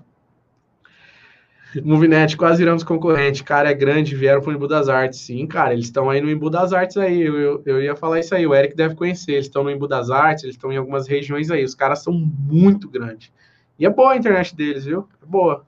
Movinet, 1.84 2.38
quase 2.38 2.60
viramos 2.60 2.84
concorrente. 2.84 3.44
Cara, 3.44 3.72
é 3.72 3.74
grande, 3.74 4.16
vieram 4.16 4.42
para 4.42 4.52
o 4.52 4.54
Imbu 4.54 4.68
das 4.68 4.88
Artes. 4.88 5.20
Sim, 5.20 5.48
cara, 5.48 5.74
eles 5.74 5.86
estão 5.86 6.08
aí 6.08 6.22
no 6.22 6.30
Imbu 6.30 6.52
das 6.52 6.72
Artes 6.72 6.98
aí. 6.98 7.20
Eu, 7.20 7.40
eu, 7.40 7.64
eu, 7.66 7.82
ia 7.82 7.96
falar 7.96 8.20
isso 8.20 8.36
aí, 8.36 8.46
o 8.46 8.54
Eric 8.54 8.76
deve 8.76 8.94
conhecer. 8.94 9.32
Eles 9.32 9.48
estão 9.48 9.64
no 9.64 9.72
Imbu 9.72 9.88
das 9.88 10.12
Artes, 10.12 10.44
eles 10.44 10.56
estão 10.56 10.72
em 10.72 10.78
algumas 10.78 11.08
regiões 11.08 11.50
aí. 11.50 11.64
Os 11.64 11.74
caras 11.74 12.04
são 12.04 12.14
muito 12.14 12.88
grandes. 12.88 13.32
E 13.80 13.88
é 13.88 13.90
boa 13.90 14.12
a 14.12 14.18
internet 14.18 14.56
deles, 14.56 14.86
viu? 14.86 15.08
É 15.20 15.26
boa. 15.26 15.66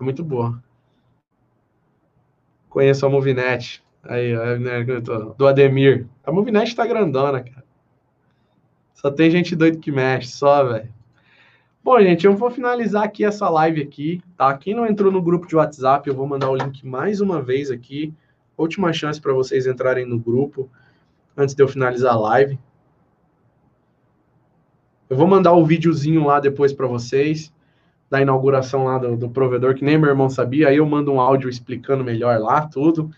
É 0.00 0.04
muito 0.04 0.22
boa. 0.22 0.62
Conheço 2.68 3.04
a 3.04 3.08
Movinet. 3.08 3.82
Aí, 4.02 4.32
do 5.36 5.46
Ademir. 5.46 6.06
A 6.24 6.30
Movinet 6.30 6.74
tá 6.74 6.86
grandona, 6.86 7.42
cara. 7.42 7.64
Só 8.94 9.10
tem 9.10 9.30
gente 9.30 9.54
doida 9.54 9.78
que 9.78 9.92
mexe, 9.92 10.32
só, 10.32 10.64
velho. 10.64 10.92
Bom, 11.82 12.00
gente, 12.00 12.26
eu 12.26 12.36
vou 12.36 12.50
finalizar 12.50 13.04
aqui 13.04 13.24
essa 13.24 13.48
live 13.48 13.82
aqui, 13.82 14.22
tá? 14.36 14.56
Quem 14.56 14.74
não 14.74 14.86
entrou 14.86 15.10
no 15.10 15.22
grupo 15.22 15.46
de 15.46 15.56
WhatsApp, 15.56 16.08
eu 16.08 16.14
vou 16.14 16.26
mandar 16.26 16.50
o 16.50 16.56
link 16.56 16.86
mais 16.86 17.20
uma 17.20 17.40
vez 17.40 17.70
aqui. 17.70 18.12
Última 18.56 18.92
chance 18.92 19.20
para 19.20 19.32
vocês 19.32 19.66
entrarem 19.66 20.04
no 20.04 20.18
grupo 20.18 20.68
antes 21.36 21.54
de 21.54 21.62
eu 21.62 21.68
finalizar 21.68 22.12
a 22.14 22.18
live. 22.18 22.58
Eu 25.08 25.16
vou 25.16 25.26
mandar 25.26 25.52
o 25.52 25.64
videozinho 25.64 26.24
lá 26.24 26.40
depois 26.40 26.72
para 26.72 26.86
vocês 26.86 27.52
da 28.10 28.20
inauguração 28.20 28.84
lá 28.84 28.98
do, 28.98 29.16
do, 29.16 29.28
provedor, 29.28 29.74
que 29.74 29.84
nem 29.84 29.98
meu 29.98 30.08
irmão 30.08 30.30
sabia. 30.30 30.68
Aí 30.68 30.76
eu 30.76 30.86
mando 30.86 31.12
um 31.12 31.20
áudio 31.20 31.48
explicando 31.48 32.02
melhor 32.02 32.38
lá 32.38 32.66
tudo. 32.66 33.10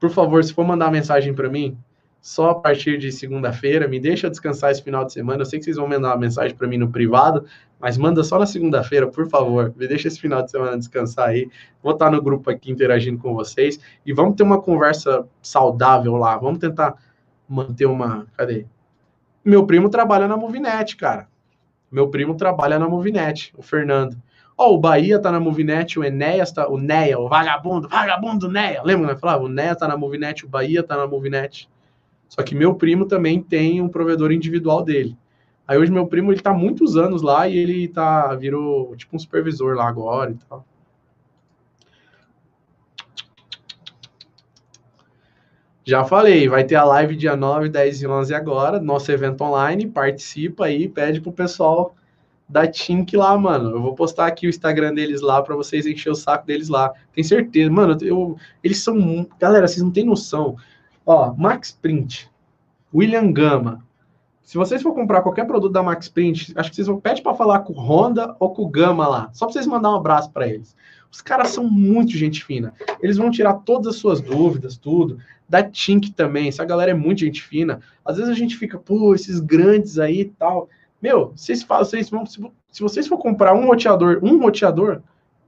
Por 0.00 0.10
favor, 0.10 0.42
se 0.42 0.52
for 0.52 0.64
mandar 0.64 0.90
mensagem 0.90 1.32
para 1.32 1.48
mim, 1.48 1.78
só 2.22 2.50
a 2.50 2.54
partir 2.54 2.98
de 2.98 3.10
segunda-feira. 3.10 3.88
Me 3.88 3.98
deixa 3.98 4.30
descansar 4.30 4.70
esse 4.70 4.82
final 4.82 5.04
de 5.04 5.12
semana. 5.12 5.42
Eu 5.42 5.46
sei 5.46 5.58
que 5.58 5.64
vocês 5.64 5.76
vão 5.76 5.88
mandar 5.88 6.10
uma 6.10 6.16
mensagem 6.16 6.56
para 6.56 6.68
mim 6.68 6.78
no 6.78 6.88
privado, 6.88 7.44
mas 7.80 7.98
manda 7.98 8.22
só 8.22 8.38
na 8.38 8.46
segunda-feira, 8.46 9.08
por 9.08 9.28
favor. 9.28 9.74
Me 9.76 9.88
deixa 9.88 10.06
esse 10.06 10.20
final 10.20 10.42
de 10.42 10.50
semana 10.50 10.78
descansar 10.78 11.28
aí. 11.28 11.50
Vou 11.82 11.92
estar 11.92 12.10
no 12.10 12.22
grupo 12.22 12.48
aqui 12.48 12.70
interagindo 12.70 13.18
com 13.18 13.34
vocês 13.34 13.80
e 14.06 14.12
vamos 14.12 14.36
ter 14.36 14.44
uma 14.44 14.62
conversa 14.62 15.26
saudável 15.42 16.16
lá. 16.16 16.36
Vamos 16.38 16.60
tentar 16.60 16.94
manter 17.48 17.86
uma. 17.86 18.26
Cadê? 18.36 18.66
Meu 19.44 19.66
primo 19.66 19.90
trabalha 19.90 20.28
na 20.28 20.36
Movinet, 20.36 20.96
cara. 20.96 21.26
Meu 21.90 22.08
primo 22.08 22.36
trabalha 22.36 22.78
na 22.78 22.88
Movinet, 22.88 23.52
o 23.56 23.62
Fernando. 23.62 24.16
Ó, 24.56 24.68
oh, 24.68 24.74
o 24.74 24.78
Bahia 24.78 25.18
tá 25.18 25.32
na 25.32 25.40
Movinet, 25.40 25.98
o 25.98 26.04
Enéas 26.04 26.52
tá. 26.52 26.68
O 26.68 26.78
Neia, 26.78 27.18
o 27.18 27.28
vagabundo, 27.28 27.88
vagabundo 27.88 28.50
Neia. 28.50 28.82
Lembra, 28.82 29.08
né? 29.08 29.16
Falava, 29.16 29.44
o 29.44 29.48
Neia 29.48 29.74
tá 29.74 29.88
na 29.88 29.96
Movinet, 29.96 30.44
o 30.44 30.48
Bahia 30.48 30.82
tá 30.82 30.96
na 30.96 31.06
Movinet. 31.06 31.68
Só 32.28 32.42
que 32.42 32.54
meu 32.54 32.74
primo 32.74 33.06
também 33.06 33.42
tem 33.42 33.80
um 33.80 33.88
provedor 33.88 34.32
individual 34.32 34.82
dele. 34.82 35.16
Aí 35.66 35.78
hoje 35.78 35.92
meu 35.92 36.06
primo 36.06 36.32
ele 36.32 36.40
tá 36.40 36.52
muitos 36.52 36.96
anos 36.96 37.22
lá 37.22 37.48
e 37.48 37.56
ele 37.56 37.88
tá 37.88 38.34
virou 38.34 38.96
tipo 38.96 39.16
um 39.16 39.18
supervisor 39.18 39.74
lá 39.74 39.88
agora 39.88 40.30
e 40.30 40.34
tal. 40.48 40.64
Já 45.84 46.04
falei, 46.04 46.48
vai 46.48 46.64
ter 46.64 46.76
a 46.76 46.84
live 46.84 47.16
dia 47.16 47.34
9, 47.34 47.68
10 47.68 48.02
e 48.02 48.06
11 48.06 48.34
agora, 48.34 48.80
nosso 48.80 49.10
evento 49.10 49.42
online, 49.42 49.88
participa 49.88 50.66
aí, 50.66 50.88
pede 50.88 51.20
pro 51.20 51.32
pessoal 51.32 51.96
da 52.52 52.66
Tink 52.66 53.16
lá, 53.16 53.36
mano. 53.36 53.70
Eu 53.70 53.80
vou 53.80 53.94
postar 53.94 54.26
aqui 54.26 54.46
o 54.46 54.50
Instagram 54.50 54.92
deles 54.92 55.22
lá 55.22 55.40
para 55.40 55.56
vocês 55.56 55.86
encher 55.86 56.10
o 56.10 56.14
saco 56.14 56.46
deles 56.46 56.68
lá. 56.68 56.92
Tem 57.14 57.24
certeza, 57.24 57.70
mano, 57.70 57.96
eu, 58.02 58.36
eles 58.62 58.78
são, 58.78 59.26
galera, 59.40 59.66
vocês 59.66 59.82
não 59.82 59.90
têm 59.90 60.04
noção. 60.04 60.56
Ó, 61.06 61.34
Max 61.34 61.72
Print, 61.72 62.30
William 62.94 63.32
Gama. 63.32 63.82
Se 64.42 64.58
vocês 64.58 64.82
for 64.82 64.94
comprar 64.94 65.22
qualquer 65.22 65.46
produto 65.46 65.72
da 65.72 65.82
Max 65.82 66.08
Print, 66.08 66.52
acho 66.54 66.68
que 66.68 66.76
vocês 66.76 66.86
vão 66.86 67.00
pedir 67.00 67.22
para 67.22 67.32
falar 67.32 67.60
com 67.60 67.72
o 67.72 67.80
Honda 67.80 68.36
ou 68.38 68.52
com 68.52 68.64
o 68.64 68.68
Gama 68.68 69.08
lá, 69.08 69.30
só 69.32 69.46
para 69.46 69.54
vocês 69.54 69.66
mandar 69.66 69.90
um 69.90 69.96
abraço 69.96 70.30
para 70.30 70.46
eles. 70.46 70.76
Os 71.10 71.22
caras 71.22 71.48
são 71.48 71.64
muito 71.64 72.12
gente 72.12 72.44
fina. 72.44 72.74
Eles 73.00 73.16
vão 73.16 73.30
tirar 73.30 73.54
todas 73.54 73.86
as 73.86 73.96
suas 73.96 74.20
dúvidas, 74.20 74.76
tudo. 74.76 75.18
Da 75.48 75.62
Tink 75.62 76.12
também, 76.12 76.48
essa 76.48 76.64
galera 76.64 76.90
é 76.90 76.94
muito 76.94 77.20
gente 77.20 77.42
fina. 77.42 77.80
Às 78.04 78.16
vezes 78.16 78.30
a 78.30 78.34
gente 78.34 78.56
fica, 78.56 78.78
pô, 78.78 79.14
esses 79.14 79.40
grandes 79.40 79.98
aí 79.98 80.20
e 80.20 80.24
tal. 80.26 80.68
Meu, 81.02 81.32
vocês 81.34 81.64
falam, 81.64 81.84
vocês 81.84 82.08
vão, 82.08 82.24
se 82.24 82.80
vocês 82.80 83.08
for 83.08 83.18
comprar 83.18 83.54
um 83.54 83.66
roteador, 83.66 84.20
um 84.22 84.38
roteador, 84.40 85.02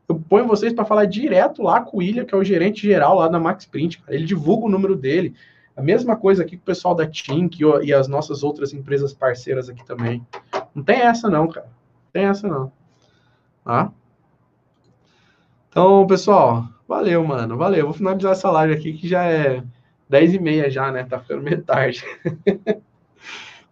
eu 0.09 0.17
ponho 0.29 0.49
vocês 0.49 0.73
para 0.73 0.85
falar 0.85 1.05
direto 1.05 1.63
lá 1.63 1.81
com 1.81 1.97
o 1.97 2.01
William, 2.01 2.25
que 2.25 2.35
é 2.35 2.39
o 2.39 2.43
gerente 2.43 2.83
geral 2.83 3.15
lá 3.15 3.29
da 3.29 3.39
Max 3.39 3.65
Print. 3.65 4.01
Cara. 4.01 4.15
Ele 4.15 4.25
divulga 4.25 4.67
o 4.67 4.69
número 4.69 4.97
dele. 4.97 5.35
A 5.77 5.83
mesma 5.83 6.17
coisa 6.17 6.43
aqui 6.43 6.57
com 6.57 6.63
o 6.63 6.67
pessoal 6.67 6.95
da 6.95 7.07
Tink 7.07 7.61
e 7.83 7.95
as 7.95 8.09
nossas 8.09 8.43
outras 8.43 8.73
empresas 8.73 9.15
parceiras 9.15 9.69
aqui 9.69 9.85
também. 9.85 10.27
Não 10.75 10.83
tem 10.83 11.01
essa 11.01 11.31
não, 11.31 11.49
cara. 11.49 11.67
Não 11.67 12.13
tem 12.13 12.25
essa 12.25 12.47
não. 12.49 12.73
Tá? 13.65 13.93
Então, 15.69 16.07
pessoal, 16.07 16.69
valeu, 16.87 17.25
mano. 17.25 17.57
Valeu. 17.57 17.87
Vou 17.87 17.95
finalizar 17.95 18.33
essa 18.33 18.51
live 18.51 18.75
aqui 18.75 18.93
que 18.93 19.09
já 19.09 19.25
é 19.25 19.63
10 20.09 20.35
e 20.35 20.39
meia 20.39 20.71
já, 20.71 20.93
né? 20.93 21.05
Tá 21.05 21.19
ficando 21.19 21.43
meio 21.43 21.63
tarde. 21.63 22.05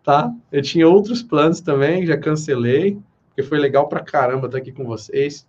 tá? 0.03 0.33
Eu 0.51 0.63
tinha 0.63 0.89
outros 0.89 1.23
planos 1.23 1.61
também, 1.61 2.07
já 2.07 2.17
cancelei, 2.17 2.99
porque 3.29 3.43
foi 3.43 3.59
legal 3.59 3.89
pra 3.89 4.01
caramba 4.01 4.47
estar 4.47 4.59
aqui 4.59 4.73
com 4.73 4.85
vocês. 4.85 5.47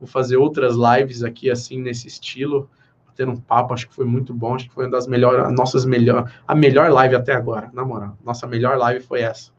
Vou 0.00 0.08
fazer 0.08 0.36
outras 0.36 0.74
lives 0.76 1.22
aqui, 1.22 1.50
assim, 1.50 1.80
nesse 1.80 2.06
estilo, 2.06 2.70
tendo 3.18 3.32
um 3.32 3.36
papo, 3.36 3.74
acho 3.74 3.88
que 3.88 3.94
foi 3.94 4.04
muito 4.04 4.32
bom, 4.32 4.54
acho 4.54 4.68
que 4.68 4.74
foi 4.74 4.84
uma 4.84 4.92
das 4.92 5.08
melhores, 5.08 5.52
nossas 5.52 5.84
melhor, 5.84 6.32
a 6.46 6.54
melhor 6.54 6.88
live 6.88 7.16
até 7.16 7.32
agora, 7.32 7.68
na 7.72 7.84
moral. 7.84 8.16
Nossa 8.24 8.46
melhor 8.46 8.78
live 8.78 9.04
foi 9.04 9.22
essa. 9.22 9.50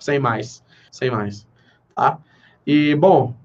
Sem 0.00 0.18
mais, 0.18 0.64
sem 0.90 1.08
mais, 1.08 1.46
tá? 1.94 2.18
E, 2.66 2.96
bom, 2.96 3.36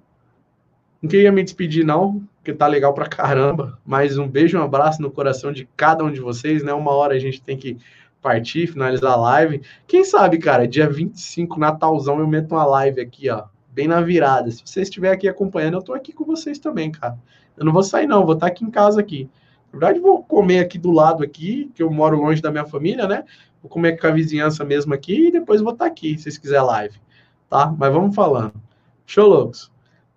não 1.00 1.08
queria 1.08 1.32
me 1.32 1.44
despedir, 1.44 1.86
não, 1.86 2.28
porque 2.38 2.52
tá 2.52 2.66
legal 2.66 2.96
pra 2.96 3.06
caramba, 3.08 3.80
mas 3.86 4.18
um 4.18 4.28
beijo, 4.28 4.58
um 4.58 4.64
abraço 4.64 5.04
no 5.04 5.12
coração 5.12 5.52
de 5.52 5.70
cada 5.78 6.04
um 6.04 6.12
de 6.12 6.20
vocês, 6.20 6.64
né? 6.64 6.74
Uma 6.74 6.92
hora 6.92 7.14
a 7.14 7.20
gente 7.20 7.40
tem 7.40 7.56
que 7.56 7.78
partir, 8.22 8.68
finalizar 8.68 9.14
a 9.14 9.16
live. 9.16 9.62
Quem 9.88 10.04
sabe, 10.04 10.38
cara, 10.38 10.68
dia 10.68 10.90
25, 10.90 11.60
Natalzão, 11.60 12.20
eu 12.20 12.28
meto 12.28 12.54
uma 12.54 12.66
live 12.66 13.02
aqui, 13.02 13.30
ó, 13.30 13.46
bem 13.72 13.88
na 13.88 14.02
virada. 14.02 14.50
Se 14.52 14.62
você 14.66 14.82
estiver 14.82 15.12
aqui 15.12 15.28
acompanhando, 15.28 15.76
eu 15.76 15.82
tô 15.82 15.94
aqui 15.94 16.12
com 16.12 16.24
vocês 16.24 16.60
também, 16.60 16.92
cara. 16.92 17.18
Eu 17.56 17.66
não 17.66 17.74
vou 17.74 17.84
sair, 17.84 18.08
não, 18.08 18.26
vou 18.26 18.36
estar 18.36 18.48
aqui 18.48 18.64
em 18.64 18.72
casa 18.72 19.00
aqui. 19.00 19.30
Na 19.72 19.80
verdade, 19.80 20.00
vou 20.00 20.24
comer 20.24 20.60
aqui 20.60 20.78
do 20.78 20.92
lado 20.92 21.24
aqui, 21.24 21.72
que 21.76 21.84
eu 21.84 21.92
moro 21.92 22.18
longe 22.18 22.42
da 22.42 22.52
minha 22.52 22.66
família, 22.66 23.08
né? 23.08 23.24
Vou 23.62 23.70
comer 23.70 24.00
com 24.00 24.08
a 24.08 24.12
vizinhança 24.12 24.64
mesmo 24.64 24.94
aqui 24.94 25.28
e 25.28 25.32
depois 25.32 25.62
vou 25.62 25.74
estar 25.74 25.86
aqui, 25.86 26.18
se 26.18 26.24
vocês 26.24 26.38
quiserem 26.38 26.66
live, 26.66 26.96
tá? 27.50 27.74
Mas 27.78 27.92
vamos 27.92 28.16
falando. 28.16 28.54
Show, 29.06 29.28
loucos. 29.28 29.72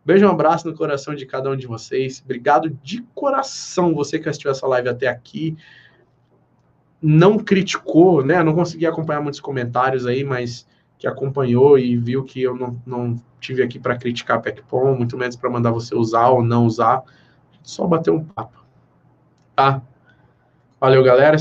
Beijo, 0.05 0.27
um 0.27 0.31
abraço 0.31 0.67
no 0.67 0.75
coração 0.75 1.15
de 1.15 1.27
cada 1.27 1.51
um 1.51 1.57
de 1.57 1.67
vocês. 1.67 2.23
Obrigado 2.25 2.71
de 2.83 3.03
coração 3.15 3.95
você 3.95 4.19
que 4.19 4.29
assistiu 4.29 4.51
essa 4.51 4.67
live 4.67 4.89
até 4.89 5.07
aqui. 5.07 5.57
Não 7.03 7.39
criticou, 7.39 8.25
né? 8.25 8.43
Não 8.43 8.55
consegui 8.55 8.87
acompanhar 8.87 9.21
muitos 9.21 9.41
comentários 9.41 10.07
aí, 10.07 10.23
mas 10.23 10.67
que 10.99 11.07
acompanhou 11.07 11.79
e 11.79 11.97
viu 11.97 12.25
que 12.25 12.43
eu 12.43 12.55
não, 12.55 12.81
não 12.87 13.17
tive 13.41 13.63
aqui 13.63 13.79
para 13.79 13.97
criticar 13.97 14.37
a 14.37 14.41
PECPOM, 14.41 14.97
muito 14.97 15.17
menos 15.17 15.35
para 15.35 15.49
mandar 15.49 15.71
você 15.71 15.95
usar 15.95 16.29
ou 16.29 16.43
não 16.43 16.67
usar. 16.67 17.03
Só 17.63 17.87
bater 17.87 18.11
um 18.11 18.23
papo. 18.23 18.63
Tá? 19.57 19.81
Valeu, 20.79 21.03
galera. 21.03 21.37